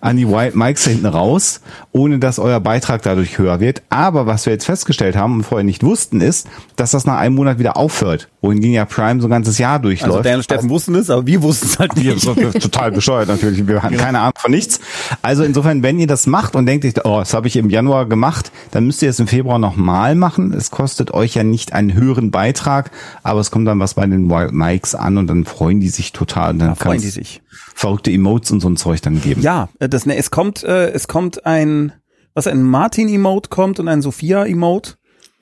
an 0.00 0.16
die 0.16 0.28
Wild 0.28 0.54
Mikes 0.54 0.84
hinten 0.86 1.06
raus, 1.06 1.60
ohne 1.92 2.18
dass 2.18 2.38
euer 2.38 2.60
Beitrag 2.60 3.02
dadurch 3.02 3.38
höher 3.38 3.60
wird. 3.60 3.82
Aber 3.90 4.26
was 4.26 4.46
wir 4.46 4.52
jetzt 4.52 4.66
festgestellt 4.66 5.16
haben 5.16 5.34
und 5.34 5.42
vorher 5.44 5.64
nicht 5.64 5.82
wussten, 5.82 6.20
ist, 6.20 6.48
dass 6.76 6.92
das 6.92 7.04
nach 7.04 7.18
einem 7.18 7.34
Monat 7.34 7.58
wieder 7.58 7.76
aufhört, 7.76 8.28
wohingegen 8.44 8.74
ja 8.74 8.84
Prime 8.84 9.20
so 9.20 9.26
ein 9.26 9.30
ganzes 9.30 9.56
Jahr 9.58 9.78
durchläuft. 9.78 10.12
Also 10.12 10.22
Dan 10.22 10.36
und 10.36 10.42
Steffen 10.42 10.68
wussten 10.68 10.94
es, 10.96 11.08
aber 11.08 11.26
wir 11.26 11.42
wussten 11.42 11.66
es 11.66 11.78
halt 11.78 11.96
Wir 11.96 12.12
nicht. 12.14 12.24
sind 12.24 12.60
total 12.62 12.92
bescheuert 12.92 13.28
natürlich. 13.28 13.66
Wir 13.66 13.82
hatten 13.82 13.96
keine 13.96 14.20
Ahnung 14.20 14.34
von 14.38 14.50
nichts. 14.50 14.80
Also 15.22 15.44
insofern, 15.44 15.82
wenn 15.82 15.98
ihr 15.98 16.06
das 16.06 16.26
macht 16.26 16.54
und 16.54 16.66
denkt, 16.66 16.84
oh, 17.04 17.18
das 17.20 17.32
habe 17.32 17.48
ich 17.48 17.56
im 17.56 17.70
Januar 17.70 18.06
gemacht, 18.06 18.52
dann 18.70 18.84
müsst 18.86 19.02
ihr 19.02 19.08
es 19.08 19.18
im 19.18 19.26
Februar 19.26 19.58
nochmal 19.58 20.14
machen. 20.14 20.52
Es 20.52 20.70
kostet 20.70 21.12
euch 21.12 21.34
ja 21.34 21.42
nicht 21.42 21.72
einen 21.72 21.94
höheren 21.94 22.30
Beitrag, 22.30 22.90
aber 23.22 23.40
es 23.40 23.50
kommt 23.50 23.66
dann 23.66 23.80
was 23.80 23.94
bei 23.94 24.06
den 24.06 24.28
Wild 24.28 24.52
Mikes 24.52 24.94
an 24.94 25.16
und 25.16 25.26
dann 25.28 25.44
freuen 25.46 25.80
die 25.80 25.88
sich 25.88 26.12
total. 26.12 26.50
Und 26.50 26.58
dann 26.58 26.68
Da 26.68 26.74
freuen 26.74 27.00
die 27.00 27.08
sich. 27.08 27.40
verrückte 27.74 28.10
Emotes 28.10 28.50
und 28.50 28.60
so 28.60 28.68
ein 28.68 28.76
Zeug 28.76 29.00
dann 29.02 29.22
geben. 29.22 29.40
Ja, 29.40 29.68
äh, 29.78 29.88
das, 29.88 30.04
ne, 30.06 30.16
es 30.16 30.30
kommt, 30.30 30.62
äh, 30.64 30.90
es 30.90 31.08
kommt 31.08 31.46
ein, 31.46 31.92
was 32.34 32.46
ein 32.46 32.62
Martin-Emote 32.62 33.48
kommt 33.48 33.80
und 33.80 33.88
ein 33.88 34.02
Sophia-Emote 34.02 34.94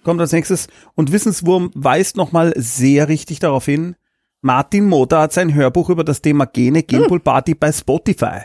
kommt 0.03 0.20
als 0.20 0.33
nächstes. 0.33 0.69
Und 0.95 1.12
Wissenswurm 1.12 1.70
weist 1.74 2.16
nochmal 2.16 2.53
sehr 2.57 3.09
richtig 3.09 3.39
darauf 3.39 3.65
hin, 3.65 3.97
Martin 4.43 4.89
Moder 4.89 5.20
hat 5.20 5.33
sein 5.33 5.55
Hörbuch 5.55 5.89
über 5.89 6.03
das 6.03 6.20
Thema 6.20 6.47
Gene 6.47 6.83
Genpool 6.83 7.20
Party 7.20 7.55
bei 7.55 7.70
Spotify. 7.70 8.41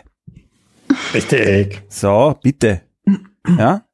Richtig. 1.12 1.82
So, 1.88 2.38
bitte. 2.40 2.82
Ja? 3.58 3.84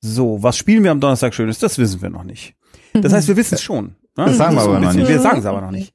So, 0.00 0.40
was 0.42 0.56
spielen 0.56 0.84
wir 0.84 0.92
am 0.92 1.00
Donnerstag 1.00 1.34
Schönes? 1.34 1.58
Das 1.58 1.78
wissen 1.78 2.00
wir 2.02 2.10
noch 2.10 2.22
nicht. 2.22 2.54
Das 2.92 3.12
heißt, 3.12 3.26
wir 3.26 3.36
wissen 3.36 3.56
es 3.56 3.62
schon. 3.62 3.96
Das 4.16 4.38
sagen 4.38 4.56
wir 4.56 4.62
aber 4.62 4.80
noch 4.80 4.94
nicht. 4.94 5.08
Wir 5.08 5.20
sagen 5.20 5.40
es 5.40 5.44
aber 5.44 5.60
noch 5.60 5.70
nicht. 5.70 5.92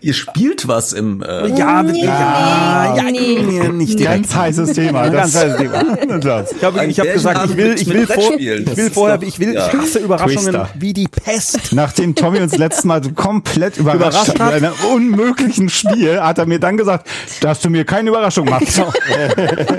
Ihr 0.00 0.14
spielt 0.14 0.68
was 0.68 0.92
im 0.92 1.22
äh, 1.22 1.48
Ja, 1.48 1.82
ja, 1.82 2.94
ja, 2.96 3.02
nee, 3.10 3.68
nicht 3.72 3.98
direkt. 3.98 4.14
Ganz 4.30 4.34
heißes 4.36 4.72
Thema. 4.74 5.08
Ganz 5.08 5.34
heißes 5.34 5.56
Thema. 5.56 6.18
Das. 6.20 6.52
Ich 6.52 6.62
habe 6.62 6.84
ich 6.86 7.00
hab 7.00 7.12
gesagt, 7.12 7.50
ich 7.50 7.56
will, 7.56 7.74
ich 7.74 7.88
will, 7.88 8.06
vor, 8.06 8.38
ich 8.38 8.64
Das 8.64 8.76
will 8.76 8.90
vorher, 8.90 9.20
ich 9.22 9.40
will, 9.40 9.54
ja. 9.54 9.66
ich 9.66 9.72
hasse 9.72 9.98
Überraschungen 9.98 10.38
Twister. 10.38 10.68
wie 10.78 10.92
die 10.92 11.08
Pest. 11.08 11.72
Nachdem 11.72 12.14
Tommy 12.14 12.38
uns 12.40 12.56
letztes 12.56 12.84
Mal 12.84 13.02
so 13.02 13.10
komplett 13.10 13.76
überrascht, 13.76 13.98
Überrascht 13.98 14.28
hat 14.28 14.40
hat? 14.40 14.54
mit 14.54 14.64
einem 14.64 14.74
unmöglichen 14.94 15.68
Spiel, 15.68 16.20
hat 16.20 16.38
er 16.38 16.46
mir 16.46 16.60
dann 16.60 16.76
gesagt, 16.76 17.08
dass 17.40 17.60
du 17.60 17.70
mir 17.70 17.84
keine 17.84 18.10
Überraschung 18.10 18.48
machst. 18.48 18.80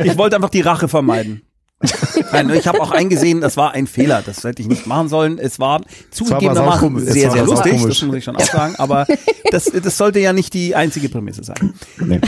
Ich 0.03 0.17
wollte 0.17 0.35
einfach 0.35 0.49
die 0.49 0.61
Rache 0.61 0.87
vermeiden. 0.87 1.41
Nein, 2.33 2.49
ich 2.49 2.67
habe 2.67 2.81
auch 2.81 2.91
eingesehen, 2.91 3.39
das 3.41 3.55
war 3.55 3.71
ein 3.71 3.87
Fehler. 3.87 4.21
Das 4.25 4.43
hätte 4.43 4.61
ich 4.61 4.67
nicht 4.67 4.85
machen 4.85 5.07
sollen. 5.07 5.37
Es 5.37 5.59
war 5.59 5.81
zugegebenermaßen 6.11 6.99
sehr, 6.99 7.31
sehr 7.31 7.45
lustig. 7.45 7.81
Das 7.81 8.01
muss 8.01 8.15
ich 8.15 8.23
schon 8.23 8.35
auch 8.35 8.41
sagen. 8.41 8.75
Aber 8.77 9.07
das, 9.51 9.65
das 9.65 9.97
sollte 9.97 10.19
ja 10.19 10.33
nicht 10.33 10.53
die 10.53 10.75
einzige 10.75 11.09
Prämisse 11.09 11.43
sein. 11.43 11.73
Nee. 11.99 12.19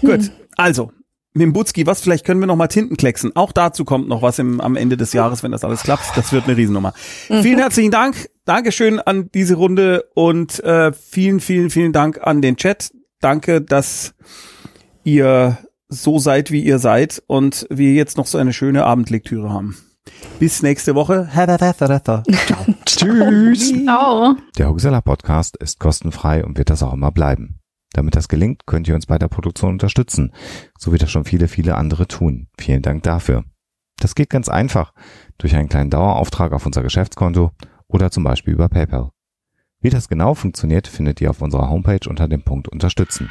Gut, 0.00 0.30
also. 0.56 0.92
Mimbutski, 1.34 1.86
was 1.86 2.02
vielleicht 2.02 2.26
können 2.26 2.40
wir 2.40 2.46
noch 2.46 2.56
mal 2.56 2.66
Tinten 2.66 2.98
klecksen. 2.98 3.34
Auch 3.34 3.52
dazu 3.52 3.86
kommt 3.86 4.06
noch 4.06 4.20
was 4.20 4.38
im, 4.38 4.60
am 4.60 4.76
Ende 4.76 4.98
des 4.98 5.14
Jahres, 5.14 5.42
wenn 5.42 5.50
das 5.50 5.64
alles 5.64 5.82
klappt. 5.82 6.14
Das 6.14 6.30
wird 6.30 6.44
eine 6.44 6.58
Riesennummer. 6.58 6.92
Vielen 6.94 7.58
herzlichen 7.58 7.90
Dank. 7.90 8.28
Dankeschön 8.44 9.00
an 9.00 9.30
diese 9.32 9.54
Runde 9.54 10.04
und 10.14 10.62
äh, 10.62 10.92
vielen, 10.92 11.40
vielen, 11.40 11.70
vielen 11.70 11.94
Dank 11.94 12.20
an 12.22 12.42
den 12.42 12.56
Chat. 12.56 12.90
Danke, 13.20 13.62
dass 13.62 14.12
ihr 15.04 15.56
so 15.92 16.18
seid, 16.18 16.50
wie 16.50 16.64
ihr 16.64 16.78
seid 16.78 17.22
und 17.26 17.66
wir 17.70 17.92
jetzt 17.92 18.16
noch 18.16 18.26
so 18.26 18.38
eine 18.38 18.52
schöne 18.52 18.84
Abendlektüre 18.84 19.50
haben. 19.50 19.76
Bis 20.40 20.62
nächste 20.62 20.94
Woche. 20.94 21.28
Ciao. 22.46 22.64
Tschüss. 22.84 23.72
Ciao. 23.84 24.36
Der 24.58 24.68
Huxella 24.68 25.00
Podcast 25.00 25.56
ist 25.56 25.78
kostenfrei 25.78 26.44
und 26.44 26.58
wird 26.58 26.70
das 26.70 26.82
auch 26.82 26.92
immer 26.92 27.12
bleiben. 27.12 27.60
Damit 27.92 28.16
das 28.16 28.28
gelingt, 28.28 28.66
könnt 28.66 28.88
ihr 28.88 28.94
uns 28.94 29.06
bei 29.06 29.18
der 29.18 29.28
Produktion 29.28 29.72
unterstützen, 29.72 30.32
so 30.78 30.92
wie 30.92 30.98
das 30.98 31.10
schon 31.10 31.24
viele, 31.24 31.46
viele 31.46 31.76
andere 31.76 32.08
tun. 32.08 32.48
Vielen 32.58 32.82
Dank 32.82 33.02
dafür. 33.02 33.44
Das 34.00 34.14
geht 34.14 34.30
ganz 34.30 34.48
einfach 34.48 34.94
durch 35.38 35.54
einen 35.54 35.68
kleinen 35.68 35.90
Dauerauftrag 35.90 36.52
auf 36.52 36.66
unser 36.66 36.82
Geschäftskonto 36.82 37.52
oder 37.86 38.10
zum 38.10 38.24
Beispiel 38.24 38.54
über 38.54 38.68
PayPal. 38.68 39.10
Wie 39.80 39.90
das 39.90 40.08
genau 40.08 40.34
funktioniert, 40.34 40.88
findet 40.88 41.20
ihr 41.20 41.30
auf 41.30 41.42
unserer 41.42 41.68
Homepage 41.68 42.08
unter 42.08 42.28
dem 42.28 42.42
Punkt 42.42 42.68
Unterstützen. 42.68 43.30